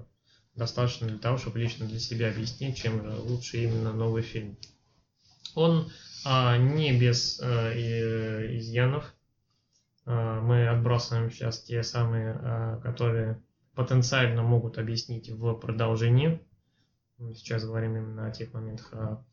достаточно 0.57 1.07
для 1.07 1.19
того, 1.19 1.39
чтобы 1.39 1.59
лично 1.59 1.87
для 1.87 1.99
себя 1.99 2.31
объяснить, 2.31 2.77
чем 2.77 3.01
лучше 3.21 3.59
именно 3.59 3.93
новый 3.93 4.23
фильм. 4.23 4.57
Он 5.55 5.91
а, 6.25 6.57
не 6.57 6.99
без 6.99 7.41
а, 7.43 7.73
и, 7.73 8.59
изъянов. 8.59 9.15
А, 10.05 10.41
мы 10.41 10.69
отбрасываем 10.69 11.31
сейчас 11.31 11.63
те 11.63 11.83
самые, 11.83 12.33
а, 12.33 12.81
которые 12.81 13.41
потенциально 13.75 14.43
могут 14.43 14.79
объяснить 14.79 15.31
в 15.31 15.55
продолжении. 15.55 16.41
Мы 17.19 17.35
сейчас 17.35 17.65
говорим 17.65 17.97
именно 17.97 18.27
о 18.27 18.31
тех 18.31 18.53
моментах. 18.53 18.89
А, 18.93 19.25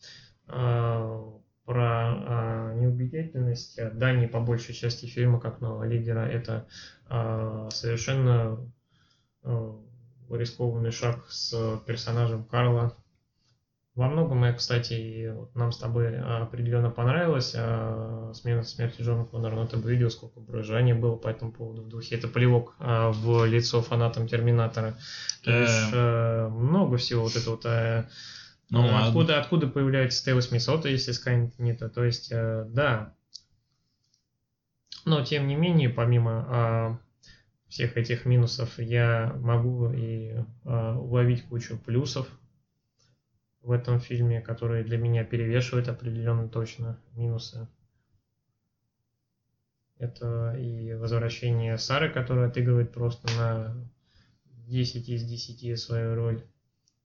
а, 0.47 1.39
про 1.65 1.83
а, 1.85 2.73
неубедительность 2.73 3.79
Дани 3.93 4.25
по 4.25 4.41
большей 4.41 4.75
части 4.75 5.05
фильма 5.05 5.39
как 5.39 5.61
нового 5.61 5.85
лидера 5.85 6.27
это 6.27 6.67
а, 7.07 7.69
совершенно 7.71 8.59
а, 9.43 9.82
рискованный 10.29 10.91
шаг 10.91 11.25
с 11.29 11.79
персонажем 11.85 12.43
Карла 12.43 12.95
во 13.95 14.07
многом, 14.07 14.43
я, 14.43 14.53
кстати, 14.53 15.35
нам 15.53 15.71
с 15.71 15.77
тобой 15.77 16.17
определенно 16.17 16.89
понравилось 16.89 17.53
а, 17.55 18.31
смена 18.33 18.63
смерти 18.63 19.03
Джона 19.03 19.25
Коннора, 19.25 19.53
но 19.53 19.67
ты 19.67 19.77
бы 19.77 19.91
видел, 19.91 20.09
сколько 20.09 20.39
брожания 20.39 20.95
было 20.95 21.15
по 21.15 21.27
этому 21.27 21.51
поводу 21.51 21.83
в 21.83 21.89
духе. 21.89 22.15
Это 22.15 22.27
плевок 22.27 22.75
а, 22.79 23.11
в 23.11 23.45
лицо 23.45 23.83
фанатам 23.83 24.27
Терминатора. 24.27 24.97
То 25.43 25.51
есть 25.51 25.91
а, 25.93 26.49
много 26.49 26.97
всего 26.97 27.23
вот 27.23 27.35
это 27.35 27.49
вот... 27.51 27.65
А, 27.67 28.09
ну, 28.71 28.97
откуда, 28.97 29.39
откуда 29.39 29.67
появляется 29.67 30.25
Т-800, 30.25 30.89
если 30.89 31.51
не 31.59 31.75
то. 31.75 32.03
Есть, 32.03 32.31
а, 32.33 32.65
да. 32.65 33.13
Но, 35.05 35.23
тем 35.23 35.47
не 35.47 35.55
менее, 35.55 35.89
помимо 35.89 36.45
а, 36.49 36.97
всех 37.73 37.97
этих 37.97 38.25
минусов, 38.25 38.77
я 38.77 39.35
могу 39.39 39.91
и 39.91 40.35
а, 40.63 40.95
уловить 40.95 41.43
кучу 41.47 41.75
плюсов 41.75 42.29
в 43.63 43.71
этом 43.71 43.99
фильме, 43.99 44.41
которые 44.41 44.83
для 44.83 44.99
меня 44.99 45.23
перевешивают 45.23 45.87
определенно 45.87 46.47
точно 46.47 46.99
минусы. 47.13 47.67
Это 49.97 50.55
и 50.55 50.93
возвращение 50.93 51.79
Сары, 51.79 52.13
которая 52.13 52.49
отыгрывает 52.49 52.93
просто 52.93 53.27
на 53.35 53.75
10 54.67 55.09
из 55.09 55.23
10 55.23 55.79
свою 55.79 56.13
роль. 56.13 56.43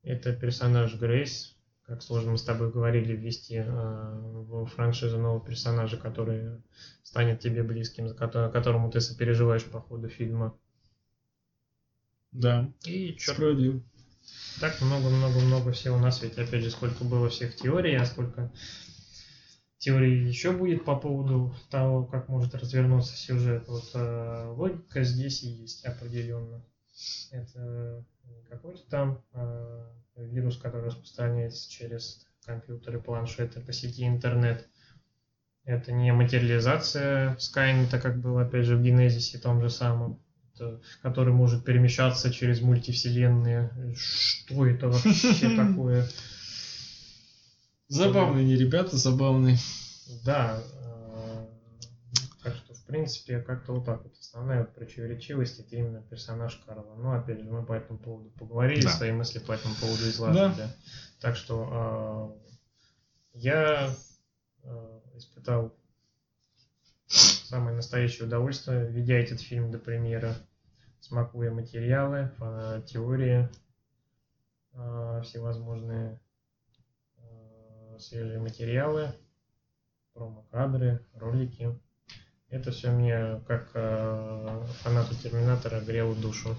Это 0.03 0.37
персонаж 0.37 0.95
Грейс, 0.97 1.58
как 1.89 2.03
сложно 2.03 2.33
мы 2.33 2.39
с 2.39 2.45
тобой 2.45 2.71
говорили, 2.71 3.17
ввести 3.17 3.57
э, 3.57 3.65
в 3.65 4.67
франшизу 4.67 5.19
нового 5.19 5.45
персонажа, 5.45 5.97
который 5.97 6.63
станет 7.03 7.41
тебе 7.41 7.63
близким, 7.63 8.15
которому 8.15 8.91
ты 8.91 9.01
сопереживаешь 9.01 9.65
по 9.65 9.81
ходу 9.81 10.09
фильма. 10.09 10.57
Да, 12.31 12.71
и 12.85 13.17
черт, 13.17 13.37
справедливо 13.37 13.83
так 14.61 14.81
много-много-много 14.81 15.73
всего 15.73 15.97
на 15.97 16.11
свете. 16.11 16.43
Опять 16.43 16.63
же, 16.63 16.71
сколько 16.71 17.05
было 17.05 17.29
всех 17.29 17.55
теорий, 17.57 17.95
а 17.97 18.05
сколько 18.05 18.53
теорий 19.79 20.27
еще 20.29 20.53
будет 20.53 20.85
по 20.85 20.97
поводу 20.97 21.55
того, 21.71 22.05
как 22.05 22.29
может 22.29 22.55
развернуться 22.55 23.17
сюжет. 23.17 23.67
Вот 23.69 23.91
э, 23.95 24.53
логика 24.57 25.03
здесь 25.05 25.43
и 25.43 25.49
есть 25.49 25.85
определенно. 25.85 26.63
Это 27.31 28.05
не 28.25 28.43
какой-то 28.43 28.83
там 28.91 29.23
э, 29.33 29.87
вирус, 30.27 30.57
который 30.57 30.87
распространяется 30.87 31.71
через 31.71 32.27
компьютеры, 32.45 33.01
планшеты 33.01 33.61
по 33.61 33.73
сети 33.73 34.07
интернет. 34.07 34.67
Это 35.65 35.93
не 35.93 36.13
материализация 36.13 37.37
Скайнета, 37.39 37.99
как 37.99 38.21
было, 38.21 38.43
опять 38.43 38.65
же, 38.65 38.77
в 38.77 38.83
Генезисе 38.83 39.39
том 39.39 39.61
же 39.61 39.69
самом, 39.69 40.19
это, 40.55 40.81
который 41.03 41.33
может 41.33 41.65
перемещаться 41.65 42.33
через 42.33 42.61
мультивселенные. 42.63 43.95
Что 43.95 44.67
это 44.67 44.89
вообще 44.89 45.51
такое? 45.57 46.09
Забавные 47.89 48.57
ребята, 48.57 48.97
забавные. 48.97 49.59
Да. 50.25 50.63
Принципе, 52.89 53.41
как-то 53.41 53.75
вот 53.75 53.85
так 53.85 54.03
вот. 54.03 54.17
Основная 54.19 54.61
вот 54.61 54.75
противоречивость 54.75 55.61
это 55.61 55.77
именно 55.77 56.03
персонаж 56.03 56.57
Карла. 56.67 56.95
Ну, 56.97 57.13
опять 57.13 57.41
же, 57.41 57.45
мы 57.51 57.65
по 57.65 57.75
этому 57.75 57.99
поводу 57.99 58.31
поговорили, 58.31 58.83
Да. 58.83 58.91
свои 58.91 59.13
мысли 59.13 59.39
по 59.39 59.53
этому 59.53 59.75
поводу 59.77 60.03
изложили. 60.09 60.55
Да. 60.57 60.75
Так 61.21 61.37
что 61.37 62.37
э, 62.43 62.49
я 63.35 63.95
э, 64.65 65.01
испытал 65.15 65.75
самое 67.07 67.77
настоящее 67.77 68.27
удовольствие, 68.27 68.91
ведя 68.91 69.15
этот 69.19 69.41
фильм 69.41 69.71
до 69.71 69.79
премьеры, 69.79 70.35
смакуя 71.01 71.51
материалы, 71.51 72.31
теории, 72.87 73.49
э, 74.73 75.23
всевозможные 75.25 76.21
э, 77.19 77.99
свежие 77.99 78.39
материалы, 78.41 79.13
промо-кадры, 80.15 81.07
ролики. 81.15 81.79
Это 82.51 82.71
все 82.71 82.91
мне, 82.91 83.41
как 83.47 83.71
э, 83.75 84.63
фанату 84.83 85.15
Терминатора, 85.15 85.81
грело 85.81 86.15
душу. 86.15 86.57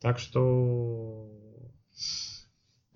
Так 0.00 0.18
что 0.18 1.30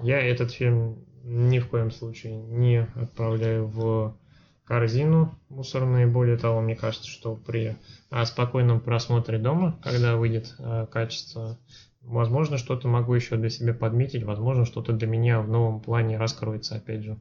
я 0.00 0.20
этот 0.20 0.50
фильм 0.50 1.05
ни 1.23 1.58
в 1.58 1.68
коем 1.68 1.90
случае 1.90 2.36
не 2.36 2.89
отправляю 2.97 3.66
в 3.66 4.16
корзину 4.64 5.39
мусорную. 5.48 6.10
Более 6.10 6.39
того, 6.39 6.60
мне 6.60 6.74
кажется, 6.74 7.08
что 7.08 7.36
при 7.36 7.76
а, 8.10 8.24
спокойном 8.26 8.81
просмотре 8.81 9.39
дома, 9.39 9.78
когда 9.82 10.16
выйдет 10.16 10.55
а, 10.58 10.86
качество, 10.86 11.58
возможно, 12.00 12.58
что-то 12.58 12.89
могу 12.89 13.14
еще 13.14 13.36
для 13.36 13.50
себя 13.50 13.74
подметить, 13.74 14.24
возможно, 14.24 14.64
что-то 14.64 14.92
для 14.92 15.06
меня 15.06 15.40
в 15.40 15.48
новом 15.48 15.81
плане 15.81 16.18
раскроется, 16.18 16.76
опять 16.76 17.02
же. 17.02 17.20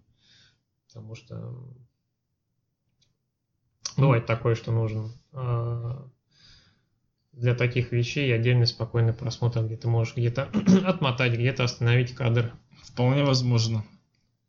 Потому 0.88 1.16
что 1.16 1.54
бывает 3.98 4.26
такое, 4.26 4.56
что 4.56 4.72
нужен 4.72 5.12
а, 5.34 6.08
для 7.32 7.56
таких 7.56 7.92
вещей 7.92 8.34
отдельный 8.34 8.68
спокойный 8.68 9.14
просмотр, 9.14 9.64
где 9.64 9.76
ты 9.78 9.88
можешь 9.88 10.16
где-то 10.16 10.50
отмотать, 10.86 11.34
где-то 11.34 11.64
остановить 11.64 12.14
кадр. 12.14 12.54
Вполне 12.84 13.24
возможно. 13.24 13.84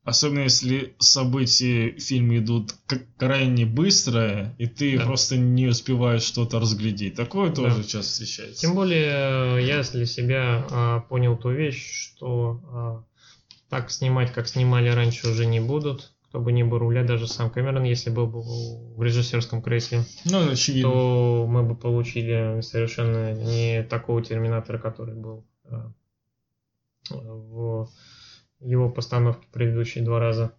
Особенно 0.04 0.40
если 0.40 0.94
события 0.98 1.92
в 1.92 2.00
фильме 2.00 2.38
идут 2.38 2.74
крайне 3.16 3.64
быстро, 3.64 4.54
и 4.58 4.66
ты 4.66 4.98
Да. 4.98 5.06
просто 5.06 5.38
не 5.38 5.66
успеваешь 5.66 6.22
что-то 6.22 6.60
разглядеть. 6.60 7.14
Такое 7.14 7.48
Да. 7.48 7.54
тоже 7.54 7.84
часто 7.84 8.12
встречается. 8.12 8.60
Тем 8.60 8.74
более, 8.74 9.60
э, 9.60 9.62
я 9.62 9.82
для 9.82 10.04
себя 10.04 10.66
а, 10.70 11.00
понял 11.00 11.38
ту 11.38 11.50
вещь, 11.52 12.12
что 12.12 12.60
а, 12.66 13.04
так 13.70 13.90
снимать, 13.90 14.30
как 14.32 14.46
снимали 14.46 14.90
раньше, 14.90 15.30
уже 15.30 15.46
не 15.46 15.60
будут. 15.60 16.12
Кто 16.34 16.40
бы 16.40 16.50
ни 16.50 16.64
был 16.64 16.78
руля, 16.78 17.04
даже 17.04 17.28
сам 17.28 17.48
Кэмерон, 17.48 17.84
если 17.84 18.10
был 18.10 18.26
бы 18.26 18.42
в 18.42 19.00
режиссерском 19.00 19.62
кресле, 19.62 20.02
Ну, 20.24 20.50
очевидно. 20.50 20.90
то 20.90 21.46
мы 21.48 21.62
бы 21.62 21.76
получили 21.76 22.60
совершенно 22.60 23.32
не 23.32 23.84
такого 23.84 24.20
терминатора, 24.20 24.78
который 24.78 25.14
был 25.14 25.46
а, 25.66 25.92
в 27.08 27.88
его 28.58 28.90
постановке 28.90 29.46
предыдущие 29.52 30.02
два 30.02 30.18
раза. 30.18 30.52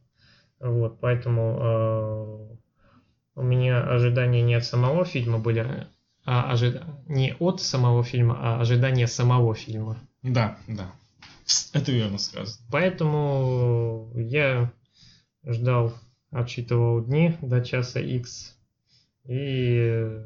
Вот, 0.61 1.01
поэтому 1.01 1.57
а, 1.59 2.55
у 3.35 3.41
меня 3.43 3.81
ожидания 3.83 4.43
не 4.43 4.53
от 4.53 4.63
самого 4.63 5.03
фильма 5.03 5.39
были, 5.39 5.87
а 6.23 6.53
ожи- 6.53 6.81
не 7.09 7.35
от 7.37 7.59
самого 7.59 8.01
фильма, 8.05 8.37
а 8.39 8.61
ожидания 8.61 9.07
самого 9.07 9.53
фильма. 9.55 9.97
Да, 10.23 10.57
да. 10.69 10.89
Это 11.73 11.91
верно 11.91 12.17
сказано. 12.17 12.65
Поэтому 12.71 14.13
я 14.15 14.71
ждал, 15.45 15.93
отсчитывал 16.31 17.03
дни 17.03 17.35
до 17.41 17.63
часа 17.63 17.99
X, 17.99 18.57
и 19.25 20.21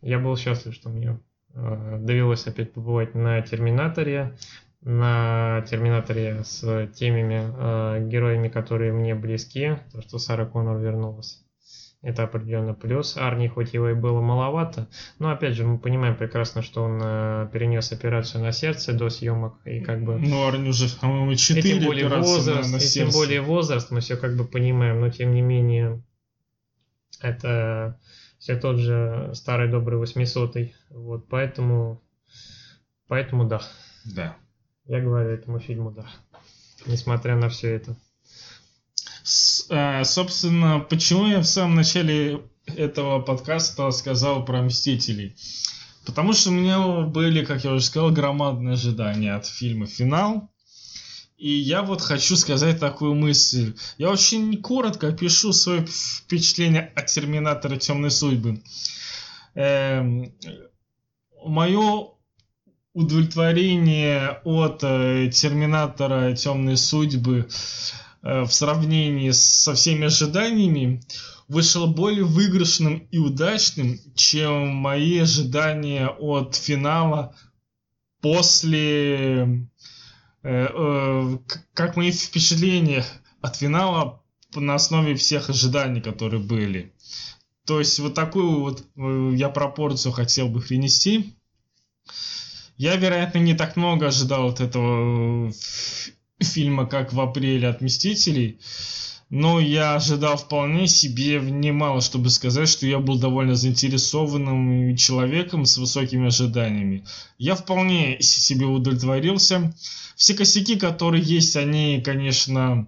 я 0.00 0.18
был 0.18 0.36
счастлив, 0.36 0.74
что 0.74 0.88
мне 0.90 1.18
э, 1.54 1.98
довелось 2.00 2.46
опять 2.46 2.72
побывать 2.72 3.14
на 3.14 3.40
Терминаторе, 3.42 4.36
на 4.82 5.62
Терминаторе 5.62 6.44
с 6.44 6.88
теми 6.94 7.24
э, 7.32 8.08
героями, 8.08 8.48
которые 8.48 8.92
мне 8.92 9.14
близки, 9.14 9.78
то, 9.92 10.02
что 10.02 10.18
Сара 10.18 10.44
Коннор 10.44 10.78
вернулась. 10.78 11.43
Это 12.06 12.24
определенно 12.24 12.74
плюс. 12.74 13.16
Арни 13.16 13.48
хоть 13.48 13.72
его 13.72 13.88
и 13.88 13.94
было 13.94 14.20
маловато, 14.20 14.88
но 15.18 15.30
опять 15.30 15.54
же 15.54 15.64
мы 15.64 15.78
понимаем 15.78 16.14
прекрасно, 16.16 16.60
что 16.60 16.82
он 16.84 17.00
э, 17.02 17.48
перенес 17.50 17.92
операцию 17.92 18.42
на 18.44 18.52
сердце 18.52 18.92
до 18.92 19.08
съемок 19.08 19.54
и 19.64 19.80
как 19.80 20.04
бы 20.04 20.18
Ну, 20.18 20.46
Арни 20.46 20.68
уже, 20.68 20.88
по-моему, 21.00 21.30
и 21.32 21.36
4 21.36 21.62
тем 21.62 21.84
более 21.84 22.06
операции 22.06 22.28
на- 22.30 22.36
возраст, 22.36 22.70
на 22.72 22.76
и 22.76 22.80
тем 22.80 22.88
сердце. 22.88 23.16
более 23.16 23.40
возраст, 23.40 23.90
мы 23.90 24.00
все 24.00 24.16
как 24.18 24.36
бы 24.36 24.44
понимаем, 24.44 25.00
но 25.00 25.08
тем 25.08 25.32
не 25.32 25.40
менее 25.40 26.02
это 27.20 27.98
все 28.38 28.56
тот 28.56 28.76
же 28.76 29.30
старый 29.34 29.70
добрый 29.70 29.98
800 29.98 30.56
Вот, 30.90 31.26
поэтому, 31.28 32.02
поэтому 33.08 33.44
да, 33.46 33.62
Да. 34.14 34.36
я 34.84 35.00
говорю 35.00 35.30
этому 35.30 35.58
фильму 35.58 35.90
да, 35.90 36.04
несмотря 36.86 37.36
на 37.36 37.48
все 37.48 37.74
это. 37.74 37.96
А, 39.76 40.04
собственно, 40.04 40.78
почему 40.78 41.26
я 41.26 41.40
в 41.40 41.46
самом 41.46 41.74
начале 41.74 42.42
этого 42.66 43.20
подкаста 43.20 43.90
сказал 43.90 44.44
про 44.44 44.62
Мстителей? 44.62 45.34
Потому 46.06 46.32
что 46.32 46.50
у 46.50 46.52
меня 46.52 47.00
были, 47.00 47.44
как 47.44 47.64
я 47.64 47.72
уже 47.72 47.84
сказал, 47.84 48.12
громадные 48.12 48.74
ожидания 48.74 49.34
от 49.34 49.46
фильма 49.46 49.86
«Финал». 49.86 50.48
И 51.38 51.50
я 51.50 51.82
вот 51.82 52.02
хочу 52.02 52.36
сказать 52.36 52.78
такую 52.78 53.16
мысль. 53.16 53.74
Я 53.98 54.10
очень 54.10 54.62
коротко 54.62 55.08
опишу 55.08 55.52
свое 55.52 55.84
впечатление 55.84 56.92
от 56.94 57.06
«Терминатора. 57.06 57.76
Темной 57.76 58.12
судьбы». 58.12 58.62
Мое 61.44 62.10
удовлетворение 62.92 64.40
от 64.44 64.84
э, 64.84 65.30
«Терминатора. 65.32 66.32
Темной 66.36 66.76
судьбы» 66.76 67.48
в 68.24 68.48
сравнении 68.50 69.30
со 69.32 69.74
всеми 69.74 70.06
ожиданиями 70.06 71.02
вышло 71.48 71.86
более 71.86 72.24
выигрышным 72.24 73.06
и 73.10 73.18
удачным, 73.18 73.98
чем 74.14 74.68
мои 74.68 75.18
ожидания 75.18 76.08
от 76.08 76.56
финала 76.56 77.36
после... 78.20 79.68
э, 80.42 80.66
э, 80.66 81.38
как 81.74 81.96
мои 81.96 82.10
впечатления 82.10 83.04
от 83.42 83.56
финала 83.56 84.22
на 84.54 84.74
основе 84.74 85.14
всех 85.14 85.50
ожиданий, 85.50 86.00
которые 86.00 86.42
были. 86.42 86.94
То 87.66 87.78
есть 87.78 87.98
вот 87.98 88.14
такую 88.14 88.60
вот 88.60 88.84
э, 88.96 89.32
я 89.36 89.48
пропорцию 89.48 90.12
хотел 90.12 90.48
бы 90.48 90.60
принести. 90.60 91.34
Я, 92.76 92.96
вероятно, 92.96 93.38
не 93.38 93.54
так 93.54 93.76
много 93.76 94.08
ожидал 94.08 94.48
от 94.48 94.60
этого 94.60 95.48
э, 95.48 95.52
фильма, 96.44 96.86
как 96.86 97.12
в 97.12 97.20
апреле 97.20 97.68
от 97.68 97.80
«Мстителей», 97.80 98.58
но 99.30 99.58
я 99.58 99.96
ожидал 99.96 100.36
вполне 100.36 100.86
себе 100.86 101.40
немало, 101.40 102.00
чтобы 102.00 102.30
сказать, 102.30 102.68
что 102.68 102.86
я 102.86 103.00
был 103.00 103.18
довольно 103.18 103.56
заинтересованным 103.56 104.94
человеком 104.96 105.64
с 105.64 105.76
высокими 105.76 106.28
ожиданиями. 106.28 107.04
Я 107.38 107.56
вполне 107.56 108.20
себе 108.20 108.66
удовлетворился. 108.66 109.74
Все 110.14 110.34
косяки, 110.34 110.76
которые 110.76 111.24
есть, 111.24 111.56
они, 111.56 112.00
конечно, 112.04 112.86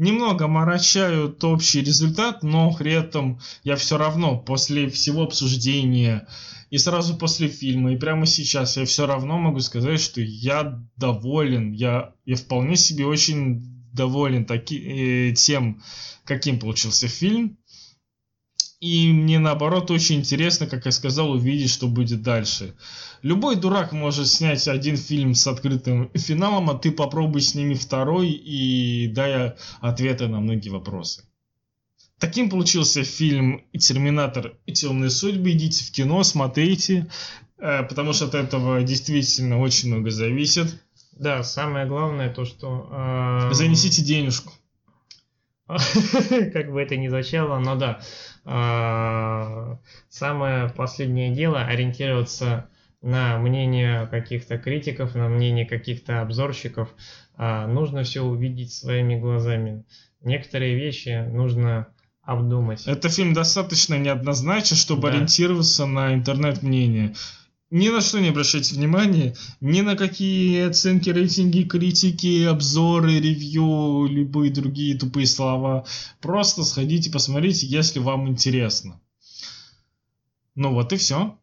немного 0.00 0.46
омрачают 0.46 1.44
общий 1.44 1.82
результат, 1.82 2.42
но 2.42 2.72
при 2.72 2.92
этом 2.92 3.38
я 3.62 3.76
все 3.76 3.98
равно 3.98 4.38
после 4.38 4.88
всего 4.88 5.22
обсуждения 5.22 6.26
и 6.70 6.78
сразу 6.78 7.16
после 7.16 7.48
фильма, 7.48 7.92
и 7.92 7.96
прямо 7.96 8.26
сейчас 8.26 8.76
я 8.76 8.86
все 8.86 9.06
равно 9.06 9.38
могу 9.38 9.60
сказать, 9.60 10.00
что 10.00 10.20
я 10.20 10.82
доволен, 10.96 11.72
я, 11.72 12.14
я 12.24 12.36
вполне 12.36 12.76
себе 12.76 13.04
очень 13.06 13.62
доволен 13.92 14.46
таки, 14.46 14.78
э, 14.78 15.34
тем, 15.34 15.82
каким 16.24 16.58
получился 16.58 17.06
фильм. 17.08 17.58
И 18.80 19.12
мне 19.12 19.38
наоборот 19.38 19.90
очень 19.90 20.16
интересно, 20.16 20.66
как 20.66 20.86
я 20.86 20.90
сказал, 20.90 21.32
увидеть, 21.32 21.70
что 21.70 21.86
будет 21.86 22.22
дальше. 22.22 22.74
Любой 23.20 23.56
дурак 23.56 23.92
может 23.92 24.26
снять 24.26 24.66
один 24.68 24.96
фильм 24.96 25.34
с 25.34 25.46
открытым 25.46 26.10
финалом, 26.14 26.70
а 26.70 26.74
ты 26.74 26.90
попробуй 26.90 27.42
сними 27.42 27.74
второй 27.74 28.30
и 28.30 29.06
дай 29.08 29.54
ответы 29.82 30.28
на 30.28 30.40
многие 30.40 30.70
вопросы. 30.70 31.24
Таким 32.18 32.48
получился 32.48 33.04
фильм 33.04 33.64
«Терминатор. 33.78 34.54
Темные 34.66 35.10
судьбы». 35.10 35.52
Идите 35.52 35.84
в 35.84 35.90
кино, 35.90 36.22
смотрите, 36.22 37.10
э, 37.58 37.82
потому 37.82 38.14
что 38.14 38.26
от 38.26 38.34
этого 38.34 38.82
действительно 38.82 39.58
очень 39.58 39.88
много 39.88 40.10
зависит. 40.10 40.82
Да, 41.12 41.42
самое 41.42 41.86
главное 41.86 42.32
то, 42.32 42.46
что... 42.46 42.88
э, 43.50 43.54
Занесите 43.54 44.02
денежку. 44.02 44.52
как 46.52 46.72
бы 46.72 46.80
это 46.80 46.96
ни 46.96 47.08
звучало, 47.08 47.58
но 47.58 47.76
да. 47.76 48.00
А, 48.44 49.78
самое 50.08 50.68
последнее 50.70 51.34
дело 51.34 51.60
ориентироваться 51.60 52.68
на 53.02 53.38
мнение 53.38 54.06
каких-то 54.06 54.58
критиков, 54.58 55.14
на 55.14 55.28
мнение 55.28 55.66
каких-то 55.66 56.20
обзорщиков. 56.20 56.94
А, 57.36 57.66
нужно 57.66 58.02
все 58.02 58.22
увидеть 58.22 58.72
своими 58.72 59.18
глазами. 59.18 59.84
Некоторые 60.22 60.74
вещи 60.74 61.26
нужно 61.30 61.88
обдумать. 62.22 62.86
Это 62.86 63.08
фильм 63.08 63.32
достаточно 63.32 63.96
неоднозначен, 63.98 64.76
чтобы 64.76 65.02
да. 65.02 65.08
ориентироваться 65.14 65.86
на 65.86 66.14
интернет-мнение. 66.14 67.14
Ни 67.70 67.88
на 67.88 68.00
что 68.00 68.18
не 68.18 68.30
обращайте 68.30 68.74
внимания, 68.74 69.36
ни 69.60 69.80
на 69.80 69.94
какие 69.94 70.68
оценки, 70.68 71.08
рейтинги, 71.08 71.62
критики, 71.62 72.42
обзоры, 72.44 73.20
ревью, 73.20 74.06
любые 74.10 74.50
другие 74.50 74.98
тупые 74.98 75.28
слова. 75.28 75.86
Просто 76.20 76.64
сходите, 76.64 77.12
посмотрите, 77.12 77.68
если 77.68 78.00
вам 78.00 78.28
интересно. 78.28 79.00
Ну 80.56 80.72
вот 80.72 80.92
и 80.92 80.96
все. 80.96 81.38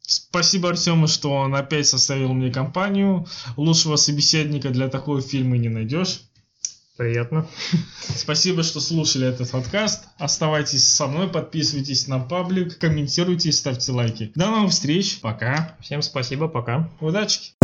Спасибо 0.00 0.70
Артему, 0.70 1.06
что 1.06 1.32
он 1.32 1.54
опять 1.54 1.86
составил 1.86 2.32
мне 2.34 2.50
компанию. 2.50 3.24
Лучшего 3.56 3.94
собеседника 3.94 4.70
для 4.70 4.88
такого 4.88 5.22
фильма 5.22 5.56
не 5.56 5.68
найдешь. 5.68 6.22
Приятно. 6.96 7.46
Спасибо, 8.16 8.62
что 8.62 8.80
слушали 8.80 9.26
этот 9.26 9.50
подкаст. 9.50 10.04
Оставайтесь 10.18 10.86
со 10.86 11.06
мной, 11.06 11.28
подписывайтесь 11.28 12.06
на 12.06 12.18
паблик, 12.18 12.78
комментируйте 12.78 13.48
и 13.48 13.52
ставьте 13.52 13.92
лайки. 13.92 14.32
До 14.34 14.50
новых 14.50 14.72
встреч. 14.72 15.20
Пока. 15.20 15.76
Всем 15.80 16.02
спасибо, 16.02 16.48
пока. 16.48 16.90
Удачи. 17.00 17.54